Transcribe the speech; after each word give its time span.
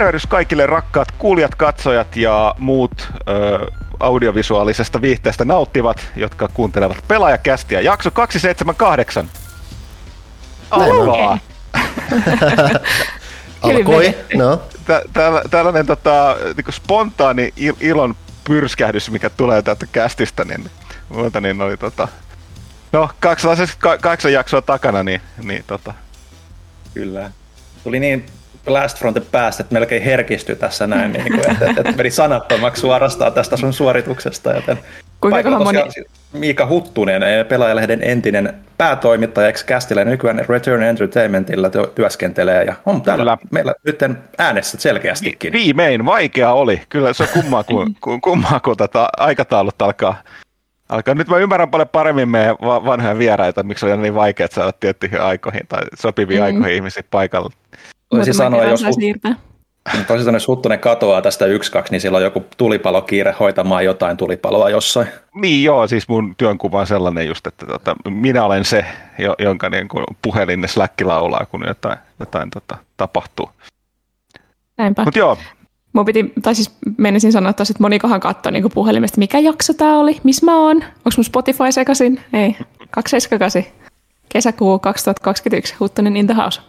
tervehdys 0.00 0.26
kaikille 0.26 0.66
rakkaat 0.66 1.08
kuulijat, 1.18 1.54
katsojat 1.54 2.16
ja 2.16 2.54
muut 2.58 3.08
ö, 3.12 3.66
audiovisuaalisesta 4.00 5.00
viihteestä 5.00 5.44
nauttivat, 5.44 6.06
jotka 6.16 6.48
kuuntelevat 6.54 7.04
pelaajakästiä. 7.08 7.80
Jakso 7.80 8.10
278. 8.10 9.30
Alkaa! 10.70 11.38
Alkoi, 13.62 14.14
no. 14.34 14.62
Tä, 14.84 15.02
tä, 15.12 15.42
tällainen 15.50 15.86
tota, 15.86 16.36
niin 16.56 16.74
spontaani 16.74 17.52
il, 17.56 17.74
ilon 17.80 18.14
pyrskähdys, 18.44 19.10
mikä 19.10 19.30
tulee 19.30 19.62
täältä 19.62 19.86
kästistä, 19.92 20.44
niin 20.44 20.70
muuta 21.08 21.40
niin 21.40 21.62
oli 21.62 21.76
tota... 21.76 22.08
No, 22.92 23.10
kahdeksan 24.00 24.32
jaksoa 24.32 24.62
takana, 24.62 25.02
niin, 25.02 25.20
niin 25.42 25.64
tota... 25.66 25.94
Kyllä. 26.94 27.30
Tuli 27.84 28.00
niin 28.00 28.26
Blast 28.64 28.98
from 28.98 29.14
the 29.14 29.22
Past, 29.32 29.60
että 29.60 29.72
melkein 29.72 30.02
herkistyi 30.02 30.56
tässä 30.56 30.86
näin, 30.86 31.12
niin 31.12 31.32
kuin, 31.32 31.50
että, 31.50 31.70
että, 31.70 31.92
meni 31.92 32.10
sanattomaksi 32.10 32.80
suorastaan 32.80 33.32
tästä 33.32 33.56
sun 33.56 33.72
suorituksesta. 33.72 34.52
Joten 34.52 34.78
Kuinka 35.20 35.58
moni... 35.58 35.78
Miika 36.32 36.66
Huttunen, 36.66 37.22
eh, 37.22 37.48
pelaajalehden 37.48 38.02
entinen 38.02 38.54
päätoimittaja, 38.78 39.48
ex 39.48 39.64
kästillä 39.64 40.04
nykyään 40.04 40.44
Return 40.48 40.82
Entertainmentilla 40.82 41.70
työskentelee 41.94 42.64
ja 42.64 42.74
on 42.86 43.02
täällä 43.02 43.36
Kyllä. 43.36 43.48
meillä 43.50 43.74
nyt 43.84 44.00
äänessä 44.38 44.78
selkeästikin. 44.80 45.52
Viimein, 45.52 46.04
vaikea 46.04 46.52
oli. 46.52 46.82
Kyllä 46.88 47.12
se 47.12 47.22
on 47.22 47.28
kummaa, 47.28 47.64
kun, 47.64 47.94
kummaa, 48.24 48.60
kun 48.60 48.76
tätä 48.76 49.08
aikataulut 49.16 49.82
alkaa 49.82 50.22
Alkaa. 50.90 51.14
Nyt 51.14 51.28
mä 51.28 51.36
ymmärrän 51.36 51.70
paljon 51.70 51.88
paremmin 51.88 52.28
meidän 52.28 52.56
vanhoja 52.60 53.18
vieraita, 53.18 53.62
miksi 53.62 53.86
on 53.86 54.02
niin 54.02 54.14
vaikea 54.14 54.48
saada 54.50 54.72
tiettyihin 54.72 55.20
aikoihin 55.20 55.66
tai 55.68 55.82
sopiviin 55.94 56.40
mm. 56.40 56.44
aikoihin 56.44 56.74
ihmisiä 56.74 57.02
paikalle. 57.10 57.50
Toisin 58.10 58.34
sanoa, 58.34 58.64
jos, 58.64 58.82
toisin 60.06 60.24
sanoa, 60.24 60.36
jos 60.36 60.48
Huttunen 60.48 60.78
katoaa 60.78 61.22
tästä 61.22 61.46
yksi 61.46 61.72
kaksi, 61.72 61.92
niin 61.92 62.00
silloin 62.00 62.24
joku 62.24 62.44
tulipalokiire 62.56 63.34
hoitamaan 63.40 63.84
jotain 63.84 64.16
tulipaloa 64.16 64.70
jossain. 64.70 65.08
Niin 65.34 65.64
joo, 65.64 65.86
siis 65.86 66.08
mun 66.08 66.34
työnkuva 66.36 66.80
on 66.80 66.86
sellainen 66.86 67.26
just, 67.26 67.46
että 67.46 67.66
tota, 67.66 67.96
minä 68.10 68.44
olen 68.44 68.64
se, 68.64 68.84
jonka 69.38 69.70
niin 69.70 69.88
kuin 69.88 70.04
puhelin 70.22 70.68
Slack 70.68 71.00
laulaa, 71.00 71.46
kun 71.46 71.64
jotain, 71.66 71.98
jotain 72.20 72.50
tota, 72.50 72.76
tapahtuu. 72.96 73.50
Näinpä. 74.78 75.04
Mut 75.04 75.16
joo, 75.16 75.38
Mun 75.92 76.04
piti, 76.04 76.32
tai 76.42 76.54
siis 76.54 76.76
menisin 76.98 77.32
sanoa 77.32 77.52
tossa, 77.52 77.72
että 77.72 77.82
monikohan 77.82 78.20
katsoi 78.20 78.52
niin 78.52 78.70
puhelimesta, 78.74 79.18
mikä 79.18 79.38
jakso 79.38 79.74
tää 79.74 79.96
oli, 79.96 80.20
missä 80.22 80.46
mä 80.46 80.56
oon, 80.56 80.76
onko 80.76 81.10
mun 81.16 81.24
Spotify 81.24 81.72
sekasin? 81.72 82.20
Ei, 82.32 82.56
278. 82.90 83.62
Kesäkuu 84.28 84.78
2021, 84.78 85.74
Huttunen 85.80 86.16
in 86.16 86.26
the 86.26 86.34
house. 86.34 86.60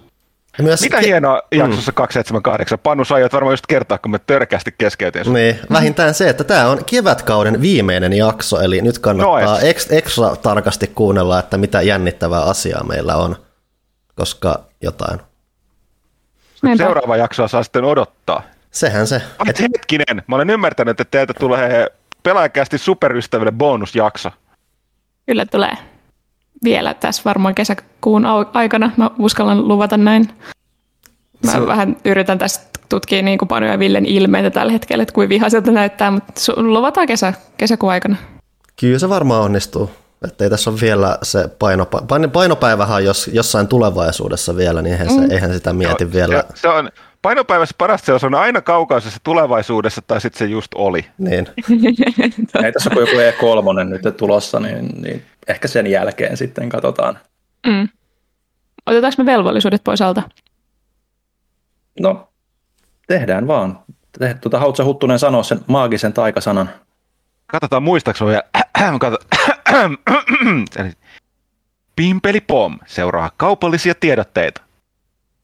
Myös 0.59 0.81
Mitä 0.81 0.99
ki- 0.99 1.05
hienoa 1.05 1.41
jaksossa 1.51 1.91
mm. 1.91 1.95
278? 1.95 2.79
Panu, 2.79 3.05
sä 3.05 3.15
aiot 3.15 3.33
varmaan 3.33 3.53
just 3.53 3.67
kertoa, 3.67 3.97
kun 3.97 4.11
me 4.11 4.19
törkeästi 4.19 4.75
keskeytin 4.77 5.33
Niin, 5.33 5.59
vähintään 5.71 6.13
se, 6.13 6.29
että 6.29 6.43
tämä 6.43 6.67
on 6.67 6.85
kevätkauden 6.85 7.61
viimeinen 7.61 8.13
jakso, 8.13 8.61
eli 8.61 8.81
nyt 8.81 8.99
kannattaa 8.99 9.45
no, 9.45 9.59
ekstra, 9.61 9.97
ekstra 9.97 10.35
tarkasti 10.35 10.87
kuunnella, 10.87 11.39
että 11.39 11.57
mitä 11.57 11.81
jännittävää 11.81 12.43
asiaa 12.43 12.83
meillä 12.83 13.15
on, 13.15 13.35
koska 14.15 14.59
jotain. 14.81 15.19
Näinpä. 16.63 16.83
Seuraava 16.83 17.17
jaksoa 17.17 17.47
saa 17.47 17.63
sitten 17.63 17.83
odottaa. 17.83 18.43
Sehän 18.71 19.07
se. 19.07 19.21
Et 19.47 19.59
hetkinen, 19.59 20.23
mä 20.27 20.35
olen 20.35 20.49
ymmärtänyt, 20.49 20.99
että 20.99 21.11
teiltä 21.11 21.33
tulee 21.33 21.87
pelaajakästi 22.23 22.77
superystäville 22.77 23.51
bonusjakso. 23.51 24.29
Kyllä 25.25 25.45
tulee. 25.45 25.77
Vielä 26.63 26.93
tässä 26.93 27.21
varmaan 27.25 27.55
kesäkuun 27.55 28.25
aikana, 28.53 28.91
mä 28.97 29.11
uskallan 29.19 29.67
luvata 29.67 29.97
näin. 29.97 30.29
Mä 31.45 31.51
se... 31.51 31.67
vähän 31.67 31.97
yritän 32.05 32.37
tässä 32.37 32.61
tutkia 32.89 33.21
niin 33.21 33.37
kuin 33.37 33.49
Panu 33.49 33.65
ja 33.65 33.79
Villen 33.79 34.05
ilmeitä 34.05 34.49
tällä 34.49 34.71
hetkellä, 34.71 35.01
että 35.01 35.13
kuin 35.13 35.29
vihaiselta 35.29 35.71
näyttää, 35.71 36.11
mutta 36.11 36.33
luvataan 36.55 37.07
kesä, 37.07 37.33
kesäkuun 37.57 37.91
aikana. 37.91 38.15
Kyllä 38.79 38.99
se 38.99 39.09
varmaan 39.09 39.41
onnistuu. 39.41 39.91
Että 40.25 40.43
ei 40.43 40.49
tässä 40.49 40.69
ole 40.69 40.79
vielä 40.81 41.17
se 41.23 41.49
painopa- 41.59 42.29
painopäivähän 42.33 43.05
jos, 43.05 43.29
jossain 43.33 43.67
tulevaisuudessa 43.67 44.57
vielä, 44.57 44.81
niin 44.81 44.93
eihän, 44.93 45.09
se, 45.09 45.21
mm. 45.21 45.31
eihän 45.31 45.53
sitä 45.53 45.73
mieti 45.73 46.05
no, 46.05 46.11
vielä. 46.13 46.43
Se, 46.53 46.61
se 46.61 46.67
on, 46.67 46.89
painopäivässä 47.21 47.75
parasta 47.77 48.19
se 48.19 48.25
on 48.25 48.35
aina 48.35 48.61
kaukaisessa 48.61 49.19
tulevaisuudessa, 49.23 50.01
tai 50.01 50.21
sitten 50.21 50.39
se 50.39 50.45
just 50.45 50.73
oli. 50.75 51.05
Niin. 51.17 51.47
Ei 52.63 52.71
tässä 52.71 52.89
on 52.95 53.01
joku 53.01 53.11
E3 53.11 53.83
nyt 53.83 54.17
tulossa, 54.17 54.59
niin, 54.59 55.01
niin 55.01 55.25
ehkä 55.47 55.67
sen 55.67 55.87
jälkeen 55.87 56.37
sitten 56.37 56.69
katsotaan. 56.69 57.19
Mm. 57.67 57.89
Otetaanko 58.85 59.23
me 59.23 59.31
velvollisuudet 59.31 59.83
pois 59.83 60.01
alta? 60.01 60.21
No, 61.99 62.27
tehdään 63.07 63.47
vaan. 63.47 63.79
Tuota, 64.41 64.59
Hautsa 64.59 64.83
Huttunen 64.83 65.19
sanoo 65.19 65.43
sen 65.43 65.59
maagisen 65.67 66.13
taikasanan. 66.13 66.69
Katsotaan 67.47 67.83
muistaakseni 67.83 68.29
vielä. 68.29 68.43
Pimpeli 71.95 72.41
pom 72.41 72.79
seuraa 72.85 73.31
kaupallisia 73.37 73.93
tiedotteita. 73.99 74.61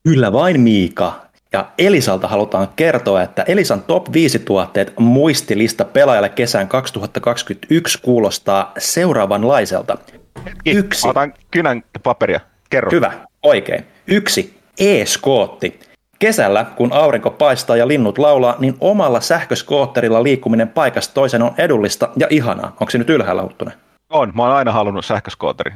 Kyllä 0.03 0.33
vain 0.33 0.61
Miika. 0.61 1.26
Ja 1.57 1.65
Elisalta 1.77 2.27
halutaan 2.27 2.67
kertoa, 2.75 3.21
että 3.21 3.43
Elisan 3.47 3.81
top 3.81 4.13
5 4.13 4.39
tuotteet 4.39 4.93
muistilista 4.99 5.85
pelaajalle 5.85 6.29
kesän 6.29 6.67
2021 6.67 7.99
kuulostaa 8.01 8.71
seuraavanlaiselta. 8.77 9.97
Hetki, 10.45 10.71
Yksi. 10.71 11.07
Otan 11.07 11.33
kynän 11.51 11.83
paperia. 12.03 12.39
Kerro. 12.69 12.91
Hyvä, 12.91 13.11
oikein. 13.43 13.85
Yksi. 14.07 14.57
E-skootti. 14.79 15.79
Kesällä, 16.19 16.65
kun 16.75 16.93
aurinko 16.93 17.31
paistaa 17.31 17.77
ja 17.77 17.87
linnut 17.87 18.17
laulaa, 18.17 18.55
niin 18.59 18.75
omalla 18.79 19.21
sähköskootterilla 19.21 20.23
liikkuminen 20.23 20.69
paikasta 20.69 21.13
toiseen 21.13 21.43
on 21.43 21.53
edullista 21.57 22.09
ja 22.17 22.27
ihanaa. 22.29 22.67
Onko 22.67 22.89
se 22.89 22.97
nyt 22.97 23.09
ylhäällä, 23.09 23.43
Huttunen? 23.43 23.73
On, 24.09 24.31
mä 24.35 24.43
oon 24.43 24.55
aina 24.55 24.71
halunnut 24.71 25.05
sähköskootteri. 25.05 25.71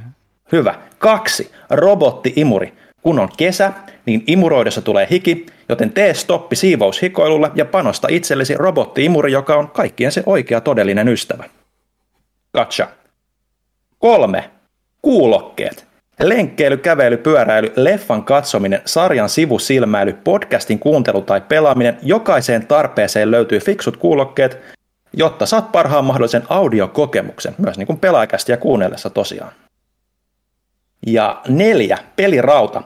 Hyvä. 0.51 0.75
Kaksi. 0.97 1.51
Robotti-imuri. 1.69 2.73
Kun 3.01 3.19
on 3.19 3.29
kesä, 3.37 3.71
niin 4.05 4.23
imuroidessa 4.27 4.81
tulee 4.81 5.07
hiki, 5.11 5.45
joten 5.69 5.91
tee 5.91 6.13
stoppi 6.13 6.55
siivoushikoilulle 6.55 7.51
ja 7.55 7.65
panosta 7.65 8.07
itsellesi 8.11 8.55
robotti-imuri, 8.57 9.31
joka 9.31 9.55
on 9.55 9.69
kaikkien 9.69 10.11
se 10.11 10.23
oikea 10.25 10.61
todellinen 10.61 11.07
ystävä. 11.07 11.43
Katsa. 12.51 12.87
Kolme. 13.99 14.49
Kuulokkeet. 15.01 15.91
Lenkkeily, 16.19 16.77
kävely, 16.77 17.17
pyöräily, 17.17 17.73
leffan 17.75 18.23
katsominen, 18.23 18.81
sarjan 18.85 19.29
sivusilmäily, 19.29 20.13
podcastin 20.13 20.79
kuuntelu 20.79 21.21
tai 21.21 21.41
pelaaminen, 21.41 21.97
jokaiseen 22.01 22.67
tarpeeseen 22.67 23.31
löytyy 23.31 23.59
fiksut 23.59 23.97
kuulokkeet, 23.97 24.57
jotta 25.13 25.45
saat 25.45 25.71
parhaan 25.71 26.05
mahdollisen 26.05 26.43
audiokokemuksen, 26.49 27.55
myös 27.57 27.77
niin 27.77 27.87
kuin 27.87 27.99
pelaajakästi 27.99 28.51
ja 28.51 28.57
kuunnellessa 28.57 29.09
tosiaan. 29.09 29.51
Ja 31.07 31.41
neljä, 31.47 31.97
pelirauta. 32.15 32.83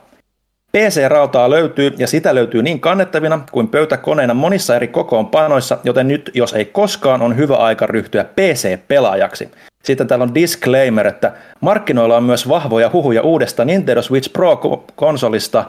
PC-rautaa 0.76 1.50
löytyy 1.50 1.94
ja 1.98 2.08
sitä 2.08 2.36
löytyy 2.36 2.64
niin 2.64 2.80
kannettavina 2.80 3.40
kuin 3.52 3.68
pöytäkoneena 3.68 4.34
monissa 4.34 4.76
eri 4.76 4.88
kokoonpanoissa, 4.88 5.78
joten 5.84 6.08
nyt 6.08 6.32
jos 6.34 6.54
ei 6.54 6.66
koskaan 6.66 7.22
on 7.22 7.38
hyvä 7.38 7.56
aika 7.56 7.88
ryhtyä 7.88 8.24
PC-pelaajaksi. 8.24 9.52
Sitten 9.84 10.08
täällä 10.08 10.24
on 10.24 10.36
disclaimer, 10.36 11.08
että 11.08 11.32
markkinoilla 11.62 12.18
on 12.18 12.24
myös 12.24 12.50
vahvoja 12.50 12.90
huhuja 12.94 13.22
uudesta 13.22 13.66
Nintendo 13.66 14.02
Switch 14.02 14.34
Pro-konsolista, 14.34 15.66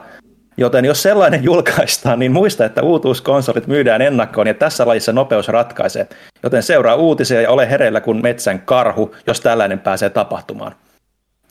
joten 0.57 0.85
jos 0.85 1.03
sellainen 1.03 1.43
julkaistaan, 1.49 2.19
niin 2.19 2.31
muista, 2.31 2.65
että 2.65 2.81
uutuuskonsolit 2.81 3.67
myydään 3.67 4.01
ennakkoon 4.01 4.47
ja 4.47 4.53
tässä 4.53 4.87
lajissa 4.87 5.13
nopeus 5.13 5.47
ratkaisee. 5.47 6.07
Joten 6.43 6.63
seuraa 6.63 6.95
uutisia 6.95 7.41
ja 7.41 7.51
ole 7.51 7.69
hereillä 7.69 8.01
kuin 8.01 8.21
metsän 8.23 8.59
karhu, 8.59 9.15
jos 9.27 9.41
tällainen 9.41 9.79
pääsee 9.79 10.09
tapahtumaan. 10.09 10.75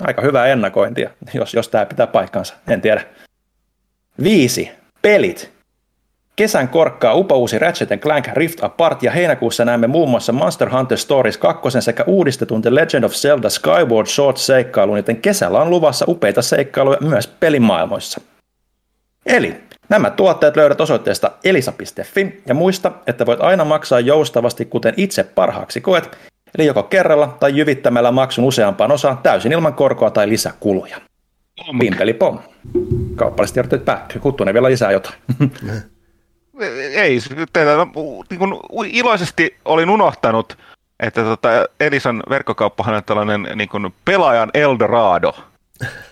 Aika 0.00 0.22
hyvää 0.22 0.46
ennakointia, 0.46 1.10
jos, 1.34 1.54
jos 1.54 1.68
tämä 1.68 1.86
pitää 1.86 2.06
paikkansa, 2.06 2.54
en 2.68 2.80
tiedä. 2.80 3.02
Viisi. 4.22 4.70
Pelit. 5.02 5.56
Kesän 6.36 6.68
korkkaa 6.68 7.14
upouusi 7.14 7.58
Ratchet 7.58 8.00
Clank 8.00 8.26
Rift 8.32 8.64
Apart 8.64 9.02
ja 9.02 9.10
heinäkuussa 9.10 9.64
näemme 9.64 9.86
muun 9.86 10.10
muassa 10.10 10.32
Monster 10.32 10.70
Hunter 10.70 10.98
Stories 10.98 11.38
2 11.38 11.80
sekä 11.80 12.04
uudistetun 12.06 12.62
The 12.62 12.74
Legend 12.74 13.04
of 13.04 13.12
Zelda 13.12 13.50
Skyward 13.50 14.06
Sword 14.06 14.36
seikkailun, 14.36 14.96
joten 14.96 15.16
kesällä 15.16 15.60
on 15.60 15.70
luvassa 15.70 16.04
upeita 16.08 16.42
seikkailuja 16.42 16.98
myös 17.00 17.26
pelimaailmoissa. 17.26 18.20
Eli 19.26 19.56
nämä 19.88 20.10
tuotteet 20.10 20.56
löydät 20.56 20.80
osoitteesta 20.80 21.30
elisa.fi 21.44 22.42
ja 22.46 22.54
muista, 22.54 22.92
että 23.06 23.26
voit 23.26 23.40
aina 23.40 23.64
maksaa 23.64 24.00
joustavasti 24.00 24.64
kuten 24.64 24.94
itse 24.96 25.24
parhaaksi 25.24 25.80
koet, 25.80 26.18
eli 26.58 26.66
joko 26.66 26.82
kerralla 26.82 27.36
tai 27.40 27.56
jyvittämällä 27.56 28.12
maksun 28.12 28.44
useampaan 28.44 28.92
osaan 28.92 29.18
täysin 29.18 29.52
ilman 29.52 29.74
korkoa 29.74 30.10
tai 30.10 30.28
lisäkuluja. 30.28 30.96
Pimpeli 31.78 32.14
pom. 32.14 32.38
Kaupalliset 33.16 33.54
tiedotteet 33.54 33.84
päättyy. 33.84 34.20
Huttunen 34.24 34.54
vielä 34.54 34.68
lisää 34.68 34.92
jotain. 34.92 35.14
Ei, 36.94 37.18
teillä, 37.52 37.86
niin 38.30 38.38
kuin 38.38 38.90
iloisesti 38.90 39.56
olin 39.64 39.90
unohtanut, 39.90 40.58
että 41.00 41.22
tota 41.22 41.48
Elisan 41.80 42.22
verkkokauppahan 42.30 42.94
on 42.94 43.04
tällainen 43.04 43.48
niin 43.54 43.68
kuin 43.68 43.94
pelaajan 44.04 44.50
Eldorado. 44.54 45.34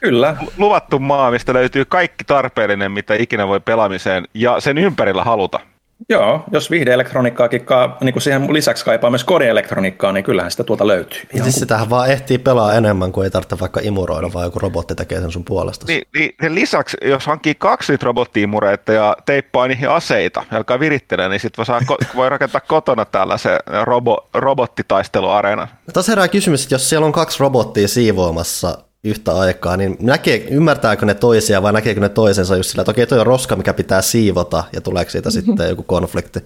Kyllä. 0.01 0.37
Luvattu 0.59 0.99
maa, 0.99 1.31
mistä 1.31 1.55
löytyy 1.55 1.85
kaikki 1.85 2.25
tarpeellinen, 2.25 2.93
mitä 2.93 3.15
ikinä 3.15 3.49
voi 3.49 3.61
pelaamiseen 3.61 4.25
ja 4.35 4.61
sen 4.61 4.79
ympärillä 4.79 5.25
haluta. 5.25 5.61
Joo, 6.09 6.45
jos 6.53 6.71
viihdeelektroniikkaakin 6.71 7.65
ka- 7.65 7.97
niin 8.01 8.13
kuin 8.13 8.23
siihen 8.23 8.53
lisäksi 8.53 8.85
kaipaa 8.85 9.11
myös 9.11 9.25
kodeelektroniikkaa, 9.25 10.13
niin 10.13 10.25
kyllähän 10.25 10.51
sitä 10.51 10.65
tuolta 10.65 10.87
löytyy. 10.87 11.21
Siis 11.43 11.55
sitähän 11.55 11.91
vaan 11.91 12.11
ehtii 12.11 12.39
pelaa 12.39 12.75
enemmän 12.75 13.13
kuin 13.13 13.25
ei 13.25 13.31
tarvitse 13.31 13.57
vaikka 13.61 13.81
imuroida, 13.83 14.31
vaan 14.33 14.45
joku 14.45 14.59
robotti 14.59 14.95
tekee 14.95 15.21
sen 15.21 15.33
sun 15.33 15.45
puolesta. 15.45 15.87
Niin, 15.89 16.03
niin 16.15 16.55
lisäksi, 16.55 16.97
jos 17.05 17.27
hankkii 17.27 17.55
kaksi 17.55 17.93
niitä 17.93 18.05
robottiimureita 18.07 18.93
ja 18.93 19.17
teippaa 19.27 19.69
niihin 19.69 19.91
aseita 19.91 20.45
ja 20.51 20.57
alkaa 20.57 20.81
virittelee, 20.81 21.29
niin 21.29 21.41
sitten 21.41 21.65
voi, 21.69 21.97
voi 22.17 22.29
rakentaa 22.29 22.61
kotona 22.61 23.05
tällaisen 23.05 23.59
robo, 23.83 24.29
robottitaisteluareenan. 24.35 25.69
Tässä 25.93 26.13
herää 26.13 26.29
kysymys, 26.29 26.63
että 26.63 26.75
jos 26.75 26.89
siellä 26.89 27.07
on 27.07 27.13
kaksi 27.13 27.41
robottia 27.41 27.89
siivoamassa 27.89 28.79
yhtä 29.05 29.37
aikaa, 29.37 29.77
niin 29.77 29.97
näkee, 30.01 30.47
ymmärtääkö 30.51 31.07
ne 31.07 31.15
toisia 31.15 31.63
vai 31.63 31.73
näkeekö 31.73 32.01
ne 32.01 32.09
toisensa 32.09 32.57
just 32.57 32.71
sillä, 32.71 32.83
että 32.83 32.91
okei, 32.91 33.07
toi 33.07 33.21
on 33.21 33.27
roska, 33.27 33.57
mikä 33.57 33.75
pitää 33.75 34.03
siivota, 34.03 34.65
ja 34.73 34.81
tuleeko 34.81 35.11
siitä 35.11 35.29
mm-hmm. 35.29 35.45
sitten 35.47 35.69
joku 35.69 35.83
konflikti. 35.83 36.41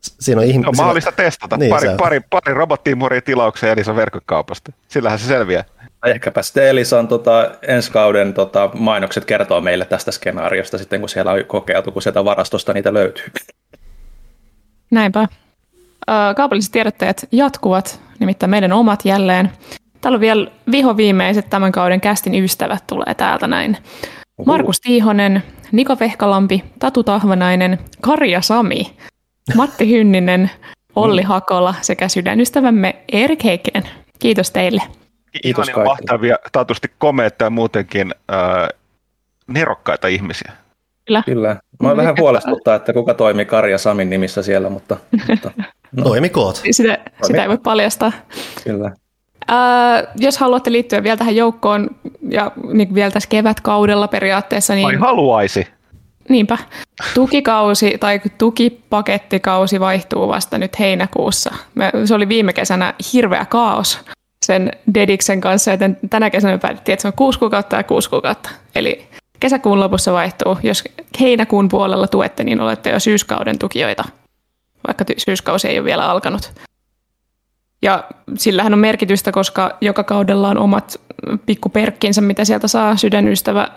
Siinä 0.00 0.40
on 0.40 0.46
ihmisiä. 0.46 0.66
No, 0.66 0.72
mahdollista 0.76 1.12
testata. 1.12 1.56
Niin, 1.56 1.70
pari, 1.70 1.88
pari, 1.98 2.20
pari 2.30 2.54
robottiimuria 2.54 3.22
tilauksia 3.22 3.72
Elisan 3.72 3.96
verkkokaupasta. 3.96 4.72
Sillähän 4.88 5.18
se 5.18 5.26
selviää. 5.26 5.64
Ehkäpä 6.06 6.42
sitten 6.42 6.68
Elisan 6.68 7.08
tota, 7.08 7.50
ensi 7.62 7.92
kauden 7.92 8.34
tota, 8.34 8.70
mainokset 8.74 9.24
kertoo 9.24 9.60
meille 9.60 9.84
tästä 9.84 10.12
skenaariosta 10.12 10.78
sitten, 10.78 11.00
kun 11.00 11.08
siellä 11.08 11.32
on 11.32 11.44
kokeiltu, 11.46 11.92
kun 11.92 12.02
sieltä 12.02 12.24
varastosta 12.24 12.72
niitä 12.72 12.94
löytyy. 12.94 13.26
Näinpä. 14.90 15.28
Kaupalliset 16.36 16.72
tiedottajat 16.72 17.26
jatkuvat, 17.32 18.00
nimittäin 18.18 18.50
meidän 18.50 18.72
omat 18.72 19.04
jälleen. 19.04 19.50
Täällä 20.00 20.16
on 20.16 20.20
vielä 20.20 20.50
vihoviimeiset 20.70 21.50
tämän 21.50 21.72
kauden 21.72 22.00
kästin 22.00 22.44
ystävät 22.44 22.84
tulee 22.86 23.14
täältä 23.16 23.46
näin. 23.46 23.76
Markus 24.46 24.80
Tiihonen, 24.80 25.42
Niko 25.72 25.96
Vehkalampi, 26.00 26.64
Tatu 26.78 27.02
Tahvanainen, 27.02 27.78
Karja 28.00 28.40
Sami, 28.40 28.96
Matti 29.56 29.90
Hynninen, 29.90 30.50
Olli 30.96 31.22
Hakola 31.22 31.74
sekä 31.80 32.08
sydänystävämme 32.08 32.96
Erik 33.12 33.44
Heikkinen. 33.44 33.82
Kiitos 34.18 34.50
teille. 34.50 34.82
Kiitos 35.42 35.66
kaikille. 35.66 35.84
mahtavia, 35.84 36.36
taatusti 36.52 36.88
komeita 36.98 37.44
ja 37.44 37.50
muutenkin 37.50 38.14
äh, 38.32 38.68
nerokkaita 39.46 40.08
ihmisiä. 40.08 40.52
Kyllä. 41.06 41.22
Kyllä. 41.26 41.56
Mä 41.82 41.96
vähän 41.96 42.14
huolestuttaa, 42.20 42.74
että 42.74 42.92
kuka 42.92 43.14
toimii 43.14 43.44
Karja 43.44 43.78
Samin 43.78 44.10
nimissä 44.10 44.42
siellä, 44.42 44.70
mutta... 44.70 44.96
mutta 45.28 45.50
no. 45.96 46.02
Toimikoot. 46.02 46.60
Sitä, 46.70 46.98
sitä 47.22 47.42
ei 47.42 47.48
voi 47.48 47.58
paljastaa. 47.58 48.12
Kyllä. 48.64 48.92
Äh, 49.50 50.06
jos 50.16 50.38
haluatte 50.38 50.72
liittyä 50.72 51.02
vielä 51.02 51.16
tähän 51.16 51.36
joukkoon 51.36 51.90
ja 52.28 52.52
niin 52.72 52.94
vielä 52.94 53.10
tässä 53.10 53.28
kevätkaudella 53.28 54.08
periaatteessa, 54.08 54.74
niin... 54.74 54.86
Ai 54.86 54.96
haluaisi. 54.96 55.66
Niinpä. 56.28 56.58
Tukikausi 57.14 57.98
tai 58.00 58.20
tukipakettikausi 58.38 59.80
vaihtuu 59.80 60.28
vasta 60.28 60.58
nyt 60.58 60.78
heinäkuussa. 60.78 61.54
Me, 61.74 61.92
se 62.04 62.14
oli 62.14 62.28
viime 62.28 62.52
kesänä 62.52 62.94
hirveä 63.12 63.44
kaos 63.44 63.98
sen 64.46 64.72
Dediksen 64.94 65.40
kanssa, 65.40 65.70
joten 65.70 65.98
tänä 66.10 66.30
kesänä 66.30 66.52
me 66.52 66.58
päätettiin, 66.58 66.92
että 66.92 67.02
se 67.02 67.08
on 67.08 67.14
kuusi 67.16 67.38
kuukautta 67.38 67.76
ja 67.76 67.84
kuusi 67.84 68.10
kuukautta. 68.10 68.50
Eli 68.74 69.06
kesäkuun 69.40 69.80
lopussa 69.80 70.12
vaihtuu. 70.12 70.58
Jos 70.62 70.84
heinäkuun 71.20 71.68
puolella 71.68 72.06
tuette, 72.06 72.44
niin 72.44 72.60
olette 72.60 72.90
jo 72.90 73.00
syyskauden 73.00 73.58
tukijoita, 73.58 74.04
vaikka 74.86 75.04
syyskausi 75.18 75.68
ei 75.68 75.78
ole 75.78 75.84
vielä 75.84 76.10
alkanut. 76.10 76.52
Ja 77.82 78.04
sillähän 78.36 78.72
on 78.72 78.78
merkitystä, 78.78 79.32
koska 79.32 79.76
joka 79.80 80.04
kaudella 80.04 80.48
on 80.48 80.58
omat 80.58 81.00
pikkuperkkinsä, 81.46 82.20
mitä 82.20 82.44
sieltä 82.44 82.68
saa 82.68 82.96
sydänystävä 82.96 83.68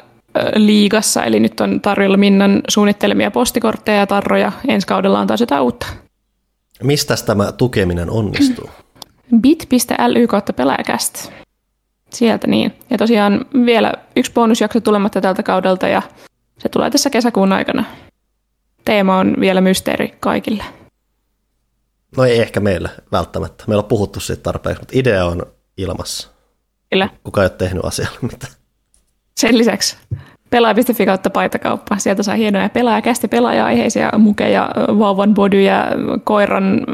liigassa. 0.56 1.24
Eli 1.24 1.40
nyt 1.40 1.60
on 1.60 1.82
tarjolla 1.82 2.18
Minnan 2.18 2.62
suunnittelemia 2.68 3.32
postikortteja 3.32 4.00
ja 4.00 4.08
tarroja. 4.08 4.52
Ensi 4.68 4.88
kaudella 4.88 5.20
on 5.20 5.28
taas 5.28 5.40
jotain 5.40 5.62
uutta. 5.62 5.88
Mistä 6.84 7.16
tämä 7.26 7.52
tukeminen 7.52 8.10
onnistuu? 8.10 8.70
bit.ly 9.42 10.28
kautta 10.28 10.54
pelaajakästä. 10.54 11.20
Sieltä 12.10 12.48
niin. 12.48 12.74
Ja 12.90 12.98
tosiaan 12.98 13.46
vielä 13.66 13.94
yksi 14.16 14.32
bonusjakso 14.32 14.80
tulematta 14.80 15.22
tältä 15.22 15.44
kaudelta 15.44 15.88
ja 15.88 16.02
se 16.58 16.70
tulee 16.70 16.90
tässä 16.90 17.10
kesäkuun 17.10 17.54
aikana. 17.54 17.84
Teema 18.86 19.18
on 19.18 19.36
vielä 19.40 19.62
mysteeri 19.62 20.14
kaikille. 20.20 20.64
No 22.18 22.24
ei 22.24 22.42
ehkä 22.42 22.60
meillä 22.60 22.89
välttämättä. 23.12 23.63
Meillä 23.68 23.81
on 23.81 23.88
puhuttu 23.88 24.19
siitä 24.19 24.44
tarpeeksi, 24.44 24.81
mutta 24.81 24.94
idea 24.98 25.25
on 25.25 25.45
ilmassa. 25.77 26.30
Kyllä. 26.92 27.10
Kuka 27.24 27.42
ei 27.42 27.45
ole 27.45 27.50
tehnyt 27.50 27.86
asialle 27.86 28.18
mitään. 28.21 28.54
Sen 29.38 29.57
lisäksi 29.57 29.98
pelaaja.fi 30.50 31.06
kautta 31.06 31.30
paitakauppa. 31.30 31.98
Sieltä 31.98 32.24
saa 32.24 32.36
hienoja 32.36 32.69
pelaajakästi 32.69 33.27
pelaaja-aiheisia 33.27 34.10
mukeja, 34.18 34.69
vauvan 35.00 35.33
bodyja, 35.33 35.88
koiran 36.24 36.86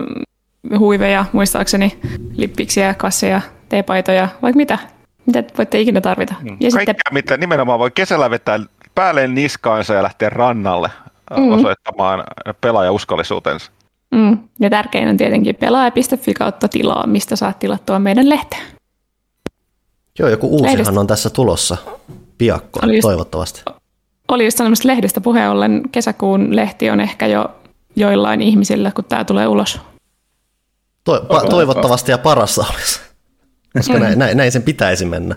huiveja, 0.80 1.26
muistaakseni 1.34 2.00
lippiksiä, 2.36 2.94
kasseja, 2.94 3.42
teepaitoja, 3.70 4.28
vaikka 4.42 4.58
mitä. 4.58 4.78
Mitä 5.26 5.44
voitte 5.58 5.80
ikinä 5.80 6.02
tarvita. 6.02 6.36
Mm. 6.42 6.58
Ja 6.60 6.72
Kaikkea, 6.72 6.80
sitten... 6.80 7.14
mitä 7.14 7.38
nimenomaan 7.38 7.80
voi 7.80 7.92
kesällä 7.92 8.30
vetää 8.30 8.60
päälleen 8.96 9.36
niskaansa 9.36 9.94
ja 9.94 10.04
lähteä 10.04 10.30
rannalle 10.30 10.90
mm-hmm. 11.32 11.52
osoittamaan 11.52 12.24
pelaajauskollisuutensa. 12.62 13.72
Mm. 14.12 14.38
Ja 14.60 14.70
tärkein 14.70 15.10
on 15.10 15.18
tietenkin 15.18 15.56
pelaaja.fi 15.56 16.34
kautta 16.34 16.68
tilaa, 16.68 17.08
mistä 17.08 17.36
saat 17.36 17.60
tilattua 17.60 18.00
meidän 18.00 18.30
lehteä. 18.30 18.60
Joo, 20.20 20.30
joku 20.30 20.48
uusihan 20.48 20.78
Lehdestä. 20.78 21.00
on 21.00 21.08
tässä 21.08 21.30
tulossa 21.30 21.78
piakkoon, 22.38 22.86
oli 22.86 22.96
just, 22.96 23.02
toivottavasti. 23.02 23.62
Oli 24.28 24.46
just 24.46 24.58
sanomassa 24.58 24.88
lehdestä 24.88 25.22
puheen 25.22 25.50
ollen, 25.50 25.82
kesäkuun 25.92 26.56
lehti 26.56 26.90
on 26.90 27.00
ehkä 27.00 27.28
jo 27.28 27.50
joillain 27.96 28.42
ihmisillä, 28.42 28.92
kun 28.92 29.06
tämä 29.06 29.24
tulee 29.24 29.48
ulos. 29.48 29.80
To, 31.04 31.26
pa, 31.28 31.42
toivottavasti 31.42 32.12
ja 32.12 32.18
parassa 32.18 32.66
olisi, 32.74 33.00
koska 33.78 33.94
mm. 33.94 34.00
näin, 34.00 34.20
näin, 34.20 34.38
näin 34.38 34.52
sen 34.52 34.64
pitäisi 34.64 35.06
mennä. 35.06 35.36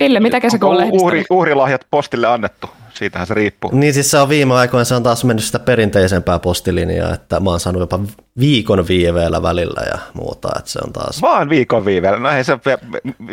Ville, 0.00 0.20
mitä 0.20 0.40
kesäkuun 0.40 0.76
lehdistä? 0.76 1.04
Uhri, 1.04 1.24
uhrilahjat 1.30 1.86
postille 1.90 2.26
annettu 2.26 2.70
siitähän 2.94 3.26
se 3.26 3.34
riippuu. 3.34 3.70
Niin 3.74 3.94
siis 3.94 4.10
se 4.10 4.18
on 4.18 4.28
viime 4.28 4.54
aikoina, 4.54 4.84
se 4.84 4.94
on 4.94 5.02
taas 5.02 5.24
mennyt 5.24 5.44
sitä 5.44 5.58
perinteisempää 5.58 6.38
postilinjaa, 6.38 7.14
että 7.14 7.40
mä 7.40 7.50
oon 7.50 7.60
saanut 7.60 7.80
jopa 7.80 8.00
viikon 8.38 8.88
viiveellä 8.88 9.42
välillä 9.42 9.82
ja 9.92 9.98
muuta, 10.14 10.48
että 10.58 10.70
se 10.70 10.78
on 10.86 10.92
taas... 10.92 11.22
Vaan 11.22 11.48
viikon 11.48 11.84
viiveellä, 11.84 12.18
no 12.18 12.30
ei 12.30 12.44
se 12.44 12.58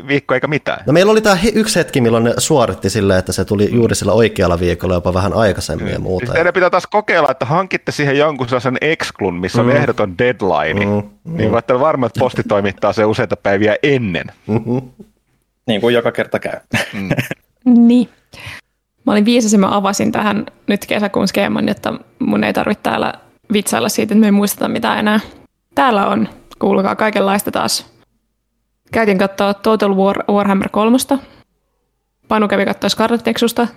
viikko 0.08 0.34
eikä 0.34 0.48
mitään. 0.48 0.84
No 0.86 0.94
meillä 0.94 1.12
oli 1.12 1.22
tämä 1.22 1.38
yksi 1.54 1.80
hetki, 1.80 2.02
milloin 2.02 2.24
ne 2.24 2.34
suoritti 2.38 2.90
silleen, 2.90 3.20
että 3.20 3.32
se 3.32 3.46
tuli 3.46 3.70
juuri 3.72 3.96
sillä 3.96 4.14
oikealla 4.14 4.60
viikolla 4.60 4.94
jopa 4.94 5.14
vähän 5.14 5.34
aikaisemmin 5.34 5.88
mm. 5.88 5.94
ja 5.94 6.00
muuta. 6.00 6.26
Siis 6.26 6.34
teidän 6.34 6.54
pitää 6.54 6.70
taas 6.70 6.88
kokeilla, 6.88 7.32
että 7.32 7.46
hankitte 7.46 7.92
siihen 7.92 8.18
jonkun 8.18 8.50
sellaisen 8.50 8.78
exclun, 8.82 9.36
missä 9.36 9.62
on 9.62 9.68
mm. 9.68 9.76
ehdoton 9.76 10.18
deadline, 10.18 10.86
mm. 10.86 11.10
Mm. 11.24 11.38
niin 11.38 11.52
voitte 11.52 11.80
varmaan, 11.80 12.08
että 12.08 12.20
posti 12.20 12.44
toimittaa 12.44 12.94
se 12.94 13.06
useita 13.06 13.38
päiviä 13.38 13.76
ennen. 13.84 14.26
Mm-hmm. 14.48 14.82
Niin 15.68 15.82
kuin 15.82 15.96
joka 15.96 16.12
kerta 16.12 16.40
käy. 16.40 16.60
Mm. 16.94 17.10
niin. 17.88 18.10
Mä 19.10 19.14
olin 19.14 19.26
viisas 19.26 19.54
ja 19.54 19.60
mä 19.60 19.76
avasin 19.76 20.12
tähän 20.12 20.46
nyt 20.68 20.86
kesäkuun 20.86 21.28
skeeman, 21.28 21.70
että 21.70 21.94
mun 22.20 22.44
ei 22.44 22.54
tarvitse 22.54 22.82
täällä 22.82 23.14
vitsailla 23.54 23.90
siitä, 23.90 24.14
että 24.14 24.20
me 24.20 24.28
ei 24.28 24.32
muisteta 24.32 24.68
mitään 24.68 25.00
enää. 25.00 25.20
Täällä 25.76 26.08
on, 26.08 26.30
kuulkaa, 26.60 26.96
kaikenlaista 26.96 27.52
taas. 27.52 27.94
Käytin 28.92 29.18
katsoa 29.18 29.54
Total 29.54 29.96
War, 29.96 30.24
Warhammer 30.32 30.70
3. 30.70 30.98
Panu 32.28 32.48
kävi 32.48 32.66
katsoa 32.66 32.90
Scarlet 32.90 33.26
Nexusta. 33.26 33.68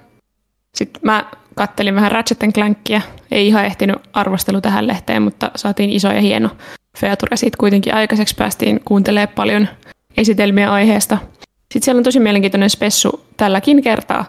Sitten 0.74 1.00
mä 1.04 1.24
kattelin 1.54 1.94
vähän 1.94 2.12
Ratchet 2.12 2.54
Clankia. 2.54 3.00
Ei 3.30 3.46
ihan 3.46 3.64
ehtinyt 3.64 3.96
arvostelu 4.12 4.60
tähän 4.60 4.86
lehteen, 4.86 5.22
mutta 5.22 5.50
saatiin 5.56 5.90
iso 5.90 6.12
ja 6.12 6.20
hieno 6.20 6.50
feature. 6.98 7.36
Siitä 7.36 7.56
kuitenkin 7.58 7.94
aikaiseksi 7.94 8.34
päästiin 8.34 8.80
kuuntelemaan 8.84 9.34
paljon 9.34 9.68
esitelmiä 10.16 10.72
aiheesta. 10.72 11.18
Sitten 11.72 11.82
siellä 11.82 11.98
on 11.98 12.04
tosi 12.04 12.20
mielenkiintoinen 12.20 12.70
spessu 12.70 13.26
tälläkin 13.36 13.82
kertaa. 13.82 14.24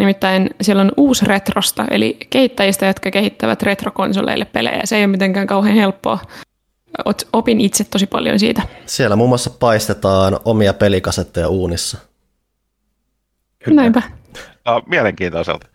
Nimittäin 0.00 0.50
siellä 0.60 0.82
on 0.82 0.92
uusi 0.96 1.24
retrosta, 1.24 1.84
eli 1.90 2.16
kehittäjistä, 2.30 2.86
jotka 2.86 3.10
kehittävät 3.10 3.62
retrokonsoleille 3.62 4.44
pelejä. 4.44 4.80
Se 4.84 4.96
ei 4.96 5.02
ole 5.02 5.06
mitenkään 5.06 5.46
kauhean 5.46 5.76
helppoa. 5.76 6.18
Opin 7.32 7.60
itse 7.60 7.84
tosi 7.84 8.06
paljon 8.06 8.38
siitä. 8.38 8.62
Siellä 8.86 9.16
muun 9.16 9.28
muassa 9.28 9.50
paistetaan 9.50 10.40
omia 10.44 10.74
pelikasetteja 10.74 11.48
uunissa. 11.48 11.98
Kyllä. 13.64 13.80
Näinpä. 13.80 14.02
No, 14.66 14.82
mielenkiintoiselta. 14.86 15.66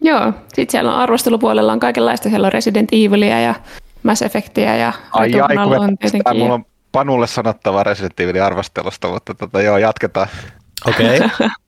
Joo, 0.00 0.32
sitten 0.48 0.70
siellä 0.70 0.94
on 0.94 1.00
arvostelupuolella 1.00 1.72
on 1.72 1.80
kaikenlaista. 1.80 2.28
Siellä 2.28 2.46
on 2.46 2.52
Resident 2.52 2.88
Evilia 2.92 3.40
ja 3.40 3.54
Mass 4.02 4.22
Effectia 4.22 4.76
ja 4.76 4.92
ai, 5.12 5.40
ai, 5.40 5.56
on 5.56 5.98
tietenkin. 5.98 6.36
Mulla 6.36 6.54
on 6.54 6.64
Panulle 6.92 7.26
sanottava 7.26 7.82
Resident 7.82 8.20
Evilin 8.20 8.42
arvostelusta, 8.42 9.08
mutta 9.08 9.34
tota, 9.34 9.62
joo, 9.62 9.78
jatketaan. 9.78 10.28
Okei. 10.86 11.16
Okay. 11.16 11.48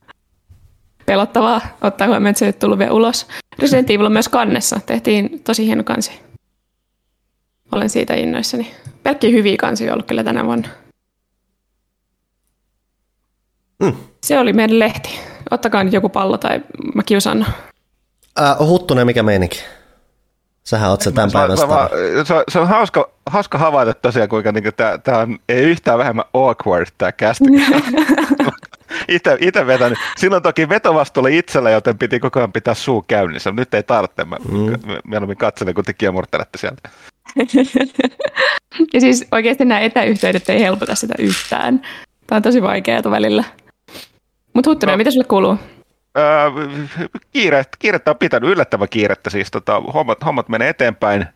pelottavaa, 1.11 1.61
ottaa 1.81 2.07
huomioon, 2.07 2.27
että 2.27 2.39
se 2.39 2.47
ei 2.47 2.53
tullut 2.53 2.79
vielä 2.79 2.93
ulos. 2.93 3.27
Resident 3.59 3.91
Evil 3.91 4.07
on 4.07 4.13
myös 4.13 4.29
kannessa. 4.29 4.81
Tehtiin 4.87 5.41
tosi 5.45 5.67
hieno 5.67 5.85
kansi. 5.85 6.21
Olen 7.73 7.91
siitä 7.91 8.15
innoissani. 8.15 8.75
Pelkki 9.03 9.33
hyviä 9.33 9.57
kansi 9.57 9.87
on 9.87 9.93
ollut 9.93 10.07
kyllä 10.07 10.25
tänä 10.25 10.45
vuonna. 10.45 10.69
Mm. 13.83 13.93
Se 14.25 14.39
oli 14.39 14.53
meidän 14.53 14.79
lehti. 14.79 15.21
Ottakaa 15.51 15.85
nyt 15.85 15.93
joku 15.93 16.09
pallo 16.09 16.39
tai 16.39 16.61
mä 16.95 17.03
kiusan. 17.03 17.47
Äh, 18.41 18.59
huttunen 18.59 19.07
mikä 19.07 19.23
meininki? 19.23 19.61
Sähän 20.65 20.91
oot 20.91 21.01
se 21.01 21.13
tämän 21.13 21.31
päivän 21.33 21.57
se, 21.57 21.65
se, 22.25 22.35
on, 22.35 22.45
se 22.49 22.59
on 22.59 22.69
hauska, 22.69 23.11
hauska 23.27 23.59
havaita 23.59 23.95
tosiaan, 23.95 24.29
kuinka 24.29 24.53
niin 24.53 24.65
tämä 25.05 25.19
on 25.19 25.39
ei 25.49 25.63
yhtään 25.63 25.99
vähemmän 25.99 26.25
awkward 26.35 26.87
tämä 26.99 27.13
kästi. 27.13 27.45
itse, 29.11 29.37
itse 29.41 29.67
vetänyt. 29.67 29.99
Silloin 30.17 30.43
toki 30.43 30.69
vetovastuu 30.69 31.21
oli 31.21 31.39
itsellä, 31.39 31.71
joten 31.71 31.99
piti 31.99 32.21
koko 32.21 32.41
ajan 32.41 32.53
pitää 32.53 32.75
suu 32.75 33.03
käynnissä. 33.03 33.53
Nyt 33.53 33.75
ei 33.75 33.83
tarvitse. 33.83 34.25
Mä 34.25 34.37
mm. 34.37 34.99
mieluummin 35.05 35.37
katselen, 35.37 35.75
kun 35.75 35.85
te 35.85 35.93
kiemurtelette 35.93 36.59
sieltä. 36.59 36.89
ja 38.95 39.01
siis 39.01 39.27
oikeasti 39.33 39.65
nämä 39.65 39.81
etäyhteydet 39.81 40.49
ei 40.49 40.61
helpota 40.61 40.95
sitä 40.95 41.15
yhtään. 41.19 41.83
Tämä 42.27 42.37
on 42.37 42.43
tosi 42.43 42.63
vaikeaa 42.63 43.11
välillä. 43.11 43.45
Mutta 44.55 44.71
Huttunen, 44.71 44.93
no. 44.93 44.97
mitä 44.97 45.11
sulle 45.11 45.25
kuuluu? 45.25 45.57
Öö, 46.19 46.51
kiire, 47.33 47.65
kiirettä 47.79 48.11
on 48.11 48.19
pitänyt, 48.19 48.51
yllättävän 48.51 48.89
kiirettä 48.89 49.31
siis. 49.31 49.51
Tota, 49.51 49.81
hommat, 49.81 50.25
hommat 50.25 50.49
menee 50.49 50.69
eteenpäin. 50.69 51.27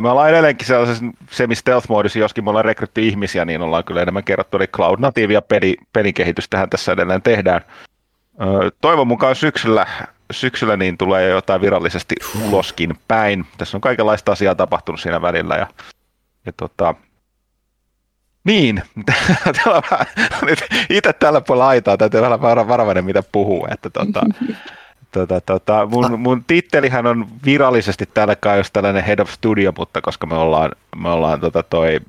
Me 0.00 0.10
ollaan 0.10 0.30
edelleenkin 0.30 0.66
sellaisessa 0.66 1.04
semi-stealth-moodissa, 1.30 2.18
joskin 2.18 2.44
me 2.44 2.50
ollaan 2.50 2.64
rekrytty 2.64 3.00
ihmisiä, 3.00 3.44
niin 3.44 3.62
ollaan 3.62 3.84
kyllä 3.84 4.02
enemmän 4.02 4.24
kerrottu, 4.24 4.56
eli 4.56 4.66
cloud 4.66 5.00
natiivia 5.00 5.42
peli, 5.42 5.76
pelikehitystähän 5.92 6.70
tässä 6.70 6.92
edelleen 6.92 7.22
tehdään. 7.22 7.60
Toivon 8.80 9.06
mukaan 9.06 9.36
syksyllä, 9.36 9.86
syksyllä 10.32 10.76
niin 10.76 10.98
tulee 10.98 11.28
jotain 11.28 11.60
virallisesti 11.60 12.14
uloskin 12.48 12.94
päin. 13.08 13.46
Tässä 13.58 13.76
on 13.76 13.80
kaikenlaista 13.80 14.32
asiaa 14.32 14.54
tapahtunut 14.54 15.00
siinä 15.00 15.22
välillä 15.22 15.54
ja, 15.54 15.66
ja 16.46 16.52
tota, 16.56 16.94
niin, 18.44 18.82
itse 20.90 21.12
tällä 21.12 21.40
puolella 21.40 21.68
aitaa 21.68 21.96
täytyy 21.96 22.20
olla 22.20 22.42
varovainen, 22.42 23.04
mitä 23.04 23.22
puhuu. 23.32 23.66
Että 23.70 23.90
tota, 23.90 24.20
tota, 25.10 25.40
tota, 25.40 25.86
mun, 25.86 26.20
mun 26.20 26.44
tittelihän 26.44 27.06
on 27.06 27.26
virallisesti 27.44 28.06
täällä 28.14 28.36
kai 28.36 28.58
jos 28.58 28.70
tällainen 28.70 29.04
Head 29.04 29.18
of 29.18 29.30
Studio, 29.30 29.72
mutta 29.78 30.00
koska 30.00 30.26
me 30.26 30.34
ollaan, 30.34 30.72
me 30.96 31.08
ollaan 31.08 31.40
tota 31.40 31.62
toi, 31.62 32.00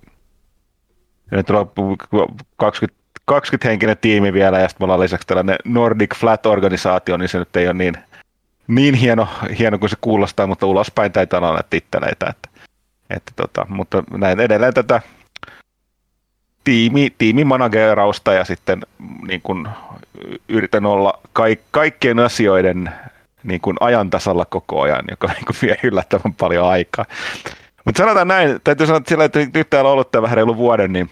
nyt 1.32 1.50
on 1.50 1.72
20, 2.58 3.02
20 3.26 3.68
henkinen 3.68 3.98
tiimi 4.02 4.34
vielä 4.34 4.60
ja 4.60 4.68
sitten 4.68 4.84
me 4.84 4.86
ollaan 4.86 5.00
lisäksi 5.00 5.28
tällainen 5.28 5.56
Nordic 5.66 6.16
Flat-organisaatio, 6.16 7.18
niin 7.18 7.30
se 7.30 7.40
nyt 7.40 7.56
ei 7.56 7.68
ole 7.68 7.74
niin, 7.74 7.98
niin 8.68 8.96
hieno, 8.96 9.28
hieno 9.60 9.80
kuin 9.80 9.90
se 9.90 9.96
kuulostaa, 10.02 10.48
mutta 10.48 10.66
ulospäin 10.66 11.12
täytyy 11.12 11.38
olla 11.38 11.64
titteleitä. 11.70 12.28
Että, 12.30 12.50
että 13.10 13.32
tota, 13.36 13.66
mutta 13.70 14.04
näin 14.12 14.40
edelleen 14.40 14.74
tätä 14.74 15.02
tiimi, 16.64 17.14
tiimimanagerausta 17.18 18.34
ja 18.34 18.46
sitten 18.46 18.82
niin 19.28 19.42
kuin, 19.42 19.68
yritän 20.48 20.86
olla 20.86 21.20
kaik, 21.34 21.62
kaikkien 21.72 22.20
asioiden 22.20 22.92
niin 23.44 23.62
kuin 23.62 23.78
ajan 23.80 24.10
tasalla 24.10 24.46
koko 24.46 24.82
ajan, 24.82 25.06
joka 25.10 25.28
niin 25.28 25.46
kuin 25.46 25.58
vie 25.62 25.78
yllättävän 25.84 26.34
paljon 26.34 26.68
aikaa. 26.68 27.06
Mutta 27.86 27.98
sanotaan 27.98 28.28
näin, 28.28 28.60
täytyy 28.64 28.86
sanoa, 28.86 28.98
että 28.98 29.10
sillä, 29.10 29.24
että 29.24 29.40
nyt 29.54 29.70
täällä 29.70 29.88
on 29.88 29.94
ollut 29.94 30.12
tämä 30.12 30.22
vähän 30.22 30.36
reilu 30.36 30.58
vuoden, 30.58 30.94
niin 30.94 31.10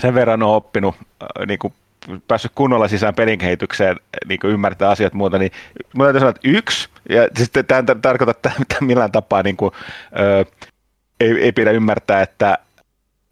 sen 0.00 0.14
verran 0.14 0.42
on 0.42 0.54
oppinut, 0.54 0.94
äh, 1.22 1.46
niin 1.46 1.58
kuin 1.58 1.74
päässyt 2.28 2.52
kunnolla 2.54 2.88
sisään 2.88 3.14
pelin 3.14 3.38
kehitykseen, 3.38 3.96
niin 4.26 4.40
kuin 4.40 4.52
ymmärtää 4.52 4.90
asiat 4.90 5.12
muuta, 5.12 5.38
niin 5.38 5.52
mä 5.96 6.04
täytyy 6.04 6.20
sanoa, 6.20 6.30
että 6.30 6.48
yksi, 6.48 6.88
ja 7.08 7.28
sitten 7.38 7.66
tämä 7.66 7.78
ei 7.78 7.96
tarkoita 8.02 8.30
että 8.30 8.76
millään 8.80 9.12
tapaa 9.12 9.42
niin 9.42 9.56
kuin, 9.56 9.72
ö, 10.20 10.44
ei, 11.20 11.30
ei 11.30 11.52
pidä 11.52 11.70
ymmärtää, 11.70 12.22
että 12.22 12.58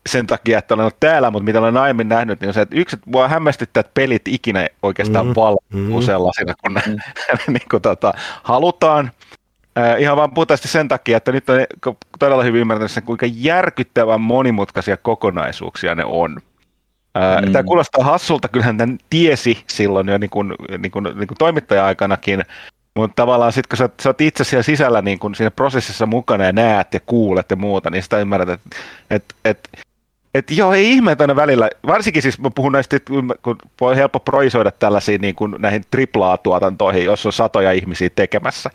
sen 0.06 0.26
takia, 0.26 0.58
että 0.58 0.74
olen 0.74 0.82
ollut 0.82 1.00
täällä, 1.00 1.30
mutta 1.30 1.44
mitä 1.44 1.58
olen 1.58 1.76
aiemmin 1.76 2.08
nähnyt, 2.08 2.40
niin 2.40 2.48
on 2.48 2.54
se, 2.54 2.60
että 2.60 2.76
yksi, 2.76 2.96
että 2.96 3.10
mua 3.10 3.28
hämmästyttää, 3.28 3.80
että 3.80 3.90
pelit 3.94 4.28
ikinä 4.28 4.68
oikeastaan 4.82 5.26
mm, 5.26 5.32
valmuu 5.36 6.00
mm. 6.00 6.06
sellaisina, 6.06 6.54
kun 6.62 6.72
mm. 6.72 7.52
niin 7.52 7.68
kuin, 7.70 7.82
tota, 7.82 8.14
halutaan. 8.42 9.10
Äh, 9.78 10.00
ihan 10.00 10.16
vaan 10.16 10.34
puhtaasti 10.34 10.68
sen 10.68 10.88
takia, 10.88 11.16
että 11.16 11.32
nyt 11.32 11.44
on 11.50 11.96
todella 12.18 12.42
hyvin 12.42 12.60
ymmärtänyt 12.60 12.90
sen, 12.90 13.02
kuinka 13.02 13.26
järkyttävän 13.34 14.20
monimutkaisia 14.20 14.96
kokonaisuuksia 14.96 15.94
ne 15.94 16.04
on. 16.04 16.40
Äh, 17.16 17.42
mm. 17.42 17.52
Tämä 17.52 17.62
kuulostaa 17.62 18.04
hassulta, 18.04 18.48
kyllähän 18.48 18.78
tämän 18.78 18.98
tiesi 19.10 19.64
silloin 19.66 20.08
jo 20.08 20.18
niin 20.18 20.30
kuin, 20.30 20.54
niin 20.78 20.90
kuin, 20.92 21.04
niin 21.04 21.26
kuin 21.26 21.38
toimittaja-aikanakin, 21.38 22.42
mutta 22.96 23.22
tavallaan 23.22 23.52
sitten 23.52 23.68
kun 23.68 23.76
sä, 23.76 23.88
sä 24.02 24.08
oot 24.08 24.20
itse 24.20 24.44
siellä 24.44 24.62
sisällä 24.62 25.02
niin 25.02 25.18
kun 25.18 25.34
siinä 25.34 25.50
prosessissa 25.50 26.06
mukana 26.06 26.44
ja 26.44 26.52
näet 26.52 26.94
ja 26.94 27.00
kuulet 27.00 27.50
ja 27.50 27.56
muuta, 27.56 27.90
niin 27.90 28.02
sitä 28.02 28.18
ymmärrät, 28.18 28.48
että 28.48 28.76
et, 29.10 29.24
et, 29.44 29.68
et 30.38 30.50
joo, 30.50 30.72
ei 30.72 30.90
ihme, 30.92 31.12
että 31.12 31.24
aina 31.24 31.36
välillä, 31.36 31.70
varsinkin 31.86 32.22
siis 32.22 32.38
mä 32.38 32.50
puhun 32.54 32.72
näistä, 32.72 33.00
kun 33.42 33.58
voi 33.80 33.96
helppo 33.96 34.20
proisoida 34.20 34.70
tällaisiin 34.70 35.20
niin 35.20 35.34
kuin 35.34 35.54
näihin 35.58 35.82
triplaa-tuotantoihin, 35.90 37.04
jos 37.04 37.26
on 37.26 37.32
satoja 37.32 37.72
ihmisiä 37.72 38.10
tekemässä, 38.14 38.70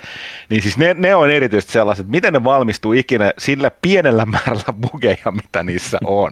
niin 0.49 0.61
siis 0.61 0.77
ne, 0.77 0.93
ne 0.93 1.15
on 1.15 1.31
erityisesti 1.31 1.71
sellaiset, 1.71 2.03
että 2.03 2.11
miten 2.11 2.33
ne 2.33 2.43
valmistuu 2.43 2.93
ikinä 2.93 3.33
sillä 3.37 3.71
pienellä 3.81 4.25
määrällä 4.25 4.73
bugeja, 4.81 5.31
mitä 5.31 5.63
niissä 5.63 5.97
on. 6.05 6.31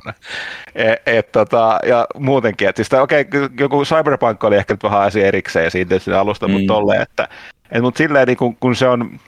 Et, 0.76 1.02
et, 1.06 1.32
tota, 1.32 1.80
ja 1.86 2.08
muutenkin, 2.18 2.70
että 2.70 2.84
siis 2.84 3.02
okei, 3.02 3.22
okay, 3.22 3.50
joku 3.60 3.84
Cyberpunk 3.84 4.44
oli 4.44 4.56
ehkä 4.56 4.74
nyt 4.74 4.84
vähän 4.84 5.02
asia 5.02 5.28
erikseen 5.28 5.72
siitä 5.72 6.20
alusta, 6.20 6.48
mm. 6.48 6.52
mutta 6.52 6.74
tolleen, 6.74 7.02
että 7.02 7.28
et, 7.72 7.82
mutta 7.82 7.98
silleen, 7.98 8.28
niin 8.28 8.38
kun, 8.38 8.56
kun 8.56 8.76
se 8.76 8.88
on, 8.88 9.20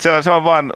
se 0.00 0.10
on, 0.10 0.22
se 0.22 0.30
on 0.30 0.44
vaan, 0.44 0.72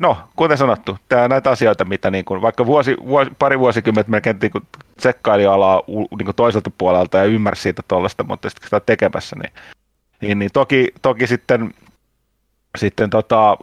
no, 0.00 0.18
kuten 0.36 0.58
sanottu, 0.58 0.98
tämä 1.08 1.28
näitä 1.28 1.50
asioita, 1.50 1.84
mitä 1.84 2.10
niin 2.10 2.24
kuin, 2.24 2.42
vaikka 2.42 2.66
vuosi, 2.66 2.96
vuosi, 3.06 3.30
pari 3.38 3.58
vuosikymmentä 3.58 4.10
melkein 4.10 4.38
niin 4.42 4.52
kuin, 4.52 4.64
tsekkaili 4.96 5.46
alaa 5.46 5.82
niin 5.88 6.24
kuin 6.24 6.36
toiselta 6.36 6.70
puolelta 6.78 7.18
ja 7.18 7.24
ymmärsi 7.24 7.62
siitä 7.62 7.82
tuollaista, 7.88 8.24
mutta 8.24 8.50
sitten 8.50 8.66
sitä 8.66 8.80
tekemässä, 8.80 9.36
niin, 9.36 9.52
niin, 10.20 10.38
niin 10.38 10.50
toki, 10.52 10.88
toki 11.02 11.26
sitten, 11.26 11.74
sitten 12.78 13.10
tota, 13.10 13.56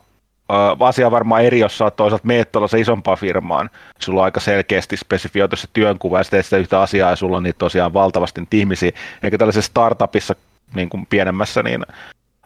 asia 0.79 1.12
varmaan 1.12 1.44
eri, 1.44 1.60
jos 1.60 1.77
sä 1.77 1.91
toisaalta 1.91 2.27
meet 2.27 2.51
tuollaisen 2.51 2.79
isompaan 2.82 3.17
firmaan, 3.17 3.70
sulla 4.00 4.22
on 4.22 4.25
aika 4.25 4.39
selkeästi 4.39 4.98
spesifioitu 4.98 5.56
se 5.56 5.67
työnkuvaa 5.74 6.20
ja 6.20 6.24
sitten 6.24 6.44
sitä 6.44 6.58
yhtä 6.58 6.82
asiaa 6.82 7.10
ja 7.10 7.15
sulla 7.15 7.38
on 7.38 7.44
niitä 7.44 7.58
tosiaan 7.58 7.94
valtavasti 7.94 8.48
ihmisiä, 8.53 8.91
eikä 9.24 9.38
tällaisessa 9.38 9.70
startupissa 9.70 10.36
niin 10.75 10.89
kuin 10.89 11.06
pienemmässä, 11.10 11.63
niin 11.63 11.86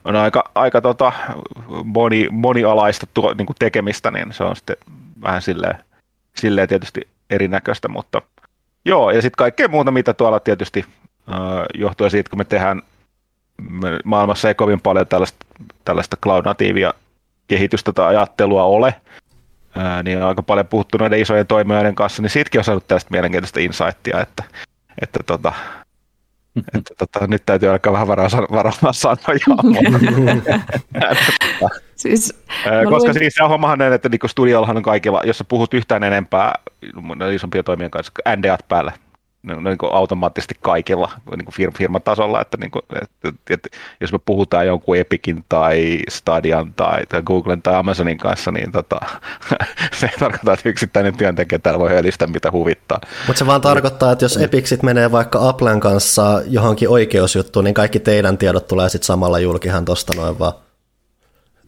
on 0.06 0.16
aika, 0.16 0.52
aika 0.56 0.82
tota, 0.82 1.12
moni, 1.84 2.28
monialaista 2.32 3.08
tuo, 3.14 3.34
niin 3.34 3.46
kuin 3.46 3.58
tekemistä, 3.60 4.12
niin 4.12 4.34
se 4.34 4.44
on 4.44 4.56
sitten 4.56 4.76
vähän 5.22 5.42
silleen, 5.42 5.76
silleen 6.36 6.68
tietysti 6.68 7.08
erinäköistä, 7.30 7.88
mutta 7.88 8.22
joo, 8.86 9.12
ja 9.12 9.22
sitten 9.22 9.38
kaikkea 9.38 9.68
muuta, 9.68 9.92
mitä 9.92 10.14
tuolla 10.14 10.40
tietysti 10.40 10.86
äh, 11.30 12.10
siitä, 12.10 12.30
kun 12.30 12.40
me 12.40 12.46
tehdään 12.46 12.82
maailmassa 14.04 14.48
ei 14.48 14.56
kovin 14.56 14.82
paljon 14.82 15.08
tällaista, 15.08 15.46
tällaista 15.86 16.18
cloud-natiivia 16.18 16.94
kehitystä 17.48 17.94
tai 17.94 18.16
ajattelua 18.16 18.64
ole, 18.64 18.96
ää, 19.78 20.04
niin 20.04 20.18
on 20.18 20.28
aika 20.28 20.44
paljon 20.44 20.68
puhuttu 20.68 20.98
noiden 20.98 21.20
isojen 21.20 21.48
toimijoiden 21.48 21.96
kanssa, 21.96 22.22
niin 22.22 22.30
siitäkin 22.30 22.60
on 22.60 22.66
saanut 22.66 22.88
tällaista 22.88 23.12
mielenkiintoista 23.12 23.60
insightia, 23.60 24.22
että, 24.22 24.44
että 25.02 25.20
tota, 25.26 25.54
että 26.78 26.94
tota, 26.98 27.28
nyt 27.28 27.46
täytyy 27.46 27.70
alkaa 27.70 27.94
vähän 27.94 28.08
varaa, 28.08 28.30
varaa 28.52 28.94
sanoja. 28.94 29.18
siis, 31.96 32.44
Koska 32.90 33.08
luin... 33.08 33.14
siis 33.14 33.34
se 33.34 33.44
hommahan 33.44 33.80
näin, 33.80 33.94
että 33.94 34.10
niin 34.10 34.20
studiollahan 34.28 34.78
on 34.78 34.84
kaikilla, 34.84 35.22
jos 35.26 35.38
sä 35.38 35.44
puhut 35.44 35.74
yhtään 35.74 36.04
enempää 36.04 36.56
isompia 37.34 37.64
toimijoiden 37.64 37.92
kanssa, 37.92 38.14
NDAt 38.36 38.68
päälle, 38.68 38.94
niin, 39.44 39.64
niin 39.64 39.78
kuin 39.78 39.94
automaattisesti 39.94 40.56
kaikilla 40.62 41.12
niin 41.36 41.46
kuin 41.46 41.56
firma, 41.56 41.78
firmatasolla, 41.78 42.42
että, 42.42 42.58
niin 42.58 42.72
kuin, 42.72 42.82
että, 43.02 43.30
että 43.50 43.70
jos 44.02 44.12
me 44.12 44.20
puhutaan 44.26 44.68
jonkun 44.68 44.98
Epicin 44.98 45.46
tai 45.50 46.00
Stadian 46.10 46.74
tai, 46.74 47.06
tai 47.06 47.22
Googlen 47.22 47.62
tai 47.62 47.76
Amazonin 47.76 48.18
kanssa, 48.18 48.52
niin 48.52 48.72
tota, 48.72 49.00
se 50.00 50.10
tarkoittaa, 50.20 50.54
että 50.54 50.70
yksittäinen 50.70 51.18
työntekijä 51.18 51.60
täällä 51.60 51.80
voi 51.80 51.90
höllistä 51.90 52.28
mitä 52.28 52.52
huvittaa. 52.52 53.00
Mutta 53.28 53.40
se 53.40 53.46
vaan 53.46 53.62
tarkoittaa, 53.62 54.12
että 54.12 54.26
jos 54.26 54.38
Epicit 54.38 54.84
menee 54.84 55.12
vaikka 55.12 55.50
Applen 55.50 55.80
kanssa 55.80 56.42
johonkin 56.46 56.90
oikeusjuttuun, 56.90 57.66
niin 57.66 57.74
kaikki 57.74 58.00
teidän 58.00 58.38
tiedot 58.38 58.68
tulee 58.68 58.90
sitten 58.90 59.06
samalla 59.06 59.40
julkihan 59.40 59.86
tuosta 59.86 60.14
noin 60.16 60.40
vaan. 60.40 60.54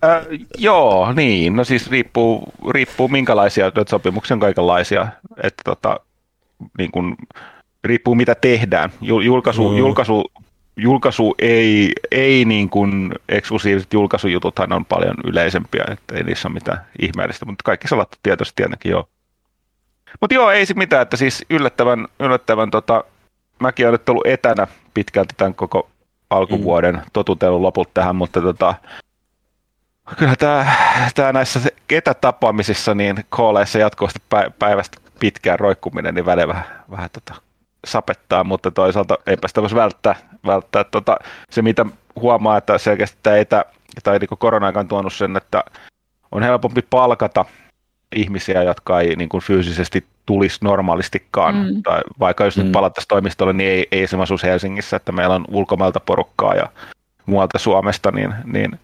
Äh, 0.03 0.25
joo, 0.57 1.13
niin. 1.13 1.55
No 1.55 1.63
siis 1.63 1.89
riippuu, 1.89 2.43
riippuu 2.71 3.07
minkälaisia 3.07 3.71
sopimuksia 3.89 4.35
on 4.35 4.39
kaikenlaisia. 4.39 5.07
Että 5.43 5.61
tota, 5.65 5.99
niin 6.77 6.91
kun, 6.91 7.15
riippuu 7.83 8.15
mitä 8.15 8.35
tehdään. 8.35 8.89
Julkaisu, 9.01 9.69
mm. 9.69 9.77
julkaisu, 9.77 10.31
julkaisu 10.77 11.35
ei, 11.39 11.91
ei 12.11 12.45
niin 12.45 12.69
kuin 12.69 13.11
eksklusiiviset 13.29 13.93
julkaisujututhan 13.93 14.73
on 14.73 14.85
paljon 14.85 15.15
yleisempiä, 15.23 15.83
että 15.91 16.15
ei 16.15 16.23
niissä 16.23 16.47
ole 16.47 16.53
mitään 16.53 16.85
ihmeellistä, 17.01 17.45
mutta 17.45 17.63
kaikki 17.63 17.87
salattu 17.87 18.17
tietysti 18.23 18.63
ainakin 18.63 18.91
joo. 18.91 19.07
Mutta 20.21 20.33
joo, 20.33 20.51
ei 20.51 20.65
se 20.65 20.73
mitään, 20.73 21.01
että 21.01 21.17
siis 21.17 21.45
yllättävän, 21.49 22.07
yllättävän 22.19 22.71
tota, 22.71 23.03
mäkin 23.59 23.85
olen 23.85 23.93
nyt 23.93 24.09
ollut 24.09 24.27
etänä 24.27 24.67
pitkälti 24.93 25.33
tämän 25.37 25.55
koko 25.55 25.89
alkuvuoden, 26.29 26.95
mm. 26.95 27.01
totutellut 27.13 27.61
loput 27.61 27.93
tähän, 27.93 28.15
mutta 28.15 28.41
tota, 28.41 28.75
kyllä 30.17 30.35
tämä, 30.35 30.71
tämä 31.15 31.33
näissä 31.33 31.59
etätapaamisissa, 31.89 32.95
niin 32.95 33.25
kooleissa 33.29 33.79
jatkuvasti 33.79 34.19
päivästä 34.59 34.97
pitkään 35.19 35.59
roikkuminen, 35.59 36.15
niin 36.15 36.25
välillä 36.25 36.47
vähän, 36.47 36.65
vähän 36.91 37.09
tota, 37.13 37.41
sapettaa, 37.85 38.43
mutta 38.43 38.71
toisaalta 38.71 39.17
eipä 39.27 39.47
sitä 39.47 39.61
voisi 39.61 39.75
välttää. 39.75 40.15
välttää. 40.45 40.83
Tota, 40.83 41.17
se, 41.49 41.61
mitä 41.61 41.85
huomaa, 42.15 42.57
että 42.57 42.77
selkeästi 42.77 43.17
tämä 43.23 43.37
etä, 43.37 43.65
tai 44.03 44.19
niin 44.19 44.37
korona 44.37 44.73
on 44.75 44.87
tuonut 44.87 45.13
sen, 45.13 45.37
että 45.37 45.63
on 46.31 46.43
helpompi 46.43 46.81
palkata 46.89 47.45
ihmisiä, 48.15 48.63
jotka 48.63 48.99
ei 48.99 49.15
niin 49.15 49.29
kuin 49.29 49.43
fyysisesti 49.43 50.05
tulisi 50.25 50.57
normaalistikaan, 50.61 51.55
mm. 51.55 51.83
tai 51.83 52.01
vaikka 52.19 52.45
jos 52.45 52.57
mm. 52.57 52.63
nyt 52.63 52.71
palattaisiin 52.71 53.07
toimistolle, 53.07 53.53
niin 53.53 53.69
ei, 53.69 53.87
ei 53.91 54.03
esimerkiksi 54.03 54.23
asuisi 54.23 54.47
Helsingissä, 54.47 54.97
että 54.97 55.11
meillä 55.11 55.35
on 55.35 55.45
ulkomailta 55.51 55.99
porukkaa 55.99 56.55
ja 56.55 56.69
muualta 57.25 57.59
Suomesta, 57.59 58.11
niin, 58.11 58.33
niin 58.45 58.79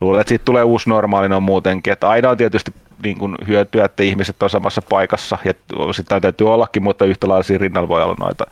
luulen, 0.00 0.20
että 0.20 0.28
siitä 0.28 0.44
tulee 0.44 0.62
uusi 0.62 0.88
normaali 0.88 1.34
on 1.34 1.42
muutenkin, 1.42 1.92
että 1.92 2.08
aina 2.08 2.30
on 2.30 2.36
tietysti 2.36 2.70
niin 3.02 3.18
kuin 3.18 3.36
hyötyä, 3.46 3.84
että 3.84 4.02
ihmiset 4.02 4.42
on 4.42 4.50
samassa 4.50 4.82
paikassa, 4.82 5.38
ja 5.44 5.54
sitä 5.92 6.20
täytyy 6.20 6.52
ollakin, 6.52 6.82
mutta 6.82 7.04
yhtä 7.04 7.28
lailla 7.28 7.42
siinä 7.42 7.62
rinnalla 7.62 7.88
voi 7.88 8.02
olla 8.02 8.16
noita 8.20 8.46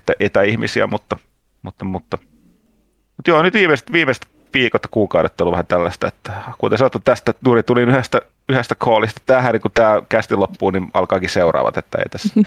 että 0.00 0.12
etäihmisiä, 0.20 0.86
mutta, 0.86 1.16
mutta, 1.62 1.84
mutta, 1.84 2.18
mutta 3.16 3.30
joo, 3.30 3.42
nyt 3.42 3.54
viimeiset, 3.54 3.92
viimeiset 3.92 4.28
viikot 4.54 4.82
ja 4.82 4.88
kuukaudet 4.90 5.40
on 5.40 5.44
ollut 5.44 5.52
vähän 5.52 5.66
tällaista, 5.66 6.08
että 6.08 6.32
kuten 6.58 6.78
sanottu 6.78 6.98
tästä, 7.04 7.34
tuli, 7.44 7.62
tuli 7.62 7.82
yhdestä, 7.82 8.20
yhdestä 8.48 8.74
koolista 8.74 9.20
tähän, 9.26 9.60
kun 9.60 9.70
tämä 9.74 10.02
kästi 10.08 10.34
loppuu, 10.34 10.70
niin 10.70 10.90
alkaakin 10.94 11.28
seuraavat, 11.28 11.76
että 11.76 11.98
ei 11.98 12.04
tässä. 12.10 12.28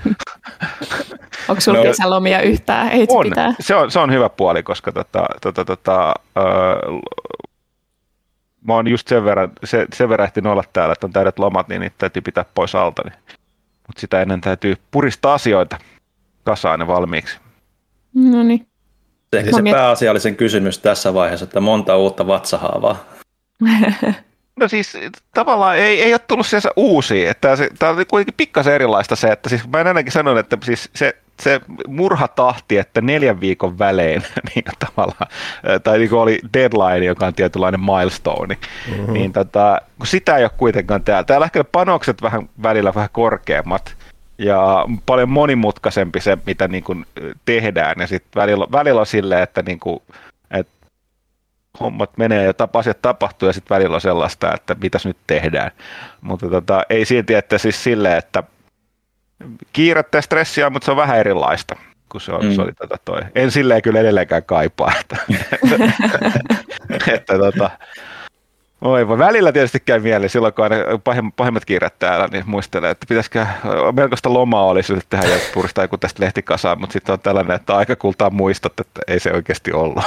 Onko 1.49 1.61
sinulla 1.61 1.83
no, 1.83 1.89
kesälomia 1.89 2.41
yhtään? 2.41 2.89
Ei 2.89 3.05
on, 3.09 3.23
pitää. 3.23 3.53
Se, 3.59 3.75
on, 3.75 3.91
se 3.91 3.99
on 3.99 4.11
hyvä 4.11 4.29
puoli, 4.29 4.63
koska 4.63 4.91
tota, 4.91 5.25
tota, 5.41 5.65
tota, 5.65 6.13
öö, 6.37 6.45
mä 8.67 8.73
oon 8.73 8.87
just 8.87 9.07
sen 9.07 9.25
verran, 9.25 9.51
se, 9.63 9.87
sen 9.93 10.09
verran 10.09 10.25
ehtinyt 10.25 10.51
olla 10.51 10.63
täällä, 10.73 10.93
että 10.93 11.07
on 11.07 11.13
täydet 11.13 11.39
lomat, 11.39 11.67
niin 11.67 11.81
niitä 11.81 11.95
täytyy 11.97 12.21
pitää 12.21 12.45
pois 12.53 12.75
alta. 12.75 13.01
Niin. 13.05 13.19
Mutta 13.87 14.01
sitä 14.01 14.21
ennen 14.21 14.41
täytyy 14.41 14.75
puristaa 14.91 15.33
asioita 15.33 15.77
kasaan 16.43 16.79
ne 16.79 16.87
valmiiksi. 16.87 17.37
No 18.13 18.43
niin. 18.43 18.67
Ehkä 19.33 19.51
se 19.51 19.61
miet... 19.61 19.75
pääasiallisen 19.75 20.35
kysymys 20.35 20.79
tässä 20.79 21.13
vaiheessa, 21.13 21.43
että 21.43 21.59
monta 21.59 21.97
uutta 21.97 22.27
vatsahaavaa. 22.27 23.05
No 24.55 24.67
siis 24.67 24.97
tavallaan 25.33 25.77
ei, 25.77 26.01
ei 26.01 26.13
ole 26.13 26.19
tullut 26.19 26.47
sieltä 26.47 26.69
uusia, 26.75 27.31
että 27.31 27.55
se, 27.55 27.69
tämä 27.79 27.91
oli 27.91 28.05
kuitenkin 28.05 28.33
pikkasen 28.37 28.73
erilaista 28.73 29.15
se, 29.15 29.27
että 29.27 29.49
siis 29.49 29.67
mä 29.67 29.81
en 29.81 29.87
ainakin 29.87 30.11
sanon, 30.11 30.37
että 30.37 30.57
siis 30.63 30.89
se, 30.95 31.15
se 31.41 31.61
murhatahti, 31.87 32.77
että 32.77 33.01
neljän 33.01 33.41
viikon 33.41 33.79
välein 33.79 34.23
niin 34.55 34.63
tavallaan, 34.79 35.31
tai 35.83 35.97
niin 35.97 36.13
oli 36.13 36.39
deadline, 36.53 37.05
joka 37.05 37.27
on 37.27 37.33
tietynlainen 37.33 37.81
milestone, 37.81 38.57
mm-hmm. 38.89 39.13
niin 39.13 39.33
tota, 39.33 39.81
kun 39.97 40.07
sitä 40.07 40.37
ei 40.37 40.43
ole 40.43 40.51
kuitenkaan 40.57 41.03
täällä. 41.03 41.23
Täällä 41.23 41.45
ehkä 41.45 41.63
panokset 41.63 42.21
vähän 42.21 42.49
välillä 42.63 42.93
vähän 42.95 43.09
korkeammat, 43.11 43.95
ja 44.37 44.85
paljon 45.05 45.29
monimutkaisempi 45.29 46.21
se, 46.21 46.37
mitä 46.45 46.67
niin 46.67 46.83
kuin 46.83 47.05
tehdään, 47.45 47.95
ja 47.99 48.07
sitten 48.07 48.41
välillä, 48.41 48.67
välillä 48.71 48.99
on 48.99 49.05
silleen, 49.05 49.43
että, 49.43 49.61
niin 49.61 49.79
kuin, 49.79 50.01
että 50.51 50.73
hommat 51.79 52.17
menee 52.17 52.43
ja 52.43 52.53
tapa, 52.53 52.79
asiat 52.79 53.01
tapahtuu, 53.01 53.49
ja 53.49 53.53
sitten 53.53 53.75
välillä 53.75 53.95
on 53.95 54.01
sellaista, 54.01 54.53
että 54.53 54.75
mitäs 54.81 55.05
nyt 55.05 55.17
tehdään. 55.27 55.71
Mutta 56.21 56.49
tota, 56.49 56.83
ei 56.89 57.05
silti, 57.05 57.33
että 57.33 57.57
siis 57.57 57.83
silleen, 57.83 58.17
että 58.17 58.43
kiirettä 59.73 60.17
ja 60.17 60.21
stressiä, 60.21 60.69
mutta 60.69 60.85
se 60.85 60.91
on 60.91 60.97
vähän 60.97 61.19
erilaista 61.19 61.75
kun 62.13 62.21
se, 62.21 62.31
on, 62.31 62.45
mm. 62.45 62.55
se 62.55 62.61
oli 62.61 62.73
tätä 62.73 62.97
toi. 63.05 63.21
En 63.35 63.51
silleen 63.51 63.81
kyllä 63.81 63.99
edelleenkään 63.99 64.43
kaipaa, 64.43 64.93
että, 64.99 65.17
että, 66.89 67.11
että 67.11 67.37
tota, 67.37 67.69
Oi, 68.83 69.07
voi. 69.07 69.17
Välillä 69.17 69.51
tietysti 69.51 69.79
käy 69.79 69.99
mieleen, 69.99 70.29
silloin 70.29 70.53
kun 70.53 70.63
aina 70.63 70.75
pahimmat, 71.35 71.65
kiireet 71.65 71.99
täällä, 71.99 72.27
niin 72.31 72.43
muistelee, 72.47 72.91
että 72.91 73.05
pitäisikö, 73.09 73.45
melkoista 73.95 74.33
lomaa 74.33 74.65
olisi 74.65 74.93
nyt 74.93 75.05
tehdä 75.09 75.27
ja 75.27 75.39
puristaa 75.53 75.83
joku 75.83 75.97
tästä 75.97 76.23
lehtikasaan, 76.23 76.79
mutta 76.79 76.93
sitten 76.93 77.13
on 77.13 77.19
tällainen, 77.19 77.55
että 77.55 77.75
aika 77.75 77.95
kultaa 77.95 78.29
muistat, 78.29 78.79
että 78.79 79.01
ei 79.07 79.19
se 79.19 79.31
oikeasti 79.33 79.73
ollut. 79.73 80.03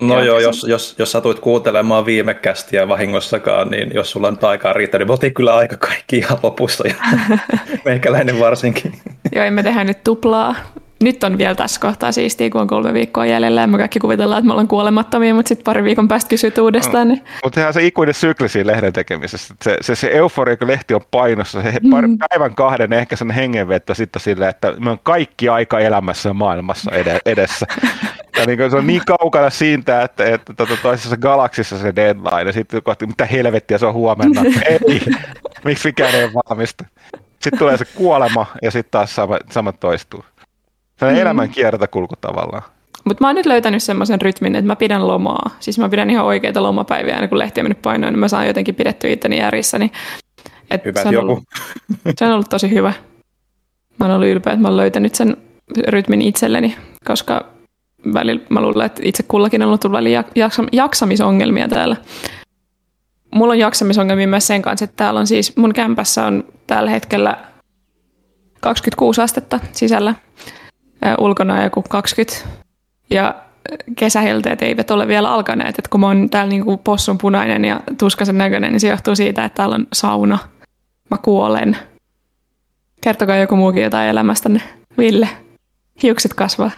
No 0.00 0.22
joo, 0.22 0.38
jos, 0.38 0.66
jos, 0.68 0.94
jos 0.98 1.12
satuit 1.12 1.38
kuuntelemaan 1.38 2.06
viime 2.06 2.34
kästiä 2.34 2.88
vahingossakaan, 2.88 3.70
niin 3.70 3.90
jos 3.94 4.10
sulla 4.10 4.28
on 4.28 4.38
aikaa 4.42 4.72
riittää, 4.72 4.98
niin 4.98 5.08
me 5.22 5.30
kyllä 5.30 5.56
aika 5.56 5.76
kaikki 5.76 6.18
ihan 6.18 6.38
lopussa 6.42 6.88
ja 6.88 6.94
meikäläinen 7.84 8.40
varsinkin. 8.40 8.92
Joo, 9.32 9.44
emme 9.44 9.62
tehdä 9.62 9.84
nyt 9.84 10.04
tuplaa 10.04 10.54
nyt 11.00 11.24
on 11.24 11.38
vielä 11.38 11.54
tässä 11.54 11.80
kohtaa 11.80 12.12
siistiä, 12.12 12.50
kun 12.50 12.60
on 12.60 12.66
kolme 12.66 12.92
viikkoa 12.92 13.26
jäljellä 13.26 13.60
ja 13.60 13.66
me 13.66 13.78
kaikki 13.78 13.98
kuvitellaan, 13.98 14.38
että 14.38 14.46
me 14.46 14.52
ollaan 14.52 14.68
kuolemattomia, 14.68 15.34
mutta 15.34 15.48
sitten 15.48 15.64
pari 15.64 15.84
viikon 15.84 16.08
päästä 16.08 16.28
kysyt 16.28 16.58
uudestaan. 16.58 17.08
Niin... 17.08 17.24
Mutta 17.44 17.60
ihan 17.60 17.72
se 17.72 17.86
ikuinen 17.86 18.14
sykli 18.14 18.48
siinä 18.48 18.72
lehden 18.72 18.92
tekemisessä. 18.92 19.54
Se, 19.62 19.76
se, 19.80 19.94
se 19.94 20.10
euforia, 20.12 20.56
kun 20.56 20.68
lehti 20.68 20.94
on 20.94 21.00
painossa, 21.10 21.62
se 21.62 21.72
mm. 21.82 22.18
päivän 22.28 22.54
kahden 22.54 22.92
ehkä 22.92 23.16
sen 23.16 23.30
hengenvettä 23.30 23.94
sitten 23.94 24.20
silleen, 24.20 24.50
että 24.50 24.74
me 24.80 24.90
on 24.90 24.98
kaikki 25.02 25.48
aika 25.48 25.78
elämässä 25.78 26.28
ja 26.28 26.34
maailmassa 26.34 26.90
edessä. 27.26 27.66
ja 28.38 28.46
niin 28.46 28.70
se 28.70 28.76
on 28.76 28.86
niin 28.86 29.02
kaukana 29.06 29.50
siitä, 29.50 30.02
että, 30.02 30.24
että 30.24 30.54
tuota, 30.54 30.76
toisessa 30.82 31.16
galaksissa 31.16 31.78
se 31.78 31.96
deadline, 31.96 32.42
ja 32.42 32.52
sitten 32.52 32.82
kohti, 32.82 33.06
mitä 33.06 33.24
helvettiä 33.26 33.78
se 33.78 33.86
on 33.86 33.94
huomenna. 33.94 34.42
Ei, 34.68 35.00
miksi 35.64 35.88
mikään 35.88 36.14
ei 36.14 36.30
valmista. 36.34 36.84
Sitten 37.40 37.58
tulee 37.58 37.76
se 37.76 37.84
kuolema, 37.84 38.46
ja 38.62 38.70
sitten 38.70 38.90
taas 38.90 39.14
sama, 39.14 39.38
sama 39.50 39.72
toistuu. 39.72 40.24
Se 40.98 41.04
on 41.04 41.12
mm. 41.12 41.18
elämän 41.18 41.48
kiertokulku 41.48 42.14
tavallaan. 42.20 42.62
Mutta 43.04 43.24
mä 43.24 43.28
oon 43.28 43.34
nyt 43.34 43.46
löytänyt 43.46 43.82
semmoisen 43.82 44.20
rytmin, 44.20 44.56
että 44.56 44.66
mä 44.66 44.76
pidän 44.76 45.08
lomaa. 45.08 45.50
Siis 45.60 45.78
mä 45.78 45.88
pidän 45.88 46.10
ihan 46.10 46.24
oikeita 46.24 46.62
lomapäiviä 46.62 47.14
aina 47.14 47.28
kun 47.28 47.38
lehti 47.38 47.60
on 47.60 47.64
mennyt 47.64 47.82
painoon, 47.82 48.12
niin 48.12 48.20
mä 48.20 48.28
saan 48.28 48.46
jotenkin 48.46 48.74
pidettyä 48.74 49.10
itteni 49.10 49.38
järjissä. 49.38 49.78
Niin, 49.78 49.92
et 50.70 50.84
hyvä 50.84 51.02
se, 51.02 51.08
on 51.08 51.16
ollut, 51.16 51.44
se 52.16 52.24
on 52.24 52.32
ollut 52.32 52.48
tosi 52.50 52.70
hyvä. 52.70 52.92
Mä 53.98 54.06
oon 54.06 54.14
ollut 54.14 54.28
ylpeä, 54.28 54.52
että 54.52 54.62
mä 54.62 54.68
oon 54.68 54.76
löytänyt 54.76 55.14
sen 55.14 55.36
rytmin 55.88 56.22
itselleni, 56.22 56.76
koska 57.04 57.46
välillä 58.14 58.42
mä 58.48 58.60
luulen, 58.60 58.86
että 58.86 59.02
itse 59.04 59.22
kullakin 59.22 59.62
on 59.62 59.68
ollut 59.68 59.92
välillä 59.92 60.24
jaksamisongelmia 60.72 61.68
täällä. 61.68 61.96
Mulla 63.34 63.52
on 63.52 63.58
jaksamisongelmia 63.58 64.28
myös 64.28 64.46
sen 64.46 64.62
kanssa, 64.62 64.84
että 64.84 64.96
täällä 64.96 65.20
on 65.20 65.26
siis, 65.26 65.56
mun 65.56 65.72
kämpässä 65.72 66.24
on 66.24 66.44
tällä 66.66 66.90
hetkellä 66.90 67.36
26 68.60 69.22
astetta 69.22 69.60
sisällä 69.72 70.14
ulkona 71.18 71.64
joku 71.64 71.84
20 71.88 72.48
ja 73.10 73.34
kesähelteet 73.96 74.62
eivät 74.62 74.90
ole 74.90 75.08
vielä 75.08 75.30
alkaneet. 75.32 75.78
Et 75.78 75.88
kun 75.88 76.00
mä 76.00 76.06
oon 76.06 76.30
täällä 76.30 76.50
niinku 76.50 76.76
possun 76.76 77.18
punainen 77.18 77.64
ja 77.64 77.80
tuskasen 77.98 78.38
näköinen, 78.38 78.72
niin 78.72 78.80
se 78.80 78.88
johtuu 78.88 79.16
siitä, 79.16 79.44
että 79.44 79.56
täällä 79.56 79.74
on 79.74 79.86
sauna. 79.92 80.38
Mä 81.10 81.18
kuolen. 81.22 81.76
Kertokaa 83.00 83.36
joku 83.36 83.56
muukin 83.56 83.82
jotain 83.82 84.08
elämästänne. 84.08 84.62
Ville, 84.98 85.28
hiukset 86.02 86.34
kasvaa. 86.34 86.70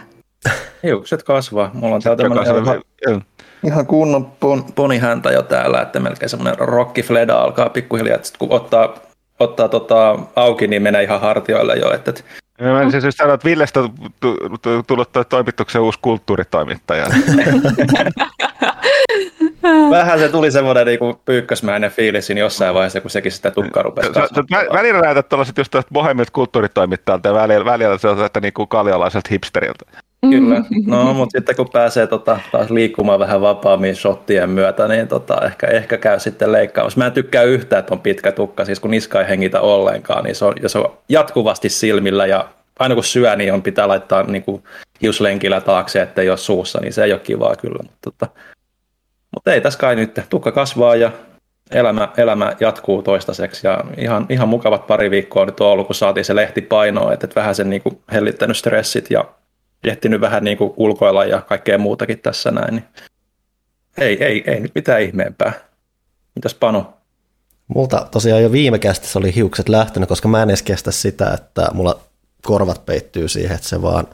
Hiukset 0.83 1.23
kasvaa. 1.23 1.71
Mulla 1.73 1.95
on 1.95 2.01
täällä 2.01 2.61
ihan, 3.05 3.21
ihan 3.63 3.85
kunnon 3.85 4.25
pon, 4.25 4.65
ponihäntä 4.75 5.31
jo 5.31 5.41
täällä, 5.41 5.81
että 5.81 5.99
melkein 5.99 6.29
semmoinen 6.29 6.59
rockifleda 6.59 7.41
alkaa 7.41 7.69
pikkuhiljaa, 7.69 8.15
että 8.15 8.29
kun 8.39 8.51
ottaa, 8.51 8.95
ottaa 9.39 9.69
tota 9.69 10.19
auki, 10.35 10.67
niin 10.67 10.81
menee 10.81 11.03
ihan 11.03 11.21
hartioille 11.21 11.75
jo. 11.75 11.93
Että, 11.93 12.13
Mä 12.61 12.81
en 12.81 13.01
siis 13.01 13.17
sanoa, 13.17 13.33
että 13.33 13.45
Villestä 13.45 13.79
tullut 14.87 15.09
toimituksen 15.29 15.81
uusi 15.81 15.99
kulttuuritoimittaja. 16.01 17.05
Vähän 19.91 20.19
se 20.19 20.29
tuli 20.29 20.51
semmoinen 20.51 20.85
niinku 20.85 21.21
pyykkösmäinen 21.25 21.91
fiilisin 21.91 22.37
jossain 22.37 22.73
vaiheessa, 22.73 23.01
kun 23.01 23.11
sekin 23.11 23.31
sitä 23.31 23.51
tukkaa 23.51 23.83
rupesi 23.83 24.09
kasvamaan. 24.11 24.73
Välillä 24.73 25.01
näytät 25.01 25.29
tuollaiset 25.29 25.57
just 25.57 25.75
bohemilta 25.93 26.31
kulttuuritoimittajalta 26.31 27.27
ja 27.29 27.33
välillä, 27.33 27.65
välillä 27.65 27.97
sellaiselta 27.97 28.39
niinku 28.39 28.67
kaljalaiselta 28.67 29.29
hipsteriltä. 29.31 29.85
Kyllä, 30.29 30.63
no 30.87 31.13
mutta 31.13 31.37
sitten 31.37 31.55
kun 31.55 31.69
pääsee 31.69 32.07
tota, 32.07 32.39
taas 32.51 32.69
liikkumaan 32.69 33.19
vähän 33.19 33.41
vapaammin 33.41 33.95
shottien 33.95 34.49
myötä, 34.49 34.87
niin 34.87 35.07
tota, 35.07 35.45
ehkä, 35.45 35.67
ehkä 35.67 35.97
käy 35.97 36.19
sitten 36.19 36.51
leikkaamassa. 36.51 36.97
Mä 36.97 37.05
en 37.05 37.11
tykkää 37.11 37.43
yhtään, 37.43 37.79
että 37.79 37.93
on 37.93 37.99
pitkä 37.99 38.31
tukka, 38.31 38.65
siis 38.65 38.79
kun 38.79 38.91
niska 38.91 39.21
ei 39.21 39.29
hengitä 39.29 39.61
ollenkaan, 39.61 40.23
niin 40.23 40.35
se 40.35 40.45
on, 40.45 40.53
ja 40.61 40.69
se 40.69 40.77
on 40.77 40.97
jatkuvasti 41.09 41.69
silmillä 41.69 42.25
ja 42.25 42.49
aina 42.79 42.95
kun 42.95 43.03
syö, 43.03 43.35
niin 43.35 43.53
on 43.53 43.61
pitää 43.61 43.87
laittaa 43.87 44.23
niin 44.23 44.43
kuin 44.43 44.63
hiuslenkillä 45.01 45.61
taakse, 45.61 46.01
ettei 46.01 46.29
ole 46.29 46.37
suussa, 46.37 46.79
niin 46.81 46.93
se 46.93 47.03
ei 47.03 47.13
ole 47.13 47.19
kivaa 47.19 47.55
kyllä. 47.55 47.79
Mutta, 47.83 47.97
tota, 48.01 48.27
mutta 49.35 49.53
ei 49.53 49.61
tässä 49.61 49.79
kai 49.79 49.95
nyt, 49.95 50.19
tukka 50.29 50.51
kasvaa 50.51 50.95
ja 50.95 51.11
elämä, 51.71 52.09
elämä 52.17 52.55
jatkuu 52.59 53.01
toistaiseksi 53.01 53.67
ja 53.67 53.83
ihan, 53.97 54.25
ihan 54.29 54.49
mukavat 54.49 54.87
pari 54.87 55.11
viikkoa 55.11 55.45
nyt 55.45 55.59
on 55.59 55.67
ollut, 55.67 55.87
kun 55.87 55.95
saatiin 55.95 56.25
se 56.25 56.35
lehti 56.35 56.61
painoa, 56.61 57.13
että, 57.13 57.25
että 57.25 57.39
vähän 57.39 57.55
sen 57.55 57.69
niin 57.69 57.81
kuin 57.81 57.99
hellittänyt 58.11 58.57
stressit 58.57 59.11
ja 59.11 59.25
ehtinyt 59.83 60.21
vähän 60.21 60.43
niin 60.43 60.57
kuin 60.57 60.73
ulkoilla 60.77 61.25
ja 61.25 61.41
kaikkea 61.41 61.77
muutakin 61.77 62.19
tässä 62.19 62.51
näin. 62.51 62.73
Niin 62.73 62.85
ei, 63.97 64.23
ei, 64.23 64.43
ei 64.47 64.59
nyt 64.59 64.71
mitään 64.75 65.01
ihmeempää. 65.01 65.53
Mitäs 66.35 66.53
Pano? 66.53 66.93
Multa 67.67 68.07
tosiaan 68.11 68.43
jo 68.43 68.51
viime 68.51 68.79
kästissä 68.79 69.19
oli 69.19 69.35
hiukset 69.35 69.69
lähtenyt, 69.69 70.09
koska 70.09 70.27
mä 70.27 70.43
en 70.43 70.49
edes 70.49 70.63
kestä 70.63 70.91
sitä, 70.91 71.33
että 71.33 71.67
mulla 71.73 71.99
korvat 72.41 72.85
peittyy 72.85 73.27
siihen, 73.27 73.55
että 73.55 73.67
se 73.67 73.81
vaan 73.81 74.07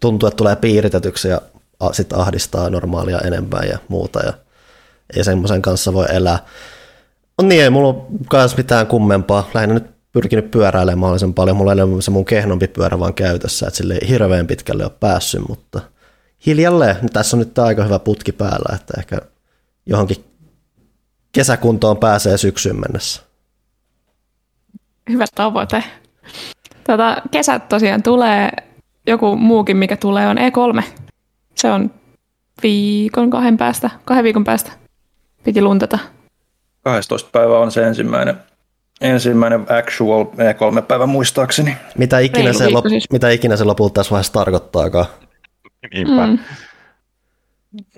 tuntuu, 0.00 0.26
että 0.26 0.36
tulee 0.36 0.56
piiritetyksi 0.56 1.28
ja 1.28 1.40
sitten 1.92 2.18
ahdistaa 2.18 2.70
normaalia 2.70 3.18
enemmän 3.18 3.68
ja 3.68 3.78
muuta. 3.88 4.20
Ja 4.20 4.32
ei 5.16 5.24
semmoisen 5.24 5.62
kanssa 5.62 5.92
voi 5.92 6.06
elää. 6.10 6.38
On 7.38 7.48
niin, 7.48 7.62
ei 7.62 7.70
mulla 7.70 7.88
ole 7.88 8.50
mitään 8.56 8.86
kummempaa. 8.86 9.50
Lähinnä 9.54 9.74
nyt 9.74 9.91
pyrkinyt 10.12 10.50
pyöräilemään 10.50 10.98
mahdollisimman 10.98 11.34
paljon. 11.34 11.56
Mulla 11.56 11.72
ei 11.72 11.80
ole 11.80 12.02
se 12.02 12.10
mun 12.10 12.24
kehnompi 12.24 12.68
pyörä 12.68 12.98
vaan 12.98 13.14
käytössä, 13.14 13.66
että 13.66 13.76
sille 13.76 13.98
hirveän 14.08 14.46
pitkälle 14.46 14.84
ole 14.84 14.92
päässyt, 15.00 15.48
mutta 15.48 15.80
hiljalleen. 16.46 16.96
Tässä 17.12 17.36
on 17.36 17.38
nyt 17.38 17.58
aika 17.58 17.84
hyvä 17.84 17.98
putki 17.98 18.32
päällä, 18.32 18.76
että 18.76 18.94
ehkä 18.98 19.18
johonkin 19.86 20.24
kesäkuntoon 21.32 21.96
pääsee 21.96 22.38
syksyyn 22.38 22.80
mennessä. 22.80 23.22
Hyvä 25.10 25.24
tavoite. 25.34 25.84
Tota, 26.86 27.16
kesät 27.30 27.68
tosiaan 27.68 28.02
tulee, 28.02 28.50
joku 29.06 29.36
muukin 29.36 29.76
mikä 29.76 29.96
tulee 29.96 30.28
on 30.28 30.36
E3. 30.38 30.82
Se 31.54 31.70
on 31.70 31.90
viikon 32.62 33.30
kahden 33.30 33.56
päästä, 33.56 33.90
kahden 34.04 34.24
viikon 34.24 34.44
päästä 34.44 34.72
piti 35.44 35.62
luntata. 35.62 35.98
12 36.84 37.28
päivä 37.32 37.58
on 37.58 37.72
se 37.72 37.86
ensimmäinen, 37.86 38.36
ensimmäinen 39.02 39.66
actual 39.68 40.24
E3-päivä 40.24 41.06
muistaakseni. 41.06 41.76
Mitä 41.98 42.18
ikinä, 42.18 42.52
se, 42.52 42.68
lop, 42.68 42.86
siis. 42.88 43.10
mitä 43.12 43.30
ikinä 43.30 43.56
se 43.56 43.64
lopulta 43.64 43.94
tässä 43.94 44.10
vaiheessa 44.10 44.32
tarkoittaakaan. 44.32 45.06
Niinpä. 45.94 46.26
Mm. 46.26 46.38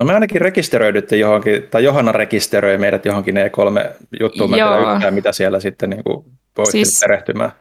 No 0.01 0.07
me 0.07 0.15
ainakin 0.15 0.41
rekisteröidytte 0.41 1.17
johonkin, 1.17 1.63
tai 1.71 1.85
Johanna 1.85 2.13
rekisteröi 2.13 2.79
meidät 2.79 3.05
johonkin 3.05 3.37
E3-juttuun, 3.37 4.51
mä 4.51 4.57
yhtään, 4.95 5.15
mitä 5.15 5.33
siellä 5.33 5.61
sitten 5.61 5.91
niin 5.91 6.05
kuin 6.05 6.25
siis, 6.71 7.01
perehtymään. 7.01 7.53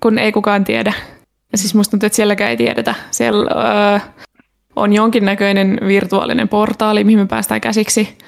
Kun 0.00 0.18
ei 0.18 0.32
kukaan 0.32 0.64
tiedä. 0.64 0.92
Ja 1.52 1.58
siis 1.58 1.74
musta 1.74 1.90
tuntuu, 1.90 2.06
että 2.06 2.16
sielläkään 2.16 2.50
ei 2.50 2.56
tiedetä. 2.56 2.94
Siellä 3.10 3.50
öö, 3.94 3.98
on 4.76 4.92
jonkinnäköinen 4.92 5.78
virtuaalinen 5.86 6.48
portaali, 6.48 7.04
mihin 7.04 7.18
me 7.18 7.26
päästään 7.26 7.60
käsiksi. 7.60 8.18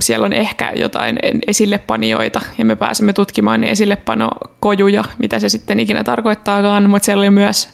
Siellä 0.00 0.24
on 0.24 0.32
ehkä 0.32 0.72
jotain 0.76 1.18
esillepanijoita, 1.46 2.40
ja 2.58 2.64
me 2.64 2.76
pääsemme 2.76 3.12
tutkimaan 3.12 3.60
ne 3.60 3.70
esillepanokojuja, 3.70 5.04
mitä 5.18 5.38
se 5.38 5.48
sitten 5.48 5.80
ikinä 5.80 6.04
tarkoittaakaan, 6.04 6.90
mutta 6.90 7.06
siellä 7.06 7.20
oli 7.20 7.30
myös 7.30 7.68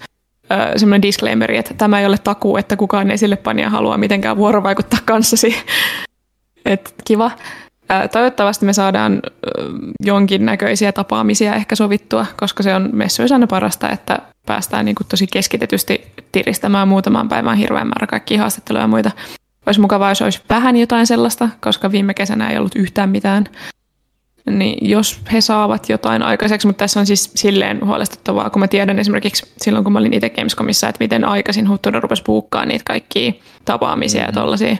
semmoinen 0.76 1.02
disclaimeri, 1.02 1.56
että 1.56 1.74
tämä 1.74 2.00
ei 2.00 2.06
ole 2.06 2.18
takuu, 2.18 2.56
että 2.56 2.76
kukaan 2.76 3.10
esillepania 3.10 3.70
haluaa 3.70 3.98
mitenkään 3.98 4.36
vuorovaikuttaa 4.36 4.98
kanssasi. 5.04 5.56
Et 6.64 6.94
kiva. 7.04 7.30
Toivottavasti 8.12 8.66
me 8.66 8.72
saadaan 8.72 9.22
jonkinnäköisiä 10.04 10.92
tapaamisia 10.92 11.54
ehkä 11.54 11.76
sovittua, 11.76 12.26
koska 12.36 12.62
se 12.62 12.74
on 12.74 12.90
messuissa 12.92 13.34
aina 13.34 13.46
parasta, 13.46 13.90
että 13.90 14.18
päästään 14.46 14.84
niin 14.84 14.96
tosi 15.08 15.26
keskitetysti 15.26 16.12
tiristämään 16.32 16.88
muutaman 16.88 17.28
päivän 17.28 17.56
hirveän 17.56 17.86
määrä 17.86 18.06
kaikkia 18.06 18.38
haastatteluja 18.38 18.84
ja 18.84 18.88
muita. 18.88 19.10
Olisi 19.66 19.80
mukavaa, 19.80 20.10
jos 20.10 20.22
olisi 20.22 20.40
vähän 20.48 20.76
jotain 20.76 21.06
sellaista, 21.06 21.48
koska 21.60 21.92
viime 21.92 22.14
kesänä 22.14 22.50
ei 22.50 22.58
ollut 22.58 22.74
yhtään 22.76 23.08
mitään. 23.08 23.44
Niin 24.50 24.90
jos 24.90 25.20
he 25.32 25.40
saavat 25.40 25.88
jotain 25.88 26.22
aikaiseksi, 26.22 26.66
mutta 26.66 26.78
tässä 26.78 27.00
on 27.00 27.06
siis 27.06 27.30
silleen 27.34 27.86
huolestuttavaa, 27.86 28.50
kun 28.50 28.60
mä 28.60 28.68
tiedän 28.68 28.98
esimerkiksi 28.98 29.52
silloin, 29.56 29.84
kun 29.84 29.92
mä 29.92 29.98
olin 29.98 30.14
itse 30.14 30.30
Gamescomissa, 30.30 30.88
että 30.88 31.04
miten 31.04 31.24
aikaisin 31.24 31.68
Huttunen 31.68 32.02
rupesi 32.02 32.22
puukkaan 32.22 32.68
niitä 32.68 32.84
kaikkia 32.86 33.32
tapaamisia 33.64 34.20
mm-hmm. 34.20 34.28
ja 34.36 34.42
tollaisia 34.42 34.76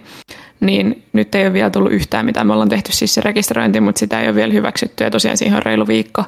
niin 0.62 1.03
nyt 1.12 1.35
ei 1.35 1.45
ole 1.45 1.53
vielä 1.53 1.71
tullut 1.71 1.92
yhtään 1.92 2.27
mitään. 2.27 2.47
Me 2.47 2.53
ollaan 2.53 2.68
tehty 2.68 2.92
siis 2.92 3.14
se 3.14 3.21
rekisteröinti, 3.21 3.81
mutta 3.81 3.99
sitä 3.99 4.21
ei 4.21 4.29
ole 4.29 4.35
vielä 4.35 4.53
hyväksytty 4.53 5.05
ja 5.05 5.11
tosiaan 5.11 5.37
siihen 5.37 5.57
on 5.57 5.62
reilu 5.62 5.87
viikko. 5.87 6.25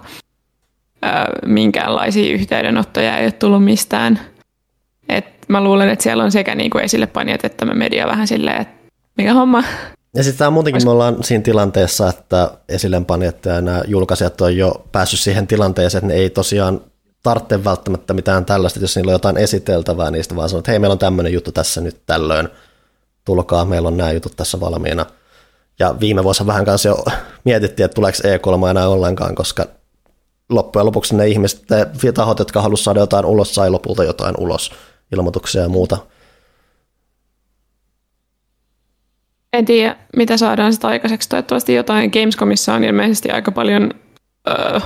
minkäänlaisia 1.47 2.35
yhteydenottoja 2.35 3.17
ei 3.17 3.25
ole 3.25 3.33
tullut 3.33 3.65
mistään. 3.65 4.21
Mä 5.49 5.65
luulen, 5.65 5.89
että 5.89 6.03
siellä 6.03 6.25
on 6.25 6.33
sekä 6.33 6.55
niinku 6.55 6.79
esille 6.79 7.07
panijat 7.07 7.45
että 7.45 7.65
me 7.65 7.75
media 7.75 8.07
vähän 8.07 8.27
silleen, 8.27 8.61
että 8.61 8.75
mikä 9.19 9.35
homma. 9.35 9.65
Ja 10.15 10.23
sitten 10.23 10.53
muutenkin 10.53 10.85
me 10.85 10.91
ollaan 10.91 11.25
siinä 11.25 11.43
tilanteessa, 11.43 12.09
että 12.09 12.51
esillenpanijat 12.69 13.45
ja 13.45 13.61
nämä 13.61 13.83
julkaisijat 13.87 14.41
on 14.41 14.57
jo 14.57 14.87
päässyt 14.93 15.21
siihen 15.21 15.47
tilanteeseen, 15.47 16.05
että 16.05 16.15
ne 16.15 16.21
ei 16.21 16.31
tosiaan 16.31 16.81
tarvitse 17.23 17.65
välttämättä 17.65 18.15
mitään 18.15 18.45
tällaista, 18.45 18.81
jos 18.81 18.97
niillä 18.97 19.11
on 19.11 19.15
jotain 19.15 19.37
esiteltävää 19.37 20.11
niistä, 20.11 20.37
vaan 20.37 20.49
sanoo, 20.49 20.59
että 20.59 20.71
hei, 20.71 20.79
meillä 20.79 20.93
on 20.93 20.99
tämmöinen 20.99 21.33
juttu 21.33 21.53
tässä 21.53 21.81
nyt 21.81 22.01
tällöin– 22.07 22.49
tulkaa, 23.25 23.65
meillä 23.65 23.89
on 23.89 23.97
nämä 23.97 24.13
jutut 24.13 24.37
tässä 24.37 24.61
valmiina. 24.61 25.07
Ja 25.79 26.01
viime 26.01 26.25
vuosina 26.25 26.47
vähän 26.47 26.65
kanssa 26.65 26.89
jo 26.89 27.05
mietittiin, 27.45 27.85
että 27.85 27.95
tuleeko 27.95 28.19
E3 28.19 28.71
enää 28.71 28.89
ollenkaan, 28.89 29.35
koska 29.35 29.67
loppujen 30.51 30.87
lopuksi 30.87 31.17
ne 31.17 31.29
ihmiset, 31.29 31.65
ne 31.71 32.13
tahot, 32.13 32.39
jotka 32.39 32.63
halusivat 32.63 32.85
saada 32.85 33.01
jotain 33.01 33.25
ulos, 33.25 33.55
sai 33.55 33.71
lopulta 33.71 34.05
jotain 34.05 34.35
ulos, 34.39 34.73
ilmoituksia 35.13 35.63
ja 35.63 35.69
muuta. 35.69 35.99
En 39.53 39.65
tiedä, 39.65 39.97
mitä 40.17 40.37
saadaan 40.37 40.73
sitä 40.73 40.89
aikaiseksi. 40.89 41.29
Toivottavasti 41.29 41.75
jotain 41.75 42.11
Gamescomissa 42.11 42.75
on 42.75 42.85
ilmeisesti 42.85 43.31
aika 43.31 43.53
paljon 43.53 43.91
öö, 44.49 44.81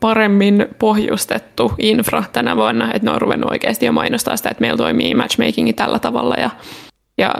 paremmin 0.00 0.66
pohjustettu 0.78 1.72
infra 1.78 2.24
tänä 2.32 2.56
vuonna, 2.56 2.92
että 2.94 3.08
ne 3.08 3.10
on 3.10 3.20
ruvennut 3.20 3.50
oikeasti 3.50 3.86
jo 3.86 3.92
mainostaa 3.92 4.36
sitä, 4.36 4.48
että 4.48 4.60
meillä 4.60 4.76
toimii 4.76 5.14
matchmakingi 5.14 5.72
tällä 5.72 5.98
tavalla 5.98 6.34
ja, 6.34 6.50
ja 7.18 7.34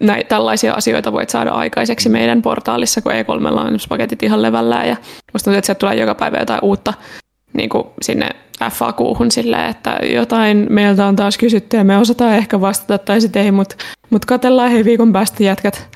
näitä, 0.00 0.28
tällaisia 0.28 0.74
asioita 0.74 1.12
voit 1.12 1.30
saada 1.30 1.50
aikaiseksi 1.50 2.08
meidän 2.08 2.42
portaalissa, 2.42 3.02
kun 3.02 3.12
E3 3.12 3.60
on 3.60 3.78
paketit 3.88 4.22
ihan 4.22 4.42
levällään 4.42 4.88
ja 4.88 4.96
musta 5.32 5.44
tuntuu, 5.44 5.58
että 5.58 5.66
sieltä 5.66 5.78
tulee 5.78 5.94
joka 5.94 6.14
päivä 6.14 6.38
jotain 6.38 6.60
uutta 6.62 6.94
niin 7.52 7.68
kuin 7.68 7.84
sinne 8.02 8.28
FAQ-hun 8.70 9.30
silleen, 9.30 9.70
että 9.70 9.98
jotain 10.02 10.66
meiltä 10.70 11.06
on 11.06 11.16
taas 11.16 11.38
kysytty 11.38 11.76
ja 11.76 11.84
me 11.84 11.98
osataan 11.98 12.34
ehkä 12.34 12.60
vastata 12.60 12.98
tai 12.98 13.20
sitten 13.20 13.42
ei, 13.42 13.50
mutta 13.50 13.76
mut 14.10 14.24
katellaan 14.24 14.70
hei 14.70 14.84
viikon 14.84 15.12
päästä 15.12 15.42
jätkät. 15.42 15.88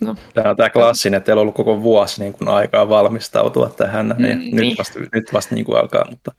No. 0.00 0.16
Tämä 0.34 0.50
on 0.50 0.56
tämä 0.56 0.70
klassinen, 0.70 1.18
että 1.18 1.26
teillä 1.26 1.40
on 1.40 1.42
ollut 1.42 1.54
koko 1.54 1.82
vuosi 1.82 2.20
niin 2.20 2.32
kuin 2.32 2.48
aikaa 2.48 2.88
valmistautua 2.88 3.68
tähän, 3.68 4.14
mm, 4.18 4.24
ja 4.24 4.36
niin. 4.36 4.56
nyt 4.56 4.78
vasta, 4.78 4.98
nyt 5.14 5.32
vasta 5.32 5.54
niin 5.54 5.64
kuin 5.64 5.78
alkaa, 5.78 6.06
mutta 6.10 6.32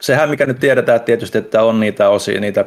sehän 0.00 0.30
mikä 0.30 0.46
nyt 0.46 0.60
tiedetään 0.60 1.00
tietysti, 1.00 1.38
että 1.38 1.62
on 1.62 1.80
niitä 1.80 2.08
osia, 2.08 2.40
niitä 2.40 2.64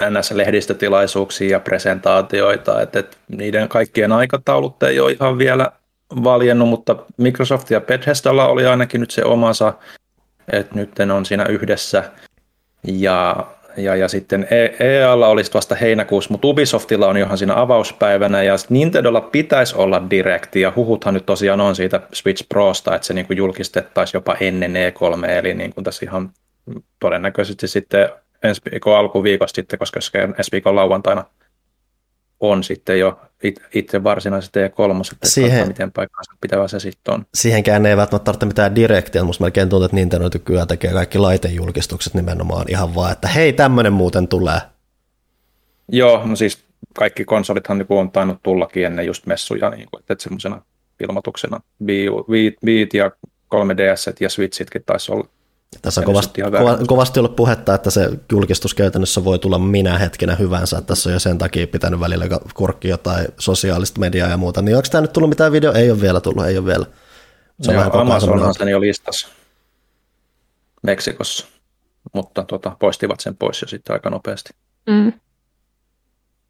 NS-lehdistötilaisuuksia 0.00 1.50
ja 1.50 1.60
presentaatioita, 1.60 2.82
että, 2.82 2.98
että 2.98 3.16
niiden 3.36 3.68
kaikkien 3.68 4.12
aikataulut 4.12 4.82
ei 4.82 5.00
ole 5.00 5.12
ihan 5.12 5.38
vielä 5.38 5.70
valjennut, 6.24 6.68
mutta 6.68 6.96
Microsoft 7.16 7.70
ja 7.70 7.80
Bethesdalla 7.80 8.46
oli 8.46 8.66
ainakin 8.66 9.00
nyt 9.00 9.10
se 9.10 9.24
omansa, 9.24 9.72
että 10.52 10.74
nyt 10.74 10.90
on 11.14 11.26
siinä 11.26 11.46
yhdessä. 11.46 12.04
Ja, 12.84 13.46
ja, 13.76 13.96
ja 13.96 14.08
sitten 14.08 14.48
EAlla 14.80 15.28
olisi 15.28 15.54
vasta 15.54 15.74
heinäkuussa, 15.74 16.30
mutta 16.30 16.48
Ubisoftilla 16.48 17.06
on 17.06 17.16
johan 17.16 17.38
siinä 17.38 17.60
avauspäivänä. 17.60 18.42
Ja 18.42 18.54
Nintendolla 18.68 19.20
pitäisi 19.20 19.76
olla 19.76 20.10
direkti 20.10 20.60
ja 20.60 20.72
huhuthan 20.76 21.14
nyt 21.14 21.26
tosiaan 21.26 21.60
on 21.60 21.76
siitä 21.76 22.00
Switch 22.12 22.48
Prosta, 22.48 22.94
että 22.94 23.06
se 23.06 23.14
niin 23.14 23.26
kuin 23.26 23.36
julkistettaisiin 23.36 24.16
jopa 24.16 24.36
ennen 24.40 24.74
E3, 24.74 25.26
eli 25.28 25.54
niin 25.54 25.74
kuin 25.74 25.84
tässä 25.84 26.06
ihan 26.06 26.30
todennäköisesti 27.00 27.68
sitten 27.68 28.08
ensi 28.42 28.60
viikon 28.70 28.98
alkuviikosta 28.98 29.56
sitten, 29.56 29.78
koska 29.78 30.00
ensi 30.38 30.52
viikon 30.52 30.76
lauantaina 30.76 31.24
on 32.40 32.64
sitten 32.64 32.98
jo 32.98 33.20
itse 33.74 34.04
varsinaisesti 34.04 34.58
E3, 34.60 35.12
että 35.12 35.28
siihen, 35.28 35.68
miten 35.68 35.92
paikkansa 35.92 36.32
pitävä 36.40 36.68
se 36.68 36.80
sitten 36.80 37.14
on. 37.14 37.26
Siihenkään 37.34 37.86
ei 37.86 37.96
välttämättä 37.96 38.24
tarvitse 38.24 38.46
mitään 38.46 38.74
direktiä, 38.74 39.24
mutta 39.24 39.44
melkein 39.44 39.68
tuntuu, 39.68 39.84
että 39.84 39.96
Nintendo 39.96 40.30
nykyään 40.34 40.68
tekee 40.68 40.92
kaikki 40.92 41.18
laitejulkistukset 41.18 42.14
nimenomaan 42.14 42.66
ihan 42.68 42.94
vaan, 42.94 43.12
että 43.12 43.28
hei, 43.28 43.52
tämmöinen 43.52 43.92
muuten 43.92 44.28
tulee. 44.28 44.60
Joo, 45.88 46.26
no 46.26 46.36
siis 46.36 46.64
kaikki 46.98 47.24
konsolithan 47.24 47.78
niin 47.78 47.86
on 47.90 48.10
tainnut 48.10 48.42
tullakin 48.42 48.86
ennen 48.86 49.06
just 49.06 49.26
messuja, 49.26 49.70
niin 49.70 49.88
kuin, 49.90 50.00
että 50.00 50.16
semmoisena 50.18 50.62
ilmoituksena 51.00 51.60
Viit 52.66 52.94
ja 52.94 53.10
3DS 53.54 54.14
ja 54.20 54.30
Switchitkin 54.30 54.82
taisi 54.86 55.12
olla 55.12 55.28
tässä 55.82 56.00
on 56.00 56.04
kovasti, 56.04 56.42
kova, 56.42 56.78
kovasti 56.86 57.20
ollut 57.20 57.36
puhetta, 57.36 57.74
että 57.74 57.90
se 57.90 58.10
julkistus 58.32 58.74
käytännössä 58.74 59.24
voi 59.24 59.38
tulla 59.38 59.58
minä 59.58 59.98
hetkenä 59.98 60.34
hyvänsä. 60.34 60.80
Tässä 60.80 61.08
on 61.08 61.12
jo 61.12 61.18
sen 61.18 61.38
takia 61.38 61.66
pitänyt 61.66 62.00
välillä 62.00 62.26
kurkki 62.54 62.88
jotain 62.88 63.26
sosiaalista 63.38 64.00
mediaa 64.00 64.28
ja 64.28 64.36
muuta. 64.36 64.62
Niin 64.62 64.76
onko 64.76 64.88
tämä 64.90 65.02
nyt 65.02 65.12
tullut 65.12 65.30
mitään 65.30 65.52
video? 65.52 65.72
Ei 65.72 65.90
ole 65.90 66.00
vielä 66.00 66.20
tullut, 66.20 66.46
ei 66.46 66.58
ole 66.58 66.66
vielä. 66.66 66.86
Se 67.62 67.70
on 67.70 67.76
Joo, 67.76 67.90
Amazonhan 67.92 68.54
sen 68.54 68.68
jo 68.68 68.80
listasi 68.80 69.26
Meksikossa, 70.82 71.46
mutta 72.12 72.44
tuota, 72.44 72.76
poistivat 72.80 73.20
sen 73.20 73.36
pois 73.36 73.62
jo 73.62 73.68
sitten 73.68 73.94
aika 73.94 74.10
nopeasti. 74.10 74.50
Mm. 74.86 75.12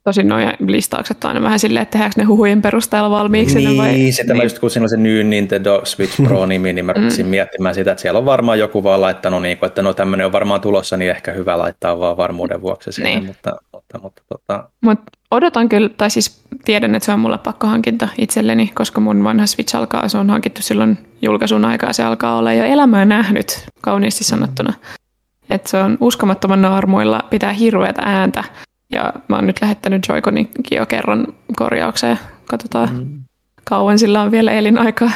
Tosin 0.05 0.29
nuo 0.29 0.39
listaukset 0.67 1.25
on 1.25 1.29
aina 1.29 1.43
vähän 1.43 1.59
silleen, 1.59 1.83
että 1.83 1.93
tehdäänkö 1.93 2.21
ne 2.21 2.25
huhujen 2.25 2.63
perusteella 2.63 3.11
valmiiksi. 3.11 3.59
Niin, 3.59 3.77
vai? 3.77 4.13
sitä 4.13 4.33
niin. 4.33 4.43
just 4.43 4.59
kun 4.59 4.71
siinä 4.71 4.85
on 4.85 4.89
se 4.89 4.97
New 4.97 5.27
Nintendo 5.27 5.81
Switch 5.85 6.25
Pro-nimi, 6.25 6.73
niin 6.73 6.85
mä 6.85 6.93
mm. 6.93 7.03
rupesin 7.03 7.27
miettimään 7.27 7.75
sitä, 7.75 7.91
että 7.91 8.03
siellä 8.03 8.19
on 8.19 8.25
varmaan 8.25 8.59
joku 8.59 8.85
vaan 8.85 9.01
laittanut, 9.01 9.43
niin 9.43 9.59
kuin, 9.59 9.67
että 9.67 9.83
no 9.83 9.95
tämmöinen 9.95 10.27
on 10.27 10.33
varmaan 10.33 10.61
tulossa, 10.61 10.97
niin 10.97 11.11
ehkä 11.11 11.33
hyvä 11.33 11.59
laittaa 11.59 11.99
vaan 12.01 12.17
varmuuden 12.17 12.63
vuoksi 12.63 12.93
sinne, 12.93 13.11
niin. 13.11 13.25
mutta, 13.25 13.57
mutta, 13.73 13.99
mutta 13.99 14.23
tota... 14.29 14.69
Mut 14.81 14.99
odotan 15.31 15.69
kyllä, 15.69 15.89
tai 15.89 16.11
siis 16.11 16.45
tiedän, 16.65 16.95
että 16.95 17.07
se 17.07 17.13
on 17.13 17.21
mulle 17.21 17.39
pakkohankinta 17.39 18.09
itselleni, 18.19 18.73
koska 18.75 19.01
mun 19.01 19.25
vanha 19.25 19.47
Switch 19.47 19.77
alkaa, 19.77 20.09
se 20.09 20.19
on 20.19 20.31
hankittu 20.31 20.63
silloin 20.63 20.99
julkaisun 21.23 21.65
aikaa, 21.65 21.93
se 21.93 22.03
alkaa 22.03 22.39
olla 22.39 22.53
jo 22.53 22.65
elämää 22.65 23.05
nähnyt, 23.05 23.65
kauniisti 23.81 24.25
sanottuna. 24.25 24.73
Että 25.51 25.71
se 25.71 25.77
on 25.77 25.99
uskomattoman 26.01 26.63
naarmuilla, 26.63 27.21
pitää 27.31 27.53
hirveätä 27.53 28.03
ääntä, 28.05 28.45
ja 28.93 29.13
mä 29.29 29.37
oon 29.37 29.47
nyt 29.47 29.61
lähettänyt 29.61 30.07
Joy-Coninkin 30.09 30.77
jo 30.79 30.87
kerran 30.87 31.27
korjaukseen. 31.57 32.19
Katsotaan, 32.45 32.89
mm. 32.95 33.25
kauan 33.65 33.99
sillä 33.99 34.23
on 34.23 34.31
vielä 34.31 34.53
elinaikaa. 34.53 35.11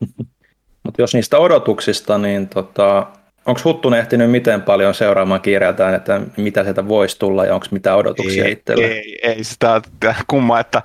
Mutta 0.84 1.02
jos 1.02 1.14
niistä 1.14 1.38
odotuksista, 1.38 2.18
niin 2.18 2.48
tota, 2.48 3.06
onko 3.46 3.60
Huttunen 3.64 4.00
ehtinyt 4.00 4.30
miten 4.30 4.62
paljon 4.62 4.94
seuraamaan 4.94 5.40
kirjaltaan, 5.40 5.94
että 5.94 6.20
mitä 6.36 6.62
sieltä 6.62 6.88
voisi 6.88 7.18
tulla 7.18 7.44
ja 7.44 7.54
onko 7.54 7.66
mitään 7.70 7.98
odotuksia 7.98 8.44
ei, 8.44 8.52
itsellä? 8.52 8.86
Ei, 8.86 9.18
ei 9.22 9.44
sitä 9.44 9.82
kummaa, 10.26 10.60
että 10.60 10.82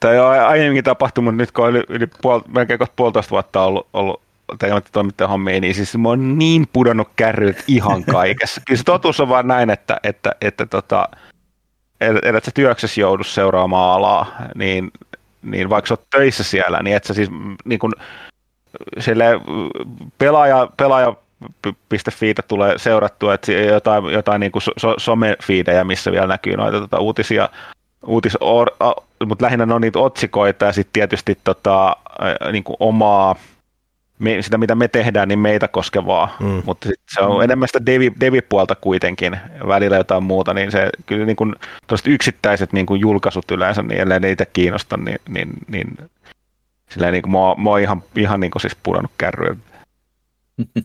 tämä 0.00 0.26
on 0.26 0.40
aiemminkin 0.40 0.84
tapahtunut, 0.84 1.34
mutta 1.34 1.42
nyt 1.42 1.52
kun 1.52 1.64
on 1.64 1.70
yli, 1.70 1.84
yli 1.88 2.06
puol, 2.22 2.40
melkein 2.48 2.80
puolitoista 2.96 3.30
vuotta 3.30 3.62
ollut, 3.62 3.86
ollut 3.92 4.22
toimittajan 4.92 5.30
hommia, 5.30 5.60
niin 5.60 5.74
siis 5.74 5.96
mä 5.96 6.08
oon 6.08 6.38
niin 6.38 6.68
pudonnut 6.72 7.08
kärryt 7.16 7.64
ihan 7.66 8.04
kaikessa. 8.04 8.60
Kyllä 8.66 8.78
se 8.78 8.84
totuus 8.84 9.20
on 9.20 9.28
vaan 9.28 9.46
näin, 9.46 9.70
että, 9.70 9.96
että, 10.02 10.32
että 10.40 10.66
tota, 10.66 11.08
että 12.00 12.40
sä 12.44 12.50
työksessä 12.54 13.00
joudu 13.00 13.24
seuraamaan 13.24 13.96
alaa, 13.96 14.36
niin, 14.54 14.90
niin 15.42 15.70
vaikka 15.70 15.88
sä 15.88 15.94
oot 15.94 16.10
töissä 16.10 16.44
siellä, 16.44 16.82
niin 16.82 16.96
että 16.96 17.06
sä 17.06 17.14
siis 17.14 17.30
niin 17.64 17.78
kun, 17.78 17.92
sille 18.98 19.24
pelaaja, 20.18 20.68
pelaaja 20.76 21.14
.fiitä 22.12 22.42
tulee 22.42 22.78
seurattua, 22.78 23.34
että 23.34 23.52
jotain, 23.52 24.04
jotain 24.04 24.40
niin 24.40 24.52
so, 24.78 24.94
some-fiidejä, 24.98 25.84
missä 25.84 26.12
vielä 26.12 26.26
näkyy 26.26 26.56
noita 26.56 26.80
tota, 26.80 26.98
uutisia, 26.98 27.48
uutis, 28.06 28.36
or, 28.40 28.70
a, 28.80 28.92
mutta 29.26 29.44
lähinnä 29.44 29.66
ne 29.66 29.74
on 29.74 29.80
niitä 29.80 29.98
otsikoita 29.98 30.64
ja 30.64 30.72
sitten 30.72 30.92
tietysti 30.92 31.38
tota, 31.44 31.96
niin 32.52 32.64
omaa 32.80 33.36
me, 34.18 34.42
sitä, 34.42 34.58
mitä 34.58 34.74
me 34.74 34.88
tehdään, 34.88 35.28
niin 35.28 35.38
meitä 35.38 35.68
koskevaa, 35.68 36.36
mm. 36.40 36.62
mutta 36.64 36.88
sit 36.88 37.00
se 37.14 37.20
on 37.20 37.36
mm. 37.36 37.42
enemmän 37.42 37.68
sitä 37.68 37.86
devi, 37.86 38.12
devi-puolta 38.20 38.74
kuitenkin, 38.74 39.36
välillä 39.66 39.96
jotain 39.96 40.22
muuta, 40.22 40.54
niin 40.54 40.72
se 40.72 40.90
kyllä 41.06 41.26
niin 41.26 41.36
kuin, 41.36 41.54
yksittäiset 42.06 42.72
niin 42.72 42.86
kuin 42.86 43.00
julkaisut 43.00 43.50
yleensä, 43.50 43.82
niin 43.82 44.00
ellei 44.00 44.20
niitä 44.20 44.46
kiinnosta, 44.46 44.96
niin, 44.96 45.18
niin, 45.28 45.48
niin 45.68 45.98
silleen 46.90 47.12
niin 47.12 47.22
kuin 47.22 47.32
mä, 47.32 47.62
mä 47.62 47.70
oon 47.70 47.80
ihan, 47.80 48.02
ihan 48.16 48.40
niin 48.40 48.50
kuin 48.50 48.60
siis 48.60 48.76
pudonnut 48.82 49.12
kärryä. 49.18 49.56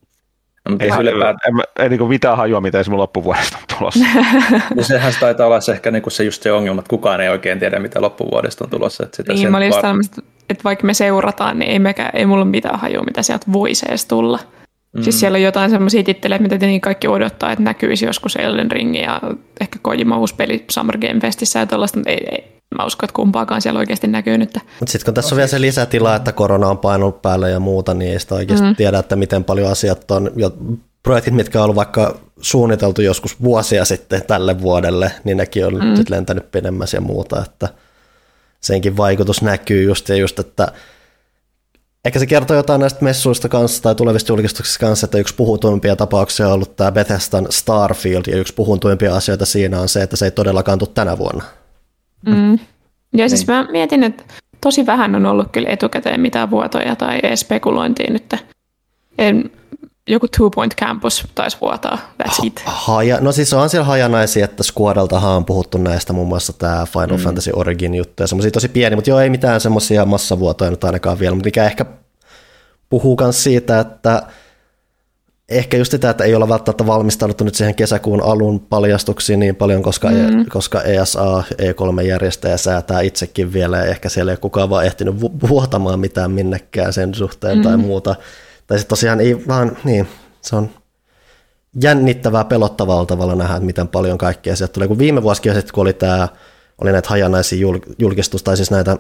No, 0.70 0.78
ei, 0.80 0.90
ylipäätään... 1.00 1.38
en, 1.48 1.86
en, 1.86 1.92
niin 1.92 2.08
mitään 2.08 2.38
hajua, 2.38 2.62
mitä 2.62 2.80
esimerkiksi 2.80 2.98
loppuvuodesta 2.98 3.58
on 3.58 3.78
tulossa. 3.78 4.06
no 4.76 4.84
sehän 4.84 5.14
taitaa 5.20 5.48
olla 5.48 5.62
se 5.62 5.72
ehkä 5.72 5.92
niin 5.92 6.02
kuin 6.02 6.14
se 6.14 6.24
just 6.24 6.44
se 6.44 6.52
ongelma, 6.52 6.80
että 6.80 6.90
kukaan 6.90 7.22
ei 7.22 7.30
oikein 7.30 7.60
tiedä, 7.60 7.80
mitä 7.80 8.02
loppuvuodesta 8.02 8.64
on 8.64 8.70
tulossa. 8.70 9.04
Että 9.04 9.18
sitä 9.18 9.34
niin, 9.34 9.52
mä 9.52 9.58
olin 9.58 9.72
var... 9.72 9.82
että 10.50 10.64
vaikka 10.64 10.86
me 10.88 10.94
seurataan, 10.94 11.60
niin 11.60 11.72
ei, 11.72 11.80
mekään, 11.80 12.12
ei 12.14 12.26
mulla 12.26 12.46
mitään 12.46 12.80
hajua, 12.80 13.04
mitä 13.04 13.24
sieltä 13.24 13.46
voisi 13.54 13.86
edes 13.90 14.06
tulla. 14.06 14.40
Mm. 14.94 15.04
Siis 15.04 15.20
siellä 15.20 15.36
on 15.36 15.42
jotain 15.42 15.70
semmoisia 15.70 16.04
titteleitä, 16.04 16.44
mitä 16.44 16.58
tietenkin 16.58 16.82
kaikki 16.82 17.08
odottaa, 17.08 17.52
että 17.52 17.64
näkyisi 17.64 18.06
joskus 18.06 18.36
Elden 18.36 18.72
Ring 18.72 19.02
ja 19.02 19.22
ehkä 19.62 19.80
Kojima 19.82 20.18
uusi 20.18 20.36
peli 20.36 20.66
Summer 20.72 20.98
Game 20.98 21.20
Festissä 21.20 21.60
ja 21.60 21.66
tuollaista, 21.66 21.98
mutta 21.98 22.10
ei, 22.10 22.28
ei, 22.32 22.54
mä 22.78 22.86
uskon, 22.86 23.08
että 23.08 23.16
kumpaakaan 23.16 23.62
siellä 23.62 23.80
oikeasti 23.80 24.08
näkyy 24.08 24.38
nyt. 24.38 24.54
Mutta 24.80 24.92
sitten 24.92 25.06
kun 25.06 25.14
tässä 25.14 25.36
on 25.36 25.38
vielä 25.38 25.48
se 25.48 25.62
lisätila, 25.62 26.16
että 26.16 26.32
korona 26.32 26.68
on 26.68 26.78
painunut 26.78 27.22
päälle 27.22 27.50
ja 27.50 27.60
muuta, 27.60 27.94
niin 27.94 28.12
ei 28.12 28.20
sitä 28.20 28.36
oikeasti 28.36 28.68
mm. 28.68 28.76
tiedä, 28.76 29.00
että 29.00 29.16
miten 29.16 29.44
paljon 29.44 29.72
asiat 29.72 30.12
on. 30.12 30.32
Ja 30.36 30.52
projektit, 31.04 31.34
mitkä 31.34 31.60
on 31.60 31.64
ollut 31.64 31.76
vaikka 31.76 32.20
suunniteltu 32.42 33.02
joskus 33.02 33.44
vuosia 33.44 33.86
sitten 33.86 34.22
tälle 34.28 34.62
vuodelle, 34.62 35.12
niin 35.24 35.38
nekin 35.38 35.66
on 35.66 35.74
mm. 35.74 36.04
lentänyt 36.10 36.52
pidemmäs 36.52 36.94
ja 36.94 37.02
muuta, 37.02 37.44
että 37.46 37.70
senkin 38.64 38.98
vaikutus 38.98 39.42
näkyy 39.42 39.84
just 39.84 40.10
ja 40.10 40.16
just, 40.16 40.40
että 40.40 40.72
Ehkä 42.06 42.20
se 42.20 42.26
kertoo 42.26 42.58
jotain 42.58 42.80
näistä 42.80 43.04
messuista 43.04 43.50
kanssa 43.50 43.84
tai 43.84 43.96
tulevista 43.96 44.32
julkistuksista 44.32 44.86
kanssa, 44.86 45.06
että 45.06 45.18
yksi 45.18 45.36
puhutuimpia 45.36 45.96
tapauksia 45.96 46.48
on 46.48 46.54
ollut 46.54 46.76
tämä 46.76 46.92
Bethesdan 46.92 47.48
Starfield, 47.50 48.24
ja 48.28 48.38
yksi 48.38 48.54
puhutuimpia 48.54 49.16
asioita 49.16 49.46
siinä 49.46 49.80
on 49.80 49.90
se, 49.90 50.04
että 50.04 50.16
se 50.16 50.26
ei 50.26 50.32
todellakaan 50.32 50.80
tule 50.80 50.90
tänä 50.94 51.18
vuonna. 51.18 51.44
Mm. 52.26 52.60
Ja 53.14 53.30
siis 53.30 53.48
niin. 53.48 53.58
mä 53.58 53.68
mietin, 53.72 54.04
että 54.04 54.24
tosi 54.62 54.86
vähän 54.86 55.16
on 55.16 55.26
ollut 55.26 55.48
kyllä 55.52 55.70
etukäteen 55.70 56.22
mitään 56.22 56.52
vuotoja 56.52 56.96
tai 56.96 57.20
spekulointia 57.36 58.14
nyt. 58.14 58.36
En, 59.18 59.52
joku 60.08 60.28
Two 60.38 60.50
Point 60.50 60.76
Campus 60.76 61.24
taisi 61.36 61.58
vuotaa, 61.62 61.98
that's 62.24 62.46
it. 62.46 62.62
Haja, 62.66 63.18
no 63.22 63.32
siis 63.32 63.54
on 63.54 63.70
siellä 63.70 63.86
hajanaisia, 63.86 64.46
että 64.46 64.64
Squadaltahan 64.64 65.32
on 65.32 65.46
puhuttu 65.46 65.78
näistä, 65.78 66.14
muun 66.14 66.28
muassa 66.28 66.54
tämä 66.54 66.86
Final 66.86 67.18
mm. 67.18 67.24
Fantasy 67.24 67.52
Origin 67.56 67.96
juttu 67.96 68.24
ja 68.24 68.28
semmoisia 68.28 68.52
tosi 68.52 68.68
pieni, 68.70 68.96
mutta 68.96 69.10
joo, 69.10 69.20
ei 69.20 69.30
mitään 69.30 69.62
semmoisia 69.62 70.06
massavuotoja 70.06 70.72
nyt 70.72 70.84
ainakaan 70.84 71.20
vielä, 71.20 71.36
mutta 71.36 71.48
mikä 71.48 71.66
ehkä 71.66 71.86
puhuu 72.90 73.18
myös 73.22 73.44
siitä, 73.44 73.80
että 73.80 74.24
ehkä 75.50 75.78
just 75.78 75.92
sitä, 75.92 76.10
että 76.10 76.24
ei 76.24 76.36
olla 76.36 76.50
välttämättä 76.50 76.88
valmistauduttu 76.88 77.44
nyt 77.44 77.56
siihen 77.56 77.76
kesäkuun 77.76 78.24
alun 78.24 78.60
paljastuksiin 78.60 79.40
niin 79.40 79.56
paljon, 79.56 79.84
koska, 79.84 80.10
mm. 80.10 80.42
e, 80.42 80.46
koska 80.50 80.82
ESA, 80.82 81.44
E3-järjestäjä 81.52 82.58
säätää 82.58 83.02
itsekin 83.02 83.54
vielä, 83.54 83.78
ja 83.78 83.86
ehkä 83.86 84.10
siellä 84.10 84.32
ei 84.32 84.34
ole 84.34 84.40
kukaan 84.40 84.70
vaan 84.70 84.86
ehtinyt 84.86 85.22
vuotamaan 85.50 86.00
mitään 86.00 86.32
minnekään 86.32 86.94
sen 86.94 87.14
suhteen 87.14 87.58
mm. 87.58 87.64
tai 87.64 87.78
muuta. 87.78 88.16
Tai 88.74 88.80
sitten 88.80 88.90
tosiaan 88.90 89.22
ei 89.22 89.48
vaan, 89.48 89.78
niin, 89.84 90.08
se 90.42 90.56
on 90.56 90.70
jännittävää, 91.82 92.44
pelottavalla 92.44 93.06
tavalla 93.06 93.36
nähdä, 93.36 93.56
että 93.56 93.66
miten 93.66 93.88
paljon 93.88 94.18
kaikkea 94.18 94.56
sieltä 94.56 94.74
tulee. 94.74 94.88
Kun 94.88 94.98
viime 94.98 95.24
vuosikin 95.24 95.54
sitten, 95.54 95.74
kun 95.74 95.82
oli, 95.82 95.94
tämä, 95.94 96.28
oli 96.82 96.92
näitä 96.92 97.10
hajanaisia 97.10 97.68
julkistus, 98.00 98.44
tai 98.44 98.58
siis 98.58 98.72
näitä 98.72 98.98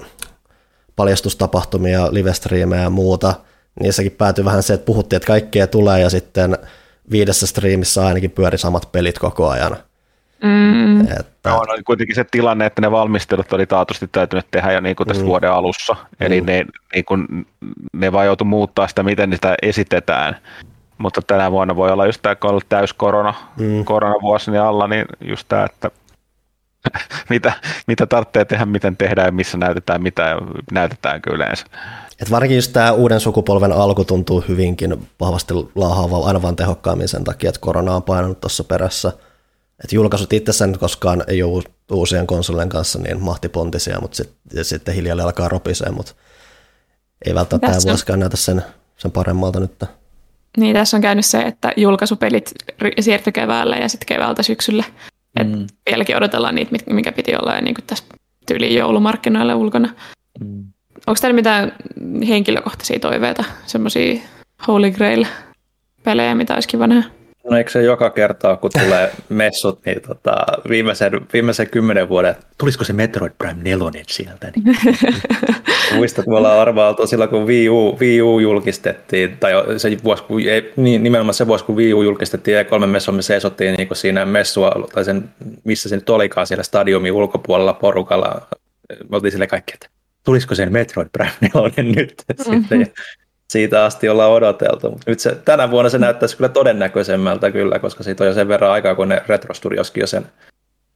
paljastustapahtumia, 0.95 2.13
livestriimejä 2.13 2.81
ja 2.81 2.89
muuta, 2.89 3.33
niissäkin 3.79 4.11
päätyi 4.11 4.45
vähän 4.45 4.63
se, 4.63 4.73
että 4.73 4.85
puhuttiin, 4.85 5.17
että 5.17 5.27
kaikkea 5.27 5.67
tulee, 5.67 5.99
ja 5.99 6.09
sitten 6.09 6.57
viidessä 7.11 7.47
striimissä 7.47 8.05
ainakin 8.05 8.31
pyöri 8.31 8.57
samat 8.57 8.91
pelit 8.91 9.19
koko 9.19 9.49
ajan. 9.49 9.77
Mm. 10.43 11.01
Että... 11.01 11.32
No, 11.45 11.57
on 11.57 11.83
kuitenkin 11.85 12.15
se 12.15 12.25
tilanne, 12.31 12.65
että 12.65 12.81
ne 12.81 12.91
valmistelut 12.91 13.53
oli 13.53 13.65
taatusti 13.65 14.09
täytynyt 14.11 14.45
tehdä 14.51 14.71
jo 14.71 14.79
niin 14.79 14.95
kuin 14.95 15.07
tässä 15.07 15.23
mm. 15.23 15.27
vuoden 15.27 15.51
alussa. 15.51 15.95
Eli 16.19 16.41
mm. 16.41 16.47
ne, 16.47 16.65
niin 16.95 17.05
kuin, 17.05 17.47
ne 17.93 18.11
vaan 18.11 18.25
joutu 18.25 18.45
muuttaa 18.45 18.87
sitä, 18.87 19.03
miten 19.03 19.29
niitä 19.29 19.55
esitetään. 19.61 20.37
Mutta 20.97 21.21
tänä 21.21 21.51
vuonna 21.51 21.75
voi 21.75 21.91
olla 21.91 22.05
just 22.05 22.21
tämä, 22.21 22.35
kun 22.35 22.47
on 22.47 22.49
ollut 22.49 22.69
täys 22.69 22.93
korona, 22.93 23.33
mm. 23.57 23.85
koronavuosi 23.85 24.51
niin 24.51 24.61
alla, 24.61 24.87
niin 24.87 25.05
just 25.21 25.47
tämä, 25.49 25.65
että 25.65 25.91
mitä, 27.29 27.53
mitä 27.87 28.05
tarvitsee 28.05 28.45
tehdä, 28.45 28.65
miten 28.65 28.97
tehdään 28.97 29.27
ja 29.27 29.31
missä 29.31 29.57
näytetään, 29.57 30.03
mitä 30.03 30.37
näytetäänkö 30.71 31.33
yleensä. 31.33 31.65
Et 32.21 32.31
varsinkin 32.31 32.57
just 32.57 32.73
tämä 32.73 32.91
uuden 32.91 33.19
sukupolven 33.19 33.71
alku 33.71 34.05
tuntuu 34.05 34.43
hyvinkin 34.47 35.07
vahvasti 35.19 35.53
laahaava 35.75 36.27
aina 36.27 36.41
vaan 36.41 36.55
tehokkaammin 36.55 37.07
sen 37.07 37.23
takia, 37.23 37.49
että 37.49 37.61
korona 37.61 37.95
on 37.95 38.03
painanut 38.03 38.41
tuossa 38.41 38.63
perässä– 38.63 39.11
että 39.83 39.95
julkaisut 39.95 40.33
itsessään 40.33 40.79
koskaan 40.79 41.23
ei 41.27 41.43
ole 41.43 41.63
uusien 41.91 42.27
konsolien 42.27 42.69
kanssa 42.69 42.99
niin 42.99 43.21
mahtipontisia, 43.21 43.99
mutta 44.01 44.17
sit, 44.17 44.29
sitten 44.61 44.95
hiljalleen 44.95 45.25
alkaa 45.25 45.49
ropisee, 45.49 45.91
mutta 45.91 46.13
ei 47.25 47.35
välttämättä 47.35 47.67
tämä 47.67 47.79
vuosikaan 47.87 48.19
näytä 48.19 48.37
sen, 48.37 48.63
sen 48.97 49.11
paremmalta 49.11 49.59
nyt. 49.59 49.83
Niin, 50.57 50.75
tässä 50.75 50.97
on 50.97 51.01
käynyt 51.01 51.25
se, 51.25 51.41
että 51.41 51.71
julkaisupelit 51.77 52.51
siirtyi 52.99 53.33
keväällä 53.33 53.75
ja 53.75 53.89
sitten 53.89 54.07
keväältä 54.07 54.43
syksyllä. 54.43 54.83
Mm. 55.43 55.63
Et 55.63 55.73
vieläkin 55.85 56.17
odotellaan 56.17 56.55
niitä, 56.55 56.71
mikä 56.89 57.11
piti 57.11 57.35
olla 57.35 57.61
niin 57.61 57.75
kuin 57.75 57.85
tässä 57.87 58.03
tyyliin 58.47 58.75
joulumarkkinoilla 58.75 59.55
ulkona. 59.55 59.89
Mm. 60.39 60.65
Onko 61.07 61.19
teillä 61.21 61.35
mitään 61.35 61.71
henkilökohtaisia 62.27 62.99
toiveita, 62.99 63.43
semmoisia 63.65 64.21
Holy 64.67 64.91
Grail-pelejä, 64.91 66.35
mitä 66.35 66.53
olisi 66.53 66.67
kiva 66.67 66.87
nähdä? 66.87 67.09
No 67.49 67.57
eikö 67.57 67.71
se 67.71 67.83
joka 67.83 68.09
kerta, 68.09 68.55
kun 68.55 68.71
tulee 68.79 69.11
messut, 69.29 69.85
niin 69.85 70.01
tota, 70.01 70.45
viimeisen, 70.69 71.11
viimeisen 71.33 71.69
kymmenen 71.69 72.09
vuoden, 72.09 72.35
tulisiko 72.57 72.83
se 72.83 72.93
Metroid 72.93 73.31
Prime 73.37 73.63
4 73.63 74.03
sieltä? 74.07 74.51
Niin. 74.55 74.77
Muistat, 75.95 76.27
me 76.27 76.37
ollaan 76.37 76.57
varmaan 76.57 76.89
oltu 76.89 77.07
silloin, 77.07 77.29
kun 77.29 77.47
Wii 77.47 77.69
U, 77.69 77.97
Wii 77.99 78.21
U 78.21 78.39
julkistettiin, 78.39 79.37
tai 79.37 79.53
se 79.77 79.97
vuosi, 80.03 80.23
kun, 80.23 80.41
ei, 80.41 80.73
niin, 80.75 81.03
nimenomaan 81.03 81.33
se 81.33 81.47
vuosi, 81.47 81.65
kun 81.65 81.75
Wii 81.75 81.93
U 81.93 82.01
julkistettiin 82.01 82.57
E3 82.65 82.85
messu, 82.85 83.11
me 83.11 83.21
seisottiin 83.21 83.75
niin 83.75 83.87
siinä 83.93 84.25
messua, 84.25 84.71
tai 84.93 85.05
sen, 85.05 85.29
missä 85.63 85.89
se 85.89 85.95
nyt 85.95 86.09
olikaan 86.09 86.47
siellä 86.47 86.63
stadiumin 86.63 87.11
ulkopuolella 87.11 87.73
porukalla. 87.73 88.47
Me 89.09 89.15
oltiin 89.15 89.31
sille 89.31 89.47
kaikki, 89.47 89.73
että 89.73 89.87
tulisiko 90.25 90.55
se 90.55 90.65
Metroid 90.65 91.09
Prime 91.11 91.31
4 91.41 91.93
nyt? 91.95 92.23
Mm-hmm. 92.47 92.85
Siitä 93.53 93.85
asti 93.85 94.09
ollaan 94.09 94.31
odoteltu. 94.31 94.89
Mutta 94.89 95.11
nyt 95.11 95.19
se, 95.19 95.35
tänä 95.45 95.71
vuonna 95.71 95.89
se 95.89 95.97
näyttäisi 95.97 96.37
kyllä 96.37 96.49
todennäköisemmältä 96.49 97.51
kyllä, 97.51 97.79
koska 97.79 98.03
siitä 98.03 98.23
on 98.23 98.27
jo 98.27 98.33
sen 98.33 98.47
verran 98.47 98.71
aikaa, 98.71 98.95
kun 98.95 99.09
ne 99.09 99.21
Retro 99.27 99.53
Studioskin 99.53 100.01
jo 100.01 100.07
sen 100.07 100.25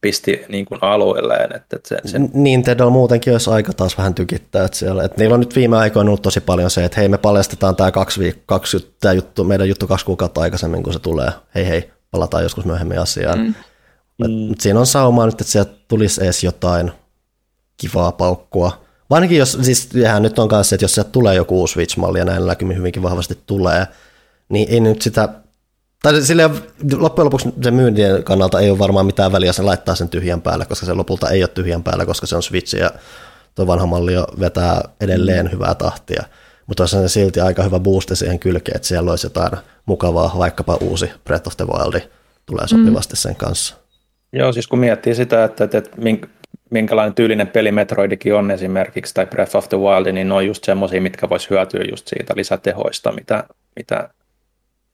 pisti 0.00 0.44
niin 0.48 0.64
kuin 0.64 0.78
alueelleen. 0.82 1.56
Että, 1.56 1.76
että 1.76 1.88
sen, 1.88 1.98
sen... 2.04 2.30
Nintendo 2.34 2.90
muutenkin 2.90 3.32
olisi 3.32 3.50
aika 3.50 3.72
taas 3.72 3.98
vähän 3.98 4.14
tykittää. 4.14 4.64
Että 4.64 4.78
siellä, 4.78 5.04
että 5.04 5.20
niillä 5.20 5.34
on 5.34 5.40
nyt 5.40 5.56
viime 5.56 5.76
aikoina 5.76 6.10
ollut 6.10 6.22
tosi 6.22 6.40
paljon 6.40 6.70
se, 6.70 6.84
että 6.84 7.00
hei 7.00 7.08
me 7.08 7.18
paljastetaan 7.18 7.76
tämä 7.76 7.90
kaksi, 7.90 8.20
viik- 8.20 8.42
kaksi 8.46 8.94
tämä 9.00 9.12
juttu, 9.12 9.44
meidän 9.44 9.68
juttu 9.68 9.86
kaksi 9.86 10.06
kuukautta 10.06 10.40
aikaisemmin, 10.40 10.82
kun 10.82 10.92
se 10.92 10.98
tulee. 10.98 11.30
Hei 11.54 11.68
hei, 11.68 11.90
palataan 12.10 12.42
joskus 12.42 12.64
myöhemmin 12.64 13.00
asiaan. 13.00 13.38
Mm. 13.38 13.54
mm. 14.18 14.54
siinä 14.58 14.80
on 14.80 14.86
saumaa 14.86 15.26
nyt, 15.26 15.40
että 15.40 15.52
sieltä 15.52 15.72
tulisi 15.88 16.24
edes 16.24 16.44
jotain 16.44 16.92
kivaa 17.76 18.12
paukkua. 18.12 18.87
Varsinkin 19.10 19.38
jos, 19.38 19.58
siis 19.62 19.88
ihan 19.94 20.22
nyt 20.22 20.38
on 20.38 20.48
kanssa, 20.48 20.74
että 20.74 20.84
jos 20.84 20.94
sieltä 20.94 21.10
tulee 21.10 21.34
joku 21.34 21.60
uusi 21.60 21.72
Switch-malli 21.72 22.18
ja 22.18 22.24
näin 22.24 22.46
näkymin 22.46 22.76
hyvinkin 22.76 23.02
vahvasti 23.02 23.38
tulee, 23.46 23.86
niin 24.48 24.68
ei 24.70 24.80
nyt 24.80 25.02
sitä, 25.02 25.28
tai 26.02 26.22
sille 26.22 26.50
loppujen 26.96 27.24
lopuksi 27.24 27.48
sen 27.62 27.74
myyntien 27.74 28.24
kannalta 28.24 28.60
ei 28.60 28.70
ole 28.70 28.78
varmaan 28.78 29.06
mitään 29.06 29.32
väliä 29.32 29.52
sen 29.52 29.66
laittaa 29.66 29.94
sen 29.94 30.08
tyhjän 30.08 30.42
päälle, 30.42 30.64
koska 30.64 30.86
se 30.86 30.94
lopulta 30.94 31.30
ei 31.30 31.42
ole 31.42 31.48
tyhjän 31.48 31.82
päällä, 31.82 32.06
koska 32.06 32.26
se 32.26 32.36
on 32.36 32.42
Switch 32.42 32.76
ja 32.76 32.90
tuo 33.54 33.66
vanha 33.66 33.86
malli 33.86 34.12
jo 34.12 34.26
vetää 34.40 34.80
edelleen 35.00 35.46
mm. 35.46 35.52
hyvää 35.52 35.74
tahtia. 35.74 36.22
Mutta 36.66 36.82
olisi 36.82 36.96
se 36.96 37.08
silti 37.08 37.40
aika 37.40 37.62
hyvä 37.62 37.80
boosti 37.80 38.16
siihen 38.16 38.38
kylkeen, 38.38 38.76
että 38.76 38.88
siellä 38.88 39.10
olisi 39.10 39.26
jotain 39.26 39.52
mukavaa, 39.86 40.34
vaikkapa 40.38 40.78
uusi 40.80 41.10
Breath 41.24 41.48
of 41.48 41.56
the 41.56 41.66
Wild 41.66 42.00
tulee 42.46 42.68
sopivasti 42.68 43.16
sen 43.16 43.36
kanssa. 43.36 43.76
Joo, 44.32 44.52
siis 44.52 44.66
kun 44.66 44.78
miettii 44.78 45.14
sitä, 45.14 45.44
että, 45.44 45.64
että, 45.64 45.78
että 45.78 45.90
minkälainen 46.70 47.14
tyylinen 47.14 47.48
peli 47.48 47.72
Metroidikin 47.72 48.34
on 48.34 48.50
esimerkiksi, 48.50 49.14
tai 49.14 49.26
Breath 49.26 49.56
of 49.56 49.68
the 49.68 49.78
Wild, 49.78 50.12
niin 50.12 50.28
ne 50.28 50.34
on 50.34 50.46
just 50.46 50.64
semmoisia, 50.64 51.00
mitkä 51.00 51.28
vois 51.28 51.50
hyötyä 51.50 51.84
just 51.90 52.08
siitä 52.08 52.34
lisätehoista, 52.36 53.12
mitä, 53.12 53.44
mitä, 53.76 54.08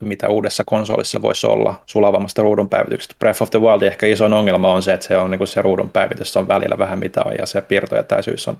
mitä 0.01 0.29
uudessa 0.29 0.63
konsolissa 0.67 1.23
voisi 1.23 1.47
olla 1.47 1.83
sulavammasta 1.87 2.43
ruudun 2.43 2.69
päivityksestä. 2.69 3.15
Breath 3.19 3.43
of 3.43 3.51
the 3.51 3.61
Wild 3.61 3.83
ehkä 3.83 4.07
iso 4.07 4.25
ongelma 4.25 4.73
on 4.73 4.83
se, 4.83 4.93
että 4.93 5.07
se 5.07 5.17
on 5.17 5.31
niin 5.31 5.47
se 5.47 5.63
ruudun 5.63 5.91
päivitys 5.91 6.37
on 6.37 6.49
välillä 6.49 6.79
vähän 6.79 6.99
mitä 6.99 7.23
on, 7.25 7.33
ja 7.39 7.47
se 7.47 7.63
piirtoetäisyys 7.63 8.49
on 8.49 8.59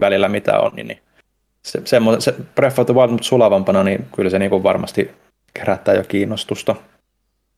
välillä 0.00 0.28
mitä 0.28 0.60
on, 0.60 0.72
niin, 0.74 0.86
niin 0.86 0.98
se, 1.62 1.80
se, 1.84 2.00
se 2.18 2.34
Breath 2.54 2.80
of 2.80 2.86
the 2.86 2.94
Wild 2.94 3.18
sulavampana, 3.20 3.84
niin 3.84 4.06
kyllä 4.16 4.30
se 4.30 4.38
niin 4.38 4.62
varmasti 4.62 5.10
herättää 5.58 5.94
jo 5.94 6.04
kiinnostusta. 6.08 6.76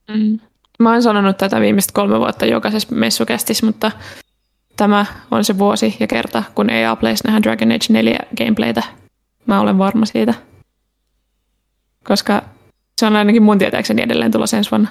Mm. 0.09 0.39
Mä 0.79 0.93
oon 0.93 1.03
sanonut 1.03 1.37
tätä 1.37 1.61
viimeiset 1.61 1.93
kolme 1.93 2.19
vuotta 2.19 2.47
jokaisessa 2.47 2.95
messukästissä, 2.95 3.67
mutta 3.67 3.91
tämä 4.77 5.07
on 5.31 5.45
se 5.45 5.59
vuosi 5.59 5.97
ja 6.01 6.07
kerta, 6.07 6.43
kun 6.55 6.71
EA 6.71 6.97
Plays 6.97 7.25
nähdään 7.25 7.43
Dragon 7.43 7.73
Age 7.73 7.87
4 7.89 8.19
gameplaytä. 8.39 8.83
Mä 9.47 9.61
olen 9.61 9.79
varma 9.79 10.07
siitä. 10.07 10.35
Koska 12.05 12.43
se 13.01 13.07
on 13.07 13.17
ainakin 13.17 13.43
mun 13.43 13.59
tietääkseni 13.59 14.03
edelleen 14.03 14.33
tulossa 14.33 14.57
ensi 14.57 14.71
vuonna. 14.71 14.89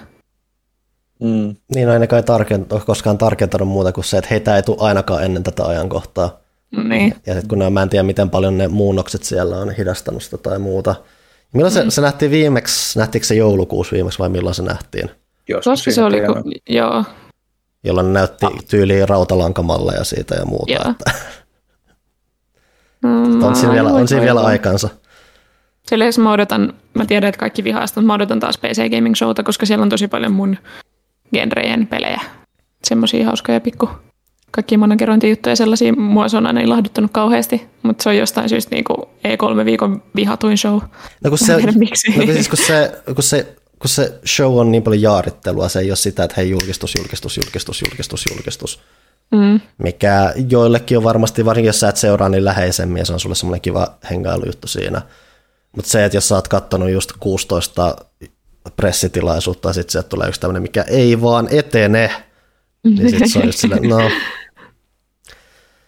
Mm. 1.20 1.56
Niin 1.76 1.90
ainakaan 1.90 2.24
ei 2.30 2.36
tarkent- 2.36 2.74
ole 2.74 2.82
koskaan 2.86 3.18
tarkentanut 3.18 3.68
muuta 3.68 3.92
kuin 3.92 4.06
se, 4.06 4.18
että 4.18 4.28
heitä 4.32 4.56
ei 4.56 4.64
tule 4.64 4.78
ainakaan 4.80 5.24
ennen 5.24 5.44
tätä 5.44 5.66
ajankohtaa. 5.66 6.38
Niin. 6.84 7.16
Ja 7.26 7.34
sitten 7.34 7.48
kun 7.48 7.60
ne, 7.60 7.70
mä 7.70 7.82
en 7.82 7.90
tiedä, 7.90 8.04
miten 8.04 8.30
paljon 8.30 8.58
ne 8.58 8.68
muunnokset 8.68 9.24
siellä 9.24 9.58
on 9.58 9.72
hidastanut 9.72 10.24
sitä 10.24 10.38
tai 10.38 10.60
muuta. 10.60 10.96
Milloin 11.54 11.74
mm. 11.74 11.80
se, 11.80 11.86
se 11.90 12.02
nähtiin 12.02 12.32
viimeksi, 12.32 13.00
nähtiinkö 13.00 13.28
se 13.28 13.36
joulukuussa 13.36 13.94
viimeksi 13.94 14.20
vai 14.20 14.30
milloin 14.30 14.56
se 14.56 14.64
nähtiin? 14.64 15.10
Koska 15.64 15.92
se 15.92 16.04
oli, 16.04 16.22
kun, 16.22 16.52
joo. 16.70 17.04
Jolloin 17.86 18.14
näytti 18.14 18.46
tyyliin 18.70 19.10
rautalankamalleja 19.10 20.04
siitä 20.04 20.36
ja 20.36 20.46
muuta. 20.46 20.74
Joo. 20.74 20.92
Että. 20.92 21.12
Mm, 23.04 23.44
on 23.44 23.56
siinä 23.56 23.74
vielä, 23.74 23.90
on 23.90 24.08
siinä 24.08 24.24
vielä 24.24 24.42
aikansa. 24.42 24.90
Sillä 25.88 26.06
mä 26.24 26.32
odotan, 26.32 26.74
mä 26.94 27.06
tiedän, 27.06 27.28
että 27.28 27.40
kaikki 27.40 27.64
vihaa 27.64 27.82
mutta 27.82 28.02
mä 28.02 28.14
odotan 28.14 28.40
taas 28.40 28.58
PC 28.58 28.90
Gaming 28.96 29.16
Showta, 29.16 29.44
koska 29.44 29.66
siellä 29.66 29.84
on 29.84 29.90
tosi 29.90 30.08
paljon 30.08 30.32
mun 30.32 30.58
genrejen 31.34 31.88
pelejä. 31.88 32.22
Semmoisia 32.84 33.26
hauskoja 33.26 33.62
pikku 33.62 33.90
kaikki 34.56 34.78
managerointijuttuja 34.78 35.56
sellaisia. 35.56 35.94
Mua 35.94 36.30
se 36.30 36.38
on 36.38 36.48
aina 36.48 36.62
ilahduttanut 36.62 37.12
kauheasti, 37.12 37.68
mutta 37.84 38.04
se 38.04 38.10
on 38.10 38.18
jostain 38.18 38.50
syystä 38.50 38.76
niin 38.76 38.84
kuin 38.84 38.98
E3 39.02 39.66
viikon 39.66 40.04
vihatuin 40.16 40.58
show. 40.58 40.80
No 41.24 41.30
kun 41.30 41.38
se, 41.46 41.58
miksi. 41.76 42.12
No 42.12 42.26
kun, 42.26 42.34
siis 42.34 42.50
kun, 42.50 42.58
se, 42.58 43.02
kun, 43.16 43.24
se, 43.24 43.56
kun 43.86 43.90
se 43.90 44.20
show 44.28 44.60
on 44.60 44.72
niin 44.72 44.84
paljon 44.84 45.02
jaarittelua, 45.02 45.70
se 45.70 45.80
ei 45.80 45.90
ole 45.90 45.96
sitä, 45.96 46.24
että 46.24 46.36
hei 46.38 46.50
julkistus, 46.50 46.94
julkistus, 46.98 47.38
julkistus, 47.38 47.82
julkistus, 47.82 48.26
julkistus. 48.30 48.80
Mm. 49.32 49.60
Mikä 49.78 50.34
joillekin 50.50 50.98
on 50.98 51.04
varmasti, 51.04 51.46
varsinkin 51.46 51.68
jos 51.68 51.80
sä 51.80 51.90
et 51.90 51.98
seuraa 51.98 52.30
niin 52.30 52.46
läheisemmin, 52.46 52.98
ja 52.98 53.06
se 53.06 53.14
on 53.14 53.20
sulle 53.20 53.36
semmoinen 53.36 53.62
kiva 53.62 53.88
hengailujuttu 54.10 54.68
siinä. 54.68 55.02
Mutta 55.76 55.92
se, 55.92 56.06
että 56.06 56.18
jos 56.18 56.28
sä 56.28 56.36
oot 56.36 56.48
kattonut 56.48 56.90
just 56.90 57.12
16 57.20 57.96
pressitilaisuutta, 58.78 59.70
ja 59.70 59.74
sitten 59.74 59.92
sieltä 59.92 60.10
tulee 60.10 60.28
yksi 60.28 60.42
tämmöinen, 60.42 60.62
mikä 60.62 60.82
ei 60.82 61.22
vaan 61.22 61.48
etene, 61.52 62.12
niin 62.84 63.10
sitten 63.10 63.30
se 63.30 63.40
on 63.40 63.46
just 63.46 63.60
sille, 63.60 63.80
no 63.80 64.00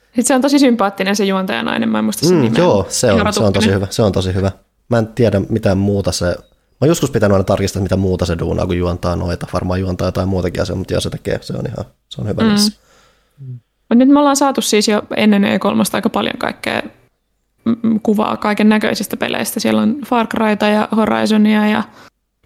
sitten 0.06 0.26
se 0.26 0.36
on 0.36 0.42
tosi 0.42 0.60
sympaattinen 0.60 1.16
se 1.16 1.26
juontajanainen, 1.26 1.90
mä 1.90 2.00
en 2.00 2.06
muista 2.06 2.26
sen 2.26 2.38
mm, 2.38 2.42
nimeä. 2.42 2.64
Joo, 2.64 2.86
se 2.90 3.12
on, 3.12 3.34
se 3.34 3.44
on 3.44 3.54
tosi 3.54 3.72
hyvä. 3.72 3.88
Se 3.90 4.02
on 4.02 4.12
tosi 4.12 4.34
hyvä. 4.34 4.52
Mä 4.90 4.98
en 4.98 5.08
tiedä 5.08 5.42
mitään 5.50 5.78
muuta 5.78 6.12
se, 6.12 6.36
mä 6.82 6.86
oon 6.86 6.90
joskus 6.90 7.12
pitänyt 7.12 7.34
aina 7.34 7.44
tarkistaa, 7.44 7.82
mitä 7.82 7.98
muuta 7.98 8.26
se 8.26 8.40
duunaa, 8.40 8.66
kun 8.66 8.78
juontaa 8.78 9.16
noita. 9.16 9.48
Varmaan 9.54 9.80
juontaa 9.80 10.08
jotain 10.08 10.30
muutakin 10.30 10.62
asiaa, 10.62 10.78
mutta 10.78 10.94
jos 10.94 11.04
se 11.04 11.10
tekee, 11.10 11.40
se 11.42 11.54
on 11.54 11.66
ihan 11.68 11.86
se 12.10 12.22
on 12.22 12.28
hyvä 12.28 12.44
mm. 12.44 13.60
Mutta 13.90 13.96
nyt 13.96 14.10
me 14.10 14.20
ollaan 14.20 14.36
saatu 14.36 14.62
siis 14.62 14.88
jo 14.88 15.04
ennen 15.18 15.44
E3 15.44 15.84
aika 15.94 16.10
paljon 16.10 16.38
kaikkea 16.38 16.82
kuvaa 18.04 18.38
kaiken 18.38 18.70
näköisistä 18.70 19.18
peleistä. 19.18 19.60
Siellä 19.60 19.82
on 19.82 19.96
Far 20.06 20.28
Cryta 20.28 20.68
ja 20.68 20.88
Horizonia 20.96 21.68
ja 21.68 21.84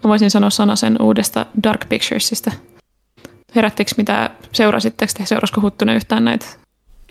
mä 0.04 0.10
voisin 0.10 0.32
sanoa 0.32 0.50
sana 0.50 0.76
sen 0.76 1.02
uudesta 1.02 1.46
Dark 1.64 1.90
Picturesista. 1.90 2.52
Herättikö 3.56 3.92
mitä, 3.98 4.30
seurasitteko 4.52 5.14
te, 5.18 5.26
seurasko 5.26 5.62
Huttunen 5.62 5.96
yhtään 5.96 6.26
näitä 6.26 6.46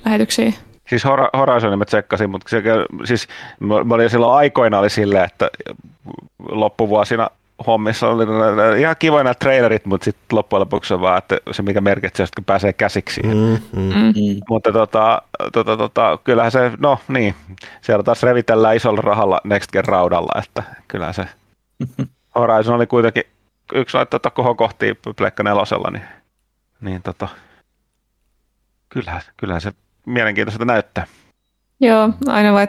lähetyksiä. 0.04 0.52
Siis 0.90 1.04
Horizonin 1.36 1.78
mä 1.78 1.84
tsekkasin, 1.84 2.30
mutta 2.30 2.48
se, 2.48 2.62
siis 3.04 3.28
mä 3.60 3.94
olin 3.94 4.10
silloin 4.10 4.38
aikoina 4.38 4.78
oli 4.78 4.90
silleen, 4.90 5.24
että 5.24 5.50
loppuvuosina 6.48 7.30
hommissa 7.66 8.08
oli 8.08 8.24
ihan 8.80 8.96
kivoja 8.98 9.24
nämä 9.24 9.34
trailerit, 9.34 9.86
mutta 9.86 10.04
sitten 10.04 10.36
loppujen 10.36 10.60
lopuksi 10.60 10.94
on 10.94 11.00
vaan, 11.00 11.18
että 11.18 11.38
se 11.50 11.62
mikä 11.62 11.80
merkitsee, 11.80 12.24
että 12.24 12.42
pääsee 12.46 12.72
käsiksi. 12.72 13.22
Mm, 13.22 13.30
mm, 13.32 13.82
mm. 13.82 13.92
mm. 13.92 14.40
Mutta 14.48 14.72
tota, 14.72 15.22
tota, 15.52 15.76
tota, 15.76 16.18
kyllähän 16.24 16.52
se, 16.52 16.72
no 16.78 16.98
niin, 17.08 17.34
siellä 17.80 18.02
taas 18.02 18.22
revitellään 18.22 18.76
isolla 18.76 19.00
rahalla 19.00 19.40
Next 19.44 19.72
Gen 19.72 19.84
raudalla, 19.84 20.42
että 20.44 20.62
kyllähän 20.88 21.14
se 21.14 21.26
Horizon 22.38 22.74
oli 22.74 22.86
kuitenkin 22.86 23.24
yksi 23.74 23.96
noita 23.96 24.30
kohokohtia 24.30 24.94
Pleikka 25.16 25.42
nelosella, 25.42 25.90
niin, 25.90 26.04
niin 26.80 27.02
tota, 27.02 27.28
kyllähän, 28.88 29.22
kyllähän 29.36 29.60
se 29.60 29.72
mielenkiintoista 30.06 30.64
näyttää. 30.64 31.06
Joo, 31.80 32.10
aina 32.26 32.52
vaan, 32.52 32.68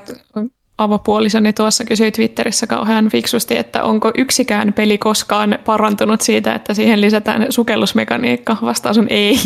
avopuolisoni 0.78 1.54
tuossa 1.54 1.86
kysyi 1.86 2.12
Twitterissä 2.12 2.68
kauhean 2.68 3.10
fiksusti, 3.10 3.58
että 3.58 3.84
onko 3.84 4.12
yksikään 4.18 4.74
peli 4.74 4.98
koskaan 4.98 5.60
parantunut 5.66 6.22
siitä, 6.22 6.56
että 6.56 6.74
siihen 6.74 7.02
lisätään 7.02 7.46
sukellusmekaniikka. 7.50 8.58
Vastaus 8.62 8.98
on 8.98 9.08
ei. 9.10 9.38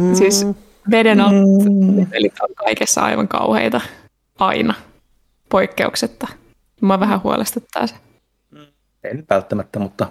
Mm. 0.00 0.14
Siis 0.14 0.46
veden 0.90 1.18
mm. 1.18 2.06
pelit 2.06 2.34
on 2.40 2.48
kaikessa 2.54 3.00
aivan 3.00 3.28
kauheita. 3.28 3.80
Aina. 4.38 4.74
Poikkeuksetta. 5.48 6.28
Mä 6.80 7.00
vähän 7.00 7.22
huolestuttaa 7.22 7.86
se. 7.86 7.94
En 9.04 9.24
välttämättä, 9.30 9.78
mutta 9.78 10.06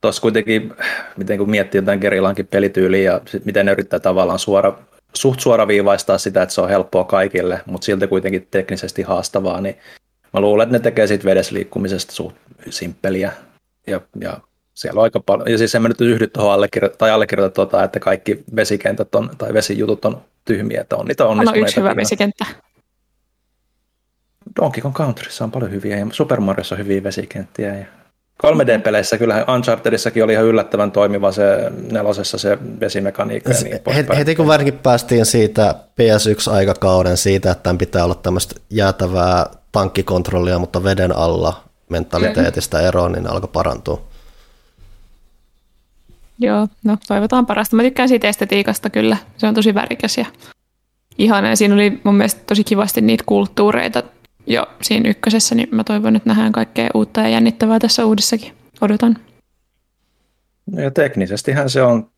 tuossa 0.00 0.22
kuitenkin, 0.22 0.74
miten 1.16 1.38
kun 1.38 1.50
miettii 1.50 1.78
jotain 1.78 2.00
Gerilankin 2.00 2.46
pelityyliä 2.46 3.12
ja 3.12 3.20
sit 3.26 3.44
miten 3.44 3.66
ne 3.66 3.72
yrittää 3.72 4.00
tavallaan 4.00 4.38
suora, 4.38 4.78
suht 5.14 5.40
suoraviivaistaa 5.40 6.18
sitä, 6.18 6.42
että 6.42 6.54
se 6.54 6.60
on 6.60 6.68
helppoa 6.68 7.04
kaikille, 7.04 7.60
mutta 7.66 7.84
silti 7.84 8.06
kuitenkin 8.06 8.48
teknisesti 8.50 9.02
haastavaa, 9.02 9.60
niin 9.60 9.76
mä 10.32 10.40
luulen, 10.40 10.64
että 10.64 10.72
ne 10.72 10.82
tekee 10.82 11.06
siitä 11.06 11.24
vedessä 11.24 11.54
liikkumisesta 11.54 12.12
suht 12.12 12.36
simppeliä 12.70 13.32
ja, 13.86 14.00
ja 14.20 14.40
siellä 14.74 14.98
on 14.98 15.04
aika 15.04 15.20
paljon, 15.20 15.50
ja 15.50 15.58
siis 15.58 15.74
en 15.74 15.82
mä 15.82 15.88
nyt 15.88 16.00
yhdy 16.00 16.26
tuohon 16.26 16.52
allekirjoita, 16.52 16.96
tai 16.96 17.10
allekirjoita 17.10 17.54
tuota, 17.54 17.84
että 17.84 18.00
kaikki 18.00 18.44
vesikentät 18.56 19.14
on, 19.14 19.30
tai 19.38 19.54
vesijutut 19.54 20.04
on 20.04 20.22
tyhmiä, 20.44 20.80
että 20.80 20.96
on 20.96 21.06
niitä 21.06 21.26
onnistuneita. 21.26 21.60
On 21.60 21.62
yksi 21.62 21.76
hyvä 21.76 21.96
vesikenttä. 21.96 22.46
Donkey 24.60 24.82
Kong 24.82 24.94
Countryssa 24.94 25.44
on 25.44 25.50
paljon 25.50 25.70
hyviä, 25.70 25.98
ja 25.98 26.06
Super 26.10 26.40
Mariossa 26.40 26.74
on 26.74 26.78
hyviä 26.78 27.02
vesikenttiä, 27.02 27.74
ja 27.74 27.84
3D-peleissä 28.46 29.18
kyllähän 29.18 29.44
Unchartedissakin 29.54 30.24
oli 30.24 30.32
ihan 30.32 30.44
yllättävän 30.44 30.92
toimiva 30.92 31.32
se 31.32 31.72
nelosessa 31.92 32.38
se 32.38 32.58
vesimekaniikka. 32.80 33.50
Ja 33.50 33.56
niin 33.62 33.94
heti, 33.94 34.16
heti 34.16 34.34
kun 34.34 34.46
varsinkin 34.46 34.78
päästiin 34.78 35.26
siitä 35.26 35.74
PS1-aikakauden 36.00 37.16
siitä, 37.16 37.50
että 37.50 37.62
tämän 37.62 37.78
pitää 37.78 38.04
olla 38.04 38.14
tämmöistä 38.14 38.54
jäätävää 38.70 39.46
tankkikontrollia, 39.72 40.58
mutta 40.58 40.84
veden 40.84 41.16
alla 41.16 41.62
mentaliteetistä 41.88 42.80
eroon, 42.80 43.12
niin 43.12 43.26
alkoi 43.26 43.50
parantua. 43.52 44.02
Joo, 46.38 46.68
no 46.84 46.96
toivotaan 47.08 47.46
parasta. 47.46 47.76
Mä 47.76 47.82
tykkään 47.82 48.08
siitä 48.08 48.28
estetiikasta 48.28 48.90
kyllä. 48.90 49.16
Se 49.36 49.46
on 49.46 49.54
tosi 49.54 49.74
värikäs 49.74 50.18
ja 50.18 50.26
ihana. 51.18 51.48
Ja 51.48 51.56
siinä 51.56 51.74
oli 51.74 52.00
mun 52.04 52.14
mielestä 52.14 52.40
tosi 52.46 52.64
kivasti 52.64 53.00
niitä 53.00 53.24
kulttuureita 53.26 54.02
jo 54.48 54.66
siinä 54.82 55.10
ykkösessä, 55.10 55.54
niin 55.54 55.68
mä 55.70 55.84
toivon, 55.84 56.16
että 56.16 56.28
nähdään 56.28 56.52
kaikkea 56.52 56.88
uutta 56.94 57.20
ja 57.20 57.28
jännittävää 57.28 57.78
tässä 57.78 58.06
uudessakin. 58.06 58.52
Odotan. 58.80 59.16
No 60.72 60.82
ja 60.82 60.90
teknisestihän 60.90 61.70
se 61.70 61.82
on 61.82 62.10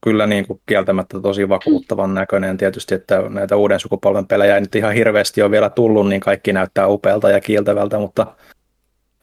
kyllä 0.00 0.26
niin 0.26 0.46
kuin 0.46 0.60
kieltämättä 0.66 1.20
tosi 1.20 1.48
vakuuttavan 1.48 2.14
näköinen. 2.14 2.56
Tietysti, 2.56 2.94
että 2.94 3.22
näitä 3.28 3.56
uuden 3.56 3.80
sukupolven 3.80 4.26
pelejä 4.26 4.54
ei 4.54 4.60
nyt 4.60 4.74
ihan 4.74 4.94
hirveästi 4.94 5.42
ole 5.42 5.50
vielä 5.50 5.70
tullut, 5.70 6.08
niin 6.08 6.20
kaikki 6.20 6.52
näyttää 6.52 6.88
upealta 6.88 7.30
ja 7.30 7.40
kiiltävältä, 7.40 7.98
mutta 7.98 8.26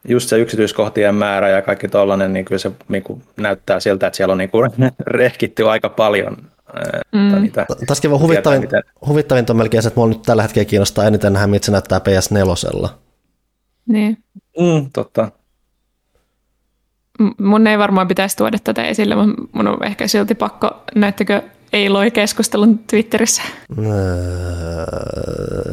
just 0.07 0.29
se 0.29 0.39
yksityiskohtien 0.39 1.15
määrä 1.15 1.49
ja 1.49 1.61
kaikki 1.61 1.87
tollainen, 1.87 2.33
niin 2.33 2.45
kyllä 2.45 2.59
se 2.59 2.71
niin 2.87 3.03
kuin 3.03 3.23
näyttää 3.37 3.79
siltä, 3.79 4.07
että 4.07 4.17
siellä 4.17 4.31
on 4.31 4.37
niin 4.37 4.49
kuin 4.49 4.71
rehkitty 5.07 5.69
aika 5.69 5.89
paljon 5.89 6.37
Mm. 7.11 7.51
Tässäkin 7.87 8.11
on 8.11 8.19
huvittavin, 8.19 8.61
miten... 8.61 8.83
huvittavin 9.07 9.45
on 9.49 9.57
melkein 9.57 9.83
se, 9.83 9.87
että 9.87 9.99
mua 9.99 10.07
nyt 10.07 10.21
tällä 10.21 10.41
hetkellä 10.41 10.65
kiinnostaa 10.65 11.05
eniten 11.05 11.33
nähdä, 11.33 11.47
mitä 11.47 11.65
se 11.65 11.71
näyttää 11.71 11.99
PS4. 11.99 12.89
Niin. 13.85 14.17
Mm, 14.59 14.89
totta. 14.93 15.31
Mun 17.41 17.67
ei 17.67 17.77
varmaan 17.77 18.07
pitäisi 18.07 18.37
tuoda 18.37 18.57
tätä 18.63 18.83
esille, 18.83 19.15
mutta 19.15 19.41
mun 19.51 19.67
on 19.67 19.85
ehkä 19.85 20.07
silti 20.07 20.35
pakko, 20.35 20.83
näettekö 20.95 21.41
Eiloi-keskustelun 21.75 22.79
Twitterissä? 22.79 23.41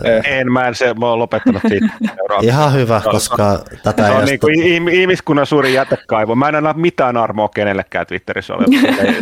Öö, 0.05 0.21
En, 0.25 0.53
mä 0.53 0.69
en 0.69 0.75
se, 0.75 0.95
mä 0.95 1.07
oon 1.07 1.19
lopettanut 1.19 1.63
siitä. 1.69 1.87
ihan 2.43 2.73
hyvä, 2.73 3.01
koska 3.11 3.59
tätä 3.83 4.03
Se 4.07 4.09
ei 4.13 4.17
on 4.19 4.25
niin 4.25 4.41
kuin 4.41 4.89
ihmiskunnan 4.89 5.47
suuri 5.47 5.75
jätekaivo. 5.75 6.35
Mä 6.35 6.49
en 6.49 6.55
anna 6.55 6.73
mitään 6.77 7.17
armoa 7.17 7.49
kenellekään 7.49 8.07
Twitterissä 8.07 8.55
ole. 8.55 8.65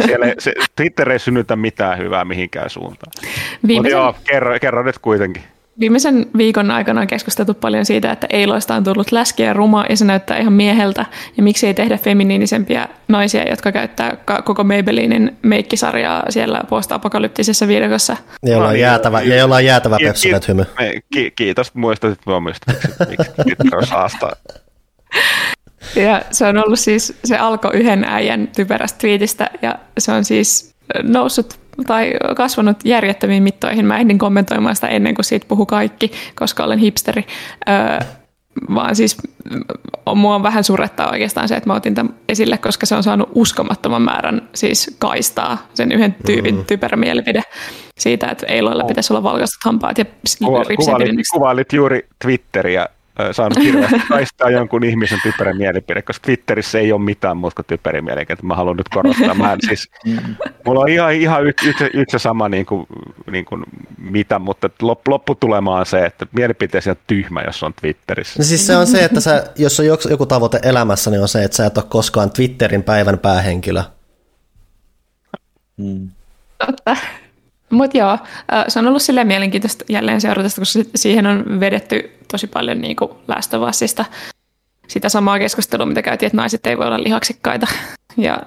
Siellä, 0.05 0.27
ei- 0.27 0.31
ei- 0.31 0.35
se, 0.39 0.53
Twitter 0.77 1.11
ei 1.13 1.19
synnytä 1.19 1.57
mitään 1.57 1.99
hyvää 1.99 2.25
mihinkään 2.25 2.71
suuntaan. 2.71 3.13
Mutta 3.17 3.29
Viimeisen, 3.69 3.97
joo, 3.99 4.15
kerro, 4.25 4.59
kerro 4.61 4.83
nyt 4.83 4.99
kuitenkin. 4.99 5.43
Viimeisen 5.81 6.27
viikon 6.37 6.71
aikana 6.71 7.01
on 7.01 7.07
keskusteltu 7.07 7.55
paljon 7.55 7.85
siitä, 7.85 8.13
että 8.13 8.27
Eiloista 8.31 8.75
on 8.75 8.85
tullut 8.85 9.13
läskiä 9.13 9.47
ja 9.47 9.53
ruma 9.53 9.85
ja 9.91 9.97
se 9.97 10.05
näyttää 10.05 10.39
ihan 10.39 10.53
mieheltä. 10.53 11.07
Ja 11.37 11.43
miksi 11.43 11.67
ei 11.67 11.75
tehdä 11.75 11.99
feminiinisempiä 11.99 12.89
naisia, 13.09 13.51
jotka 13.51 13.73
käyttää 13.73 14.17
koko 14.45 14.65
Maybellinin 14.65 15.37
meikkisarjaa 15.43 16.23
siellä 16.29 16.61
post-apokalyptisessa 16.69 17.69
videossa. 17.69 18.17
ja 18.43 18.51
jolla 18.53 18.65
No 18.65 18.71
on 18.71 18.81
jäätävä, 18.81 19.21
ja 19.23 19.37
jolla 19.37 19.55
on 19.57 19.65
jäätävä 19.65 19.97
Ki- 19.99 20.31
hymy. 20.49 20.65
ki- 20.65 21.01
ki- 21.15 21.31
Kiitos, 21.37 21.75
mua 21.75 22.41
myös, 22.41 22.57
miksi 23.07 23.87
saastaa. 23.91 24.33
Ja 25.97 26.23
se 26.31 26.47
on 26.47 26.59
ollut 26.59 26.79
siis, 26.79 27.15
se 27.25 27.37
alkoi 27.39 27.71
yhden 27.75 28.05
äijän 28.05 28.49
typerästä 28.57 28.99
twiitistä 28.99 29.51
ja 29.63 29.75
se 29.99 30.13
on 30.13 30.25
siis 30.25 30.75
noussut 31.03 31.61
tai 31.87 32.13
kasvanut 32.37 32.77
järjettömiin 32.85 33.43
mittoihin. 33.43 33.87
Mä 33.87 33.99
ehdin 33.99 34.19
kommentoimaan 34.19 34.75
sitä 34.75 34.89
ennen 34.89 35.15
kuin 35.15 35.25
siitä 35.25 35.47
puhu 35.49 35.67
kaikki, 35.67 36.13
koska 36.35 36.65
olen 36.65 36.79
hipsteri. 36.79 37.25
Öö, 37.69 37.99
vaan 38.75 38.97
siis 38.97 39.17
mm, 39.51 39.63
mua 40.19 40.43
vähän 40.43 40.65
surettaa 40.65 41.11
oikeastaan 41.11 41.49
se, 41.49 41.55
että 41.55 41.71
mä 41.71 41.75
otin 41.75 41.95
tämän 41.95 42.15
esille, 42.29 42.59
koska 42.59 42.87
se 42.87 42.95
on 42.95 43.03
saanut 43.03 43.29
uskomattoman 43.35 44.03
määrän 44.03 44.49
siis 44.55 44.97
kaistaa 44.99 45.67
sen 45.75 45.93
yhden 45.93 46.17
tyypin 46.27 46.55
mm. 46.55 46.65
typerä 46.65 46.97
mielipide 46.97 47.43
siitä, 47.99 48.29
että 48.29 48.47
eiloilla 48.47 48.85
pitäisi 48.85 49.13
olla 49.13 49.23
valkoiset 49.23 49.59
hampaat 49.65 49.99
ja 49.99 50.05
Kuva, 50.45 50.65
kuvailit, 50.77 51.21
kuvailit 51.33 51.73
juuri 51.73 52.07
Twitteriä, 52.19 52.87
saanut 53.33 53.59
hirveästi 53.59 54.01
kaistaa 54.09 54.51
jonkun 54.51 54.85
ihmisen 54.85 55.19
typerä 55.23 55.55
mielipide, 55.55 56.03
koska 56.03 56.25
Twitterissä 56.25 56.79
ei 56.79 56.93
ole 56.93 57.03
mitään 57.03 57.37
muuta 57.37 57.55
kuin 57.55 57.67
typeriä 57.67 58.03
mielipide. 58.03 58.37
Mä 58.43 58.55
haluan 58.55 58.77
nyt 58.77 58.89
korostaa. 58.89 59.35
Mä 59.35 59.53
en, 59.53 59.59
siis, 59.67 59.91
mulla 60.67 60.81
on 60.81 60.89
ihan, 60.89 61.13
ihan 61.13 61.47
yksi, 61.47 61.69
yksi 61.95 62.15
ja 62.15 62.19
sama 62.19 62.49
niin 62.49 62.67
kuin, 62.67 62.87
niin 63.31 63.45
kuin 63.45 63.65
mitä, 63.99 64.39
mutta 64.39 64.71
lop, 64.83 65.09
lopputulema 65.09 65.77
on 65.77 65.87
se, 65.87 66.05
että 66.05 66.27
mielipiteesi 66.33 66.91
on 66.91 66.97
tyhmä, 67.07 67.43
jos 67.43 67.63
on 67.63 67.75
Twitterissä. 67.81 68.39
No 68.39 68.45
siis 68.45 68.67
se 68.67 68.77
on 68.77 68.87
se, 68.87 69.05
että 69.05 69.21
sä, 69.21 69.45
jos 69.57 69.81
on 69.81 69.87
joku- 69.87 70.09
joku 70.09 70.27
tavoite 70.27 70.61
elämässä, 70.63 71.11
niin 71.11 71.23
on 71.23 71.29
se, 71.29 71.45
että 71.45 71.57
sä 71.57 71.67
et 71.67 71.79
ole 71.79 71.87
koskaan 71.89 72.31
Twitterin 72.31 72.83
päivän 72.83 73.19
päähenkilö. 73.19 73.83
Totta. 76.67 76.97
Mutta 77.71 77.99
joo, 77.99 78.19
se 78.69 78.79
on 78.79 78.87
ollut 78.87 79.03
silleen 79.03 79.27
mielenkiintoista 79.27 79.85
jälleen 79.89 80.21
seurata, 80.21 80.49
koska 80.49 80.65
si- 80.65 80.91
siihen 80.95 81.27
on 81.27 81.61
vedetty 81.61 82.19
tosi 82.33 82.47
paljon 82.47 82.81
niin 82.81 82.97
kuin 82.97 83.11
Last 83.29 83.53
sitä 84.91 85.09
samaa 85.09 85.39
keskustelua, 85.39 85.87
mitä 85.87 86.03
käytiin, 86.03 86.27
että 86.27 86.37
naiset 86.37 86.67
ei 86.67 86.79
voi 86.79 86.87
olla 86.87 87.03
lihaksikkaita. 87.03 87.67
Ja 88.17 88.39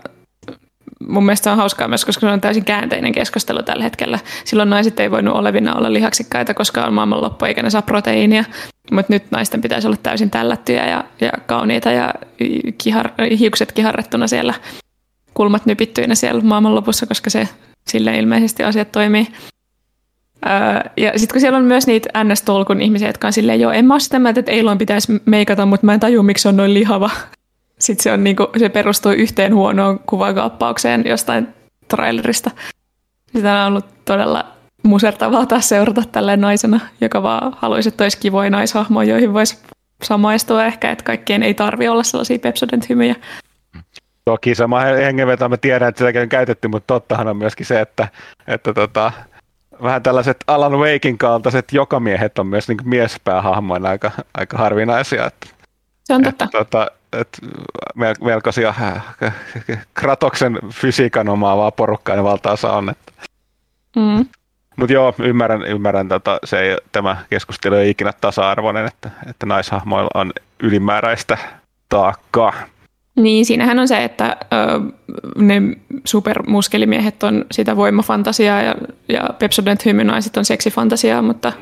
mun 1.07 1.25
mielestä 1.25 1.43
se 1.43 1.49
on 1.49 1.57
hauskaa 1.57 1.87
myös, 1.87 2.05
koska 2.05 2.27
se 2.27 2.33
on 2.33 2.41
täysin 2.41 2.65
käänteinen 2.65 3.11
keskustelu 3.11 3.63
tällä 3.63 3.83
hetkellä. 3.83 4.19
Silloin 4.45 4.69
naiset 4.69 4.99
ei 4.99 5.11
voinut 5.11 5.35
olevina 5.35 5.75
olla 5.75 5.93
lihaksikkaita, 5.93 6.53
koska 6.53 6.85
on 6.85 6.93
maailmanloppu 6.93 7.45
eikä 7.45 7.63
ne 7.63 7.69
saa 7.69 7.81
proteiinia. 7.81 8.43
Mutta 8.91 9.13
nyt 9.13 9.23
naisten 9.31 9.61
pitäisi 9.61 9.87
olla 9.87 9.97
täysin 10.03 10.29
tällättyjä 10.29 10.85
ja, 10.85 11.03
ja 11.21 11.31
kauniita 11.45 11.91
ja 11.91 12.13
kihar, 12.77 13.09
hiukset 13.39 13.71
kiharrettuna 13.71 14.27
siellä 14.27 14.53
kulmat 15.33 15.65
nypittyinä 15.65 16.15
siellä 16.15 16.41
maailmanlopussa, 16.41 17.05
koska 17.05 17.29
se 17.29 17.49
sille 17.87 18.17
ilmeisesti 18.17 18.63
asiat 18.63 18.91
toimii. 18.91 19.27
Öö, 20.45 20.91
ja 20.97 21.11
sitten 21.19 21.33
kun 21.33 21.41
siellä 21.41 21.57
on 21.57 21.65
myös 21.65 21.87
niitä 21.87 22.23
NS-tolkun 22.23 22.81
ihmisiä, 22.81 23.09
jotka 23.09 23.27
on 23.27 23.33
silleen, 23.33 23.59
joo, 23.59 23.71
en 23.71 23.85
mä 23.85 23.93
ole 23.93 23.99
sitä 23.99 24.19
mieltä, 24.19 24.39
että 24.39 24.51
Eilon 24.51 24.77
pitäisi 24.77 25.21
meikata, 25.25 25.65
mutta 25.65 25.85
mä 25.85 25.93
en 25.93 25.99
tajua, 25.99 26.23
miksi 26.23 26.47
on 26.47 26.57
noin 26.57 26.73
lihava. 26.73 27.09
Sitten 27.79 28.03
se, 28.03 28.11
on 28.11 28.23
niinku, 28.23 28.47
se 28.59 28.69
perustuu 28.69 29.11
yhteen 29.11 29.55
huonoon 29.55 29.99
kuvakaappaukseen 29.99 31.03
jostain 31.07 31.47
trailerista. 31.87 32.51
Sitä 33.35 33.61
on 33.61 33.67
ollut 33.67 33.85
todella 34.05 34.45
musertavaa 34.83 35.45
taas 35.45 35.69
seurata 35.69 36.03
tälleen 36.11 36.41
naisena, 36.41 36.79
joka 37.01 37.23
vaan 37.23 37.55
haluaisi, 37.57 37.89
että 37.89 38.03
olisi 38.03 38.17
kivoja 38.17 38.49
naishahmoja, 38.49 39.09
joihin 39.09 39.33
voisi 39.33 39.57
samaistua 40.03 40.65
ehkä, 40.65 40.91
että 40.91 41.03
kaikkien 41.03 41.43
ei 41.43 41.53
tarvi 41.53 41.87
olla 41.87 42.03
sellaisia 42.03 42.39
Pepsodent-hymyjä. 42.39 43.15
Toki 44.25 44.55
sama 44.55 44.79
hengenveto, 44.79 45.49
mä 45.49 45.57
tiedän, 45.57 45.89
että 45.89 45.99
sitäkin 45.99 46.21
on 46.21 46.29
käytetty, 46.29 46.67
mutta 46.67 46.93
tottahan 46.93 47.27
on 47.27 47.37
myöskin 47.37 47.65
se, 47.65 47.81
että, 47.81 48.07
että 48.47 48.73
tota, 48.73 49.11
vähän 49.83 50.03
tällaiset 50.03 50.37
Alan 50.47 50.79
Wakein 50.79 51.17
kaltaiset 51.17 51.73
jokamiehet 51.73 52.39
on 52.39 52.47
myös 52.47 52.67
niin 52.67 52.77
miespäähahmoina 52.83 53.89
aika, 53.89 54.11
aika 54.33 54.57
harvinaisia. 54.57 55.25
Että, 55.25 55.47
Se 56.03 56.13
on 56.13 56.25
että, 56.25 56.45
totta. 56.45 56.57
tota, 56.57 56.91
että 57.19 57.37
mel- 57.97 58.25
melkoisia 58.25 58.69
äh, 58.69 59.33
Kratoksen 59.93 60.59
fysiikan 60.69 61.29
omaavaa 61.29 61.71
porukkaa 61.71 62.15
ne 62.15 62.23
valtaosa 62.23 62.73
on. 62.73 62.89
Että. 62.89 63.11
Mm. 63.95 64.25
Mutta 64.75 64.93
joo, 64.93 65.13
ymmärrän, 65.19 65.61
ymmärrän 65.61 66.07
tota, 66.07 66.39
se 66.43 66.59
ei, 66.59 66.77
tämä 66.91 67.17
keskustelu 67.29 67.75
ei 67.75 67.89
ikinä 67.89 68.13
tasa-arvoinen, 68.21 68.85
että, 68.85 69.09
että 69.29 69.45
naishahmoilla 69.45 70.09
on 70.13 70.33
ylimääräistä 70.59 71.37
taakkaa. 71.89 72.53
Niin, 73.15 73.45
siinähän 73.45 73.79
on 73.79 73.87
se, 73.87 74.03
että 74.03 74.37
ö, 74.53 74.79
ne 75.35 75.61
supermuskelimiehet 76.05 77.23
on 77.23 77.45
sitä 77.51 77.75
voimafantasiaa 77.75 78.61
ja, 78.61 78.75
ja 79.09 79.29
Pepsodent 79.39 79.85
hymynaiset 79.85 80.37
on 80.37 80.45
seksifantasiaa, 80.45 81.21
mutta 81.21 81.53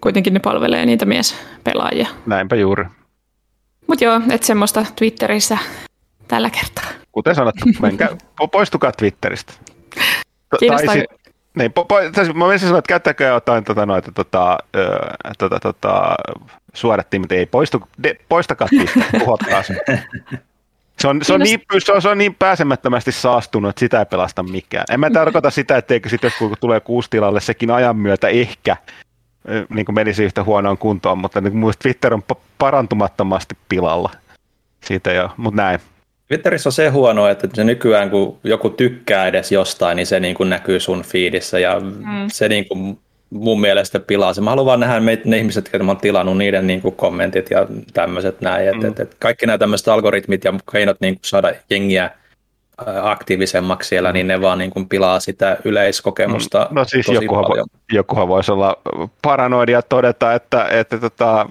kuitenkin 0.00 0.34
ne 0.34 0.40
palvelee 0.40 0.86
niitä 0.86 1.04
miespelaajia. 1.04 2.06
Näinpä 2.26 2.56
juuri. 2.56 2.84
Mutta 3.86 4.04
joo, 4.04 4.20
että 4.30 4.46
semmoista 4.46 4.86
Twitterissä 4.96 5.58
tällä 6.28 6.50
kertaa. 6.50 6.84
Kuten 7.12 7.34
sanottu, 7.34 7.64
menkää, 7.82 8.08
po- 8.42 8.48
poistukaa 8.52 8.92
Twitteristä. 8.92 9.52
To- 10.50 10.56
Kiinnostaa- 10.58 10.94
niin, 11.58 11.70
po- 11.70 11.84
po- 11.84 12.32
mä 12.34 12.46
menisin 12.46 12.68
sanoa, 12.68 12.78
että 12.78 12.88
käyttäkää 12.88 13.28
jotain 13.28 13.64
tota, 13.64 13.86
noita, 13.86 14.12
tota, 14.12 14.58
ö, 14.76 14.88
tota, 15.38 15.60
tota, 15.60 16.14
suodattiin, 16.74 17.20
mutta 17.20 17.34
ei 17.34 17.46
poistu, 17.46 17.82
de, 18.02 18.16
poistakaa 18.28 18.68
Twitter, 18.68 19.02
tuhotkaa 19.18 19.62
se. 19.62 19.74
Se 21.02 21.08
on, 21.08 21.20
se, 21.22 21.32
on 21.32 21.40
niin, 21.40 21.60
se, 21.78 21.92
on, 21.92 22.02
se 22.02 22.08
on 22.08 22.18
niin 22.18 22.34
pääsemättömästi 22.34 23.12
saastunut, 23.12 23.70
että 23.70 23.80
sitä 23.80 23.98
ei 23.98 24.06
pelasta 24.06 24.42
mikään. 24.42 24.84
En 24.90 25.00
mä 25.00 25.10
tarkoita 25.10 25.50
sitä, 25.50 25.76
etteikö 25.76 26.08
sitten 26.08 26.28
jos 26.28 26.34
kun 26.38 26.54
tulee 26.60 26.80
kuusi 26.80 27.10
tilalle, 27.10 27.40
sekin 27.40 27.70
ajan 27.70 27.96
myötä 27.96 28.28
ehkä 28.28 28.76
ö, 29.48 29.66
niin 29.74 29.84
kuin 29.84 29.94
menisi 29.94 30.24
yhtä 30.24 30.44
huonoon 30.44 30.78
kuntoon, 30.78 31.18
mutta 31.18 31.40
niin 31.40 31.52
mun 31.52 31.60
mielestä 31.60 31.82
Twitter 31.82 32.14
on 32.14 32.22
pa- 32.32 32.38
parantumattomasti 32.58 33.54
pilalla. 33.68 34.10
Siitä 34.84 35.12
jo, 35.12 35.30
mutta 35.36 35.62
näin. 35.62 35.80
Twitterissä 36.28 36.68
on 36.68 36.72
se 36.72 36.88
huono, 36.88 37.28
että 37.28 37.48
se 37.54 37.64
nykyään 37.64 38.10
kun 38.10 38.38
joku 38.44 38.70
tykkää 38.70 39.26
edes 39.26 39.52
jostain, 39.52 39.96
niin 39.96 40.06
se 40.06 40.20
niin 40.20 40.34
kuin 40.34 40.50
näkyy 40.50 40.80
sun 40.80 41.02
feedissä 41.02 41.58
ja 41.58 41.80
mm. 41.80 42.28
se 42.32 42.48
niin 42.48 42.68
kuin 42.68 42.98
mun 43.32 43.60
mielestä 43.60 44.00
pilaa 44.00 44.34
se. 44.34 44.40
Mä 44.40 44.50
haluan 44.50 44.66
vaan 44.66 44.80
nähdä 44.80 45.00
meitä, 45.00 45.22
ne 45.26 45.38
ihmiset, 45.38 45.64
jotka 45.72 45.84
mä 45.84 45.90
oon 45.92 46.00
tilannut, 46.00 46.38
niiden 46.38 46.66
niin 46.66 46.80
kuin 46.80 46.94
kommentit 46.96 47.50
ja 47.50 47.66
tämmöiset 47.92 48.40
näin. 48.40 48.68
Et, 48.68 48.74
Mm. 48.76 48.84
et, 48.88 49.00
et 49.00 49.16
kaikki 49.18 49.46
nämä 49.46 49.58
tämmöiset 49.58 49.88
algoritmit 49.88 50.44
ja 50.44 50.54
keinot 50.72 50.96
niin 51.00 51.14
kuin 51.14 51.24
saada 51.24 51.52
jengiä 51.70 52.10
aktiivisemmaksi 53.02 53.88
siellä, 53.88 54.12
niin 54.12 54.26
ne 54.26 54.40
vaan 54.40 54.58
niin 54.58 54.70
kuin 54.70 54.88
pilaa 54.88 55.20
sitä 55.20 55.56
yleiskokemusta 55.64 56.66
No 56.70 56.84
siis 56.84 57.06
tosi 57.06 57.24
jokuhan, 57.24 57.44
paljon. 57.48 57.66
vo, 57.72 57.78
jokuhan 57.96 58.28
voisi 58.28 58.52
olla 58.52 58.76
paranoidia 59.22 59.82
todeta, 59.82 60.34
että, 60.34 60.68
että 60.68 60.98
tota, 60.98 61.48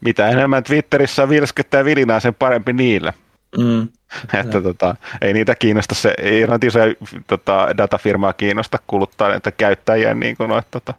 mitä 0.00 0.28
enemmän 0.28 0.62
Twitterissä 0.64 1.28
vilskettä 1.28 1.78
ja 1.78 1.84
vilinää, 1.84 2.20
sen 2.20 2.34
parempi 2.34 2.72
niille. 2.72 3.14
Mm. 3.58 3.88
Että 4.40 4.60
tota, 4.62 4.96
ei 5.20 5.32
niitä 5.32 5.54
kiinnosta, 5.54 5.94
se, 5.94 6.14
ei 6.18 6.46
noita 6.46 6.66
isoja 6.66 6.94
tota, 7.26 7.68
datafirmaa 7.78 8.32
kiinnosta 8.32 8.78
kuluttaa 8.86 9.28
näitä 9.28 9.50
käyttäjien 9.50 10.20
niin 10.20 10.36
kuin 10.36 10.48
noita, 10.48 10.68
tota, 10.70 10.94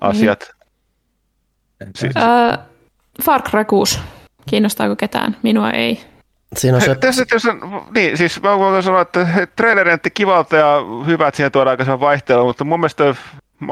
asiat. 0.00 0.50
Siis, 1.94 2.16
Öö, 2.16 2.56
Far 3.22 3.42
Cry 3.42 3.64
6. 3.64 4.00
Kiinnostaako 4.50 4.96
ketään? 4.96 5.36
Minua 5.42 5.70
ei. 5.70 6.00
Siinä 6.56 6.76
on 6.76 6.82
se, 6.82 6.94
Tässä, 6.94 7.24
jos 7.32 7.44
on, 7.46 7.86
niin, 7.94 8.18
siis 8.18 8.42
mä 8.42 8.58
voin 8.58 8.82
sanoa, 8.82 9.00
että 9.00 9.46
traileri 9.56 9.88
näytti 9.88 10.10
kivalta 10.10 10.56
ja 10.56 10.76
hyvä, 11.06 11.28
että 11.28 11.36
siihen 11.36 11.52
tuodaan 11.52 11.72
aikaisen 11.72 12.00
vaihtelu, 12.00 12.46
mutta 12.46 12.64
mun 12.64 12.80
mielestä, 12.80 13.14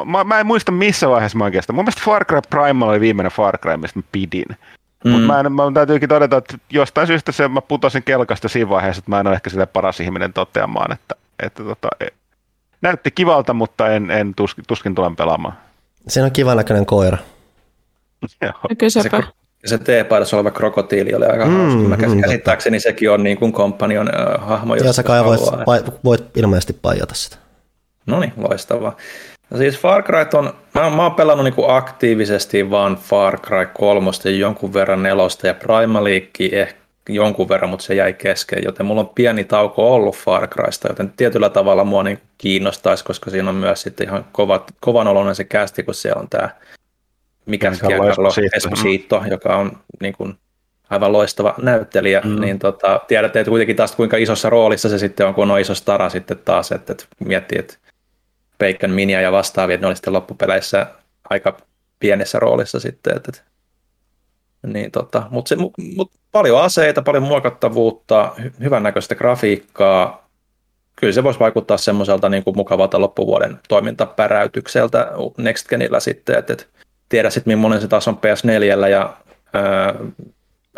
mä, 0.07 0.25
mä 0.25 0.41
en 0.41 0.47
muista 0.47 0.73
missä 0.73 1.09
vaiheessa 1.09 1.39
mä 1.39 1.45
oikeastaan. 1.45 1.75
Mun 1.75 1.85
mielestä 1.85 2.03
Far 2.05 2.25
Cry 2.25 2.41
Primal 2.51 2.89
oli 2.89 3.01
viimeinen 3.01 3.33
Far 3.33 3.59
Cry, 3.59 3.77
mistä 3.77 3.99
mä 3.99 4.03
pidin. 4.13 4.47
Mm. 5.05 5.11
Mutta 5.11 5.27
mä, 5.27 5.41
en, 5.41 5.53
mä 5.53 5.63
täytyykin 5.75 6.09
todeta, 6.09 6.37
että 6.37 6.59
jostain 6.71 7.07
syystä 7.07 7.33
se, 7.33 7.49
mä 7.49 7.61
putosin 7.61 8.03
kelkasta 8.03 8.49
siinä 8.49 8.69
vaiheessa, 8.71 8.99
että 8.99 9.11
mä 9.11 9.21
en 9.21 9.27
ole 9.27 9.35
ehkä 9.35 9.51
sitä 9.51 9.67
paras 9.67 10.01
ihminen 10.01 10.33
toteamaan, 10.33 10.93
että, 10.93 11.15
että 11.43 11.65
tota, 11.65 11.89
e- 12.01 12.07
näytti 12.81 13.11
kivalta, 13.11 13.55
mutta 13.55 13.89
en, 13.89 14.11
en 14.11 14.35
tuskin, 14.35 14.65
tuskin 14.69 14.95
tulen 14.95 15.17
pelaamaan. 15.17 15.55
siinä 16.09 16.25
on 16.27 16.33
kivan 16.33 16.57
näköinen 16.57 16.87
koira. 16.87 17.19
Joo. 18.43 18.53
Kyllä 18.79 18.91
Se, 18.91 19.11
se 19.65 19.79
T-paidassa 19.79 20.37
oleva 20.37 20.51
krokotiili 20.51 21.15
oli 21.15 21.27
aika 21.27 21.47
mm, 21.47 21.57
hauska. 21.57 21.89
Mä 21.89 21.97
käs- 21.97 22.15
mm, 22.15 22.21
käsittääkseni 22.21 22.81
sekin 22.81 23.11
on 23.11 23.23
niin 23.23 23.37
kuin 23.37 23.53
kompanion 23.53 24.09
äh, 24.15 24.49
hahmo, 24.49 24.75
Ja 24.75 24.85
jos 24.85 24.97
sä 24.97 25.03
kai 25.03 25.25
voit, 25.25 26.05
voit 26.05 26.37
ilmeisesti 26.37 26.73
paijata 26.73 27.15
sitä. 27.15 27.37
No 28.07 28.21
niin, 28.21 28.33
loistavaa. 28.37 28.97
No 29.55 29.59
siis 29.59 29.79
Far 29.79 30.03
Cry 30.03 30.27
on, 30.33 30.55
mä, 30.75 30.91
mä 30.91 31.03
oon 31.03 31.15
pelannut 31.15 31.45
niinku 31.45 31.65
aktiivisesti 31.69 32.71
vaan 32.71 32.97
Far 32.97 33.41
Cry 33.41 33.67
3 33.75 34.11
ja 34.25 34.31
jonkun 34.31 34.75
verran 34.75 35.03
nelosta 35.03 35.47
ja 35.47 35.55
League 36.03 36.61
ehkä 36.61 36.81
jonkun 37.09 37.49
verran, 37.49 37.71
mutta 37.71 37.85
se 37.85 37.95
jäi 37.95 38.13
kesken, 38.13 38.65
joten 38.65 38.87
mulla 38.87 39.01
on 39.01 39.09
pieni 39.09 39.45
tauko 39.45 39.95
ollut 39.95 40.17
Far 40.17 40.49
Crysta, 40.49 40.89
joten 40.89 41.13
tietyllä 41.17 41.51
tavalla 41.51 41.85
mua 41.85 42.03
niin 42.03 42.21
kiinnostaisi, 42.39 43.05
koska 43.05 43.31
siinä 43.31 43.49
on 43.49 43.55
myös 43.55 43.83
sitten 43.83 44.07
ihan 44.07 44.25
kovat, 44.33 44.73
kovan 44.81 45.07
oloinen 45.07 45.35
se 45.35 45.45
kästi, 45.45 45.83
kun 45.83 45.95
siellä 45.95 46.21
on 46.21 46.29
tämä 46.29 46.49
mikä 47.47 47.73
Giancarlo 47.87 48.31
Esposito, 48.57 49.23
joka 49.31 49.57
on 49.57 49.79
niin 50.01 50.15
kuin, 50.15 50.35
aivan 50.91 51.13
loistava 51.13 51.55
näyttelijä, 51.63 52.21
mm. 52.25 52.41
niin 52.41 52.59
tota, 52.59 53.01
tiedätte 53.09 53.41
että 53.41 53.51
kuitenkin 53.51 53.77
taas 53.77 53.97
kuinka 53.97 54.17
isossa 54.17 54.51
roolissa 54.51 54.89
se 54.89 54.99
sitten 54.99 55.27
on, 55.27 55.35
kun 55.35 55.51
on 55.51 55.61
iso 55.61 55.75
stara 55.75 56.09
sitten 56.09 56.39
taas, 56.45 56.73
että, 56.73 56.93
että 56.93 57.05
miettii, 57.19 57.59
että 57.59 57.75
Bacon, 58.59 58.91
Minia 58.91 59.21
ja 59.21 59.33
vastaavia, 59.33 59.77
ne 59.77 59.87
oli 59.87 59.97
sitten 59.97 60.13
loppupeleissä 60.13 60.87
aika 61.31 61.57
pienessä 62.01 62.39
roolissa 62.39 62.81
sitten, 62.81 63.17
että, 63.17 63.33
niin 64.67 64.91
tota, 64.91 65.23
mutta 65.31 65.49
se, 65.49 65.57
mut 65.97 66.11
paljon 66.33 66.61
aseita, 66.61 67.03
paljon 67.03 67.23
muokattavuutta, 67.23 68.33
hyvännäköistä 68.61 69.15
grafiikkaa, 69.15 70.29
kyllä 70.97 71.13
se 71.13 71.25
voisi 71.25 71.41
vaikuttaa 71.41 71.77
semmoiselta 71.77 72.29
niin 72.29 72.45
kuin 72.45 72.57
mukavalta 72.57 73.01
loppuvuoden 73.01 73.59
toimintapäräytykseltä 73.69 75.13
Next 75.39 75.69
Genillä 75.69 76.01
sitten, 76.01 76.39
että, 76.39 76.57
tiedä 77.09 77.31
sitten 77.31 77.59
millainen 77.59 77.81
se 77.81 77.89
taas 77.89 78.09
on 78.09 78.19
PS4 78.19 78.89
ja 78.89 79.17
ää, 79.53 79.95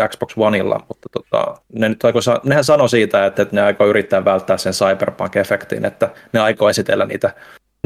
Xbox 0.09 0.33
Oneilla, 0.37 0.85
mutta 0.89 1.09
tota, 1.12 1.55
ne 1.72 1.89
nyt 1.89 2.05
aiko, 2.05 2.18
nehän 2.45 2.64
sanoi 2.64 2.89
siitä, 2.89 3.27
että, 3.27 3.43
että 3.43 3.55
ne 3.55 3.62
aikoo 3.62 3.87
yrittää 3.87 4.24
välttää 4.24 4.57
sen 4.57 4.72
Cyberpunk-efektin, 4.72 5.87
että 5.87 6.11
ne 6.33 6.41
aikoo 6.41 6.68
esitellä 6.68 7.07
niitä 7.07 7.35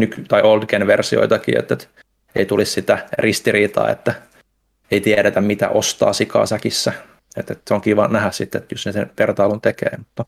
nyky- 0.00 0.24
tai 0.28 0.42
old 0.42 0.66
gen 0.66 0.86
versioitakin, 0.86 1.58
että, 1.58 1.74
että 1.74 1.86
ei 2.34 2.46
tulisi 2.46 2.72
sitä 2.72 3.06
ristiriitaa, 3.18 3.90
että 3.90 4.14
ei 4.90 5.00
tiedetä 5.00 5.40
mitä 5.40 5.68
ostaa 5.68 6.12
sikaa 6.12 6.46
säkissä. 6.46 6.92
Että, 7.36 7.52
että 7.52 7.62
se 7.68 7.74
on 7.74 7.80
kiva 7.80 8.08
nähdä 8.08 8.30
sitten, 8.30 8.62
että 8.62 8.74
jos 8.74 8.86
ne 8.86 8.92
sen 8.92 9.10
vertailun 9.18 9.60
tekee. 9.60 9.98
Mutta, 10.06 10.24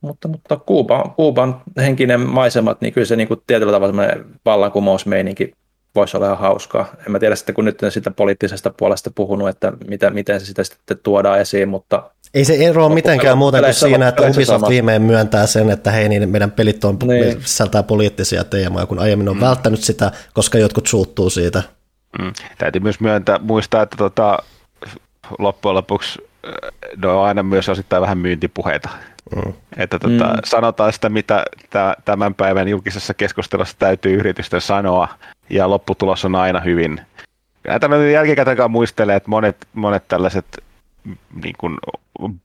mutta, 0.00 0.28
mutta 0.28 0.56
Kuuban, 0.56 1.10
Kuuban 1.10 1.62
henkinen 1.76 2.20
maisemat, 2.20 2.80
niin 2.80 2.92
kyllä 2.92 3.06
se 3.06 3.16
niin 3.16 3.28
kuin 3.28 3.42
tietyllä 3.46 3.72
tavalla 3.72 4.04
vallankumousmeininki 4.44 5.52
voisi 5.94 6.16
olla 6.16 6.26
ihan 6.26 6.38
hauskaa. 6.38 6.86
En 7.06 7.12
mä 7.12 7.18
tiedä 7.18 7.36
sitten, 7.36 7.54
kun 7.54 7.64
nyt 7.64 7.82
on 7.82 7.92
sitä 7.92 8.10
poliittisesta 8.10 8.70
puolesta 8.70 9.10
puhunut, 9.14 9.48
että 9.48 9.72
mitä, 9.88 10.10
miten 10.10 10.40
se 10.40 10.46
sitä 10.46 10.64
sitten 10.64 10.98
tuodaan 11.02 11.40
esiin, 11.40 11.68
mutta... 11.68 12.10
Ei 12.34 12.44
se 12.44 12.54
ero 12.54 12.88
mitenkään 12.88 13.38
muuten 13.38 13.62
kuin 13.62 13.74
siinä, 13.74 14.08
että 14.08 14.22
Ubisoft 14.22 14.68
viimein 14.68 15.02
myöntää 15.02 15.46
sen, 15.46 15.70
että 15.70 15.90
hei, 15.90 16.08
niin 16.08 16.28
meidän 16.28 16.50
pelit 16.50 16.84
on 16.84 16.98
niin. 17.02 17.42
sisältää 17.42 17.82
poliittisia 17.82 18.44
teemoja, 18.44 18.86
kun 18.86 18.98
aiemmin 18.98 19.28
on 19.28 19.36
mm. 19.36 19.40
välttänyt 19.40 19.80
sitä, 19.80 20.12
koska 20.34 20.58
jotkut 20.58 20.86
suuttuu 20.86 21.30
siitä. 21.30 21.62
Mm. 22.18 22.32
Täytyy 22.58 22.80
myös 22.80 23.00
myöntää, 23.00 23.38
muistaa, 23.38 23.82
että 23.82 23.96
tota, 23.96 24.38
loppujen 25.38 25.74
lopuksi 25.74 26.18
ne 27.02 27.08
on 27.08 27.24
aina 27.24 27.42
myös 27.42 27.68
osittain 27.68 28.02
vähän 28.02 28.18
myyntipuheita. 28.18 28.88
Mm. 29.36 29.52
Että 29.76 29.98
tota, 29.98 30.24
mm. 30.24 30.40
sanotaan 30.44 30.92
sitä, 30.92 31.08
mitä 31.08 31.44
tämän 32.04 32.34
päivän 32.34 32.68
julkisessa 32.68 33.14
keskustelussa 33.14 33.76
täytyy 33.78 34.14
yritysten 34.14 34.60
sanoa, 34.60 35.08
ja 35.52 35.70
lopputulos 35.70 36.24
on 36.24 36.34
aina 36.34 36.60
hyvin. 36.60 37.00
Tällä 37.80 37.96
jälkikäteen 37.96 38.70
muistelee, 38.70 39.16
että 39.16 39.30
monet, 39.30 39.56
monet 39.74 40.08
tällaiset 40.08 40.64
niin 41.42 41.54
kuin, 41.58 41.78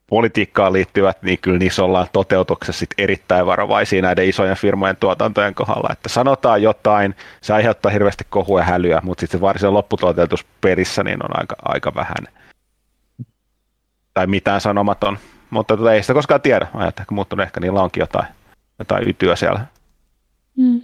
politiikkaan 0.07 0.73
liittyvät, 0.73 1.21
niin 1.21 1.39
kyllä 1.41 1.59
niissä 1.59 1.83
ollaan 1.83 2.07
toteutuksessa 2.13 2.79
sit 2.79 2.89
erittäin 2.97 3.45
varovaisia 3.45 4.01
näiden 4.01 4.29
isojen 4.29 4.57
firmojen 4.57 4.95
tuotantojen 4.95 5.55
kohdalla. 5.55 5.89
Että 5.91 6.09
sanotaan 6.09 6.61
jotain, 6.61 7.15
se 7.41 7.53
aiheuttaa 7.53 7.91
hirveästi 7.91 8.23
kohua 8.29 8.59
ja 8.59 8.65
hälyä, 8.65 9.01
mutta 9.03 9.21
sitten 9.21 9.37
se 9.37 9.41
varsinainen 9.41 10.43
perissä 10.61 11.03
niin 11.03 11.23
on 11.23 11.39
aika, 11.39 11.55
aika 11.65 11.95
vähän. 11.95 12.27
Tai 14.13 14.27
mitään 14.27 14.61
sanomaton. 14.61 15.17
Mutta 15.49 15.77
tota, 15.77 15.93
ei 15.93 16.01
sitä 16.01 16.13
koskaan 16.13 16.41
tiedä. 16.41 16.67
Ajattelin, 16.73 17.03
että 17.03 17.13
muuttunut 17.13 17.45
ehkä 17.45 17.59
niillä 17.59 17.81
onkin 17.81 18.01
jotain, 18.01 18.27
jotain 18.79 19.09
ytyä 19.09 19.35
siellä. 19.35 19.65
Mm. 20.57 20.81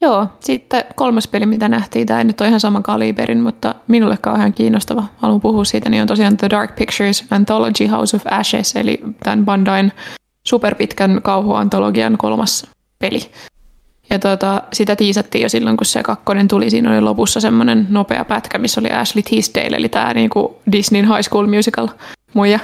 Joo, 0.00 0.26
sitten 0.40 0.84
kolmas 0.94 1.28
peli, 1.28 1.46
mitä 1.46 1.68
nähtiin, 1.68 2.06
tämä 2.06 2.20
ei 2.20 2.24
nyt 2.24 2.40
ole 2.40 2.48
ihan 2.48 2.60
saman 2.60 2.82
kaliberin, 2.82 3.40
mutta 3.40 3.74
minulle 3.88 4.16
kauhean 4.16 4.52
kiinnostava. 4.52 5.04
Haluan 5.16 5.40
puhua 5.40 5.64
siitä, 5.64 5.90
niin 5.90 6.02
on 6.02 6.08
tosiaan 6.08 6.36
The 6.36 6.50
Dark 6.50 6.74
Pictures 6.76 7.24
Anthology 7.30 7.86
House 7.86 8.16
of 8.16 8.22
Ashes, 8.30 8.76
eli 8.76 9.00
tämän 9.24 9.44
Bandain 9.44 9.92
superpitkän 10.44 11.20
kauhuantologian 11.22 12.18
kolmas 12.18 12.66
peli. 12.98 13.20
Ja 14.10 14.18
tota, 14.18 14.62
sitä 14.72 14.96
tiisattiin 14.96 15.42
jo 15.42 15.48
silloin, 15.48 15.76
kun 15.76 15.86
se 15.86 16.02
kakkonen 16.02 16.48
tuli. 16.48 16.70
Siinä 16.70 16.90
oli 16.90 17.00
lopussa 17.00 17.40
semmoinen 17.40 17.86
nopea 17.90 18.24
pätkä, 18.24 18.58
missä 18.58 18.80
oli 18.80 18.90
Ashley 18.90 19.22
Tisdale, 19.22 19.76
eli 19.76 19.88
tämä 19.88 20.14
niinku 20.14 20.60
Disneyn 20.72 21.08
High 21.08 21.22
School 21.22 21.46
Musical 21.46 21.88
muija. 22.34 22.58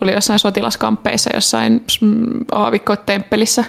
Oli 0.00 0.12
jossain 0.12 0.38
sotilaskamppeissa 0.38 1.30
jossain 1.34 1.84
mm, 2.00 2.24
aavikkotemppelissä. 2.52 3.64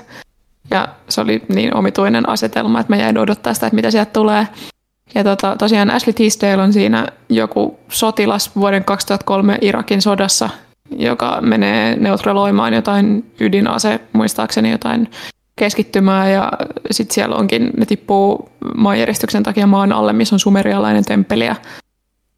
Ja 0.71 0.87
se 1.09 1.21
oli 1.21 1.41
niin 1.49 1.75
omituinen 1.75 2.29
asetelma, 2.29 2.79
että 2.79 2.93
mä 2.93 3.01
jäin 3.01 3.17
odottaa 3.17 3.53
sitä, 3.53 3.67
että 3.67 3.75
mitä 3.75 3.91
sieltä 3.91 4.11
tulee. 4.11 4.47
Ja 5.15 5.23
tota, 5.23 5.55
tosiaan 5.59 5.91
Ashley 5.91 6.13
Tisdale 6.13 6.61
on 6.61 6.73
siinä 6.73 7.07
joku 7.29 7.79
sotilas 7.89 8.55
vuoden 8.55 8.83
2003 8.83 9.57
Irakin 9.61 10.01
sodassa, 10.01 10.49
joka 10.97 11.37
menee 11.41 11.95
neutraloimaan 11.95 12.73
jotain 12.73 13.31
ydinase, 13.39 13.99
muistaakseni 14.13 14.71
jotain 14.71 15.11
keskittymää. 15.55 16.29
Ja 16.29 16.51
sitten 16.91 17.13
siellä 17.15 17.35
onkin, 17.35 17.71
ne 17.77 17.85
tippuu 17.85 18.49
maanjäristyksen 18.77 19.43
takia 19.43 19.67
maan 19.67 19.91
alle, 19.91 20.13
missä 20.13 20.35
on 20.35 20.39
sumerialainen 20.39 21.05
temppeli. 21.05 21.45
Ja 21.45 21.55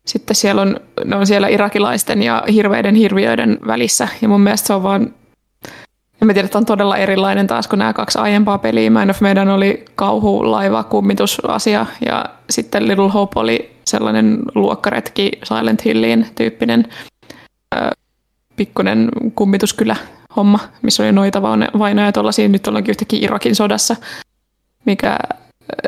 sitten 0.05 0.35
siellä 0.35 0.61
on, 0.61 0.79
ne 1.05 1.15
on 1.15 1.27
siellä 1.27 1.47
irakilaisten 1.47 2.23
ja 2.23 2.43
hirveiden 2.51 2.95
hirviöiden 2.95 3.59
välissä. 3.67 4.07
Ja 4.21 4.27
mun 4.27 4.41
mielestä 4.41 4.67
se 4.67 4.73
on 4.73 4.83
vaan 4.83 5.13
en 6.21 6.27
mä 6.27 6.33
tiedä, 6.33 6.45
että 6.45 6.57
on 6.57 6.65
todella 6.65 6.97
erilainen 6.97 7.47
taas 7.47 7.67
kuin 7.67 7.77
nämä 7.77 7.93
kaksi 7.93 8.19
aiempaa 8.19 8.57
peliä. 8.57 8.89
Man 8.89 9.09
of 9.09 9.21
Medan 9.21 9.49
oli 9.49 9.85
kauhu, 9.95 10.51
laiva, 10.51 10.83
kummitusasia 10.83 11.85
ja 12.05 12.25
sitten 12.49 12.87
Little 12.87 13.09
Hope 13.09 13.39
oli 13.39 13.75
sellainen 13.85 14.39
luokkaretki 14.55 15.31
Silent 15.43 15.85
Hilliin 15.85 16.25
tyyppinen 16.35 16.87
ö, 17.75 17.89
pikkunen 18.55 19.09
kummituskylä 19.35 19.95
homma, 20.35 20.59
missä 20.81 21.03
oli 21.03 21.11
noita 21.11 21.41
vainoja 21.79 22.11
tuollaisia. 22.11 22.47
Nyt 22.47 22.67
ollaankin 22.67 22.91
yhtäkkiä 22.91 23.19
Irakin 23.21 23.55
sodassa, 23.55 23.95
mikä 24.85 25.17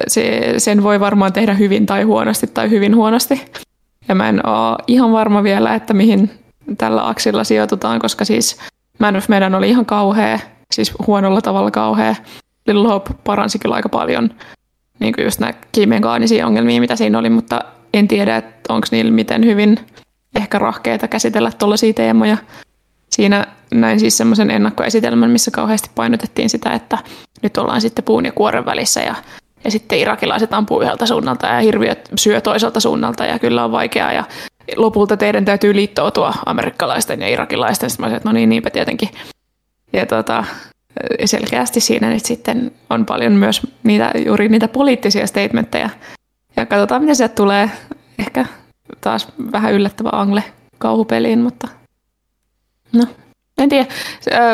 se, 0.08 0.54
sen 0.58 0.84
voi 0.84 1.00
varmaan 1.00 1.34
tehdä 1.34 1.54
hyvin 1.54 1.86
tai 1.86 2.04
huonosti 2.04 2.48
tai 2.48 2.70
hyvin 2.70 2.96
huonosti. 2.96 3.42
Ja 4.08 4.16
mä 4.16 4.30
en 4.30 4.48
ole 4.48 4.78
ihan 4.88 5.12
varma 5.12 5.44
vielä, 5.44 5.76
että 5.76 5.94
mihin 5.94 6.32
tällä 6.78 7.08
aksilla 7.08 7.44
sijoitutaan, 7.44 8.00
koska 8.00 8.26
siis 8.26 8.60
Man 9.00 9.16
of 9.16 9.28
Medan 9.28 9.56
oli 9.56 9.70
ihan 9.70 9.86
kauhea, 9.86 10.40
siis 10.72 10.94
huonolla 11.08 11.42
tavalla 11.42 11.72
kauhea. 11.72 12.16
Little 12.68 12.88
Hope 12.88 13.14
paransi 13.24 13.60
kyllä 13.60 13.76
aika 13.76 13.90
paljon 13.90 14.30
niin 15.00 15.14
kuin 15.14 15.26
just 15.26 15.40
näitä 15.40 15.60
kiimeenkaanisia 15.72 16.48
ongelmia, 16.48 16.82
mitä 16.82 16.96
siinä 16.96 17.20
oli, 17.20 17.30
mutta 17.30 17.62
en 17.94 18.08
tiedä, 18.08 18.38
että 18.38 18.74
onko 18.74 18.88
niillä 18.92 19.12
miten 19.12 19.46
hyvin 19.46 19.80
ehkä 20.36 20.60
rahkeita 20.60 21.08
käsitellä 21.08 21.52
tuollaisia 21.52 21.94
teemoja. 21.94 22.38
Siinä 23.10 23.46
näin 23.74 24.00
siis 24.00 24.18
semmoisen 24.18 24.52
ennakkoesitelmän, 24.52 25.30
missä 25.30 25.52
kauheasti 25.52 25.90
painotettiin 25.96 26.50
sitä, 26.50 26.70
että 26.70 26.98
nyt 27.42 27.58
ollaan 27.58 27.82
sitten 27.82 28.06
puun 28.06 28.26
ja 28.26 28.32
kuoren 28.32 28.66
välissä 28.66 29.02
ja, 29.02 29.16
ja 29.64 29.72
sitten 29.72 30.00
irakilaiset 30.00 30.54
ampuu 30.54 30.82
yhdeltä 30.82 31.06
suunnalta 31.06 31.48
ja 31.48 31.60
hirviöt 31.60 32.10
syö 32.16 32.42
toiselta 32.42 32.80
suunnalta 32.80 33.26
ja 33.26 33.40
kyllä 33.40 33.64
on 33.64 33.72
vaikeaa 33.72 34.14
ja 34.14 34.24
lopulta 34.76 35.18
teidän 35.18 35.46
täytyy 35.46 35.76
liittoutua 35.76 36.34
amerikkalaisten 36.46 37.22
ja 37.22 37.28
irakilaisten. 37.28 37.90
Sitten 37.90 38.04
mä 38.04 38.08
sanoin, 38.08 38.18
että 38.18 38.30
no 38.30 38.34
niin, 38.34 38.50
niinpä 38.50 38.70
tietenkin. 38.70 39.10
Ja 39.94 40.06
tota, 40.06 40.44
selkeästi 41.26 41.80
siinä 41.80 42.10
nyt 42.10 42.26
sitten 42.26 42.72
on 42.90 43.06
paljon 43.06 43.34
myös 43.34 43.62
niitä, 43.84 44.12
juuri 44.26 44.50
niitä 44.50 44.68
poliittisia 44.68 45.28
statementteja. 45.28 45.90
Ja 46.56 46.66
katsotaan, 46.66 47.02
mitä 47.02 47.14
sieltä 47.14 47.36
tulee. 47.36 47.72
Ehkä 48.20 48.46
taas 49.02 49.28
vähän 49.52 49.74
yllättävä 49.74 50.10
angle 50.12 50.44
kauhupeliin, 50.78 51.40
mutta 51.40 51.68
no, 52.94 53.06
en 53.58 53.70
tiedä. 53.70 53.86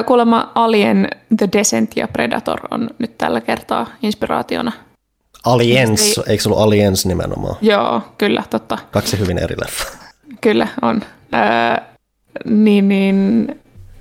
Kuulemma 0.05 0.51
Alien, 0.55 1.07
The 1.37 1.49
Descent 1.53 1.91
ja 1.95 2.07
Predator 2.07 2.59
on 2.71 2.89
nyt 2.99 3.17
tällä 3.17 3.41
kertaa 3.41 3.87
inspiraationa 4.01 4.71
Aliens, 5.45 6.17
ei, 6.17 6.23
eikö 6.27 6.43
se 6.43 6.49
ollut 6.49 6.61
Aliens 6.61 7.05
nimenomaan? 7.05 7.55
Joo, 7.61 8.01
kyllä, 8.17 8.43
totta. 8.49 8.77
Kaksi 8.91 9.19
hyvin 9.19 9.37
eri 9.37 9.55
leffa. 9.61 10.02
Kyllä, 10.43 10.67
on. 10.81 11.01
Öö, 11.33 11.85
niin, 12.45 12.89
niin, 12.89 13.47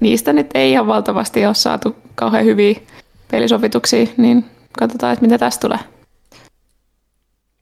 niistä 0.01 0.33
nyt 0.33 0.51
ei 0.55 0.71
ihan 0.71 0.87
valtavasti 0.87 1.47
ole 1.47 1.55
saatu 1.55 1.97
kauhean 2.15 2.45
hyviä 2.45 2.81
pelisovituksia, 3.31 4.07
niin 4.17 4.45
katsotaan, 4.79 5.13
että 5.13 5.25
mitä 5.25 5.39
tästä 5.39 5.61
tulee. 5.61 5.79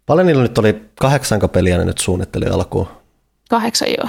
Paljon 0.07 0.27
niillä 0.27 0.43
nyt 0.43 0.59
oli 0.59 0.83
kahdeksanko 1.01 1.49
peliä 1.49 1.79
ne 1.79 1.85
nyt 1.85 1.99
suunnitteli 1.99 2.47
alkuun? 2.47 2.89
Kahdeksan 3.51 3.89
joo. 3.99 4.09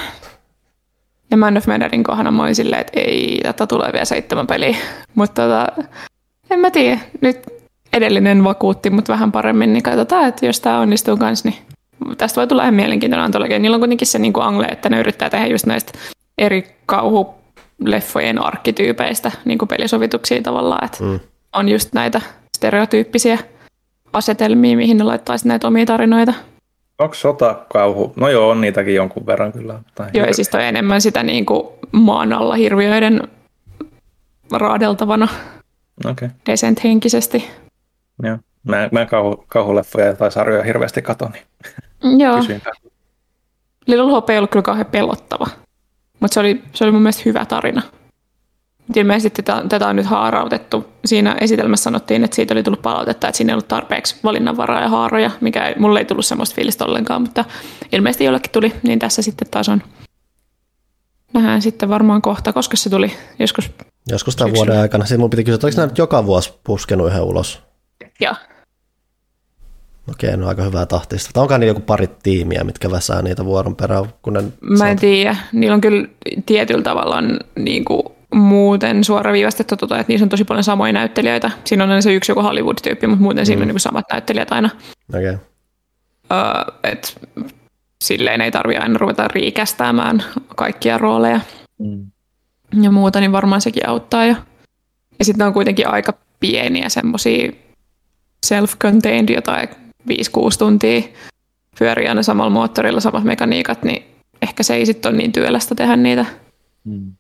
Ja 1.32 1.38
Man 1.38 1.58
of 1.58 1.68
Medanin 1.68 2.04
kohdalla 2.04 2.32
mä 2.32 2.44
olin 2.44 2.56
silleen, 2.56 2.82
että 2.82 3.00
ei, 3.00 3.40
tätä 3.44 3.68
tulee 3.68 3.94
vielä 3.94 4.06
seitsemän 4.06 4.48
peliä. 4.48 4.78
Mutta 5.16 5.42
tota, 5.42 5.68
En 6.50 6.60
mä 6.60 6.72
tiedä. 6.72 7.00
Nyt 7.22 7.40
edellinen 7.94 8.44
vakuutti 8.44 8.90
mut 8.90 9.10
vähän 9.10 9.32
paremmin, 9.32 9.74
niin 9.74 9.84
katsotaan, 9.84 10.28
että 10.28 10.46
jos 10.46 10.60
tämä 10.60 10.80
onnistuu 10.80 11.18
kanssa, 11.18 11.50
niin 11.50 11.60
tästä 12.18 12.42
voi 12.42 12.48
tulla 12.48 12.62
ihan 12.62 12.74
mielenkiintoinen 12.74 13.26
antologia. 13.26 13.60
Niillä 13.60 13.76
on 13.76 13.82
kuitenkin 13.82 14.08
se 14.08 14.20
niin 14.20 14.34
kuin 14.34 14.44
angle, 14.44 14.66
että 14.66 14.90
ne 14.90 15.00
yrittää 15.00 15.30
tehdä 15.30 15.48
just 15.48 15.66
näistä 15.66 15.92
eri 16.38 16.76
kauhuleffojen 16.86 18.40
arkkityypeistä 18.40 19.32
niin 19.46 19.58
kuin 19.58 19.70
pelisovituksia 19.70 20.42
tavallaan, 20.42 20.86
että 20.86 21.04
mm. 21.04 21.20
on 21.54 21.70
just 21.70 21.94
näitä 21.94 22.22
stereotyyppisiä 22.58 23.38
asetelmia, 24.14 24.78
mihin 24.78 24.98
ne 24.98 25.04
laittaisi 25.04 25.48
näitä 25.48 25.68
omia 25.68 25.86
tarinoita. 25.86 26.34
Onko 27.00 27.16
sotakauhu? 27.16 28.14
No 28.16 28.30
joo, 28.30 28.50
on 28.50 28.62
niitäkin 28.62 28.96
jonkun 28.96 29.26
verran 29.26 29.52
kyllä. 29.52 29.80
Tai 29.96 30.10
joo, 30.14 30.28
ja 30.28 30.34
siis 30.34 30.50
toi 30.50 30.66
enemmän 30.66 31.02
sitä 31.02 31.24
niin 31.24 31.46
kuin 31.46 31.68
maan 31.92 32.34
alla 32.34 32.56
hirviöiden 32.56 33.28
raadeltavana 34.52 35.28
okay. 36.06 36.30
desent 36.46 36.84
henkisesti. 36.84 37.48
Joo. 38.24 38.38
Mä, 38.64 38.90
mä 38.92 39.02
en 39.02 39.08
kauhu, 39.08 39.46
kauhuleffoja 39.48 40.16
tai 40.16 40.32
sarjoja 40.32 40.64
hirveästi 40.64 41.02
kato, 41.02 41.30
niin 41.34 41.44
Joo. 42.18 42.38
Little 43.88 44.12
Hope 44.12 44.34
ei 44.34 44.40
ollut 44.40 44.52
kyllä 44.52 44.64
kauhean 44.64 44.86
pelottava, 44.86 45.48
mutta 46.20 46.34
se 46.34 46.40
oli, 46.40 46.64
se 46.74 46.84
oli 46.84 46.92
mun 46.92 47.02
mielestä 47.02 47.22
hyvä 47.26 47.46
tarina. 47.46 47.82
Ilmeisesti 48.96 49.44
tätä, 49.44 49.64
tätä 49.70 49.88
on 49.88 49.96
nyt 49.96 50.06
haarautettu. 50.06 50.88
Siinä 51.06 51.38
esitelmässä 51.42 51.84
sanottiin, 51.84 52.24
että 52.24 52.36
siitä 52.36 52.54
oli 52.54 52.64
tullut 52.64 52.82
palautetta, 52.82 53.28
että 53.28 53.38
siinä 53.38 53.52
ei 53.52 53.54
ollut 53.54 53.68
tarpeeksi 53.68 54.16
valinnanvaraa 54.24 54.82
ja 54.82 54.90
haaroja, 54.90 55.32
mikä 55.42 55.66
ei, 55.66 55.76
mulle 55.80 56.00
ei 56.00 56.06
tullut 56.06 56.26
semmoista 56.26 56.56
fiilistä 56.56 56.86
ollenkaan, 56.86 57.22
mutta 57.22 57.46
ilmeisesti 57.92 58.24
jollekin 58.24 58.52
tuli, 58.52 58.74
niin 58.84 59.00
tässä 59.00 59.22
sitten 59.22 59.48
taas 59.52 59.70
on. 59.70 59.82
Nähdään 61.34 61.62
sitten 61.62 61.90
varmaan 61.90 62.22
kohta, 62.22 62.54
koska 62.54 62.78
se 62.78 62.90
tuli 62.90 63.14
joskus 63.40 63.72
Joskus 64.10 64.36
tämän 64.36 64.56
vuoden 64.56 64.80
aikana. 64.80 65.06
Sitten 65.06 65.20
mun 65.20 65.30
piti 65.30 65.44
kysyä, 65.44 65.56
että 65.56 65.68
oliko 65.68 65.78
nämä 65.78 65.88
nyt 65.88 65.98
joka 65.98 66.26
vuosi 66.26 66.54
puskenut 66.64 67.08
yhden 67.08 67.22
ulos? 67.22 67.62
Joo. 68.20 68.36
Okei, 70.10 70.38
no 70.38 70.48
aika 70.48 70.64
hyvää 70.64 70.86
tahtista. 70.86 71.30
Tai 71.34 71.42
onkaan 71.42 71.60
niin 71.60 71.68
joku 71.68 71.82
pari 71.82 72.10
tiimiä, 72.24 72.64
mitkä 72.64 72.92
väsää 72.92 73.22
niitä 73.22 73.46
vuoron 73.46 73.76
perään? 73.76 74.06
Kun 74.22 74.34
ne 74.34 74.44
Mä 74.62 74.90
en 74.90 75.00
tiedä. 75.00 75.36
Niillä 75.52 75.74
on 75.74 75.82
kyllä 75.82 76.08
tietyllä 76.46 76.84
tavalla 76.84 77.18
niin 77.56 77.86
kuin 77.86 78.04
muuten 78.34 79.04
suoraviivastettu, 79.04 79.78
tota, 79.78 80.00
että 80.00 80.12
niissä 80.12 80.26
on 80.26 80.30
tosi 80.30 80.44
paljon 80.44 80.64
samoja 80.64 80.94
näyttelijöitä. 80.94 81.52
Siinä 81.64 81.84
on 81.84 82.04
se 82.04 82.14
yksi 82.14 82.32
joku 82.32 82.42
Hollywood-tyyppi, 82.42 83.08
mutta 83.08 83.24
muuten 83.24 83.42
mm. 83.42 83.46
siinä 83.46 83.62
on 83.62 83.68
niin 83.68 83.74
kuin 83.74 83.82
samat 83.82 84.06
näyttelijät 84.12 84.52
aina. 84.52 84.70
Okei. 85.10 85.30
Okay. 85.30 85.46
Uh, 86.32 86.74
et, 86.84 87.28
silleen 88.04 88.42
ei 88.42 88.52
tarvitse 88.52 88.84
aina 88.84 88.98
ruveta 88.98 89.28
riikästämään 89.28 90.24
kaikkia 90.56 90.98
rooleja. 90.98 91.40
Mm. 91.78 92.06
Ja 92.82 92.92
muuta, 92.92 93.20
niin 93.20 93.32
varmaan 93.32 93.62
sekin 93.62 93.90
auttaa 93.90 94.26
jo. 94.26 94.36
Ja 95.20 95.26
sitten 95.26 95.48
on 95.48 95.54
kuitenkin 95.54 95.88
aika 95.88 96.14
pieniä 96.40 96.90
semmoisia 96.90 97.52
self-contained 98.46 99.34
jotain 99.34 99.70
5-6 100.10 100.14
tuntia 100.60 101.02
pyörii 101.80 102.08
aina 102.08 102.24
samalla 102.24 102.50
moottorilla 102.50 103.00
samat 103.00 103.24
mekaniikat, 103.24 103.84
niin 103.84 104.04
ehkä 104.42 104.64
se 104.64 104.76
ei 104.76 104.86
sitten 104.86 105.10
ole 105.10 105.18
niin 105.18 105.32
työlästä 105.32 105.76
tehdä 105.76 105.96
niitä. 105.96 106.26
Hmm. 106.86 107.12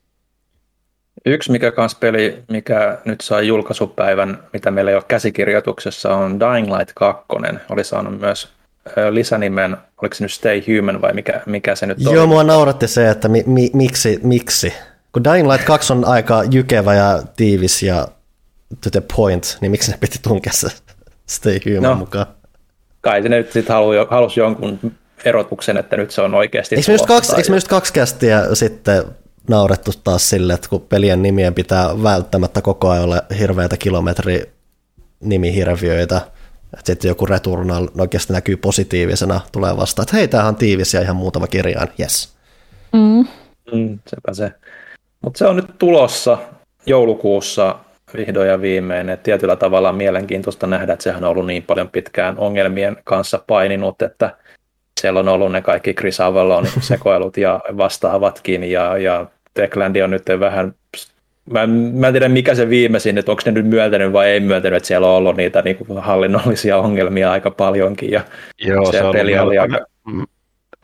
Yksi 1.26 1.52
mikä 1.52 1.72
kans 1.72 1.96
peli, 1.96 2.44
mikä 2.50 2.98
nyt 3.06 3.22
sai 3.22 3.48
julkaisupäivän, 3.48 4.44
mitä 4.54 4.72
meillä 4.72 4.92
ei 4.92 4.96
ole 4.96 5.04
käsikirjoituksessa, 5.08 6.16
on 6.16 6.40
Dying 6.40 6.78
Light 6.78 6.92
2. 6.96 7.26
Oli 7.70 7.84
saanut 7.84 8.20
myös 8.20 8.50
lisänimen, 9.10 9.78
oliko 10.02 10.16
se 10.16 10.24
nyt 10.24 10.32
Stay 10.32 10.62
Human 10.68 11.02
vai 11.02 11.14
mikä, 11.14 11.42
mikä 11.46 11.76
se 11.76 11.86
nyt 11.86 12.00
Joo, 12.00 12.10
oli? 12.10 12.18
Joo, 12.18 12.28
mua 12.28 12.44
nauratti 12.44 12.88
se, 12.88 13.10
että 13.10 13.28
mi, 13.28 13.44
mi, 13.46 13.70
miksi, 13.74 14.20
miksi. 14.24 14.74
Kun 15.12 15.24
Dying 15.24 15.52
Light 15.52 15.66
2 15.66 15.94
on 15.94 16.06
aika 16.06 16.44
jykevä 16.52 16.94
ja 16.94 17.24
tiivis 17.36 17.84
ja 17.84 18.08
to 18.84 18.90
the 18.92 19.02
point, 19.16 19.58
niin 19.62 19.72
miksi 19.72 19.92
ne 19.92 19.98
piti 19.98 20.20
tunkea 20.22 20.54
se 20.54 20.68
Stay 21.28 21.60
Human 21.66 21.84
no, 21.84 21.96
mukaan? 21.96 22.26
Kai 23.02 23.24
se 23.24 23.30
nyt 23.30 23.52
sitten 23.52 23.76
halu, 23.76 23.91
halusi 24.10 24.39
jonkun 24.39 24.80
erotuksen, 25.26 25.78
että 25.78 25.97
nyt 25.97 26.12
se 26.12 26.22
on 26.22 26.36
oikeasti 26.36 26.76
Eikö 26.76 26.91
me 26.91 26.93
just 26.93 27.06
kaksi, 27.06 27.36
eikö 27.38 27.49
me 27.49 27.56
just 27.56 27.68
kaksi 27.68 27.93
kästiä 27.93 28.56
sitten 28.56 29.04
naurettu 29.49 29.91
taas 30.04 30.30
sille, 30.30 30.54
että 30.54 30.70
kun 30.70 30.82
pelien 30.82 31.22
nimien 31.22 31.54
pitää 31.54 32.04
välttämättä 32.04 32.62
koko 32.62 32.89
ajan 32.89 33.04
olla 33.04 33.22
hirveitä 33.39 33.78
kilometri 33.78 34.52
nimihirviöitä, 35.20 36.22
että 36.74 36.86
sitten 36.86 37.10
joku 37.10 37.26
Returnal 37.26 37.88
oikeasti 37.97 38.34
näkyy 38.34 38.58
positiivisena, 38.58 39.41
tulee 39.52 39.78
vastaan, 39.78 40.04
että 40.04 40.18
hei, 40.18 40.28
tämähän 40.28 40.49
on 40.49 40.56
tiivis 40.56 40.93
ja 40.93 41.02
ihan 41.02 41.16
muutama 41.16 41.47
kirjain, 41.47 41.89
yes. 41.99 42.36
Mm. 42.93 43.28
Mm, 43.74 43.99
sepä 44.08 44.34
se. 44.34 44.52
Mutta 45.22 45.38
se 45.38 45.45
on 45.45 45.56
nyt 45.56 45.78
tulossa 45.78 46.38
joulukuussa 46.86 47.76
vihdoin 48.18 48.49
ja 48.49 48.62
viimein. 48.62 49.09
Et 49.09 49.24
tietyllä 49.24 49.55
tavalla 49.55 49.93
mielenkiintoista 49.93 50.68
nähdä, 50.68 50.93
että 50.93 51.03
sehän 51.03 51.24
on 51.24 51.30
ollut 51.30 51.45
niin 51.45 51.64
paljon 51.64 51.89
pitkään 51.89 52.38
ongelmien 52.38 52.97
kanssa 53.03 53.43
paininut, 53.47 54.01
että 54.01 54.36
siellä 54.99 55.20
on 55.20 55.28
ollut 55.28 55.51
ne 55.51 55.62
kaikki 55.62 55.93
Chris 55.93 56.20
Avalonin 56.20 56.72
sekoilut 56.91 57.38
ja 57.38 57.59
vastaavatkin, 57.78 58.64
ja, 58.64 58.97
ja 58.97 59.26
Techlandi 59.53 60.01
on 60.01 60.12
nyt 60.12 60.26
vähän 60.39 60.74
Mä, 61.45 61.68
mä 61.93 62.07
en 62.07 62.14
tiedä 62.14 62.30
mikä 62.30 62.55
se 62.55 62.70
viimeisin, 62.70 63.18
että 63.18 63.32
onko 63.32 63.41
ne 63.45 63.51
nyt 63.51 63.66
myöntänyt 63.66 64.14
vai 64.14 64.30
ei 64.30 64.39
myöntänyt, 64.39 64.78
että 64.78 64.88
siellä 64.88 65.07
on 65.07 65.16
ollut 65.16 65.38
niitä 65.38 65.62
niin 65.62 65.76
kuin 65.76 65.99
hallinnollisia 65.99 66.78
ongelmia 66.78 67.32
aika 67.32 67.51
paljonkin. 67.51 68.12
Ja 68.12 68.22
Joo, 68.66 68.91
se, 68.91 69.03
on 69.03 69.12
peli 69.12 69.39
oli 69.39 69.57
aika... 69.57 69.80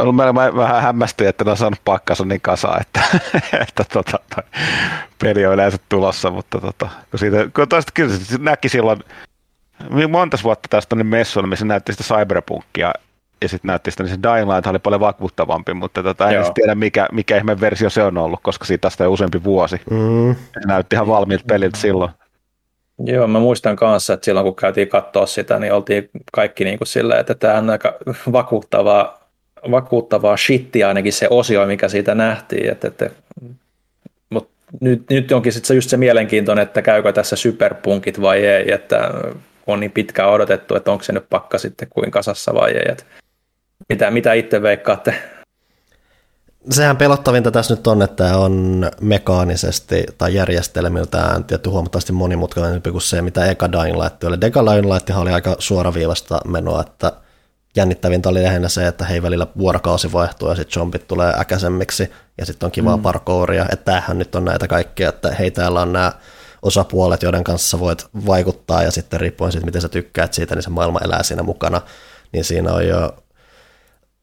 mä, 0.03 0.33
mä 0.33 0.55
vähän 0.55 0.81
hämmästyin, 0.81 1.29
että 1.29 1.43
ne 1.43 1.51
on 1.51 1.57
saanut 1.57 1.81
pakkansa 1.85 2.25
niin 2.25 2.41
kasa, 2.41 2.77
että, 2.81 3.01
että 3.67 3.83
tota, 3.93 4.19
toi 4.35 4.43
peli 5.23 5.45
on 5.45 5.53
yleensä 5.53 5.77
tulossa, 5.89 6.31
mutta 6.31 6.61
tota, 6.61 6.89
kun 7.11 7.19
siitä, 7.19 7.37
kun 7.55 7.69
toista, 7.69 7.91
kyllä 7.95 8.15
se 8.15 8.37
näki 8.37 8.69
silloin, 8.69 8.99
monta 10.09 10.37
vuotta 10.43 10.67
tästä 10.69 10.95
on 10.95 11.05
messuilla, 11.05 11.47
missä 11.49 11.65
näytti 11.65 11.91
sitä 11.91 12.03
cyberpunkia 12.03 12.93
ja 13.41 13.49
sitten 13.49 13.67
näytti 13.67 13.91
sitä, 13.91 14.03
niin 14.03 14.15
se 14.15 14.19
Dying 14.23 14.51
Light 14.51 14.67
oli 14.67 14.79
paljon 14.79 14.99
vakuuttavampi, 14.99 15.73
mutta 15.73 16.03
tota, 16.03 16.29
en 16.29 16.53
tiedä 16.53 16.75
mikä, 16.75 17.07
mikä 17.11 17.37
ihme 17.37 17.59
versio 17.59 17.89
se 17.89 18.03
on 18.03 18.17
ollut, 18.17 18.39
koska 18.43 18.65
siitä 18.65 18.81
tästä 18.81 19.03
on 19.03 19.09
useampi 19.09 19.43
vuosi. 19.43 19.81
Mm. 19.91 20.35
Se 20.35 20.67
näytti 20.67 20.95
ihan 20.95 21.07
valmiilta 21.07 21.45
peliltä 21.47 21.77
silloin. 21.77 22.11
Joo, 23.05 23.27
mä 23.27 23.39
muistan 23.39 23.75
kanssa, 23.75 24.13
että 24.13 24.25
silloin 24.25 24.43
kun 24.43 24.55
käytiin 24.55 24.87
katsoa 24.87 25.25
sitä, 25.25 25.59
niin 25.59 25.73
oltiin 25.73 26.09
kaikki 26.33 26.63
niin 26.63 26.77
kuin 26.77 26.87
silleen, 26.87 27.19
että 27.19 27.35
tämä 27.35 27.57
on 27.57 27.69
aika 27.69 27.93
vakuuttavaa, 28.31 29.26
vakuuttavaa 29.71 30.37
shittiä 30.37 30.87
ainakin 30.87 31.13
se 31.13 31.27
osio, 31.29 31.65
mikä 31.65 31.89
siitä 31.89 32.15
nähtiin. 32.15 32.71
Että, 32.71 32.87
että, 32.87 33.09
mutta 34.29 34.51
nyt, 34.81 35.03
nyt 35.09 35.31
onkin 35.31 35.53
sitten 35.53 35.75
just 35.75 35.89
se 35.89 35.97
mielenkiintoinen, 35.97 36.63
että 36.63 36.81
käykö 36.81 37.13
tässä 37.13 37.35
superpunkit 37.35 38.21
vai 38.21 38.45
ei, 38.45 38.71
että 38.71 39.11
on 39.67 39.79
niin 39.79 39.91
pitkään 39.91 40.29
odotettu, 40.29 40.75
että 40.75 40.91
onko 40.91 41.03
se 41.03 41.13
nyt 41.13 41.29
pakka 41.29 41.57
sitten 41.57 41.87
kuin 41.89 42.11
kasassa 42.11 42.53
vai 42.53 42.71
ei. 42.71 42.91
Että 42.91 43.03
mitä, 43.89 44.11
mitä 44.11 44.33
itse 44.33 44.61
veikkaatte? 44.61 45.13
Sehän 46.69 46.97
pelottavinta 46.97 47.51
tässä 47.51 47.75
nyt 47.75 47.87
on, 47.87 48.01
että 48.01 48.37
on 48.37 48.85
mekaanisesti 49.01 50.05
tai 50.17 50.33
järjestelmiltään 50.33 51.43
tietty 51.43 51.69
huomattavasti 51.69 52.13
monimutkaisempi 52.13 52.91
kuin 52.91 53.01
se, 53.01 53.21
mitä 53.21 53.45
eka 53.45 53.71
Dying 53.71 54.03
Light 54.03 54.23
oli. 54.23 54.41
Deka 54.41 54.65
Dying 54.65 54.87
oli 55.17 55.31
aika 55.31 55.55
suoraviivasta 55.59 56.39
menoa, 56.47 56.81
että 56.81 57.11
jännittävintä 57.77 58.29
oli 58.29 58.43
lähinnä 58.43 58.69
se, 58.69 58.87
että 58.87 59.05
hei 59.05 59.21
välillä 59.21 59.47
vuorokausi 59.57 60.13
vaihtuu 60.13 60.49
ja 60.49 60.55
sitten 60.55 60.73
zombit 60.73 61.07
tulee 61.07 61.33
äkäisemmiksi 61.39 62.11
ja 62.37 62.45
sitten 62.45 62.67
on 62.67 62.71
kivaa 62.71 62.97
mm. 62.97 63.03
parkouria, 63.03 63.65
että 63.71 63.85
tämähän 63.85 64.17
nyt 64.17 64.35
on 64.35 64.45
näitä 64.45 64.67
kaikkia, 64.67 65.09
että 65.09 65.31
hei 65.31 65.51
täällä 65.51 65.81
on 65.81 65.93
nämä 65.93 66.11
osapuolet, 66.61 67.23
joiden 67.23 67.43
kanssa 67.43 67.79
voit 67.79 68.07
vaikuttaa 68.25 68.83
ja 68.83 68.91
sitten 68.91 69.19
riippuen 69.19 69.51
siitä, 69.51 69.65
miten 69.65 69.81
sä 69.81 69.89
tykkäät 69.89 70.33
siitä, 70.33 70.55
niin 70.55 70.63
se 70.63 70.69
maailma 70.69 70.99
elää 71.03 71.23
siinä 71.23 71.43
mukana, 71.43 71.81
niin 72.33 72.43
siinä 72.43 72.73
on 72.73 72.87
jo 72.87 73.15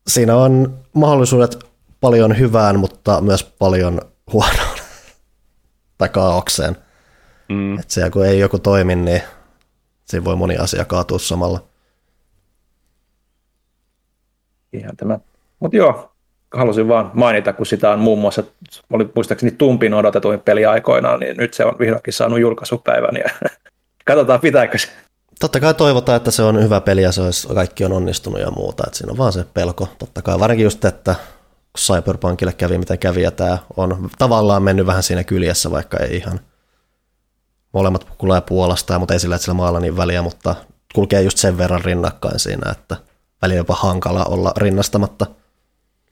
siinä 0.09 0.37
on 0.37 0.79
mahdollisuudet 0.93 1.59
paljon 2.01 2.39
hyvään, 2.39 2.79
mutta 2.79 3.21
myös 3.21 3.45
paljon 3.45 4.01
huonoon 4.33 4.79
tai 5.99 6.09
kaaukseen. 6.09 6.77
Mm. 7.49 7.79
Että 7.79 7.95
siellä 7.95 8.11
kun 8.11 8.27
ei 8.27 8.39
joku 8.39 8.59
toimi, 8.59 8.95
niin 8.97 9.23
siinä 10.05 10.25
voi 10.25 10.37
moni 10.37 10.57
asia 10.57 10.85
kaatua 10.85 11.19
samalla. 11.19 11.74
Ihan 14.75 14.97
tämä. 14.97 15.19
Mutta 15.61 15.77
joo, 15.77 16.13
halusin 16.55 16.89
vaan 16.89 17.11
mainita, 17.15 17.53
kun 17.53 17.67
sitä 17.67 17.91
on 17.91 17.99
muun 17.99 18.19
muassa, 18.19 18.43
oli 18.91 19.09
muistaakseni 19.15 19.53
tumpin 19.53 19.95
odotetuin 19.95 20.41
peli 20.41 20.67
aikoinaan, 20.67 21.21
niin 21.21 21.37
nyt 21.37 21.55
se 21.55 21.65
on 21.65 21.77
vihdoinkin 21.79 22.13
saanut 22.13 22.41
julkaisupäivän 22.41 23.17
ja 23.25 23.49
katsotaan 24.09 24.41
pitääkö 24.41 24.79
se. 24.79 24.89
Totta 25.41 25.61
kai 25.61 25.75
toivotaan, 25.75 26.17
että 26.17 26.31
se 26.31 26.43
on 26.43 26.63
hyvä 26.63 26.81
peli 26.81 27.03
ja 27.03 27.13
se 27.13 27.23
olisi, 27.23 27.49
kaikki 27.49 27.85
on 27.85 27.93
onnistunut 27.93 28.41
ja 28.41 28.51
muuta. 28.51 28.85
Että 28.87 28.99
siinä 28.99 29.11
on 29.11 29.19
vaan 29.19 29.33
se 29.33 29.45
pelko. 29.55 29.89
Totta 29.99 30.23
kai 30.23 30.39
varsinkin 30.39 30.65
just, 30.65 30.85
että 30.85 31.15
kun 31.15 31.79
Cyberpunkille 31.79 32.53
kävi 32.53 32.79
miten 32.79 32.99
kävi 32.99 33.23
ja 33.23 33.31
tämä 33.31 33.59
on 33.77 34.11
tavallaan 34.19 34.63
mennyt 34.63 34.87
vähän 34.87 35.03
siinä 35.03 35.25
kyljessä, 35.25 35.71
vaikka 35.71 35.97
ei 35.97 36.17
ihan 36.17 36.41
molemmat 37.73 38.05
kulkee 38.19 38.41
Puolasta, 38.41 38.99
mutta 38.99 39.15
ei 39.15 39.21
sillä, 39.21 39.35
että 39.35 39.45
sillä 39.45 39.57
maalla 39.57 39.81
niin 39.81 39.97
väliä, 39.97 40.23
mutta 40.23 40.55
kulkee 40.95 41.23
just 41.23 41.39
sen 41.39 41.59
verran 41.59 41.85
rinnakkain 41.85 42.39
siinä, 42.39 42.71
että 42.71 42.97
välillä 43.45 43.61
jopa 43.61 43.75
hankala 43.75 44.25
olla 44.25 44.53
rinnastamatta. 44.57 45.27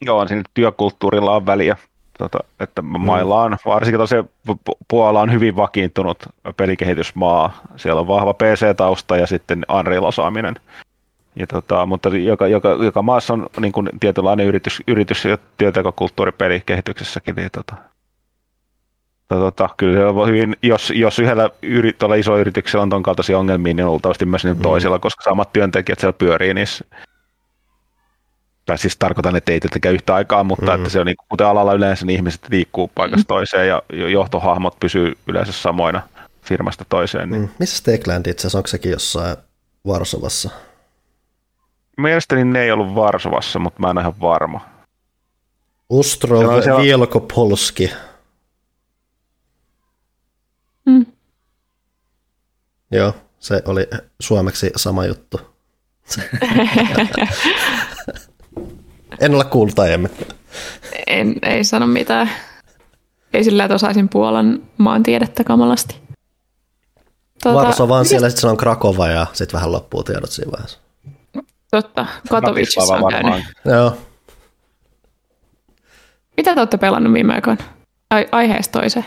Joo, 0.01 0.28
siinä 0.28 0.43
työkulttuurilla 0.55 1.37
on 1.37 1.47
väliä. 1.47 1.76
tota, 2.18 2.39
että 2.61 2.83
mailla 2.83 3.43
on, 3.43 3.57
varsinkin 3.66 3.99
tosiaan 3.99 4.28
Puola 4.89 5.20
on 5.20 5.33
hyvin 5.33 5.57
vakiintunut 5.57 6.18
pelikehitysmaa. 6.57 7.62
Siellä 7.76 8.01
on 8.01 8.09
vahva 8.09 8.35
PC-tausta 8.35 9.16
ja 9.16 9.26
sitten 9.26 9.66
Unreal-osaaminen. 9.78 10.55
Ja 11.37 11.47
tota, 11.47 11.87
mutta 11.87 12.09
joka, 12.09 12.47
joka, 12.47 12.68
joka 12.68 13.03
maassa 13.03 13.35
on 13.35 13.47
niin 13.61 13.72
kuin 13.72 13.89
tietynlainen 14.01 14.47
yritys, 14.47 14.83
yritys 14.87 15.24
ja 15.24 15.39
työtekokulttuuri 15.57 16.33
pelikehityksessäkin. 16.33 17.35
Niin 17.35 17.51
tota, 17.53 17.76
tota, 19.28 19.68
kyllä 19.76 19.99
se 19.99 20.05
on 20.05 20.28
hyvin, 20.28 20.57
jos, 20.62 20.93
jos 20.97 21.18
yhdellä 21.18 21.51
yri, 21.62 21.97
iso 22.18 22.39
yrityksellä 22.39 22.83
on 22.83 22.91
ton 22.91 23.03
kaltaisia 23.03 23.39
ongelmia, 23.39 23.74
niin 23.74 23.87
luultavasti 23.87 24.26
myös 24.26 24.45
niin 24.45 24.57
mm. 24.57 24.62
toisilla, 24.62 24.99
koska 24.99 25.24
samat 25.24 25.53
työntekijät 25.53 25.99
siellä 25.99 26.18
pyörii 26.18 26.55
niissä 26.55 26.85
tai 28.73 28.79
siis 28.79 28.97
tarkoitan, 28.97 29.37
että 29.37 29.53
ei 29.53 29.61
tietenkään 29.61 29.95
yhtä 29.95 30.14
aikaa, 30.14 30.45
mutta 30.45 30.66
mm. 30.66 30.75
että 30.75 30.91
se 30.91 31.01
on 31.01 31.07
niin, 31.07 31.16
kuten 31.29 31.47
alalla 31.47 31.73
yleensä, 31.73 32.07
niin 32.07 32.16
ihmiset 32.16 32.41
liikkuu 32.51 32.91
paikasta 32.95 33.25
mm. 33.25 33.27
toiseen 33.27 33.68
ja 33.68 33.83
johtohahmot 34.09 34.81
pysyy 34.81 35.18
yleensä 35.27 35.53
samoina 35.53 36.03
firmasta 36.43 36.85
toiseen. 36.89 37.31
Niin. 37.31 37.43
Mm. 37.43 37.49
Missä 37.59 37.85
Techland 37.85 38.27
itse 38.27 38.41
asiassa, 38.41 38.59
onko 38.59 38.66
sekin 38.66 38.93
jossain 38.93 39.37
Varsovassa? 39.87 40.51
Mielestäni 41.97 42.45
ne 42.45 42.62
ei 42.62 42.70
ollut 42.70 42.95
Varsovassa, 42.95 43.59
mutta 43.59 43.81
mä 43.81 43.91
en 43.91 43.99
ole 43.99 44.01
ihan 44.01 44.20
varma. 44.20 44.61
Ustrov 45.91 46.45
Vielkopolski. 46.83 47.93
Mm. 50.87 51.07
Joo, 52.91 53.14
se 53.39 53.62
oli 53.64 53.87
suomeksi 54.20 54.70
sama 54.77 55.07
juttu. 55.07 55.41
En 59.21 59.35
ole 59.35 59.45
kuullut 59.45 59.79
aiemmin. 59.79 60.11
En, 61.07 61.35
ei 61.43 61.65
sano 61.65 61.87
mitään. 61.87 62.31
Ei 63.33 63.45
sillä, 63.45 63.65
että 63.65 63.75
osaisin 63.75 64.09
Puolan 64.09 64.63
maantiedettä 64.79 65.45
kamalasti. 65.45 65.97
Tuota, 67.43 67.59
Varso 67.59 67.89
vaan 67.89 68.05
siellä, 68.05 68.31
sitten 68.31 68.51
on 68.51 68.57
Krakova 68.57 69.09
ja 69.09 69.27
sitten 69.33 69.59
vähän 69.59 69.73
loppuu 69.73 70.03
tiedot 70.03 70.31
siinä 70.31 70.53
vaiheessa. 70.53 70.79
Totta, 71.71 72.07
Katowicissa 72.29 72.95
on 72.95 73.11
käynyt. 73.11 73.45
Joo. 73.65 73.97
Mitä 76.37 76.55
te 76.55 76.61
olette 76.61 76.77
pelannut 76.77 77.13
viime 77.13 77.35
aikoina? 77.35 77.65
Ai, 78.11 78.29
aiheesta 78.33 78.81
toiseen. 78.81 79.05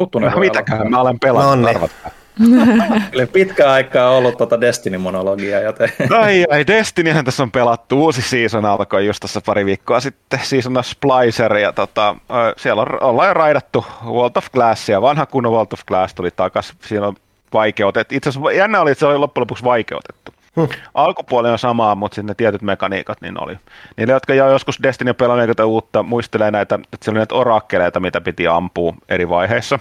No, 0.00 0.40
mitäkään, 0.40 0.90
mä 0.90 1.00
olen 1.00 1.18
pelannut. 1.20 1.72
No, 1.72 1.78
niin. 1.80 1.90
Eli 3.12 3.26
pitkä 3.26 3.72
aikaa 3.72 4.10
ollut 4.10 4.36
tuota 4.36 4.60
Destiny-monologiaa, 4.60 5.60
joten... 5.60 5.92
Ai, 6.20 6.44
ai, 6.50 6.66
Destinyhän 6.66 7.24
tässä 7.24 7.42
on 7.42 7.50
pelattu. 7.50 8.02
Uusi 8.02 8.22
season 8.22 8.64
alkoi 8.64 9.06
just 9.06 9.20
tässä 9.20 9.40
pari 9.46 9.64
viikkoa 9.64 10.00
sitten. 10.00 10.40
Season 10.42 10.76
of 10.76 10.86
Splicer, 10.86 11.56
ja 11.56 11.72
tota, 11.72 12.16
siellä 12.56 12.82
on, 12.82 13.02
ollaan 13.02 13.28
jo 13.28 13.34
raidattu 13.34 13.86
World 14.04 14.36
of 14.36 14.50
Glassia. 14.52 15.02
Vanha 15.02 15.26
kunnon 15.26 15.52
World 15.52 15.72
of 15.72 15.84
Glass 15.86 16.14
tuli 16.14 16.30
takaisin. 16.30 16.76
Siinä 16.80 17.06
on 17.06 17.16
vaikeutettu. 17.52 18.14
Itse 18.14 18.28
asiassa 18.28 18.52
jännä 18.52 18.80
oli, 18.80 18.90
että 18.90 19.00
se 19.00 19.06
oli 19.06 19.18
loppujen 19.18 19.42
lopuksi 19.42 19.64
vaikeutettu. 19.64 20.32
Hmm. 20.56 20.68
Alkupuoli 20.94 21.50
on 21.50 21.58
samaa, 21.58 21.94
mutta 21.94 22.14
sitten 22.14 22.26
ne 22.26 22.34
tietyt 22.34 22.62
mekaniikat 22.62 23.20
niin 23.20 23.42
oli. 23.42 23.58
Niille, 23.96 24.12
jotka 24.12 24.34
jo 24.34 24.50
joskus 24.50 24.82
Destiny 24.82 25.14
pelanneet 25.14 25.60
uutta, 25.60 26.02
muistelee 26.02 26.50
näitä, 26.50 26.74
että 26.74 27.04
siellä 27.04 27.16
oli 27.16 27.20
näitä 27.20 27.34
orakkeleita, 27.34 28.00
mitä 28.00 28.20
piti 28.20 28.46
ampua 28.46 28.94
eri 29.08 29.28
vaiheissa. 29.28 29.78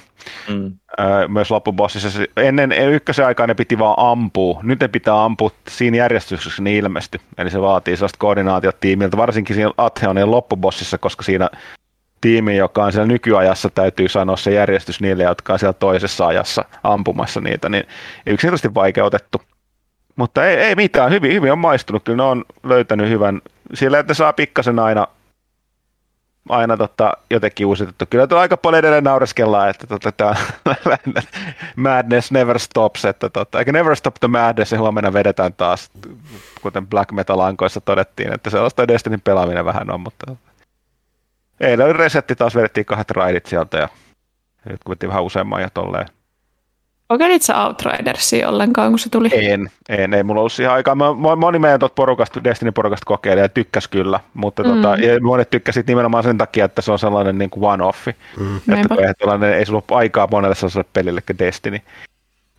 Hmm. 0.47 0.73
Myös 1.27 1.51
loppubossissa. 1.51 2.19
Ennen 2.37 2.71
ykkösen 2.71 3.25
aikaa 3.25 3.47
ne 3.47 3.53
piti 3.53 3.79
vaan 3.79 3.95
ampua. 3.97 4.59
Nyt 4.63 4.79
ne 4.79 4.87
pitää 4.87 5.23
ampua 5.23 5.51
siinä 5.67 5.97
järjestyksessä 5.97 6.63
niin 6.63 6.77
ilmesti. 6.77 7.21
Eli 7.37 7.49
se 7.49 7.61
vaatii 7.61 7.97
sellaista 7.97 8.19
koordinaatiot 8.19 8.79
tiimiltä, 8.79 9.17
varsinkin 9.17 9.55
siinä 9.55 9.71
Atheonin 9.77 10.31
loppubossissa, 10.31 10.97
koska 10.97 11.23
siinä 11.23 11.49
tiimi, 12.21 12.57
joka 12.57 12.83
on 12.83 12.91
siellä 12.91 13.07
nykyajassa, 13.07 13.69
täytyy 13.69 14.09
sanoa 14.09 14.37
se 14.37 14.51
järjestys 14.51 15.01
niille, 15.01 15.23
jotka 15.23 15.53
on 15.53 15.59
siellä 15.59 15.73
toisessa 15.73 16.27
ajassa 16.27 16.65
ampumassa 16.83 17.41
niitä, 17.41 17.69
niin 17.69 17.83
yksinkertaisesti 18.25 18.73
vaikeutettu. 18.73 19.41
Mutta 20.15 20.45
ei, 20.45 20.57
ei 20.57 20.75
mitään, 20.75 21.11
hyvin, 21.11 21.33
hyvin 21.33 21.51
on 21.51 21.59
maistunut, 21.59 22.03
kyllä 22.03 22.17
ne 22.17 22.23
on 22.23 22.45
löytänyt 22.63 23.09
hyvän, 23.09 23.41
sillä 23.73 23.99
että 23.99 24.13
saa 24.13 24.33
pikkasen 24.33 24.79
aina, 24.79 25.07
aina 26.49 26.77
tota, 26.77 27.13
jotenkin 27.29 27.65
uusitettu. 27.65 28.05
Kyllä 28.09 28.27
tuo 28.27 28.37
aika 28.37 28.57
paljon 28.57 28.79
edelleen 28.79 29.03
naureskellaan, 29.03 29.69
että 29.69 29.87
tota, 29.87 30.11
tämä 30.11 30.35
madness 31.75 32.31
never 32.31 32.59
stops, 32.59 33.05
että 33.05 33.29
tota, 33.29 33.59
eikä 33.59 33.71
never 33.71 33.95
stop 33.95 34.15
the 34.19 34.27
madness 34.27 34.71
ja 34.71 34.79
huomenna 34.79 35.13
vedetään 35.13 35.53
taas, 35.53 35.89
kuten 36.61 36.87
Black 36.87 37.11
Metal-ankoissa 37.11 37.81
todettiin, 37.81 38.33
että 38.33 38.49
sellaista 38.49 38.87
Destinin 38.87 39.21
pelaaminen 39.21 39.65
vähän 39.65 39.91
on, 39.91 40.01
mutta 40.01 40.35
eilen 41.59 41.85
oli 41.85 41.93
resetti 41.93 42.35
taas, 42.35 42.55
vedettiin 42.55 42.85
kahdet 42.85 43.11
raidit 43.11 43.45
sieltä 43.45 43.77
ja 43.77 43.89
jotkut 44.69 44.97
vähän 45.07 45.23
useamman 45.23 45.61
ja 45.61 45.69
tolleen. 45.69 46.07
Kokelit 47.07 47.41
sä 47.41 47.63
Outridersia 47.63 48.49
ollenkaan, 48.49 48.91
kun 48.91 48.99
se 48.99 49.09
tuli? 49.09 49.29
En, 49.31 49.71
en, 49.89 50.13
ei 50.13 50.23
mulla 50.23 50.41
ollut 50.41 50.53
siihen 50.53 50.73
aikaa. 50.73 50.95
Moni 51.35 51.59
meidän 51.59 51.79
tuot 51.79 51.95
porukasta, 51.95 52.43
Destiny-porukasta 52.43 53.05
kokeili 53.05 53.41
ja 53.41 53.49
tykkäs 53.49 53.87
kyllä, 53.87 54.19
mutta 54.33 54.63
mm. 54.63 54.69
tota, 54.69 54.95
monet 55.21 55.49
tykkäsit 55.49 55.87
nimenomaan 55.87 56.23
sen 56.23 56.37
takia, 56.37 56.65
että 56.65 56.81
se 56.81 56.91
on 56.91 56.99
sellainen 56.99 57.37
niin 57.37 57.49
kuin 57.49 57.63
one-offi. 57.63 58.13
Mm. 58.39 58.57
Että 58.57 58.95
ei, 58.95 59.53
ei 59.53 59.65
sulla 59.65 59.83
ole 59.89 59.97
aikaa 59.97 60.27
monelle 60.31 60.55
sellaiselle 60.55 60.87
pelille 60.93 61.21
kuin 61.21 61.39
Destiny. 61.39 61.79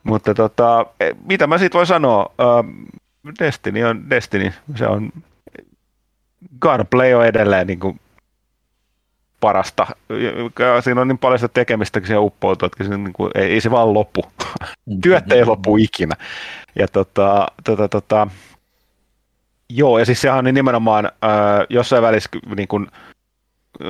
Mutta 0.03 0.35
tota, 0.35 0.87
e, 1.01 1.13
mitä 1.25 1.47
mä 1.47 1.59
siitä 1.59 1.75
voin 1.75 1.87
sanoa? 1.87 2.35
Destiny 3.39 3.85
on 3.85 4.11
Destiny. 4.11 4.53
Se 4.75 4.87
on 4.87 5.13
Gunplay 6.61 7.15
on 7.15 7.27
edelleen 7.27 7.67
niin 7.67 7.81
kuin 7.81 8.01
parasta. 9.41 9.87
Siinä 10.85 11.01
on 11.01 11.09
niin 11.09 11.19
paljon 11.19 11.39
sitä 11.39 11.53
tekemistä, 11.55 12.01
kun 12.01 12.07
se 12.07 12.17
uppoutuu, 12.17 12.67
että 12.67 12.85
se, 12.85 12.97
niin 12.97 13.13
kuin, 13.13 13.31
ei, 13.35 13.53
ei, 13.53 13.61
se 13.61 13.71
vaan 13.71 13.95
lopu. 13.95 14.25
Työt 15.03 15.33
ei 15.33 15.45
lopu 15.45 15.77
ikinä. 15.77 16.15
Ja 16.75 16.89
tota, 16.89 17.47
tota, 17.65 17.89
tota, 17.89 18.29
joo, 19.71 19.99
ja 19.99 20.05
siis 20.05 20.21
sehän 20.21 20.39
on 20.39 20.45
niin 20.45 20.55
nimenomaan 20.55 21.05
äh, 21.05 21.67
jossain 21.69 22.03
välissä 22.03 22.31
niin 22.57 22.69
kuin, 22.69 22.87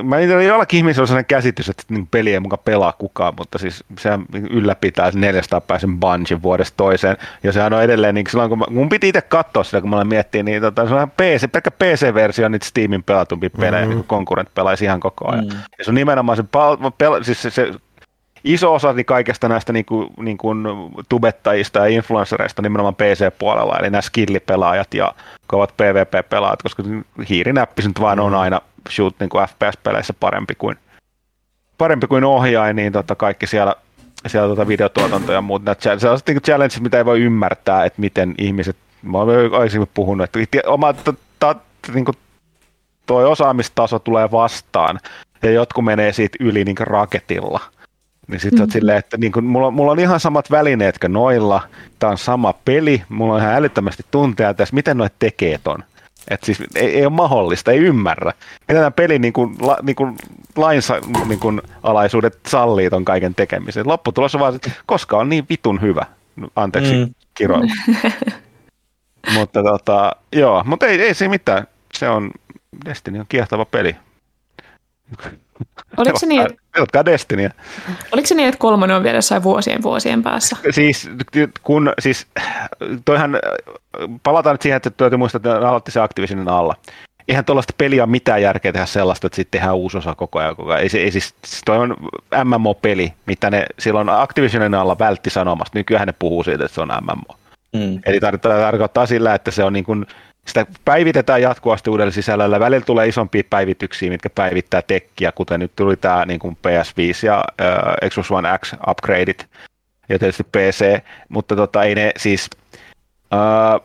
Mä 0.03 0.19
en 0.19 0.29
tiedä, 0.29 0.43
jollakin 0.43 0.79
ihmisellä 0.79 1.03
on 1.03 1.09
sellainen 1.09 1.27
käsitys, 1.27 1.69
että 1.69 1.83
niin 1.89 2.07
peli 2.07 2.33
ei 2.33 2.41
mukaan 2.41 2.63
pelaa 2.65 2.93
kukaan, 2.93 3.35
mutta 3.39 3.59
siis 3.59 3.85
sehän 3.99 4.27
ylläpitää 4.51 5.11
400 5.15 5.61
päisen 5.61 6.01
bungin 6.01 6.43
vuodesta 6.43 6.77
toiseen. 6.77 7.17
Ja 7.43 7.53
sehän 7.53 7.73
on 7.73 7.83
edelleen, 7.83 8.15
niin 8.15 8.27
silloin 8.31 8.49
kun 8.49 8.59
mä, 8.59 8.65
mun 8.71 8.89
piti 8.89 9.09
itse 9.09 9.23
katsoa 9.23 9.65
sitä, 9.65 9.81
kun 9.81 9.91
mä 9.91 10.05
miettii, 10.05 10.43
niin 10.43 10.63
tota, 10.63 10.89
se 10.89 10.95
on 10.95 11.11
PC, 11.11 11.53
pelkkä 11.53 11.71
PC-versio 11.71 12.49
niitä 12.49 12.67
Steamin 12.67 13.03
pelatumpi 13.03 13.49
pelejä, 13.49 13.83
mm-hmm. 13.83 13.97
niin 13.97 14.07
konkurrent 14.07 14.55
pelaisi 14.55 14.85
ihan 14.85 15.01
koko 15.01 15.31
ajan. 15.31 15.45
Mm-hmm. 15.45 15.61
Ja 15.79 15.85
se 15.85 15.91
on 15.91 15.95
nimenomaan 15.95 16.37
se, 16.37 16.45
pal- 16.53 16.77
pel- 16.77 17.25
siis 17.25 17.43
se, 17.43 17.51
se 17.51 17.73
iso 18.47 18.75
osa 18.75 18.93
niin 18.93 19.07
kaikesta 19.07 19.49
näistä 19.49 19.73
niin 19.73 19.85
kuin, 19.85 20.09
niin 20.19 20.39
kuin 20.39 20.65
tubettajista 21.09 21.79
ja 21.79 21.87
influenssereista 21.87 22.63
nimenomaan 22.63 22.95
PC-puolella, 22.95 23.79
eli 23.79 23.91
nämä 23.91 24.03
skillipelaajat 24.03 24.95
ja 24.95 25.15
kovat 25.47 25.75
PvP-pelaajat, 25.77 26.63
koska 26.63 26.83
hiirinäppis 27.29 27.87
nyt 27.87 28.01
vaan 28.01 28.21
on 28.21 28.33
mm. 28.33 28.39
aina 28.39 28.61
shoot 28.91 29.15
niin 29.21 29.29
kuin 29.29 29.49
FPS-peleissä 29.49 30.15
parempi 30.21 30.55
kuin, 30.55 30.77
parempi 31.79 32.07
kuin 32.07 32.25
ohjain, 32.25 32.77
niin 32.77 32.93
tota 32.93 33.15
kaikki 33.15 33.47
siellä, 33.47 33.75
siellä 34.27 34.49
tota 34.49 34.69
videotuotanto 34.69 35.33
ja 35.33 35.41
muut, 35.41 35.65
nämä 35.65 35.77
sellaiset 35.81 36.27
niin 36.27 36.43
challenges, 36.43 36.81
mitä 36.81 36.99
ei 36.99 37.05
voi 37.05 37.21
ymmärtää, 37.21 37.85
että 37.85 38.01
miten 38.01 38.35
ihmiset, 38.39 38.77
mä 39.03 39.19
olen 39.19 39.45
aikaisemmin 39.45 39.91
puhunut, 39.95 40.25
että 40.25 40.61
oma 40.67 40.95
ta, 41.39 41.55
niin 41.95 42.05
kuin 42.05 42.17
toi 43.07 43.25
osaamistaso 43.25 43.99
tulee 43.99 44.31
vastaan, 44.31 45.01
ja 45.43 45.51
jotkut 45.51 45.85
menee 45.85 46.13
siitä 46.13 46.37
yli 46.41 46.65
niin 46.65 46.77
raketilla– 46.79 47.61
niin 48.27 48.41
sitten 48.41 48.61
mm-hmm. 48.61 48.73
silleen, 48.73 48.99
että 48.99 49.17
niin 49.17 49.33
kun, 49.33 49.45
mulla, 49.45 49.71
mulla, 49.71 49.93
on 49.93 49.99
ihan 49.99 50.21
samat 50.21 50.51
välineet 50.51 50.99
kuin 50.99 51.13
noilla, 51.13 51.63
tämä 51.99 52.11
on 52.11 52.19
sama 52.19 52.55
peli, 52.65 53.03
mulla 53.09 53.35
on 53.35 53.41
ihan 53.41 53.55
älyttömästi 53.55 54.03
tunteja 54.11 54.55
tässä, 54.55 54.75
miten 54.75 54.99
noit 54.99 55.13
tekee 55.19 55.59
ton. 55.65 55.85
Et 56.31 56.45
siis 56.45 56.63
ei, 56.75 56.97
ei 56.97 57.07
ole 57.07 57.13
mahdollista, 57.13 57.73
ei 57.73 57.79
ymmärrä. 57.79 58.33
Miten 58.61 58.77
tämä 58.77 58.91
peli 58.91 59.19
niin 59.19 59.33
kuin, 59.33 59.57
la, 59.61 59.79
niin 59.83 59.97
kuin 59.97 60.17
lainsa 60.57 60.95
niin 61.27 61.41
kuin 61.41 61.63
alaisuudet 61.83 62.39
sallii 62.47 62.91
ton 62.91 63.05
kaiken 63.05 63.35
tekemisen. 63.35 63.89
Lopputulos 63.89 64.35
on 64.35 64.41
vaan, 64.41 64.55
että 64.55 64.71
koska 64.87 65.19
on 65.19 65.29
niin 65.29 65.47
vitun 65.51 65.81
hyvä. 65.81 66.07
Anteeksi 66.57 66.95
mm. 66.95 67.15
kiroilu. 67.35 67.69
mutta 69.35 69.63
tota, 69.63 70.17
joo, 70.33 70.65
mutta 70.67 70.87
ei, 70.87 71.03
ei 71.03 71.15
se 71.15 71.29
mitään. 71.29 71.67
Se 71.95 72.09
on, 72.09 72.31
Destiny 72.85 73.19
on 73.19 73.27
kiehtova 73.29 73.65
peli. 73.65 73.97
Oliko 75.97 76.19
se 76.19 76.27
niin, 76.27 76.43
että... 76.47 76.55
Pelkkaa 76.77 77.05
Destinyä. 77.05 77.51
Oliko 78.13 78.27
se 78.27 78.35
niin, 78.35 78.49
että 78.49 78.59
kolmonen 78.59 78.97
on 78.97 79.03
vielä 79.03 79.19
jossain 79.19 79.43
vuosien 79.43 79.83
vuosien 79.83 80.23
päässä? 80.23 80.57
Siis, 80.71 81.11
kun, 81.63 81.93
siis 81.99 82.27
toihan, 83.05 83.39
palataan 84.23 84.55
nyt 84.55 84.63
siihen, 84.63 84.77
että 84.77 84.91
täytyy 84.91 85.19
muistaa, 85.19 85.39
että 85.39 85.69
aloitti 85.69 85.91
se 85.91 86.01
aktiivisen 86.01 86.49
alla. 86.49 86.75
Eihän 87.29 87.45
tuollaista 87.45 87.73
peliä 87.79 88.03
ole 88.03 88.11
mitään 88.11 88.43
järkeä 88.43 88.73
tehdä 88.73 88.87
sellaista, 88.87 89.27
että 89.27 89.37
sitten 89.37 89.61
tehdään 89.61 89.77
uusi 89.77 89.99
osa 89.99 90.15
koko 90.15 90.39
ajan. 90.39 90.57
Koko 90.57 90.71
ajan. 90.71 90.83
Ei, 90.83 91.01
ei 91.01 91.11
siis, 91.11 91.35
toi 91.65 91.79
on 91.79 91.97
MMO-peli, 92.45 93.13
mitä 93.27 93.51
ne 93.51 93.67
silloin 93.79 94.09
Activisionin 94.09 94.75
alla 94.75 94.99
vältti 94.99 95.31
sanomasta. 95.31 95.79
Nykyään 95.79 96.07
ne 96.07 96.15
puhuu 96.19 96.45
siitä, 96.45 96.65
että 96.65 96.75
se 96.75 96.81
on 96.81 96.89
MMO. 97.03 97.37
Mm. 97.73 98.01
Eli 98.07 98.21
tarkoittaa, 98.21 98.61
tarkoittaa 98.61 99.07
sillä, 99.07 99.35
että 99.35 99.51
se 99.51 99.65
on 99.65 99.73
niin 99.73 99.85
kuin 99.85 100.07
sitä 100.47 100.67
päivitetään 100.85 101.43
jatkuvasti 101.43 101.91
uudella 101.91 102.13
sisällöllä. 102.13 102.61
Välillä 102.61 102.85
tulee 102.85 103.09
isompia 103.09 103.43
päivityksiä, 103.51 104.11
mitkä 104.11 104.31
päivittää 104.31 104.83
tekkiä, 104.83 105.33
kuten 105.33 105.61
nyt 105.61 105.73
tuli 105.77 105.97
tämä 105.97 106.25
niin 106.27 106.41
kuin 106.41 106.57
PS5 106.67 107.27
ja 107.27 107.45
uh, 108.03 108.09
Xbox 108.11 108.31
One 108.31 108.59
X 108.59 108.75
upgradeit 108.89 109.47
ja 110.09 110.19
tietysti 110.19 110.45
PC, 110.45 111.01
mutta 111.29 111.57
tota, 111.57 111.83
ei 111.83 111.95
ne 111.95 112.13
siis, 112.17 112.51
uh, 113.35 113.83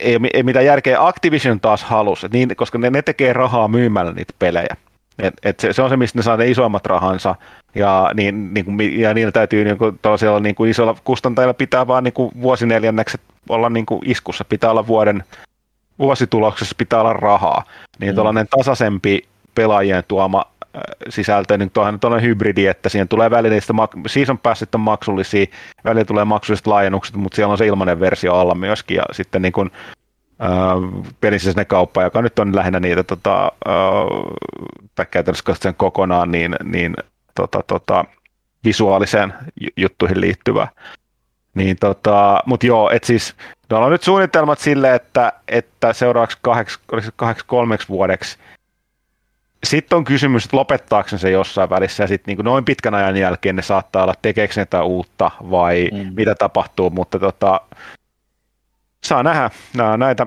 ei, 0.00 0.18
ei 0.34 0.42
mitään 0.42 0.64
järkeä. 0.64 1.06
Activision 1.06 1.60
taas 1.60 1.84
halusi, 1.84 2.26
niin, 2.32 2.56
koska 2.56 2.78
ne, 2.78 2.90
ne 2.90 3.02
tekee 3.02 3.32
rahaa 3.32 3.68
myymällä 3.68 4.12
niitä 4.12 4.32
pelejä. 4.38 4.76
Et, 5.18 5.34
et 5.42 5.60
se, 5.60 5.72
se, 5.72 5.82
on 5.82 5.90
se, 5.90 5.96
mistä 5.96 6.18
ne 6.18 6.22
saa 6.22 6.36
ne 6.36 6.50
isommat 6.50 6.86
rahansa, 6.86 7.34
ja, 7.74 8.10
niin, 8.14 8.54
niin 8.54 8.64
kuin, 8.64 9.00
ja 9.00 9.14
niillä 9.14 9.32
täytyy 9.32 9.64
niin 9.64 9.78
kuin, 9.78 9.98
niin 10.40 10.54
kuin 10.54 10.70
isolla 10.70 10.96
kustantajilla 11.04 11.54
pitää 11.54 11.86
vaan 11.86 12.04
niin 12.04 12.14
kuin 12.14 12.32
vuosineljännekset 12.42 13.20
olla 13.48 13.70
niin 13.70 13.86
kuin 13.86 14.00
iskussa, 14.04 14.44
pitää 14.44 14.70
olla 14.70 14.86
vuoden 14.86 15.24
vuosituloksessa 15.98 16.74
pitää 16.78 17.00
olla 17.00 17.12
rahaa, 17.12 17.64
niin 17.98 18.12
mm. 18.12 18.14
tuollainen 18.14 18.46
tasaisempi 18.48 19.28
pelaajien 19.54 20.04
tuoma 20.08 20.44
äh, 20.62 20.82
sisältö, 21.08 21.58
niin 21.58 21.70
tuohan 21.70 21.98
on 22.02 22.22
hybridi, 22.22 22.66
että 22.66 22.88
siihen 22.88 23.08
tulee 23.08 23.30
välillä 23.30 23.54
niistä, 23.54 23.72
season 24.06 24.38
passit 24.38 24.74
on 24.74 24.80
maksullisia, 24.80 25.46
välillä 25.84 26.04
tulee 26.04 26.24
maksulliset 26.24 26.66
laajennukset, 26.66 27.16
mutta 27.16 27.36
siellä 27.36 27.52
on 27.52 27.58
se 27.58 27.66
ilmainen 27.66 28.00
versio 28.00 28.34
alla 28.34 28.54
myöskin, 28.54 28.96
ja 28.96 29.02
sitten 29.12 29.42
niin 29.42 29.52
kuin, 29.52 29.70
äh, 30.42 31.54
ne 31.56 31.64
kauppa, 31.64 32.02
joka 32.02 32.22
nyt 32.22 32.38
on 32.38 32.56
lähinnä 32.56 32.80
niitä 32.80 33.02
tota, 33.02 33.52
äh, 35.00 35.06
käytännössä 35.10 35.54
sen 35.54 35.74
kokonaan, 35.74 36.30
niin, 36.30 36.56
niin 36.64 36.94
tota, 37.34 37.62
tota, 37.66 38.04
visuaaliseen 38.64 39.34
juttuihin 39.76 40.20
liittyvä. 40.20 40.68
Niin 41.56 41.76
tota, 41.80 42.42
mutta 42.46 42.66
joo, 42.66 42.90
et 42.90 43.04
siis 43.04 43.34
on 43.70 43.92
nyt 43.92 44.02
suunnitelmat 44.02 44.58
sille, 44.58 44.94
että, 44.94 45.32
että 45.48 45.92
seuraavaksi 45.92 46.38
kahdeksi, 46.42 46.78
kahdeksi 47.16 47.44
kolmeksi 47.46 47.88
vuodeksi 47.88 48.38
sitten 49.64 49.96
on 49.96 50.04
kysymys, 50.04 50.44
että 50.44 50.56
lopettaako 50.56 51.08
se 51.16 51.30
jossain 51.30 51.70
välissä 51.70 52.02
ja 52.04 52.06
sitten 52.06 52.36
niin 52.36 52.44
noin 52.44 52.64
pitkän 52.64 52.94
ajan 52.94 53.16
jälkeen 53.16 53.56
ne 53.56 53.62
saattaa 53.62 54.02
olla 54.02 54.14
tekeekö 54.22 54.54
ne 54.72 54.80
uutta 54.80 55.30
vai 55.50 55.90
mm. 55.92 56.12
mitä 56.16 56.34
tapahtuu, 56.34 56.90
mutta 56.90 57.18
tota, 57.18 57.60
saa 59.04 59.22
nähdä 59.22 59.50
näitä, 59.96 60.26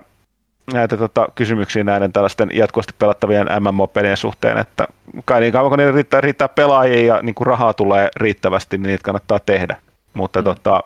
näitä 0.73 0.97
tota, 0.97 1.27
kysymyksiä 1.35 1.83
näiden 1.83 2.13
tällaisten 2.13 2.49
jatkuvasti 2.53 2.93
pelattavien 2.99 3.47
MMO-pelien 3.59 4.17
suhteen, 4.17 4.57
että 4.57 4.87
kai 5.25 5.41
niin 5.41 5.53
kauan 5.53 5.69
kun 5.69 5.77
niitä 5.79 5.91
riittää, 5.91 6.21
riittää 6.21 6.47
pelaajia 6.47 7.15
ja 7.15 7.21
niin 7.21 7.35
kuin 7.35 7.47
rahaa 7.47 7.73
tulee 7.73 8.09
riittävästi, 8.15 8.77
niin 8.77 8.87
niitä 8.87 9.03
kannattaa 9.03 9.39
tehdä. 9.39 9.75
Mutta 10.13 10.39
mm. 10.39 10.43
tota, 10.43 10.83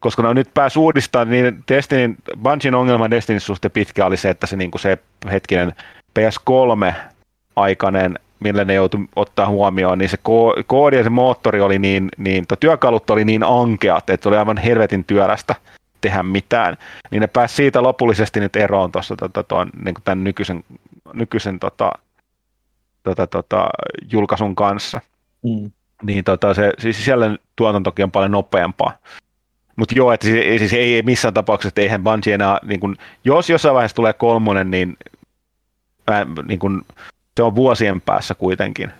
koska 0.00 0.22
ne 0.22 0.28
on 0.28 0.36
nyt 0.36 0.54
pääs 0.54 0.76
uudistamaan, 0.76 1.30
niin 1.30 1.64
Destiny, 1.68 2.14
Bungien 2.42 2.74
ongelma 2.74 3.10
Destinin 3.10 3.40
suhteen 3.40 3.72
pitkä 3.72 4.06
oli 4.06 4.16
se, 4.16 4.30
että 4.30 4.46
se, 4.46 4.56
niin 4.56 4.70
kuin 4.70 4.80
se 4.80 4.98
hetkinen 5.32 5.72
PS3-aikainen, 6.18 8.18
millä 8.40 8.64
ne 8.64 8.74
joutui 8.74 9.06
ottaa 9.16 9.48
huomioon, 9.48 9.98
niin 9.98 10.08
se 10.08 10.16
koodi 10.66 10.96
ja 10.96 11.04
se 11.04 11.10
moottori 11.10 11.60
oli 11.60 11.78
niin, 11.78 12.08
niin 12.16 12.44
työkalut 12.60 13.10
oli 13.10 13.24
niin 13.24 13.44
ankeat, 13.44 14.10
että 14.10 14.28
oli 14.28 14.36
aivan 14.36 14.56
helvetin 14.56 15.04
työlästä 15.04 15.54
tehdä 16.00 16.22
mitään, 16.22 16.76
niin 17.10 17.20
ne 17.20 17.26
pääsi 17.26 17.54
siitä 17.54 17.82
lopullisesti 17.82 18.40
nyt 18.40 18.56
eroon 18.56 18.92
tuossa 18.92 19.16
tota, 19.16 19.66
niin 19.84 19.94
tämän 20.04 20.24
nykyisen, 20.24 20.64
nykyisen 21.12 21.58
tota, 21.58 21.92
tota, 23.02 23.26
tota, 23.26 23.68
julkaisun 24.12 24.54
kanssa. 24.54 25.00
Mm. 25.42 25.70
Niin 26.02 26.24
tota, 26.24 26.54
se, 26.54 26.72
siis 26.78 27.04
siellä 27.04 27.36
tuotantokin 27.56 28.04
on 28.04 28.10
paljon 28.10 28.30
nopeampaa. 28.30 28.92
Mutta 29.78 29.94
joo, 29.94 30.12
että 30.12 30.26
siis, 30.26 30.58
siis 30.58 30.72
ei 30.72 31.02
missään 31.02 31.34
tapauksessa, 31.34 31.68
että 31.68 31.80
eihän 31.80 32.04
Bungie 32.04 32.34
enää, 32.34 32.58
niin 32.64 32.80
kun, 32.80 32.96
jos 33.24 33.50
jossain 33.50 33.74
vaiheessa 33.74 33.96
tulee 33.96 34.12
kolmonen, 34.12 34.70
niin, 34.70 34.96
ää, 36.06 36.26
niin 36.48 36.58
kun, 36.58 36.84
se 37.36 37.42
on 37.42 37.54
vuosien 37.54 38.00
päässä 38.00 38.34
kuitenkin. 38.34 38.92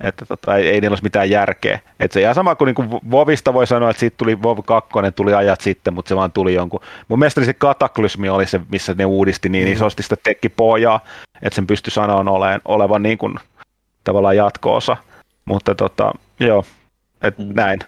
Että 0.00 0.26
tota, 0.26 0.56
ei, 0.56 0.68
ei 0.68 0.80
niillä 0.80 0.92
olisi 0.92 1.02
mitään 1.02 1.30
järkeä. 1.30 1.80
Et 2.00 2.12
se 2.12 2.20
ihan 2.20 2.34
sama 2.34 2.54
kuin, 2.54 2.66
niin 2.66 2.74
kuin 2.74 2.90
Vovista 3.10 3.54
voi 3.54 3.66
sanoa, 3.66 3.90
että 3.90 4.00
siitä 4.00 4.16
tuli 4.16 4.42
Vov 4.42 4.58
2, 4.66 4.90
tuli 5.16 5.34
ajat 5.34 5.60
sitten, 5.60 5.94
mutta 5.94 6.08
se 6.08 6.16
vaan 6.16 6.32
tuli 6.32 6.54
jonkun. 6.54 6.80
Mun 7.08 7.18
mielestä 7.18 7.44
se 7.44 7.54
kataklysmi 7.54 8.28
oli 8.28 8.46
se, 8.46 8.60
missä 8.70 8.94
ne 8.98 9.04
uudisti 9.04 9.48
niin 9.48 9.66
mm. 9.66 9.72
isosti 9.72 10.02
sitä 10.02 10.16
tekkipohjaa, 10.22 11.00
että 11.42 11.54
sen 11.54 11.66
pystyi 11.66 11.90
sanoa 11.90 12.16
olevan, 12.16 12.60
olevan 12.64 13.02
niin 13.02 13.18
kuin, 13.18 13.34
tavallaan 14.04 14.36
jatkoosa. 14.36 14.96
Mutta 15.44 15.74
tota, 15.74 16.12
joo, 16.40 16.64
et 17.22 17.38
mm. 17.38 17.52
näin. 17.54 17.80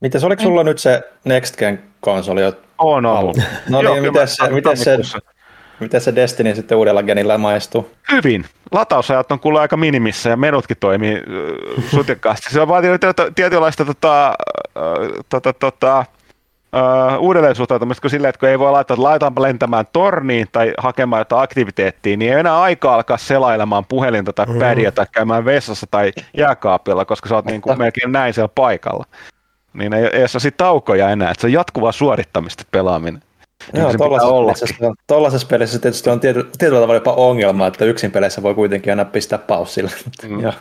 Mites, 0.00 0.24
oliko 0.24 0.42
sulla 0.42 0.64
nyt 0.64 0.78
se 0.78 1.02
Next 1.24 1.56
Gen 1.56 1.82
konsoli 2.00 2.42
jo 2.42 2.52
On 2.78 3.06
ollut. 3.06 3.36
No 3.68 3.82
niin, 3.82 4.02
miten 4.02 4.28
se, 4.28 4.48
miten 4.50 4.76
se, 4.76 4.98
miten 5.80 6.00
se 6.00 6.14
Destiny 6.14 6.54
sitten 6.54 6.78
uudella 6.78 7.02
genillä 7.02 7.38
maistuu? 7.38 7.90
Hyvin. 8.12 8.44
Latausajat 8.72 9.32
on 9.32 9.40
kuullut 9.40 9.60
aika 9.60 9.76
minimissä 9.76 10.30
ja 10.30 10.36
menutkin 10.36 10.76
toimii 10.80 11.22
sutikkaasti. 11.90 12.50
Se 12.50 12.60
on 12.60 12.68
vaatinut 12.68 13.00
tietynlaista 13.34 13.84
tota, 13.84 14.34
tota, 15.28 15.52
tota, 15.52 16.04
uh, 16.76 17.22
uudelleen 17.22 17.54
suhtautumista 17.54 18.00
kuin 18.00 18.10
silleen, 18.10 18.28
että 18.28 18.40
kun 18.40 18.48
ei 18.48 18.58
voi 18.58 18.72
laittaa, 18.72 18.94
että 18.94 19.02
laitaanpa 19.02 19.42
lentämään 19.42 19.84
torniin 19.92 20.46
tai 20.52 20.72
hakemaan 20.78 21.20
jotain 21.20 21.42
aktiviteettia, 21.42 22.16
niin 22.16 22.32
ei 22.32 22.40
enää 22.40 22.60
aika 22.60 22.94
alkaa 22.94 23.16
selailemaan 23.16 23.84
puhelinta 23.84 24.32
tai 24.32 24.46
pädiä 24.58 24.92
tai 24.92 25.06
käymään 25.12 25.44
vessassa 25.44 25.86
tai 25.90 26.12
jääkaapilla, 26.36 27.04
koska 27.04 27.28
sä 27.28 27.34
oot 27.34 27.44
niin 27.44 27.60
kuin 27.60 27.78
melkein 27.78 28.12
näin 28.12 28.34
siellä 28.34 28.52
paikalla 28.54 29.04
niin 29.78 29.92
ei, 29.92 30.04
ei 30.04 30.22
ole 30.22 30.52
taukoja 30.56 31.10
enää, 31.10 31.30
että 31.30 31.40
se 31.40 31.46
on 31.46 31.52
jatkuvaa 31.52 31.92
suorittamista 31.92 32.64
pelaaminen. 32.70 33.22
Joo, 33.72 33.92
tuollaisessa 35.06 35.48
pelissä 35.48 35.78
tietysti 35.78 36.10
on 36.10 36.20
tiety, 36.20 36.50
tietyllä 36.58 36.80
tavalla 36.80 36.94
jopa 36.94 37.12
ongelma, 37.12 37.66
että 37.66 37.84
yksin 37.84 38.12
peleissä 38.12 38.42
voi 38.42 38.54
kuitenkin 38.54 38.92
aina 38.92 39.04
pistää 39.04 39.38
paussille. 39.38 39.90
Mm. 40.28 40.40
Joo. 40.40 40.52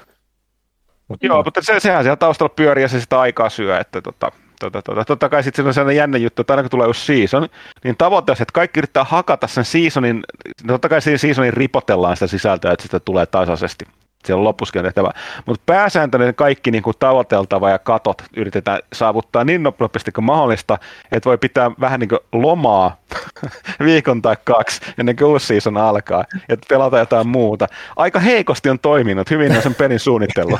Joo, 1.22 1.43
mutta 1.43 1.61
se, 1.63 1.80
sehän 1.80 2.03
siellä 2.03 2.16
taustalla 2.16 2.53
pyörii 2.55 2.82
ja 2.82 2.88
se 2.88 2.99
sitä 2.99 3.20
aikaa 3.20 3.49
syö, 3.49 3.80
että 3.80 4.01
tota, 4.01 4.32
tota, 4.59 4.82
tota, 4.82 5.05
totta 5.05 5.30
kai 5.30 5.43
sitten 5.43 5.66
se 5.66 5.68
on 5.68 5.74
sellainen 5.74 5.97
jännä 5.97 6.18
juttu, 6.18 6.41
että 6.41 6.53
aina 6.53 6.63
kun 6.63 6.70
tulee 6.70 6.88
uusi 6.88 7.05
season, 7.05 7.49
niin 7.84 7.97
tavoite 7.97 8.32
on, 8.32 8.34
että 8.34 8.53
kaikki 8.53 8.80
yrittää 8.80 9.03
hakata 9.03 9.47
sen 9.47 9.66
seasonin, 9.66 10.24
totta 10.68 10.89
kai 10.89 11.01
siinä 11.01 11.18
seasonin 11.18 11.53
ripotellaan 11.53 12.16
sitä 12.16 12.28
sisältöä, 12.28 12.72
että 12.72 12.84
sitä 12.84 12.99
tulee 12.99 13.26
tasaisesti 13.26 13.86
siellä 14.26 14.49
on 14.49 14.84
tehtävä. 14.84 15.11
Mutta 15.45 15.63
pääsääntöinen 15.65 16.36
kaikki 16.36 16.71
niin 16.71 16.84
kuin 16.84 16.95
tavoiteltava 16.99 17.69
ja 17.69 17.80
katot 17.80 18.23
yritetään 18.36 18.80
saavuttaa 18.93 19.43
niin 19.43 19.63
nopeasti 19.63 20.11
kuin 20.11 20.26
mahdollista, 20.26 20.78
että 21.11 21.30
voi 21.30 21.38
pitää 21.38 21.71
vähän 21.80 21.99
niin 21.99 22.09
kuin 22.09 22.19
lomaa 22.32 22.97
viikon 23.86 24.21
tai 24.21 24.36
kaksi 24.43 24.82
ennen 24.97 25.15
kuin 25.15 25.28
uusi 25.28 25.47
season 25.47 25.78
alkaa, 25.78 26.23
että 26.49 26.65
pelata 26.69 26.99
jotain 26.99 27.28
muuta. 27.28 27.67
Aika 27.95 28.19
heikosti 28.19 28.69
on 28.69 28.80
toiminut, 28.80 29.30
hyvin 29.30 29.55
on 29.55 29.61
sen 29.61 29.76
pelin 29.76 29.99
suunnittelu. 29.99 30.59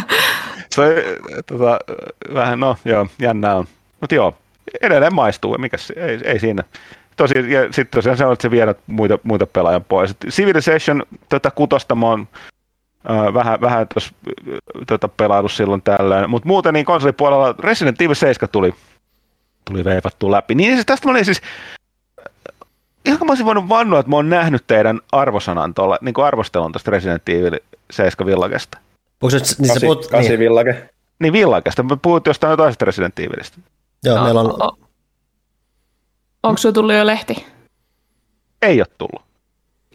se 0.74 0.82
on 0.82 0.88
tota, 1.46 1.78
vähän, 2.34 2.60
no 2.60 2.76
joo, 2.84 3.06
jännää 3.18 3.56
on. 3.56 3.66
Mutta 4.00 4.14
joo, 4.14 4.34
edelleen 4.82 5.14
maistuu, 5.14 5.58
mikä 5.58 5.76
ei, 5.96 6.20
ei 6.24 6.38
siinä 6.38 6.62
tosi, 7.16 7.52
ja 7.52 7.62
sitten 7.62 7.98
tosiaan 7.98 8.18
se 8.18 8.26
on, 8.26 8.32
että 8.32 8.42
se 8.42 8.50
viedät 8.50 8.78
muita, 8.86 9.18
muita 9.22 9.46
pelaajan 9.46 9.84
pois. 9.84 10.16
Civilization, 10.28 11.02
tätä 11.28 11.50
kutosta 11.50 11.94
mä 11.94 12.06
oon 12.06 12.28
äh, 13.10 13.34
vähän, 13.34 13.60
vähän 13.60 13.88
tuossa 13.88 14.14
tota, 14.86 15.08
pelailu 15.08 15.48
silloin 15.48 15.82
tällöin, 15.82 16.30
mutta 16.30 16.48
muuten 16.48 16.74
niin 16.74 16.86
konsolipuolella 16.86 17.54
Resident 17.58 18.02
Evil 18.02 18.14
7 18.14 18.48
tuli, 18.52 18.74
tuli 19.64 19.84
veivattu 19.84 20.30
läpi. 20.30 20.54
Niin 20.54 20.74
siis 20.74 20.86
tästä 20.86 21.08
mä 21.08 21.10
olin 21.10 21.24
siis, 21.24 21.42
ihan 23.04 23.18
mä 23.24 23.30
olisin 23.30 23.46
voinut 23.46 23.68
vannoa, 23.68 24.00
että 24.00 24.10
mä 24.10 24.16
oon 24.16 24.30
nähnyt 24.30 24.64
teidän 24.66 25.00
arvosanan 25.12 25.74
tuolla, 25.74 25.98
niin 26.00 26.14
kuin 26.14 26.24
arvostelun 26.24 26.72
tuosta 26.72 26.90
Resident 26.90 27.28
Evil 27.28 27.58
7 27.90 28.26
villagesta. 28.26 28.78
Onko 29.22 29.30
se, 29.30 29.38
niin 29.58 29.68
kasi, 29.68 29.86
puhut, 29.86 30.06
kasi 30.06 30.28
niin. 30.28 30.38
village? 30.38 30.90
Niin 31.18 31.32
villagesta, 31.32 31.82
mä 31.82 31.96
puhut 31.96 32.26
jostain 32.26 32.56
toisesta 32.56 32.84
Resident 32.84 33.18
Evilistä. 33.18 33.58
Joo, 34.04 34.16
no, 34.16 34.24
meillä 34.24 34.40
on 34.40 34.85
Onko 36.46 36.58
sinulla 36.58 36.74
tullut 36.74 36.94
jo 36.94 37.06
lehti? 37.06 37.46
Ei 38.62 38.80
ole 38.80 38.86
tullut. 38.98 39.26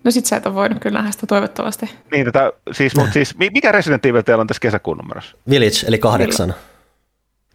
No 0.04 0.12
sit 0.12 0.26
sä 0.26 0.36
et 0.36 0.46
ole 0.46 0.56
voinut 0.56 0.80
kyllä 0.80 1.00
nähdä 1.00 1.12
sitä 1.12 1.28
toivottavasti. 1.28 1.90
Niin, 2.12 2.26
tätä, 2.26 2.52
siis, 2.72 2.96
mut, 2.96 3.14
siis, 3.14 3.38
mikä 3.38 3.72
Resident 3.72 4.06
Evil 4.06 4.22
teillä 4.22 4.42
on 4.42 4.48
tässä 4.48 4.62
kesäkuun 4.62 4.98
numerossa? 4.98 5.38
Village, 5.50 5.88
eli 5.88 5.98
kahdeksan. 5.98 6.56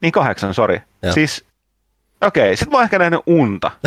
Niin 0.01 0.13
kahdeksan, 0.13 0.55
sori. 0.55 0.81
Siis, 1.11 1.45
okei, 2.21 2.43
okay, 2.43 2.57
sit 2.57 2.71
mä 2.71 2.77
oon 2.77 2.85
ehkä 2.85 2.99
nähnyt 2.99 3.21
unta. 3.27 3.71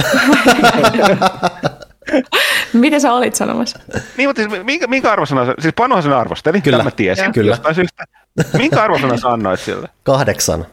Miten 2.73 3.01
sä 3.01 3.13
olit 3.13 3.35
sanomassa? 3.35 3.79
Niin, 4.17 4.29
mutta 4.29 4.41
siis, 4.41 4.63
minkä, 4.63 4.87
minkä 4.87 5.11
arvosana, 5.11 5.53
siis 5.59 5.73
Panohan 5.77 6.03
sen 6.03 6.13
arvosteli, 6.13 6.61
kyllä. 6.61 6.83
mä 6.83 6.91
tiesin. 6.91 7.33
Kyllä. 7.33 7.57
syystä. 7.73 8.03
Minkä 8.57 8.83
arvosana 8.83 9.17
sä 9.17 9.29
annoit 9.29 9.59
sille? 9.59 9.89
Kahdeksan. 10.03 10.65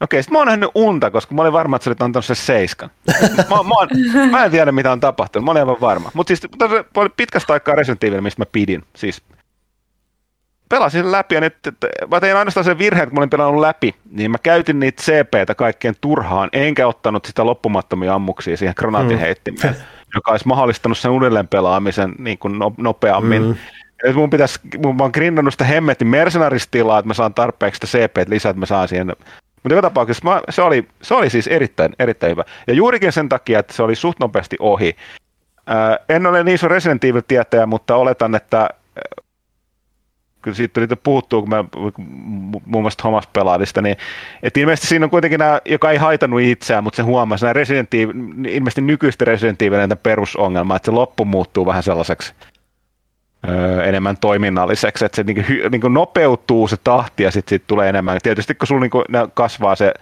Okei, 0.00 0.22
sitten 0.22 0.32
mä 0.32 0.38
oon 0.38 0.46
nähnyt 0.46 0.70
unta, 0.74 1.10
koska 1.10 1.34
mä 1.34 1.42
olin 1.42 1.52
varma, 1.52 1.76
että 1.76 1.84
sä 1.84 1.90
olit 1.90 2.02
antanut 2.02 2.24
se 2.24 2.34
seiskan. 2.34 2.90
mä, 3.36 3.44
mä, 3.48 3.74
oon, 3.74 3.88
mä, 4.30 4.44
en 4.44 4.50
tiedä, 4.50 4.72
mitä 4.72 4.92
on 4.92 5.00
tapahtunut, 5.00 5.44
mä 5.44 5.50
olin 5.50 5.62
aivan 5.62 5.80
varma. 5.80 6.10
Mutta 6.14 6.28
siis 6.28 6.48
oli 6.96 7.08
pitkästä 7.16 7.52
aikaa 7.52 7.74
Resident 7.74 8.04
Evil, 8.04 8.20
mistä 8.20 8.40
mä 8.40 8.46
pidin. 8.52 8.84
Siis 8.96 9.22
pelasin 10.68 11.12
läpi 11.12 11.34
ja 11.34 11.40
nyt, 11.40 11.66
että 11.66 11.88
mä 12.10 12.20
tein 12.20 12.36
ainoastaan 12.36 12.64
sen 12.64 12.78
virheen, 12.78 13.02
että 13.02 13.14
mä 13.14 13.20
olin 13.20 13.30
pelannut 13.30 13.60
läpi, 13.60 13.94
niin 14.10 14.30
mä 14.30 14.38
käytin 14.42 14.80
niitä 14.80 15.02
CPtä 15.02 15.54
kaikkeen 15.54 15.94
turhaan, 16.00 16.48
enkä 16.52 16.86
ottanut 16.86 17.24
sitä 17.24 17.46
loppumattomia 17.46 18.14
ammuksia 18.14 18.56
siihen 18.56 18.74
granaatin 18.78 19.16
mm. 19.16 19.20
heittimeen, 19.20 19.76
joka 20.14 20.30
olisi 20.30 20.48
mahdollistanut 20.48 20.98
sen 20.98 21.10
uudelleen 21.10 21.48
pelaamisen 21.48 22.14
niin 22.18 22.38
kuin 22.38 22.58
no, 22.58 22.72
nopeammin. 22.76 23.42
Mm. 23.42 23.54
Nyt 24.04 24.16
mun 24.16 24.30
pitäisi, 24.30 24.60
mun, 24.82 24.96
mä 24.96 25.02
oon 25.02 25.10
grindannut 25.14 25.54
sitä 25.54 25.64
hemmetin 25.64 26.08
mercenaristilaa, 26.08 26.98
että 26.98 27.06
mä 27.06 27.14
saan 27.14 27.34
tarpeeksi 27.34 27.80
sitä 27.86 27.98
CP 27.98 28.28
lisää, 28.28 28.50
että 28.50 28.60
mä 28.60 28.66
saan 28.66 28.88
siihen 28.88 29.12
mutta 29.62 29.74
joka 29.74 29.82
tapauksessa 29.82 30.24
mä, 30.24 30.40
se, 30.50 30.62
oli, 30.62 30.88
se 31.02 31.14
oli 31.14 31.30
siis 31.30 31.46
erittäin, 31.46 31.92
erittäin 31.98 32.30
hyvä. 32.30 32.44
Ja 32.66 32.74
juurikin 32.74 33.12
sen 33.12 33.28
takia, 33.28 33.58
että 33.58 33.72
se 33.72 33.82
oli 33.82 33.94
suht 33.94 34.18
nopeasti 34.20 34.56
ohi. 34.60 34.96
Ää, 35.66 35.98
en 36.08 36.26
ole 36.26 36.44
niin 36.44 36.54
iso 36.54 36.68
Resident 36.68 37.04
Evil-tietäjä, 37.04 37.66
mutta 37.66 37.96
oletan, 37.96 38.34
että 38.34 38.68
kyllä 40.42 40.54
siitä 40.54 40.74
tuli 40.74 41.00
puhuttua, 41.02 41.40
kun 41.40 41.48
mä 41.48 41.64
muun 42.66 42.84
muassa 42.84 42.98
Thomas 42.98 43.26
pelaadista, 43.26 43.82
niin 43.82 43.96
että 44.42 44.60
ilmeisesti 44.60 44.86
siinä 44.86 45.06
on 45.06 45.10
kuitenkin 45.10 45.38
nämä, 45.38 45.60
joka 45.64 45.90
ei 45.90 45.96
haitannut 45.96 46.40
itseään, 46.40 46.84
mutta 46.84 46.96
se 46.96 47.02
huomasi, 47.02 47.44
nämä 47.44 47.52
Resident 47.52 47.94
Evil, 47.94 48.14
ilmeisesti 48.48 48.80
nykyistä 48.80 49.24
Resident 49.24 49.62
Evil 49.62 49.96
perusongelma, 50.02 50.76
että 50.76 50.86
se 50.86 50.92
loppu 50.92 51.24
muuttuu 51.24 51.66
vähän 51.66 51.82
sellaiseksi 51.82 52.34
öö, 53.48 53.84
enemmän 53.84 54.16
toiminnalliseksi, 54.16 55.04
että 55.04 55.16
se 55.16 55.22
niin 55.22 55.44
kuin, 55.44 55.70
niin 55.70 55.80
kuin 55.80 55.94
nopeutuu 55.94 56.68
se 56.68 56.76
tahti 56.84 57.22
ja 57.22 57.30
sitten 57.30 57.56
sit 57.56 57.66
tulee 57.66 57.88
enemmän. 57.88 58.18
Tietysti 58.22 58.54
kun 58.54 58.66
sulla 58.66 58.80
niin 58.80 58.90
kuin, 58.90 59.04
kasvaa 59.34 59.76
se 59.76 59.94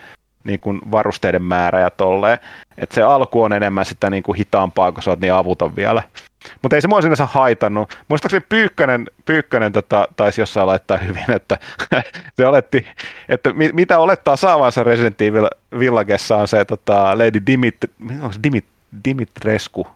niin 0.45 0.61
kuin 0.61 0.80
varusteiden 0.91 1.43
määrä 1.43 1.80
ja 1.80 1.91
tolleen, 1.91 2.39
että 2.78 2.95
se 2.95 3.03
alku 3.03 3.43
on 3.43 3.53
enemmän 3.53 3.84
sitä 3.84 4.11
niin 4.11 4.22
kuin 4.22 4.37
hitaampaa, 4.37 4.93
kun 4.93 5.03
sä 5.03 5.11
oot 5.11 5.20
niin 5.20 5.32
avuton 5.32 5.76
vielä. 5.76 6.03
Mutta 6.62 6.76
ei 6.76 6.80
se 6.80 6.89
mua 6.89 7.03
sinänsä 7.03 7.26
haitannut. 7.26 7.99
Muistaakseni 8.09 8.45
Pyykkönen, 8.49 9.07
Pyykkönen 9.24 9.72
tota, 9.72 10.09
taisi 10.16 10.41
jossain 10.41 10.66
laittaa 10.66 10.97
hyvin, 10.97 11.30
että 11.30 11.59
se 12.37 12.47
oletti, 12.47 12.87
että 13.28 13.53
mit, 13.53 13.72
mitä 13.72 13.99
olettaa 13.99 14.37
saavansa 14.37 14.84
Resident 14.84 15.20
Evil 15.20 15.49
Villagessa 15.78 16.37
on 16.37 16.49
se 16.49 16.64
tota, 16.64 17.18
Lady 17.18 17.43
Dimit, 17.47 17.76
Dimit, 18.43 18.64
Dimitrescu, 19.05 19.87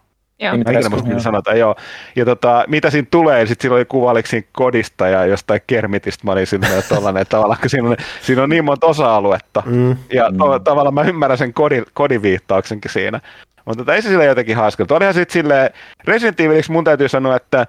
Joo. 0.40 0.56
Niin 1.04 1.20
sanotaan, 1.20 1.58
joo. 1.58 1.76
Ja 2.16 2.24
tota, 2.24 2.64
mitä 2.68 2.90
siinä 2.90 3.06
tulee, 3.10 3.46
sitten 3.46 3.62
siinä 3.62 3.74
oli 3.74 3.84
kuva, 3.84 4.14
siinä 4.24 4.48
kodista 4.52 5.08
ja 5.08 5.26
jostain 5.26 5.60
kermitistä, 5.66 6.24
mä 6.24 6.32
olin 6.32 6.46
sinne 6.46 6.68
tollainen 6.88 7.26
tavalla, 7.28 7.56
kun 7.60 7.70
siinä 7.70 7.88
on, 7.88 7.96
siinä 8.20 8.42
on 8.42 8.48
niin 8.48 8.64
monta 8.64 8.86
osa-aluetta. 8.86 9.62
Mm. 9.66 9.96
Ja 10.12 10.30
to, 10.38 10.58
mm. 10.58 10.64
tavallaan 10.64 10.94
mä 10.94 11.02
ymmärrän 11.02 11.38
sen 11.38 11.52
kodin, 11.52 11.84
kodiviittauksenkin 11.94 12.90
siinä. 12.90 13.20
Mutta 13.64 13.80
tota, 13.80 13.94
ei 13.94 14.02
se 14.02 14.08
sille 14.08 14.24
jotenkin 14.24 14.56
hauskalta. 14.56 14.94
Olihan 14.94 15.14
sitten 15.14 15.32
silleen, 15.32 15.70
Resident 16.04 16.40
Eviliksi 16.40 16.72
mun 16.72 16.84
täytyy 16.84 17.08
sanoa, 17.08 17.36
että 17.36 17.66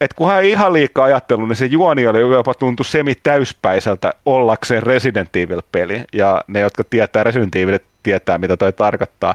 että 0.00 0.14
kun 0.16 0.28
hän 0.28 0.42
ei 0.42 0.50
ihan 0.50 0.72
liikaa 0.72 1.04
ajatellut, 1.04 1.48
niin 1.48 1.56
se 1.56 1.66
juoni 1.66 2.06
oli 2.06 2.20
jopa 2.20 2.54
tuntu 2.54 2.84
semi-täyspäiseltä 2.84 4.12
ollakseen 4.26 4.82
Resident 4.82 5.36
Evil-peli. 5.36 6.04
Ja 6.12 6.44
ne, 6.46 6.60
jotka 6.60 6.84
tietää 6.84 7.24
Resident 7.24 7.56
Evil, 7.56 7.78
tietää, 8.02 8.38
mitä 8.38 8.56
toi 8.56 8.72
tarkoittaa. 8.72 9.34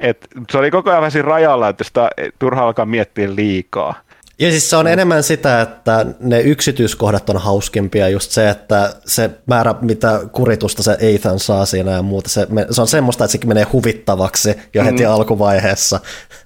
Et 0.00 0.26
se 0.50 0.58
oli 0.58 0.70
koko 0.70 0.90
ajan 0.90 1.00
vähän 1.00 1.10
siinä 1.10 1.28
rajalla, 1.28 1.68
että 1.68 1.84
sitä 1.84 2.10
turha 2.38 2.62
alkaa 2.62 2.86
miettiä 2.86 3.34
liikaa. 3.34 3.94
Ja 4.38 4.50
siis 4.50 4.70
se 4.70 4.76
on 4.76 4.86
enemmän 4.86 5.22
sitä, 5.22 5.60
että 5.60 6.06
ne 6.20 6.40
yksityiskohdat 6.40 7.30
on 7.30 7.36
hauskimpia, 7.36 8.08
just 8.08 8.30
se, 8.30 8.48
että 8.48 8.94
se 9.04 9.30
määrä, 9.46 9.74
mitä 9.80 10.20
kuritusta 10.32 10.82
se 10.82 10.96
Ethan 11.00 11.38
saa 11.38 11.66
siinä 11.66 11.90
ja 11.90 12.02
muuta, 12.02 12.28
se, 12.28 12.46
se 12.70 12.80
on 12.80 12.88
semmoista, 12.88 13.24
että 13.24 13.38
se 13.38 13.46
menee 13.46 13.66
huvittavaksi 13.72 14.54
jo 14.74 14.84
heti 14.84 15.04
mm. 15.04 15.10
alkuvaiheessa. 15.10 16.00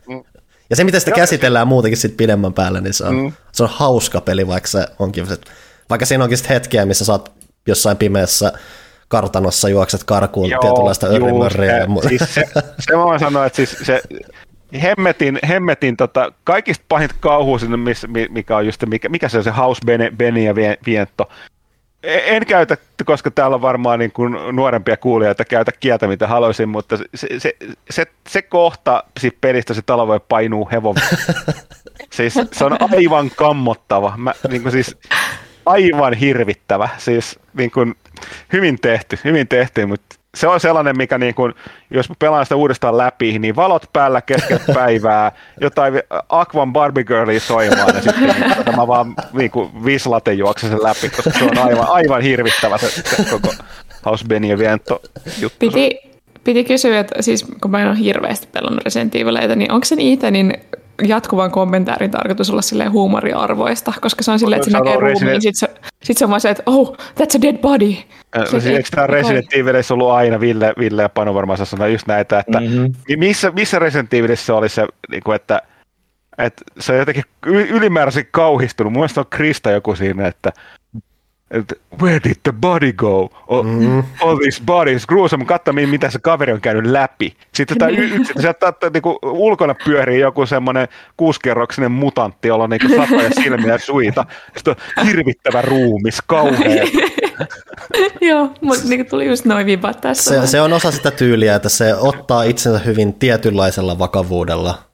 Mm. 0.08 0.24
Ja 0.70 0.76
se, 0.76 0.84
miten 0.84 1.00
sitä 1.00 1.14
käsitellään 1.14 1.68
muutenkin 1.68 1.98
sit 1.98 2.16
pidemmän 2.16 2.52
päälle, 2.52 2.80
niin 2.80 2.94
se 2.94 3.04
on, 3.04 3.14
mm. 3.14 3.32
se 3.52 3.62
on 3.62 3.68
hauska 3.72 4.20
peli, 4.20 4.46
vaikka 4.46 4.68
se 4.68 4.86
onkin, 4.98 5.26
vaikka 5.90 6.06
siinä 6.06 6.24
onkin 6.24 6.38
hetkiä, 6.48 6.86
missä 6.86 7.04
sä 7.04 7.12
oot 7.12 7.32
jossain 7.66 7.96
pimeässä 7.96 8.52
kartanossa 9.12 9.68
juokset 9.68 10.04
karkuun 10.04 10.50
Joo, 10.50 10.60
tietynlaista 10.60 11.06
örrimörriä. 11.06 11.76
Ja 11.76 11.86
siis 12.08 12.34
se, 12.34 12.44
se 12.78 12.96
mä 12.96 13.04
voin 13.04 13.20
sanoa, 13.20 13.46
että 13.46 13.56
siis 13.56 13.76
se 13.82 14.02
hemmetin, 14.82 15.38
hemmetin 15.48 15.96
tota, 15.96 16.32
kaikista 16.44 16.84
pahinta 16.88 17.14
kauhua 17.20 17.58
sinne, 17.58 17.78
mikä 18.30 18.56
on 18.56 18.66
just, 18.66 18.82
mikä, 18.86 19.08
mikä 19.08 19.28
se 19.28 19.38
on 19.38 19.44
se 19.44 19.50
House 19.50 19.80
Beni, 19.86 20.10
Beni 20.10 20.44
ja 20.44 20.54
Viento. 20.86 21.28
E, 22.02 22.36
en 22.36 22.46
käytä, 22.46 22.76
koska 23.04 23.30
täällä 23.30 23.54
on 23.54 23.62
varmaan 23.62 23.98
niin 23.98 24.12
kuin 24.12 24.36
nuorempia 24.52 24.96
kuulijoita 24.96 25.44
käytä 25.44 25.72
kieltä, 25.80 26.06
mitä 26.06 26.26
haluaisin, 26.26 26.68
mutta 26.68 26.96
se, 26.96 27.04
se, 27.38 27.54
se, 27.90 28.06
se 28.28 28.42
kohta 28.42 29.04
siitä 29.20 29.38
pelistä 29.40 29.74
se 29.74 29.82
talo 29.82 30.06
voi 30.06 30.20
painuu 30.28 30.68
hevon. 30.72 30.96
siis 32.16 32.34
se 32.52 32.64
on 32.64 32.76
aivan 32.94 33.30
kammottava. 33.36 34.14
Mä, 34.16 34.32
niin 34.48 34.62
kuin 34.62 34.72
siis, 34.72 34.96
aivan 35.66 36.14
hirvittävä. 36.14 36.88
Siis 36.98 37.38
niin 37.54 37.70
kuin, 37.70 37.94
hyvin 38.52 38.78
tehty, 38.80 39.18
hyvin 39.24 39.48
tehty, 39.48 39.86
mutta 39.86 40.16
se 40.36 40.48
on 40.48 40.60
sellainen, 40.60 40.96
mikä 40.96 41.18
niin 41.18 41.34
kuin, 41.34 41.54
jos 41.90 42.08
mä 42.08 42.14
pelaan 42.18 42.46
sitä 42.46 42.56
uudestaan 42.56 42.98
läpi, 42.98 43.38
niin 43.38 43.56
valot 43.56 43.86
päällä 43.92 44.20
keskellä 44.20 44.74
päivää, 44.74 45.32
jotain 45.60 45.94
Aquan 46.28 46.72
Barbie 46.72 47.04
Girlia 47.04 47.40
soimaan, 47.40 47.94
ja 47.94 48.02
sitten 48.02 48.28
niin, 48.66 48.76
mä 48.76 48.86
vaan 48.86 49.14
niin 49.32 49.50
kuin, 49.50 49.84
vislaten 49.84 50.38
juoksen 50.38 50.70
sen 50.70 50.82
läpi, 50.82 51.08
koska 51.08 51.38
se 51.38 51.44
on 51.44 51.58
aivan, 51.58 51.88
aivan 51.88 52.22
hirvittävä 52.22 52.78
se, 52.78 52.88
se 52.90 53.30
koko 53.30 53.54
House 54.06 54.26
Benny 54.26 54.48
ja 54.48 54.58
Viento 54.58 55.02
juttu. 55.40 55.58
Piti, 55.58 56.00
piti 56.44 56.64
kysyä, 56.64 57.00
että 57.00 57.22
siis 57.22 57.46
kun 57.62 57.70
mä 57.70 57.80
en 57.82 57.88
ole 57.88 57.98
hirveästi 57.98 58.48
pelannut 58.52 58.84
Resident 58.84 59.14
Evileitä, 59.14 59.56
niin 59.56 59.72
onko 59.72 59.84
sen 59.84 59.98
Ethanin 60.00 60.54
jatkuvan 61.08 61.50
kommentaarin 61.50 62.10
tarkoitus 62.10 62.50
olla 62.50 62.62
silleen 62.62 62.92
huumoriarvoista, 62.92 63.92
koska 64.00 64.22
se 64.22 64.30
on 64.30 64.38
silleen, 64.38 64.60
että 64.60 64.70
se 64.70 64.78
näkee 64.78 64.96
ruumiin, 64.96 65.26
niin 65.26 65.42
sitten 65.42 65.68
se, 65.68 65.90
sit 66.02 66.18
se 66.18 66.24
on 66.24 66.30
vaan 66.30 66.40
se, 66.40 66.50
että 66.50 66.62
oh, 66.66 66.96
that's 66.96 67.38
a 67.38 67.42
dead 67.42 67.58
body. 67.58 67.94
Äh, 68.36 68.60
se, 68.60 68.70
eikö 68.70 68.88
tämä 68.90 69.06
Resident 69.06 69.46
Evilissä 69.52 69.94
ollut 69.94 70.10
aina, 70.10 70.40
Ville, 70.40 70.72
Ville 70.78 71.02
ja 71.02 71.08
Panu 71.08 71.34
varmaan 71.34 71.66
sanoo 71.66 71.86
just 71.86 72.06
näitä, 72.06 72.38
että 72.38 72.60
mm-hmm. 72.60 72.92
missä, 73.16 73.50
missä 73.50 73.78
Resident 73.78 74.14
Evilissä 74.14 74.54
oli 74.54 74.68
se, 74.68 74.86
niin 75.10 75.22
kuin, 75.22 75.36
että, 75.36 75.62
että 76.38 76.64
se 76.80 76.92
on 76.92 76.98
jotenkin 76.98 77.24
ylimääräisen 77.46 78.26
kauhistunut. 78.30 78.92
Mun 78.92 79.08
on 79.16 79.24
Krista 79.30 79.70
joku 79.70 79.94
siinä, 79.94 80.26
että 80.26 80.52
where 82.02 82.20
did 82.24 82.36
the 82.42 82.52
body 82.52 82.92
go? 82.92 83.30
All, 83.48 83.62
mm. 83.62 84.04
all 84.20 84.36
these 84.36 84.62
bodies, 84.66 85.06
gruesome, 85.06 85.44
katso 85.44 85.72
mitä 85.72 86.10
se 86.10 86.18
kaveri 86.18 86.52
on 86.52 86.60
käynyt 86.60 86.86
läpi. 86.86 87.36
Sitten 87.54 87.78
tämä 87.78 87.90
y- 87.90 88.14
yksi, 88.14 88.32
sieltä 88.40 88.72
niinku, 88.92 89.18
ulkona 89.22 89.74
pyörii 89.84 90.20
joku 90.20 90.46
semmoinen 90.46 90.88
kuusikerroksinen 91.16 91.92
mutantti, 91.92 92.48
jolla 92.48 92.64
on 92.64 92.70
niinku 92.70 92.88
satoja 92.88 93.30
silmiä 93.42 93.72
ja 93.72 93.78
suita. 93.78 94.26
Sitten 94.56 94.76
on 94.98 95.06
hirvittävä 95.06 95.62
ruumis, 95.62 96.18
kauhea. 96.26 96.84
Joo, 98.20 98.50
mutta 98.60 98.88
niin 98.88 99.06
tuli 99.06 99.26
just 99.26 99.44
noin 99.44 99.66
vibat 99.66 100.00
tässä. 100.00 100.40
Se, 100.40 100.46
se 100.46 100.60
on 100.60 100.72
osa 100.72 100.90
sitä 100.90 101.10
tyyliä, 101.10 101.54
että 101.54 101.68
se 101.68 101.94
ottaa 101.94 102.42
itsensä 102.42 102.78
hyvin 102.78 103.14
tietynlaisella 103.14 103.98
vakavuudella 103.98 104.91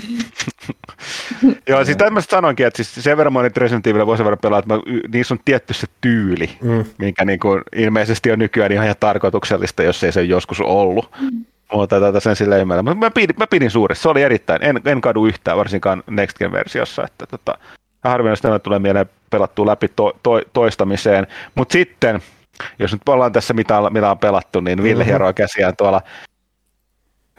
Joo, 1.68 1.84
siis 1.84 1.96
tämmöistä 1.96 2.30
sanoinkin, 2.30 2.66
että 2.66 2.82
siis 2.82 3.04
sen 3.04 3.16
verran 3.16 3.32
monet 3.32 3.56
Resident 3.56 3.86
Evil 3.86 4.06
vuosien 4.06 4.24
verran 4.24 4.38
pelaa, 4.38 4.58
että 4.58 4.74
mä, 4.74 4.80
niissä 5.12 5.34
on 5.34 5.40
tietty 5.44 5.74
se 5.74 5.86
tyyli, 6.00 6.50
mm. 6.62 6.84
minkä 6.98 7.24
niin 7.24 7.40
kuin 7.40 7.62
ilmeisesti 7.76 8.32
on 8.32 8.38
nykyään 8.38 8.72
ihan 8.72 8.94
tarkoituksellista, 9.00 9.82
jos 9.82 10.04
ei 10.04 10.12
se 10.12 10.22
joskus 10.22 10.60
ollut. 10.60 11.10
Mm. 11.20 11.44
Mutta 11.72 12.00
tätä 12.00 12.20
sen 12.20 12.36
sille 12.36 12.60
ymmärrän. 12.60 12.84
Mä, 12.84 12.94
mä, 12.94 13.10
pidin, 13.10 13.36
mä 13.38 13.46
pidin 13.46 13.70
suuresti, 13.70 14.02
se 14.02 14.08
oli 14.08 14.22
erittäin, 14.22 14.64
en, 14.64 14.80
en 14.84 15.00
kadu 15.00 15.26
yhtään, 15.26 15.58
varsinkaan 15.58 16.02
Next 16.10 16.38
Gen-versiossa, 16.38 17.04
että 17.04 17.26
tota, 17.26 17.58
harvinaisesti 18.04 18.48
tämä 18.48 18.58
tulee 18.58 18.78
mieleen 18.78 19.06
pelattua 19.30 19.66
läpi 19.66 19.88
to, 19.96 20.16
to, 20.22 20.40
toistamiseen. 20.52 21.26
Mutta 21.54 21.72
sitten, 21.72 22.22
jos 22.78 22.92
nyt 22.92 23.08
ollaan 23.08 23.32
tässä 23.32 23.54
mitä, 23.54 23.74
mitä 23.90 24.10
on 24.10 24.18
pelattu, 24.18 24.60
niin 24.60 24.82
Ville 24.82 25.04
mm-hmm. 25.04 25.10
hieroo 25.10 25.32
käsiään 25.32 25.76
tuolla 25.76 26.02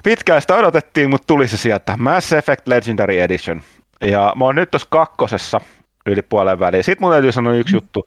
Pitkään 0.04 0.41
sitä 0.41 0.56
odotettiin, 0.56 1.10
mutta 1.10 1.28
tuli 1.28 1.47
se 1.47 1.58
sieltä. 1.58 1.97
Mass 1.97 2.34
Effect 2.34 2.68
Legendary 2.68 3.20
Edition. 3.20 3.62
Ja 4.01 4.34
mä 4.36 4.45
oon 4.45 4.56
nyt 4.56 4.72
tuossa 4.72 4.88
kakkosessa 4.91 5.62
yli 6.06 6.22
puolen 6.22 6.60
väliin. 6.60 6.84
Sitten 6.84 7.06
mun 7.06 7.12
täytyy 7.12 7.32
sanoa 7.32 7.54
yksi 7.54 7.76
juttu. 7.76 8.06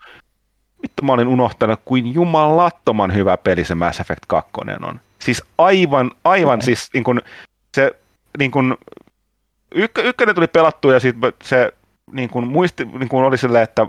Vittu 0.83 1.03
mä 1.03 1.13
olin 1.13 1.29
unohtanut, 1.29 1.81
kuin 1.85 2.15
jumalattoman 2.15 3.15
hyvä 3.15 3.37
peli 3.37 3.65
se 3.65 3.75
Mass 3.75 4.01
Effect 4.01 4.21
2 4.29 4.51
on. 4.83 5.01
Siis 5.19 5.43
aivan, 5.59 6.11
aivan 6.25 6.63
siis 6.63 6.89
niin 6.95 7.05
kun, 7.05 7.23
se 7.75 7.93
niin 8.39 8.51
kun, 8.51 8.79
ykkö, 9.75 10.03
ykkönen 10.03 10.35
tuli 10.35 10.47
pelattua 10.47 10.93
ja 10.93 11.01
sitten 11.01 11.33
se 11.43 11.73
niin 12.13 12.29
kun, 12.29 12.47
muisti, 12.47 12.85
niin 12.85 13.09
kun 13.09 13.25
oli 13.25 13.39
silleen, 13.39 13.65
että 13.65 13.87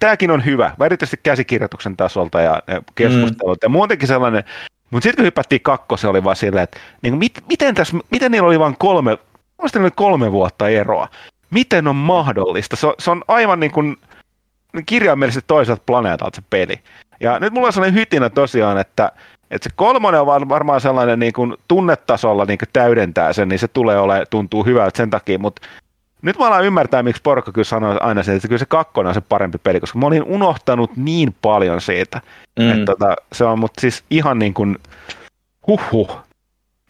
tämäkin 0.00 0.30
on 0.30 0.44
hyvä, 0.44 0.74
erityisesti 0.84 1.20
käsikirjoituksen 1.22 1.96
tasolta 1.96 2.40
ja 2.40 2.62
keskustelut. 2.94 3.58
Mm. 3.62 3.64
Ja 3.64 3.68
muutenkin 3.68 4.08
sellainen, 4.08 4.44
mutta 4.92 5.04
sitten 5.04 5.22
kun 5.22 5.26
hypättiin 5.26 5.60
kakkosen, 5.60 6.10
oli 6.10 6.24
vaan 6.24 6.36
silleen, 6.36 6.64
että 6.64 6.78
niin 7.02 7.18
mit, 7.18 7.32
miten, 7.48 7.74
tässä, 7.74 7.96
miten 8.10 8.32
niillä 8.32 8.46
oli 8.46 8.58
vain 8.58 8.76
kolme, 8.78 9.18
kolme 9.94 10.32
vuotta 10.32 10.68
eroa. 10.68 11.08
Miten 11.50 11.88
on 11.88 11.96
mahdollista? 11.96 12.76
Se, 12.76 12.88
se 12.98 13.10
on 13.10 13.24
aivan 13.28 13.60
niin 13.60 13.72
kuin 13.72 13.96
kirjaimellisesti 14.86 15.44
toiselta 15.46 15.82
planeetalta 15.86 16.36
se 16.36 16.42
peli. 16.50 16.80
Ja 17.20 17.38
nyt 17.38 17.52
mulla 17.52 17.66
on 17.66 17.72
sellainen 17.72 18.00
hytinä 18.00 18.30
tosiaan, 18.30 18.78
että, 18.78 19.12
että 19.50 19.68
se 19.68 19.74
kolmonen 19.76 20.20
on 20.20 20.48
varmaan 20.48 20.80
sellainen 20.80 21.18
niin 21.18 21.32
kuin 21.32 21.54
tunnetasolla 21.68 22.44
niin 22.44 22.58
kuin 22.58 22.68
täydentää 22.72 23.32
sen, 23.32 23.48
niin 23.48 23.58
se 23.58 23.68
tulee 23.68 23.98
ole, 23.98 24.26
tuntuu 24.30 24.64
hyvältä 24.64 24.96
sen 24.96 25.10
takia, 25.10 25.38
mutta 25.38 25.62
nyt 26.22 26.38
mä 26.38 26.46
alan 26.46 26.64
ymmärtää, 26.64 27.02
miksi 27.02 27.22
porukka 27.22 27.52
kyllä 27.52 27.64
sanoo 27.64 27.96
aina 28.00 28.22
sen, 28.22 28.36
että 28.36 28.48
kyllä 28.48 28.58
se 28.58 28.66
kakkonen 28.66 29.08
on 29.08 29.14
se 29.14 29.20
parempi 29.20 29.58
peli, 29.58 29.80
koska 29.80 29.98
mä 29.98 30.06
olin 30.06 30.22
unohtanut 30.22 30.96
niin 30.96 31.34
paljon 31.42 31.80
siitä. 31.80 32.20
Mm. 32.58 32.70
Että 32.70 32.84
tota, 32.84 33.16
se 33.32 33.44
on 33.44 33.58
mut 33.58 33.72
siis 33.78 34.04
ihan 34.10 34.38
niin 34.38 34.54
kuin, 34.54 34.78
huhhuh, 35.66 36.18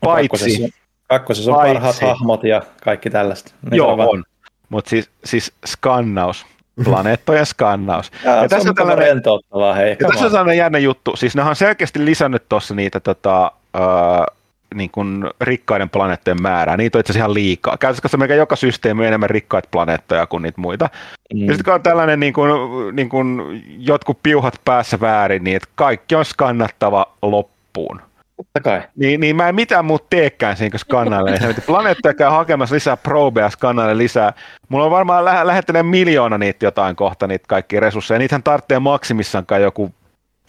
paitsi... 0.00 0.28
Kakkosessa, 0.28 0.78
kakkosessa 1.08 1.50
on 1.50 1.56
paitsi, 1.56 1.74
parhaat 1.74 2.00
hahmot 2.00 2.44
ja 2.44 2.62
kaikki 2.84 3.10
tällaista. 3.10 3.52
Ne 3.70 3.76
joo, 3.76 3.92
on. 3.92 4.00
on. 4.00 4.24
Mutta 4.68 4.90
siis, 4.90 5.10
siis 5.24 5.52
skannaus, 5.66 6.46
planeettojen 6.84 7.46
skannaus. 7.46 8.10
Ja, 8.24 8.36
ja 8.36 8.48
tässä 8.48 8.68
on 8.68 8.74
tällainen, 8.74 9.06
rentouttavaa, 9.06 9.74
hei. 9.74 9.96
Ja 10.00 10.08
tässä 10.08 10.24
on 10.24 10.30
sellainen 10.30 10.56
jännä 10.56 10.78
juttu. 10.78 11.16
Siis 11.16 11.36
ne 11.36 11.42
on 11.42 11.56
selkeästi 11.56 12.04
lisännyt 12.04 12.48
tuossa 12.48 12.74
niitä 12.74 13.00
tota, 13.00 13.52
uh, 13.76 14.41
niin 14.74 14.90
kuin 14.90 15.24
rikkaiden 15.40 15.90
planeettojen 15.90 16.42
määrää. 16.42 16.76
Niitä 16.76 16.98
on 16.98 17.00
itse 17.00 17.12
asiassa 17.12 17.24
ihan 17.24 17.34
liikaa. 17.34 17.76
Käytännössä 17.76 18.16
melkein 18.16 18.38
joka 18.38 18.56
systeemi 18.56 19.00
on 19.00 19.06
enemmän 19.06 19.30
rikkaita 19.30 19.68
planeettoja 19.70 20.26
kuin 20.26 20.42
niitä 20.42 20.60
muita. 20.60 20.88
Mm. 21.34 21.40
Ja 21.40 21.46
sitten 21.46 21.64
kun 21.64 21.74
on 21.74 21.82
tällainen 21.82 22.20
niin 22.20 22.32
kuin, 22.32 22.50
niin 22.96 23.08
kuin 23.08 23.42
jotkut 23.78 24.18
piuhat 24.22 24.60
päässä 24.64 25.00
väärin, 25.00 25.44
niin 25.44 25.56
että 25.56 25.68
kaikki 25.74 26.14
on 26.14 26.24
skannattava 26.24 27.06
loppuun. 27.22 28.00
Totta 28.36 28.60
kai. 28.60 28.82
Niin, 28.96 29.20
niin 29.20 29.36
mä 29.36 29.48
en 29.48 29.54
mitään 29.54 29.84
muuta 29.84 30.06
teekään 30.10 30.56
siinä 30.56 30.78
skannalle. 30.78 31.38
Planeettoja 31.66 32.14
käy 32.14 32.30
hakemassa 32.30 32.74
lisää 32.74 32.96
probeja 32.96 33.50
skannalle 33.50 33.98
lisää. 33.98 34.32
Mulla 34.68 34.84
on 34.84 34.90
varmaan 34.90 35.24
lä- 35.24 35.46
lähettäneen 35.46 35.86
miljoona 35.86 36.38
niitä 36.38 36.66
jotain 36.66 36.96
kohta, 36.96 37.26
niitä 37.26 37.44
kaikki 37.48 37.80
resursseja. 37.80 38.18
Niitähän 38.18 38.42
tarvitsee 38.42 38.78
maksimissaankaan 38.78 39.62
joku 39.62 39.94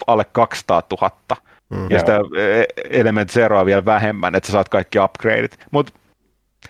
alle 0.07 0.25
200 0.31 0.83
000. 1.01 1.11
Mm. 1.69 1.87
Ja 1.89 1.99
sitä 1.99 2.15
e, 2.15 2.63
Element 2.99 3.31
Zeroa 3.31 3.65
vielä 3.65 3.85
vähemmän, 3.85 4.35
että 4.35 4.47
sä 4.47 4.51
saat 4.51 4.69
kaikki 4.69 4.99
upgradeit. 4.99 5.59
Mutta 5.71 5.93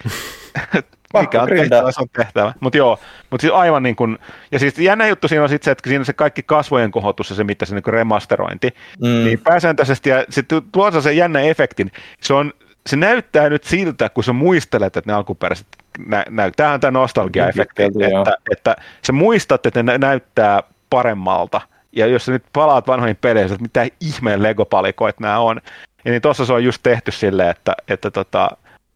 mikä 1.21 1.41
on 1.41 1.49
tehtävä, 1.49 1.91
se 1.91 2.01
on 2.01 2.07
tehtävä. 2.17 2.53
Mutta 2.59 2.77
joo, 2.77 2.99
mutta 3.29 3.41
siis 3.41 3.53
aivan 3.53 3.83
niin 3.83 3.95
kuin, 3.95 4.17
ja 4.51 4.59
siis 4.59 4.79
jännä 4.79 5.07
juttu 5.07 5.27
siinä 5.27 5.43
on 5.43 5.49
sitten 5.49 5.65
se, 5.65 5.71
että 5.71 5.89
siinä 5.89 6.03
se 6.03 6.13
kaikki 6.13 6.43
kasvojen 6.43 6.91
kohotus 6.91 7.29
ja 7.29 7.35
se, 7.35 7.43
mitä 7.43 7.65
se 7.65 7.75
niin 7.75 7.93
remasterointi, 7.93 8.73
mm. 9.01 9.07
niin 9.07 9.39
pääsääntöisesti, 9.39 10.09
ja 10.09 10.25
sitten 10.29 10.61
tuo 10.71 11.01
se 11.01 11.13
jännä 11.13 11.39
efektin, 11.39 11.91
se 12.21 12.33
on, 12.33 12.53
se 12.87 12.95
näyttää 12.95 13.49
nyt 13.49 13.63
siltä, 13.63 14.09
kun 14.09 14.23
sä 14.23 14.33
muistelet, 14.33 14.97
että 14.97 15.11
ne 15.11 15.13
alkuperäiset 15.13 15.67
nä- 16.07 16.25
näyttää. 16.29 16.63
Tämähän 16.63 16.79
tämä 16.79 16.99
nostalgia-efekti, 16.99 17.83
että, 17.83 18.35
että 18.51 18.75
sä 19.07 19.13
muistat, 19.13 19.65
että 19.65 19.83
ne 19.83 19.97
näyttää 19.97 20.63
paremmalta, 20.89 21.61
ja 21.95 22.07
jos 22.07 22.25
sä 22.25 22.31
nyt 22.31 22.43
palaat 22.53 22.87
vanhoihin 22.87 23.17
peleihin, 23.21 23.51
että 23.51 23.61
mitä 23.61 23.87
ihmeen 23.99 24.43
legopalikoit 24.43 25.19
nämä 25.19 25.39
on, 25.39 25.61
ja 26.05 26.11
niin 26.11 26.21
tuossa 26.21 26.45
se 26.45 26.53
on 26.53 26.63
just 26.63 26.83
tehty 26.83 27.11
silleen, 27.11 27.49
että, 27.49 27.75
että 27.87 28.11
tota, 28.11 28.49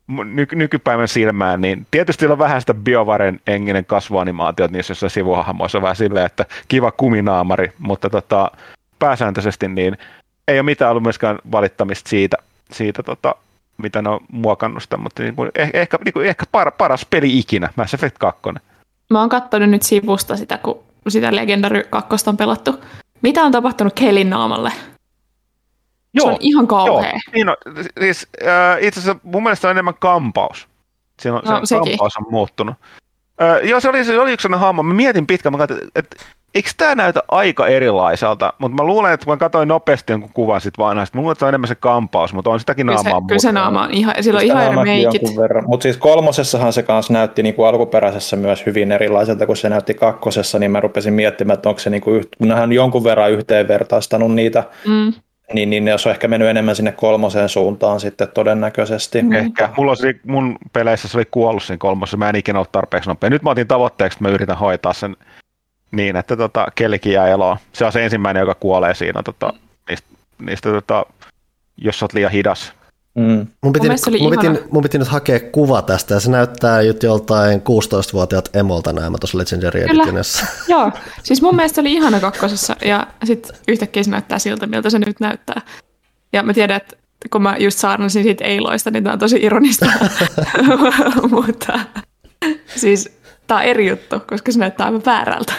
ny- 0.07 0.47
nykypäivän 0.55 1.07
silmään, 1.07 1.61
niin 1.61 1.87
tietysti 1.91 2.27
on 2.27 2.39
vähän 2.39 2.61
sitä 2.61 2.73
biovaren 2.73 3.39
enginen 3.47 3.85
kasvuanimaatiot 3.85 4.71
niissä 4.71 4.91
jossain 4.91 5.09
sivuhahmoissa, 5.09 5.81
vähän 5.81 5.95
silleen, 5.95 6.25
että 6.25 6.45
kiva 6.67 6.91
kuminaamari, 6.91 7.71
mutta 7.79 8.09
tota, 8.09 8.51
pääsääntöisesti 8.99 9.67
niin 9.67 9.97
ei 10.47 10.59
ole 10.59 10.65
mitään 10.65 10.91
ollut 10.91 11.03
myöskään 11.03 11.39
valittamista 11.51 12.09
siitä, 12.09 12.37
siitä 12.71 13.03
tota, 13.03 13.35
mitä 13.77 14.01
ne 14.01 14.09
on 14.09 14.19
muokannut 14.31 14.83
sitä, 14.83 14.97
mutta 14.97 15.23
niin 15.23 15.35
kuin, 15.35 15.51
eh, 15.55 15.69
ehkä, 15.73 15.97
niin 16.05 16.13
kuin, 16.13 16.27
ehkä 16.27 16.45
par, 16.51 16.71
paras 16.71 17.05
peli 17.05 17.37
ikinä, 17.37 17.69
Mass 17.75 17.93
Effect 17.93 18.17
2. 18.17 18.41
Mä 19.09 19.19
oon 19.19 19.29
katsonut 19.29 19.69
nyt 19.69 19.83
sivusta 19.83 20.37
sitä, 20.37 20.57
kun 20.57 20.83
sitä 21.11 21.35
Legendary 21.35 21.83
2 21.83 22.29
on 22.29 22.37
pelattu. 22.37 22.83
Mitä 23.21 23.43
on 23.43 23.51
tapahtunut 23.51 23.93
Kelin 23.93 24.29
naamalle? 24.29 24.71
Joo, 26.13 26.25
se 26.25 26.31
on 26.31 26.37
ihan 26.39 26.67
kauhea. 26.67 27.11
Joo, 27.11 27.19
niin 27.33 27.49
on, 27.49 27.55
siis, 27.99 28.27
äh, 28.47 28.77
itse 28.83 28.99
asiassa 28.99 29.19
mun 29.23 29.43
mielestä 29.43 29.67
on 29.67 29.71
enemmän 29.71 29.93
kampaus. 29.99 30.67
Siinä 31.19 31.37
on, 31.37 31.41
no, 31.45 31.65
se 31.65 31.75
kampaus 31.75 32.17
on 32.17 32.25
muuttunut. 32.31 32.75
Äh, 33.41 33.69
joo, 33.69 33.79
se 33.79 33.89
oli, 33.89 34.05
se 34.05 34.19
oli 34.19 34.33
yksi 34.33 34.41
sellainen 34.41 34.65
hahmo. 34.65 34.83
Mä 34.83 34.93
mietin 34.93 35.27
pitkään, 35.27 35.53
mä 35.53 35.57
katsoin, 35.57 35.81
että 35.95 35.99
et, 36.15 36.25
eikö 36.55 36.69
tämä 36.77 36.95
näytä 36.95 37.19
aika 37.27 37.67
erilaiselta, 37.67 38.53
mutta 38.57 38.75
mä 38.75 38.87
luulen, 38.87 39.13
että 39.13 39.25
kun 39.25 39.33
mä 39.33 39.37
katsoin 39.37 39.67
nopeasti 39.67 40.13
jonkun 40.13 40.29
kuvan 40.33 40.61
sit 40.61 40.77
vanhasta, 40.77 41.17
mä 41.17 41.21
luulen, 41.21 41.31
että 41.31 41.39
se 41.39 41.45
on 41.45 41.49
enemmän 41.49 41.67
se 41.67 41.75
kampaus, 41.75 42.33
mutta 42.33 42.49
on 42.49 42.59
sitäkin 42.59 42.85
naamaa 42.85 43.03
Kyllä 43.03 43.19
se, 43.19 43.27
kyllä 43.27 43.39
se 43.39 43.51
naama 43.51 43.83
on 43.83 43.93
ihan, 43.93 44.15
sillä 44.21 44.37
on 44.37 44.45
ihan 44.45 44.63
eri 44.63 44.75
meikit. 44.75 45.21
Mutta 45.67 45.83
siis 45.83 45.97
kolmosessahan 45.97 46.73
se 46.73 46.83
kanssa 46.83 47.13
näytti 47.13 47.43
niin 47.43 47.55
kuin 47.55 47.67
alkuperäisessä 47.67 48.35
myös 48.35 48.65
hyvin 48.65 48.91
erilaiselta, 48.91 49.45
kun 49.45 49.57
se 49.57 49.69
näytti 49.69 49.93
kakkosessa, 49.93 50.59
niin 50.59 50.71
mä 50.71 50.79
rupesin 50.79 51.13
miettimään, 51.13 51.53
että 51.53 51.69
onko 51.69 51.79
se 51.79 51.89
niin 51.89 52.01
kuin, 52.01 52.23
kun 52.37 52.51
hän 52.51 52.71
jonkun 52.71 53.03
verran 53.03 53.31
yhteenvertaistanut 53.31 54.35
niitä 54.35 54.63
mm 54.87 55.13
niin, 55.53 55.69
niin 55.69 55.87
jos 55.87 56.05
on 56.05 56.11
ehkä 56.11 56.27
mennyt 56.27 56.49
enemmän 56.49 56.75
sinne 56.75 56.91
kolmoseen 56.91 57.49
suuntaan 57.49 57.99
sitten 57.99 58.27
todennäköisesti. 58.33 59.21
Mm. 59.21 59.31
Ehkä. 59.31 59.69
Mulla 59.77 59.91
oli, 59.91 60.19
mun 60.25 60.57
peleissä 60.73 61.07
se 61.07 61.17
oli 61.17 61.25
kuollut 61.31 61.63
siinä 61.63 61.77
kolmosessa, 61.77 62.17
mä 62.17 62.29
en 62.29 62.35
ikinä 62.35 62.59
ollut 62.59 62.71
tarpeeksi 62.71 63.09
nopea. 63.09 63.29
Nyt 63.29 63.43
mä 63.43 63.49
otin 63.49 63.67
tavoitteeksi, 63.67 64.15
että 64.15 64.29
mä 64.29 64.33
yritän 64.33 64.57
hoitaa 64.57 64.93
sen 64.93 65.15
niin, 65.91 66.15
että 66.15 66.37
tota, 66.37 66.67
kellikin 66.75 67.13
jää 67.13 67.27
eloon. 67.27 67.57
Se 67.73 67.85
on 67.85 67.91
se 67.91 68.03
ensimmäinen, 68.03 68.41
joka 68.41 68.55
kuolee 68.55 68.95
siinä 68.95 69.23
tota, 69.23 69.53
niistä, 69.89 70.07
niistä 70.39 70.69
tota, 70.69 71.05
jos 71.77 71.99
sä 71.99 72.05
oot 72.05 72.13
liian 72.13 72.31
hidas. 72.31 72.73
Mm. 73.15 73.47
Mun, 73.63 73.73
piti, 73.73 73.89
nyt, 73.89 73.99
mun, 74.19 74.31
piti, 74.31 74.47
mun 74.71 74.83
piti 74.83 74.97
nyt 74.97 75.07
hakea 75.07 75.39
kuva 75.39 75.81
tästä 75.81 76.13
ja 76.13 76.19
se 76.19 76.31
näyttää 76.31 76.81
nyt 76.81 77.03
joltain 77.03 77.59
16-vuotiaat 77.59 78.55
emolta 78.55 78.93
nämä 78.93 79.17
tuossa 79.19 79.37
Legendary 79.37 79.81
Editionissa. 79.81 80.45
Joo, 80.67 80.91
siis 81.23 81.41
mun 81.41 81.55
mielestä 81.55 81.81
oli 81.81 81.93
ihana 81.93 82.19
kakkosessa 82.19 82.75
ja 82.85 83.07
sitten 83.23 83.55
yhtäkkiä 83.67 84.03
se 84.03 84.11
näyttää 84.11 84.39
siltä, 84.39 84.67
miltä 84.67 84.89
se 84.89 84.99
nyt 84.99 85.19
näyttää. 85.19 85.61
Ja 86.33 86.43
mä 86.43 86.53
tiedän, 86.53 86.77
että 86.77 86.95
kun 87.31 87.41
mä 87.41 87.57
just 87.59 87.79
saarnasin 87.79 88.23
siitä 88.23 88.45
Eiloista, 88.45 88.91
niin 88.91 89.03
tämä 89.03 89.13
on 89.13 89.19
tosi 89.19 89.39
ironista. 89.41 89.85
Mutta 91.31 91.79
siis 92.75 93.17
tämä 93.47 93.59
on 93.59 93.65
eri 93.65 93.89
juttu, 93.89 94.19
koska 94.19 94.51
se 94.51 94.59
näyttää 94.59 94.85
aivan 94.85 95.05
väärältä. 95.05 95.53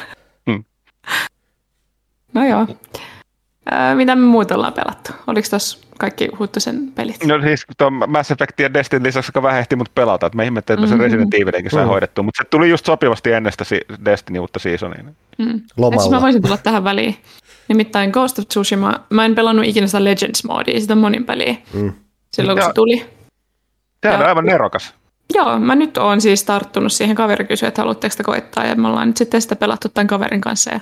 No 2.34 2.46
joo. 2.46 2.66
mitä 3.94 4.16
me 4.16 4.22
muuta 4.22 4.54
ollaan 4.54 4.72
pelattu? 4.72 5.12
Oliko 5.26 5.48
tuossa 5.50 5.88
kaikki 5.98 6.28
Huttusen 6.38 6.92
pelit. 6.94 7.24
No 7.24 7.42
siis 7.42 7.66
tuon 7.78 7.92
Mass 7.92 8.30
Effect 8.30 8.60
ja 8.60 8.74
Destiny 8.74 9.04
lisäksi 9.04 9.28
aika 9.28 9.42
vähän 9.42 9.58
ehti 9.58 9.76
mut 9.76 9.94
pelata, 9.94 10.26
että 10.26 10.36
mä 10.36 10.42
ihmettelin, 10.42 10.84
että 10.84 10.94
mm-hmm. 10.94 11.08
se 11.08 11.16
Resident 11.16 11.34
Evilinkin 11.34 11.70
sai 11.70 11.78
mm-hmm. 11.78 11.90
hoidettua, 11.90 12.24
mutta 12.24 12.42
se 12.44 12.48
tuli 12.50 12.70
just 12.70 12.86
sopivasti 12.86 13.32
ennen 13.32 13.52
sitä 13.52 13.64
Destiny 14.04 14.38
uutta 14.38 14.58
seasonia. 14.58 15.04
Mm. 15.38 15.60
Lomalla. 15.76 16.02
Siis 16.02 16.10
mä 16.10 16.20
voisin 16.20 16.42
tulla 16.42 16.56
tähän 16.56 16.84
väliin. 16.84 17.16
Nimittäin 17.68 18.10
Ghost 18.10 18.38
of 18.38 18.48
Tsushima, 18.48 19.00
mä 19.10 19.24
en 19.24 19.34
pelannut 19.34 19.66
ikinä 19.66 19.86
sitä 19.86 20.04
Legends-moodia, 20.04 20.80
sitä 20.80 20.94
monin 20.94 21.24
peliä, 21.24 21.56
mm. 21.72 21.92
silloin 22.32 22.58
kun 22.58 22.66
se 22.66 22.72
tuli. 22.74 23.06
Tämä 24.00 24.18
on 24.18 24.26
aivan 24.26 24.44
nerokas. 24.44 24.94
Joo, 25.34 25.58
mä 25.58 25.74
nyt 25.74 25.96
oon 25.96 26.20
siis 26.20 26.44
tarttunut 26.44 26.92
siihen. 26.92 27.16
Kaveri 27.16 27.44
kysyi, 27.44 27.68
että 27.68 27.82
haluatteko 27.82 28.12
sitä 28.12 28.24
koittaa, 28.24 28.66
ja 28.66 28.74
me 28.74 28.88
ollaan 28.88 29.08
nyt 29.08 29.16
sitten 29.16 29.42
sitä 29.42 29.56
pelattu 29.56 29.88
tämän 29.88 30.06
kaverin 30.06 30.40
kanssa. 30.40 30.70
Ja 30.70 30.80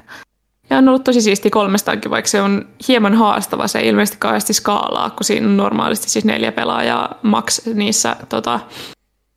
ja 0.70 0.78
on 0.78 0.88
ollut 0.88 1.04
tosi 1.04 1.20
siisti 1.20 1.50
kolmestaankin, 1.50 2.10
vaikka 2.10 2.28
se 2.28 2.42
on 2.42 2.66
hieman 2.88 3.14
haastava. 3.14 3.68
Se 3.68 3.78
ei 3.78 3.88
ilmeisesti 3.88 4.18
kauheasti 4.20 4.52
skaalaa, 4.52 5.10
kun 5.10 5.24
siinä 5.24 5.46
on 5.46 5.56
normaalisti 5.56 6.10
siis 6.10 6.24
neljä 6.24 6.52
pelaajaa 6.52 7.18
max 7.22 7.66
niissä, 7.74 8.16
tota, 8.28 8.60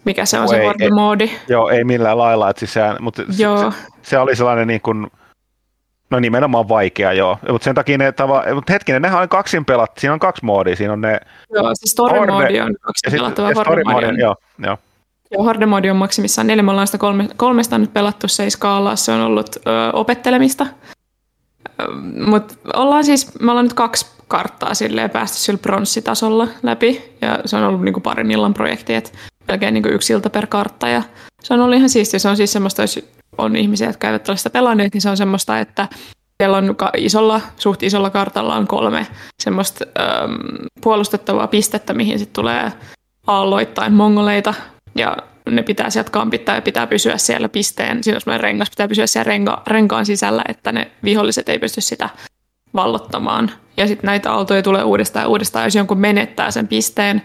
mikä 0.05 0.25
se 0.25 0.37
on 0.37 0.41
no 0.41 0.47
se 0.47 0.67
horde-moodi. 0.67 1.29
Joo, 1.47 1.69
ei 1.69 1.83
millään 1.83 2.17
lailla. 2.17 2.49
Että 2.49 2.59
siis 2.59 2.73
se, 2.73 2.81
mutta 2.99 3.23
joo. 3.37 3.71
Se, 3.71 3.77
se, 4.01 4.19
oli 4.19 4.35
sellainen 4.35 4.67
niin 4.67 4.81
kuin, 4.81 5.07
no 6.09 6.19
nimenomaan 6.19 6.69
vaikea, 6.69 7.13
joo. 7.13 7.37
Mutta 7.51 7.65
sen 7.65 7.75
takia 7.75 7.97
ne 7.97 8.11
tava, 8.11 8.43
mutta 8.53 8.73
hetkinen, 8.73 9.01
nehän 9.01 9.21
on 9.21 9.29
kaksin 9.29 9.65
pelat, 9.65 9.91
siinä 9.97 10.13
on 10.13 10.19
kaksi 10.19 10.45
moodia, 10.45 10.75
siinä 10.75 10.93
on 10.93 11.01
ne... 11.01 11.19
Joo, 11.53 11.71
se 11.73 11.87
story-moodi 11.87 12.61
on 12.61 12.75
kaksin 12.81 13.11
pelattava, 13.11 13.49
horde-moodi 13.49 14.05
on... 14.05 14.19
Joo, 14.19 14.35
joo. 14.65 14.77
Joo, 15.31 15.43
horde-moodi 15.43 15.89
on 15.89 15.97
maksimissaan 15.97 16.47
neljä, 16.47 16.63
me 16.63 16.71
ollaan 16.71 16.87
sitä 16.87 16.97
kolme, 16.97 17.27
kolmesta 17.37 17.77
nyt 17.77 17.93
pelattu, 17.93 18.27
se 18.27 18.47
se 18.95 19.11
on 19.11 19.21
ollut 19.21 19.55
ö, 19.55 19.59
opettelemista. 19.93 20.67
Mutta 22.25 22.55
ollaan 22.73 23.03
siis, 23.03 23.39
me 23.39 23.51
ollaan 23.51 23.65
nyt 23.65 23.73
kaksi 23.73 24.05
karttaa 24.27 24.73
silleen 24.73 25.09
päästy 25.09 25.37
sillä 25.37 25.57
pronssitasolla 25.57 26.47
läpi, 26.63 27.15
ja 27.21 27.39
se 27.45 27.55
on 27.55 27.63
ollut 27.63 27.81
niinku 27.81 27.99
parin 27.99 28.31
illan 28.31 28.53
projekti, 28.53 28.93
että 28.93 29.11
melkein 29.47 29.73
niinku 29.73 29.89
yksi 29.89 30.13
ilta 30.13 30.29
per 30.29 30.47
kartta, 30.47 30.87
ja 30.87 31.03
se 31.41 31.53
on 31.53 31.59
ollut 31.59 31.77
ihan 31.77 31.89
siistiä. 31.89 32.19
Se 32.19 32.29
on 32.29 32.37
siis 32.37 32.51
semmoista, 32.51 32.81
jos 32.81 32.99
on 33.37 33.55
ihmisiä, 33.55 33.87
jotka 33.87 34.07
eivät 34.07 34.29
ole 34.29 34.37
sitä 34.37 34.49
pelanneet, 34.49 34.93
niin 34.93 35.01
se 35.01 35.09
on 35.09 35.17
semmoista, 35.17 35.59
että 35.59 35.87
siellä 36.43 36.57
on 36.57 36.75
isolla, 36.97 37.41
suht 37.57 37.83
isolla 37.83 38.09
kartalla 38.09 38.55
on 38.55 38.67
kolme 38.67 39.07
semmoista 39.43 39.85
ähm, 39.99 40.33
puolustettavaa 40.81 41.47
pistettä, 41.47 41.93
mihin 41.93 42.19
sitten 42.19 42.43
tulee 42.43 42.71
aalloittain 43.27 43.93
mongoleita, 43.93 44.53
ja 44.99 45.17
ne 45.49 45.63
pitää 45.63 45.89
sieltä 45.89 46.11
kampittaa 46.11 46.55
ja 46.55 46.61
pitää 46.61 46.87
pysyä 46.87 47.17
siellä 47.17 47.49
pisteen, 47.49 48.03
siinä 48.03 48.19
on 48.25 48.39
rengas, 48.39 48.69
pitää 48.69 48.87
pysyä 48.87 49.07
siellä 49.07 49.29
renka, 49.29 49.63
renkaan 49.67 50.05
sisällä, 50.05 50.43
että 50.47 50.71
ne 50.71 50.91
viholliset 51.03 51.49
ei 51.49 51.59
pysty 51.59 51.81
sitä 51.81 52.09
vallottamaan. 52.73 53.51
Ja 53.77 53.87
sitten 53.87 54.07
näitä 54.07 54.31
aaltoja 54.31 54.63
tulee 54.63 54.83
uudestaan 54.83 55.23
ja 55.23 55.27
uudestaan, 55.27 55.65
jos 55.65 55.75
jonkun 55.75 55.99
menettää 55.99 56.51
sen 56.51 56.67
pisteen, 56.67 57.21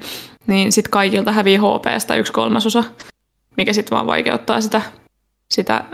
niin 0.47 0.73
sitten 0.73 0.91
kaikilta 0.91 1.33
hävii 1.33 1.57
HPstä 1.57 2.15
yksi 2.15 2.33
kolmasosa, 2.33 2.85
mikä 3.57 3.73
sitten 3.73 3.97
vaan 3.97 4.07
vaikeuttaa 4.07 4.61
sitä, 4.61 4.83
sitä 5.51 5.85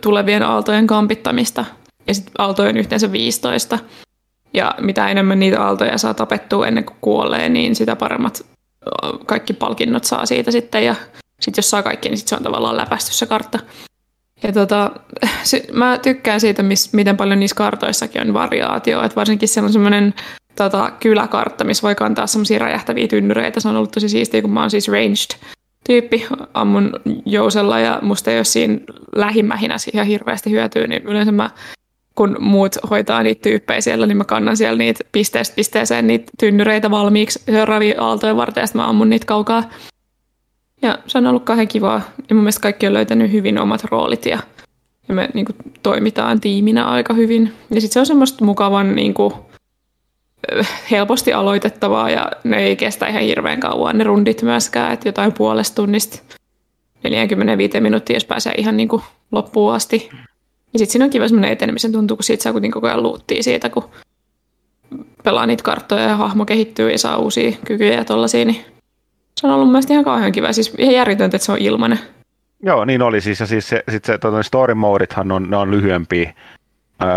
tulevien 0.00 0.42
aaltojen 0.42 0.86
kampittamista. 0.86 1.64
Ja 2.06 2.14
sitten 2.14 2.32
aaltojen 2.38 2.76
yhteensä 2.76 3.12
15. 3.12 3.78
Ja 4.54 4.74
mitä 4.80 5.08
enemmän 5.08 5.38
niitä 5.38 5.62
aaltoja 5.62 5.98
saa 5.98 6.14
tapettua 6.14 6.66
ennen 6.66 6.84
kuin 6.84 6.96
kuolee, 7.00 7.48
niin 7.48 7.74
sitä 7.76 7.96
paremmat 7.96 8.46
kaikki 9.26 9.52
palkinnot 9.52 10.04
saa 10.04 10.26
siitä 10.26 10.50
sitten. 10.50 10.84
Ja 10.84 10.94
sitten 11.40 11.58
jos 11.58 11.70
saa 11.70 11.82
kaikki, 11.82 12.08
niin 12.08 12.18
sitten 12.18 12.28
se 12.28 12.36
on 12.36 12.42
tavallaan 12.42 12.76
läpästy 12.76 13.12
se 13.12 13.26
kartta. 13.26 13.58
Ja 14.42 14.52
tota, 14.52 14.90
se, 15.42 15.64
mä 15.72 15.98
tykkään 15.98 16.40
siitä, 16.40 16.62
miss, 16.62 16.92
miten 16.92 17.16
paljon 17.16 17.40
niissä 17.40 17.56
kartoissakin 17.56 18.22
on 18.22 18.34
variaatio, 18.34 19.02
että 19.02 19.16
varsinkin 19.16 19.48
siellä 19.48 19.66
on 19.66 19.72
semmoinen 19.72 20.14
tota, 20.56 20.92
kyläkartta, 21.00 21.64
missä 21.64 21.82
voi 21.82 21.94
kantaa 21.94 22.26
semmoisia 22.26 22.58
räjähtäviä 22.58 23.08
tynnyreitä. 23.08 23.60
Se 23.60 23.68
on 23.68 23.76
ollut 23.76 23.90
tosi 23.90 24.08
siistiä, 24.08 24.42
kun 24.42 24.50
mä 24.50 24.60
oon 24.60 24.70
siis 24.70 24.88
ranged 24.88 25.50
tyyppi, 25.86 26.26
ammun 26.54 26.92
jousella 27.26 27.78
ja 27.80 27.98
musta 28.02 28.30
ei 28.30 28.38
ole 28.38 28.44
siinä 28.44 28.78
lähimmähinä 29.16 29.76
ihan 29.92 30.06
hirveästi 30.06 30.50
hyötyä, 30.50 30.86
niin 30.86 31.02
yleensä 31.02 31.32
mä 31.32 31.50
kun 32.14 32.36
muut 32.40 32.76
hoitaa 32.90 33.22
niitä 33.22 33.42
tyyppejä 33.42 33.80
siellä, 33.80 34.06
niin 34.06 34.16
mä 34.16 34.24
kannan 34.24 34.56
siellä 34.56 34.78
niitä 34.78 35.04
pisteestä 35.12 35.56
pisteeseen 35.56 36.06
niitä 36.06 36.30
tynnyreitä 36.38 36.90
valmiiksi 36.90 37.42
seuraavia 37.46 38.02
aaltoja 38.02 38.36
varten, 38.36 38.62
ja 38.62 38.66
mä 38.74 38.88
ammun 38.88 39.10
niitä 39.10 39.26
kaukaa. 39.26 39.70
Ja 40.82 40.98
se 41.06 41.18
on 41.18 41.26
ollut 41.26 41.44
kauhean 41.44 41.68
kivaa. 41.68 42.02
Ja 42.28 42.34
mun 42.34 42.44
mielestä 42.44 42.60
kaikki 42.60 42.86
on 42.86 42.92
löytänyt 42.92 43.32
hyvin 43.32 43.58
omat 43.58 43.84
roolit 43.84 44.26
ja, 44.26 44.38
ja 45.08 45.14
me 45.14 45.28
niin 45.34 45.46
kuin, 45.46 45.56
toimitaan 45.82 46.40
tiiminä 46.40 46.84
aika 46.84 47.14
hyvin. 47.14 47.52
Ja 47.70 47.80
sitten 47.80 47.92
se 47.92 48.00
on 48.00 48.06
semmoista 48.06 48.44
mukavan 48.44 48.94
niin 48.94 49.14
kuin, 49.14 49.34
helposti 50.90 51.32
aloitettavaa 51.32 52.10
ja 52.10 52.30
ne 52.44 52.56
ei 52.56 52.76
kestä 52.76 53.06
ihan 53.06 53.22
hirveän 53.22 53.60
kauan 53.60 53.98
ne 53.98 54.04
rundit 54.04 54.42
myöskään, 54.42 54.92
että 54.92 55.08
jotain 55.08 55.32
puolesta 55.32 55.74
tunnista 55.74 56.22
45 57.02 57.80
minuuttia, 57.80 58.16
jos 58.16 58.24
pääsee 58.24 58.52
ihan 58.58 58.76
niin 58.76 58.88
kuin 58.88 59.02
loppuun 59.32 59.74
asti. 59.74 60.10
Ja 60.72 60.78
sitten 60.78 60.92
siinä 60.92 61.04
on 61.04 61.10
kiva 61.10 61.28
semmoinen 61.28 61.52
etenemisen 61.52 61.92
tuntuu, 61.92 62.16
kun 62.16 62.24
siitä 62.24 62.42
saa 62.42 62.52
kuitenkin 62.52 62.74
koko 62.74 62.86
ajan 62.86 63.02
luuttia 63.02 63.42
siitä, 63.42 63.70
kun 63.70 63.84
pelaa 65.24 65.46
niitä 65.46 65.62
karttoja 65.62 66.02
ja 66.02 66.16
hahmo 66.16 66.44
kehittyy 66.44 66.90
ja 66.90 66.98
saa 66.98 67.18
uusia 67.18 67.52
kykyjä 67.64 67.94
ja 67.94 68.04
tollasia, 68.04 68.44
niin 68.44 68.64
se 69.40 69.46
on 69.46 69.52
ollut 69.52 69.68
mielestäni 69.68 69.94
ihan 69.94 70.04
kauhean 70.04 70.32
kiva. 70.32 70.52
Siis 70.52 70.74
ihan 70.78 70.94
järjetöntä, 70.94 71.36
että 71.36 71.46
se 71.46 71.52
on 71.52 71.58
ilmanen. 71.58 71.98
Joo, 72.62 72.84
niin 72.84 73.02
oli 73.02 73.20
siis. 73.20 73.40
Ja 73.40 73.46
siis 73.46 73.68
se, 73.68 73.84
sit 73.90 74.04
se 74.04 74.18
tota, 74.18 74.42
story 74.42 74.74
modithan 74.74 75.32
on, 75.32 75.50
ne 75.50 75.56
on 75.56 75.70
lyhyempiä. 75.70 76.34
Öö, 77.02 77.08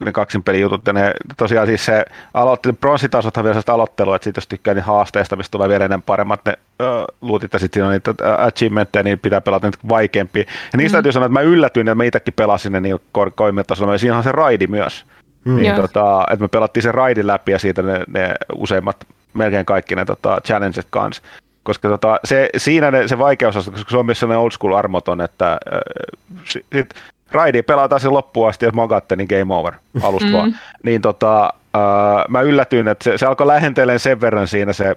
ne 0.00 0.12
kaksin 0.12 0.42
jutut, 0.60 0.86
ja 0.86 0.92
ne 0.92 1.12
tosiaan 1.36 1.66
siis 1.66 1.84
se 1.84 2.04
aloitti, 2.34 2.72
bronssitasothan 2.72 3.44
vielä 3.44 3.54
sellaista 3.54 3.72
aloittelua, 3.72 4.16
että 4.16 4.24
sit 4.24 4.36
jos 4.36 4.46
tykkää 4.46 4.74
niin 4.74 4.84
haasteista, 4.84 5.36
mistä 5.36 5.50
tulee 5.50 5.68
vielä 5.68 5.84
enemmän 5.84 6.02
paremmat 6.02 6.40
ne 6.44 6.58
uh, 6.82 7.04
luutit, 7.20 7.52
ja 7.52 7.58
sitten 7.58 7.80
siinä 7.80 7.86
on 7.86 7.92
niitä 7.92 8.14
achievementteja, 8.38 9.02
niin 9.02 9.18
pitää 9.18 9.40
pelata 9.40 9.66
niitä 9.66 9.78
vaikeampia. 9.88 10.44
Ja 10.72 10.76
niistä 10.76 10.96
mm. 10.96 10.96
täytyy 10.96 11.12
sanoa, 11.12 11.26
että 11.26 11.40
mä 11.40 11.40
yllätyin, 11.40 11.88
että 11.88 11.94
mä 11.94 12.04
itsekin 12.04 12.34
pelasin 12.34 12.72
ne 12.72 12.80
niin 12.80 13.00
korkeimmilla 13.12 13.64
tasolla, 13.64 13.92
ja 13.92 13.98
siinä 13.98 14.16
on 14.16 14.22
se 14.22 14.32
raidi 14.32 14.66
myös. 14.66 15.04
Mm. 15.44 15.56
Niin, 15.56 15.74
tota, 15.74 16.26
että 16.30 16.42
me 16.42 16.48
pelattiin 16.48 16.82
se 16.82 16.92
raidi 16.92 17.26
läpi 17.26 17.52
ja 17.52 17.58
siitä 17.58 17.82
ne, 17.82 18.04
ne 18.08 18.34
useimmat, 18.54 19.06
melkein 19.34 19.66
kaikki 19.66 19.94
ne 19.96 20.04
tota, 20.04 20.40
challenges 20.46 20.86
kanssa 20.90 21.22
koska 21.64 21.88
tota, 21.88 22.20
se, 22.24 22.50
siinä 22.56 22.90
ne, 22.90 23.08
se 23.08 23.18
vaikeus, 23.18 23.54
koska 23.54 23.90
se 23.90 23.96
on 23.96 24.06
myös 24.06 24.20
sellainen 24.20 24.40
old 24.40 24.50
school 24.50 24.72
armoton, 24.72 25.20
että 25.20 25.52
äh, 25.52 25.58
sit, 26.44 26.94
raidi 27.34 27.62
pelataan 27.62 28.00
sen 28.00 28.12
loppuun 28.12 28.48
asti, 28.48 28.64
jos 28.64 28.74
mogatte, 28.74 29.16
niin 29.16 29.28
game 29.28 29.54
over 29.54 29.74
alusta 30.02 30.28
mm. 30.28 30.32
vaan. 30.32 30.58
Niin 30.82 31.02
tota, 31.02 31.52
uh, 31.76 32.30
mä 32.30 32.40
yllätyin, 32.40 32.88
että 32.88 33.04
se, 33.04 33.18
se 33.18 33.26
alkoi 33.26 33.46
lähentelemään 33.46 34.00
sen 34.00 34.20
verran 34.20 34.48
siinä 34.48 34.72
se 34.72 34.96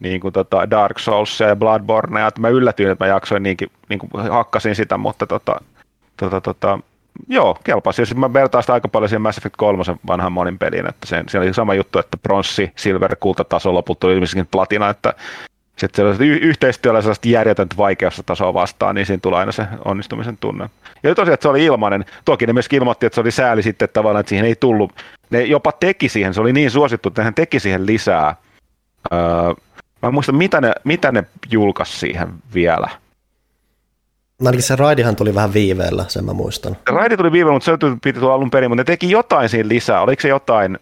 niin 0.00 0.20
kuin 0.20 0.32
tota 0.32 0.70
Dark 0.70 0.98
Souls 0.98 1.40
ja 1.40 1.56
Bloodborne, 1.56 2.26
että 2.26 2.40
mä 2.40 2.48
yllätyin, 2.48 2.90
että 2.90 3.04
mä 3.04 3.08
jaksoin 3.08 3.42
niinkin, 3.42 3.70
niin 3.88 3.98
kuin 3.98 4.10
hakkasin 4.30 4.74
sitä, 4.74 4.96
mutta 4.96 5.26
tota, 5.26 5.60
tota, 6.16 6.40
tota, 6.40 6.78
joo, 7.28 7.58
kelpasi. 7.64 8.02
Ja 8.02 8.06
sitten 8.06 8.20
mä 8.20 8.32
vertaan 8.32 8.62
sitä 8.62 8.72
aika 8.72 8.88
paljon 8.88 9.08
siihen 9.08 9.22
Mass 9.22 9.38
Effect 9.38 9.54
3 9.56 9.82
vanhan 10.06 10.32
monin 10.32 10.58
peliin, 10.58 10.88
että 10.88 11.06
sen, 11.06 11.24
siinä 11.28 11.44
oli 11.44 11.54
sama 11.54 11.74
juttu, 11.74 11.98
että 11.98 12.16
bronssi, 12.22 12.72
silver, 12.76 13.16
kultataso, 13.20 13.74
loput 13.74 14.00
tuli 14.00 14.12
ilmeisesti 14.12 14.48
platina, 14.50 14.88
että 14.88 15.14
sitten 15.86 16.06
y- 16.20 16.38
yhteistyöllä 16.42 17.00
sellaista 17.00 17.28
järjetöntä 17.28 17.76
vaikeustasoa 17.76 18.54
vastaan, 18.54 18.94
niin 18.94 19.06
siinä 19.06 19.20
tulee 19.20 19.38
aina 19.38 19.52
se 19.52 19.66
onnistumisen 19.84 20.38
tunne. 20.38 20.70
Ja 21.02 21.14
tosiaan, 21.14 21.34
että 21.34 21.42
se 21.42 21.48
oli 21.48 21.64
ilmainen. 21.64 22.04
Toki 22.24 22.46
ne 22.46 22.52
myös 22.52 22.68
ilmoitti, 22.72 23.06
että 23.06 23.14
se 23.14 23.20
oli 23.20 23.30
sääli 23.30 23.62
sitten 23.62 23.84
että 23.84 23.94
tavallaan, 23.94 24.20
että 24.20 24.28
siihen 24.30 24.46
ei 24.46 24.56
tullut. 24.56 24.92
Ne 25.30 25.42
jopa 25.42 25.72
teki 25.72 26.08
siihen, 26.08 26.34
se 26.34 26.40
oli 26.40 26.52
niin 26.52 26.70
suosittu, 26.70 27.08
että 27.08 27.24
hän 27.24 27.34
teki 27.34 27.60
siihen 27.60 27.86
lisää. 27.86 28.36
Öö, 29.12 29.18
mä 30.02 30.08
en 30.08 30.14
muista, 30.14 30.32
mitä 30.32 30.60
ne, 30.60 30.72
mitä 30.84 31.12
ne 31.12 31.24
julkaisi 31.50 31.98
siihen 31.98 32.28
vielä. 32.54 32.88
Ainakin 34.40 34.62
se 34.62 34.76
raidihan 34.76 35.16
tuli 35.16 35.34
vähän 35.34 35.54
viiveellä, 35.54 36.04
sen 36.08 36.24
mä 36.24 36.32
muistan. 36.32 36.76
Se 36.86 36.94
raidi 36.94 37.16
tuli 37.16 37.32
viiveellä, 37.32 37.52
mutta 37.52 37.64
se 37.64 37.96
piti 38.02 38.20
tulla 38.20 38.34
alun 38.34 38.50
perin, 38.50 38.70
mutta 38.70 38.80
ne 38.80 38.84
teki 38.84 39.10
jotain 39.10 39.48
siinä 39.48 39.68
lisää. 39.68 40.02
Oliko 40.02 40.22
se 40.22 40.28
jotain, 40.28 40.78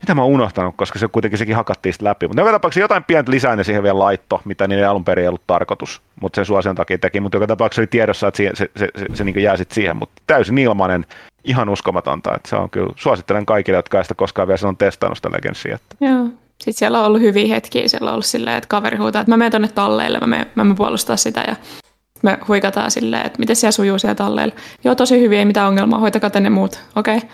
mitä 0.00 0.14
mä 0.14 0.22
oon 0.22 0.30
unohtanut, 0.30 0.74
koska 0.76 0.98
se 0.98 1.08
kuitenkin 1.08 1.38
sekin 1.38 1.56
hakattiin 1.56 1.92
sitten 1.92 2.08
läpi. 2.08 2.28
Mutta 2.28 2.40
joka 2.40 2.52
tapauksessa 2.52 2.84
jotain 2.84 3.04
pientä 3.04 3.30
lisää 3.30 3.56
ne 3.56 3.64
siihen 3.64 3.82
vielä 3.82 3.98
laitto, 3.98 4.40
mitä 4.44 4.68
niille 4.68 4.86
alun 4.86 5.04
perin 5.04 5.22
ei 5.22 5.28
ollut 5.28 5.46
tarkoitus, 5.46 6.02
mutta 6.20 6.36
sen 6.36 6.44
suosion 6.44 6.74
takia 6.74 6.98
teki. 6.98 7.20
Mutta 7.20 7.36
joka 7.36 7.46
tapauksessa 7.46 7.80
oli 7.80 7.86
tiedossa, 7.86 8.28
että 8.28 8.36
se, 8.36 8.50
se, 8.54 8.70
se, 8.76 8.88
se, 8.98 9.06
se 9.14 9.24
niin 9.24 9.42
jää 9.42 9.56
sitten 9.56 9.74
siihen, 9.74 9.96
mutta 9.96 10.22
täysin 10.26 10.58
ilmainen, 10.58 11.06
ihan 11.44 11.68
uskomatonta. 11.68 12.34
Että 12.34 12.48
se 12.48 12.56
on 12.56 12.70
kyllä, 12.70 12.92
suosittelen 12.96 13.46
kaikille, 13.46 13.78
jotka 13.78 14.02
sitä 14.02 14.14
koskaan 14.14 14.48
vielä 14.48 14.68
on 14.68 14.76
testannut 14.76 15.18
sitä 15.18 15.32
Legendsia. 15.32 15.74
Että. 15.74 15.96
Joo. 16.00 16.28
Sitten 16.58 16.78
siellä 16.78 17.00
on 17.00 17.06
ollut 17.06 17.20
hyviä 17.20 17.54
hetkiä, 17.54 17.88
siellä 17.88 18.08
on 18.08 18.12
ollut 18.12 18.26
silleen, 18.26 18.56
että 18.56 18.68
kaveri 18.68 18.96
huutaa, 18.96 19.20
että 19.20 19.32
mä 19.32 19.36
menen 19.36 19.52
tuonne 19.52 19.68
talleille, 19.68 20.20
mä 20.20 20.26
menen, 20.26 20.46
mä 20.54 20.74
puolustaa 20.74 21.16
sitä 21.16 21.44
ja 21.48 21.56
me 22.22 22.38
huikataan 22.48 22.90
silleen, 22.90 23.26
että 23.26 23.38
miten 23.38 23.56
siellä 23.56 23.72
sujuu 23.72 23.98
siellä 23.98 24.14
talleilla. 24.14 24.54
Joo, 24.84 24.94
tosi 24.94 25.20
hyvin, 25.20 25.38
ei 25.38 25.44
mitään 25.44 25.68
ongelmaa, 25.68 25.98
hoitakaa 25.98 26.30
tänne 26.30 26.50
muut. 26.50 26.80
Okei. 26.96 27.16
Okay 27.16 27.28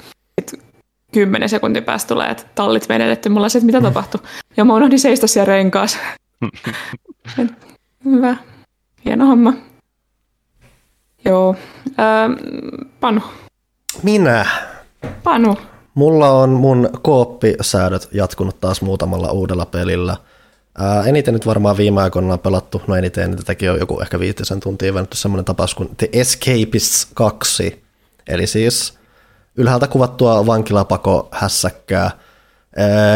kymmenen 1.13 1.49
sekuntin 1.49 1.85
päästä 1.85 2.09
tulee, 2.09 2.31
että 2.31 2.43
tallit 2.55 2.89
menetetty. 2.89 3.29
Mulla 3.29 3.49
se, 3.49 3.59
että 3.59 3.67
mitä 3.67 3.81
tapahtui. 3.81 4.21
Ja 4.57 4.65
mä 4.65 4.75
unohdin 4.75 5.01
seistä 5.01 5.27
siellä 5.27 5.47
renkaassa. 5.47 5.99
Hyvä. 8.05 8.37
Hieno 9.05 9.27
homma. 9.27 9.53
Joo. 11.25 11.57
Ähm, 12.01 12.33
Panu. 13.01 13.21
Minä. 14.03 14.47
Panu. 15.23 15.57
Mulla 15.95 16.31
on 16.31 16.51
mun 16.51 16.91
kooppisäädöt 17.03 18.09
jatkunut 18.13 18.61
taas 18.61 18.83
muutamalla 18.83 19.33
uudella 19.33 19.67
pelillä. 19.67 20.17
Ää, 20.79 21.05
eniten 21.05 21.35
nyt 21.35 21.47
varmaan 21.47 21.77
viime 21.77 22.03
aikoina 22.03 22.33
on 22.33 22.39
pelattu, 22.39 22.83
no 22.87 22.97
eniten, 22.97 23.31
niin 23.31 23.39
tätäkin 23.39 23.71
on 23.71 23.79
joku 23.79 24.01
ehkä 24.01 24.21
viitisen 24.21 24.61
tuntia 24.61 24.95
väännetty 24.95 25.17
semmoinen 25.17 25.45
tapaus 25.45 25.75
kuin 25.75 25.97
The 25.97 26.09
Escapists 26.13 27.09
2. 27.15 27.85
Eli 28.29 28.47
siis 28.47 28.99
ylhäältä 29.57 29.87
kuvattua 29.87 30.47
vankilapako 30.47 31.29
hässäkkää. 31.31 32.11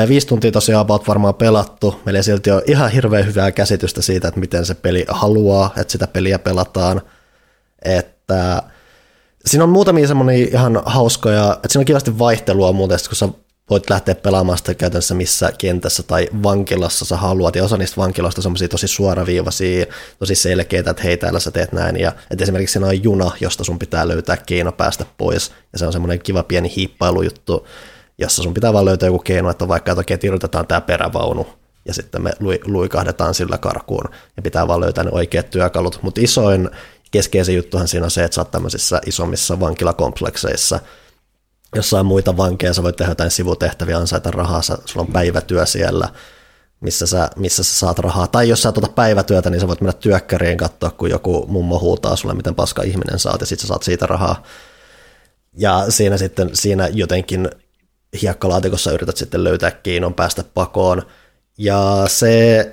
Viisi 0.09 0.27
tuntia 0.27 0.53
tosiaan 0.53 0.81
about 0.81 1.09
varmaan 1.09 1.35
pelattu. 1.35 2.01
Meillä 2.05 2.19
ei 2.19 2.23
silti 2.23 2.51
ole 2.51 2.63
ihan 2.67 2.91
hirveän 2.91 3.27
hyvää 3.27 3.53
käsitystä 3.53 4.03
siitä, 4.03 4.29
että 4.29 4.41
miten 4.41 4.67
se 4.67 4.75
peli 4.75 5.05
haluaa, 5.09 5.71
että 5.77 5.93
sitä 5.93 6.07
peliä 6.07 6.39
pelataan. 6.39 7.03
Että 7.83 8.63
siinä 9.47 9.65
on 9.65 9.71
muutamia 9.71 10.09
semmoisia 10.09 10.47
ihan 10.51 10.83
hauskoja, 10.87 11.53
että 11.53 11.69
siinä 11.69 11.81
on 11.81 11.87
kivasti 11.87 12.19
vaihtelua 12.19 12.73
muuten, 12.73 12.99
kun 13.09 13.17
sä 13.17 13.29
voit 13.71 13.91
lähteä 13.91 14.15
pelaamaan 14.15 14.59
sitä 14.59 14.75
käytännössä 14.75 15.15
missä 15.15 15.53
kentässä 15.59 16.03
tai 16.03 16.29
vankilassa 16.43 17.05
sä 17.05 17.17
haluat, 17.17 17.57
ja 17.57 17.65
osa 17.65 17.77
niistä 17.77 17.97
vankiloista 18.01 18.43
on 18.49 18.55
tosi 18.71 18.89
suoraviivaisia, 18.89 19.87
tosi 20.19 20.35
selkeitä, 20.35 20.91
että 20.91 21.03
hei 21.03 21.17
täällä 21.17 21.41
sä 21.41 21.51
teet 21.51 21.73
näin, 21.73 22.01
ja 22.01 22.13
että 22.31 22.45
esimerkiksi 22.45 22.73
siinä 22.73 22.87
on 22.87 23.05
juna, 23.05 23.31
josta 23.41 23.65
sun 23.65 23.79
pitää 23.79 24.09
löytää 24.09 24.37
keino 24.37 24.73
päästä 24.73 25.07
pois, 25.19 25.53
ja 25.73 25.79
se 25.79 25.87
on 25.87 25.93
semmoinen 25.93 26.19
kiva 26.19 26.43
pieni 26.43 26.73
hiippailujuttu, 26.77 27.67
jossa 28.19 28.43
sun 28.43 28.55
pitää 28.55 28.73
vaan 28.73 28.85
löytää 28.85 29.07
joku 29.07 29.19
keino, 29.19 29.51
että 29.51 29.69
vaikka 29.69 29.93
että 29.93 30.01
okei, 30.01 30.19
irrotetaan 30.23 30.67
tämä 30.67 30.81
perävaunu, 30.81 31.47
ja 31.85 31.95
sitten 31.95 32.23
me 32.23 32.33
luikahdetaan 32.67 33.35
sillä 33.35 33.59
karkuun, 33.59 34.05
ja 34.37 34.43
pitää 34.43 34.69
vaan 34.69 34.81
löytää 34.81 35.05
ne 35.05 35.11
oikeat 35.13 35.51
työkalut, 35.51 35.99
mutta 36.03 36.21
isoin 36.21 36.71
keskeisin 37.11 37.57
juttuhan 37.57 37.89
siinä 37.89 38.05
on 38.05 38.11
se, 38.11 38.25
että 38.25 38.35
sä 38.35 38.41
oot 38.41 38.51
tämmöisissä 38.51 39.01
isommissa 39.07 39.61
vankilakomplekseissa, 39.61 40.81
jossain 41.75 42.07
muita 42.07 42.37
vankeja, 42.37 42.75
sä 42.75 42.83
voit 42.83 42.97
tehdä 42.97 43.11
jotain 43.11 43.31
sivutehtäviä, 43.31 43.99
ansaita 43.99 44.31
rahaa, 44.31 44.63
sä, 44.63 44.79
sulla 44.85 45.07
on 45.07 45.13
päivätyö 45.13 45.67
siellä, 45.67 46.09
missä 46.81 47.07
sä, 47.07 47.31
missä 47.37 47.65
sä 47.65 47.75
saat 47.75 47.99
rahaa. 47.99 48.27
Tai 48.27 48.49
jos 48.49 48.63
sä 48.63 48.73
tuota 48.73 48.93
päivätyötä, 48.93 49.51
niin 49.51 49.61
sä 49.61 49.69
voit 49.69 49.81
mennä 49.81 49.93
työkkäriin 49.93 50.59
katsoa, 50.59 50.91
kun 50.91 51.11
joku 51.11 51.47
mummo 51.49 51.79
huutaa 51.79 52.17
sulle, 52.17 52.35
miten 52.35 52.55
paska 52.55 52.83
ihminen 52.83 53.19
saat, 53.19 53.41
ja 53.41 53.47
sit 53.47 53.61
sä 53.61 53.67
saat 53.67 53.83
siitä 53.83 54.07
rahaa. 54.07 54.43
Ja 55.59 55.87
siinä 55.89 56.17
sitten 56.17 56.51
siinä 56.53 56.89
jotenkin 56.93 57.51
hiekkalaatikossa 58.23 58.93
yrität 58.93 59.17
sitten 59.17 59.45
löytää 59.45 59.71
kiinnon 59.71 60.15
päästä 60.15 60.45
pakoon. 60.55 61.03
Ja 61.59 62.05
se, 62.07 62.73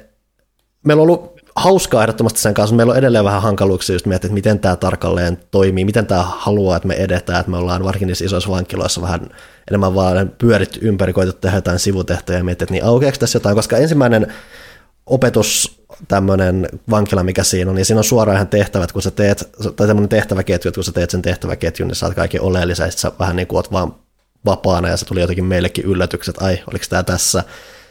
meillä 0.85 1.01
on 1.01 1.09
ollut 1.09 1.32
hauskaa 1.55 2.01
ehdottomasti 2.01 2.39
sen 2.39 2.53
kanssa. 2.53 2.75
Meillä 2.75 2.91
on 2.91 2.97
edelleen 2.97 3.25
vähän 3.25 3.41
hankaluuksia 3.41 3.95
just 3.95 4.05
miettiä, 4.05 4.27
että 4.27 4.33
miten 4.33 4.59
tämä 4.59 4.75
tarkalleen 4.75 5.37
toimii, 5.51 5.85
miten 5.85 6.07
tämä 6.07 6.23
haluaa, 6.23 6.77
että 6.77 6.87
me 6.87 6.93
edetään, 6.93 7.39
että 7.39 7.51
me 7.51 7.57
ollaan 7.57 7.83
varsinkin 7.83 8.07
niissä 8.07 8.25
isoissa 8.25 8.49
vankiloissa 8.49 9.01
vähän 9.01 9.29
enemmän 9.71 9.95
vaan 9.95 10.31
pyörit 10.37 10.77
ympäri, 10.81 11.13
koitu 11.13 11.33
tehdä 11.33 11.57
jotain 11.57 11.79
sivutehtoja 11.79 12.37
ja 12.37 12.43
miettiä, 12.43 12.63
että 12.63 12.73
niin 12.73 12.85
aukeako 12.85 13.17
tässä 13.17 13.35
jotain, 13.35 13.55
koska 13.55 13.77
ensimmäinen 13.77 14.33
opetus 15.05 15.83
tämmöinen 16.07 16.69
vankila, 16.89 17.23
mikä 17.23 17.43
siinä 17.43 17.71
on, 17.71 17.75
niin 17.75 17.85
siinä 17.85 17.99
on 17.99 18.03
suoraan 18.03 18.35
ihan 18.35 18.47
tehtävät, 18.47 18.91
kun 18.91 19.01
sä 19.01 19.11
teet, 19.11 19.49
tai 19.75 19.87
tämmöinen 19.87 20.09
tehtäväketju, 20.09 20.69
että 20.69 20.77
kun 20.77 20.83
sä 20.83 20.91
teet 20.91 21.09
sen 21.09 21.21
tehtäväketjun, 21.21 21.87
niin 21.87 21.95
saat 21.95 22.13
kaikki 22.13 22.39
oleellisen, 22.39 22.91
sä 22.91 23.11
vähän 23.19 23.35
niin 23.35 23.47
kuin 23.47 23.57
oot 23.57 23.71
vaan 23.71 23.95
vapaana, 24.45 24.87
ja 24.87 24.97
se 24.97 25.05
tuli 25.05 25.21
jotenkin 25.21 25.45
meillekin 25.45 25.85
yllätykset, 25.85 26.41
ai, 26.41 26.59
oliko 26.71 26.85
tämä 26.89 27.03
tässä, 27.03 27.43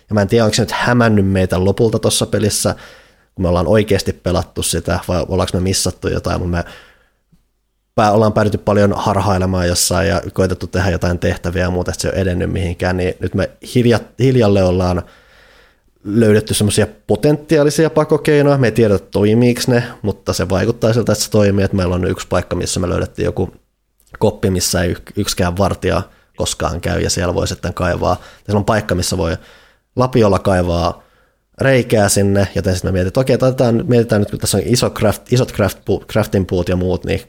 ja 0.08 0.14
mä 0.14 0.22
en 0.22 0.28
tiedä, 0.28 0.44
onko 0.44 0.54
se 0.54 0.62
nyt 0.62 0.72
hämännyt 0.72 1.26
meitä 1.26 1.64
lopulta 1.64 1.98
tuossa 1.98 2.26
pelissä, 2.26 2.74
kun 3.34 3.42
me 3.44 3.48
ollaan 3.48 3.66
oikeasti 3.66 4.12
pelattu 4.12 4.62
sitä, 4.62 5.00
vai 5.08 5.24
ollaanko 5.28 5.58
me 5.58 5.60
missattu 5.60 6.08
jotain, 6.08 6.40
mutta 6.40 6.64
me 7.96 8.10
ollaan 8.10 8.32
päädytty 8.32 8.58
paljon 8.58 8.92
harhailemaan 8.96 9.68
jossain 9.68 10.08
ja 10.08 10.22
koitettu 10.32 10.66
tehdä 10.66 10.90
jotain 10.90 11.18
tehtäviä 11.18 11.62
ja 11.62 11.70
muuta, 11.70 11.90
että 11.90 12.02
se 12.02 12.08
ei 12.08 12.12
ole 12.12 12.20
edennyt 12.20 12.52
mihinkään, 12.52 12.96
niin 12.96 13.14
nyt 13.20 13.34
me 13.34 13.50
hilja, 13.74 14.00
hiljalle 14.18 14.62
ollaan 14.62 15.02
löydetty 16.04 16.54
semmoisia 16.54 16.86
potentiaalisia 17.06 17.90
pakokeinoja. 17.90 18.58
Me 18.58 18.66
ei 18.66 18.72
tiedä, 18.72 18.98
toimiiko 18.98 19.60
ne, 19.66 19.84
mutta 20.02 20.32
se 20.32 20.48
vaikuttaa 20.48 20.92
siltä, 20.92 21.12
että 21.12 21.24
se 21.24 21.30
toimii. 21.30 21.64
Että 21.64 21.76
meillä 21.76 21.94
on 21.94 22.04
yksi 22.04 22.26
paikka, 22.28 22.56
missä 22.56 22.80
me 22.80 22.88
löydettiin 22.88 23.24
joku 23.24 23.52
koppi, 24.18 24.50
missä 24.50 24.82
ei 24.82 24.96
yksikään 25.16 25.56
vartija 25.56 26.02
koskaan 26.36 26.80
käy, 26.80 27.00
ja 27.00 27.10
siellä 27.10 27.34
voi 27.34 27.48
sitten 27.48 27.74
kaivaa. 27.74 28.16
Siellä 28.44 28.58
on 28.58 28.64
paikka, 28.64 28.94
missä 28.94 29.18
voi 29.18 29.36
lapiolla 29.96 30.38
kaivaa 30.38 31.02
reikää 31.62 32.08
sinne, 32.08 32.48
joten 32.54 32.74
sitten 32.74 32.88
me 32.88 32.92
mietitään, 32.92 33.08
että 33.08 33.20
okei, 33.20 33.48
otetaan, 33.48 33.84
mietitään 33.86 34.20
nyt, 34.20 34.30
kun 34.30 34.38
tässä 34.38 34.58
on 34.58 34.64
iso 34.66 34.90
craft, 34.90 35.32
isot 35.32 35.52
craft, 35.52 35.78
crafting 36.12 36.46
puut 36.48 36.68
ja 36.68 36.76
muut, 36.76 37.04
niin 37.04 37.20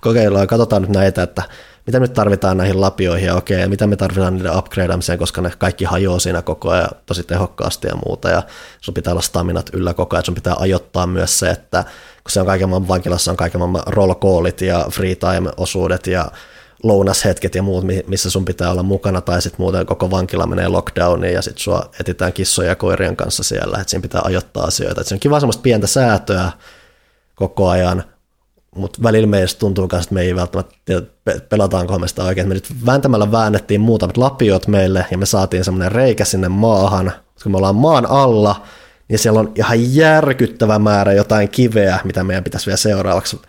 kokeillaan, 0.00 0.46
katsotaan 0.46 0.82
nyt 0.82 0.90
näitä, 0.90 1.22
että 1.22 1.42
mitä 1.86 2.00
nyt 2.00 2.12
tarvitaan 2.12 2.56
näihin 2.56 2.80
lapioihin 2.80 3.26
ja 3.26 3.34
okei, 3.34 3.60
ja 3.60 3.68
mitä 3.68 3.86
me 3.86 3.96
tarvitaan 3.96 4.34
niiden 4.34 4.56
upgradeamiseen, 4.56 5.18
koska 5.18 5.40
ne 5.40 5.52
kaikki 5.58 5.84
hajoaa 5.84 6.18
siinä 6.18 6.42
koko 6.42 6.70
ajan 6.70 6.88
tosi 7.06 7.22
tehokkaasti 7.22 7.88
ja 7.88 7.94
muuta, 8.06 8.28
ja 8.28 8.42
sun 8.80 8.94
pitää 8.94 9.12
olla 9.12 9.22
staminat 9.22 9.70
yllä 9.72 9.94
koko 9.94 10.16
ajan, 10.16 10.24
sun 10.24 10.34
pitää 10.34 10.54
ajoittaa 10.58 11.06
myös 11.06 11.38
se, 11.38 11.50
että 11.50 11.82
kun 12.24 12.30
se 12.30 12.40
on 12.40 12.46
kaiken 12.46 12.68
maailman 12.68 12.88
vankilassa, 12.88 13.30
on 13.30 13.36
kaiken 13.36 13.58
maailman 13.58 13.82
roll 13.86 14.14
callit 14.14 14.60
ja 14.60 14.86
free 14.90 15.14
time-osuudet 15.14 16.06
ja 16.06 16.30
lounashetket 16.82 17.54
ja 17.54 17.62
muut, 17.62 17.84
missä 18.06 18.30
sun 18.30 18.44
pitää 18.44 18.70
olla 18.70 18.82
mukana, 18.82 19.20
tai 19.20 19.42
sitten 19.42 19.60
muuten 19.62 19.86
koko 19.86 20.10
vankila 20.10 20.46
menee 20.46 20.68
lockdowniin 20.68 21.34
ja 21.34 21.42
sitten 21.42 21.62
sua 21.62 21.90
etitään 22.00 22.32
kissoja 22.32 22.68
ja 22.68 22.76
koirien 22.76 23.16
kanssa 23.16 23.42
siellä, 23.42 23.78
että 23.78 23.90
siinä 23.90 24.02
pitää 24.02 24.20
ajoittaa 24.24 24.64
asioita. 24.64 25.00
Et 25.00 25.06
se 25.06 25.14
on 25.14 25.20
kiva 25.20 25.40
semmoista 25.40 25.62
pientä 25.62 25.86
säätöä 25.86 26.52
koko 27.34 27.68
ajan, 27.68 28.04
mutta 28.76 29.02
välillä 29.02 29.26
meistä 29.26 29.58
tuntuu 29.58 29.88
myös, 29.92 30.04
että 30.04 30.14
me 30.14 30.20
ei 30.20 30.36
välttämättä 30.36 30.74
tiedä, 30.84 31.02
pelataanko 31.48 31.98
me 31.98 32.08
sitä 32.08 32.24
oikein. 32.24 32.48
Me 32.48 32.54
nyt 32.54 32.68
vääntämällä 32.86 33.32
väännettiin 33.32 33.80
muutamat 33.80 34.16
lapiot 34.16 34.66
meille 34.66 35.06
ja 35.10 35.18
me 35.18 35.26
saatiin 35.26 35.64
semmoinen 35.64 35.92
reikä 35.92 36.24
sinne 36.24 36.48
maahan. 36.48 37.12
Kun 37.42 37.52
me 37.52 37.58
ollaan 37.58 37.76
maan 37.76 38.06
alla, 38.06 38.62
niin 39.08 39.18
siellä 39.18 39.40
on 39.40 39.52
ihan 39.54 39.94
järkyttävä 39.94 40.78
määrä 40.78 41.12
jotain 41.12 41.48
kiveä, 41.48 41.98
mitä 42.04 42.24
meidän 42.24 42.44
pitäisi 42.44 42.66
vielä 42.66 42.76
seuraavaksi 42.76 43.40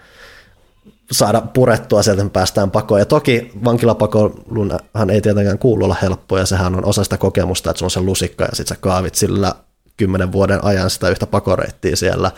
saada 1.12 1.42
purettua 1.42 2.04
sieltä, 2.04 2.26
päästään 2.34 2.72
pakoon. 2.72 3.00
Ja 3.00 3.06
toki 3.06 3.52
vankilapakoilunhan 3.66 5.10
ei 5.10 5.22
tietenkään 5.22 5.60
kuulu 5.60 5.84
olla 5.84 5.96
helppoa, 6.02 6.40
ja 6.40 6.46
sehän 6.46 6.76
on 6.76 6.86
osa 6.86 7.04
sitä 7.04 7.18
kokemusta, 7.18 7.70
että 7.70 7.80
se 7.80 7.86
on 7.86 7.92
se 7.92 8.00
lusikka, 8.00 8.44
ja 8.44 8.50
sitten 8.54 8.76
sä 8.76 8.82
kaavit 8.82 9.16
sillä 9.16 9.56
kymmenen 9.98 10.32
vuoden 10.32 10.64
ajan 10.64 10.90
sitä 10.90 11.10
yhtä 11.10 11.28
pakoreittiä 11.28 11.96
siellä. 11.96 12.32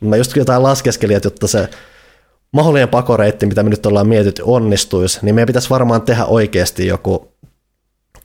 Mä 0.00 0.16
just 0.16 0.36
jotain 0.36 0.62
laskeskelin, 0.62 1.16
että 1.16 1.26
jotta 1.26 1.46
se 1.46 1.68
mahdollinen 2.52 2.88
pakoreitti, 2.88 3.46
mitä 3.46 3.62
me 3.62 3.70
nyt 3.70 3.86
ollaan 3.86 4.08
mietitty, 4.08 4.42
onnistuisi, 4.44 5.18
niin 5.22 5.34
meidän 5.34 5.46
pitäisi 5.46 5.70
varmaan 5.70 6.02
tehdä 6.02 6.24
oikeasti 6.24 6.86
joku 6.86 7.32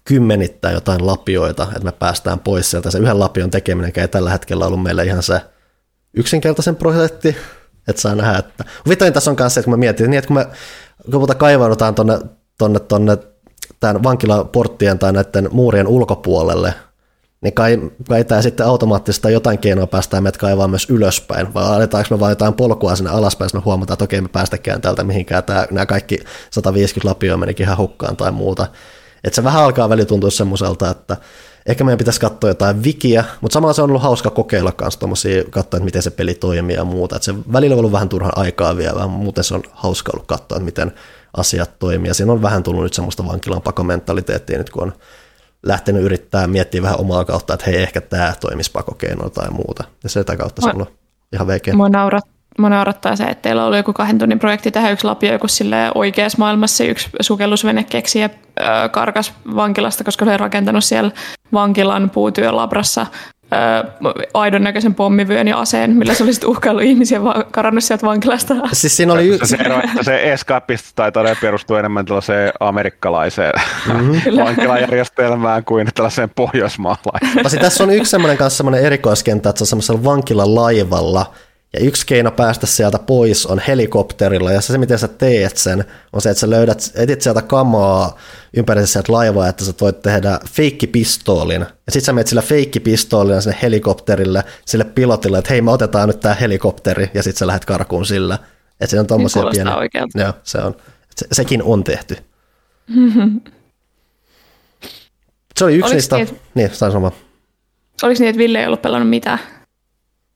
kymmenittää 0.04 0.72
jotain 0.72 1.08
lapioita, 1.08 1.64
että 1.64 1.86
me 1.86 1.92
päästään 1.92 2.40
pois 2.40 2.72
sieltä. 2.72 2.92
Se 2.92 2.98
yhden 2.98 3.20
lapion 3.20 3.52
tekeminen 3.52 3.92
ei 3.96 4.08
tällä 4.08 4.30
hetkellä 4.30 4.66
ollut 4.66 4.84
meille 4.84 5.04
ihan 5.04 5.24
se 5.24 5.42
yksinkertaisen 6.14 6.76
projekti, 6.76 7.36
että 7.88 8.02
saa 8.02 8.16
nähdä, 8.16 8.38
että... 8.38 8.66
Vitoin 8.90 9.14
tässä 9.14 9.32
on 9.32 9.36
kanssa, 9.36 9.60
että 9.60 9.66
kun 9.66 9.74
mä 9.74 9.78
mietin, 9.78 10.10
niin 10.12 10.18
että 10.18 10.28
kun 10.28 10.38
me 10.38 10.48
lopulta 11.14 11.36
kaivaudutaan 11.36 11.96
tonne, 11.96 12.20
tonne, 12.58 12.80
tonne 12.80 13.18
tämän 13.80 14.04
vankilaporttien 14.04 15.00
tai 15.00 15.14
näiden 15.14 15.50
muurien 15.52 15.88
ulkopuolelle, 15.88 16.74
niin 17.42 17.54
kai, 17.54 17.92
kai 18.10 18.24
tämä 18.24 18.42
sitten 18.42 18.66
automaattisesti 18.66 19.32
jotain 19.32 19.60
keinoa 19.60 19.88
päästään 19.88 20.24
meidät 20.24 20.38
kaivaa 20.38 20.68
myös 20.68 20.90
ylöspäin, 20.90 21.54
vai 21.54 21.66
aletaanko 21.66 22.08
me 22.16 22.20
vain 22.20 22.32
jotain 22.32 22.54
polkua 22.54 22.96
sinne 22.96 23.12
alaspäin, 23.12 23.46
jos 23.46 23.54
me 23.54 23.62
huomataan, 23.66 23.96
että 23.96 24.04
okei, 24.04 24.22
me 24.22 24.28
päästäkään 24.28 24.82
täältä 24.82 25.04
mihinkään, 25.04 25.44
tämä, 25.44 25.68
nämä 25.72 25.86
kaikki 25.86 26.18
150 26.52 27.10
lapioa 27.10 27.38
menikin 27.38 27.64
ihan 27.64 27.78
hukkaan 27.78 28.18
tai 28.18 28.32
muuta. 28.32 28.68
Että 29.24 29.36
se 29.36 29.44
vähän 29.44 29.64
alkaa 29.64 29.90
väli 29.90 30.06
tuntua 30.06 30.32
semmoiselta, 30.32 30.90
että 30.90 31.18
ehkä 31.66 31.84
meidän 31.84 31.98
pitäisi 31.98 32.20
katsoa 32.20 32.50
jotain 32.50 32.84
wikiä, 32.84 33.26
mutta 33.42 33.54
samalla 33.54 33.74
se 33.74 33.82
on 33.82 33.90
ollut 33.90 34.02
hauska 34.02 34.30
kokeilla 34.30 34.72
kanssa 34.72 35.00
tuommoisia, 35.00 35.44
katsoa, 35.44 35.78
että 35.78 35.86
miten 35.86 36.02
se 36.02 36.12
peli 36.12 36.34
toimii 36.34 36.76
ja 36.76 36.84
muuta. 36.84 37.16
Että 37.16 37.26
se 37.26 37.36
välillä 37.54 37.74
on 37.74 37.80
ollut 37.80 37.92
vähän 37.92 38.10
turhan 38.10 38.32
aikaa 38.36 38.78
vielä, 38.78 39.08
muuten 39.08 39.44
se 39.44 39.56
on 39.56 39.64
hauska 39.72 40.12
ollut 40.14 40.28
katsoa, 40.28 40.56
että 40.56 40.66
miten 40.66 40.92
asiat 41.38 41.80
toimii. 41.80 42.08
Ja 42.08 42.14
siinä 42.14 42.32
on 42.32 42.42
vähän 42.42 42.64
tullut 42.64 42.84
nyt 42.84 42.94
semmoista 42.94 43.28
vankilan 43.28 43.62
pakomentaliteettia 43.62 44.58
nyt, 44.58 44.70
kun 44.70 44.84
on 44.84 44.94
lähtenyt 45.64 46.04
yrittää 46.04 46.48
miettiä 46.48 46.82
vähän 46.82 47.00
omaa 47.00 47.26
kautta, 47.26 47.54
että 47.54 47.66
hei, 47.66 47.82
ehkä 47.82 48.02
tämä 48.02 48.34
toimisi 48.40 48.72
pakokeino 48.72 49.30
tai 49.30 49.50
muuta. 49.50 49.84
Ja 50.04 50.10
sitä 50.10 50.38
kautta 50.38 50.62
se 50.62 50.70
on 50.70 50.76
ollut 50.76 50.94
ihan 51.34 51.48
veikeä. 51.48 51.74
Mua, 51.74 51.90
naurat, 51.90 52.24
mua 52.60 52.70
naurattaa 52.70 53.16
se, 53.16 53.24
että 53.24 53.42
teillä 53.42 53.66
oli 53.66 53.78
joku 53.78 53.94
kahden 53.94 54.18
tunnin 54.20 54.40
projekti 54.40 54.72
tähän 54.72 54.94
yksi 54.94 55.08
lapio, 55.08 55.32
joku 55.32 55.48
oikeassa 55.96 56.38
maailmassa 56.38 56.84
yksi 56.84 57.10
sukellusvene 57.22 57.84
keksi 57.84 58.20
ja 58.20 58.30
karkas 58.92 59.34
vankilasta, 59.56 60.04
koska 60.04 60.26
se 60.26 60.32
oli 60.32 60.38
rakentanut 60.38 60.84
siellä 60.84 61.12
vankilan 61.54 62.10
puutyölabrassa 62.10 63.06
aidon 64.34 64.64
näköisen 64.64 64.96
pommivyön 64.96 65.48
ja 65.48 65.60
aseen, 65.60 65.92
millä 65.92 66.14
se 66.14 66.24
olisi 66.24 66.46
uhkaillut 66.46 66.84
ihmisiä 66.84 67.24
vaan 67.24 67.46
karannut 67.52 67.84
sieltä 67.84 68.08
vankilasta. 68.08 68.56
Siis 68.74 68.98
siinä 68.98 69.14
oli 69.14 69.28
yksi... 69.28 69.50
Se, 69.50 69.58
se, 69.98 70.04
se 70.04 70.34
escapist 70.34 70.92
taitaa 70.96 71.24
perustua 71.42 71.80
enemmän 71.80 72.06
tällaiseen 72.06 72.52
amerikkalaiseen 72.60 73.54
mm-hmm. 73.88 74.38
vankilajärjestelmään 74.38 75.66
kuin 75.66 75.88
tällaiseen 75.96 76.30
pohjoismaalaiseen. 76.30 77.44
Pasi, 77.44 77.58
tässä 77.58 77.84
on 77.84 77.94
yksi 77.94 78.10
semmoinen 78.10 78.38
kanssa 78.38 78.58
semmoinen 78.58 78.84
erikoiskenttä, 78.84 79.50
että 79.50 79.58
se 79.58 79.64
on 79.64 79.68
semmoisella 79.68 80.04
vankilalaivalla, 80.04 81.34
ja 81.74 81.80
yksi 81.80 82.06
keino 82.06 82.32
päästä 82.32 82.68
sieltä 82.68 83.00
pois 83.00 83.46
on 83.46 83.60
helikopterilla, 83.60 84.52
ja 84.52 84.62
se, 84.62 84.78
miten 84.78 85.00
sä 85.00 85.08
teet 85.08 85.58
sen, 85.58 85.86
on 86.14 86.22
se, 86.22 86.30
että 86.30 86.40
sä 86.40 86.50
löydät, 86.50 86.92
etit 86.96 87.22
sieltä 87.22 87.42
kamaa 87.42 88.18
ympäri 88.58 88.88
sieltä 88.88 89.14
laivaa, 89.14 89.48
että 89.48 89.66
sä 89.66 89.74
voit 89.82 90.02
tehdä 90.02 90.40
feikkipistoolin, 90.50 91.62
ja 91.62 91.92
sit 91.92 92.04
sä 92.04 92.14
menet 92.14 92.28
sillä 92.28 92.42
feikkipistoolilla 92.42 93.42
sinne 93.42 93.58
helikopterille, 93.62 94.44
sille 94.66 94.84
pilotille, 94.84 95.38
että 95.38 95.54
hei, 95.54 95.62
me 95.62 95.72
otetaan 95.72 96.08
nyt 96.08 96.20
tää 96.20 96.34
helikopteri, 96.34 97.12
ja 97.14 97.24
sit 97.24 97.38
sä 97.38 97.48
lähdet 97.48 97.66
karkuun 97.66 98.06
sillä. 98.06 98.40
Että 98.82 98.92
se 98.92 99.00
on 99.00 99.08
tommosia 99.08 99.44
pieniä. 99.52 99.74
Joo, 100.16 100.34
se 100.44 100.58
on. 100.58 100.76
Se, 101.16 101.28
sekin 101.32 101.64
on 101.64 101.84
tehty. 101.84 102.18
se 105.58 105.66
oli 105.66 105.76
yksi 105.76 105.86
Oliko 105.86 105.94
niistä, 105.94 106.16
niin, 106.16 106.40
niin 106.54 106.70
sain 106.76 106.92
sama. 106.92 107.12
Oliko 108.04 108.20
niin, 108.20 108.30
että 108.30 108.38
Ville 108.38 108.60
ei 108.60 108.66
ollut 108.66 108.82
pelannut 108.82 109.10
mitään? 109.10 109.40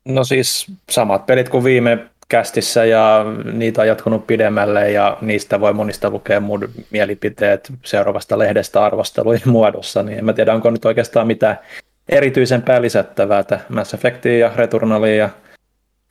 No 0.05 0.23
siis 0.23 0.71
samat 0.89 1.25
pelit 1.25 1.49
kuin 1.49 1.63
viime 1.63 2.05
kästissä 2.27 2.85
ja 2.85 3.25
niitä 3.53 3.81
on 3.81 3.87
jatkunut 3.87 4.27
pidemmälle 4.27 4.91
ja 4.91 5.17
niistä 5.21 5.59
voi 5.59 5.73
monista 5.73 6.09
lukea 6.09 6.39
mun 6.39 6.69
mielipiteet 6.91 7.73
seuraavasta 7.85 8.39
lehdestä 8.39 8.85
arvostelujen 8.85 9.41
muodossa, 9.45 10.03
niin 10.03 10.17
en 10.17 10.25
mä 10.25 10.33
tiedä 10.33 10.53
onko 10.53 10.71
nyt 10.71 10.85
oikeastaan 10.85 11.27
mitään 11.27 11.59
erityisempää 12.09 12.81
lisättävää, 12.81 13.39
että 13.39 13.59
Mass 13.69 13.93
Effectia 13.93 14.37
ja 14.37 14.51
Returnalia 14.55 15.15
ja, 15.15 15.29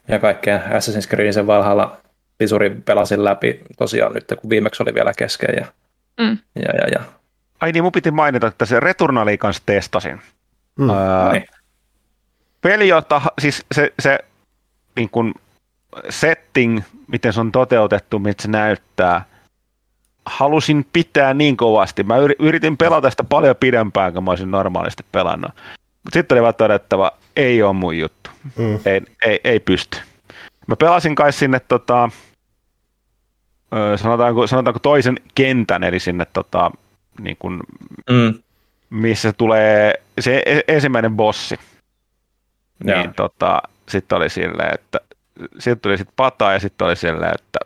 ja 0.08 0.18
kaikkea 0.18 0.58
Assassin's 0.58 1.08
Creedin 1.08 1.34
sen 1.34 1.46
valhalla 1.46 1.96
pisuri 2.38 2.70
pelasin 2.84 3.24
läpi 3.24 3.60
tosiaan 3.78 4.12
nyt, 4.12 4.24
kun 4.40 4.50
viimeksi 4.50 4.82
oli 4.82 4.94
vielä 4.94 5.12
kesken 5.18 5.54
ja, 5.56 5.66
mm. 6.20 6.38
ja, 6.54 6.72
ja, 6.80 6.88
ja. 6.92 7.00
Ai 7.60 7.72
niin, 7.72 7.82
mun 7.82 7.92
piti 7.92 8.10
mainita, 8.10 8.46
että 8.46 8.66
se 8.66 8.80
Returnali 8.80 9.38
kanssa 9.38 9.62
testasin. 9.66 10.20
Mm. 10.78 10.90
Öö, 10.90 11.32
niin 11.32 11.46
peli, 12.64 12.88
jota, 12.88 13.22
siis 13.38 13.66
se, 13.72 13.92
se 13.98 14.18
niin 14.96 15.10
kuin 15.10 15.34
setting, 16.10 16.80
miten 17.06 17.32
se 17.32 17.40
on 17.40 17.52
toteutettu, 17.52 18.18
mitä 18.18 18.42
se 18.42 18.48
näyttää, 18.48 19.24
halusin 20.26 20.86
pitää 20.92 21.34
niin 21.34 21.56
kovasti. 21.56 22.02
Mä 22.02 22.14
yritin 22.38 22.76
pelata 22.76 23.10
sitä 23.10 23.24
paljon 23.24 23.56
pidempään, 23.56 24.12
kuin 24.12 24.24
mä 24.24 24.30
olisin 24.30 24.50
normaalisti 24.50 25.04
pelannut. 25.12 25.50
Mutta 26.04 26.18
sitten 26.18 26.36
oli 26.36 26.42
vaan 26.42 26.54
todettava, 26.54 27.12
ei 27.36 27.62
ole 27.62 27.72
mun 27.72 27.98
juttu. 27.98 28.30
Mm. 28.56 28.78
Ei, 28.84 29.00
ei, 29.26 29.40
ei 29.44 29.60
pysty. 29.60 29.98
Mä 30.66 30.76
pelasin 30.76 31.14
kai 31.14 31.32
sinne 31.32 31.60
tota, 31.60 32.10
sanotaanko, 33.96 34.46
sanotaanko 34.46 34.78
toisen 34.78 35.16
kentän, 35.34 35.84
eli 35.84 36.00
sinne 36.00 36.26
tota, 36.32 36.70
niin 37.20 37.36
kuin, 37.38 37.60
mm. 38.10 38.34
missä 38.90 39.32
tulee 39.32 39.94
se 40.20 40.42
e-, 40.46 40.60
ensimmäinen 40.68 41.16
bossi 41.16 41.58
niin 42.84 43.14
tota, 43.14 43.62
sitten 43.88 44.16
oli 44.16 44.30
silleen, 44.30 44.74
että 44.74 45.00
sitten 45.58 45.80
tuli 45.80 45.98
sitten 45.98 46.14
pataa 46.16 46.52
ja 46.52 46.60
sitten 46.60 46.86
oli 46.86 46.96
silleen, 46.96 47.32
että 47.34 47.58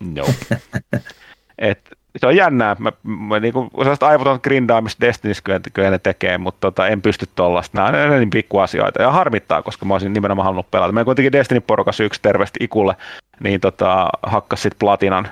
no. 0.00 0.26
Et, 1.58 1.90
se 2.16 2.26
on 2.26 2.36
jännää. 2.36 2.76
Mä, 2.78 2.92
mä 3.02 3.40
niinku, 3.40 3.70
sellaista 3.78 4.08
aivoton 4.08 4.40
grindaamista 4.42 5.06
Destinissä 5.06 5.42
kyllä, 5.42 5.60
kyllä 5.72 5.90
ne 5.90 5.98
tekee, 5.98 6.38
mutta 6.38 6.60
tota, 6.60 6.88
en 6.88 7.02
pysty 7.02 7.26
tuollaista. 7.34 7.90
Nämä 7.90 8.04
on 8.04 8.10
niin 8.10 8.30
pikkuasioita 8.30 9.02
ja 9.02 9.10
harmittaa, 9.10 9.62
koska 9.62 9.84
mä 9.86 9.94
olisin 9.94 10.12
nimenomaan 10.12 10.44
halunnut 10.44 10.70
pelata. 10.70 10.92
Mä 10.92 11.04
kuitenkin 11.04 11.32
Destiny-porukas 11.32 12.00
yksi 12.00 12.22
terveesti 12.22 12.58
ikulle, 12.62 12.96
niin 13.40 13.60
tota, 13.60 14.08
hakkas 14.22 14.62
sitten 14.62 14.78
platinan. 14.78 15.28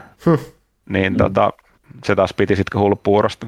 Niin 0.88 1.16
tota, 1.16 1.52
se 2.04 2.14
taas 2.14 2.34
piti 2.34 2.56
sitten 2.56 2.80
hullu 2.80 2.96
puurosta. 2.96 3.46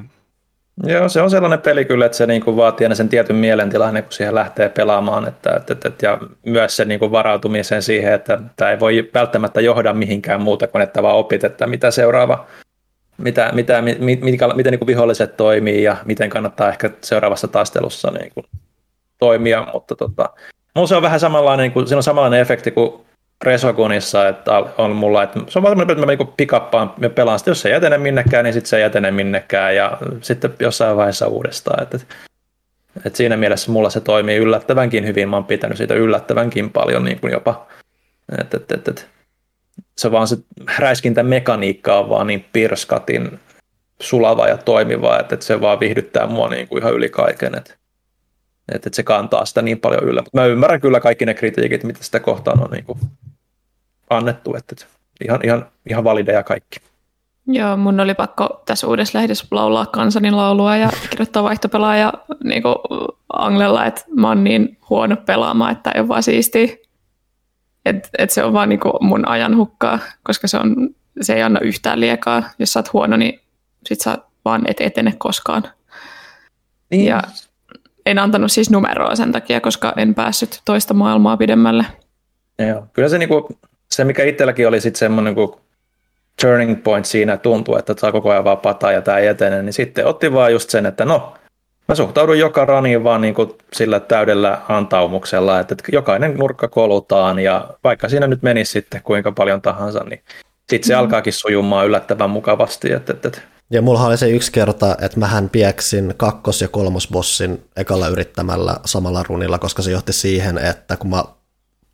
Joo, 0.83 1.09
se 1.09 1.21
on 1.21 1.29
sellainen 1.29 1.61
peli 1.61 1.85
kyllä, 1.85 2.05
että 2.05 2.17
se 2.17 2.25
niinku 2.25 2.55
vaatii 2.55 2.85
aina 2.85 2.95
sen 2.95 3.09
tietyn 3.09 3.35
mielentilan, 3.35 4.03
kun 4.03 4.11
siihen 4.11 4.35
lähtee 4.35 4.69
pelaamaan. 4.69 5.27
Että, 5.27 5.55
että, 5.55 5.87
että, 5.87 6.05
ja 6.05 6.17
myös 6.45 6.75
se 6.75 6.85
niinku 6.85 7.11
varautumisen 7.11 7.81
siihen, 7.81 8.13
että 8.13 8.39
tämä 8.55 8.71
ei 8.71 8.79
voi 8.79 9.09
välttämättä 9.13 9.61
johda 9.61 9.93
mihinkään 9.93 10.41
muuta 10.41 10.67
kuin, 10.67 10.81
että 10.81 11.03
vaan 11.03 11.15
opit, 11.15 11.43
että 11.43 11.67
mitä 11.67 11.91
seuraava, 11.91 12.45
mitä, 13.17 13.51
mitä, 13.53 13.81
mit, 13.81 13.99
mit, 13.99 14.21
miten 14.21 14.71
niinku 14.71 14.87
viholliset 14.87 15.37
toimii 15.37 15.83
ja 15.83 15.97
miten 16.05 16.29
kannattaa 16.29 16.69
ehkä 16.69 16.89
seuraavassa 17.01 17.47
taistelussa 17.47 18.11
niinku 18.11 18.43
toimia. 19.19 19.67
Mutta 19.73 19.95
tota, 19.95 20.29
se 20.85 20.95
on 20.95 21.01
vähän 21.01 21.19
samanlainen, 21.19 21.63
niin 21.63 21.71
kuin, 21.71 21.87
siinä 21.87 21.97
on 21.97 22.03
samanlainen 22.03 22.39
efekti 22.39 22.71
kuin 22.71 23.06
Resogunissa, 23.43 24.27
että 24.27 24.51
on 24.77 24.95
mulla, 24.95 25.23
että 25.23 25.39
se 25.47 25.59
on 25.59 25.63
vaan 25.63 25.81
että 25.81 25.95
mä 25.95 26.05
niin 26.05 26.33
pikappaan 26.37 26.93
ja 27.01 27.09
pelaan 27.09 27.39
sitä, 27.39 27.51
jos 27.51 27.61
se 27.61 27.69
ei 27.69 27.75
etene 27.75 27.97
minnekään, 27.97 28.43
niin 28.43 28.53
sitten 28.53 28.69
se 28.69 28.77
ei 28.77 28.83
etene 28.83 29.11
minnekään 29.11 29.75
ja 29.75 29.97
sitten 30.21 30.53
jossain 30.59 30.97
vaiheessa 30.97 31.27
uudestaan. 31.27 31.83
Että, 31.83 31.97
että 33.05 33.17
siinä 33.17 33.37
mielessä 33.37 33.71
mulla 33.71 33.89
se 33.89 34.01
toimii 34.01 34.37
yllättävänkin 34.37 35.05
hyvin, 35.05 35.29
mä 35.29 35.35
oon 35.35 35.45
pitänyt 35.45 35.77
siitä 35.77 35.93
yllättävänkin 35.93 36.69
paljon 36.69 37.05
niin 37.05 37.19
kuin 37.19 37.33
jopa. 37.33 37.67
Että, 38.41 38.57
että, 38.57 38.75
että, 38.75 38.91
että 38.91 39.03
se 39.97 40.11
vaan 40.11 40.27
se 40.27 40.37
räiskintä 40.77 41.23
mekaniikka 41.23 41.99
on 41.99 42.09
vaan 42.09 42.27
niin 42.27 42.45
pirskatin 42.53 43.39
sulava 44.01 44.47
ja 44.47 44.57
toimiva, 44.57 45.19
että, 45.19 45.35
että 45.35 45.45
se 45.45 45.61
vaan 45.61 45.79
viihdyttää 45.79 46.27
mua 46.27 46.49
niin 46.49 46.67
kuin 46.67 46.81
ihan 46.81 46.93
yli 46.93 47.09
kaiken. 47.09 47.55
Että, 47.57 47.73
että, 48.73 48.87
että 48.89 48.95
se 48.95 49.03
kantaa 49.03 49.45
sitä 49.45 49.61
niin 49.61 49.79
paljon 49.79 50.03
yllä. 50.03 50.23
Mä 50.33 50.45
ymmärrän 50.45 50.81
kyllä 50.81 50.99
kaikki 50.99 51.25
ne 51.25 51.33
kritiikit, 51.33 51.83
mitä 51.83 52.03
sitä 52.03 52.19
kohtaan 52.19 52.63
on 52.63 52.71
niin 52.71 52.85
kuin 52.85 52.99
annettu, 54.09 54.55
että 54.55 54.75
ihan, 55.25 55.39
ihan, 55.43 55.65
ihan 55.89 56.03
valideja 56.03 56.43
kaikki. 56.43 56.79
Joo, 57.47 57.77
mun 57.77 57.99
oli 57.99 58.13
pakko 58.13 58.61
tässä 58.65 58.87
uudessa 58.87 59.19
lehdessä 59.19 59.47
laulaa 59.51 59.85
kansanin 59.85 60.37
laulua 60.37 60.77
ja 60.77 60.89
kirjoittaa 61.09 61.43
vaihtopelaaja 61.43 62.13
niin 62.43 62.63
Anglella, 63.33 63.85
että 63.85 64.01
mä 64.15 64.27
oon 64.27 64.43
niin 64.43 64.77
huono 64.89 65.15
pelaamaan, 65.15 65.71
että 65.71 65.91
ei 65.91 66.01
ole 66.01 66.07
vaan 66.07 66.23
siistiä. 66.23 66.67
Että 67.85 68.09
et 68.17 68.29
se 68.29 68.43
on 68.43 68.53
vaan 68.53 68.69
niin 68.69 68.79
mun 69.01 69.27
ajan 69.27 69.57
hukkaa, 69.57 69.99
koska 70.23 70.47
se, 70.47 70.57
on, 70.57 70.89
se 71.21 71.33
ei 71.33 71.41
anna 71.43 71.59
yhtään 71.59 71.99
liekaa. 71.99 72.43
Jos 72.59 72.73
sä 72.73 72.79
oot 72.79 72.93
huono, 72.93 73.17
niin 73.17 73.39
sit 73.85 74.01
sä 74.01 74.17
vaan 74.45 74.61
et 74.67 74.81
etene 74.81 75.13
koskaan. 75.17 75.63
Niin. 76.91 77.05
Ja 77.05 77.21
en 78.05 78.19
antanut 78.19 78.51
siis 78.51 78.69
numeroa 78.69 79.15
sen 79.15 79.31
takia, 79.31 79.61
koska 79.61 79.93
en 79.97 80.15
päässyt 80.15 80.61
toista 80.65 80.93
maailmaa 80.93 81.37
pidemmälle. 81.37 81.85
Joo, 82.67 82.85
kyllä 82.93 83.09
se, 83.09 83.17
niinku, 83.17 83.49
se 83.91 84.03
mikä 84.03 84.23
itselläkin 84.23 84.67
oli 84.67 84.81
sitten 84.81 84.99
semmoinen 84.99 85.35
kuin 85.35 85.51
turning 86.41 86.83
point 86.83 87.05
siinä, 87.05 87.37
tuntuu, 87.37 87.75
että 87.75 87.93
saa 87.97 88.11
koko 88.11 88.31
ajan 88.31 88.43
vaan 88.43 88.57
pataa 88.57 88.91
ja 88.91 89.01
tämä 89.01 89.17
ei 89.17 89.27
etene, 89.27 89.63
niin 89.63 89.73
sitten 89.73 90.05
otti 90.05 90.33
vaan 90.33 90.51
just 90.51 90.69
sen, 90.69 90.85
että 90.85 91.05
no, 91.05 91.33
mä 91.87 91.95
suhtaudun 91.95 92.39
joka 92.39 92.65
raniin 92.65 93.03
vaan 93.03 93.21
niin 93.21 93.33
kuin 93.33 93.51
sillä 93.73 93.99
täydellä 93.99 94.61
antaumuksella, 94.69 95.59
että 95.59 95.75
jokainen 95.91 96.33
nurkka 96.33 96.67
kolutaan 96.67 97.39
ja 97.39 97.67
vaikka 97.83 98.09
siinä 98.09 98.27
nyt 98.27 98.43
menisi 98.43 98.71
sitten 98.71 99.01
kuinka 99.03 99.31
paljon 99.31 99.61
tahansa, 99.61 100.03
niin 100.03 100.21
sitten 100.69 100.87
se 100.87 100.93
mm. 100.93 100.99
alkaakin 100.99 101.33
sujumaan 101.33 101.87
yllättävän 101.87 102.29
mukavasti. 102.29 102.91
Että, 102.91 103.13
että, 103.13 103.27
että 103.27 103.41
ja 103.71 103.81
mulla 103.81 104.05
oli 104.05 104.17
se 104.17 104.29
yksi 104.29 104.51
kerta, 104.51 104.97
että 105.01 105.19
mähän 105.19 105.49
pieksin 105.49 106.13
kakkos- 106.17 106.61
ja 106.61 106.67
kolmosbossin 106.67 107.63
ekalla 107.77 108.07
yrittämällä 108.07 108.75
samalla 108.85 109.23
runilla, 109.23 109.59
koska 109.59 109.81
se 109.81 109.91
johti 109.91 110.13
siihen, 110.13 110.57
että 110.57 110.97
kun 110.97 111.09
mä 111.09 111.23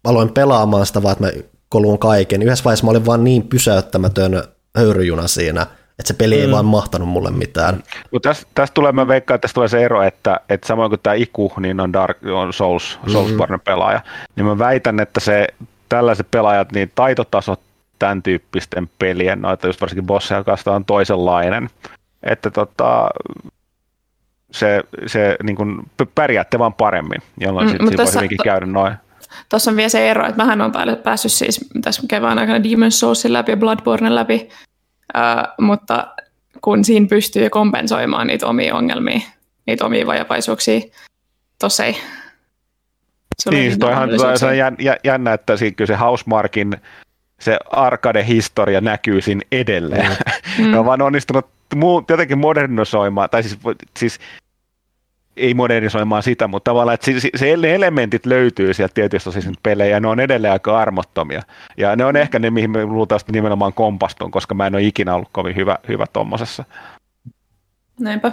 aloin 0.03 0.29
pelaamaan 0.29 0.85
sitä 0.85 1.03
vaan, 1.03 1.11
että 1.11 1.23
mä 1.23 1.31
koluun 1.73 1.99
kaiken, 1.99 2.41
yhdessä 2.41 2.63
vaiheessa 2.63 2.85
mä 2.85 2.91
olin 2.91 3.05
vaan 3.05 3.23
niin 3.23 3.47
pysäyttämätön 3.47 4.43
höyryjuna 4.77 5.27
siinä, 5.27 5.61
että 5.99 6.07
se 6.07 6.13
peli 6.13 6.41
ei 6.41 6.47
mm. 6.47 6.51
vaan 6.51 6.65
mahtanut 6.65 7.09
mulle 7.09 7.31
mitään. 7.31 7.83
Mutta 8.11 8.29
tästä, 8.29 8.47
tästä 8.55 8.73
tulee, 8.73 8.91
mä 8.91 9.07
veikkaan, 9.07 9.35
että 9.35 9.41
tästä 9.41 9.53
tulee 9.53 9.67
se 9.67 9.83
ero, 9.83 10.03
että, 10.03 10.39
että 10.49 10.67
samoin 10.67 10.89
kuin 10.89 10.99
tämä 11.03 11.13
Iku, 11.13 11.53
niin 11.59 11.79
on, 11.79 11.93
Dark, 11.93 12.17
on 12.33 12.53
Souls, 12.53 12.99
Soulsborne 13.07 13.55
mm-hmm. 13.55 13.65
pelaaja, 13.65 14.01
niin 14.35 14.45
mä 14.45 14.59
väitän, 14.59 14.99
että 14.99 15.19
se 15.19 15.47
tällaiset 15.89 16.27
pelaajat, 16.31 16.71
niin 16.71 16.91
taitotasot 16.95 17.59
tämän 17.99 18.23
tyyppisten 18.23 18.89
pelien, 18.99 19.41
noita 19.41 19.67
just 19.67 19.81
varsinkin 19.81 20.07
bosseja 20.07 20.43
kanssa 20.43 20.71
on 20.71 20.85
toisenlainen. 20.85 21.69
Että 22.23 22.51
tota, 22.51 23.09
se, 24.51 24.83
se 25.07 25.35
niin 25.43 25.55
kuin 25.55 25.81
pärjäätte 26.15 26.59
vaan 26.59 26.73
paremmin, 26.73 27.21
jolloin 27.37 27.67
mm, 27.67 27.71
sitten 27.71 27.87
sit 27.87 27.97
voi 27.97 28.13
hyvinkin 28.15 28.37
käydä 28.43 28.65
noin. 28.65 28.93
Tuossa 29.49 29.71
on 29.71 29.77
vielä 29.77 29.89
se 29.89 30.09
ero, 30.11 30.27
että 30.27 30.43
mähän 30.43 30.61
on 30.61 30.71
päässyt 31.03 31.31
siis 31.31 31.65
tässä 31.81 32.01
kevään 32.07 32.39
aikana 32.39 32.59
Demon's 32.59 32.89
Soulsin 32.89 33.33
läpi 33.33 33.51
ja 33.51 33.57
Bloodborne 33.57 34.15
läpi, 34.15 34.49
uh, 35.17 35.65
mutta 35.65 36.07
kun 36.61 36.83
siinä 36.83 37.07
pystyy 37.07 37.49
kompensoimaan 37.49 38.27
niitä 38.27 38.47
omia 38.47 38.75
ongelmia, 38.75 39.19
niitä 39.65 39.85
omia 39.85 40.05
vajavaisuuksia, 40.05 40.81
tossa 41.59 41.85
ei. 41.85 41.97
Se 43.39 43.49
niin, 43.49 43.79
toihan 43.79 44.09
se 44.35 44.45
on 44.45 44.57
jännä, 45.03 45.33
että 45.33 45.57
siinä 45.57 45.75
kyllä 45.75 45.87
se 45.87 45.95
Housemarkin 45.95 46.77
se 47.39 47.59
arcade-historia 47.71 48.81
näkyy 48.81 49.21
siinä 49.21 49.41
edelleen. 49.51 50.11
Mm. 50.59 50.71
ne 50.71 50.79
on 50.79 50.85
vaan 50.85 51.01
onnistunut 51.01 51.45
muu, 51.75 52.03
jotenkin 52.09 52.37
modernisoimaan, 52.37 53.29
tai 53.29 53.43
siis, 53.43 53.59
siis 53.99 54.19
ei 55.37 55.53
modernisoimaan 55.53 56.23
sitä, 56.23 56.47
mutta 56.47 56.71
tavallaan, 56.71 56.93
että 56.93 57.11
se, 57.19 57.29
se 57.35 57.53
elementit 57.53 58.25
löytyy 58.25 58.73
sieltä 58.73 58.93
tietysti 58.93 59.31
siis 59.31 59.45
pelejä, 59.63 59.95
ja 59.95 59.99
ne 59.99 60.07
on 60.07 60.19
edelleen 60.19 60.53
aika 60.53 60.79
armottomia. 60.79 61.41
Ja 61.77 61.95
ne 61.95 62.05
on 62.05 62.15
ehkä 62.15 62.39
ne, 62.39 62.49
mihin 62.49 62.71
me 62.71 62.85
luultavasti 62.85 63.31
nimenomaan 63.31 63.73
kompastun, 63.73 64.31
koska 64.31 64.55
mä 64.55 64.67
en 64.67 64.75
ole 64.75 64.83
ikinä 64.83 65.15
ollut 65.15 65.29
kovin 65.31 65.55
hyvä, 65.55 65.77
hyvä 65.87 66.05
tuommoisessa. 66.13 66.63
Näinpä. 67.99 68.31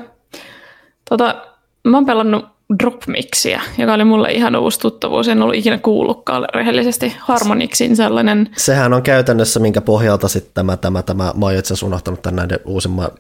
Tota, 1.09 1.43
mä 1.85 1.97
oon 1.97 2.07
pelannut 2.07 2.45
Dropmixia, 2.83 3.61
joka 3.79 3.95
oli 3.95 4.05
mulle 4.05 4.33
ihan 4.33 4.57
uusi 4.57 4.81
tuttavuus. 4.81 5.29
En 5.29 5.43
ollut 5.43 5.57
ikinä 5.57 5.79
kuullutkaan 5.79 6.47
rehellisesti 6.55 7.17
Harmonixin 7.19 7.97
sellainen. 7.97 8.51
Sehän 8.57 8.93
on 8.93 9.03
käytännössä, 9.03 9.61
minkä 9.61 9.81
pohjalta 9.81 10.29
sitten 10.29 10.55
tämä, 10.55 10.77
tämä, 10.77 11.03
tämä, 11.03 11.33
mä 11.37 11.47
oon 11.47 11.55
itse 11.55 11.75
asiassa 11.75 11.87
unohtanut 11.87 12.23
tämän 12.23 12.37
näiden 12.37 12.59
uusimman 12.65 13.11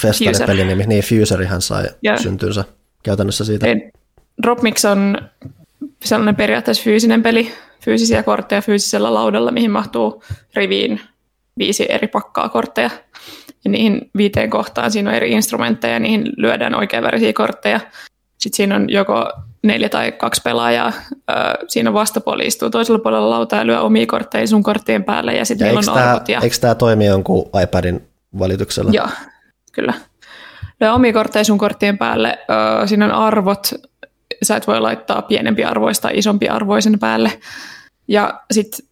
Festare-pelin 0.00 0.68
nimi, 0.68 0.86
niin 0.86 1.04
Fuserihan 1.04 1.62
sai 1.62 1.84
yeah. 2.04 2.18
syntynsä 2.18 2.64
käytännössä 3.06 3.44
siitä. 3.44 3.66
Dropmix 4.42 4.84
on 4.84 5.18
sellainen 6.04 6.36
periaatteessa 6.36 6.82
fyysinen 6.82 7.22
peli, 7.22 7.52
fyysisiä 7.84 8.22
kortteja 8.22 8.62
fyysisellä 8.62 9.14
laudalla, 9.14 9.50
mihin 9.50 9.70
mahtuu 9.70 10.22
riviin 10.54 11.00
viisi 11.58 11.86
eri 11.88 12.08
pakkaa 12.08 12.48
kortteja. 12.48 12.90
Ja 13.64 13.70
niihin 13.70 14.10
viiteen 14.16 14.50
kohtaan 14.50 14.90
siinä 14.90 15.10
on 15.10 15.16
eri 15.16 15.32
instrumentteja, 15.32 15.98
niihin 15.98 16.32
lyödään 16.36 16.74
oikeanvärisiä 16.74 17.32
kortteja. 17.32 17.80
Sitten 18.38 18.56
siinä 18.56 18.76
on 18.76 18.90
joko 18.90 19.32
neljä 19.62 19.88
tai 19.88 20.12
kaksi 20.12 20.42
pelaajaa. 20.44 20.92
siinä 21.68 21.92
vastapuoli 21.92 22.46
istuu 22.46 22.70
toisella 22.70 22.98
puolella 22.98 23.30
lautaa 23.30 23.58
ja 23.58 23.66
lyö 23.66 23.80
omia 23.80 24.06
kortteja 24.06 24.46
sun 24.46 24.62
korttien 24.62 25.04
päälle 25.04 25.34
ja 25.34 25.44
sitten 25.44 25.78
on 25.78 25.84
tämä, 25.84 26.10
arvot. 26.10 26.28
Ja... 26.28 26.40
Eikö 26.42 26.56
tämä 26.60 26.74
toimi 26.74 27.06
jonkun 27.06 27.50
iPadin 27.62 28.08
valituksella? 28.38 28.90
Joo, 28.94 29.08
kyllä. 29.72 29.94
Lyö 30.80 30.92
omia 30.92 31.12
kortteja 31.12 31.44
sun 31.44 31.58
korttien 31.58 31.98
päälle. 31.98 32.38
siinä 32.86 33.04
on 33.04 33.12
arvot. 33.12 33.70
Sä 34.42 34.56
et 34.56 34.66
voi 34.66 34.80
laittaa 34.80 35.22
pienempi 35.22 35.64
arvoista 35.64 36.08
isompi 36.12 36.48
arvoisen 36.48 36.98
päälle. 36.98 37.40
Ja 38.08 38.40
sitten 38.52 38.86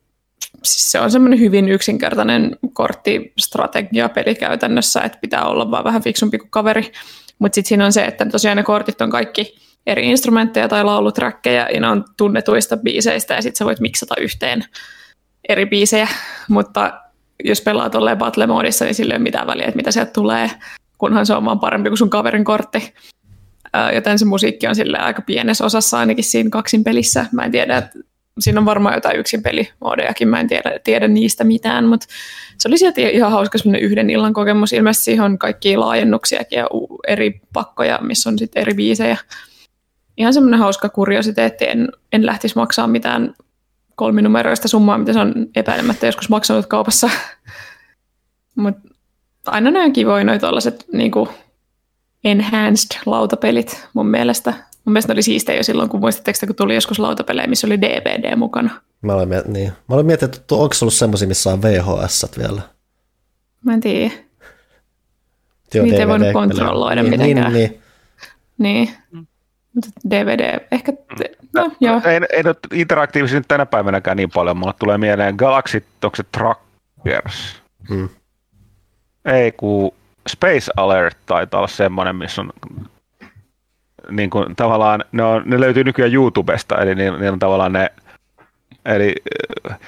siis 0.64 0.92
se 0.92 1.00
on 1.00 1.10
semmoinen 1.10 1.40
hyvin 1.40 1.68
yksinkertainen 1.68 2.56
korttistrategia 2.72 4.08
peli 4.08 4.34
käytännössä, 4.34 5.00
että 5.00 5.18
pitää 5.20 5.44
olla 5.44 5.70
vaan 5.70 5.84
vähän 5.84 6.02
fiksumpi 6.02 6.38
kuin 6.38 6.50
kaveri. 6.50 6.92
Mutta 7.38 7.54
sitten 7.54 7.68
siinä 7.68 7.84
on 7.84 7.92
se, 7.92 8.04
että 8.04 8.26
tosiaan 8.26 8.56
ne 8.56 8.62
kortit 8.62 9.00
on 9.00 9.10
kaikki 9.10 9.54
eri 9.86 10.10
instrumentteja 10.10 10.68
tai 10.68 10.84
lauluträkkejä, 10.84 11.68
ja 11.74 11.80
ne 11.80 11.88
on 11.88 12.04
tunnetuista 12.16 12.76
biiseistä, 12.76 13.34
ja 13.34 13.42
sitten 13.42 13.58
sä 13.58 13.64
voit 13.64 13.80
miksata 13.80 14.14
yhteen 14.20 14.64
eri 15.48 15.66
biisejä, 15.66 16.08
mutta 16.48 17.00
jos 17.44 17.60
pelaa 17.60 17.90
tolleen 17.90 18.18
battle-moodissa, 18.18 18.84
niin 18.84 18.94
sillä 18.94 19.14
ei 19.14 19.16
ole 19.16 19.22
mitään 19.22 19.46
väliä, 19.46 19.66
että 19.66 19.76
mitä 19.76 19.90
sieltä 19.90 20.12
tulee, 20.12 20.50
kunhan 21.04 21.26
se 21.26 21.34
on 21.34 21.44
vaan 21.44 21.60
parempi 21.60 21.90
kuin 21.90 21.98
sun 21.98 22.10
kaverin 22.10 22.44
kortti. 22.44 22.94
Joten 23.94 24.18
se 24.18 24.24
musiikki 24.24 24.66
on 24.66 24.74
sille 24.74 24.98
aika 24.98 25.22
pienessä 25.22 25.64
osassa 25.64 25.98
ainakin 25.98 26.24
siinä 26.24 26.50
kaksin 26.50 26.84
pelissä. 26.84 27.26
Mä 27.32 27.42
en 27.42 27.50
tiedä, 27.50 27.76
että 27.76 27.98
siinä 28.38 28.60
on 28.60 28.64
varmaan 28.64 28.94
jotain 28.94 29.18
yksin 29.18 29.42
pelimoodejakin, 29.42 30.28
mä 30.28 30.40
en 30.40 30.48
tiedä, 30.48 30.78
tiedä 30.84 31.08
niistä 31.08 31.44
mitään, 31.44 31.84
mutta 31.84 32.06
se 32.58 32.68
oli 32.68 32.78
sieltä 32.78 33.00
ihan 33.00 33.32
hauska 33.32 33.58
yhden 33.80 34.10
illan 34.10 34.32
kokemus. 34.32 34.72
Ilmeisesti 34.72 35.04
siihen 35.04 35.24
on 35.24 35.38
kaikki 35.38 35.76
laajennuksiakin 35.76 36.58
ja 36.58 36.66
eri 37.08 37.40
pakkoja, 37.52 37.98
missä 38.02 38.30
on 38.30 38.38
sitten 38.38 38.60
eri 38.60 38.74
biisejä. 38.74 39.16
Ihan 40.16 40.34
semmoinen 40.34 40.60
hauska 40.60 40.88
kuriositeetti, 40.88 41.64
en, 41.68 41.88
en 42.12 42.26
lähtisi 42.26 42.56
maksaa 42.56 42.86
mitään 42.86 43.34
kolminumeroista 43.94 44.68
summaa, 44.68 44.98
mitä 44.98 45.12
se 45.12 45.18
on 45.18 45.34
epäilemättä 45.56 46.06
joskus 46.06 46.28
maksanut 46.28 46.66
kaupassa. 46.66 47.10
mutta 48.54 48.93
aina 49.46 49.70
ne 49.70 49.80
on 49.80 49.92
kivoja 49.92 50.24
noin 50.24 50.40
tuollaiset 50.40 50.84
niinku 50.92 51.28
enhanced 52.24 53.00
lautapelit 53.06 53.88
mun 53.94 54.06
mielestä. 54.06 54.50
Mun 54.84 54.92
mielestä 54.92 55.12
oli 55.12 55.22
siistejä 55.22 55.56
jo 55.56 55.62
silloin, 55.62 55.88
kun 55.88 56.00
muistatteko, 56.00 56.46
kun 56.46 56.56
tuli 56.56 56.74
joskus 56.74 56.98
lautapelejä, 56.98 57.46
missä 57.46 57.66
oli 57.66 57.80
DVD 57.80 58.36
mukana. 58.36 58.70
Mä 59.02 59.14
olen, 59.14 59.28
miet- 59.28 59.48
niin. 59.48 59.72
Mä 59.88 59.94
olen 59.94 60.06
miettinyt, 60.06 60.36
että 60.36 60.54
onko 60.54 60.74
se 60.74 60.84
ollut 60.84 60.94
semmoisia, 60.94 61.28
missä 61.28 61.50
on 61.50 61.62
VHS 61.62 62.26
vielä. 62.38 62.62
Mä 63.64 63.74
en 63.74 63.80
tiedä. 63.80 64.14
Joo, 65.74 65.84
Niitä 65.84 65.98
ei 65.98 66.08
voinut 66.08 66.32
kontrolloida 66.32 67.02
niin, 67.02 67.10
mitenkään. 67.10 67.52
Niin, 67.52 67.82
niin. 68.58 68.88
Niin. 69.12 69.24
Mutta 69.74 69.90
DVD, 70.10 70.66
ehkä, 70.72 70.92
te, 71.18 71.30
no 71.54 71.70
joo. 71.80 72.00
Ei, 72.04 72.20
ei 72.32 72.42
nyt 72.42 72.58
interaktiivisesti 72.72 73.38
nyt 73.40 73.48
tänä 73.48 73.66
päivänäkään 73.66 74.16
niin 74.16 74.30
paljon. 74.34 74.56
Mulle 74.56 74.74
tulee 74.78 74.98
mieleen 74.98 75.34
Galaxy, 75.38 75.84
onko 76.04 76.16
se 76.16 76.22
Trackers? 76.22 77.56
Mm. 77.90 78.08
Ei, 79.24 79.52
kun 79.52 79.94
Space 80.28 80.72
Alert 80.76 81.18
taitaa 81.26 81.60
olla 81.60 81.68
semmoinen, 81.68 82.16
missä 82.16 82.42
on 82.42 82.50
niin 84.10 84.30
kuin, 84.30 84.56
tavallaan, 84.56 85.04
ne, 85.12 85.22
on, 85.22 85.42
ne 85.46 85.60
löytyy 85.60 85.84
nykyään 85.84 86.14
YouTubesta, 86.14 86.78
eli 86.78 86.94
niillä 86.94 87.18
ni 87.18 87.28
on 87.28 87.38
tavallaan 87.38 87.72
ne, 87.72 87.92
eli 88.84 89.14
äh, 89.70 89.78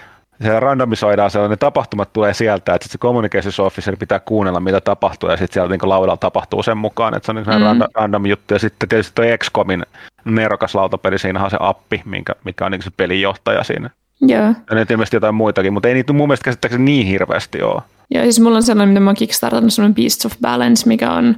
se 0.42 0.60
randomisoidaan, 0.60 1.30
se, 1.30 1.48
ne 1.48 1.56
tapahtumat 1.56 2.12
tulee 2.12 2.34
sieltä, 2.34 2.74
että 2.74 2.88
se 2.88 2.98
communications 2.98 3.60
officer 3.60 3.96
pitää 3.96 4.20
kuunnella, 4.20 4.60
mitä 4.60 4.80
tapahtuu, 4.80 5.30
ja 5.30 5.36
sitten 5.36 5.54
siellä 5.54 5.76
niin 5.76 5.88
laudalla 5.88 6.16
tapahtuu 6.16 6.62
sen 6.62 6.78
mukaan, 6.78 7.14
että 7.16 7.26
se 7.26 7.32
on 7.32 7.36
niin 7.36 7.46
mm. 7.46 7.64
random, 7.64 7.88
random 7.94 8.26
juttu, 8.26 8.54
ja 8.54 8.58
sitten 8.58 8.88
tietysti 8.88 9.12
tuo 9.14 9.24
XCOMin 9.38 9.82
nerokas 10.24 10.74
lautapeli, 10.74 11.18
siinä 11.18 11.44
on 11.44 11.50
se 11.50 11.56
appi, 11.60 12.02
minkä, 12.04 12.32
mikä 12.44 12.66
on 12.66 12.72
niin 12.72 12.82
se 12.82 12.90
pelinjohtaja 12.96 13.64
siinä. 13.64 13.90
Joo. 14.20 14.54
Ja 14.70 14.74
nyt 14.74 14.90
ilmeisesti 14.90 15.16
jotain 15.16 15.34
muitakin, 15.34 15.72
mutta 15.72 15.88
ei 15.88 15.94
niitä 15.94 16.12
mun 16.12 16.28
mielestä 16.28 16.44
käsittääkseni 16.44 16.84
niin 16.84 17.06
hirveästi 17.06 17.62
ole. 17.62 17.82
Joo, 18.10 18.22
siis 18.22 18.40
mulla 18.40 18.56
on 18.56 18.62
sellainen, 18.62 18.88
mitä 18.88 19.00
mä 19.00 19.10
oon 19.10 19.16
kickstartannut, 19.16 19.72
sellainen 19.72 19.94
Beasts 19.94 20.26
of 20.26 20.32
Balance, 20.40 20.88
mikä 20.88 21.12
on 21.12 21.36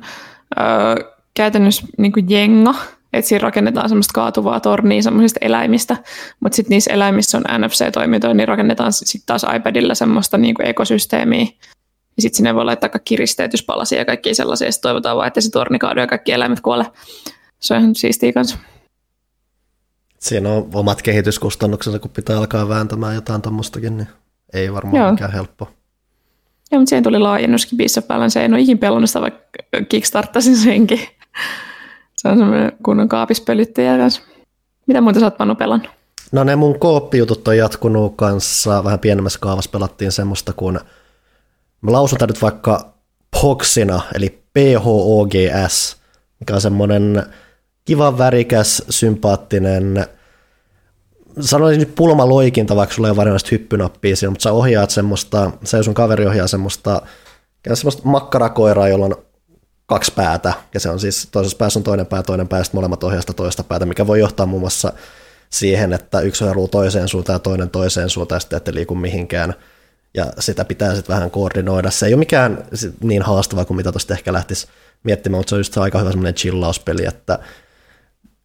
öö, 0.60 1.10
käytännössä 1.34 1.86
niin 1.98 2.12
kuin 2.12 2.26
jenga, 2.28 2.74
että 3.12 3.28
siinä 3.28 3.42
rakennetaan 3.42 3.88
semmoista 3.88 4.12
kaatuvaa 4.14 4.60
tornia 4.60 5.02
semmoisista 5.02 5.38
eläimistä, 5.42 5.96
mutta 6.40 6.56
sitten 6.56 6.70
niissä 6.70 6.92
eläimissä 6.92 7.38
on 7.38 7.44
NFC-toimintoja, 7.58 8.34
niin 8.34 8.48
rakennetaan 8.48 8.92
sitten 8.92 9.26
taas 9.26 9.46
iPadilla 9.56 9.94
semmoista 9.94 10.38
niin 10.38 10.54
kuin 10.54 10.66
ekosysteemiä, 10.66 11.46
ja 12.16 12.22
sitten 12.22 12.36
sinne 12.36 12.54
voi 12.54 12.64
laittaa 12.64 12.88
kaikki 12.88 13.16
risteytyspalasia 13.16 13.98
ja 13.98 14.04
kaikki 14.04 14.34
sellaisia, 14.34 14.68
ja 14.68 14.72
toivotaan 14.82 15.16
vaan, 15.16 15.26
että 15.26 15.40
se 15.40 15.50
torni 15.50 15.78
kaadu 15.78 16.00
ja 16.00 16.06
kaikki 16.06 16.32
eläimet 16.32 16.60
kuole. 16.60 16.86
Se 17.60 17.74
on 17.74 17.80
ihan 17.80 17.94
siistiä 17.94 18.32
kanssa. 18.32 18.58
Siinä 20.18 20.48
on 20.48 20.70
omat 20.74 21.02
kehityskustannuksensa, 21.02 21.98
kun 21.98 22.10
pitää 22.10 22.38
alkaa 22.38 22.68
vääntämään 22.68 23.14
jotain 23.14 23.42
tuommoistakin, 23.42 23.96
niin 23.96 24.08
ei 24.52 24.72
varmaan 24.72 24.96
Joo. 24.96 25.10
mikään 25.10 25.32
helppo. 25.32 25.68
Joo, 26.72 26.80
mutta 26.80 26.88
siihen 26.88 27.02
tuli 27.02 27.18
laajennuskin 27.18 27.76
Beasts 27.76 27.98
of 27.98 28.06
Balance. 28.06 28.44
En 28.44 28.54
ole 28.54 28.60
ikin 28.60 28.78
pelannut 28.78 29.10
sitä, 29.10 29.20
vaikka 29.20 29.40
kickstarttasin 29.88 30.56
senkin. 30.56 31.00
Se 32.16 32.28
on 32.28 32.38
semmoinen 32.38 32.72
kunnon 32.82 33.08
kaapispölyttäjä 33.08 33.98
kanssa. 33.98 34.22
Mitä 34.86 35.00
muuta 35.00 35.20
sä 35.20 35.26
oot 35.26 35.36
Panu 35.36 35.54
pelannut? 35.54 35.90
No 36.32 36.44
ne 36.44 36.56
mun 36.56 36.78
kooppijutut 36.78 37.48
on 37.48 37.56
jatkunut 37.56 38.16
kanssa, 38.16 38.84
vähän 38.84 38.98
pienemmässä 38.98 39.38
kaavassa 39.38 39.70
pelattiin 39.70 40.12
semmoista 40.12 40.52
kuin, 40.52 40.80
mä 41.80 41.92
lausutaan 41.92 42.28
nyt 42.28 42.42
vaikka 42.42 42.92
POGSina, 43.40 44.00
eli 44.14 44.42
PHOGS, 44.52 45.96
mikä 46.40 46.54
on 46.54 46.60
semmoinen 46.60 47.26
kiva, 47.88 48.18
värikäs, 48.18 48.82
sympaattinen, 48.90 50.06
sanoisin 51.40 51.80
nyt 51.80 51.94
pulmaloikinta, 51.94 52.76
vaikka 52.76 52.94
sulla 52.94 53.08
ei 53.08 53.10
ole 53.10 53.16
varsinaista 53.16 53.48
hyppynappia 53.52 54.16
siinä, 54.16 54.30
mutta 54.30 54.42
sä 54.42 54.52
ohjaat 54.52 54.90
semmoista, 54.90 55.50
ja 55.72 55.82
sun 55.82 55.94
kaveri 55.94 56.26
ohjaa 56.26 56.46
semmoista, 56.46 57.02
semmoista 57.74 58.02
makkarakoiraa, 58.04 58.88
jolla 58.88 59.04
on 59.04 59.16
kaksi 59.86 60.12
päätä, 60.16 60.52
ja 60.74 60.80
se 60.80 60.90
on 60.90 61.00
siis 61.00 61.28
toisessa 61.32 61.56
päässä 61.56 61.78
on 61.78 61.82
toinen 61.82 62.06
pää, 62.06 62.22
toinen 62.22 62.48
pää, 62.48 62.62
molemmat 62.72 63.04
ohjaa 63.04 63.22
toista 63.36 63.64
päätä, 63.64 63.86
mikä 63.86 64.06
voi 64.06 64.20
johtaa 64.20 64.46
muun 64.46 64.62
muassa 64.62 64.92
siihen, 65.50 65.92
että 65.92 66.20
yksi 66.20 66.44
haruu 66.44 66.68
toiseen 66.68 67.08
suuntaan 67.08 67.34
ja 67.34 67.38
toinen 67.38 67.70
toiseen 67.70 68.10
suuntaan, 68.10 68.36
ja 68.36 68.40
sitten 68.40 68.56
ette 68.56 68.74
liiku 68.74 68.94
mihinkään, 68.94 69.54
ja 70.14 70.26
sitä 70.38 70.64
pitää 70.64 70.94
sitten 70.94 71.14
vähän 71.14 71.30
koordinoida. 71.30 71.90
Se 71.90 72.06
ei 72.06 72.14
ole 72.14 72.18
mikään 72.18 72.64
niin 73.02 73.22
haastava 73.22 73.64
kuin 73.64 73.76
mitä 73.76 73.92
tuosta 73.92 74.14
ehkä 74.14 74.32
lähtisi 74.32 74.66
miettimään, 75.02 75.38
mutta 75.38 75.50
se 75.50 75.54
on 75.54 75.60
just 75.60 75.78
aika 75.78 75.98
hyvä 75.98 76.10
semmoinen 76.10 76.34
chillauspeli, 76.34 77.06
että 77.06 77.38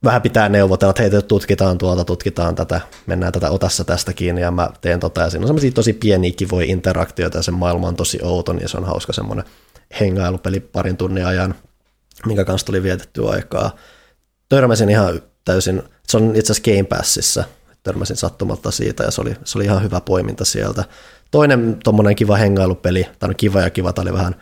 vähän 0.04 0.22
pitää 0.22 0.50
neuvotella, 0.50 0.90
että 0.90 1.02
hei, 1.02 1.22
tutkitaan 1.22 1.78
tuolta, 1.78 2.06
tutkitaan 2.06 2.56
tätä, 2.56 2.82
mennään 3.06 3.34
tätä 3.34 3.50
otassa 3.50 3.84
tästä 3.84 4.14
kiinni 4.14 4.42
ja 4.42 4.52
mä 4.52 4.70
teen 4.82 5.00
tota. 5.00 5.22
Ja 5.22 5.30
siinä 5.30 5.44
on 5.44 5.48
semmoisia 5.48 5.72
tosi 5.72 5.94
pieniä 5.94 6.32
kivoja 6.38 6.66
interaktioita 6.66 7.38
ja 7.38 7.44
se 7.44 7.52
maailma 7.52 7.88
on 7.88 7.96
tosi 7.96 8.20
outo, 8.24 8.54
niin 8.54 8.70
se 8.70 8.78
on 8.78 8.86
hauska 8.86 9.14
semmoinen 9.14 9.46
hengailupeli 10.00 10.60
parin 10.60 10.98
tunnin 10.98 11.26
ajan, 11.26 11.56
minkä 12.26 12.46
kanssa 12.46 12.66
tuli 12.66 12.84
vietettyä 12.84 13.30
aikaa. 13.30 13.76
Törmäsin 14.50 14.90
ihan 14.90 15.22
täysin, 15.46 15.84
se 16.08 16.18
on 16.18 16.36
itse 16.36 16.52
asiassa 16.52 16.72
Game 16.72 16.84
Passissa, 16.84 17.44
törmäsin 17.84 18.18
sattumalta 18.18 18.72
siitä 18.72 19.04
ja 19.04 19.12
se 19.12 19.22
oli, 19.22 19.36
se 19.44 19.58
oli 19.58 19.66
ihan 19.66 19.84
hyvä 19.84 20.02
poiminta 20.02 20.46
sieltä. 20.46 20.84
Toinen 21.32 21.80
tommonen 21.84 22.16
kiva 22.16 22.36
hengailupeli, 22.36 23.08
tai 23.20 23.30
no 23.30 23.36
kiva 23.38 23.62
ja 23.62 23.70
kiva, 23.70 23.94
tämä 23.94 24.04
oli 24.04 24.14
vähän 24.14 24.36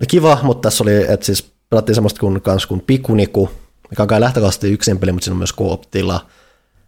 no 0.00 0.06
kiva, 0.08 0.38
mutta 0.42 0.66
tässä 0.66 0.84
oli, 0.84 1.12
että 1.12 1.26
siis 1.26 1.52
pelattiin 1.70 1.94
semmoista 1.94 2.20
kuin, 2.20 2.42
kans 2.42 2.66
kuin 2.66 2.80
Pikuniku, 2.80 3.50
mikä 3.90 4.02
on 4.02 4.08
kai 4.08 4.20
lähtökohtaisesti 4.20 4.72
yksin 4.72 4.98
peli, 4.98 5.12
mutta 5.12 5.24
siinä 5.24 5.34
on 5.34 5.38
myös 5.38 5.52
kooptila, 5.52 6.26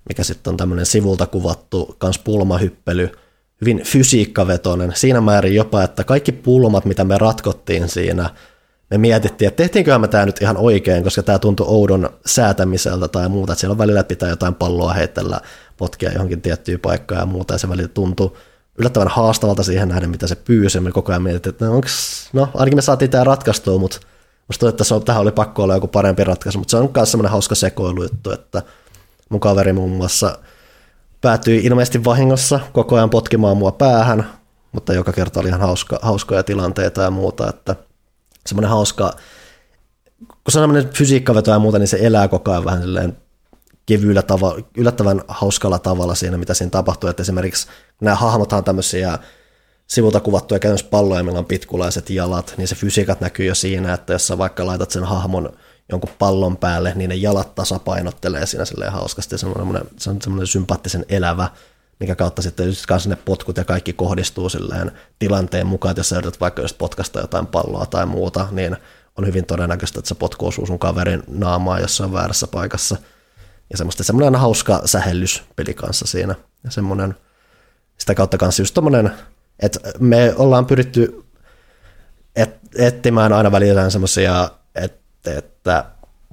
mikä 0.09 0.24
sitten 0.24 0.51
on 0.51 0.57
tämmöinen 0.57 0.87
sivulta 0.87 1.27
kuvattu 1.27 1.95
kans 1.99 2.19
pulmahyppely, 2.19 3.12
hyvin 3.61 3.83
fysiikkavetoinen, 3.85 4.93
siinä 4.95 5.20
määrin 5.20 5.55
jopa, 5.55 5.83
että 5.83 6.05
kaikki 6.05 6.33
pulmat, 6.33 6.85
mitä 6.85 7.05
me 7.05 7.19
ratkottiin 7.19 7.89
siinä, 7.89 8.31
me 8.91 8.99
mietittiin, 8.99 9.49
että 9.49 9.62
tehtiinköhän 9.62 10.01
me 10.01 10.09
tämä 10.09 10.27
nyt 10.27 10.43
ihan 10.43 10.57
oikein, 10.57 11.05
koska 11.05 11.23
tämä 11.23 11.39
tuntui 11.39 11.66
oudon 11.69 12.11
säätämiseltä 12.27 13.09
tai 13.09 13.29
muuta, 13.29 13.53
että 13.53 13.61
siellä 13.61 13.73
on 13.73 13.79
välillä 13.79 14.05
pitää 14.05 14.29
jotain 14.29 14.55
palloa 14.55 14.93
heitellä, 14.93 15.41
potkia 15.77 16.12
johonkin 16.12 16.43
tiettyyn 16.43 16.81
paikkaan 16.81 17.20
ja 17.20 17.27
muuta, 17.27 17.55
ja 17.55 17.59
se 17.59 17.69
välillä 17.69 17.89
tuntui 17.89 18.33
yllättävän 18.79 19.09
haastavalta 19.09 19.62
siihen 19.62 19.89
nähden, 19.89 20.11
mitä 20.11 20.27
se 20.27 20.35
pyysi, 20.37 20.81
me 20.81 20.93
koko 20.93 21.12
ajan 21.12 21.23
mietittiin, 21.23 21.53
että 21.53 21.65
no, 21.65 21.74
onks, 21.74 22.29
no 22.33 22.49
ainakin 22.55 22.79
me 22.79 22.83
saatiin 22.83 23.11
tämä 23.11 23.24
ratkaistua, 23.24 23.79
mutta 23.79 24.01
musta 24.53 24.69
että 24.69 24.85
se 24.85 24.95
on, 24.95 25.05
tähän 25.05 25.23
oli 25.23 25.33
pakko 25.33 25.62
olla 25.62 25.74
joku 25.74 25.89
parempi 25.89 26.24
ratkaisu, 26.24 26.59
mutta 26.59 26.70
se 26.70 26.77
on 26.77 26.91
myös 26.97 27.11
semmoinen 27.11 27.33
hauska 27.33 27.55
sekoilujuttu, 27.55 28.31
että 28.31 28.62
mun 29.29 29.41
kaveri 29.41 29.73
muun 29.73 29.91
muassa 29.91 30.39
päätyi 31.20 31.65
ilmeisesti 31.65 32.05
vahingossa 32.05 32.61
koko 32.73 32.97
ajan 32.97 33.11
potkimaan 33.11 33.57
mua 33.57 33.73
päähän, 33.73 34.31
mutta 34.73 34.95
joka 34.95 35.12
kerta 35.12 35.41
oli 35.41 35.49
ihan 35.49 35.61
hauska, 35.61 35.99
hauskoja 36.03 36.43
tilanteita 36.43 37.03
ja 37.03 37.11
muuta, 37.11 37.49
että 37.49 37.77
semmoinen 38.47 38.70
hauska, 38.70 39.16
kun 40.29 40.53
se 40.53 40.59
on 40.59 40.62
semmoinen 40.62 40.93
fysiikkaveto 40.93 41.51
ja 41.51 41.59
muuta, 41.59 41.79
niin 41.79 41.89
se 41.89 41.99
elää 42.01 42.29
koko 42.29 42.51
ajan 42.51 42.65
vähän 42.65 42.83
silleen 42.83 43.16
kevyillä 43.87 44.23
tavalla, 44.23 44.62
yllättävän 44.77 45.23
hauskalla 45.29 45.79
tavalla 45.79 46.15
siinä, 46.15 46.39
mitä 46.39 46.55
siinä 46.55 46.70
tapahtuu, 46.70 47.11
että 47.11 47.23
esimerkiksi 47.23 47.66
nämä 48.01 48.16
hahmothan 48.16 48.65
tämmöisiä 48.65 49.19
sivulta 49.87 50.21
kuvattuja 50.21 50.59
käytännössä 50.59 50.91
palloja, 50.91 51.23
millä 51.23 51.39
on 51.39 51.45
pitkulaiset 51.45 52.11
jalat, 52.11 52.55
niin 52.57 52.69
se 52.69 52.75
fysiikat 52.75 53.21
näkyy 53.21 53.47
jo 53.47 53.55
siinä, 53.55 53.95
että 53.95 54.13
jos 54.13 54.27
sä 54.27 54.39
vaikka 54.39 54.67
laitat 54.67 54.91
sen 54.91 55.05
hahmon 55.05 55.53
jonkun 55.89 56.11
pallon 56.19 56.57
päälle, 56.57 56.93
niin 56.95 57.09
ne 57.09 57.15
jalat 57.15 57.55
tasapainottelee 57.55 58.47
siinä 58.47 58.65
silleen 58.65 58.93
hauskasti, 58.93 59.39
semmoinen, 59.39 59.85
se 59.99 60.11
on 60.11 60.23
semmoinen 60.23 60.47
sympaattisen 60.47 61.05
elävä, 61.09 61.49
mikä 62.01 62.15
kautta 62.15 62.43
sitten 62.43 62.73
kanssa 62.89 63.09
ne 63.09 63.17
potkut 63.17 63.57
ja 63.57 63.65
kaikki 63.65 63.93
kohdistuu 63.93 64.49
silleen 64.49 64.93
tilanteen 65.19 65.67
mukaan, 65.67 65.91
että 65.91 66.01
jos 66.01 66.09
sä 66.09 66.17
yrität 66.17 66.41
vaikka 66.41 66.63
just 66.63 66.79
potkasta 66.79 67.21
jotain 67.21 67.47
palloa 67.47 67.87
tai 67.87 68.07
muuta, 68.07 68.49
niin 68.51 68.77
on 69.19 69.27
hyvin 69.27 69.47
todennäköistä, 69.47 69.99
että 69.99 70.09
se 70.09 70.15
potku 70.15 70.47
osuu 70.47 70.67
sun 70.67 70.79
kaverin 70.79 71.23
naamaa 71.29 71.81
jossain 71.81 72.13
väärässä 72.13 72.47
paikassa. 72.47 72.97
Ja 73.71 73.77
semmoista 73.77 74.05
semmoinen 74.05 74.41
hauska 74.41 74.83
sähellyspeli 74.85 75.75
kanssa 75.75 76.07
siinä. 76.07 76.35
Ja 76.65 76.71
semmoinen, 76.71 77.15
sitä 77.99 78.15
kautta 78.15 78.39
kanssa 78.39 78.63
just 78.63 78.75
tommonen, 78.75 79.11
että 79.63 79.81
me 79.99 80.35
ollaan 80.37 80.67
pyritty 80.67 81.25
et, 82.37 82.61
etsimään 82.77 83.33
aina 83.33 83.53
välillä 83.53 83.91
semmoisia, 83.91 84.51
että, 84.75 85.39
että 85.39 85.85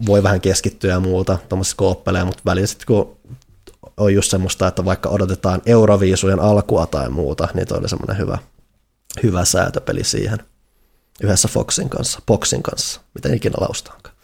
voi 0.05 0.23
vähän 0.23 0.41
keskittyä 0.41 0.93
ja 0.93 0.99
muuta 0.99 1.37
tuommoisissa 1.49 1.77
kooppeleja, 1.77 2.25
mutta 2.25 2.41
välillä 2.45 2.67
sitten 2.67 2.87
kun 2.87 3.17
on 3.97 4.13
just 4.13 4.31
semmoista, 4.31 4.67
että 4.67 4.85
vaikka 4.85 5.09
odotetaan 5.09 5.61
Euroviisujen 5.65 6.39
alkua 6.39 6.85
tai 6.85 7.09
muuta, 7.09 7.47
niin 7.53 7.67
toi 7.67 7.77
oli 7.77 7.89
semmoinen 7.89 8.17
hyvä, 8.17 8.37
hyvä 9.23 9.45
säätöpeli 9.45 10.03
siihen 10.03 10.39
yhdessä 11.23 11.47
Foxin 11.47 11.89
kanssa, 11.89 12.19
Boxin 12.27 12.63
kanssa, 12.63 13.01
miten 13.13 13.33
ikinä 13.33 13.55
laustaankaan. 13.59 14.15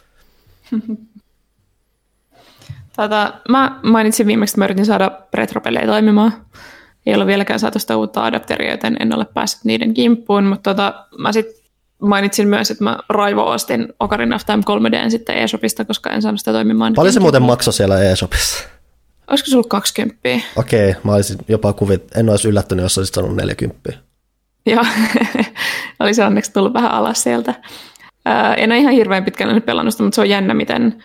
Tätä, 2.96 3.34
mä 3.50 3.80
mainitsin 3.84 4.28
viimeksi, 4.28 4.54
että 4.54 4.62
mä 4.62 4.66
yritin 4.66 4.86
saada 4.86 5.22
retropelejä 5.34 5.86
toimimaan. 5.86 6.46
Ei 7.06 7.16
ole 7.16 7.26
vieläkään 7.28 7.60
saatu 7.60 7.80
sitä 7.80 7.98
uutta 7.98 8.26
adapteria, 8.26 8.72
joten 8.72 8.98
en 9.00 9.16
ole 9.16 9.26
päässyt 9.34 9.66
niiden 9.66 9.94
kimppuun, 9.94 10.44
mutta 10.44 10.74
tota, 10.74 11.06
mä 11.18 11.32
sitten 11.32 11.56
mainitsin 12.02 12.48
myös, 12.48 12.72
että 12.72 12.84
mä 12.84 12.98
raivo 13.10 13.52
ostin 13.52 13.94
Ocarina 14.00 14.36
of 14.36 14.46
Time 14.46 14.64
3D 15.06 15.10
sitten 15.10 15.36
eShopista, 15.36 15.86
koska 15.86 16.10
en 16.10 16.22
saanut 16.22 16.40
sitä 16.40 16.52
toimimaan. 16.52 16.94
Paljon 16.94 17.14
se 17.14 17.20
muuten 17.20 17.42
maksoi 17.42 17.74
siellä 17.74 18.04
eShopissa? 18.04 18.64
Olisiko 19.28 19.50
sulla 19.50 19.68
20? 19.68 20.30
Okei, 20.56 20.96
mä 21.04 21.14
olisin 21.14 21.38
jopa 21.48 21.74
kuvit, 21.74 22.18
en 22.18 22.30
olisi 22.30 22.48
yllättynyt, 22.48 22.84
jos 22.84 22.98
olisit 22.98 23.16
sanonut 23.16 23.38
40. 23.38 23.94
Joo, 24.66 24.86
oli 26.00 26.14
se 26.14 26.26
onneksi 26.26 26.54
tullut 26.54 26.74
vähän 26.74 26.92
alas 26.92 27.24
sieltä. 27.24 27.54
Ää, 28.26 28.54
en 28.54 28.72
ole 28.72 28.80
ihan 28.80 28.94
hirveän 28.94 29.26
pitkälle 29.26 29.54
nyt 29.54 29.66
pelannut 29.66 29.94
sitä, 29.94 30.04
mutta 30.04 30.16
se 30.16 30.22
on 30.22 30.30
jännä, 30.30 30.54
miten, 30.54 31.04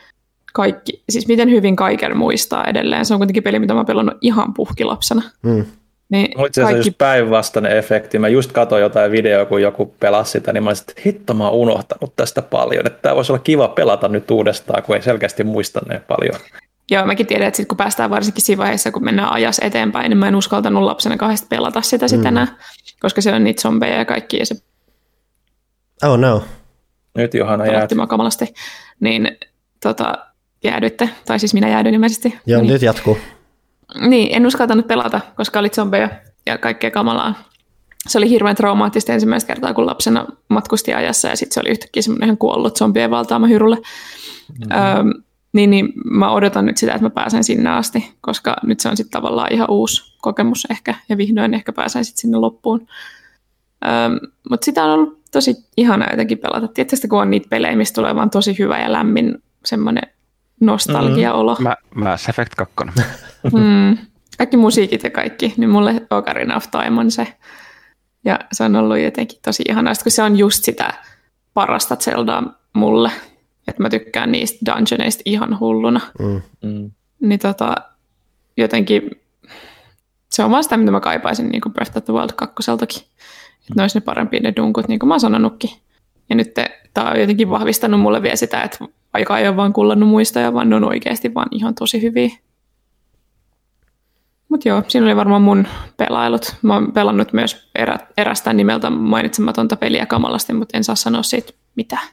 kaikki, 0.53 1.03
siis 1.11 1.29
miten 1.29 1.51
hyvin 1.51 1.77
kaiken 1.77 2.17
muistaa 2.17 2.65
edelleen. 2.65 3.07
Se 3.07 3.15
on 3.15 3.21
kuitenkin 3.21 3.43
peli, 3.43 3.59
mitä 3.59 3.75
mä 3.75 3.81
oon 3.81 3.87
pelannut 3.87 4.19
ihan 4.21 4.55
puhkilapsena. 4.55 5.23
Hmm. 5.43 5.65
Niin 6.11 6.25
itse 6.25 6.61
asiassa 6.61 6.63
kaikki, 6.63 6.89
just 6.89 6.99
päinvastainen 6.99 7.77
efekti. 7.77 8.19
Mä 8.19 8.29
just 8.29 8.53
katsoin 8.53 8.83
jotain 8.83 9.13
videoa, 9.13 9.45
kun 9.45 9.63
joku 9.63 9.95
pelasi 10.01 10.31
sitä, 10.33 10.53
niin 10.53 10.63
mä 10.63 10.71
olisin, 10.71 10.85
että 10.89 11.03
hitto 11.07 11.35
mä 11.35 11.45
oon 11.45 11.55
unohtanut 11.55 12.17
tästä 12.17 12.43
paljon. 12.43 12.87
Että 12.87 12.99
tää 13.03 13.17
voisi 13.17 13.33
olla 13.33 13.43
kiva 13.43 13.69
pelata 13.69 14.09
nyt 14.09 14.31
uudestaan, 14.31 14.83
kun 14.83 14.97
ei 14.97 15.03
selkeästi 15.03 15.45
muista 15.45 15.81
ne 15.89 16.01
paljon. 16.09 16.35
joo, 16.91 17.07
mäkin 17.07 17.27
tiedän, 17.27 17.49
että 17.49 17.57
sit 17.57 17.69
kun 17.69 17.77
päästään 17.77 18.11
varsinkin 18.11 18.43
siinä 18.43 18.63
vaiheessa, 18.63 18.91
kun 18.91 19.05
mennään 19.05 19.33
ajas 19.33 19.59
eteenpäin, 19.59 20.11
niin 20.11 20.19
mä 20.19 20.29
en 20.29 20.37
uskaltanut 20.37 20.83
lapsena 20.83 21.17
kahdesta 21.17 21.47
pelata 21.51 21.83
sitä 21.83 22.09
sitten 22.09 22.27
enää, 22.27 22.47
koska 23.01 23.21
se 23.21 23.35
on 23.35 23.45
niitä 23.45 23.63
zombeja 23.63 23.99
ja 23.99 24.05
kaikki, 24.05 24.39
ja 24.39 24.47
se 24.47 24.55
Oh 26.05 26.19
no. 26.19 26.45
Nyt 27.15 27.35
Johanna 27.35 27.67
jäät. 27.67 27.91
kamalasti. 28.09 28.55
Niin 29.01 29.39
tota, 29.83 30.19
jäädyitte, 30.65 31.11
tai 31.27 31.39
siis 31.39 31.55
minä 31.55 31.69
jäädyin 31.69 31.95
ilmeisesti. 31.95 32.39
Joo, 32.47 32.61
niin. 32.61 32.73
nyt 32.73 32.83
jatkuu. 32.83 33.19
Niin, 33.99 34.37
en 34.37 34.47
uskaltanut 34.47 34.89
pelata, 34.89 35.21
koska 35.37 35.59
oli 35.59 35.69
zombeja 35.69 36.09
ja 36.47 36.59
kaikkea 36.59 36.91
kamalaa. 36.91 37.35
Se 38.09 38.19
oli 38.19 38.31
hirveän 38.31 38.57
traumaattista 38.57 39.13
ensimmäistä 39.13 39.47
kertaa, 39.47 39.75
kun 39.75 39.87
lapsena 39.87 40.27
matkusti 40.49 40.95
ajassa 40.95 41.29
ja 41.29 41.37
sitten 41.37 41.55
se 41.55 41.61
oli 41.61 41.71
yhtäkkiä 41.71 42.03
semmoinen 42.03 42.27
ihan 42.27 42.39
kuollut 42.39 42.77
zombien 42.77 43.11
valtaama 43.11 43.47
hyrulle. 43.47 43.77
Mm-hmm. 43.77 44.73
Öö, 44.73 45.23
niin, 45.53 45.71
niin 45.71 45.93
mä 46.05 46.31
odotan 46.31 46.67
nyt 46.67 46.77
sitä, 46.77 46.93
että 46.93 47.05
mä 47.05 47.11
pääsen 47.11 47.45
sinne 47.45 47.71
asti, 47.71 48.13
koska 48.21 48.57
nyt 48.63 48.81
se 48.81 48.89
on 48.89 48.97
sitten 48.97 49.21
tavallaan 49.21 49.53
ihan 49.53 49.71
uusi 49.71 50.17
kokemus 50.21 50.67
ehkä 50.71 50.95
ja 51.09 51.17
vihdoin 51.17 51.55
ehkä 51.55 51.73
pääsen 51.73 52.05
sitten 52.05 52.21
sinne 52.21 52.39
loppuun. 52.39 52.87
Öö, 53.85 54.29
Mutta 54.51 54.65
sitä 54.65 54.85
on 54.85 54.91
ollut 54.91 55.21
tosi 55.31 55.57
ihana 55.77 56.07
jotenkin 56.11 56.39
pelata. 56.39 56.69
Tietysti 56.69 57.09
kun 57.09 57.21
on 57.21 57.31
niitä 57.31 57.49
pelejä, 57.49 57.77
mistä 57.77 57.95
tulee 57.95 58.15
vaan 58.15 58.31
tosi 58.31 58.59
hyvä 58.59 58.79
ja 58.79 58.93
lämmin 58.93 59.43
semmoinen 59.65 60.11
nostalgia-olo. 60.61 61.57
Mä, 61.61 61.77
Mass 61.95 62.29
Effect 62.29 62.53
2. 62.55 62.75
Mm, 63.45 63.99
kaikki 64.39 64.57
musiikit 64.57 65.03
ja 65.03 65.11
kaikki, 65.11 65.55
niin 65.57 65.71
mulle 65.71 66.07
Ocarina 66.11 66.57
of 66.57 66.67
Time 66.71 67.01
on 67.01 67.11
se. 67.11 67.27
Ja 68.25 68.39
se 68.53 68.65
on 68.65 68.77
ollut 68.77 68.99
jotenkin 68.99 69.39
tosi 69.45 69.63
ihanaa, 69.69 69.93
kun 70.03 70.13
se 70.13 70.23
on 70.23 70.39
just 70.39 70.65
sitä 70.65 70.95
parasta 71.55 71.97
Zeldaa 71.97 72.61
mulle. 72.73 73.11
Että 73.69 73.83
mä 73.83 73.89
tykkään 73.89 74.33
niistä 74.33 74.59
dungeoneista 74.67 75.23
ihan 75.25 75.61
hulluna. 75.61 76.01
Mm. 76.19 76.43
Mm. 76.63 76.91
Niin 77.21 77.41
tota, 77.41 77.75
jotenkin 78.57 79.11
se 80.29 80.45
on 80.45 80.51
vaan 80.51 80.63
sitä, 80.63 80.77
mitä 80.77 80.91
mä 80.91 81.01
kaipaisin 81.01 81.49
niin 81.49 81.61
kuin 81.61 81.73
Breath 81.73 81.97
of 81.97 82.05
the 82.05 82.13
Wild 82.13 82.31
2 82.37 82.55
Että 82.83 83.75
ne 83.77 83.83
olisi 83.83 83.99
ne 83.99 84.01
parempia 84.01 84.41
ne 84.41 84.53
dunkut, 84.57 84.89
niin 84.89 84.99
kuin 84.99 85.09
mä 85.09 85.15
oon 85.15 85.21
sanonutkin. 85.21 85.71
Ja 86.31 86.37
nyt 86.37 86.55
tämä 86.95 87.11
on 87.11 87.21
jotenkin 87.21 87.51
vahvistanut 87.51 88.01
mulle 88.01 88.23
vielä 88.23 88.37
sitä, 88.37 88.63
että 88.63 88.79
aika 89.13 89.39
ei 89.39 89.49
ole 89.49 89.57
vaan 89.57 89.73
kullannut 89.73 90.09
muistoja, 90.09 90.55
vaan 90.55 90.71
ne 90.71 90.77
on 90.77 90.85
oikeasti 90.85 91.35
vaan 91.35 91.49
ihan 91.51 91.75
tosi 91.75 92.03
hyviä. 92.03 92.31
Mutta 94.51 94.69
joo, 94.69 94.83
siinä 94.89 95.07
oli 95.07 95.17
varmaan 95.17 95.43
mun 95.43 95.67
pelailut. 95.97 96.55
Mä 96.63 96.75
oon 96.75 96.93
pelannut 96.93 97.33
myös 97.33 97.69
erä, 97.75 97.99
erästä 98.17 98.53
nimeltä 98.53 98.91
mainitsematonta 98.91 99.77
peliä 99.77 100.07
kamalasti, 100.07 100.53
mutta 100.53 100.77
en 100.77 100.85
saa 100.85 100.95
sanoa 100.95 101.23
siitä 101.23 101.53
mitään. 101.77 102.09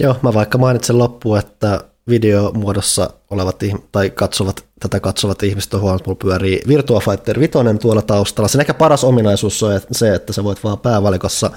Joo, 0.00 0.16
mä 0.22 0.34
vaikka 0.34 0.58
mainitsen 0.58 0.98
loppuun, 0.98 1.38
että 1.38 1.80
videomuodossa 2.08 3.10
olevat 3.30 3.62
tai 3.92 4.10
katsovat, 4.10 4.64
tätä 4.80 5.00
katsovat 5.00 5.42
ihmiset 5.42 5.74
on 5.74 5.80
huomannut, 5.80 6.06
mulla 6.06 6.18
pyörii 6.22 6.62
Virtua 6.68 7.00
Fighter 7.00 7.40
5 7.40 7.52
tuolla 7.80 8.02
taustalla. 8.02 8.48
Sen 8.48 8.60
ehkä 8.60 8.74
paras 8.74 9.04
ominaisuus 9.04 9.62
on 9.62 9.80
se, 9.92 10.14
että 10.14 10.32
sä 10.32 10.44
voit 10.44 10.64
vaan 10.64 10.78
päävalikossa 10.78 11.50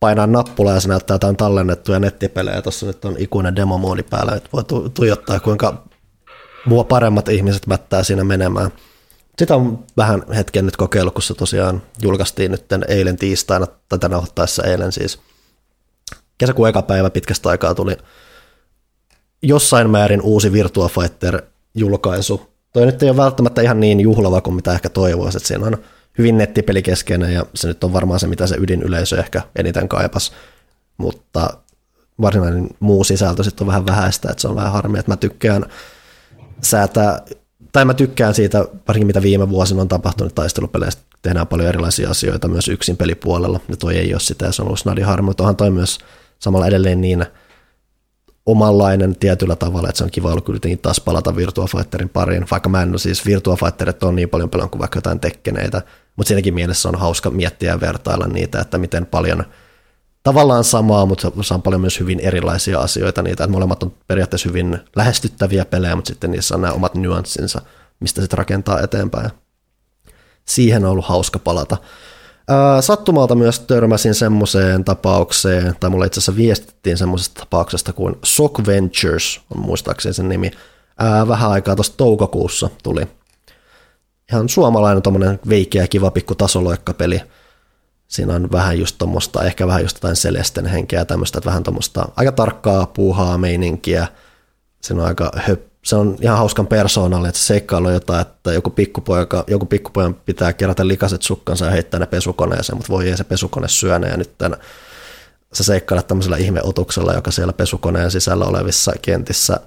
painaa 0.00 0.26
nappulaa 0.26 0.74
ja 0.74 0.80
se 0.80 0.88
näyttää 0.88 1.14
jotain 1.14 1.36
tallennettuja 1.36 2.00
nettipelejä. 2.00 2.62
Tuossa 2.62 2.86
nyt 2.86 3.04
on 3.04 3.14
ikuinen 3.18 3.56
demomoodi 3.56 4.02
päällä, 4.02 4.32
että 4.32 4.48
voi 4.52 4.64
tu- 4.64 4.88
tuijottaa 4.88 5.40
kuinka 5.40 5.82
mua 6.66 6.84
paremmat 6.84 7.28
ihmiset 7.28 7.66
mättää 7.66 8.02
siinä 8.02 8.24
menemään. 8.24 8.70
Sitä 9.38 9.56
on 9.56 9.84
vähän 9.96 10.22
hetken 10.34 10.66
nyt 10.66 10.76
kokeillut, 10.76 11.14
kun 11.14 11.22
se 11.22 11.34
tosiaan 11.34 11.82
julkaistiin 12.02 12.50
nyt 12.50 12.66
eilen 12.88 13.16
tiistaina, 13.16 13.66
tai 13.88 13.98
tänä 13.98 14.18
ottaessa 14.18 14.62
eilen 14.62 14.92
siis. 14.92 15.18
Kesäkuun 16.38 16.68
eka 16.68 16.82
päivä 16.82 17.10
pitkästä 17.10 17.48
aikaa 17.48 17.74
tuli 17.74 17.96
jossain 19.42 19.90
määrin 19.90 20.22
uusi 20.22 20.52
Virtua 20.52 20.88
Fighter-julkaisu. 20.88 22.52
Toi 22.72 22.86
nyt 22.86 23.02
ei 23.02 23.10
ole 23.10 23.16
välttämättä 23.16 23.62
ihan 23.62 23.80
niin 23.80 24.00
juhlava 24.00 24.40
kuin 24.40 24.54
mitä 24.54 24.72
ehkä 24.72 24.88
toivoisi, 24.88 25.38
että 25.38 25.48
siinä 25.48 25.66
on 25.66 25.78
hyvin 26.18 26.38
nettipelikeskeinen 26.38 27.34
ja 27.34 27.46
se 27.54 27.68
nyt 27.68 27.84
on 27.84 27.92
varmaan 27.92 28.20
se, 28.20 28.26
mitä 28.26 28.46
se 28.46 28.56
ydinyleisö 28.58 29.18
ehkä 29.18 29.42
eniten 29.56 29.88
kaipas, 29.88 30.32
mutta 30.96 31.50
varsinainen 32.20 32.68
muu 32.80 33.04
sisältö 33.04 33.44
sitten 33.44 33.64
on 33.64 33.66
vähän 33.66 33.86
vähäistä, 33.86 34.28
että 34.30 34.40
se 34.40 34.48
on 34.48 34.56
vähän 34.56 34.72
harmi, 34.72 34.98
että 34.98 35.12
mä 35.12 35.16
tykkään 35.16 35.66
säätää, 36.62 37.22
tai 37.72 37.84
mä 37.84 37.94
tykkään 37.94 38.34
siitä, 38.34 38.64
varsinkin 38.88 39.06
mitä 39.06 39.22
viime 39.22 39.48
vuosina 39.48 39.80
on 39.80 39.88
tapahtunut 39.88 40.34
taistelupeleistä, 40.34 41.02
tehdään 41.22 41.46
paljon 41.46 41.68
erilaisia 41.68 42.10
asioita 42.10 42.48
myös 42.48 42.68
yksin 42.68 42.96
pelipuolella, 42.96 43.60
ja 43.68 43.76
toi 43.76 43.96
ei 43.96 44.14
ole 44.14 44.20
sitä, 44.20 44.46
ja 44.46 44.52
se 44.52 44.62
on 44.62 44.66
ollut 44.66 44.78
snadi 44.78 45.00
harmi, 45.00 45.24
mutta 45.24 45.42
onhan 45.42 45.56
toi 45.56 45.70
myös 45.70 45.98
samalla 46.38 46.66
edelleen 46.66 47.00
niin 47.00 47.26
omanlainen 48.46 49.16
tietyllä 49.16 49.56
tavalla, 49.56 49.88
että 49.88 49.98
se 49.98 50.04
on 50.04 50.10
kiva 50.10 50.30
ollut 50.30 50.44
kuitenkin 50.44 50.78
taas 50.78 51.00
palata 51.00 51.36
Virtua 51.36 51.66
Fighterin 51.66 52.08
pariin, 52.08 52.46
vaikka 52.50 52.68
mä 52.68 52.82
en 52.82 52.90
ole 52.90 52.98
siis 52.98 53.26
Virtua 53.26 53.56
Fighterit 53.56 54.02
on 54.02 54.16
niin 54.16 54.28
paljon 54.28 54.50
paljon 54.50 54.70
kuin 54.70 54.80
vaikka 54.80 54.96
jotain 54.96 55.20
tekkeneitä, 55.20 55.82
mutta 56.16 56.28
siinäkin 56.28 56.54
mielessä 56.54 56.88
on 56.88 56.94
hauska 56.94 57.30
miettiä 57.30 57.70
ja 57.70 57.80
vertailla 57.80 58.26
niitä, 58.26 58.60
että 58.60 58.78
miten 58.78 59.06
paljon 59.06 59.44
tavallaan 60.22 60.64
samaa, 60.64 61.06
mutta 61.06 61.32
se 61.42 61.54
on 61.54 61.62
paljon 61.62 61.80
myös 61.80 62.00
hyvin 62.00 62.20
erilaisia 62.20 62.78
asioita 62.78 63.22
niitä, 63.22 63.44
että 63.44 63.52
molemmat 63.52 63.82
on 63.82 63.94
periaatteessa 64.06 64.48
hyvin 64.48 64.78
lähestyttäviä 64.96 65.64
pelejä, 65.64 65.96
mutta 65.96 66.08
sitten 66.08 66.30
niissä 66.30 66.54
on 66.54 66.60
nämä 66.60 66.74
omat 66.74 66.94
nyanssinsa, 66.94 67.60
mistä 68.00 68.20
sitten 68.20 68.38
rakentaa 68.38 68.80
eteenpäin. 68.80 69.30
Siihen 70.44 70.84
on 70.84 70.90
ollut 70.90 71.06
hauska 71.06 71.38
palata. 71.38 71.76
Sattumalta 72.80 73.34
myös 73.34 73.60
törmäsin 73.60 74.14
semmoiseen 74.14 74.84
tapaukseen, 74.84 75.76
tai 75.80 75.90
mulle 75.90 76.06
itse 76.06 76.20
asiassa 76.20 76.36
viestittiin 76.36 76.98
semmoisesta 76.98 77.40
tapauksesta 77.40 77.92
kuin 77.92 78.16
Sock 78.24 78.66
Ventures, 78.66 79.40
on 79.54 79.60
muistaakseni 79.60 80.14
sen 80.14 80.28
nimi. 80.28 80.50
Vähän 81.28 81.50
aikaa 81.50 81.76
tuossa 81.76 81.96
toukokuussa 81.96 82.70
tuli. 82.82 83.06
Ihan 84.32 84.48
suomalainen 84.48 85.02
tommonen 85.02 85.40
veikeä 85.48 85.88
kiva 85.88 86.10
pikku 86.10 86.34
tasoloikkapeli. 86.34 87.20
Siinä 88.12 88.34
on 88.34 88.48
vähän 88.52 88.78
just 88.78 88.98
tuommoista, 88.98 89.44
ehkä 89.44 89.66
vähän 89.66 89.82
just 89.82 89.96
jotain 89.96 90.16
Celesten 90.16 90.66
henkeä 90.66 91.04
tämmöistä, 91.04 91.38
että 91.38 91.50
vähän 91.50 91.62
tuommoista 91.62 92.08
aika 92.16 92.32
tarkkaa 92.32 92.86
puuhaa 92.86 93.38
meininkiä. 93.38 94.06
Siinä 94.82 95.02
on 95.02 95.08
aika 95.08 95.30
höp, 95.36 95.60
se 95.84 95.96
on 95.96 96.16
ihan 96.20 96.38
hauskan 96.38 96.66
persoonallinen, 96.66 97.28
että 97.28 97.38
se 97.38 97.46
seikkailu 97.46 97.86
on 97.86 97.92
jotain, 97.92 98.20
että 98.20 98.52
joku 98.52 98.70
pikkupoika, 98.70 99.44
joku 99.46 99.66
pikkupojan 99.66 100.14
pitää 100.14 100.52
kerätä 100.52 100.88
likaset 100.88 101.22
sukkansa 101.22 101.64
ja 101.64 101.70
heittää 101.70 102.00
ne 102.00 102.06
pesukoneeseen, 102.06 102.76
mutta 102.76 102.92
voi 102.92 103.08
ei 103.08 103.16
se 103.16 103.24
pesukone 103.24 103.68
syöne 103.68 104.08
ja 104.08 104.16
nyt 104.16 104.38
tämän, 104.38 104.58
se 105.52 105.64
seikkailee 105.64 106.02
tämmöisellä 106.02 106.36
ihmeotuksella, 106.36 107.12
joka 107.12 107.30
siellä 107.30 107.52
pesukoneen 107.52 108.10
sisällä 108.10 108.44
olevissa 108.44 108.92
kentissä 109.02 109.60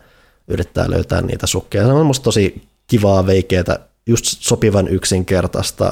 yrittää 0.47 0.89
löytää 0.89 1.21
niitä 1.21 1.47
sukkia. 1.47 1.85
Se 1.85 1.91
on 1.91 2.05
musta 2.05 2.23
tosi 2.23 2.67
kivaa, 2.87 3.27
veikeätä, 3.27 3.79
just 4.05 4.25
sopivan 4.25 4.87
yksinkertaista 4.87 5.91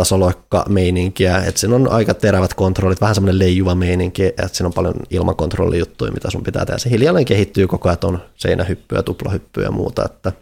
tasoloikka 0.00 0.64
meininkiä, 0.68 1.38
että 1.38 1.60
siinä 1.60 1.76
on 1.76 1.92
aika 1.92 2.14
terävät 2.14 2.54
kontrollit, 2.54 3.00
vähän 3.00 3.14
semmoinen 3.14 3.38
leijuva 3.38 3.74
meininki, 3.74 4.26
että 4.26 4.48
siinä 4.52 4.66
on 4.66 4.72
paljon 4.72 4.94
ilmakontrollijuttuja, 5.10 6.12
mitä 6.12 6.30
sun 6.30 6.42
pitää 6.42 6.66
tehdä. 6.66 6.78
Se 6.78 6.90
hiljalleen 6.90 7.24
kehittyy 7.24 7.66
koko 7.66 7.88
ajan, 7.88 7.98
on 8.02 8.22
seinähyppyä, 8.36 9.02
tuplahyppyä 9.02 9.64
ja 9.64 9.70
muuta, 9.70 10.04
että 10.04 10.32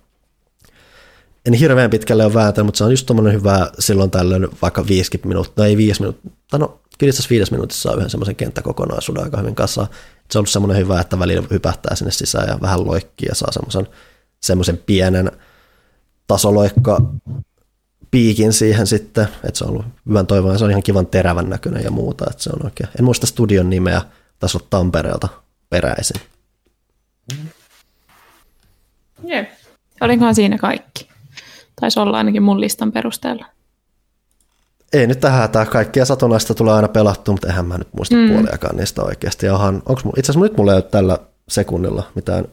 en 1.47 1.55
hirveän 1.55 1.91
pitkälle 1.91 2.25
ole 2.25 2.35
vääntänyt, 2.35 2.67
mutta 2.67 2.79
se 2.79 2.85
on 2.85 2.91
just 2.91 3.07
tommonen 3.07 3.33
hyvä 3.33 3.71
silloin 3.79 4.11
tällöin 4.11 4.49
vaikka 4.63 4.87
50 4.87 5.29
minuuttia, 5.29 5.65
ei 5.65 5.77
5 5.77 6.01
minuuttia, 6.01 6.31
no 6.59 6.81
kyllä 6.99 7.11
itse 7.11 7.29
viides 7.31 7.51
minuutissa 7.51 7.83
saa 7.83 7.97
yhden 7.97 8.11
semmoisen 8.11 8.37
kenttäkokonaisuuden 8.37 9.25
aika 9.25 9.39
hyvin 9.39 9.55
kanssa. 9.55 9.87
Se 10.31 10.39
on 10.39 10.41
ollut 10.41 10.51
semmoinen 10.51 10.79
hyvä, 10.79 11.01
että 11.01 11.19
välillä 11.19 11.47
hypähtää 11.51 11.95
sinne 11.95 12.11
sisään 12.11 12.49
ja 12.49 12.59
vähän 12.61 12.87
loikkii 12.87 13.29
ja 13.29 13.35
saa 13.35 13.53
semmoisen, 13.53 13.89
semmoisen 14.41 14.79
pienen 14.87 15.33
tasoloikka 16.27 17.01
piikin 18.11 18.53
siihen 18.53 18.87
sitten, 18.87 19.29
että 19.45 19.59
se 19.59 19.65
on 19.65 19.71
ollut 19.71 19.87
hyvän 20.09 20.27
toivon, 20.27 20.59
se 20.59 20.65
on 20.65 20.71
ihan 20.71 20.83
kivan 20.83 21.07
terävän 21.07 21.51
näköinen 21.51 21.85
ja 21.85 21.91
muuta, 21.91 22.25
että 22.31 22.43
se 22.43 22.51
on 22.51 22.65
oikein. 22.65 22.89
En 22.99 23.05
muista 23.05 23.27
studion 23.27 23.71
nimeä, 23.71 24.03
taisi 24.39 24.57
olla 24.57 24.67
Tampereelta 24.71 25.29
peräisin. 25.71 26.21
Jep. 29.25 29.49
Olinkohan 30.01 30.35
siinä 30.35 30.59
kaikki? 30.59 31.09
Taisi 31.81 32.01
olla 32.01 32.17
ainakin 32.17 32.43
mun 32.43 32.61
listan 32.61 32.93
perusteella. 32.93 33.47
Ei 34.93 35.07
nyt 35.07 35.21
tähän 35.21 35.41
hätää, 35.41 35.67
kaikkia 35.67 36.05
satunnaista 36.05 36.55
tulee 36.55 36.75
aina 36.75 36.89
pelattua, 36.89 37.33
mutta 37.33 37.47
eihän 37.47 37.67
mä 37.67 37.79
nyt 37.79 37.89
muista 37.93 38.17
mm. 38.17 38.29
puoliakaan 38.29 38.77
niistä 38.77 39.03
oikeasti. 39.03 39.47
Ja 39.47 39.55
onhan, 39.55 39.83
onks, 39.87 40.03
itse 40.17 40.33
asiassa 40.33 40.41
nyt 40.41 40.57
mulla 40.57 40.73
ei 40.73 40.77
ole 40.77 40.83
tällä 40.83 41.19
sekunnilla 41.49 42.03
mitään 42.15 42.45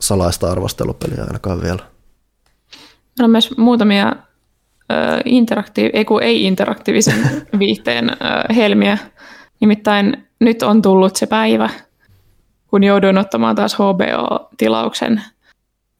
salaista 0.00 0.50
arvostelupeliä 0.50 1.24
ainakaan 1.24 1.62
vielä. 1.62 1.78
Meillä 1.78 3.24
on 3.24 3.30
myös 3.30 3.56
muutamia 3.56 4.16
interaktiiv- 5.26 5.90
ei, 5.92 6.06
ei 6.20 6.44
interaktiivisen 6.44 7.42
viihteen 7.58 8.10
helmiä. 8.56 8.98
Nimittäin 9.60 10.26
nyt 10.40 10.62
on 10.62 10.82
tullut 10.82 11.16
se 11.16 11.26
päivä, 11.26 11.70
kun 12.66 12.84
jouduin 12.84 13.18
ottamaan 13.18 13.56
taas 13.56 13.74
HBO-tilauksen 13.74 15.22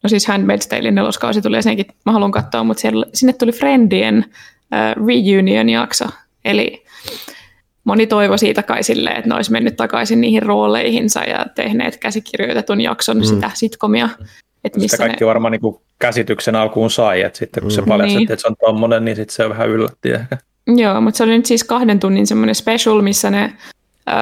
no 0.05 0.09
siis 0.09 0.29
Handmaid's 0.29 0.69
Talein 0.69 0.95
neloskausi 0.95 1.43
tuli 1.43 1.57
ja 1.57 1.63
senkin 1.63 1.87
mä 2.07 2.13
haluan 2.13 2.33
katsoa, 2.33 2.65
mutta 2.65 2.81
siellä, 2.81 3.07
sinne 3.15 3.33
tuli 3.33 3.53
Friendien 3.53 4.25
uh, 4.27 5.07
reunion-jakso, 5.07 6.05
eli 6.45 6.85
moni 7.85 8.07
toivo 8.07 8.37
siitä 8.37 8.63
kai 8.63 8.83
silleen, 8.83 9.17
että 9.17 9.29
ne 9.29 9.35
olisi 9.35 9.53
mennyt 9.53 9.77
takaisin 9.77 10.21
niihin 10.21 10.43
rooleihinsa 10.43 11.21
ja 11.21 11.47
tehneet 11.55 11.97
käsikirjoitetun 11.97 12.81
jakson 12.81 13.17
mm. 13.17 13.25
sitä 13.25 13.51
sitkomia. 13.55 14.09
Että 14.65 14.81
missä 14.81 14.97
sitä 14.97 15.07
kaikki 15.07 15.25
ne... 15.25 15.29
varmaan 15.29 15.53
niin 15.53 15.77
käsityksen 15.99 16.57
alkuun 16.57 16.91
sai, 16.91 17.23
että 17.23 17.39
sitten 17.39 17.63
kun 17.63 17.73
mm. 17.73 17.75
se 17.75 17.83
paljastettiin, 17.83 18.17
niin. 18.17 18.33
että 18.33 18.43
se 18.43 18.49
on 18.49 18.57
tommonen, 18.61 19.05
niin 19.05 19.17
sitten 19.17 19.35
se 19.35 19.49
vähän 19.49 19.69
yllätti 19.69 20.11
ehkä. 20.11 20.39
Joo, 20.67 21.01
mutta 21.01 21.19
se 21.19 21.25
oli 21.25 21.37
nyt 21.37 21.47
siis 21.47 21.65
kahden 21.65 22.01
tunnin 22.01 22.27
semmoinen 22.27 22.55
special, 22.55 23.03
missä 23.03 23.31
ne 23.31 23.53
öö, 24.09 24.15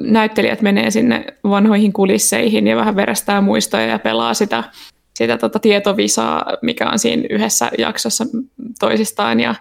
näyttelijät 0.00 0.62
menee 0.62 0.90
sinne 0.90 1.24
vanhoihin 1.44 1.92
kulisseihin 1.92 2.66
ja 2.66 2.76
vähän 2.76 2.96
verestää 2.96 3.40
muistoja 3.40 3.86
ja 3.86 3.98
pelaa 3.98 4.34
sitä, 4.34 4.64
sitä 5.14 5.38
tota 5.38 5.58
tietovisaa, 5.58 6.44
mikä 6.62 6.90
on 6.90 6.98
siinä 6.98 7.22
yhdessä 7.30 7.70
jaksossa 7.78 8.24
toisistaan 8.78 9.40
ja 9.40 9.54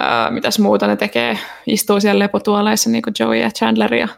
öö, 0.00 0.30
mitäs 0.30 0.58
muuta 0.58 0.86
ne 0.86 0.96
tekee, 0.96 1.38
istuu 1.66 2.00
siellä 2.00 2.18
lepotuoleissa 2.18 2.90
niin 2.90 3.02
kuin 3.02 3.14
Joey 3.18 3.36
ja 3.36 3.50
Chandler 3.50 3.94
ja 3.94 4.08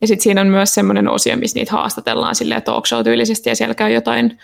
ja 0.00 0.08
sitten 0.08 0.22
siinä 0.22 0.40
on 0.40 0.46
myös 0.46 0.74
semmoinen 0.74 1.08
osio, 1.08 1.36
missä 1.36 1.58
niitä 1.58 1.72
haastatellaan 1.72 2.34
silleen 2.34 2.62
talk 2.62 2.86
show 2.86 3.04
tyylisesti 3.04 3.48
ja 3.48 3.56
siellä 3.56 3.74
käy 3.74 3.92
jotain 3.92 4.38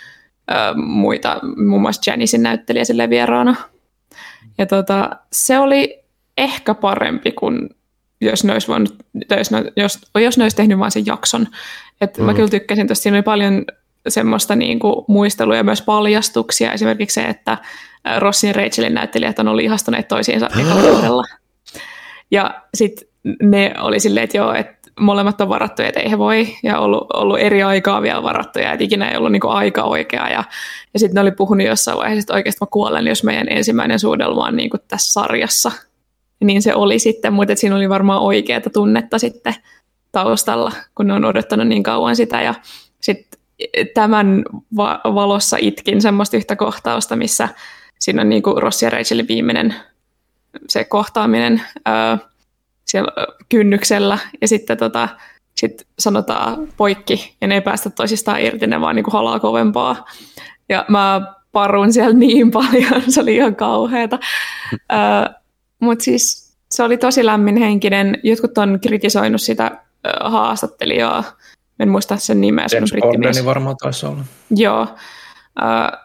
muita, 0.76 1.40
muun 1.66 1.82
muassa 1.82 2.10
Janicein 2.10 2.42
näyttelijä 2.42 2.84
sille 2.84 3.10
vieraana. 3.10 3.56
Ja 4.58 4.66
tota, 4.66 5.10
se 5.32 5.58
oli 5.58 5.98
ehkä 6.38 6.74
parempi 6.74 7.32
kuin 7.32 7.68
jos 8.20 8.44
ne 8.44 8.52
olisi, 8.52 8.68
voinut, 8.68 8.94
jos, 9.38 9.50
ne, 9.50 9.72
jos, 9.76 9.98
jos 10.14 10.38
ne 10.38 10.44
olisi 10.44 10.56
tehnyt 10.56 10.78
vain 10.78 10.90
sen 10.90 11.06
jakson. 11.06 11.46
Et 12.00 12.18
mm. 12.18 12.24
Mä 12.24 12.34
kyllä 12.34 12.48
tykkäsin, 12.48 12.82
että 12.82 12.94
siinä 12.94 13.16
oli 13.16 13.22
paljon 13.22 13.64
semmoista 14.08 14.56
niin 14.56 14.78
kuin 14.78 15.04
muistelua 15.08 15.56
ja 15.56 15.64
myös 15.64 15.82
paljastuksia. 15.82 16.72
Esimerkiksi 16.72 17.14
se, 17.14 17.26
että 17.26 17.58
Rossin 18.18 18.48
ja 18.48 18.52
Rachelin 18.52 18.94
näyttelijät 18.94 19.38
on 19.38 19.48
ollut 19.48 19.64
ihastuneet 19.64 20.08
toisiinsa 20.08 20.46
ekalla 20.60 21.24
Ja 22.30 22.62
sitten 22.74 23.08
ne 23.42 23.74
oli 23.78 24.00
silleen, 24.00 24.24
että 24.24 24.36
joo, 24.36 24.54
että 24.54 24.79
molemmat 25.00 25.40
on 25.40 25.48
varattuja, 25.48 25.88
että 25.88 26.00
ei 26.00 26.10
he 26.10 26.18
voi, 26.18 26.56
ja 26.62 26.78
ollut, 26.78 27.06
ollut 27.14 27.38
eri 27.38 27.62
aikaa 27.62 28.02
vielä 28.02 28.22
varattuja, 28.22 28.72
että 28.72 28.84
ikinä 28.84 29.08
ei 29.08 29.16
ollut 29.16 29.32
niin 29.32 29.46
aika 29.46 29.82
oikea. 29.82 30.28
Ja, 30.28 30.44
ja 30.94 31.00
sitten 31.00 31.14
ne 31.14 31.20
oli 31.20 31.30
puhunut 31.30 31.66
jossain 31.66 31.98
vaiheessa, 31.98 32.20
että 32.20 32.34
oikeasti 32.34 32.58
mä 32.60 32.66
kuolen, 32.70 33.06
jos 33.06 33.24
meidän 33.24 33.48
ensimmäinen 33.48 33.98
suudelma 33.98 34.44
on 34.44 34.56
niin 34.56 34.70
tässä 34.88 35.12
sarjassa. 35.12 35.72
Niin 36.40 36.62
se 36.62 36.74
oli 36.74 36.98
sitten, 36.98 37.32
mutta 37.32 37.56
siinä 37.56 37.76
oli 37.76 37.88
varmaan 37.88 38.22
oikeaa 38.22 38.60
tunnetta 38.72 39.18
sitten 39.18 39.54
taustalla, 40.12 40.72
kun 40.94 41.06
ne 41.06 41.14
on 41.14 41.24
odottanut 41.24 41.68
niin 41.68 41.82
kauan 41.82 42.16
sitä. 42.16 42.42
Ja 42.42 42.54
sitten 43.00 43.40
tämän 43.94 44.44
va- 44.76 45.00
valossa 45.04 45.56
itkin 45.60 46.02
semmoista 46.02 46.36
yhtä 46.36 46.56
kohtausta, 46.56 47.16
missä 47.16 47.48
siinä 47.98 48.22
on 48.22 48.28
niin 48.28 48.42
kuin 48.42 48.62
Rossi 48.62 48.84
ja 48.84 48.90
Rachelin 48.90 49.28
viimeinen 49.28 49.74
se 50.68 50.84
kohtaaminen, 50.84 51.62
öö, 51.88 52.29
siellä 52.84 53.12
kynnyksellä 53.48 54.18
ja 54.40 54.48
sitten 54.48 54.78
tota, 54.78 55.08
sit 55.54 55.86
sanotaan 55.98 56.68
poikki 56.76 57.36
ja 57.40 57.48
ne 57.48 57.54
ei 57.54 57.60
päästä 57.60 57.90
toisistaan 57.90 58.40
irti, 58.40 58.66
ne 58.66 58.80
vaan 58.80 58.96
niinku 58.96 59.10
halaa 59.10 59.40
kovempaa. 59.40 60.04
Ja 60.68 60.84
mä 60.88 61.34
parun 61.52 61.92
siellä 61.92 62.16
niin 62.16 62.50
paljon, 62.60 63.02
se 63.08 63.20
oli 63.20 63.36
ihan 63.36 63.56
kauheata. 63.56 64.18
Mutta 65.80 66.04
siis 66.04 66.54
se 66.70 66.82
oli 66.82 66.96
tosi 66.96 67.26
lämminhenkinen. 67.26 68.18
Jotkut 68.22 68.58
on 68.58 68.78
kritisoinut 68.82 69.40
sitä 69.40 69.70
uh, 69.74 70.32
haastattelijaa. 70.32 71.24
En 71.78 71.88
muista 71.88 72.16
sen 72.16 72.40
nimeä. 72.40 72.66
James 72.74 72.94
Cordeni 73.02 73.44
varmaan 73.44 73.76
taisi 73.76 74.06
olla. 74.06 74.24
Joo, 74.50 74.82
uh, 74.82 74.88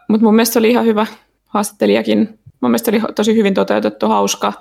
mutta 0.08 0.24
mun 0.24 0.34
mielestä 0.34 0.52
se 0.52 0.58
oli 0.58 0.70
ihan 0.70 0.84
hyvä 0.84 1.06
haastattelijakin. 1.46 2.38
Mun 2.60 2.70
mielestä 2.70 2.90
oli 2.90 3.00
tosi 3.14 3.34
hyvin 3.34 3.54
toteutettu, 3.54 4.08
hauska. 4.08 4.52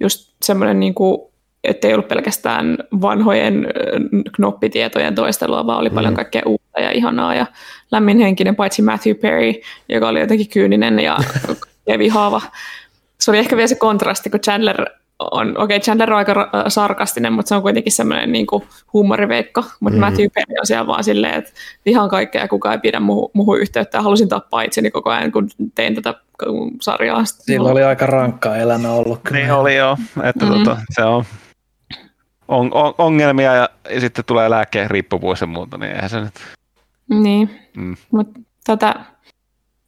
Just 0.00 0.34
semmoinen 0.42 0.80
niinku 0.80 1.31
että 1.64 1.88
ei 1.88 1.94
ollut 1.94 2.08
pelkästään 2.08 2.78
vanhojen 3.00 3.66
knoppitietojen 4.36 5.14
toistelua, 5.14 5.66
vaan 5.66 5.78
oli 5.78 5.88
mm. 5.88 5.94
paljon 5.94 6.14
kaikkea 6.14 6.42
uutta 6.46 6.80
ja 6.80 6.90
ihanaa 6.90 7.34
ja 7.34 7.46
lämminhenkinen, 7.92 8.56
paitsi 8.56 8.82
Matthew 8.82 9.14
Perry, 9.14 9.52
joka 9.88 10.08
oli 10.08 10.20
jotenkin 10.20 10.48
kyyninen 10.48 10.98
ja, 11.00 11.18
vihaava. 11.98 12.42
Se 13.20 13.30
oli 13.30 13.38
ehkä 13.38 13.56
vielä 13.56 13.66
se 13.66 13.74
kontrasti, 13.74 14.30
kun 14.30 14.40
Chandler 14.40 14.86
on, 15.30 15.48
okei, 15.50 15.62
okay, 15.76 15.80
Chandler 15.80 16.12
on 16.12 16.18
aika 16.18 16.50
sarkastinen, 16.68 17.32
mutta 17.32 17.48
se 17.48 17.54
on 17.54 17.62
kuitenkin 17.62 17.92
semmoinen 17.92 18.32
niin 18.32 18.46
kuin 18.46 18.62
huumoriveikko, 18.92 19.64
mutta 19.80 19.96
mm. 19.96 20.00
Matthew 20.00 20.26
Perry 20.34 20.54
on 20.60 20.66
siellä 20.66 20.86
vaan 20.86 21.04
silleen, 21.04 21.34
että 21.34 21.50
vihaan 21.86 22.08
kaikkea 22.08 22.42
ja 22.42 22.48
kukaan 22.48 22.72
ei 22.72 22.80
pidä 22.80 23.00
muuhun, 23.00 23.30
muuhun 23.32 23.60
yhteyttä 23.60 23.98
ja 23.98 24.02
halusin 24.02 24.28
tappaa 24.28 24.62
itseni 24.62 24.90
koko 24.90 25.10
ajan, 25.10 25.32
kun 25.32 25.48
tein 25.74 25.94
tätä 25.94 26.14
sarjaa. 26.80 27.24
Sillä 27.24 27.70
oli 27.70 27.82
aika 27.82 28.06
rankkaa 28.06 28.56
elämä 28.56 28.90
ollut. 28.92 29.20
Kyllä. 29.22 29.40
Niin 29.40 29.52
oli 29.52 29.76
joo, 29.76 29.96
että 30.22 30.46
mm. 30.46 30.52
tota, 30.52 30.76
se 30.90 31.04
on 31.04 31.24
on, 32.52 32.74
on, 32.74 32.94
ongelmia 32.98 33.54
ja, 33.54 33.68
ja 33.90 34.00
sitten 34.00 34.24
tulee 34.24 34.50
lääkkeen 34.50 34.90
riippuvuus 34.90 35.40
ja 35.40 35.46
muuta, 35.46 35.78
niin 35.78 35.92
eihän 35.92 36.10
se 36.10 36.20
nyt... 36.20 36.34
Niin, 37.08 37.50
mm. 37.76 37.96
mutta 38.10 38.40
tota, 38.66 38.94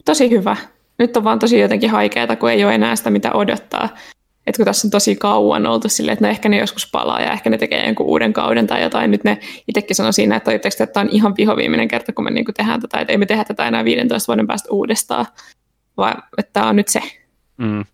tosi 0.05 0.31
hyvä. 0.31 0.57
Nyt 0.99 1.17
on 1.17 1.25
vaan 1.25 1.39
tosi 1.39 1.61
jotenkin 1.61 1.91
haikeaa, 1.91 2.37
kun 2.37 2.51
ei 2.51 2.65
ole 2.65 2.75
enää 2.75 2.97
sitä, 2.97 3.11
mitä 3.11 3.33
odottaa. 3.33 3.89
Et 4.47 4.57
kun 4.57 4.65
tässä 4.65 4.87
on 4.87 4.91
tosi 4.91 5.17
kauan 5.17 5.67
oltu 5.67 5.89
silleen, 5.89 6.13
että 6.13 6.25
no 6.25 6.31
ehkä 6.31 6.49
ne 6.49 6.59
joskus 6.59 6.91
palaa 6.91 7.21
ja 7.21 7.33
ehkä 7.33 7.51
ne 7.51 7.59
tekee 7.59 7.87
jonkun 7.87 8.07
uuden 8.07 8.33
kauden 8.33 8.67
tai 8.67 8.83
jotain. 8.83 9.11
Nyt 9.11 9.25
ne 9.25 9.39
itsekin 9.69 9.97
sanoi 9.97 10.13
siinä, 10.13 10.37
että 10.37 10.53
että 10.53 10.87
tämä 10.87 11.05
on 11.05 11.11
ihan 11.13 11.35
vihoviimeinen 11.37 11.89
kerta, 11.89 12.13
kun 12.13 12.25
me 12.25 12.31
niinku 12.31 12.53
tehdään 12.53 12.81
tätä, 12.81 13.01
että 13.01 13.13
ei 13.13 13.19
me 13.19 13.27
tehdä 13.27 13.45
tätä 13.45 13.69
enää 13.69 13.85
15 13.85 14.33
vuoden 14.33 14.47
päästä 14.47 14.69
uudestaan, 14.71 15.27
vaan 15.97 16.23
että 16.39 16.53
tämä 16.53 16.69
on 16.69 16.77
nyt 16.77 16.89
se. 16.89 17.03
Mm. 17.57 17.85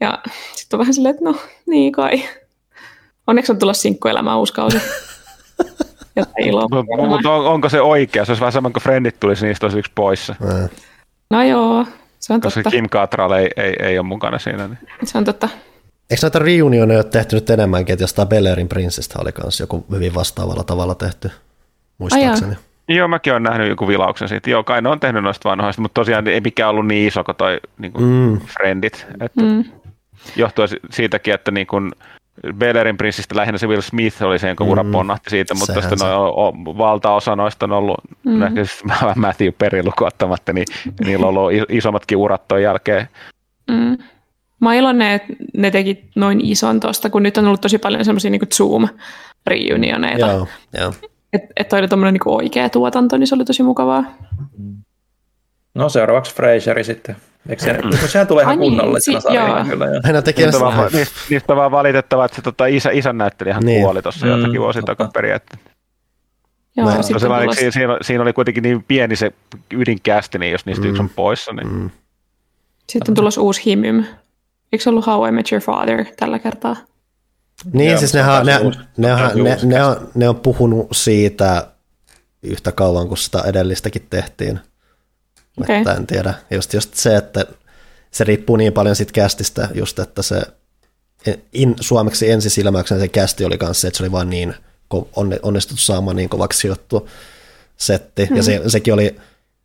Ja 0.00 0.18
sitten 0.54 0.76
on 0.76 0.78
vähän 0.78 0.94
silleen, 0.94 1.14
että 1.14 1.24
no 1.24 1.34
niin 1.66 1.92
kai. 1.92 2.22
Onneksi 3.26 3.52
on 3.52 3.58
tullut 3.58 3.76
sinkkuelämään 3.76 4.38
uusi 4.38 4.52
kausi. 4.52 4.80
Mutta 7.08 7.30
on, 7.30 7.46
onko 7.46 7.68
se 7.68 7.80
oikea? 7.80 8.24
Se 8.24 8.32
olisi 8.32 8.40
vähän 8.40 8.52
sama 8.52 8.70
kuin 8.70 8.82
Friendit 8.82 9.20
tulisi, 9.20 9.46
niistä 9.46 9.66
olisi 9.66 9.78
yksi 9.78 9.92
poissa. 9.94 10.34
No 11.30 11.42
joo, 11.42 11.86
se 12.18 12.32
on 12.32 12.40
Koska 12.40 12.62
totta. 12.62 12.70
Kim 12.70 12.88
Cattrall 12.88 13.32
ei, 13.32 13.50
ei, 13.56 13.76
ei 13.78 13.98
ole 13.98 14.06
mukana 14.06 14.38
siinä. 14.38 14.68
Niin. 14.68 14.78
Se 15.04 15.18
on 15.18 15.24
totta. 15.24 15.48
Eikö 16.10 16.20
näitä 16.22 16.38
reunioneja 16.38 16.98
ole 16.98 17.04
tehty 17.04 17.36
nyt 17.36 17.50
enemmänkin, 17.50 17.92
että 17.92 18.02
jostain 18.02 18.28
Bellerin 18.28 18.68
prinssistä 18.68 19.18
oli 19.22 19.30
myös 19.42 19.60
joku 19.60 19.86
hyvin 19.92 20.14
vastaavalla 20.14 20.64
tavalla 20.64 20.94
tehty, 20.94 21.30
muistaakseni. 21.98 22.54
Ai 22.54 22.70
Joo, 22.96 23.08
mäkin 23.08 23.32
olen 23.32 23.42
nähnyt 23.42 23.68
joku 23.68 23.88
vilauksen 23.88 24.28
siitä. 24.28 24.50
Joo, 24.50 24.64
kai 24.64 24.82
ne 24.82 24.88
on 24.88 25.00
tehnyt 25.00 25.22
noista 25.22 25.48
vanhoista, 25.48 25.82
mutta 25.82 26.00
tosiaan 26.00 26.28
ei 26.28 26.40
mikään 26.40 26.70
ollut 26.70 26.86
niin 26.86 27.08
iso 27.08 27.24
kuin 27.24 27.36
toi 27.36 27.60
niin 27.78 27.92
kuin 27.92 28.04
mm. 28.04 28.40
Friendit. 28.40 29.06
Että 29.20 29.42
mm. 29.42 29.64
Johtuen 30.36 30.68
siitäkin, 30.90 31.34
että 31.34 31.50
niin 31.50 31.66
kuin, 31.66 31.92
Bellerin 32.54 32.96
prinssistä 32.96 33.36
lähinnä 33.36 33.58
se 33.58 33.66
Will 33.66 33.80
Smith 33.80 34.22
oli 34.22 34.38
se, 34.38 34.48
jonka 34.48 34.64
ura 34.64 34.82
mm, 34.82 34.92
ponnahti 34.92 35.30
siitä, 35.30 35.54
mutta 35.54 35.72
tästä 35.72 35.96
se. 35.96 36.04
no, 36.04 36.34
valtaosa 36.78 37.36
noista 37.36 37.66
on 37.66 37.72
ollut, 37.72 37.96
mm. 38.24 38.54
Siis 38.54 38.82
Matthew 39.16 39.48
Perry 39.58 39.82
lukuottamatta, 39.84 40.52
niin 40.52 40.66
niillä 41.04 41.26
on 41.26 41.28
ollut 41.28 41.52
isommatkin 41.68 42.18
urat 42.18 42.48
ton 42.48 42.62
jälkeen. 42.62 43.08
Mm. 43.70 43.98
Mä 44.60 44.74
iloinen, 44.74 45.12
että 45.12 45.32
ne 45.56 45.70
teki 45.70 46.04
noin 46.14 46.40
ison 46.40 46.80
tosta, 46.80 47.10
kun 47.10 47.22
nyt 47.22 47.38
on 47.38 47.46
ollut 47.46 47.60
tosi 47.60 47.78
paljon 47.78 48.04
semmoisia 48.04 48.30
niin 48.30 48.40
Zoom-reunioneita. 48.54 50.26
Joo, 50.26 50.48
joo. 50.80 50.94
Että 51.32 51.48
et 51.56 51.72
oli 51.72 52.12
niin 52.12 52.20
oikea 52.24 52.68
tuotanto, 52.68 53.16
niin 53.16 53.26
se 53.26 53.34
oli 53.34 53.44
tosi 53.44 53.62
mukavaa. 53.62 54.04
No 55.74 55.88
seuraavaksi 55.88 56.34
Fraseri 56.34 56.84
sitten. 56.84 57.16
Eikö 57.48 57.62
se, 57.62 57.72
mm. 57.72 58.08
sehän 58.08 58.26
tulee 58.26 58.42
ihan 58.42 58.58
niin, 58.58 58.76
kunnollisena 58.76 59.20
si- 59.20 59.24
sarjana 59.24 59.64
kyllä. 59.64 59.86
Hän 60.04 60.24
tekee 60.24 60.46
niistä, 60.46 60.60
vaan, 60.60 60.92
niistä, 60.92 61.14
niistä 61.30 61.56
vaan 61.56 61.70
valitettava, 61.70 62.24
että 62.24 62.36
se 62.36 62.42
tota, 62.42 62.66
isä, 62.66 62.90
isän 62.90 63.18
näyttelijä 63.18 63.60
niin. 63.60 63.82
kuoli 63.82 64.02
tuossa 64.02 64.26
mm, 64.26 64.32
jotakin 64.32 64.60
vuosi 64.60 64.82
takaperin. 64.82 65.34
Että... 65.34 65.58
Joo, 66.76 66.86
no, 66.86 66.92
tulos... 66.92 67.56
siinä, 67.56 67.70
siinä, 67.70 67.98
siinä, 68.02 68.22
oli 68.22 68.32
kuitenkin 68.32 68.62
niin 68.62 68.84
pieni 68.88 69.16
se 69.16 69.32
ydinkästi, 69.72 70.38
niin 70.38 70.52
jos 70.52 70.66
niistä 70.66 70.84
mm. 70.84 70.90
yksi 70.90 71.02
on 71.02 71.08
poissa. 71.08 71.52
Niin... 71.52 71.72
Mm. 71.72 71.90
Sitten 72.88 73.12
on 73.12 73.14
tulossa 73.14 73.40
uusi 73.40 73.64
himym. 73.66 74.04
Eikö 74.72 74.82
se 74.82 74.90
ollut 74.90 75.06
How 75.06 75.28
I 75.28 75.32
Met 75.32 75.52
Your 75.52 75.62
Father 75.62 76.04
tällä 76.16 76.38
kertaa? 76.38 76.76
Niin, 77.72 77.90
Joo, 77.90 77.98
siis 77.98 78.14
ne, 78.14 78.22
ne, 78.22 78.58
ne, 78.96 79.08
ne, 79.14 79.42
ne, 79.42 79.58
ne, 79.62 79.84
on, 79.84 80.08
ne 80.14 80.28
on 80.28 80.36
puhunut 80.36 80.88
siitä 80.92 81.66
yhtä 82.42 82.72
kauan 82.72 83.08
kuin 83.08 83.18
sitä 83.18 83.42
edellistäkin 83.46 84.06
tehtiin. 84.10 84.60
Okay. 85.56 85.76
Että 85.76 85.94
en 85.94 86.06
tiedä. 86.06 86.34
Just, 86.50 86.74
just 86.74 86.94
se, 86.94 87.16
että 87.16 87.46
se 88.10 88.24
riippuu 88.24 88.56
niin 88.56 88.72
paljon 88.72 88.96
siitä 88.96 89.12
kästistä, 89.12 89.68
just 89.74 89.98
että 89.98 90.22
se 90.22 90.42
in, 91.52 91.74
suomeksi 91.80 92.30
ensisilmäyksen 92.30 93.00
se 93.00 93.08
kästi 93.08 93.44
oli 93.44 93.58
kanssa, 93.58 93.88
että 93.88 93.98
se 93.98 94.02
oli 94.04 94.12
vaan 94.12 94.30
niin 94.30 94.54
onnistuttu 95.42 95.82
saamaan 95.82 96.16
niin 96.16 96.28
kovaksi 96.28 96.58
sijoittu 96.58 97.08
setti. 97.76 98.26
Mm. 98.30 98.36
Ja 98.36 98.42
se, 98.42 98.60
sekin 98.66 98.94
oli, 98.94 99.16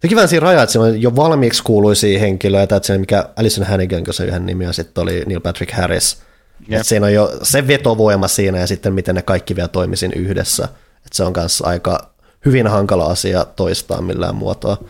sekin 0.02 0.16
vähän 0.16 0.30
siinä 0.30 0.44
raja, 0.44 0.64
että 0.64 0.74
siellä 0.74 0.88
on 0.88 1.02
jo 1.02 1.16
valmiiksi 1.16 1.64
kuuluisia 1.64 2.20
henkilöitä, 2.20 2.76
että 2.76 2.88
se 2.88 2.98
mikä 2.98 3.30
Alison 3.36 3.66
Hannigan, 3.66 4.04
kun 4.04 4.14
se 4.14 4.26
yhden 4.26 4.46
nimi, 4.46 4.64
ja 4.64 4.74
sitten 4.74 5.02
oli 5.02 5.24
Neil 5.26 5.40
Patrick 5.40 5.74
Harris. 5.74 6.18
Yep. 6.62 6.74
Että 6.74 6.84
siinä 6.84 7.06
on 7.06 7.14
jo 7.14 7.40
se 7.44 7.68
vetovoima 7.68 8.28
siinä, 8.28 8.60
ja 8.60 8.68
sitten 8.68 8.94
miten 8.94 9.16
ne 9.16 9.22
kaikki 9.22 9.56
vielä 9.56 9.68
toimisin 9.68 10.14
yhdessä. 10.14 10.64
Että 10.98 11.16
se 11.16 11.24
on 11.24 11.34
kanssa 11.34 11.68
aika 11.68 12.14
hyvin 12.46 12.68
hankala 12.68 13.06
asia 13.06 13.46
toistaa 13.46 14.02
millään 14.02 14.36
muotoa. 14.36 14.84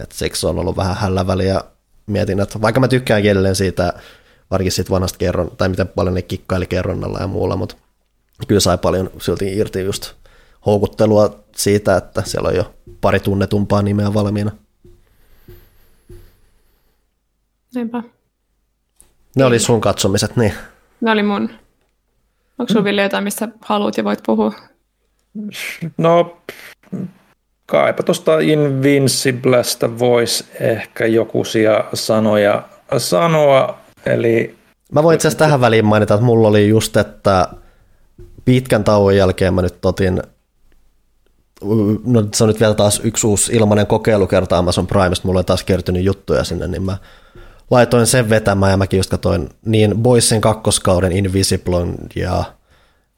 Et 0.00 0.12
siksi 0.12 0.46
on 0.46 0.58
ollut 0.58 0.76
vähän 0.76 0.96
hällä 0.96 1.26
väliä. 1.26 1.60
Mietin, 2.06 2.40
että 2.40 2.60
vaikka 2.60 2.80
mä 2.80 2.88
tykkään 2.88 3.20
edelleen 3.20 3.56
siitä, 3.56 3.92
varsinkin 4.50 4.72
siitä 4.72 4.90
vanhasta 4.90 5.18
kerron, 5.18 5.50
tai 5.56 5.68
miten 5.68 5.88
paljon 5.88 6.14
ne 6.14 6.22
kikkaili 6.22 6.66
kerronnalla 6.66 7.18
ja 7.18 7.26
muulla, 7.26 7.56
mutta 7.56 7.76
kyllä 8.48 8.60
sai 8.60 8.78
paljon 8.78 9.10
silti 9.20 9.56
irti 9.56 9.80
just 9.80 10.12
houkuttelua 10.66 11.44
siitä, 11.56 11.96
että 11.96 12.22
siellä 12.26 12.48
on 12.48 12.56
jo 12.56 12.74
pari 13.00 13.20
tunnetumpaa 13.20 13.82
nimeä 13.82 14.14
valmiina. 14.14 14.50
Niinpä. 17.74 18.02
Ne 19.36 19.44
oli 19.44 19.58
sun 19.58 19.80
katsomiset, 19.80 20.36
niin. 20.36 20.52
Ne 21.00 21.10
oli 21.10 21.22
mun. 21.22 21.50
Onko 22.58 22.72
sulla 22.72 22.84
Ville 22.84 23.02
jotain, 23.02 23.24
mistä 23.24 23.48
haluat 23.60 23.96
ja 23.96 24.04
voit 24.04 24.20
puhua? 24.26 24.52
No, 25.98 26.38
kaipa 27.70 28.02
tuosta 28.02 28.38
Invinciblesta 28.38 29.98
voisi 29.98 30.44
ehkä 30.60 31.06
joku 31.06 31.42
sanoja 31.94 32.62
sanoa. 32.98 33.78
Eli... 34.06 34.56
Mä 34.92 35.02
voin 35.02 35.14
itse 35.14 35.28
asiassa 35.28 35.44
tähän 35.44 35.60
väliin 35.60 35.84
mainita, 35.84 36.14
että 36.14 36.26
mulla 36.26 36.48
oli 36.48 36.68
just, 36.68 36.96
että 36.96 37.48
pitkän 38.44 38.84
tauon 38.84 39.16
jälkeen 39.16 39.54
mä 39.54 39.62
nyt 39.62 39.84
otin 39.84 40.22
no 42.04 42.24
se 42.34 42.44
on 42.44 42.48
nyt 42.48 42.60
vielä 42.60 42.74
taas 42.74 43.00
yksi 43.04 43.26
uusi 43.26 43.56
ilmainen 43.56 43.86
kokeilukerta 43.86 44.58
Amazon 44.58 44.86
Primesta, 44.86 45.28
mulla 45.28 45.38
on 45.38 45.44
taas 45.44 45.64
kertynyt 45.64 46.04
juttuja 46.04 46.44
sinne, 46.44 46.68
niin 46.68 46.82
mä 46.82 46.96
laitoin 47.70 48.06
sen 48.06 48.30
vetämään 48.30 48.70
ja 48.70 48.76
mäkin 48.76 48.96
just 48.96 49.10
katsoin 49.10 49.48
niin 49.64 49.98
Boysin 49.98 50.40
kakkoskauden 50.40 51.12
Invisible 51.12 51.86
ja 52.16 52.44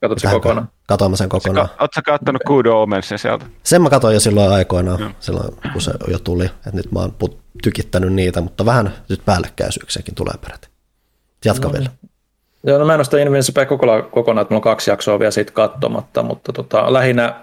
Katsotko 0.00 0.20
sen 0.20 0.30
kokonaan? 0.30 0.68
Katoin 0.86 1.16
sen 1.16 1.28
kokonaan. 1.28 1.68
Oletko 1.78 1.94
sä 1.94 2.02
kattonut 2.02 2.42
Good 2.46 2.66
Omensin 2.66 3.18
sieltä? 3.18 3.46
Sen 3.62 3.82
mä 3.82 3.90
katsoin 3.90 4.14
jo 4.14 4.20
silloin 4.20 4.52
aikoinaan, 4.52 5.00
no. 5.00 5.10
silloin 5.20 5.54
kun 5.72 5.82
se 5.82 5.92
jo 6.08 6.18
tuli. 6.18 6.44
Että 6.44 6.70
nyt 6.74 6.92
mä 6.92 6.98
oon 7.00 7.14
tykittänyt 7.62 8.12
niitä, 8.12 8.40
mutta 8.40 8.66
vähän 8.66 8.94
nyt 9.08 9.24
päällekkäisyyksiäkin 9.24 10.14
tulee 10.14 10.34
peräti. 10.40 10.68
Jatka 11.44 11.68
no. 11.68 11.72
vielä. 11.72 11.90
Joo, 12.64 12.78
no 12.78 12.84
mä 12.84 12.94
en 12.94 12.98
ole 12.98 13.04
sitä 13.04 13.18
Invincible 13.18 13.66
kokonaan, 13.66 14.02
kokonaan, 14.02 14.42
että 14.42 14.54
mulla 14.54 14.58
on 14.58 14.72
kaksi 14.72 14.90
jaksoa 14.90 15.18
vielä 15.18 15.30
siitä 15.30 15.52
katsomatta, 15.52 16.22
mutta 16.22 16.52
tota, 16.52 16.92
lähinnä, 16.92 17.34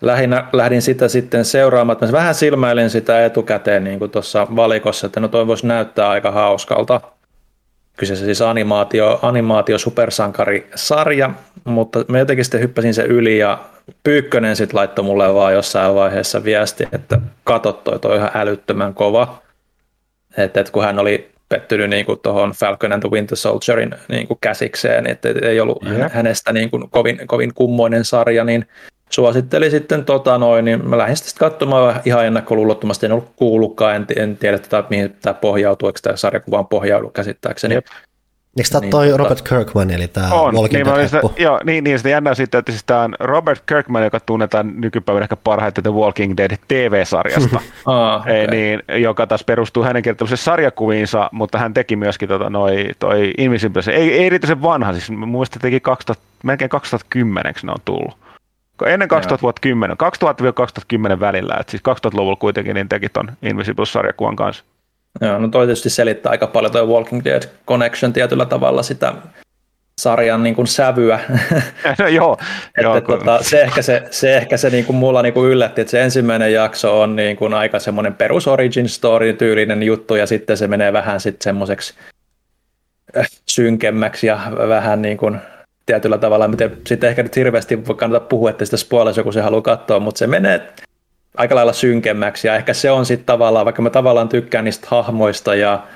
lähinnä 0.00 0.48
lähdin 0.52 0.82
sitä 0.82 1.08
sitten 1.08 1.44
seuraamaan. 1.44 1.98
Mä 2.00 2.12
vähän 2.12 2.34
silmäilin 2.34 2.90
sitä 2.90 3.24
etukäteen 3.24 3.84
niin 3.84 3.98
kuin 3.98 4.10
tuossa 4.10 4.46
valikossa, 4.56 5.06
että 5.06 5.20
no 5.20 5.28
toi 5.28 5.46
voisi 5.46 5.66
näyttää 5.66 6.08
aika 6.08 6.30
hauskalta. 6.30 7.00
Kyseessä 8.02 8.24
siis 8.24 8.42
animaatio, 8.42 9.18
animaatio 9.22 9.78
supersankarisarja, 9.78 11.30
mutta 11.64 12.04
mä 12.08 12.18
jotenkin 12.18 12.44
sitten 12.44 12.60
hyppäsin 12.60 12.94
se 12.94 13.02
yli 13.02 13.38
ja 13.38 13.58
Pyykkönen 14.02 14.56
sitten 14.56 14.76
laittoi 14.76 15.04
mulle 15.04 15.34
vaan 15.34 15.52
jossain 15.52 15.94
vaiheessa 15.94 16.44
viesti, 16.44 16.88
että 16.92 17.20
katot 17.44 17.84
toi, 17.84 17.98
toi 17.98 18.16
ihan 18.16 18.30
älyttömän 18.34 18.94
kova. 18.94 19.42
Että, 20.36 20.60
että 20.60 20.72
kun 20.72 20.84
hän 20.84 20.98
oli 20.98 21.30
pettynyt 21.48 21.90
niin 21.90 22.06
tuohon 22.22 22.50
Falcon 22.50 22.92
and 22.92 23.02
the 23.02 23.10
Winter 23.10 23.36
Soldierin 23.36 23.94
niin 24.08 24.28
kuin 24.28 24.38
käsikseen, 24.40 25.06
että 25.06 25.28
ei 25.42 25.60
ollut 25.60 25.82
mm-hmm. 25.82 26.10
hänestä 26.12 26.52
niin 26.52 26.70
kuin 26.70 26.90
kovin, 26.90 27.26
kovin 27.26 27.54
kummoinen 27.54 28.04
sarja, 28.04 28.44
niin 28.44 28.66
suositteli 29.14 29.70
sitten 29.70 30.04
tota 30.04 30.38
noin, 30.38 30.64
niin 30.64 30.88
mä 30.88 30.98
lähdin 30.98 31.16
sitten 31.16 31.50
katsomaan 31.50 32.00
ihan 32.04 32.26
ennakkoluulottomasti, 32.26 33.06
en 33.06 33.12
ollut 33.12 33.32
kuullutkaan, 33.36 33.96
en, 33.96 34.06
en 34.16 34.36
tiedä, 34.36 34.56
että 34.56 34.84
mihin 34.90 35.16
tämä 35.22 35.34
pohjautuu, 35.34 35.88
eikö 35.88 36.00
tämä 36.02 36.16
sarjakuvaan 36.16 36.66
pohjaudu 36.66 37.10
käsittääkseni. 37.10 37.74
Jep. 37.74 37.86
Eikö 38.58 38.68
tämä 38.70 38.80
niin, 38.80 38.90
toi 38.90 39.06
tota... 39.06 39.16
Robert 39.16 39.48
Kirkman, 39.48 39.90
eli 39.90 40.08
tämä 40.08 40.32
on, 40.32 40.54
Walking 40.54 40.86
niin, 40.86 41.10
Dead 41.12 41.30
Joo, 41.38 41.60
niin, 41.64 41.84
niin 41.84 41.98
sitä 41.98 42.08
jännää 42.08 42.34
sitten, 42.34 42.58
että 42.58 42.72
siis 42.72 42.84
tämä 42.84 43.02
on 43.02 43.14
Robert 43.20 43.62
Kirkman, 43.66 44.04
joka 44.04 44.20
tunnetaan 44.20 44.80
nykypäivänä 44.80 45.24
ehkä 45.24 45.36
parhaiten 45.36 45.84
The 45.84 45.92
Walking 45.92 46.36
Dead 46.36 46.56
TV-sarjasta, 46.68 47.60
ah, 47.86 48.20
okay. 48.20 48.46
niin, 48.46 48.82
joka 49.00 49.26
taas 49.26 49.44
perustuu 49.44 49.82
hänen 49.82 50.02
kertomukseen 50.02 50.38
sarjakuviinsa, 50.38 51.28
mutta 51.32 51.58
hän 51.58 51.74
teki 51.74 51.96
myöskin 51.96 52.28
tota, 52.28 52.50
noi, 52.50 52.90
toi 52.98 53.32
Invisible, 53.38 53.82
ei, 53.92 54.12
ei 54.12 54.26
erityisen 54.26 54.62
vanha, 54.62 54.92
siis 54.92 55.10
muista 55.10 55.58
teki 55.58 55.80
2000, 55.80 56.24
melkein 56.42 56.68
2010 56.68 57.54
ne 57.62 57.72
on 57.72 57.78
tullut 57.84 58.22
ennen 58.86 59.08
2010, 59.08 59.96
2000-2010 61.16 61.20
välillä, 61.20 61.56
että 61.60 61.70
siis 61.70 61.82
2000-luvulla 61.88 62.36
kuitenkin 62.36 62.74
niin 62.74 62.88
teki 62.88 63.08
ton 63.08 63.32
Invisible-sarjakuvan 63.42 64.36
kanssa. 64.36 64.64
Joo, 65.20 65.38
no 65.38 65.48
toi 65.48 65.66
tietysti 65.66 65.90
selittää 65.90 66.30
aika 66.30 66.46
paljon 66.46 66.72
tuo 66.72 66.86
Walking 66.86 67.24
Dead 67.24 67.42
Connection 67.66 68.12
tietyllä 68.12 68.44
tavalla 68.46 68.82
sitä 68.82 69.14
sarjan 70.00 70.42
niin 70.42 70.54
kuin 70.54 70.66
sävyä. 70.66 71.20
No 71.98 72.08
joo. 72.08 72.38
että, 72.66 72.82
joo 72.82 73.00
kun... 73.00 73.18
tota, 73.18 73.42
se 73.42 73.62
ehkä 73.62 73.82
se, 73.82 74.02
se, 74.10 74.36
ehkä 74.36 74.56
se 74.56 74.70
niin 74.70 74.84
kuin 74.84 74.96
mulla 74.96 75.22
niin 75.22 75.34
kuin 75.34 75.50
yllätti, 75.50 75.80
että 75.80 75.90
se 75.90 76.02
ensimmäinen 76.02 76.52
jakso 76.52 77.00
on 77.00 77.16
niin 77.16 77.36
kuin 77.36 77.54
aika 77.54 77.78
semmoinen 77.78 78.14
perus 78.14 78.48
origin 78.48 78.88
story 78.88 79.32
tyylinen 79.32 79.82
juttu 79.82 80.14
ja 80.14 80.26
sitten 80.26 80.56
se 80.56 80.68
menee 80.68 80.92
vähän 80.92 81.20
sitten 81.20 81.44
semmoiseksi 81.44 81.94
äh, 83.16 83.26
synkemmäksi 83.48 84.26
ja 84.26 84.40
vähän 84.68 85.02
niin 85.02 85.16
kuin 85.16 85.38
tietyllä 85.86 86.18
tavalla, 86.18 86.48
miten 86.48 86.76
sitten 86.86 87.10
ehkä 87.10 87.22
nyt 87.22 87.36
hirveästi 87.36 87.78
kannata 87.96 88.26
puhua, 88.26 88.50
että 88.50 88.64
sitä 88.64 88.76
spoilasi 88.76 89.20
joku 89.20 89.32
se 89.32 89.40
haluaa 89.40 89.62
katsoa, 89.62 90.00
mutta 90.00 90.18
se 90.18 90.26
menee 90.26 90.72
aika 91.36 91.54
lailla 91.54 91.72
synkemmäksi. 91.72 92.48
Ja 92.48 92.56
ehkä 92.56 92.74
se 92.74 92.90
on 92.90 93.06
sitten 93.06 93.26
tavallaan, 93.26 93.64
vaikka 93.64 93.82
mä 93.82 93.90
tavallaan 93.90 94.28
tykkään 94.28 94.64
niistä 94.64 94.86
hahmoista 94.90 95.54
ja 95.54 95.86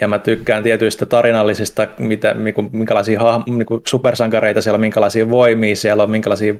ja 0.00 0.08
mä 0.08 0.18
tykkään 0.18 0.62
tietyistä 0.62 1.06
tarinallisista, 1.06 1.86
mitä, 1.98 2.34
minkälaisia 2.72 3.20
hahmo, 3.20 3.44
niin 3.46 3.66
supersankareita 3.86 4.62
siellä 4.62 4.76
on, 4.76 4.80
minkälaisia 4.80 5.30
voimia 5.30 5.76
siellä 5.76 6.02
on, 6.02 6.10
minkälaisia 6.10 6.54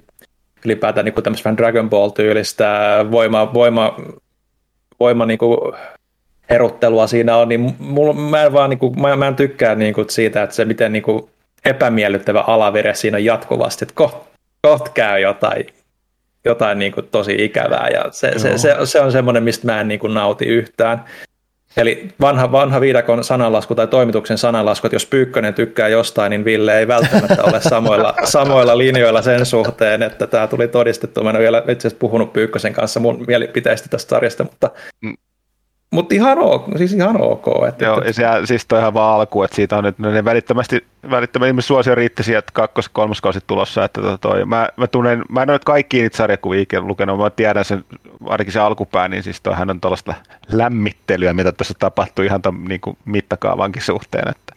ylipäätään 0.65 1.05
niin 1.05 1.23
tämmöistä 1.23 1.57
Dragon 1.57 1.91
Ball-tyylistä 1.91 2.67
voima, 3.11 3.55
voima, 3.55 3.97
voima 5.01 5.27
niin 5.27 5.39
kuin 5.39 5.59
erottelua 6.49 7.07
siinä 7.07 7.37
on, 7.37 7.49
niin 7.49 7.75
mulla, 7.79 8.13
mä, 8.13 8.43
en 8.43 8.53
vaan, 8.53 8.71
niin 8.71 8.79
kuin, 8.79 9.01
mä, 9.01 9.17
mä 9.17 9.27
en 9.27 9.37
tykkää 9.37 9.75
niin 9.75 9.95
kuin 9.95 10.11
siitä, 10.11 10.43
että 10.43 10.57
se 10.57 10.65
miten 10.65 10.93
niin 10.93 11.03
kuin 11.03 11.29
epämiellyttävä 11.67 12.41
alavire 12.41 12.95
siinä 12.95 13.17
on 13.17 13.25
jatkuvasti, 13.25 13.85
että 13.85 13.95
koht, 13.95 14.17
koht 14.63 14.89
käy 14.89 15.21
jotain, 15.21 15.67
jotain 16.45 16.79
niin 16.79 16.93
kuin 16.93 17.09
tosi 17.11 17.35
ikävää 17.39 17.89
ja 17.89 18.05
se, 18.11 18.33
se, 18.37 18.59
se, 18.59 18.77
se, 18.85 19.01
on 19.01 19.13
semmoinen, 19.13 19.43
mistä 19.43 19.67
mä 19.67 19.81
en 19.81 19.89
niin 19.89 20.01
kuin 20.01 20.15
nauti 20.15 20.45
yhtään. 20.45 21.05
Eli 21.77 22.09
vanha, 22.21 22.53
vanha 22.53 22.81
viidakon 22.81 23.25
sananlasku 23.25 23.75
tai 23.75 23.87
toimituksen 23.87 24.39
sananlasku, 24.39 24.87
että 24.87 24.95
jos 24.95 25.07
Pyykkönen 25.07 25.55
tykkää 25.55 25.89
jostain, 25.89 26.31
niin 26.31 26.45
Ville 26.45 26.79
ei 26.79 26.89
välttämättä 26.89 27.45
ole 27.45 27.61
samoilla, 27.61 28.15
samoilla 28.25 28.79
linjoilla 28.79 29.23
sen 29.23 29.47
suhteen, 29.47 30.03
että 30.03 30.27
tämä 30.27 30.47
tuli 30.47 30.69
todistettu. 30.69 31.23
Mä 31.23 31.31
en 31.31 31.37
ole 31.37 31.43
vielä 31.43 31.59
itse 31.59 31.89
asiassa 31.89 31.99
puhunut 31.99 32.33
Pyykkösen 32.33 32.73
kanssa 32.73 33.01
mun 33.01 33.25
mielipiteistä 33.27 33.89
tästä 33.89 34.11
sarjasta, 34.11 34.45
mutta 34.45 34.71
mm. 35.03 35.15
Mutta 35.91 36.15
ihan 36.15 36.39
ok, 36.39 36.79
siis 36.79 36.93
ihan 36.93 37.21
ok. 37.21 37.45
Että, 37.69 37.85
Joo, 37.85 38.03
että... 38.05 38.23
ja 38.23 38.47
siis 38.47 38.67
toi 38.67 38.79
ihan 38.81 38.95
vaan 38.95 39.15
alku, 39.15 39.43
että 39.43 39.57
siitä 39.57 39.77
on 39.77 39.85
nyt 39.85 39.99
ne 39.99 40.25
välittömästi, 40.25 40.85
välittömästi 41.11 41.63
suosio 41.63 41.95
riitti 41.95 42.23
sieltä 42.23 42.53
kakkos- 42.53 42.91
kolmoskausi 42.93 43.39
tulossa, 43.47 43.85
että 43.85 44.01
tota 44.01 44.19
toi, 44.19 44.45
mä, 44.45 44.69
mä, 44.77 44.87
tunnen, 44.87 45.25
mä 45.29 45.43
en 45.43 45.51
ole 45.51 45.61
kaikki 45.65 46.01
niitä 46.01 46.17
sarjakuvia 46.17 46.65
lukenut, 46.79 47.19
mä 47.19 47.31
tiedän 47.31 47.65
sen, 47.65 47.85
ainakin 48.25 48.53
se 48.53 48.61
alkupää, 48.61 49.09
niin 49.09 49.23
siis 49.23 49.41
toihan 49.41 49.71
on 49.71 49.81
tuollaista 49.81 50.15
lämmittelyä, 50.49 51.33
mitä 51.33 51.53
tässä 51.53 51.75
tapahtuu 51.79 52.25
ihan 52.25 52.43
ton 52.43 52.65
niin 52.65 52.81
kuin 52.81 52.99
mittakaavankin 53.05 53.83
suhteen, 53.83 54.29
että, 54.29 54.55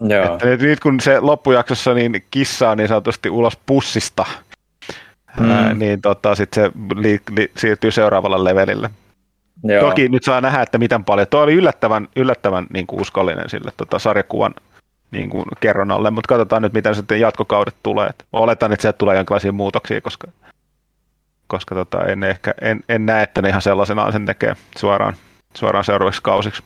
Joo. 0.00 0.34
että 0.34 0.46
nyt, 0.46 0.60
nyt, 0.60 0.80
kun 0.80 1.00
se 1.00 1.20
loppujaksossa 1.20 1.94
niin 1.94 2.24
kissa 2.30 2.70
on 2.70 2.78
niin 2.78 2.88
sanotusti 2.88 3.30
ulos 3.30 3.58
pussista, 3.66 4.24
mm. 5.40 5.50
ää, 5.50 5.74
niin 5.74 6.00
tota, 6.00 6.34
sitten 6.34 6.64
se 6.64 6.70
li, 6.96 7.20
li, 7.36 7.50
siirtyy 7.56 7.90
seuraavalle 7.90 8.44
levelille. 8.44 8.90
Joo. 9.62 9.88
Toki 9.88 10.08
nyt 10.08 10.24
saa 10.24 10.40
nähdä, 10.40 10.62
että 10.62 10.78
miten 10.78 11.04
paljon. 11.04 11.26
Tuo 11.30 11.40
oli 11.40 11.54
yllättävän, 11.54 12.08
yllättävän 12.16 12.66
niin 12.72 12.86
kuin 12.86 13.00
uskollinen 13.00 13.50
sille 13.50 13.70
tota, 13.76 13.98
sarjakuvan 13.98 14.54
niin 15.10 15.30
kuin 15.30 15.44
kerronnalle, 15.60 16.10
mutta 16.10 16.28
katsotaan 16.28 16.62
nyt, 16.62 16.72
miten 16.72 16.94
sitten 16.94 17.20
jatkokaudet 17.20 17.74
tulee. 17.82 18.06
Et 18.06 18.24
oletan, 18.32 18.72
että 18.72 18.82
sieltä 18.82 18.98
tulee 18.98 19.16
jonkinlaisia 19.16 19.52
muutoksia, 19.52 20.00
koska, 20.00 20.28
koska 21.46 21.74
tota, 21.74 22.04
en, 22.04 22.24
ehkä, 22.24 22.54
en, 22.60 22.80
en, 22.88 23.06
näe, 23.06 23.22
että 23.22 23.42
ne 23.42 23.48
ihan 23.48 23.62
sellaisenaan 23.62 24.12
sen 24.12 24.26
tekee 24.26 24.56
suoraan, 24.76 25.14
suoraan 25.54 25.84
seuraavaksi 25.84 26.22
kausiksi. 26.22 26.62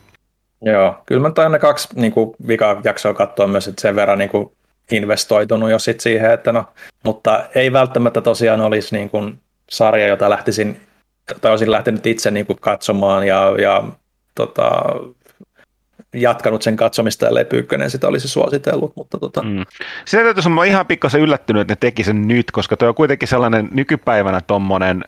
Joo, 0.61 0.95
kyllä 1.05 1.21
mä 1.21 1.31
tain 1.31 1.51
ne 1.51 1.59
kaksi 1.59 1.87
niin 1.95 2.11
kuin, 2.11 2.35
vikaa 2.47 2.81
jaksoa 2.83 3.13
katsoa 3.13 3.47
myös, 3.47 3.67
että 3.67 3.81
sen 3.81 3.95
verran 3.95 4.17
niin 4.17 4.29
kuin, 4.29 4.51
investoitunut 4.91 5.69
jo 5.69 5.79
sit 5.79 5.99
siihen, 5.99 6.31
että 6.31 6.51
no, 6.51 6.65
mutta 7.03 7.43
ei 7.55 7.73
välttämättä 7.73 8.21
tosiaan 8.21 8.61
olisi 8.61 8.95
niin 8.95 9.09
kuin, 9.09 9.39
sarja, 9.69 10.07
jota 10.07 10.29
lähtisin 10.29 10.81
tai 11.41 11.51
olisin 11.51 11.71
lähtenyt 11.71 12.05
itse 12.05 12.31
niin 12.31 12.45
kuin 12.45 12.59
katsomaan 12.59 13.27
ja, 13.27 13.55
ja 13.61 13.83
tota, 14.35 14.71
jatkanut 16.13 16.61
sen 16.61 16.75
katsomista, 16.75 17.27
ellei 17.27 17.45
Pyykkönen 17.45 17.91
sitä 17.91 18.07
olisi 18.07 18.27
suositellut. 18.27 18.95
Mutta 18.95 19.19
tota. 19.19 19.41
mm. 19.41 19.65
Sitä 20.05 20.23
täytyy 20.23 20.43
olla 20.45 20.63
ihan 20.63 20.85
pikkasen 20.85 21.21
yllättynyt, 21.21 21.61
että 21.61 21.71
ne 21.71 21.77
teki 21.79 22.03
sen 22.03 22.27
nyt, 22.27 22.51
koska 22.51 22.77
tuo 22.77 22.87
on 22.87 22.95
kuitenkin 22.95 23.27
sellainen 23.27 23.69
nykypäivänä 23.71 24.41
tuommoinen 24.41 25.05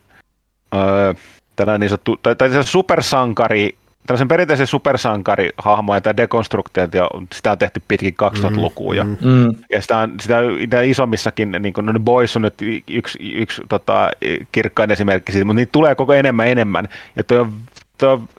öö, 0.75 1.13
tällainen 1.55 1.79
niin 1.79 1.89
sanottu, 1.89 2.17
tai, 2.17 2.35
tai 2.35 2.49
se 2.49 2.63
supersankari 2.63 3.77
tällaisen 4.07 4.27
perinteisen 4.27 4.67
supersankarihahmoja 4.67 6.01
tai 6.01 6.17
dekonstrukteja, 6.17 6.87
sitä 7.33 7.51
on 7.51 7.57
tehty 7.57 7.81
pitkin 7.87 8.15
2000-lukua 8.23 8.95
jo. 8.95 9.03
Mm, 9.03 9.17
mm. 9.21 9.55
Ja 9.69 9.81
sitä, 9.81 9.97
on, 9.97 10.13
sitä, 10.21 10.39
sitä 10.59 10.81
isommissakin, 10.81 11.55
niin 11.59 11.73
kuin, 11.73 11.85
no 11.85 11.99
Boys 11.99 12.35
on 12.35 12.41
nyt 12.41 12.55
yksi, 12.87 13.33
yksi 13.33 13.61
tota, 13.69 14.11
kirkkain 14.51 14.91
esimerkki 14.91 15.31
siitä, 15.31 15.45
mutta 15.45 15.57
niitä 15.57 15.71
tulee 15.71 15.95
koko 15.95 16.13
enemmän 16.13 16.47
enemmän. 16.47 16.89
Ja 17.15 17.23
toi 17.23 17.39
on 17.39 17.53
toi 18.01 18.13
on, 18.13 18.29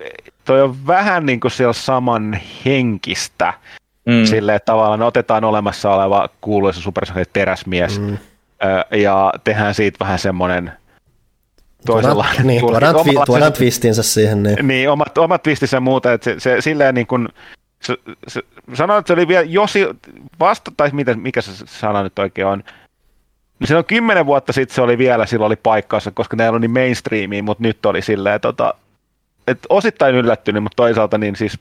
toi 0.44 0.62
on 0.62 0.86
vähän 0.86 1.26
niin 1.26 1.40
kuin 1.40 1.51
siellä 1.51 1.72
saman 1.72 2.40
henkistä. 2.64 3.55
Mm. 4.06 4.24
Silleen, 4.24 4.56
että 4.56 4.66
tavallaan 4.66 4.98
ne 4.98 5.05
otetaan 5.05 5.44
olemassa 5.44 5.94
oleva 5.94 6.28
kuuluisa 6.40 6.80
supersankari 6.80 7.30
teräsmies 7.32 8.01
mm. 8.01 8.18
ja 8.90 9.32
tehdään 9.44 9.74
siitä 9.74 9.97
vähän 10.01 10.18
semmoinen 10.18 10.72
toisenlainen. 11.86 12.46
Niin, 12.46 12.60
tuodaan, 12.60 12.94
twi- 12.94 13.24
tuodaan 13.26 13.52
twistinsä 13.52 14.02
siihen. 14.02 14.42
Niin, 14.42 14.68
niin 14.68 14.90
omat, 14.90 15.18
omat 15.18 15.42
twistinsä 15.42 15.76
ja 15.76 15.80
muuta, 15.80 16.12
että 16.12 16.24
se, 16.24 16.40
se 16.40 16.60
silleen 16.60 16.94
niin 16.94 17.06
kuin, 17.06 17.28
se, 17.82 17.96
se, 18.28 18.42
sanoin, 18.74 18.98
että 18.98 19.06
se 19.06 19.12
oli 19.12 19.28
vielä 19.28 19.44
josi, 19.44 19.86
vasta, 20.40 20.72
tai 20.76 20.90
mitä, 20.92 21.14
mikä 21.14 21.40
se 21.40 21.52
sana 21.66 22.02
nyt 22.02 22.18
oikein 22.18 22.46
on, 22.46 22.62
niin 23.59 23.68
silloin 23.68 23.86
kymmenen 23.86 24.26
vuotta 24.26 24.52
sitten 24.52 24.74
se 24.74 24.82
oli 24.82 24.98
vielä, 24.98 25.26
silloin 25.26 25.46
oli 25.46 25.56
paikkaansa, 25.56 26.10
koska 26.10 26.36
ne 26.36 26.48
oli 26.48 26.60
niin 26.60 26.70
mainstreamia, 26.70 27.42
mutta 27.42 27.62
nyt 27.62 27.86
oli 27.86 28.02
silleen, 28.02 28.40
tota, 28.40 28.74
että 29.46 29.66
osittain 29.68 30.14
yllättynyt, 30.14 30.62
mutta 30.62 30.76
toisaalta 30.76 31.18
niin 31.18 31.36
siis 31.36 31.59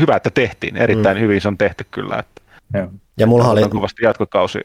hyvä, 0.00 0.16
että 0.16 0.30
tehtiin. 0.30 0.76
Erittäin 0.76 1.16
mm. 1.16 1.20
hyvin 1.20 1.40
se 1.40 1.48
on 1.48 1.58
tehty 1.58 1.86
kyllä. 1.90 2.18
Että, 2.18 2.42
ja, 2.74 2.88
ja 3.18 3.26
mulla 3.26 3.48
oli... 3.48 3.60
Jatkokausi. 4.02 4.60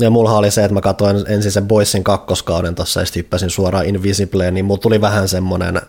Ja 0.00 0.10
mulla 0.10 0.38
oli 0.38 0.50
se, 0.50 0.64
että 0.64 0.74
mä 0.74 0.80
katsoin 0.80 1.24
ensin 1.28 1.52
sen 1.52 1.68
Boysin 1.68 2.04
kakkoskauden 2.04 2.74
tuossa 2.74 3.00
ja 3.00 3.06
sitten 3.06 3.20
hyppäsin 3.20 3.50
suoraan 3.50 3.86
Invisibleen, 3.86 4.54
niin 4.54 4.64
mulla 4.64 4.80
tuli 4.80 5.00
vähän 5.00 5.28
semmoinen, 5.28 5.80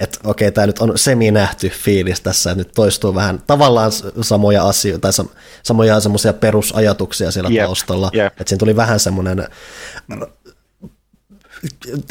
että 0.00 0.18
okei, 0.24 0.52
tämä 0.52 0.66
nyt 0.66 0.78
on 0.78 0.98
semi-nähty 0.98 1.68
fiilis 1.68 2.20
tässä, 2.20 2.50
että 2.50 2.58
nyt 2.58 2.72
toistuu 2.74 3.14
vähän 3.14 3.42
tavallaan 3.46 3.92
samoja 4.20 4.68
asioita, 4.68 5.12
tai 5.12 5.26
samoja 5.62 6.00
semmoisia 6.00 6.32
perusajatuksia 6.32 7.30
siellä 7.30 7.50
yep. 7.50 7.64
taustalla, 7.64 8.10
yep. 8.14 8.26
että 8.26 8.48
siinä 8.48 8.58
tuli 8.58 8.76
vähän 8.76 9.00
semmoinen 9.00 9.46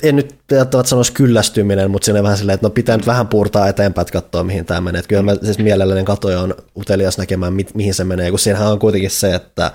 en 0.03 0.15
nyt 0.15 0.35
välttämättä 0.51 0.89
sanoisi 0.89 1.11
kyllästyminen, 1.11 1.91
mutta 1.91 2.05
siinä 2.05 2.23
vähän 2.23 2.37
silleen, 2.37 2.53
että 2.53 2.65
no 2.65 2.71
pitää 2.71 2.97
nyt 2.97 3.07
vähän 3.07 3.27
puurtaa 3.27 3.67
eteenpäin, 3.67 4.03
että 4.03 4.21
katsoa 4.21 4.43
mihin 4.43 4.65
tämä 4.65 4.81
menee. 4.81 4.99
Että 4.99 5.09
kyllä 5.09 5.21
mä 5.21 5.35
siis 5.43 5.57
mielelläni 5.57 6.03
katoja 6.03 6.39
on 6.39 6.55
utelias 6.77 7.17
näkemään, 7.17 7.53
mihin 7.73 7.93
se 7.93 8.03
menee, 8.03 8.29
kun 8.29 8.39
siinähän 8.39 8.71
on 8.71 8.79
kuitenkin 8.79 9.11
se, 9.11 9.35
että 9.35 9.71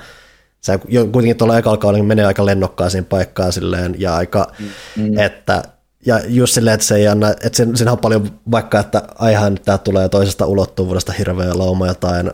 se 0.66 0.78
kuitenkin 1.12 1.36
tuolla 1.36 1.58
ekalla 1.58 1.76
kaudella 1.76 2.04
menee 2.04 2.26
aika 2.26 2.46
lennokkaaseen 2.46 3.04
paikkaan 3.04 3.52
silleen, 3.52 3.94
ja 3.98 4.16
aika, 4.16 4.52
mm. 4.96 5.18
että 5.18 5.62
ja 6.06 6.20
just 6.26 6.54
silleen, 6.54 6.74
että 6.74 6.86
se 6.86 6.96
ei 6.96 7.08
anna, 7.08 7.30
että 7.30 7.50
siinä, 7.52 7.76
siinä 7.76 7.92
on 7.92 7.98
paljon 7.98 8.30
vaikka, 8.50 8.80
että 8.80 9.02
aihan 9.18 9.58
tämä 9.64 9.78
tulee 9.78 10.08
toisesta 10.08 10.46
ulottuvuudesta 10.46 11.12
hirveä 11.12 11.58
lauma 11.58 11.86
jotain, 11.86 12.30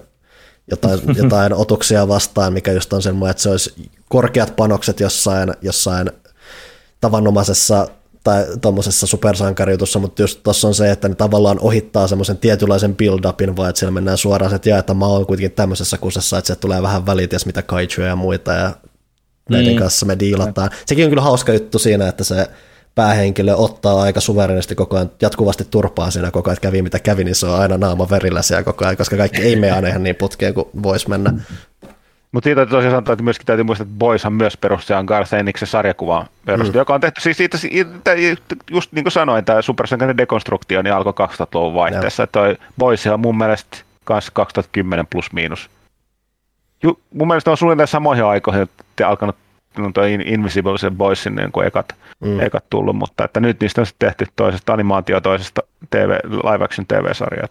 jotain, 0.71 1.01
jotain 1.23 1.53
otuksia 1.53 2.09
vastaan, 2.09 2.53
mikä 2.53 2.73
just 2.73 2.93
on 2.93 3.03
semmoinen, 3.03 3.31
että 3.31 3.43
se 3.43 3.51
olisi 3.51 3.91
korkeat 4.09 4.57
panokset 4.57 5.01
jossain, 5.01 5.53
jossain 5.63 6.11
tavanomaisessa 7.01 7.89
tai 8.25 8.47
tuommoisessa 8.61 9.07
supersankariutussa, 9.07 9.99
mutta 9.99 10.23
just 10.23 10.41
tuossa 10.43 10.69
on 10.69 10.75
se, 10.75 10.91
että 10.91 11.09
ne 11.09 11.15
tavallaan 11.15 11.61
ohittaa 11.61 12.07
semmoisen 12.07 12.39
tietynlaisen 12.39 12.97
build-upin, 12.97 13.57
vai 13.57 13.69
että 13.69 13.79
siellä 13.79 13.95
mennään 13.95 14.19
suoraan, 14.19 14.55
että, 14.55 14.69
jaa, 14.69 14.79
että 14.79 14.95
mä 14.95 15.07
oon 15.07 15.27
kuitenkin 15.27 15.53
tämmöisessä 15.53 15.99
kusessa, 15.99 16.39
että 16.39 16.49
se 16.49 16.57
tulee 16.57 16.83
vähän 16.83 17.07
välities 17.07 17.47
mitä 17.47 17.63
kaijuja 17.63 18.07
ja 18.07 18.17
muita, 18.17 18.53
ja 18.53 18.73
näiden 19.51 19.67
niin. 19.67 19.79
kanssa 19.79 20.07
me 20.07 20.19
diilataan. 20.19 20.71
Sekin 20.87 21.05
on 21.05 21.11
kyllä 21.11 21.23
hauska 21.23 21.53
juttu 21.53 21.79
siinä, 21.79 22.09
että 22.09 22.25
se 22.25 22.49
päähenkilö 22.95 23.55
ottaa 23.55 24.03
aika 24.03 24.21
suverenisti 24.21 24.75
koko 24.75 24.97
ajan, 24.97 25.11
jatkuvasti 25.23 25.65
turpaa 25.71 26.11
siinä 26.11 26.31
koko 26.31 26.51
ajan, 26.51 26.55
että 26.55 26.69
kävi 26.69 26.83
mitä 26.83 26.99
kävi, 26.99 27.25
niin 27.25 27.35
se 27.35 27.47
on 27.47 27.61
aina 27.61 27.79
naama 27.79 28.11
verillä 28.11 28.43
siellä 28.43 28.63
koko 28.63 28.85
ajan, 28.85 28.97
koska 28.97 29.17
kaikki 29.17 29.43
ei 29.43 29.57
mene 29.57 29.73
aina 29.73 29.89
ihan 29.89 30.03
niin 30.03 30.17
putkeen 30.17 30.55
kuin 30.55 30.67
voisi 30.83 31.09
mennä. 31.09 31.35
Mutta 32.33 32.47
siitä 32.47 32.67
tosiaan 32.67 32.91
sanoa, 32.91 33.13
että 33.13 33.23
myöskin 33.23 33.47
täytyy 33.47 33.65
muistaa, 33.65 33.85
että 33.85 33.99
Boyshan 33.99 34.33
myös 34.33 34.57
perusti 34.57 34.93
on 34.93 35.05
Garth 35.05 35.35
Enniksen 35.35 35.69
sarjakuvaan 35.69 36.27
perusti, 36.45 36.73
mm. 36.73 36.79
joka 36.79 36.95
on 36.95 37.01
tehty 37.01 37.21
siis 37.21 37.37
siitä, 37.37 37.59
just 38.71 38.93
niin 38.93 39.05
kuin 39.05 39.13
sanoin, 39.13 39.45
tämä 39.45 39.63
supersankainen 39.63 40.17
dekonstruktio 40.17 40.83
niin 40.83 40.95
alkoi 40.95 41.29
2000-luvun 41.29 41.75
vaihteessa. 41.75 42.27
Toi 42.27 42.57
Boys 42.79 43.07
on 43.07 43.21
mun 43.21 43.39
mielestä 43.39 43.79
kanssa 44.05 44.33
2010 44.35 45.07
plus 45.11 45.33
miinus. 45.33 45.71
Ju, 46.83 47.01
mun 47.15 47.29
mielestä 47.29 47.51
on 47.51 47.57
suunnilleen 47.57 47.89
samoihin 47.89 48.25
aikoihin 48.25 48.63
että 48.63 49.09
alkanut 49.09 49.37
no 49.79 49.91
tuo 49.95 50.05
Invisible 50.05 50.91
Boysin 50.91 51.35
niin 51.35 51.53
kuin 51.53 51.67
ekat, 51.67 51.95
mm. 52.21 52.41
ekat 52.41 52.65
tullut, 52.71 52.97
mutta 52.97 53.25
että 53.25 53.41
nyt 53.41 53.61
niistä 53.61 53.81
on 53.81 53.87
tehty 53.99 54.27
toisesta 54.37 54.73
animaatio 54.73 55.21
toisesta 55.21 55.63
TV, 55.91 56.11
live 56.25 56.65
action 56.65 56.87
TV-sarjaa. 56.87 57.49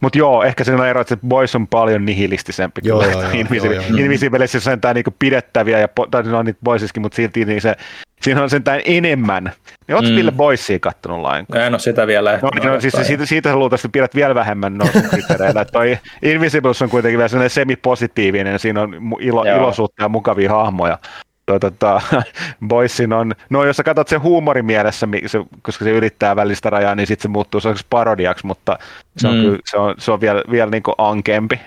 Mutta 0.00 0.18
joo, 0.18 0.42
ehkä 0.42 0.64
siinä 0.64 0.82
on 0.82 0.88
ero, 0.88 1.00
että 1.00 1.16
Boys 1.28 1.54
on 1.54 1.66
paljon 1.66 2.04
nihilistisempi 2.04 2.80
joo, 2.84 3.00
kyllä. 3.00 3.12
Joo, 3.12 3.22
joo, 3.22 3.32
Invisible, 3.32 3.74
joo, 3.74 4.54
on 4.54 4.60
sentään 4.60 4.94
niinku 4.94 5.14
pidettäviä, 5.18 5.78
ja, 5.78 5.88
tai 6.10 6.22
no 6.22 6.42
niitä 6.42 6.60
Boysiskin, 6.64 7.02
mutta 7.02 7.16
silti 7.16 7.44
niin 7.44 7.60
se, 7.60 7.76
siinä 8.22 8.42
on 8.42 8.50
sentään 8.50 8.80
enemmän. 8.84 9.52
Niin 9.88 9.96
ootko 9.96 10.10
mm. 10.10 10.16
Ville 10.16 10.32
Boysia 10.32 10.78
kattonut 10.78 11.20
lainkaan? 11.20 11.64
En 11.64 11.72
ole 11.72 11.78
sitä 11.78 12.06
vielä. 12.06 12.38
No, 12.42 12.72
no, 12.72 12.80
siis 12.80 12.94
siitä, 13.02 13.26
siitä 13.26 13.48
sä 13.48 13.56
luultavasti 13.56 13.88
pidät 13.88 14.14
vielä 14.14 14.34
vähemmän 14.34 14.78
kriteereillä. 15.10 15.64
toi 15.64 15.98
Invisibles 16.22 16.82
on 16.82 16.90
kuitenkin 16.90 17.18
vielä 17.18 17.28
sellainen 17.28 17.50
semi-positiivinen, 17.50 18.58
siinä 18.58 18.82
on 18.82 18.94
ilo, 19.20 19.44
iloisuutta 19.44 20.02
ja 20.02 20.08
mukavia 20.08 20.50
hahmoja 20.50 20.98
tuo, 21.46 21.58
tota, 21.58 22.00
Boysin 22.68 23.12
on, 23.12 23.32
no 23.50 23.64
jos 23.64 23.76
sä 23.76 23.82
katsot 23.82 24.08
sen 24.08 24.22
huumorin 24.22 24.64
mielessä, 24.64 25.08
se, 25.26 25.38
koska 25.62 25.84
se 25.84 25.90
ylittää 25.90 26.36
välistä 26.36 26.70
rajaa, 26.70 26.94
niin 26.94 27.06
sitten 27.06 27.22
se 27.22 27.28
muuttuu 27.28 27.60
se 27.60 27.74
parodiaksi, 27.90 28.46
mutta 28.46 28.78
se 29.16 29.28
on, 29.28 29.34
mm. 29.34 29.42
kyllä, 29.42 29.58
se 29.70 29.76
on, 29.76 29.94
se 29.98 30.12
on 30.12 30.20
vielä, 30.20 30.42
vielä 30.50 30.70
niin 30.70 30.82
kuin 30.82 30.94
ankempi. 30.98 31.60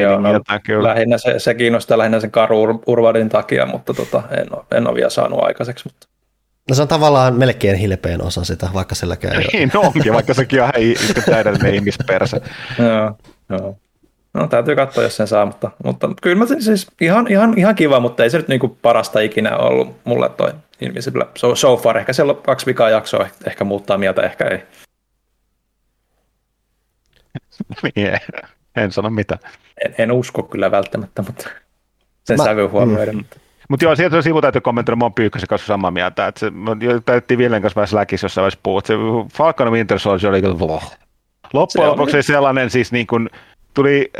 Joo, 0.00 0.20
no, 0.20 0.40
kyllä. 0.66 0.88
Lähinnä 0.88 1.18
se, 1.18 1.38
se, 1.38 1.54
kiinnostaa 1.54 1.98
lähinnä 1.98 2.20
sen 2.20 2.30
karu 2.30 2.82
Urvadin 2.86 3.28
takia, 3.28 3.66
mutta 3.66 3.94
tota, 3.94 4.22
en, 4.30 4.46
ole, 4.56 4.64
en 4.70 4.86
ole 4.86 4.94
vielä 4.94 5.10
saanut 5.10 5.42
aikaiseksi. 5.42 5.88
Mutta... 5.88 6.06
No 6.68 6.74
se 6.74 6.82
on 6.82 6.88
tavallaan 6.88 7.34
melkein 7.34 7.76
hilpeen 7.76 8.24
osa 8.24 8.44
sitä, 8.44 8.68
vaikka 8.74 8.94
silläkään 8.94 9.36
ei 9.36 9.46
Niin 9.52 9.70
onkin, 9.76 10.12
vaikka 10.12 10.34
sekin 10.34 10.62
on 10.62 10.70
täydellinen 11.30 11.74
ihmispersä. 11.78 12.40
joo, 12.78 13.18
joo. 13.50 13.76
No 14.34 14.46
täytyy 14.46 14.76
katsoa, 14.76 15.04
jos 15.04 15.16
sen 15.16 15.26
saa, 15.26 15.46
mutta, 15.46 15.70
mutta 15.84 16.08
kyllä 16.22 16.36
mä 16.36 16.46
siis 16.46 16.86
ihan, 17.00 17.26
ihan, 17.30 17.58
ihan 17.58 17.74
kiva, 17.74 18.00
mutta 18.00 18.22
ei 18.22 18.30
se 18.30 18.36
nyt 18.36 18.48
niinku 18.48 18.78
parasta 18.82 19.20
ikinä 19.20 19.56
ollut 19.56 19.96
mulle 20.04 20.28
toi 20.28 20.52
Invisible 20.80 21.26
so, 21.34 21.54
so 21.54 21.76
far. 21.76 21.98
Ehkä 21.98 22.12
siellä 22.12 22.32
on 22.32 22.42
kaksi 22.42 22.66
vikaa 22.66 22.90
jaksoa, 22.90 23.26
ehkä 23.46 23.64
muuttaa 23.64 23.98
mieltä, 23.98 24.22
ehkä 24.22 24.44
ei. 24.44 24.62
En 28.76 28.92
sano 28.92 29.10
mitä. 29.10 29.38
En, 29.84 29.94
en 29.98 30.12
usko 30.12 30.42
kyllä 30.42 30.70
välttämättä, 30.70 31.22
mutta 31.22 31.48
sen 32.24 32.36
mä, 32.36 32.44
sävy 32.44 32.66
huomioida. 32.66 33.12
Mm. 33.12 33.24
Mutta 33.68 33.84
joo, 33.84 33.96
sieltä 33.96 34.22
sivu 34.22 34.40
täytyy 34.40 34.60
kommentoida, 34.60 34.96
mä 34.96 35.04
oon 35.04 35.14
Pyykkösen 35.14 35.48
kanssa 35.48 35.66
samaa 35.66 35.90
mieltä. 35.90 36.26
Että 36.26 36.40
se, 36.40 36.52
täytyy 37.04 37.38
Villen 37.38 37.62
kanssa 37.62 37.80
vähän 37.80 37.88
läkis 37.92 38.22
jossain 38.22 38.42
vaiheessa 38.42 38.60
puhua. 38.62 38.80
Se 38.84 38.94
Falcon 39.34 39.72
Winter 39.72 39.98
Soldier 39.98 40.30
oli 40.30 40.42
kyllä 40.42 40.80
Loppujen 41.52 41.90
lopuksi 41.90 42.22
sellainen 42.22 42.70
siis 42.70 42.92
niin 42.92 43.06
kuin, 43.06 43.30
tuli, 43.74 44.10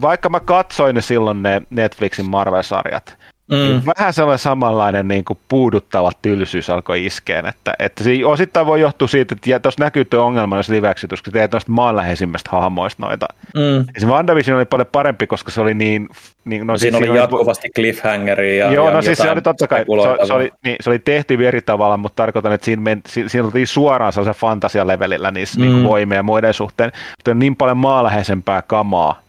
vaikka 0.00 0.28
mä 0.28 0.40
katsoin 0.40 0.94
ne 0.94 1.00
silloin 1.00 1.42
ne 1.42 1.62
Netflixin 1.70 2.26
Marvel-sarjat, 2.26 3.16
mm. 3.50 3.82
vähän 3.96 4.12
sellainen 4.12 4.38
samanlainen 4.38 5.08
niin 5.08 5.24
kuin 5.24 5.38
puuduttava 5.48 6.12
tylsyys 6.22 6.70
alkoi 6.70 7.06
iskeen, 7.06 7.46
että, 7.46 7.74
että 7.78 8.04
se 8.04 8.10
osittain 8.24 8.66
voi 8.66 8.80
johtua 8.80 9.08
siitä, 9.08 9.34
että 9.34 9.60
tuossa 9.60 9.84
näkyy 9.84 10.04
tuo 10.04 10.24
ongelma, 10.24 10.56
jos 10.56 10.68
liveksitus, 10.68 11.22
kun 11.22 11.32
teet 11.32 11.52
noista 11.52 11.72
maanläheisimmistä 11.72 12.50
hahmoista 12.52 13.06
noita. 13.06 13.26
Mm. 13.54 13.84
Se 13.98 14.06
WandaVision 14.06 14.56
oli 14.56 14.64
paljon 14.64 14.86
parempi, 14.92 15.26
koska 15.26 15.50
se 15.50 15.60
oli 15.60 15.74
niin... 15.74 16.08
niin 16.44 16.66
no, 16.66 16.78
siinä 16.78 16.98
siis, 16.98 17.10
oli 17.10 17.18
jatkuvasti 17.18 17.66
oli... 17.66 17.72
cliffhangeri 17.72 18.58
ja 18.58 18.72
Joo, 18.72 18.88
ja 18.88 18.94
no 18.94 19.02
siis 19.02 19.18
se 19.18 19.30
oli 19.30 19.42
totta 19.42 19.68
kai, 19.68 19.84
se, 19.84 20.26
se, 20.26 20.32
oli, 20.32 20.52
niin, 20.64 20.76
se 20.80 20.90
oli 20.90 20.98
tehty 20.98 21.46
eri 21.48 21.62
tavalla, 21.62 21.96
mutta 21.96 22.16
tarkoitan, 22.16 22.52
että 22.52 22.64
siinä, 22.64 22.82
men, 22.82 23.02
siinä 23.06 23.48
oli 23.54 23.66
suoraan 23.66 24.12
sellaisen 24.12 24.40
fantasialevelillä 24.40 25.30
niissä 25.30 25.60
niin 25.60 25.70
mm. 25.70 25.76
niin 25.76 25.88
voimia 25.88 26.16
ja 26.16 26.22
muiden 26.22 26.54
suhteen, 26.54 26.92
mutta 27.10 27.30
on 27.30 27.38
niin 27.38 27.56
paljon 27.56 27.76
maanläheisempää 27.76 28.62
kamaa, 28.62 29.20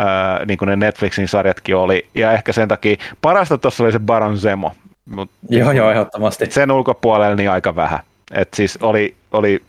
Öö, 0.00 0.46
niin 0.46 0.58
kuin 0.58 0.68
ne 0.68 0.76
Netflixin 0.76 1.28
sarjatkin 1.28 1.76
oli. 1.76 2.06
Ja 2.14 2.32
ehkä 2.32 2.52
sen 2.52 2.68
takia 2.68 2.96
parasta 3.22 3.58
tuossa 3.58 3.84
oli 3.84 3.92
se 3.92 3.98
Baron 3.98 4.38
Zemo. 4.38 4.72
Mut, 5.04 5.30
joo, 5.48 5.72
joo, 5.72 5.90
ehdottomasti. 5.90 6.46
Sen 6.50 6.70
ulkopuolella 6.70 7.36
niin 7.36 7.50
aika 7.50 7.76
vähän. 7.76 8.00
Et 8.34 8.54
siis 8.54 8.78
oli, 8.82 9.16
oli 9.32 9.62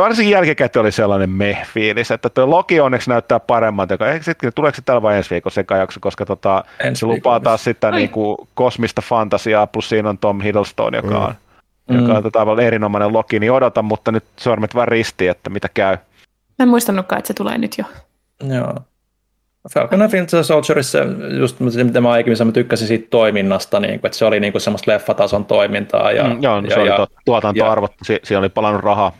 varsinkin 0.00 0.32
jälkikäteen 0.32 0.80
oli 0.80 0.92
sellainen 0.92 1.30
meh-fiilis, 1.30 2.14
että 2.14 2.28
tuo 2.28 2.50
Loki 2.50 2.80
onneksi 2.80 3.10
näyttää 3.10 3.40
paremmalta. 3.40 3.94
Joka, 3.94 4.04
sitten, 4.20 4.52
tuleeko 4.54 4.76
se 4.76 4.82
tällä 4.82 5.02
vai 5.02 5.16
ensi 5.16 5.30
viikolla 5.30 5.54
se 5.54 5.64
jakso, 5.78 6.00
koska 6.00 6.26
tota, 6.26 6.64
se 6.94 7.06
lupaa 7.06 7.40
taas 7.40 7.64
sitten 7.64 7.94
niin 7.94 8.10
kuin 8.10 8.36
kosmista 8.54 9.02
fantasiaa, 9.02 9.66
plus 9.66 9.88
siinä 9.88 10.08
on 10.08 10.18
Tom 10.18 10.40
Hiddleston, 10.40 10.94
joka 10.94 11.18
on, 11.18 11.34
mm. 11.90 12.00
joka 12.00 12.12
on 12.12 12.22
tota, 12.22 12.62
erinomainen 12.62 13.12
Loki, 13.12 13.38
niin 13.38 13.52
odotan, 13.52 13.84
mutta 13.84 14.12
nyt 14.12 14.24
sormet 14.36 14.74
vaan 14.74 14.88
risti, 14.88 15.28
että 15.28 15.50
mitä 15.50 15.68
käy. 15.74 15.96
Mä 16.58 16.62
en 16.62 16.68
muistanutkaan, 16.68 17.18
että 17.18 17.26
se 17.26 17.34
tulee 17.34 17.58
nyt 17.58 17.78
jo. 17.78 17.84
Joo. 18.54 18.74
Falcon 19.74 20.02
and 20.02 20.12
Winter 20.12 20.44
Soldierissa, 20.44 20.98
just 21.38 21.60
mitä 21.60 22.00
mä 22.00 22.10
aiemmin 22.10 22.36
mä 22.44 22.52
tykkäsin 22.52 22.88
siitä 22.88 23.06
toiminnasta, 23.10 23.80
niin 23.80 24.00
kuin, 24.00 24.08
että 24.08 24.18
se 24.18 24.24
oli 24.24 24.40
niin 24.40 24.52
kuin 24.52 24.62
semmoista 24.62 24.90
leffatason 24.90 25.44
toimintaa. 25.44 26.12
Ja, 26.12 26.24
mm, 26.24 26.42
joo, 26.42 26.60
ja, 26.60 26.70
se 26.74 26.80
oli 26.80 26.88
ja, 26.88 27.06
tuotantoarvot, 27.24 27.92
ja, 28.08 28.18
siinä 28.22 28.38
oli 28.38 28.48
palannut 28.48 28.84
rahaa. 28.84 29.12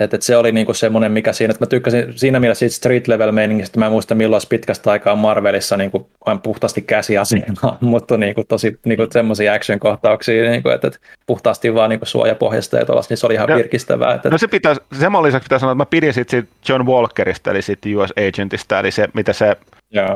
Et, 0.00 0.14
et 0.14 0.22
se 0.22 0.36
oli 0.36 0.52
niinku 0.52 0.74
semmoinen, 0.74 1.12
mikä 1.12 1.32
siinä, 1.32 1.50
että 1.50 1.64
mä 1.64 1.68
tykkäsin 1.68 2.12
siinä 2.16 2.40
mielessä 2.40 2.58
siitä 2.58 2.74
street 2.74 3.08
level 3.08 3.32
meiningistä, 3.32 3.78
mä 3.78 3.86
en 3.86 3.92
muista 3.92 4.14
milloin 4.14 4.42
pitkästä 4.48 4.90
aikaa 4.90 5.16
Marvelissa 5.16 5.76
niinku, 5.76 6.10
vain 6.26 6.40
puhtaasti 6.40 6.82
käsiasiana, 6.82 7.76
mutta 7.80 8.16
niinku, 8.16 8.44
tosi 8.44 8.78
niinku, 8.84 9.06
semmoisia 9.10 9.52
action-kohtauksia, 9.52 10.50
niinku, 10.50 10.68
että, 10.68 10.88
et, 10.88 11.00
puhtaasti 11.26 11.74
vaan 11.74 11.90
niinku, 11.90 12.06
suojapohjasta 12.06 12.76
ja 12.76 12.86
tuollaista, 12.86 13.12
niin 13.12 13.18
se 13.18 13.26
oli 13.26 13.34
ihan 13.34 13.48
no, 13.48 13.56
virkistävää. 13.56 14.14
Että, 14.14 14.30
no 14.30 14.38
se 14.38 14.48
pitää, 14.48 14.74
sen 14.98 15.12
lisäksi 15.12 15.44
pitää 15.44 15.58
sanoa, 15.58 15.72
että 15.72 15.82
mä 15.82 15.86
pidin 15.86 16.14
sit, 16.14 16.28
sit 16.28 16.48
John 16.68 16.86
Walkerista, 16.86 17.50
eli 17.50 17.62
sit 17.62 17.78
US 17.96 18.12
Agentista, 18.28 18.78
eli 18.78 18.90
se, 18.90 19.08
mitä 19.14 19.32
se 19.32 19.56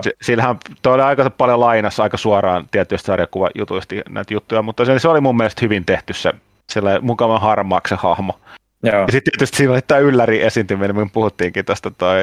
se, 0.03 0.13
sillähän 0.23 0.57
toi 0.83 0.95
oli 0.95 1.03
aika 1.03 1.31
paljon 1.31 1.61
lainassa 1.61 2.03
aika 2.03 2.17
suoraan 2.17 2.67
tietyistä 2.71 3.07
sarjakuvajutuista 3.07 3.95
näitä 4.09 4.35
juttuja, 4.35 4.63
mutta 4.63 4.85
se, 4.85 4.99
se 4.99 5.09
oli 5.09 5.21
mun 5.21 5.37
mielestä 5.37 5.61
hyvin 5.63 5.85
tehty 5.85 6.13
se 6.13 6.33
sillä 6.71 7.01
mukavan 7.01 7.41
harmaaksi 7.41 7.95
se 7.95 8.01
hahmo. 8.03 8.39
Joo. 8.87 9.01
Ja 9.01 9.13
sitten 9.13 9.33
tietysti 9.33 9.57
siinä 9.57 9.73
oli 9.73 9.81
tämä 9.87 9.99
ylläri 9.99 10.43
esiintyminen, 10.43 10.97
me 10.97 11.07
puhuttiinkin 11.13 11.65
tästä 11.65 11.91
toi, 11.99 12.19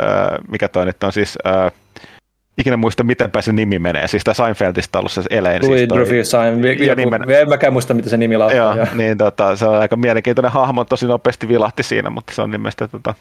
äh, 0.00 0.38
mikä 0.50 0.68
toi 0.68 0.86
nyt 0.86 1.04
on 1.04 1.12
siis, 1.12 1.38
äh, 1.46 1.72
ikinä 2.58 2.76
muista 2.76 3.04
miten 3.04 3.30
se 3.40 3.52
nimi 3.52 3.78
menee, 3.78 4.08
siis 4.08 4.24
tämä 4.24 4.34
Seinfeldistä 4.34 4.98
ollut 4.98 5.12
se 5.12 5.22
elein. 5.30 5.62
Louis 5.62 5.78
siis 6.08 6.28
toi, 6.28 6.42
Seinfeld, 6.42 6.78
ja 6.78 6.94
nimen, 6.94 7.30
en 7.30 7.48
mäkään 7.48 7.72
muista, 7.72 7.94
miten 7.94 8.10
se 8.10 8.16
nimi 8.16 8.36
lausuu. 8.36 8.58
Joo, 8.58 8.76
niin 8.94 9.18
tota, 9.18 9.56
se 9.56 9.66
on 9.66 9.78
aika 9.78 9.96
mielenkiintoinen 9.96 10.52
hahmo, 10.52 10.84
tosi 10.84 11.06
nopeasti 11.06 11.48
vilahti 11.48 11.82
siinä, 11.82 12.10
mutta 12.10 12.34
se 12.34 12.42
on 12.42 12.50
nimestä 12.50 12.88
tota, 12.88 13.14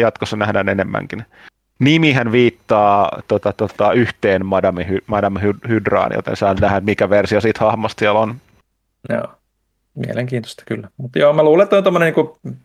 jatkossa 0.00 0.36
nähdään 0.36 0.68
enemmänkin. 0.68 1.24
Nimihän 1.78 2.32
viittaa 2.32 3.22
tota, 3.28 3.52
tota, 3.52 3.92
yhteen 3.92 4.46
Madame, 4.46 4.86
Madame 5.06 5.40
Hydraan, 5.68 6.10
joten 6.14 6.36
saa 6.36 6.54
nähdä, 6.54 6.80
mikä 6.80 7.10
versio 7.10 7.40
siitä 7.40 7.64
hahmosta 7.64 8.00
siellä 8.00 8.20
on. 8.20 8.34
Joo. 9.08 9.39
Mielenkiintoista 10.06 10.62
kyllä. 10.66 10.88
Mutta 10.96 11.18
joo, 11.18 11.32
mä 11.32 11.42
luulen, 11.42 11.64
että 11.64 11.76
on 11.76 11.84
tommonen, 11.84 12.06
niin 12.06 12.14
kuin, 12.14 12.56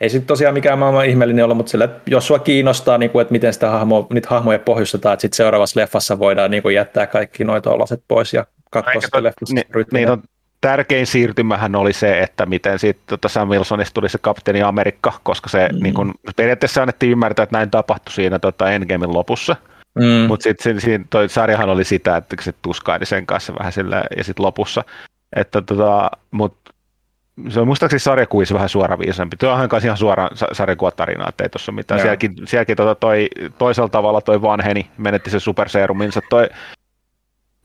ei 0.00 0.10
sitten 0.10 0.26
tosiaan 0.26 0.54
mikään 0.54 0.78
maailman 0.78 1.06
ihmeellinen 1.06 1.44
olla, 1.44 1.54
mutta 1.54 1.70
sillä, 1.70 1.88
jos 2.06 2.26
sua 2.26 2.38
kiinnostaa, 2.38 2.98
niin 2.98 3.10
kuin, 3.10 3.22
että 3.22 3.32
miten 3.32 3.52
sitä 3.52 3.70
hahmoa, 3.70 4.06
niitä 4.12 4.28
hahmoja 4.30 4.58
pohjustetaan, 4.58 5.12
että 5.12 5.20
sitten 5.20 5.36
seuraavassa 5.36 5.80
leffassa 5.80 6.18
voidaan 6.18 6.50
niin 6.50 6.62
kuin, 6.62 6.74
jättää 6.74 7.06
kaikki 7.06 7.44
noita 7.44 7.70
olaset 7.70 8.02
pois 8.08 8.34
ja 8.34 8.46
katsoa 8.70 9.00
sitä 9.00 9.22
leffassa. 9.22 9.54
Niin, 9.92 10.10
on, 10.10 10.22
tärkein 10.60 11.06
siirtymähän 11.06 11.76
oli 11.76 11.92
se, 11.92 12.20
että 12.20 12.46
miten 12.46 12.78
sitten 12.78 13.06
tota 13.06 13.28
Sam 13.28 13.48
Wilsonista 13.48 13.94
tuli 13.94 14.08
se 14.08 14.18
kapteeni 14.18 14.62
Amerikka, 14.62 15.12
koska 15.22 15.48
se 15.48 15.68
mm. 15.72 15.82
niin 15.82 15.94
kun, 15.94 16.14
periaatteessa 16.36 16.82
annettiin 16.82 17.12
ymmärtää, 17.12 17.42
että 17.42 17.56
näin 17.56 17.70
tapahtui 17.70 18.12
siinä 18.12 18.38
tota 18.38 18.70
Endgamein 18.70 19.14
lopussa. 19.14 19.56
Mm. 19.94 20.26
Mutta 20.28 20.42
sitten 20.42 21.06
toi 21.10 21.28
sarjahan 21.28 21.70
oli 21.70 21.84
sitä, 21.84 22.16
että 22.16 22.36
se 22.40 22.54
tuskaili 22.62 23.06
sen 23.06 23.26
kanssa 23.26 23.54
vähän 23.58 23.72
sillä 23.72 24.04
ja 24.16 24.24
sitten 24.24 24.46
lopussa. 24.46 24.84
Että 25.36 25.62
tota, 25.62 26.10
mut 26.30 26.56
se 27.48 27.60
on 27.60 27.66
muistaakseni 27.66 28.00
sarjakuvissa 28.00 28.54
vähän 28.54 28.68
suoraviisempi. 28.68 29.36
Tuo 29.36 29.52
on 29.52 29.68
ihan 29.84 29.96
suora 29.96 30.28
sarjakuvatarina, 30.52 31.28
että 31.28 31.44
ei 31.44 31.48
tuossa 31.48 31.72
mitään. 31.72 31.98
Joo. 31.98 32.02
Sielläkin, 32.02 32.34
sielläkin 32.44 32.76
tota 32.76 32.94
toi, 32.94 33.28
toisella 33.58 33.88
tavalla 33.88 34.20
toi 34.20 34.42
vanheni, 34.42 34.90
menetti 34.98 35.30
se 35.30 35.40
superseruminsa. 35.40 36.20
Toi, 36.30 36.48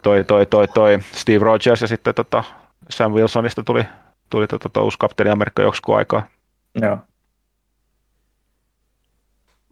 toi, 0.03 0.23
toi, 0.23 0.45
toi, 0.45 0.67
toi 0.67 0.99
Steve 1.11 1.45
Rogers 1.45 1.81
ja 1.81 1.87
sitten 1.87 2.13
tota 2.13 2.43
Sam 2.89 3.11
Wilsonista 3.11 3.63
tuli, 3.63 3.83
tuli 4.29 4.47
tota, 4.47 4.69
to, 4.69 4.83
uusi 4.83 4.97
kapteeni 4.99 5.31
Amerikka 5.31 5.61
joksiku 5.61 5.93
aikaa. 5.93 6.27
Joo. 6.81 6.97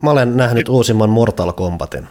Mä 0.04 0.12
olen 0.12 0.38
nähnyt 0.38 0.70
uusimman 0.70 1.10
Mortal 1.10 1.54
Kombatin. 1.54 2.08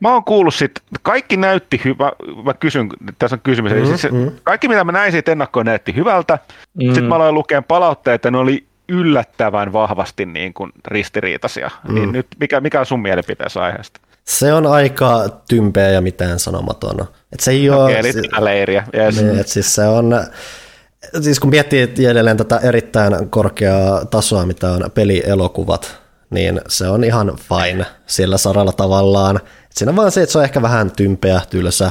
Mä 0.00 0.12
oon 0.12 0.24
kuullut 0.24 0.54
sit, 0.54 0.72
kaikki 1.02 1.36
näytti 1.36 1.80
hyvä, 1.84 2.12
mä 2.44 2.54
kysyn, 2.54 2.88
tässä 3.18 3.36
on 3.36 3.40
kysymys, 3.40 3.72
mm, 3.72 3.86
siis 3.86 4.12
mm. 4.12 4.30
kaikki 4.42 4.68
mitä 4.68 4.84
mä 4.84 4.92
näin 4.92 5.12
siitä 5.12 5.32
ennakkoon 5.32 5.66
näytti 5.66 5.94
hyvältä, 5.94 6.38
mm. 6.74 6.84
sitten 6.84 7.04
mä 7.04 7.14
aloin 7.14 7.34
lukea 7.34 7.62
palautteita, 7.62 8.30
ne 8.30 8.38
oli 8.38 8.66
yllättävän 8.88 9.72
vahvasti 9.72 10.26
niin 10.26 10.54
kuin 10.54 10.72
ristiriitaisia. 10.86 11.70
Mm. 11.88 11.94
Niin 11.94 12.12
nyt 12.12 12.26
mikä, 12.40 12.60
mikä 12.60 12.80
on 12.80 12.86
sun 12.86 13.02
mielipiteessä 13.02 13.62
aiheesta? 13.62 14.00
Se 14.24 14.52
on 14.52 14.66
aika 14.66 15.28
tympeä 15.48 15.90
ja 15.90 16.00
mitään 16.00 16.38
sanomaton. 16.38 17.00
Et 17.32 17.40
se 17.40 17.50
ei 17.50 17.70
ole, 17.70 17.98
eli 17.98 18.12
si- 18.12 18.20
leiriä. 18.38 18.84
Yes. 18.94 19.22
Niin, 19.22 19.38
et 19.38 19.48
siis 19.48 19.74
se 19.74 19.86
on, 19.86 20.24
siis 21.20 21.40
kun 21.40 21.50
miettii 21.50 22.06
edelleen 22.10 22.36
tätä 22.36 22.60
erittäin 22.62 23.30
korkeaa 23.30 24.04
tasoa, 24.04 24.46
mitä 24.46 24.70
on 24.70 24.90
pelielokuvat, 24.94 26.00
niin 26.30 26.60
se 26.68 26.88
on 26.88 27.04
ihan 27.04 27.38
fine 27.48 27.86
sillä 28.06 28.38
saralla 28.38 28.72
tavallaan. 28.72 29.40
Siinä 29.70 29.90
on 29.90 29.96
vaan 29.96 30.12
se, 30.12 30.22
että 30.22 30.32
se 30.32 30.38
on 30.38 30.44
ehkä 30.44 30.62
vähän 30.62 30.90
tympeä, 30.90 31.40
tylsä, 31.50 31.90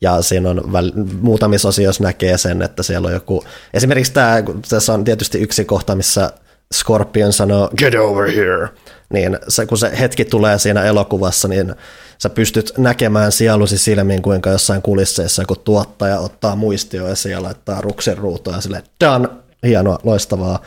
ja 0.00 0.22
siinä 0.22 0.50
on 0.50 0.72
väl, 0.72 0.92
muutamissa 1.20 1.68
osioissa 1.68 2.04
näkee 2.04 2.38
sen, 2.38 2.62
että 2.62 2.82
siellä 2.82 3.06
on 3.06 3.12
joku, 3.12 3.44
esimerkiksi 3.74 4.12
tämä, 4.12 4.42
tässä 4.68 4.94
on 4.94 5.04
tietysti 5.04 5.38
yksi 5.38 5.64
kohta, 5.64 5.94
missä 5.94 6.32
Scorpion 6.74 7.32
sanoo, 7.32 7.70
get 7.76 7.94
over 7.94 8.30
here, 8.30 8.68
niin 9.12 9.38
se, 9.48 9.66
kun 9.66 9.78
se 9.78 9.98
hetki 10.00 10.24
tulee 10.24 10.58
siinä 10.58 10.84
elokuvassa, 10.84 11.48
niin 11.48 11.74
sä 12.18 12.30
pystyt 12.30 12.72
näkemään 12.78 13.32
sielusi 13.32 13.78
silmiin, 13.78 14.22
kuinka 14.22 14.50
jossain 14.50 14.82
kulisseissa 14.82 15.44
kun 15.44 15.56
tuottaja 15.64 16.18
ottaa 16.18 16.56
muistioja 16.56 17.14
ja 17.30 17.42
laittaa 17.42 17.80
ruksen 17.80 18.18
ruutua 18.18 18.54
ja 18.54 18.60
sille 18.60 18.82
done, 19.04 19.28
hienoa, 19.66 19.98
loistavaa. 20.02 20.62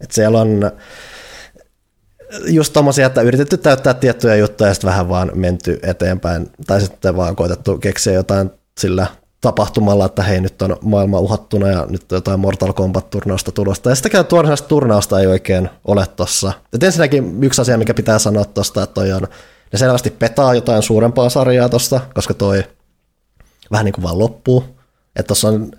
Että 0.00 0.14
siellä 0.14 0.40
on 0.40 0.72
just 2.46 2.72
tommosia, 2.72 3.06
että 3.06 3.22
yritetty 3.22 3.56
täyttää 3.56 3.94
tiettyjä 3.94 4.36
juttuja 4.36 4.70
ja 4.70 4.74
sitten 4.74 4.90
vähän 4.90 5.08
vaan 5.08 5.30
menty 5.34 5.78
eteenpäin, 5.82 6.50
tai 6.66 6.80
sitten 6.80 7.16
vaan 7.16 7.36
koitettu 7.36 7.78
keksiä 7.78 8.12
jotain 8.12 8.50
sillä 8.78 9.06
tapahtumalla, 9.40 10.06
että 10.06 10.22
hei 10.22 10.40
nyt 10.40 10.62
on 10.62 10.76
maailma 10.82 11.18
uhattuna 11.18 11.68
ja 11.68 11.86
nyt 11.88 12.02
jotain 12.12 12.40
Mortal 12.40 12.72
Kombat-turnausta 12.72 13.52
tulosta. 13.52 13.90
Ja 13.90 13.94
sitäkään 13.94 14.26
tuollaisesta 14.26 14.68
turnausta 14.68 15.20
ei 15.20 15.26
oikein 15.26 15.70
ole 15.84 16.06
tossa. 16.16 16.52
Et 16.72 16.82
ensinnäkin 16.82 17.44
yksi 17.44 17.60
asia, 17.60 17.78
mikä 17.78 17.94
pitää 17.94 18.18
sanoa 18.18 18.44
tosta, 18.44 18.82
että 18.82 18.94
toi 18.94 19.12
on 19.12 19.28
ne 19.72 19.78
selvästi 19.78 20.10
petaa 20.10 20.54
jotain 20.54 20.82
suurempaa 20.82 21.28
sarjaa 21.28 21.68
tosta, 21.68 22.00
koska 22.14 22.34
toi 22.34 22.64
vähän 23.70 23.84
niin 23.84 23.92
kuin 23.92 24.02
vaan 24.02 24.18
loppuu. 24.18 24.64
Että 25.16 25.28
tossa 25.28 25.48
on, 25.48 25.70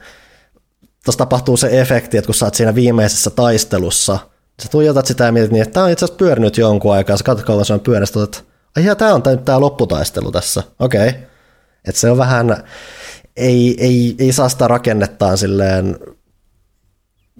tossa 1.06 1.18
tapahtuu 1.18 1.58
se 1.58 1.82
efekti, 1.82 2.18
että 2.18 2.26
kun 2.26 2.36
sä 2.36 2.46
oot 2.46 2.56
siinä 2.56 2.76
viimeisessä 2.76 3.30
taistelussa, 3.30 4.20
sä 4.64 4.70
tuijotat 4.70 5.06
sitä 5.06 5.24
ja 5.24 5.32
mietit 5.32 5.52
niin, 5.52 5.62
että 5.62 5.74
tää 5.74 5.84
on 5.84 5.90
itse 5.90 6.06
asiassa 6.06 6.18
pyörinyt 6.18 6.58
jonkun 6.58 6.94
aikaa, 6.94 7.18
sä 7.18 7.24
katsot 7.24 7.46
kauan 7.46 7.66
se 7.66 7.74
on 7.74 7.80
pyörinyt, 7.80 8.16
että 8.16 8.40
ai 8.76 8.96
tää 8.96 9.14
on 9.14 9.24
tää 9.46 9.60
lopputaistelu 9.60 10.32
tässä, 10.32 10.64
okei. 10.80 11.10
Okay. 11.10 11.22
Että 11.88 12.02
se 12.02 12.12
on 12.12 12.18
vähän, 12.18 12.64
ei, 13.38 13.76
ei, 13.80 14.16
ei 14.20 14.32
saa 14.32 14.50
sitä 14.50 14.68
rakennettaan 14.68 15.38
silleen 15.38 16.00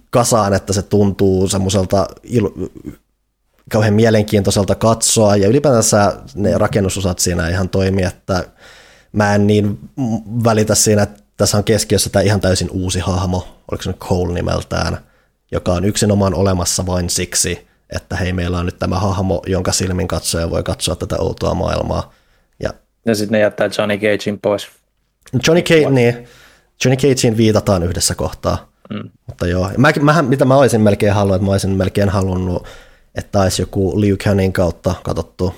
kasaan, 0.10 0.54
että 0.54 0.74
se 0.74 0.82
tuntuu 0.82 1.48
semmoiselta 1.48 2.08
kauhean 3.72 3.94
mielenkiintoiselta 3.94 4.76
katsoa 4.76 5.36
ja 5.36 5.48
ylipäätänsä 5.48 6.14
ne 6.36 6.58
rakennusosat 6.58 7.20
siinä 7.20 7.50
ihan 7.50 7.70
toimii, 7.70 8.06
että 8.06 8.44
mä 9.12 9.36
en 9.36 9.48
niin 9.48 9.80
välitä 10.44 10.76
siinä, 10.76 11.04
että 11.04 11.24
tässä 11.38 11.58
on 11.58 11.64
keskiössä 11.64 12.10
tämä 12.10 12.24
ihan 12.24 12.42
täysin 12.42 12.70
uusi 12.72 13.00
hahmo, 13.00 13.48
oliko 13.72 13.84
se 13.84 13.90
nyt 13.90 14.00
Cole 14.00 14.34
nimeltään, 14.34 14.98
joka 15.56 15.74
on 15.74 15.86
yksinomaan 15.86 16.34
olemassa 16.34 16.86
vain 16.86 17.10
siksi, 17.10 17.68
että 17.96 18.16
hei, 18.16 18.34
meillä 18.34 18.58
on 18.58 18.66
nyt 18.66 18.80
tämä 18.80 19.00
hahmo, 19.00 19.42
jonka 19.48 19.72
silmin 19.72 20.08
katsoja 20.08 20.50
voi 20.50 20.64
katsoa 20.64 20.96
tätä 20.96 21.16
outoa 21.20 21.54
maailmaa. 21.54 22.14
Ja, 22.64 22.74
ja 23.06 23.16
sitten 23.16 23.32
ne 23.32 23.40
jättää 23.40 23.70
Johnny 23.78 23.98
Cagein 23.98 24.40
pois. 24.42 24.68
Johnny 25.48 25.62
Cage, 25.62 25.90
niin, 25.90 26.28
Johnny 26.86 26.98
Cagein 26.98 27.38
viitataan 27.38 27.84
yhdessä 27.84 28.16
kohtaa. 28.16 28.72
Mm. 28.90 29.10
Mutta 29.28 29.48
joo, 29.48 29.72
mä, 29.78 29.92
mä, 30.02 30.22
mitä 30.22 30.46
mä 30.46 30.58
olisin 30.58 30.82
melkein 30.82 31.14
halunnut, 31.14 31.36
että 31.36 31.46
mä 31.46 31.52
olisin 31.52 31.70
melkein 31.70 32.10
halunnut 32.10 32.68
että 33.16 33.42
olisi 33.42 33.62
joku 33.62 34.02
Liu 34.02 34.18
Canin 34.18 34.54
kautta 34.54 34.96
katsottu, 35.04 35.56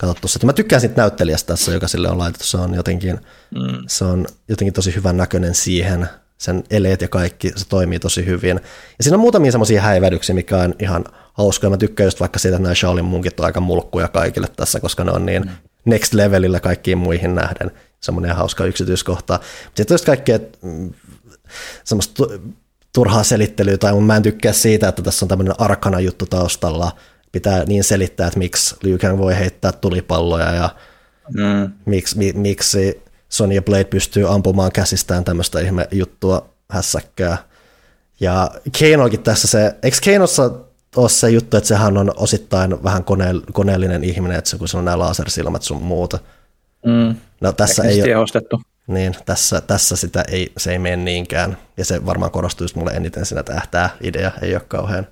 katsottu 0.00 0.28
se. 0.28 0.46
Mä 0.46 0.52
tykkään 0.52 0.80
siitä 0.80 1.02
näyttelijästä 1.02 1.46
tässä, 1.46 1.72
joka 1.72 1.88
sille 1.88 2.08
on 2.08 2.18
laitettu. 2.18 2.46
Se 2.46 2.56
on 2.56 2.74
jotenkin, 2.74 3.18
mm. 3.50 3.84
se 3.86 4.04
on 4.04 4.26
jotenkin 4.48 4.72
tosi 4.72 4.94
hyvän 4.94 5.16
näköinen 5.16 5.54
siihen. 5.54 6.08
Sen 6.40 6.64
eleet 6.70 7.00
ja 7.02 7.08
kaikki, 7.08 7.52
se 7.56 7.68
toimii 7.68 7.98
tosi 7.98 8.26
hyvin. 8.26 8.60
Ja 8.98 9.04
siinä 9.04 9.14
on 9.14 9.20
muutamia 9.20 9.50
semmoisia 9.50 9.82
häivädyksiä, 9.82 10.34
mikä 10.34 10.56
on 10.56 10.74
ihan 10.78 11.04
hauskoja. 11.32 11.70
Mä 11.70 11.76
tykkään 11.76 12.06
just 12.06 12.20
vaikka 12.20 12.38
siitä, 12.38 12.56
että 12.56 12.62
nämä 12.62 12.74
Shaolin 12.74 13.04
munkit 13.04 13.40
on 13.40 13.46
aika 13.46 13.60
mulkkuja 13.60 14.08
kaikille 14.08 14.48
tässä, 14.56 14.80
koska 14.80 15.04
ne 15.04 15.10
on 15.12 15.26
niin 15.26 15.42
mm. 15.42 15.50
next 15.84 16.14
levelillä 16.14 16.60
kaikkiin 16.60 16.98
muihin 16.98 17.34
nähden. 17.34 17.70
Semmoinen 18.00 18.36
hauska 18.36 18.64
yksityiskohta. 18.64 19.40
Sitten 19.74 19.94
just 19.94 20.04
kaikkea 20.04 20.38
mm, 20.62 20.92
semmoista 21.84 22.24
turhaa 22.92 23.22
selittelyä, 23.22 23.78
tai 23.78 24.00
mä 24.00 24.16
en 24.16 24.22
tykkää 24.22 24.52
siitä, 24.52 24.88
että 24.88 25.02
tässä 25.02 25.24
on 25.24 25.28
tämmöinen 25.28 25.54
arkana 25.58 26.00
juttu 26.00 26.26
taustalla, 26.26 26.92
pitää 27.32 27.64
niin 27.64 27.84
selittää, 27.84 28.26
että 28.26 28.38
miksi 28.38 28.76
Liu 28.82 28.98
Kang 28.98 29.18
voi 29.18 29.38
heittää 29.38 29.72
tulipalloja 29.72 30.54
ja 30.54 30.70
mm. 31.34 31.72
miksi, 31.86 32.18
mi, 32.18 32.32
miksi 32.32 33.02
Sonya 33.30 33.62
Blade 33.62 33.84
pystyy 33.84 34.34
ampumaan 34.34 34.72
käsistään 34.72 35.24
tämmöistä 35.24 35.60
ihme 35.60 35.88
juttua 35.92 36.48
hässäkkää. 36.70 37.38
Ja 38.20 38.50
Keinokin 38.78 39.22
tässä 39.22 39.48
se, 39.48 39.74
eikö 39.82 39.96
Keinossa 40.02 40.50
ole 40.96 41.08
se 41.08 41.30
juttu, 41.30 41.56
että 41.56 41.68
sehän 41.68 41.98
on 41.98 42.12
osittain 42.16 42.84
vähän 42.84 43.04
kone, 43.04 43.26
koneellinen 43.52 44.04
ihminen, 44.04 44.38
että 44.38 44.50
se, 44.50 44.58
kun 44.58 44.68
se 44.68 44.76
on 44.76 44.84
nämä 44.84 44.98
lasersilmät 44.98 45.62
sun 45.62 45.82
muuta. 45.82 46.18
Mm. 46.86 47.14
No 47.40 47.52
tässä 47.52 47.82
ei 47.82 48.00
ole, 48.00 48.08
tehostettu 48.08 48.60
niin 48.86 49.14
tässä, 49.26 49.60
tässä 49.60 49.96
sitä 49.96 50.24
ei, 50.28 50.52
se 50.56 50.72
ei 50.72 50.78
mene 50.78 50.96
niinkään. 50.96 51.56
Ja 51.76 51.84
se 51.84 52.06
varmaan 52.06 52.32
korostuu 52.32 52.64
just 52.64 52.76
mulle 52.76 52.90
eniten 52.90 53.26
siinä, 53.26 53.40
että 53.40 53.54
äh, 53.54 53.68
tämä 53.68 53.90
idea 54.00 54.30
ei 54.42 54.54
ole 54.54 54.62
kauhean, 54.68 55.06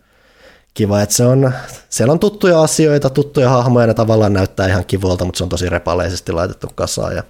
kiva, 0.74 1.02
että 1.02 1.14
se 1.14 1.24
on, 1.24 1.52
siellä 1.88 2.12
on 2.12 2.18
tuttuja 2.18 2.62
asioita, 2.62 3.10
tuttuja 3.10 3.48
hahmoja, 3.48 3.86
ne 3.86 3.94
tavallaan 3.94 4.32
näyttää 4.32 4.66
ihan 4.66 4.84
kivolta, 4.84 5.24
mutta 5.24 5.38
se 5.38 5.44
on 5.44 5.50
tosi 5.50 5.68
repaleisesti 5.68 6.32
laitettu 6.32 6.70
kasaan 6.74 7.16
ja 7.16 7.22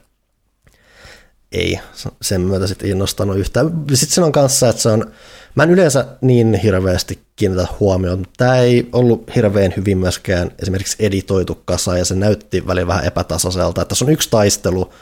ei 1.52 1.80
sen 2.22 2.40
myötä 2.40 2.66
sitten 2.66 2.88
innostanut 2.90 3.36
yhtään. 3.36 3.72
Sitten 3.94 4.14
se 4.14 4.22
on 4.22 4.32
kanssa, 4.32 4.68
että 4.68 4.82
se 4.82 4.88
on, 4.88 5.12
mä 5.54 5.62
en 5.62 5.70
yleensä 5.70 6.06
niin 6.20 6.54
hirveästi 6.54 7.22
kiinnitä 7.36 7.66
huomioon, 7.80 8.18
mutta 8.18 8.34
tämä 8.36 8.56
ei 8.56 8.88
ollut 8.92 9.30
hirveän 9.34 9.74
hyvin 9.76 9.98
myöskään 9.98 10.50
esimerkiksi 10.62 10.96
editoitu 11.00 11.62
kasa 11.64 11.98
ja 11.98 12.04
se 12.04 12.14
näytti 12.14 12.66
välillä 12.66 12.86
vähän 12.86 13.04
epätasaiselta, 13.04 13.84
tässä 13.84 14.04
on 14.04 14.12
yksi 14.12 14.30
taistelu, 14.30 14.92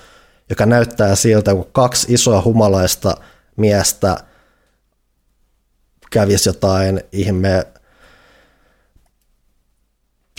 joka 0.50 0.66
näyttää 0.66 1.14
siltä, 1.14 1.54
kun 1.54 1.68
kaksi 1.72 2.14
isoa 2.14 2.42
humalaista 2.42 3.16
miestä 3.56 4.16
kävisi 6.10 6.48
jotain 6.48 7.00
ihme 7.12 7.66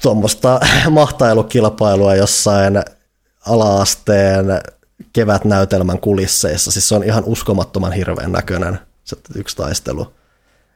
tuommoista 0.02 0.60
mahtailukilpailua 0.90 2.16
jossain 2.16 2.84
alaasteen 3.48 4.46
kevätnäytelmän 5.14 6.00
kulisseissa. 6.00 6.72
Siis 6.72 6.90
se 6.90 6.96
on 6.96 7.04
ihan 7.04 7.24
uskomattoman 7.24 7.92
hirveän 7.92 8.32
näköinen 8.32 8.80
se 9.04 9.18
yksi 9.36 9.58
taistelu. 9.58 10.14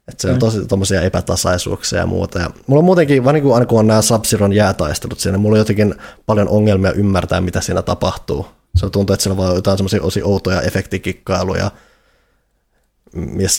Että 0.07 0.21
se 0.21 0.27
on 0.27 0.33
mm. 0.33 0.39
tosi 0.39 0.65
tuommoisia 0.65 1.01
epätasaisuuksia 1.01 1.99
ja 1.99 2.05
muuta. 2.05 2.39
Ja 2.39 2.51
mulla 2.67 2.79
on 2.79 2.85
muutenkin, 2.85 3.23
vaan 3.23 3.33
niin 3.33 3.43
kuin 3.43 3.53
aina 3.53 3.65
kun 3.65 3.79
on 3.79 3.87
nämä 3.87 4.01
sub 4.01 4.23
jäätaistelut 4.53 5.19
siinä, 5.19 5.37
mulla 5.37 5.55
on 5.55 5.59
jotenkin 5.59 5.95
paljon 6.25 6.49
ongelmia 6.49 6.91
ymmärtää, 6.91 7.41
mitä 7.41 7.61
siinä 7.61 7.81
tapahtuu. 7.81 8.45
Se 8.75 8.89
tuntuu, 8.89 9.13
että 9.13 9.23
siellä 9.23 9.47
on 9.47 9.55
jotain 9.55 9.77
semmoisia 9.77 10.03
osi 10.03 10.23
outoja 10.23 10.61
efektikikkailuja, 10.61 11.71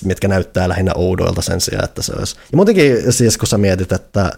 mitkä 0.04 0.28
näyttää 0.28 0.68
lähinnä 0.68 0.92
oudoilta 0.94 1.42
sen 1.42 1.60
sijaan, 1.60 1.84
että 1.84 2.02
se 2.02 2.12
olisi. 2.18 2.36
Ja 2.52 2.56
muutenkin 2.56 3.12
siis, 3.12 3.38
kun 3.38 3.48
sä 3.48 3.58
mietit, 3.58 3.92
että 3.92 4.32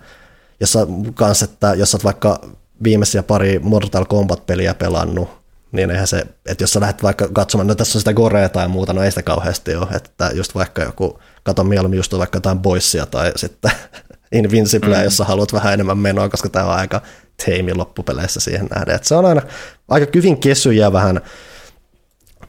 jos 0.61 0.73
sä, 0.73 0.87
kans, 1.15 1.43
että 1.43 1.75
jos 1.75 1.91
sä 1.91 1.97
oot 1.97 2.05
vaikka 2.05 2.41
viimeisiä 2.83 3.23
pari 3.23 3.59
Mortal 3.59 4.05
Kombat-peliä 4.05 4.75
pelannut, 4.75 5.44
niin 5.75 5.91
eihän 5.91 6.07
se, 6.07 6.23
että 6.47 6.65
jos 6.65 6.71
sä 6.71 6.81
lähdet 6.81 7.03
vaikka 7.03 7.29
katsomaan, 7.33 7.67
no 7.67 7.75
tässä 7.75 7.99
on 7.99 8.01
sitä 8.01 8.15
Gorea 8.15 8.49
tai 8.49 8.69
muuta, 8.69 8.93
no 8.93 9.03
ei 9.03 9.11
sitä 9.11 9.23
kauheasti 9.23 9.75
ole, 9.75 9.87
että 9.95 10.31
just 10.35 10.55
vaikka 10.55 10.83
joku, 10.83 11.19
kato 11.43 11.65
mieluummin 11.65 11.97
just 11.97 12.19
vaikka 12.19 12.37
jotain 12.37 12.59
Boissia 12.59 13.07
tai 13.07 13.33
sitten 13.37 13.71
Invincible, 14.33 14.97
mm. 14.97 15.05
jos 15.05 15.17
sä 15.17 15.25
haluat 15.25 15.53
vähän 15.53 15.73
enemmän 15.73 15.99
menoa, 15.99 16.29
koska 16.29 16.49
tämä 16.49 16.65
on 16.65 16.73
aika 16.73 17.03
teimi 17.47 17.75
loppupeleissä 17.75 18.41
siihen 18.41 18.67
nähden. 18.75 18.95
Että 18.95 19.09
se 19.09 19.15
on 19.15 19.25
aina 19.25 19.43
aika 19.89 20.07
kyvin 20.07 20.41
kesyjä 20.41 20.93
vähän 20.93 21.21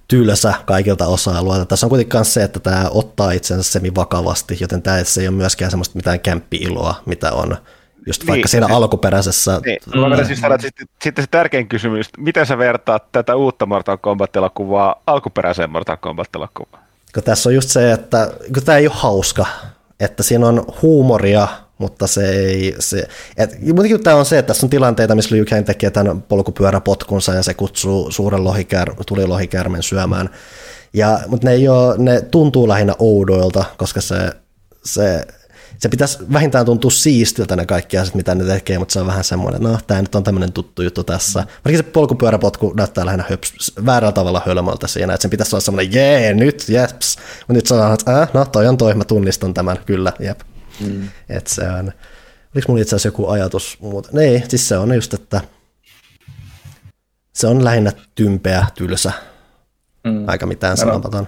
tylsä 0.08 0.54
kaikilta 0.66 1.08
osa-alueilta. 1.08 1.66
Tässä 1.66 1.86
on 1.86 1.90
kuitenkin 1.90 2.26
se, 2.26 2.44
että 2.44 2.60
tämä 2.60 2.90
ottaa 2.90 3.32
itsensä 3.32 3.72
semi 3.72 3.96
vakavasti, 3.96 4.58
joten 4.60 4.82
tämä 4.82 4.98
ei 4.98 5.28
ole 5.28 5.36
myöskään 5.38 5.72
semmoista 5.72 5.96
mitään 5.96 6.20
kämppi-iloa, 6.20 7.02
mitä 7.06 7.32
on 7.32 7.58
just 8.06 8.22
niin, 8.22 8.28
vaikka 8.28 8.48
siinä 8.48 8.66
siis, 8.66 8.78
alkuperäisessä. 8.78 9.62
Niin. 9.66 9.80
Mm. 9.86 10.26
Siis 10.26 10.40
sanoa, 10.40 10.58
sitten, 10.58 10.88
sitten 11.04 11.24
se 11.24 11.28
tärkein 11.32 11.68
kysymys, 11.68 12.10
miten 12.18 12.46
sä 12.46 12.58
vertaat 12.58 13.12
tätä 13.12 13.36
uutta 13.36 13.66
Mortal 13.66 13.98
Kombat-elokuvaa 13.98 15.04
alkuperäiseen 15.08 15.70
Mortal 15.70 15.98
Kombat-elokuvaan? 15.98 16.84
Kun 17.14 17.24
tässä 17.24 17.50
on 17.50 17.56
just 17.56 17.70
se, 17.70 17.92
että 17.92 18.32
kun 18.54 18.64
tämä 18.64 18.78
ei 18.78 18.88
ole 18.88 18.96
hauska, 18.96 19.46
että 20.00 20.24
siinä 20.24 20.48
on 20.48 20.66
huumoria, 20.82 21.48
mutta 21.78 22.08
se 22.08 22.30
ei, 22.30 22.76
se, 22.80 23.08
et, 23.38 23.62
muutenkin 23.62 24.04
tämä 24.04 24.16
on 24.16 24.26
se, 24.26 24.38
että 24.38 24.48
tässä 24.48 24.66
on 24.66 24.70
tilanteita, 24.70 25.16
missä 25.16 25.36
Liu 25.36 25.46
Kang 25.50 25.66
tekee 25.66 25.92
tämän 25.92 26.22
polkupyöräpotkunsa 26.22 27.34
ja 27.34 27.44
se 27.44 27.54
kutsuu 27.54 28.12
suuren 28.12 28.44
lohikär, 28.44 28.94
tulilohikärmen 29.08 29.84
syömään. 29.84 30.30
Ja, 30.94 31.20
mutta 31.28 31.48
ne, 31.48 31.54
ei 31.54 31.68
ole, 31.68 31.96
ne 31.98 32.22
tuntuu 32.22 32.68
lähinnä 32.68 32.94
oudoilta, 33.00 33.66
koska 33.78 34.02
se, 34.02 34.32
se 34.86 35.26
se 35.78 35.90
pitäisi 35.90 36.18
vähintään 36.34 36.66
tuntua 36.66 36.92
siistiltä 36.92 37.56
ne 37.56 37.66
kaikki 37.66 37.98
asiat, 37.98 38.16
mitä 38.16 38.36
ne 38.36 38.44
tekee, 38.44 38.80
mutta 38.80 38.94
se 38.94 39.00
on 39.00 39.08
vähän 39.08 39.24
semmoinen, 39.24 39.62
että 39.62 39.70
no, 39.70 39.80
tämä 39.88 40.02
nyt 40.02 40.16
on 40.16 40.24
tämmöinen 40.24 40.54
tuttu 40.54 40.82
juttu 40.82 41.04
tässä. 41.04 41.40
Varsinkin 41.40 41.86
se 41.86 41.92
polkupyöräpotku 41.92 42.74
näyttää 42.78 43.06
lähinnä 43.06 43.26
höps, 43.30 43.74
väärällä 43.86 44.12
tavalla 44.12 44.42
hölmöltä 44.46 44.88
siinä, 44.88 45.14
että 45.14 45.22
sen 45.22 45.32
pitäisi 45.32 45.56
olla 45.56 45.62
semmoinen, 45.62 45.94
jee, 45.94 46.34
nyt, 46.34 46.66
jeps. 46.70 47.18
Mutta 47.40 47.54
nyt 47.54 47.66
sanotaan, 47.66 47.94
että 47.94 48.22
äh, 48.22 48.30
no 48.34 48.46
toi 48.46 48.68
on 48.68 48.78
toi, 48.78 48.94
mä 48.94 49.04
tunnistan 49.04 49.54
tämän, 49.54 49.78
kyllä, 49.86 50.14
jep. 50.20 50.40
Mm. 50.80 51.10
Että 51.30 51.50
se 51.54 51.70
on, 51.70 51.92
oliko 52.56 52.66
mulla 52.68 52.82
itse 52.82 52.96
asiassa 52.96 53.08
joku 53.08 53.28
ajatus 53.28 53.78
muuta? 53.80 54.22
Ei, 54.22 54.44
siis 54.48 54.68
se 54.68 54.78
on 54.78 54.96
just, 54.96 55.14
että 55.14 55.42
se 57.34 57.48
on 57.48 57.64
lähinnä 57.64 57.92
tympeä, 58.16 58.66
tylsä, 58.76 59.12
mm. 60.04 60.24
aika 60.28 60.46
mitään 60.46 60.78
sanomaton. 60.78 61.28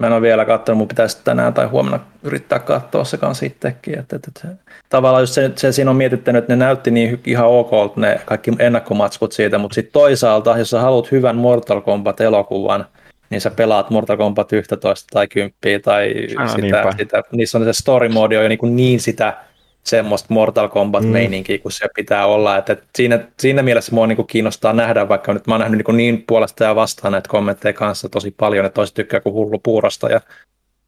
Mä 0.00 0.06
en 0.06 0.12
ole 0.12 0.22
vielä 0.22 0.44
katsonut, 0.44 0.78
mun 0.78 0.88
pitäisi 0.88 1.18
tänään 1.24 1.54
tai 1.54 1.66
huomenna 1.66 2.00
yrittää 2.22 2.58
katsoa 2.58 3.04
se 3.04 3.16
kanssa 3.16 3.46
itsekin. 3.46 3.98
Että, 3.98 4.16
että, 4.16 4.30
että, 4.34 4.72
tavallaan 4.88 5.22
just 5.22 5.32
se, 5.32 5.50
se, 5.56 5.72
siinä 5.72 5.90
on 5.90 5.96
mietittänyt, 5.96 6.38
että 6.38 6.56
ne 6.56 6.64
näytti 6.64 6.90
niin 6.90 7.20
ihan 7.26 7.46
ok 7.46 7.96
ne 7.96 8.20
kaikki 8.24 8.50
ennakkomatskut 8.58 9.32
siitä, 9.32 9.58
mutta 9.58 9.74
sitten 9.74 9.92
toisaalta, 9.92 10.58
jos 10.58 10.70
sä 10.70 10.80
haluat 10.80 11.10
hyvän 11.10 11.36
Mortal 11.36 11.80
Kombat-elokuvan, 11.80 12.86
niin 13.30 13.40
sä 13.40 13.50
pelaat 13.50 13.90
Mortal 13.90 14.16
Kombat 14.16 14.52
11 14.52 15.06
tai 15.12 15.28
10 15.28 15.82
tai 15.84 16.14
ah, 16.38 16.54
sitä, 16.56 16.84
sitä, 16.98 17.22
niissä 17.32 17.58
on 17.58 17.64
se 17.64 17.72
story 17.72 18.08
mode 18.08 18.38
on 18.38 18.44
jo 18.44 18.48
niin, 18.48 18.76
niin 18.76 19.00
sitä 19.00 19.36
semmoista 19.84 20.34
Mortal 20.34 20.68
Kombat-meininkiä, 20.68 21.56
mm. 21.56 21.62
kun 21.62 21.72
se 21.72 21.88
pitää 21.94 22.26
olla. 22.26 22.56
Että, 22.56 22.76
siinä, 22.96 23.26
siinä 23.38 23.62
mielessä 23.62 23.94
mua 23.94 24.06
niin 24.06 24.26
kiinnostaa 24.26 24.72
nähdä, 24.72 25.08
vaikka 25.08 25.34
nyt 25.34 25.46
mä 25.46 25.54
oon 25.54 25.60
nähnyt 25.60 25.86
niin, 25.88 25.96
niin 25.96 26.24
puolesta 26.26 26.64
ja 26.64 26.74
vastaan 26.74 27.12
näitä 27.12 27.28
kommentteja 27.28 27.72
kanssa 27.72 28.08
tosi 28.08 28.30
paljon, 28.30 28.66
että 28.66 28.74
toiset 28.74 28.94
tykkää 28.94 29.20
kuin 29.20 29.32
hullu 29.32 29.58
puurosta 29.58 30.08
ja 30.08 30.20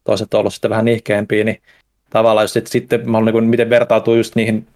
toiset 0.03 0.33
on 0.33 0.39
ollut 0.39 0.53
sitten 0.53 0.71
vähän 0.71 0.85
nihkeämpiä, 0.85 1.43
niin 1.43 1.61
tavallaan 2.09 2.43
just, 2.43 2.67
sitten 2.67 3.09
mä 3.09 3.21
niin 3.21 3.33
kuin, 3.33 3.45
miten 3.45 3.69
vertautuu 3.69 4.15
just 4.15 4.35
niihin 4.35 4.67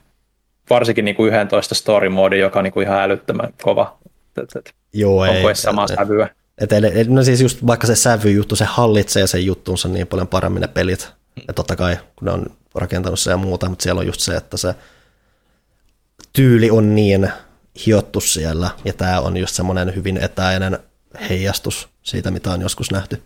varsinkin 0.69 1.05
niin 1.05 1.15
kuin 1.15 1.33
11 1.33 1.75
story 1.75 2.09
mode, 2.09 2.37
joka 2.37 2.59
on 2.59 2.63
niin 2.63 2.73
kuin 2.73 2.87
ihan 2.87 3.01
älyttömän 3.01 3.53
kova. 3.61 3.97
Et, 4.41 4.55
et, 4.55 4.73
Joo, 4.93 5.21
onko 5.21 5.49
ei, 5.49 5.55
samaa 5.55 5.85
et, 5.89 5.95
sävyä? 5.95 6.29
Et, 6.57 6.73
et, 6.73 7.07
no 7.07 7.23
siis 7.23 7.41
just 7.41 7.67
vaikka 7.67 7.87
se 7.87 7.95
sävyjuttu, 7.95 8.55
se 8.55 8.65
hallitsee 8.65 9.27
sen 9.27 9.45
juttunsa 9.45 9.87
niin 9.87 10.07
paljon 10.07 10.27
paremmin 10.27 10.61
ne 10.61 10.67
pelit. 10.67 11.16
Ja 11.47 11.53
totta 11.53 11.75
kai, 11.75 11.97
kun 12.15 12.25
ne 12.25 12.31
on 12.31 12.45
rakentanut 12.75 13.19
se 13.19 13.29
ja 13.29 13.37
muuta, 13.37 13.69
mutta 13.69 13.83
siellä 13.83 13.99
on 13.99 14.07
just 14.07 14.21
se, 14.21 14.35
että 14.35 14.57
se 14.57 14.75
tyyli 16.33 16.71
on 16.71 16.95
niin 16.95 17.31
hiottu 17.85 18.21
siellä, 18.21 18.69
ja 18.85 18.93
tämä 18.93 19.19
on 19.19 19.37
just 19.37 19.55
semmoinen 19.55 19.95
hyvin 19.95 20.17
etäinen 20.17 20.79
heijastus 21.29 21.89
siitä, 22.03 22.31
mitä 22.31 22.51
on 22.51 22.61
joskus 22.61 22.91
nähty. 22.91 23.23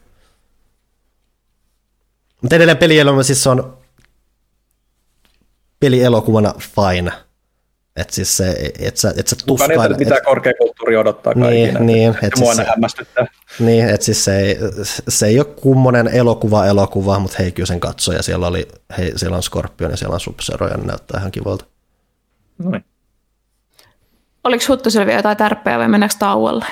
Mutta 2.42 2.56
edelleen 2.56 2.78
pelielokuvana 2.78 3.24
siis 3.24 3.48
on 3.48 3.78
pelielokuvana 5.80 6.54
fine. 6.60 7.12
Että 7.96 8.16
siis 8.16 8.38
se, 8.38 8.72
et 8.80 8.98
sä, 8.98 9.14
et 9.18 9.28
sä 9.28 9.36
tuskaile... 9.46 9.74
Kukaan 9.74 9.92
ei 9.92 9.98
mitään 9.98 10.22
korkeakulttuuria 10.82 11.00
odottaa 11.00 11.34
niin, 11.34 11.74
kaikille. 11.74 11.80
Niin, 11.80 12.18
et 12.22 12.34
siis 12.36 12.56
se, 12.56 12.64
hämmästyttää. 12.64 13.28
Niin, 13.60 13.90
että 13.90 14.06
siis 14.06 14.26
se 14.26 14.40
ei, 14.40 14.58
se 15.08 15.26
ei 15.26 15.40
ole 15.40 15.46
kummonen 15.46 16.08
elokuva 16.08 16.66
elokuva, 16.66 17.20
mutta 17.20 17.38
hei 17.40 17.52
kyllä 17.52 17.68
sen 17.68 17.80
katsoja. 17.80 18.24
Siellä, 18.24 18.48
oli, 18.48 18.68
hei, 18.98 19.12
siellä 19.16 19.38
on 19.38 19.44
Scorpion 19.44 19.92
ja 19.92 19.98
siellä 19.98 20.14
on 20.14 20.20
sub 20.20 20.40
ja 20.72 20.78
ne 20.78 20.84
näyttää 20.86 21.20
ihan 21.20 21.32
kivalta. 21.32 21.66
Noin. 22.58 22.86
Oliko 24.44 24.64
Huttusella 24.68 25.06
vielä 25.06 25.20
jotain 25.20 25.38
tärppejä 25.38 25.80
vai 25.80 25.88
mennäänkö 25.88 26.16
tauolle? 26.20 26.66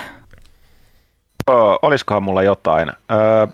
Oh, 1.48 1.80
olisikohan 1.82 2.24
mulla 2.24 2.44
jotain? 2.44 2.90
Öö, 3.12 3.48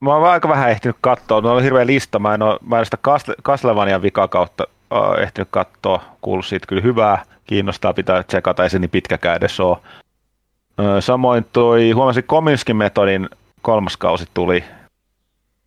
mä 0.00 0.14
oon 0.14 0.30
aika 0.30 0.48
vähän 0.48 0.70
ehtinyt 0.70 0.96
katsoa. 1.00 1.40
Mulla 1.40 1.54
on 1.54 1.62
hirveä 1.62 1.86
lista. 1.86 2.18
Mä 2.18 2.34
en 2.34 2.42
ole, 2.42 2.58
mä 2.66 2.78
en 2.78 2.84
sitä 2.84 2.98
Castlevanian 3.42 4.02
vikakautta 4.02 4.66
äh, 4.92 5.22
ehtinyt 5.22 5.48
katsoa, 5.50 6.04
kuullut 6.20 6.46
siitä 6.46 6.66
kyllä 6.66 6.82
hyvää, 6.82 7.24
kiinnostaa 7.46 7.92
pitää 7.94 8.22
tsekata, 8.22 8.62
ei 8.62 8.70
se 8.70 8.78
niin 8.78 8.90
pitkäkään 8.90 9.36
edes 9.36 9.60
ole. 9.60 9.78
Äh, 10.80 10.86
samoin 11.00 11.46
toi, 11.52 11.90
huomasin 11.90 12.24
Kominskin 12.24 12.76
metodin 12.76 13.28
kolmas 13.62 13.96
kausi 13.96 14.24
tuli, 14.34 14.64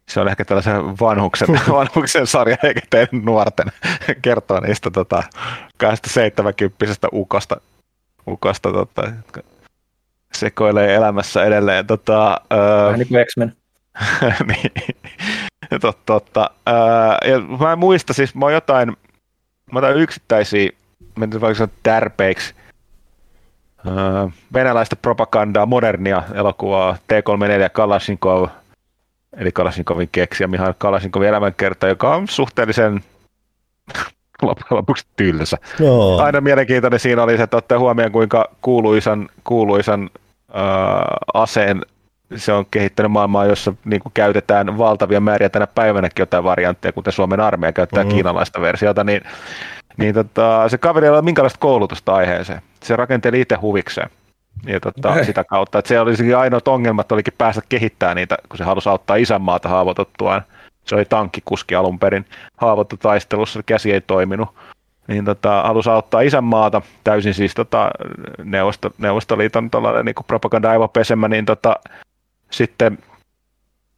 se 0.10 0.20
on 0.20 0.28
ehkä 0.28 0.46
tällaisen 0.46 1.00
vanhuksen, 1.00 1.48
vanhuksen 1.72 2.28
sarja, 2.28 2.58
eikä 2.64 2.82
teidän 2.90 3.26
nuorten 3.26 3.68
kertoa 4.22 4.60
niistä 4.60 4.92
tota, 4.92 5.24
70 6.08 7.08
ukosta, 7.14 7.62
ukosta 8.28 8.72
tota, 8.72 9.12
sekoilee 10.34 10.96
elämässä 10.96 11.44
edelleen. 11.44 11.88
Tota, 11.88 12.42
Vähän 12.86 13.00
niin 13.00 13.08
kuin 13.08 13.26
X-Men. 13.26 13.56
niin, 14.48 15.82
totta. 15.82 16.04
totta. 16.06 16.50
ja 17.26 17.40
mä 17.60 17.72
en 17.72 17.80
muista, 17.80 18.14
siis 18.14 18.36
mä 18.36 18.46
oon 18.46 18.54
jotain, 18.54 18.98
mä 19.72 19.80
otan 19.80 19.98
yksittäisiä, 19.98 20.70
mennään 21.16 21.42
vaikka 21.42 21.58
sanoa 21.58 21.74
tärpeiksi, 21.84 22.54
öö, 23.88 23.94
venäläistä 24.54 24.96
propagandaa, 24.96 25.66
modernia 25.66 26.24
elokuvaa, 26.34 26.98
T-34 27.08 27.70
Kalashnikov, 27.74 28.48
eli 29.38 29.52
Kalashnikovin 29.52 30.10
keksiä, 30.12 30.48
Mihail 30.48 30.74
Kalashnikovin 30.78 31.30
elämänkerta, 31.30 31.88
joka 31.88 32.16
on 32.16 32.28
suhteellisen 32.28 33.04
loppujen 34.42 34.78
lopuksi 34.78 35.06
tylsä. 35.16 35.58
Joo. 35.80 36.22
Aina 36.22 36.42
mielenkiintoinen 36.42 37.00
siinä 37.00 37.24
oli 37.24 37.38
se, 37.38 37.44
että 37.44 37.58
ottaa 37.58 37.80
huomioon, 37.80 38.12
kuinka 38.12 38.50
kuuluisan, 38.62 39.30
kuuluisan 39.44 40.10
öö, 40.56 40.62
aseen 41.34 41.82
se 42.36 42.54
on 42.54 42.66
kehittänyt 42.72 43.12
maailmaa, 43.12 43.46
jossa 43.46 43.74
niin 43.86 44.02
kuin 44.02 44.12
käytetään 44.14 44.78
valtavia 44.78 45.20
määriä 45.20 45.50
tänä 45.50 45.68
päivänäkin 45.68 46.22
jotain 46.22 46.44
variantteja, 46.44 46.94
kuten 46.94 47.14
Suomen 47.14 47.40
armeija 47.40 47.74
käyttää 47.74 48.04
mm. 48.04 48.10
kiinalaista 48.10 48.62
versiota, 48.62 49.04
niin, 49.04 49.22
niin 49.98 50.14
tota, 50.14 50.70
se 50.70 50.78
kaveri 50.78 51.06
ei 51.06 51.12
ole 51.12 51.22
minkälaista 51.22 51.60
koulutusta 51.60 52.16
aiheeseen. 52.16 52.62
Se 52.84 52.96
rakenteli 52.96 53.42
itse 53.42 53.56
huvikseen. 53.56 54.10
Ja 54.66 54.80
tota, 54.80 55.24
sitä 55.26 55.44
kautta, 55.44 55.80
että 55.80 55.90
se 55.90 56.00
olisi 56.00 56.34
ainoat 56.34 56.68
ongelmat 56.68 57.12
olikin 57.12 57.34
päästä 57.38 57.62
kehittämään 57.70 58.16
niitä, 58.16 58.38
kun 58.50 58.58
se 58.58 58.64
halusi 58.64 58.90
auttaa 58.90 59.16
isänmaata 59.16 59.70
haavoituttuaan. 59.70 60.42
Se 60.86 60.96
oli 60.96 61.06
tankkikuski 61.06 61.76
alun 61.76 62.00
perin 62.00 62.26
haavoittu 62.58 62.98
taistelussa, 62.98 63.64
käsi 63.66 63.94
ei 63.94 64.02
toiminut. 64.02 64.50
Niin 65.08 65.26
tota, 65.26 65.62
halusi 65.62 65.90
auttaa 65.90 66.22
isänmaata, 66.22 66.82
täysin 67.04 67.34
siis 67.34 67.54
tota, 67.54 67.90
Neuvosto, 68.44 68.92
Neuvostoliiton 68.98 69.70
niin 70.04 70.16
propaganda-aivopesemä, 70.28 71.28
niin 71.28 71.46
tota, 71.46 71.76
sitten 72.52 72.98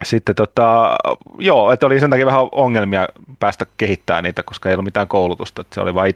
sitten 0.04 0.36
tota, 0.36 0.98
joo, 1.38 1.72
että 1.72 1.86
oli 1.86 2.00
sen 2.00 2.10
takia 2.10 2.26
vähän 2.26 2.48
ongelmia 2.52 3.08
päästä 3.40 3.66
kehittämään 3.78 4.24
niitä, 4.24 4.44
koska 4.44 4.70
ei 4.70 4.76
ollut 4.76 4.86
mitään 4.86 5.08
koulutusta. 5.08 5.62
Että 5.62 5.76
se 5.76 5.82
oli 5.82 5.94
vain 5.94 6.14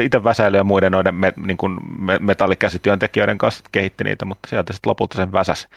itse 0.00 0.24
väsäily 0.24 0.56
ja 0.56 0.64
muiden 0.64 0.92
noiden 0.92 1.14
me, 1.14 1.32
niin 1.36 1.56
kuin 1.56 1.78
metallikäsityöntekijöiden 2.20 3.38
kanssa 3.38 3.64
kehitti 3.72 4.04
niitä, 4.04 4.24
mutta 4.24 4.48
sieltä 4.48 4.72
sitten 4.72 4.90
lopulta 4.90 5.16
sen 5.16 5.32
väsäs. 5.32 5.68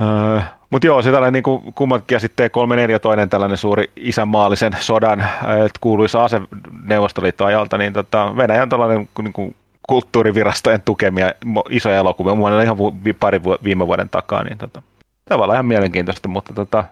Öö, 0.00 0.40
mutta 0.70 0.86
joo, 0.86 1.02
se 1.02 1.12
tällainen 1.12 1.42
niin 1.44 1.72
kummatkin 1.74 2.16
ja 2.16 2.20
sitten 2.20 2.50
3 2.50 2.98
toinen 3.02 3.28
tällainen 3.28 3.58
suuri 3.58 3.90
isänmaallisen 3.96 4.76
sodan 4.80 5.20
että 5.66 5.78
kuuluisa 5.80 6.24
ase 6.24 6.40
Neuvostoliiton 6.82 7.46
ajalta, 7.46 7.78
niin 7.78 7.92
tota, 7.92 8.36
Venäjän 8.36 8.68
tällainen 8.68 9.08
niin 9.22 9.32
kuin 9.32 9.56
kulttuurivirastojen 9.86 10.82
tukemia 10.82 11.32
isoja 11.70 11.96
elokuvia, 11.96 12.34
muun 12.34 12.62
ihan 12.62 12.76
pari 13.20 13.40
viime 13.64 13.86
vuoden 13.86 14.08
takaa, 14.08 14.44
niin 14.44 14.58
tota, 14.58 14.82
tavallaan 15.28 15.56
ihan 15.56 15.66
mielenkiintoista, 15.66 16.28
mutta 16.28 16.52
tota, 16.52 16.84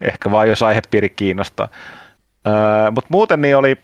ehkä 0.00 0.30
vaan 0.30 0.48
jos 0.48 0.62
aihepiiri 0.62 1.08
kiinnostaa. 1.08 1.68
Öö, 2.46 2.90
mutta 2.90 3.08
muuten 3.10 3.40
niin 3.40 3.56
oli, 3.56 3.76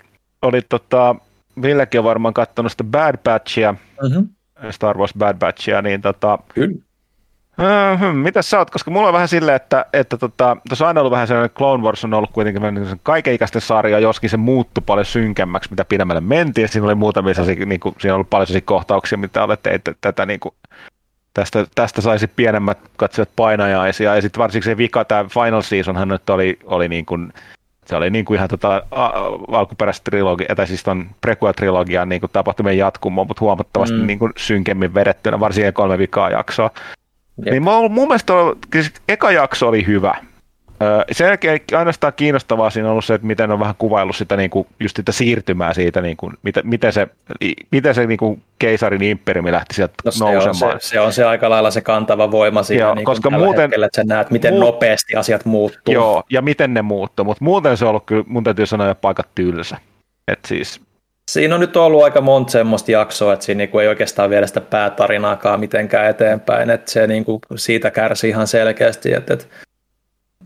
oli 0.43 0.63
tota, 0.69 1.15
Villekin 1.63 2.01
on 2.01 2.05
varmaan 2.05 2.35
katsonut 2.35 2.73
sitä 2.73 2.85
Bad 2.85 3.19
Batchia, 3.25 3.73
mm-hmm. 3.73 4.29
Star 4.71 4.99
Wars 4.99 5.15
Bad 5.19 5.39
Batchia, 5.39 5.83
niin 5.83 6.01
tota, 6.01 6.39
Kyllä. 6.55 6.77
Öö, 7.61 7.97
hmm, 7.97 8.17
mitä 8.17 8.43
sä 8.43 8.59
oot? 8.59 8.71
Koska 8.71 8.91
mulla 8.91 9.09
on 9.09 9.15
vähän 9.15 9.29
silleen, 9.29 9.57
että, 9.57 9.87
että 9.93 10.17
tota, 10.17 10.57
tuossa 10.69 10.85
on 10.85 10.89
aina 10.89 11.01
ollut 11.01 11.11
vähän 11.11 11.27
sellainen, 11.27 11.51
Clone 11.51 11.85
Wars 11.85 12.05
on 12.05 12.15
ollut 12.15 12.31
kuitenkin 12.33 12.63
kaikenikäisten 13.03 13.63
sarja, 13.63 13.99
joskin 13.99 14.31
se 14.31 14.37
muuttui 14.37 14.83
paljon 14.87 15.05
synkemmäksi, 15.05 15.71
mitä 15.71 15.85
pidemmälle 15.85 16.21
mentiin. 16.21 16.69
Siinä 16.69 16.87
oli 16.87 16.95
muutamia 16.95 17.35
sellaisia, 17.35 17.67
niin 17.67 17.81
kuin, 17.81 17.95
siinä 17.99 18.15
on 18.15 18.17
ollut 18.17 18.31
paljon 18.31 18.47
sellaisia 18.47 18.67
kohtauksia, 18.67 19.19
mitä 19.19 19.45
olette, 19.45 19.71
että 19.71 19.95
tätä 20.01 20.27
niin 20.27 20.41
kuin, 20.41 20.55
tästä, 21.35 21.67
tästä 21.75 22.01
saisi 22.01 22.27
pienemmät 22.27 22.79
katsojat 22.97 23.29
painajaisia. 23.37 24.15
Ja 24.15 24.23
sitten 24.23 24.41
varsinkin 24.41 24.71
se 24.71 24.77
vika, 24.77 25.05
tämä 25.05 25.25
Final 25.25 25.63
Seasonhan 25.63 26.09
nyt 26.09 26.31
oli, 26.31 26.59
oli 26.65 26.89
niin 26.89 27.07
kuin, 27.07 27.33
se 27.87 27.97
oli 27.97 28.11
niin 28.11 28.25
kuin 28.25 28.37
ihan 28.37 28.49
tota, 28.49 28.83
alkuperäistä 29.53 30.05
trilogia, 30.05 30.55
tai 30.57 30.67
siis 30.67 30.83
ton 30.83 31.07
prequel-trilogian 31.27 32.09
niin 32.09 32.21
kuin 32.21 32.31
tapahtumien 32.33 32.79
jatkumo, 32.79 33.25
mutta 33.25 33.41
huomattavasti 33.41 33.97
mm. 33.97 34.07
niin 34.07 34.19
kuin 34.19 34.33
synkemmin 34.37 34.95
vedettynä, 34.95 35.41
varsinkin 35.41 35.73
kolme 35.73 35.99
vikaa 35.99 36.31
jaksoa. 36.31 36.71
Jep. 37.45 37.53
Niin 37.53 37.63
mun, 37.63 37.93
mun 37.93 38.09
mielestä 38.09 38.35
on, 38.35 38.57
siis 38.73 38.93
eka 39.09 39.31
jakso 39.31 39.69
oli 39.69 39.87
hyvä. 39.87 40.15
Sen 41.13 41.27
jälkeen 41.27 41.61
ainoastaan 41.77 42.13
kiinnostavaa 42.17 42.71
siinä 42.71 42.89
on 42.89 42.91
ollut 42.91 43.05
se, 43.05 43.15
että 43.15 43.27
miten 43.27 43.51
on 43.51 43.61
vähän 43.61 43.75
kuvaillut 43.79 44.17
sitä, 44.17 44.37
niin 44.37 44.51
kuin, 44.51 44.67
just 44.81 44.97
sitä 44.97 45.13
siirtymää 45.13 45.75
siitä, 45.75 46.01
niin 46.01 46.17
kuin, 46.17 46.33
miten, 46.43 46.63
miten 46.67 46.93
se, 46.93 47.09
miten 47.71 47.95
se 47.95 48.07
niin 48.07 48.19
kuin 48.19 48.43
keisarin 48.59 49.03
imperiumi 49.03 49.53
lähti 49.53 49.75
sieltä 49.75 49.95
no, 50.05 50.11
se 50.11 50.25
nousemaan. 50.25 50.75
On 50.75 50.81
se, 50.81 50.89
se, 50.89 51.01
on 51.01 51.13
se 51.13 51.25
aika 51.25 51.51
lailla 51.51 51.71
se 51.71 51.81
kantava 51.81 52.31
voima 52.31 52.63
siinä, 52.63 52.85
joo, 52.85 52.95
niin 52.95 53.05
koska 53.05 53.31
muuten, 53.31 53.63
hetkellä, 53.63 53.87
että 53.87 53.97
sä 53.97 54.05
näet, 54.07 54.31
miten 54.31 54.55
muu, 54.55 54.61
nopeasti 54.61 55.15
asiat 55.15 55.45
muuttuu. 55.45 55.95
Joo, 55.95 56.23
ja 56.31 56.43
miten 56.43 56.75
ne 56.75 56.83
muuttuu, 56.83 57.25
mutta 57.25 57.45
muuten 57.45 57.77
se 57.77 57.85
on 57.85 57.89
ollut 57.89 58.07
kyllä, 58.07 58.25
mun 58.27 58.45
täytyy 58.45 58.67
sanoa, 58.67 58.91
että 58.91 59.01
paikat 59.01 59.29
tylsä. 59.35 59.77
Et 60.29 60.39
siis, 60.47 60.81
Siinä 61.31 61.55
on 61.55 61.61
nyt 61.61 61.77
ollut 61.77 62.03
aika 62.03 62.21
monta 62.21 62.53
semmoista 62.53 62.91
jaksoa, 62.91 63.33
että 63.33 63.45
siinä 63.45 63.59
niinku 63.59 63.79
ei 63.79 63.89
oikeastaan 63.89 64.31
viedä 64.31 64.47
sitä 64.47 64.61
päätarinaakaan 64.61 65.61
mitenkään 65.61 66.11
eteenpäin, 66.11 66.71
että 66.71 66.91
se 66.91 67.07
niinku 67.07 67.41
siitä 67.57 67.91
kärsii 67.91 68.31
ihan 68.31 68.47
selkeästi. 68.47 69.13
Että, 69.13 69.35
että 69.35 69.47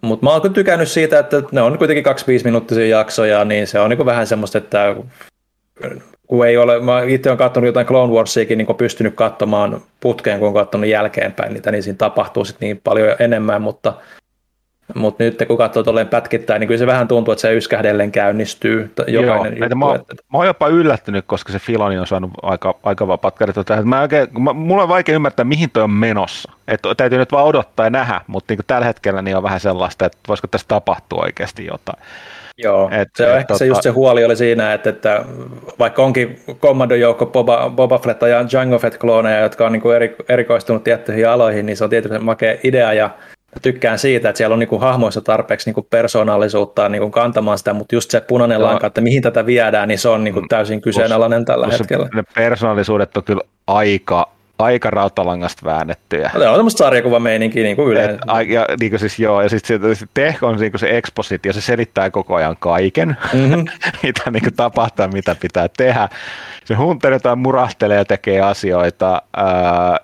mutta 0.03 0.27
mä 0.27 0.33
oon 0.33 0.43
kyllä 0.43 0.55
tykännyt 0.55 0.89
siitä, 0.89 1.19
että 1.19 1.43
ne 1.53 1.63
on 1.63 1.79
kuitenkin 1.79 2.05
25 2.05 2.45
minuuttisia 2.45 2.99
jaksoja, 2.99 3.45
niin 3.45 3.67
se 3.67 3.81
on 3.81 3.91
niinku 3.91 4.07
vähän 4.07 4.27
semmoista, 4.27 4.59
että 4.59 4.97
kun 6.27 6.47
ei 6.47 6.57
ole, 6.57 6.81
mä 6.81 7.03
itse 7.03 7.29
olen 7.29 7.39
katsonut 7.39 7.67
jotain 7.67 7.87
Clone 7.87 8.13
Warsiakin, 8.13 8.59
niin 8.59 8.77
pystynyt 8.77 9.15
katsomaan 9.15 9.83
putkeen, 10.01 10.39
kun 10.39 10.49
on 10.49 10.55
katsonut 10.55 10.89
jälkeenpäin 10.89 11.55
niitä, 11.55 11.71
niin 11.71 11.83
siinä 11.83 11.97
tapahtuu 11.97 12.45
sitten 12.45 12.67
niin 12.67 12.81
paljon 12.85 13.17
enemmän, 13.19 13.63
mutta 13.63 13.95
mutta 14.95 15.25
nyt 15.25 15.43
kun 15.47 15.59
katsoo 15.59 15.83
tuolleen 15.83 16.09
pätkittäin, 16.09 16.61
niin 16.61 16.69
kyllä 16.69 16.79
se 16.79 16.87
vähän 16.87 17.09
tuntuu, 17.09 17.33
että 17.33 17.43
se 17.43 17.55
yskähdellen 17.55 18.13
käynnistyy 18.13 18.93
jokainen 19.07 19.59
Joo, 19.59 19.65
juttu. 19.65 19.77
Mä, 19.77 19.95
että... 19.95 20.15
mä 20.33 20.39
oon 20.39 20.47
jopa 20.47 20.69
yllättynyt, 20.69 21.25
koska 21.27 21.53
se 21.53 21.59
Filoni 21.59 21.99
on 21.99 22.07
saanut 22.07 22.31
aika, 22.43 22.75
aika 22.83 23.09
vapaat 23.09 23.39
kädet. 23.39 23.57
Mä 23.85 24.01
oikein, 24.01 24.43
mä, 24.43 24.53
mulla 24.53 24.83
on 24.83 24.89
vaikea 24.89 25.15
ymmärtää, 25.15 25.45
mihin 25.45 25.71
toi 25.71 25.83
on 25.83 25.91
menossa. 25.91 26.53
Et 26.69 26.81
täytyy 26.97 27.19
nyt 27.19 27.33
vaan 27.33 27.47
odottaa 27.47 27.87
ja 27.87 27.91
nähdä, 27.91 28.21
mutta 28.27 28.55
niin 28.55 28.65
tällä 28.67 28.87
hetkellä 28.87 29.23
niin 29.23 29.37
on 29.37 29.43
vähän 29.43 29.61
sellaista, 29.61 30.07
että 30.07 30.19
voisiko 30.29 30.49
tässä 30.49 30.69
tapahtua 30.69 31.23
oikeasti 31.23 31.67
jotain. 31.67 31.99
Joo, 32.59 32.89
et, 32.93 33.09
se 33.17 33.31
on 33.31 33.37
ehkä 33.39 33.47
tota... 33.47 33.59
se 33.59 33.67
just 33.67 33.83
se 33.83 33.91
huoli 33.91 34.25
oli 34.25 34.37
siinä, 34.37 34.73
että, 34.73 34.91
että 34.91 35.25
vaikka 35.79 36.03
onkin 36.03 36.41
kommandojoukko 36.61 37.27
Boba, 37.27 37.71
Boba 37.71 37.99
Fett 37.99 38.23
ja 38.23 38.45
Jango 38.53 38.79
Fett-klooneja, 38.79 39.41
jotka 39.41 39.67
on 39.67 39.73
niin 39.73 39.83
kuin 39.83 39.97
eri, 39.97 40.17
erikoistunut 40.29 40.85
tiettyihin 40.85 41.29
aloihin, 41.29 41.67
niin 41.67 41.77
se 41.77 41.85
on 41.85 41.91
tietysti 41.91 42.19
makea 42.19 42.57
idea 42.63 42.93
ja 42.93 43.11
tykkään 43.63 43.99
siitä, 43.99 44.29
että 44.29 44.37
siellä 44.37 44.55
on 44.55 44.59
niinku 44.59 44.79
hahmoissa 44.79 45.21
tarpeeksi 45.21 45.69
niinku 45.69 45.83
persoonallisuutta 45.83 46.89
niinku 46.89 47.11
kantamaan 47.11 47.59
sitä, 47.59 47.73
mutta 47.73 47.95
just 47.95 48.11
se 48.11 48.21
punainen 48.21 48.61
Joo. 48.61 48.69
lanka, 48.69 48.87
että 48.87 49.01
mihin 49.01 49.23
tätä 49.23 49.47
viedään, 49.47 49.89
niin 49.89 49.99
se 49.99 50.09
on 50.09 50.25
niinku 50.25 50.43
täysin 50.49 50.81
kyseenalainen 50.81 51.45
tällä 51.45 51.67
plus 51.67 51.79
hetkellä. 51.79 52.09
Ne 52.15 52.23
persoonallisuudet 52.35 53.17
on 53.17 53.25
kyllä 53.25 53.43
aika 53.67 54.34
aika 54.59 54.91
rautalangasta 54.91 55.65
väännettyä. 55.65 56.31
No, 56.35 56.51
on 56.51 56.57
semmoista 56.57 56.79
sarjakuvameininkiä 56.79 57.63
niin 57.63 57.77
kuin 57.77 57.89
yleensä. 57.89 58.19
Et, 58.41 58.49
ja, 58.49 58.67
niin 58.81 58.91
kuin 58.91 59.01
siis, 59.01 59.19
joo, 59.19 59.43
ja 59.43 59.49
sitten 59.49 59.97
sit 59.97 60.11
Teh 60.15 60.39
on 60.43 60.57
niin 60.57 60.73
kuin 60.73 60.81
se 60.81 60.99
expositio, 60.99 61.53
se 61.53 61.61
selittää 61.61 62.11
koko 62.11 62.35
ajan 62.35 62.57
kaiken, 62.61 63.17
mm-hmm. 63.33 63.65
mitä 64.03 64.31
niin 64.31 64.43
kuin 64.43 64.55
tapahtuu, 64.55 65.09
mitä 65.13 65.37
pitää 65.41 65.69
tehdä. 65.77 66.09
Se 66.65 66.75
Hunter 66.75 67.13
jotain 67.13 67.39
murahtelee 67.39 67.97
ja 67.97 68.05
tekee 68.05 68.41
asioita. 68.41 69.23
Äh, 69.39 69.45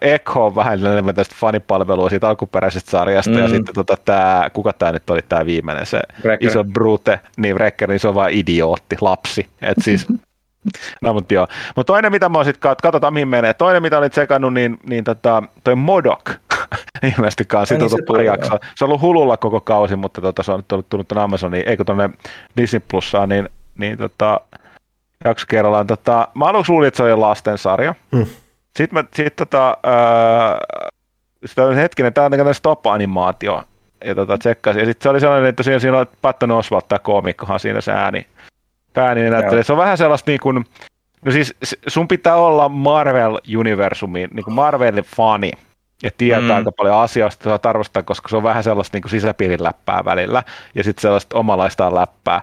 Echo 0.01 0.47
on 0.47 0.55
vähän 0.55 0.87
enemmän 0.87 1.15
tästä 1.15 1.35
fanipalvelua 1.39 2.11
siitä 2.11 2.29
alkuperäisestä 2.29 2.91
sarjasta, 2.91 3.31
mm. 3.31 3.39
ja 3.39 3.49
sitten 3.49 3.75
tota, 3.75 3.97
tää, 4.05 4.51
kuka 4.51 4.73
tämä 4.73 4.93
nyt 4.93 5.11
oli 5.11 5.21
tämä 5.29 5.47
viimeinen, 5.47 5.87
se 5.87 6.01
Wrecker. 6.25 6.49
iso 6.49 6.65
brute, 6.65 7.21
niin 7.37 7.55
Wrecker, 7.55 7.89
niin 7.89 8.01
se 8.01 8.09
on 8.09 8.15
vain 8.15 8.35
idiootti, 8.35 8.97
lapsi. 9.01 9.47
Et 9.63 9.77
siis 9.81 10.07
No 11.03 11.13
mutta 11.13 11.35
joo. 11.35 11.47
Mutta 11.77 11.93
toinen, 11.93 12.13
mitä 12.13 12.29
mä 12.29 12.39
oon 12.39 12.45
sitten, 12.45 12.77
katsotaan 12.83 13.13
mihin 13.13 13.29
menee. 13.29 13.55
Toinen, 13.55 13.83
mitä 13.83 13.99
olit 13.99 14.15
sekannut, 14.15 14.55
niin, 14.55 14.79
niin 14.87 15.05
tota, 15.05 15.43
toi 15.65 15.75
Modok. 15.75 16.31
Ilmeisesti 17.17 17.45
kanssa 17.45 17.75
niin, 17.75 17.91
se, 17.91 17.97
pari 18.07 18.27
jaksoa. 18.27 18.59
se 18.75 18.85
on 18.85 18.89
ollut 18.89 19.01
hululla 19.01 19.37
koko 19.37 19.61
kausi, 19.61 19.97
mutta 19.97 20.21
tota, 20.21 20.43
se 20.43 20.53
on 20.53 20.59
nyt 20.59 20.69
tullut 20.69 21.09
tuonne 21.09 21.23
Amazoniin, 21.23 21.69
eikö 21.69 21.85
tuonne 21.85 22.11
Disney 22.57 22.81
Plussaan, 22.91 23.29
niin, 23.29 23.49
niin 23.79 23.99
tota, 23.99 24.41
jakso 25.25 25.47
kerrallaan. 25.49 25.87
Tota, 25.87 26.29
mä 26.35 26.45
aluksi 26.45 26.73
luulin, 26.73 26.89
että 26.89 26.97
se 26.97 27.03
oli 27.03 27.17
lastensarja. 27.17 27.95
Hmm. 28.17 28.27
Sitten 28.77 28.99
mä, 28.99 29.05
sit, 29.15 29.37
tota, 29.37 29.77
äh, 31.59 31.77
hetkinen, 31.77 32.15
tämä 32.15 32.25
on 32.25 32.31
tämmöinen 32.31 32.55
stop-animaatio, 32.55 33.63
ja 34.05 34.15
tota, 34.15 34.39
tsekkasin. 34.39 34.81
Ja 34.81 34.87
sitten 34.87 35.03
se 35.03 35.09
oli 35.09 35.21
sellainen, 35.21 35.49
että 35.49 35.63
siinä, 35.63 35.79
siinä 35.79 35.99
on 35.99 36.07
Patton 36.23 36.51
Oswalt, 36.51 36.89
tämä 36.89 36.99
koomikkohan 36.99 37.61
siinä 37.61 37.81
se 37.81 37.93
ääni, 37.93 38.27
pääni 38.95 39.31
näyttelee. 39.31 39.63
Se 39.63 39.73
on 39.73 39.79
vähän 39.79 39.99
sellaista 39.99 40.31
niin 40.31 40.41
kuin, 40.41 40.65
no 41.25 41.33
siis 41.33 41.55
sun 41.87 42.09
pitää 42.09 42.37
olla 42.37 42.69
Marvel-universumin, 42.69 44.29
niin 44.35 44.45
kuin 44.45 44.55
Marvelin 44.55 45.05
fani, 45.17 45.51
ja 46.03 46.11
tietää 46.19 46.41
mm. 46.41 46.51
aika 46.51 46.73
paljon 46.73 46.97
asioista, 46.97 47.45
saa 47.45 47.71
arvostaa, 47.71 48.03
koska 48.03 48.29
se 48.29 48.37
on 48.37 48.43
vähän 48.43 48.65
sellaista 48.65 48.97
niin 48.97 49.03
kuin 49.03 49.11
sisäpiirin 49.11 49.63
läppää 49.63 50.05
välillä, 50.05 50.43
ja 50.75 50.85
sitten 50.85 51.03
sellaista 51.03 51.39
omalaistaan 51.39 51.95
läppää. 51.95 52.43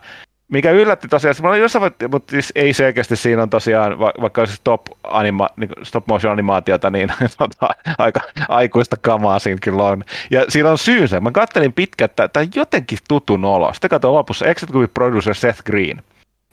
Mikä 0.52 0.72
yllätti 0.72 1.07
tosiaan, 1.07 1.32
että 1.32 1.44
mä 1.44 1.57
jossain 1.57 1.91
mutta 2.11 2.32
siis 2.32 2.52
ei 2.56 2.74
selkeästi 2.74 3.15
siinä 3.15 3.41
on 3.41 3.49
tosiaan, 3.49 3.99
vaikka 3.99 4.41
olisi 4.41 4.56
stop, 4.56 4.82
anima, 5.03 5.49
niin 5.57 5.69
stop 5.84 6.07
motion 6.07 6.34
animaatiota, 6.34 6.90
niin 6.90 7.10
tota, 7.38 7.69
aika 7.98 8.19
aikuista 8.49 8.98
kamaa 9.02 9.40
siinä 9.40 9.60
kyllä 9.61 9.84
on. 9.84 10.03
Ja 10.32 10.45
siinä 10.49 10.72
on 10.72 10.78
syynsä. 10.78 11.19
Mä 11.19 11.32
kattelin 11.32 11.74
pitkä, 11.74 12.06
että 12.06 12.28
tämä 12.28 12.45
jotenkin 12.56 12.99
tutun 13.07 13.45
olo. 13.45 13.74
Sitten 13.74 13.90
katsoin 13.90 14.14
lopussa 14.14 14.45
executive 14.45 14.88
producer 14.88 15.36
Seth 15.36 15.64
Green 15.64 16.02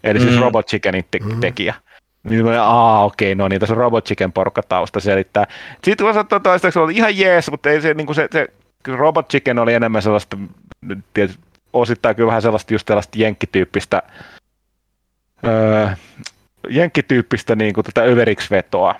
eli 0.04 0.20
siis 0.20 0.34
mm. 0.34 0.40
Robot 0.40 0.66
Chickenin 0.66 1.04
te- 1.10 1.18
mm. 1.18 1.40
tekijä. 1.40 1.74
Niin 2.22 2.44
mä, 2.44 2.64
aa 2.64 3.04
okei, 3.04 3.32
okay, 3.32 3.34
no 3.34 3.48
niin, 3.48 3.60
tässä 3.60 3.74
on 3.74 3.78
Robot 3.78 4.04
Chicken 4.04 4.32
porukka 4.32 4.62
tausta 4.62 5.00
selittää. 5.00 5.46
Sitten 5.84 6.06
kun 6.06 6.14
sanotaan 6.14 6.42
toistaiseksi 6.42 6.78
oli 6.78 6.96
ihan 6.96 7.18
jees, 7.18 7.50
mutta 7.50 7.70
ei 7.70 7.80
se, 7.80 7.94
niin 7.94 8.06
kuin 8.06 8.16
se, 8.16 8.28
se 8.32 8.48
Robot 8.88 9.28
Chicken 9.28 9.58
oli 9.58 9.74
enemmän 9.74 10.02
sellaista, 10.02 10.36
tietysti, 11.14 11.42
osittain 11.72 12.16
kyllä 12.16 12.26
vähän 12.26 12.42
sellaista 12.42 12.74
just 12.74 12.88
sellaista 12.88 13.18
jenkkityyppistä, 13.18 14.02
öö, 15.46 15.88
jenkkityyppistä 16.68 17.56
niin 17.56 17.74
kuin 17.74 17.84
tätä 17.84 18.02
överiksi 18.02 18.50
vetoa. 18.50 18.94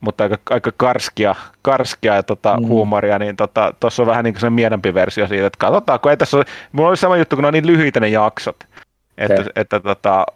mutta 0.00 0.24
aika, 0.24 0.38
aika 0.50 0.72
karskia, 0.76 1.34
karskia 1.62 2.14
ja 2.14 2.22
tota, 2.22 2.56
mm. 2.56 2.66
huumoria, 2.66 3.18
niin 3.18 3.36
tuossa 3.36 3.72
tota, 3.80 4.02
on 4.02 4.06
vähän 4.06 4.24
niin 4.24 4.34
kuin 4.34 4.40
se 4.40 4.50
mienempi 4.50 4.94
versio 4.94 5.26
siitä, 5.26 5.46
että 5.46 5.58
katsotaan, 5.58 6.00
kun 6.00 6.10
ei 6.10 6.16
tässä 6.16 6.36
ole, 6.36 6.44
mulla 6.72 6.88
oli 6.88 6.96
sama 6.96 7.16
juttu, 7.16 7.36
kun 7.36 7.42
ne 7.42 7.46
on 7.46 7.54
niin 7.54 7.66
lyhyitä 7.66 8.00
ne 8.00 8.08
jaksot, 8.08 8.56
että, 9.18 9.34
että, 9.34 9.50
että 9.56 9.80
tota, 9.80 10.26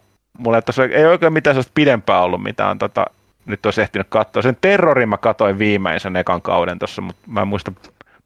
mulla 0.41 0.57
ei, 0.57 0.61
tässä, 0.61 0.83
ei 0.83 1.05
oikein 1.05 1.33
mitään 1.33 1.53
sellaista 1.53 1.71
pidempää 1.75 2.21
ollut, 2.21 2.43
mitä 2.43 2.67
on 2.67 2.79
tota, 2.79 3.05
nyt 3.45 3.65
olisi 3.65 3.81
ehtinyt 3.81 4.07
katsoa. 4.09 4.41
Sen 4.41 4.57
terrorin 4.61 5.09
mä 5.09 5.17
katoin 5.17 5.59
viimeisen 5.59 6.15
ekan 6.15 6.41
kauden 6.41 6.79
tuossa, 6.79 7.01
mutta 7.01 7.21
mä 7.27 7.41
en 7.41 7.47
muista 7.47 7.71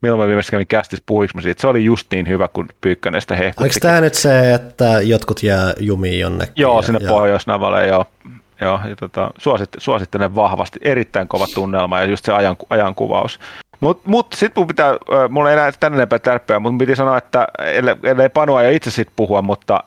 milloin 0.02 0.20
mä 0.20 0.26
viimeksi 0.28 0.50
kävin 0.50 0.66
kästis 0.66 1.02
puhuiksi 1.06 1.42
siitä. 1.42 1.60
Se 1.60 1.66
oli 1.66 1.84
just 1.84 2.06
niin 2.12 2.28
hyvä, 2.28 2.48
kun 2.48 2.68
Pyykkönen 2.80 3.20
sitä 3.20 3.36
hehkutti. 3.36 3.62
Oliko 3.62 3.76
tämä 3.80 4.00
nyt 4.00 4.14
se, 4.14 4.54
että 4.54 5.00
jotkut 5.00 5.42
jää 5.42 5.72
jumiin 5.80 6.20
jonnekin? 6.20 6.54
Joo, 6.56 6.82
sinne 6.82 6.98
ja... 7.02 7.08
Pohjoisnavalle, 7.08 7.86
joo. 7.86 8.04
Joo, 8.60 8.80
ja 8.88 8.96
tota, 8.96 9.30
suositt, 9.38 9.74
suosittelen 9.78 10.34
vahvasti. 10.34 10.78
Erittäin 10.82 11.28
kova 11.28 11.46
tunnelma 11.54 12.00
ja 12.00 12.04
just 12.04 12.24
se 12.24 12.32
ajan, 12.32 12.56
ajankuvaus. 12.70 13.40
Mutta 13.80 13.80
mut, 13.80 14.06
mut 14.06 14.32
sitten 14.32 14.60
mun 14.60 14.66
pitää, 14.66 14.96
mulla 15.28 15.50
ei 15.50 15.56
enää 15.56 15.72
tänne 15.80 15.96
enempää 15.96 16.18
tärppää, 16.18 16.58
mutta 16.58 16.78
piti 16.78 16.96
sanoa, 16.96 17.18
että 17.18 17.46
ellei, 17.58 17.94
ellei 18.02 18.28
Panua 18.28 18.62
jo 18.62 18.70
itse 18.70 18.90
sit 18.90 19.08
puhua, 19.16 19.42
mutta 19.42 19.84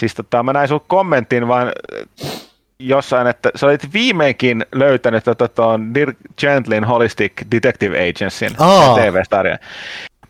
siis 0.00 0.14
tota, 0.14 0.42
mä 0.42 0.52
näin 0.52 0.68
sun 0.68 0.84
kommentin 0.86 1.48
vaan 1.48 1.72
jossain, 2.78 3.26
että 3.26 3.50
sä 3.56 3.66
olit 3.66 3.92
viimeinkin 3.92 4.66
löytänyt 4.72 5.24
tuon 5.24 5.36
tota, 5.36 5.80
Dirk 5.94 6.16
Gentlin 6.38 6.84
Holistic 6.84 7.32
Detective 7.50 8.08
Agencyn 8.08 8.56
TV-sarjan. 8.94 9.58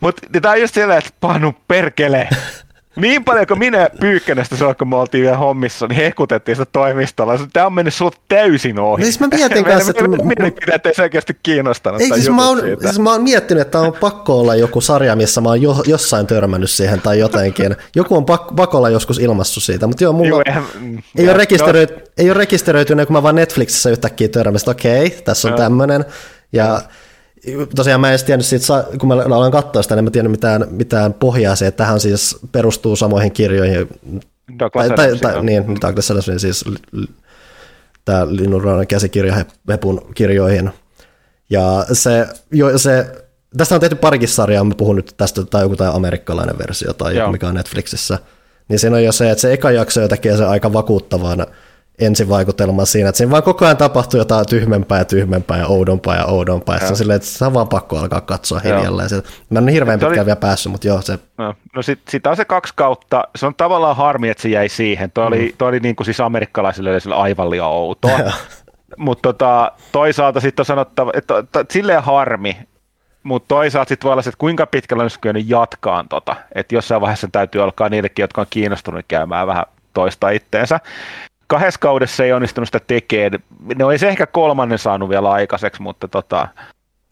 Mutta 0.01 0.23
tämä 0.43 0.53
on 0.53 0.61
just 0.61 0.75
siellä, 0.75 0.97
että 0.97 1.11
Panu 1.21 1.55
perkele, 1.69 2.29
niin 2.97 3.25
paljon 3.25 3.47
kuin 3.47 3.59
minä 3.59 3.89
Pyykkänestä 4.01 4.57
silloin, 4.57 4.77
kun 4.77 4.89
me 4.89 4.97
oltiin 4.97 5.25
vielä 5.25 5.37
hommissa, 5.37 5.87
niin 5.87 5.97
hekutettiin 5.97 6.57
sitä 6.57 6.71
toimistolla. 6.73 7.39
Tämä 7.53 7.67
on 7.67 7.73
mennyt 7.73 7.95
sulle 7.95 8.13
täysin 8.29 8.79
ohi. 8.79 9.03
Siis 9.03 9.21
mä 9.21 9.29
mietin 9.29 9.65
kanssa, 9.71 9.91
että... 9.91 10.09
Mielipiteet 10.09 10.87
ei 10.87 10.95
selkeästi 10.95 11.37
kiinnostanut. 11.43 12.01
Ei, 12.01 12.09
siis 12.09 12.31
mä, 12.31 12.49
oon, 12.49 12.59
siis 12.81 12.99
mä 12.99 13.13
oon 13.13 13.23
miettinyt, 13.23 13.61
että 13.61 13.79
on 13.79 13.93
pakko 14.01 14.41
olla 14.41 14.55
joku 14.55 14.81
sarja, 14.81 15.17
missä 15.17 15.41
mä 15.41 15.49
oon 15.49 15.63
jo, 15.63 15.83
jossain 15.87 16.27
törmännyt 16.27 16.71
siihen 16.71 17.01
tai 17.01 17.19
jotenkin. 17.19 17.77
Joku 17.95 18.17
on 18.17 18.25
pak, 18.25 18.57
pakolla 18.57 18.89
joskus 18.89 19.19
ilmassut 19.19 19.63
siitä, 19.63 19.87
mutta 19.87 20.05
joo, 20.05 20.13
mulla 20.13 20.29
joo, 20.29 20.43
eihän, 20.47 20.65
ei, 21.17 21.25
ole 21.29 21.37
rekisteröity, 21.37 21.95
no. 21.95 22.01
ei 22.19 22.31
ole 22.31 22.39
rekisteröitynyt, 22.39 23.07
kun 23.07 23.17
mä 23.17 23.23
vaan 23.23 23.35
Netflixissä 23.35 23.91
yhtäkkiä 23.91 24.29
törmäsin, 24.29 24.71
että 24.71 24.71
okei, 24.71 25.11
tässä 25.11 25.49
on 25.49 25.53
no. 25.53 25.59
tämmöinen. 25.59 26.05
Ja 26.53 26.81
tosiaan 27.77 28.01
mä 28.01 28.07
en 28.07 28.11
edes 28.11 28.25
tiennyt 28.25 28.47
siitä, 28.47 28.85
kun 28.99 29.09
mä 29.09 29.15
aloin 29.15 29.53
katsoa 29.53 29.83
sitä, 29.83 29.97
niin 29.97 30.05
mä 30.05 30.11
tiennyt 30.11 30.31
mitään, 30.31 30.67
mitään 30.71 31.15
pohjaa 31.15 31.57
se, 31.57 31.67
että 31.67 31.85
tähän 31.85 32.01
siis 32.01 32.39
perustuu 32.53 32.97
samoihin 32.97 33.33
kirjoihin. 33.33 33.89
Douglas 34.59 34.87
tai, 34.87 34.97
tai, 34.97 35.17
tai, 35.19 35.45
niin, 35.45 35.65
Douglas 35.81 36.11
Adamsin 36.11 36.41
siis 36.41 36.65
tämä 38.05 38.27
Linnunraunan 38.31 38.87
käsikirja 38.87 39.45
Hepun 39.69 40.07
kirjoihin. 40.15 40.71
Ja 41.51 41.87
se, 41.93 42.27
jo, 42.53 42.79
se, 42.79 43.07
tästä 43.57 43.75
on 43.75 43.81
tehty 43.81 43.97
parikin 43.97 44.29
sarjaa, 44.29 44.65
mä 44.65 44.75
puhun 44.75 44.97
nyt 44.97 45.15
tästä, 45.17 45.45
tai 45.45 45.63
joku 45.63 45.77
tai 45.77 45.91
amerikkalainen 45.95 46.59
versio 46.59 46.93
tai 46.93 47.17
joku, 47.17 47.33
mikä 47.33 47.49
on 47.49 47.55
Netflixissä. 47.55 48.19
Niin 48.69 48.79
siinä 48.79 48.97
on 48.97 49.05
jo 49.05 49.13
se, 49.13 49.31
että 49.31 49.43
se 49.43 49.53
eka 49.53 49.71
jakso 49.71 50.01
jo 50.01 50.09
tekee 50.09 50.37
se 50.37 50.45
aika 50.45 50.73
vakuuttavana 50.73 51.47
ensivaikutelma 52.01 52.85
siinä, 52.85 53.09
että 53.09 53.17
siinä 53.17 53.31
vaan 53.31 53.43
koko 53.43 53.65
ajan 53.65 53.77
tapahtuu 53.77 54.19
jotain 54.19 54.47
tyhmempää 54.47 54.99
ja 54.99 55.05
tyhmempää 55.05 55.59
ja 55.59 55.67
oudompaa 55.67 56.17
ja 56.17 56.27
oudompaa. 56.27 56.75
Ja. 56.75 56.81
Se 56.81 56.87
on 56.87 56.97
silleen, 56.97 57.17
että 57.17 57.29
se 57.29 57.45
on 57.45 57.55
vaan 57.55 57.69
pakko 57.69 57.99
alkaa 57.99 58.21
katsoa 58.21 58.59
hiljalleen. 58.59 59.11
Mä 59.51 59.59
en 59.59 59.69
hirveän 59.69 59.99
pitkään 59.99 60.19
oli... 60.19 60.27
vielä 60.27 60.37
päässyt, 60.37 60.73
mutta 60.73 60.89
joo 60.89 61.03
se. 61.03 61.19
No, 61.39 61.55
no 61.77 61.83
sitten 61.83 62.11
sit 62.11 62.27
on 62.27 62.37
se 62.37 62.45
kaksi 62.45 62.73
kautta. 62.77 63.25
Se 63.37 63.47
on 63.47 63.55
tavallaan 63.55 63.97
harmi, 63.97 64.29
että 64.29 64.43
se 64.43 64.49
jäi 64.49 64.69
siihen. 64.69 65.11
Tuo 65.11 65.25
mm. 65.25 65.29
oli, 65.29 65.55
toi 65.59 65.69
oli 65.69 65.81
niin 65.81 65.97
kuin 65.97 66.05
siis 66.05 66.21
amerikkalaisille 66.21 67.15
aivan 67.15 67.51
liian 67.51 67.67
outoa. 67.67 68.19
mutta 68.97 69.33
tota, 69.33 69.73
toisaalta 69.93 70.41
sitten 70.41 70.63
on 70.63 70.67
sanottava, 70.67 71.11
että, 71.15 71.39
että 71.39 71.65
silleen 71.71 72.03
harmi, 72.03 72.57
mutta 73.23 73.49
toisaalta 73.49 73.89
sitten 73.89 74.07
voi 74.07 74.13
olla 74.13 74.23
se, 74.23 74.29
että 74.29 74.39
kuinka 74.39 74.67
pitkällä 74.67 75.03
olisi 75.03 75.21
kyennyt 75.21 75.49
jatkaan 75.49 76.09
tota, 76.09 76.37
että 76.55 76.75
jossain 76.75 77.01
vaiheessa 77.01 77.29
täytyy 77.33 77.63
alkaa 77.63 77.89
niillekin, 77.89 78.23
jotka 78.23 78.41
on 78.41 78.47
kiinnostunut 78.51 79.05
käymään 79.09 79.47
vähän 79.47 79.65
toista 79.95 80.31
itteensä 80.31 80.81
kahdessa 81.51 81.81
kaudessa 81.81 82.25
ei 82.25 82.33
onnistunut 82.33 82.69
sitä 82.69 82.81
tekemään. 82.87 83.43
No 83.79 83.91
ei 83.91 83.99
ehkä 84.09 84.27
kolmannen 84.27 84.79
saanut 84.79 85.09
vielä 85.09 85.31
aikaiseksi, 85.31 85.83
mutta 85.83 86.09
tota, 86.09 86.49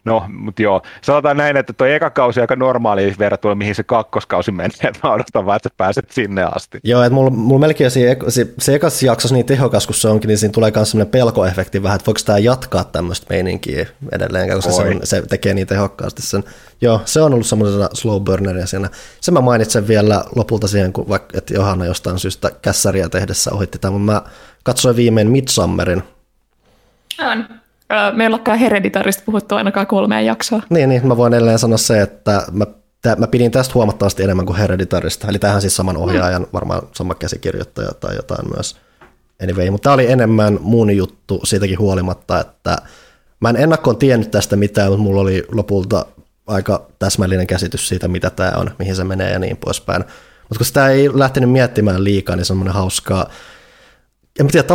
No, 0.09 0.25
mutta 0.29 0.63
joo, 0.63 0.83
sanotaan 1.03 1.37
näin, 1.37 1.57
että 1.57 1.73
tuo 1.73 1.87
eka 1.87 2.11
kausi 2.11 2.41
aika 2.41 2.57
normaali 2.57 3.15
verrattuna, 3.19 3.55
mihin 3.55 3.75
se 3.75 3.83
kakkoskausi 3.83 4.53
menee, 4.53 4.71
että 4.85 5.01
mä 5.09 5.13
odotan 5.13 5.47
vaan, 5.47 5.57
että 5.57 5.71
pääset 5.77 6.11
sinne 6.11 6.43
asti. 6.43 6.79
Joo, 6.85 7.03
että 7.03 7.15
mulla, 7.15 7.31
mulla 7.31 7.61
melkein 7.61 7.91
se, 7.91 8.17
se, 8.29 8.47
se 8.59 8.75
ekas 8.75 9.03
jaksossa 9.03 9.35
niin 9.35 9.47
tehokas 9.47 9.87
kuin 9.87 9.97
se 9.97 10.09
onkin, 10.09 10.29
niin 10.29 10.39
siinä 10.39 10.53
tulee 10.53 10.73
myös 10.75 10.91
sellainen 10.91 11.11
pelkoefekti 11.11 11.83
vähän, 11.83 11.97
että 11.97 12.07
voiko 12.07 12.21
tämä 12.25 12.39
jatkaa 12.39 12.85
tämmöistä 12.85 13.27
meininkiä 13.31 13.87
edelleen, 14.13 14.49
koska 14.55 14.73
se, 14.73 14.83
on, 14.83 15.01
se, 15.05 15.23
tekee 15.23 15.55
niin 15.55 15.67
tehokkaasti 15.67 16.23
sen. 16.23 16.45
Joo, 16.81 17.01
se 17.05 17.23
on 17.23 17.35
ollut 17.35 17.47
semmoisena 17.47 17.89
slow 17.93 18.23
burneria 18.23 18.67
siinä. 18.67 18.91
Sen 19.21 19.35
mä 19.35 19.41
mainitsen 19.41 19.89
vielä 19.89 20.25
lopulta 20.37 20.69
siihen, 20.69 20.93
kun 20.93 21.09
vaikka, 21.09 21.39
että 21.39 21.55
Johanna 21.55 21.87
jostain 21.87 22.19
syystä 22.19 22.51
kässäriä 22.63 23.09
tehdessä 23.09 23.51
ohitti 23.53 23.79
tämän, 23.79 24.01
mutta 24.01 24.13
mä 24.13 24.23
katsoin 24.63 24.97
viimein 24.97 25.31
Midsummerin. 25.31 26.03
On. 27.21 27.45
Me 28.13 28.25
ei 28.25 28.29
ollakaan 28.29 28.59
hereditarista 28.59 29.23
puhuttu 29.27 29.55
ainakaan 29.55 29.87
kolmeen 29.87 30.27
jaksoa. 30.27 30.63
Niin, 30.71 30.89
niin, 30.89 31.07
mä 31.07 31.17
voin 31.17 31.35
edelleen 31.35 31.59
sanoa 31.59 31.79
se, 31.79 32.03
että 32.03 32.43
mä, 32.53 32.67
tä, 33.03 33.17
mä 33.17 33.27
pidin 33.27 33.51
tästä 33.51 33.75
huomattavasti 33.75 34.23
enemmän 34.23 34.47
kuin 34.47 34.57
hereditarista. 34.57 35.29
Eli 35.29 35.39
tähän 35.39 35.61
siis 35.61 35.77
saman 35.77 35.97
ohjaajan, 35.97 36.43
mm. 36.43 36.49
varmaan 36.53 36.83
sama 36.93 37.15
käsikirjoittaja 37.15 37.91
tai 38.01 38.17
jotain 38.17 38.49
myös. 38.57 38.77
Anyway, 39.43 39.71
mutta 39.71 39.83
tämä 39.83 39.95
oli 39.95 40.11
enemmän 40.11 40.59
muun 40.61 40.97
juttu 40.97 41.41
siitäkin 41.45 41.79
huolimatta, 41.79 42.41
että 42.41 42.77
mä 43.41 43.51
en 43.51 43.57
ennakkoon 43.57 43.97
tiennyt 43.97 44.31
tästä 44.31 44.57
mitään, 44.57 44.89
mutta 44.89 45.03
mulla 45.03 45.21
oli 45.21 45.45
lopulta 45.53 46.07
aika 46.47 46.87
täsmällinen 46.99 47.47
käsitys 47.47 47.89
siitä, 47.89 48.09
mitä 48.09 48.31
tämä 48.31 48.53
on, 48.57 48.71
mihin 48.79 48.97
se 48.97 49.05
menee 49.05 49.33
ja 49.33 49.39
niin 49.39 49.57
poispäin. 49.57 50.05
Mutta 50.49 50.59
kun 50.59 50.67
sitä 50.67 50.89
ei 50.89 51.19
lähtenyt 51.19 51.51
miettimään 51.51 52.05
liikaa, 52.05 52.37
niin 52.37 52.45
semmoinen 52.45 52.75
hauskaa, 52.75 53.31
en 54.41 54.47
mä 54.47 54.51
tiedä, 54.53 54.67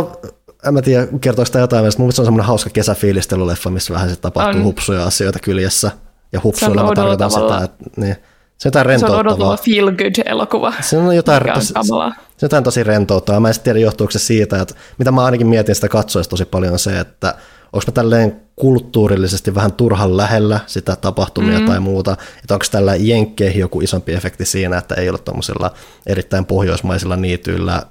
en 0.66 0.74
mä 0.74 0.82
tiedä, 0.82 1.06
kertoiko 1.20 1.46
sitä 1.46 1.58
jotain, 1.58 1.84
mutta 1.84 2.02
mun 2.02 2.12
se 2.12 2.20
on 2.20 2.26
semmoinen 2.26 2.46
hauska 2.46 2.70
kesäfiilistelyleffa, 2.70 3.70
missä 3.70 3.94
vähän 3.94 4.10
se 4.10 4.16
tapahtuu 4.16 4.60
on. 4.60 4.64
hupsuja 4.64 5.04
asioita 5.04 5.38
kyljessä. 5.38 5.90
Ja 6.32 6.40
hupsuilla 6.44 6.82
mä 6.82 6.94
tarkoitan 6.94 7.30
sitä, 7.30 7.64
että 7.64 7.84
niin, 7.96 8.16
se 8.58 8.68
on 8.68 8.70
jotain 8.70 8.86
rentouttavaa. 8.86 9.56
Se 9.56 9.62
on 9.62 9.64
feel 9.64 9.90
good 9.90 10.26
elokuva. 10.26 10.72
Se 10.80 10.98
on 10.98 11.16
jotain, 11.16 11.50
on 11.56 11.62
se, 11.62 11.74
on 11.90 12.12
jotain 12.42 12.64
tosi 12.64 12.84
rentouttavaa. 12.84 13.40
Mä 13.40 13.48
en 13.48 13.54
tiedä, 13.64 13.78
johtuuko 13.78 14.10
se 14.10 14.18
siitä, 14.18 14.60
että 14.60 14.74
mitä 14.98 15.12
mä 15.12 15.24
ainakin 15.24 15.46
mietin 15.46 15.74
sitä 15.74 15.88
katsoessa 15.88 16.30
tosi 16.30 16.44
paljon 16.44 16.72
on 16.72 16.78
se, 16.78 17.00
että 17.00 17.34
onko 17.72 17.84
mä 17.86 17.92
tälleen 17.92 18.40
kulttuurillisesti 18.56 19.54
vähän 19.54 19.72
turhan 19.72 20.16
lähellä 20.16 20.60
sitä 20.66 20.96
tapahtumia 20.96 21.60
mm. 21.60 21.66
tai 21.66 21.80
muuta, 21.80 22.16
että 22.42 22.54
onko 22.54 22.64
tällä 22.70 22.94
jenkkeihin 22.94 23.60
joku 23.60 23.80
isompi 23.80 24.14
efekti 24.14 24.44
siinä, 24.44 24.78
että 24.78 24.94
ei 24.94 25.10
ole 25.10 25.18
tuommoisilla 25.18 25.74
erittäin 26.06 26.44
pohjoismaisilla 26.44 27.16
niityillä 27.16 27.82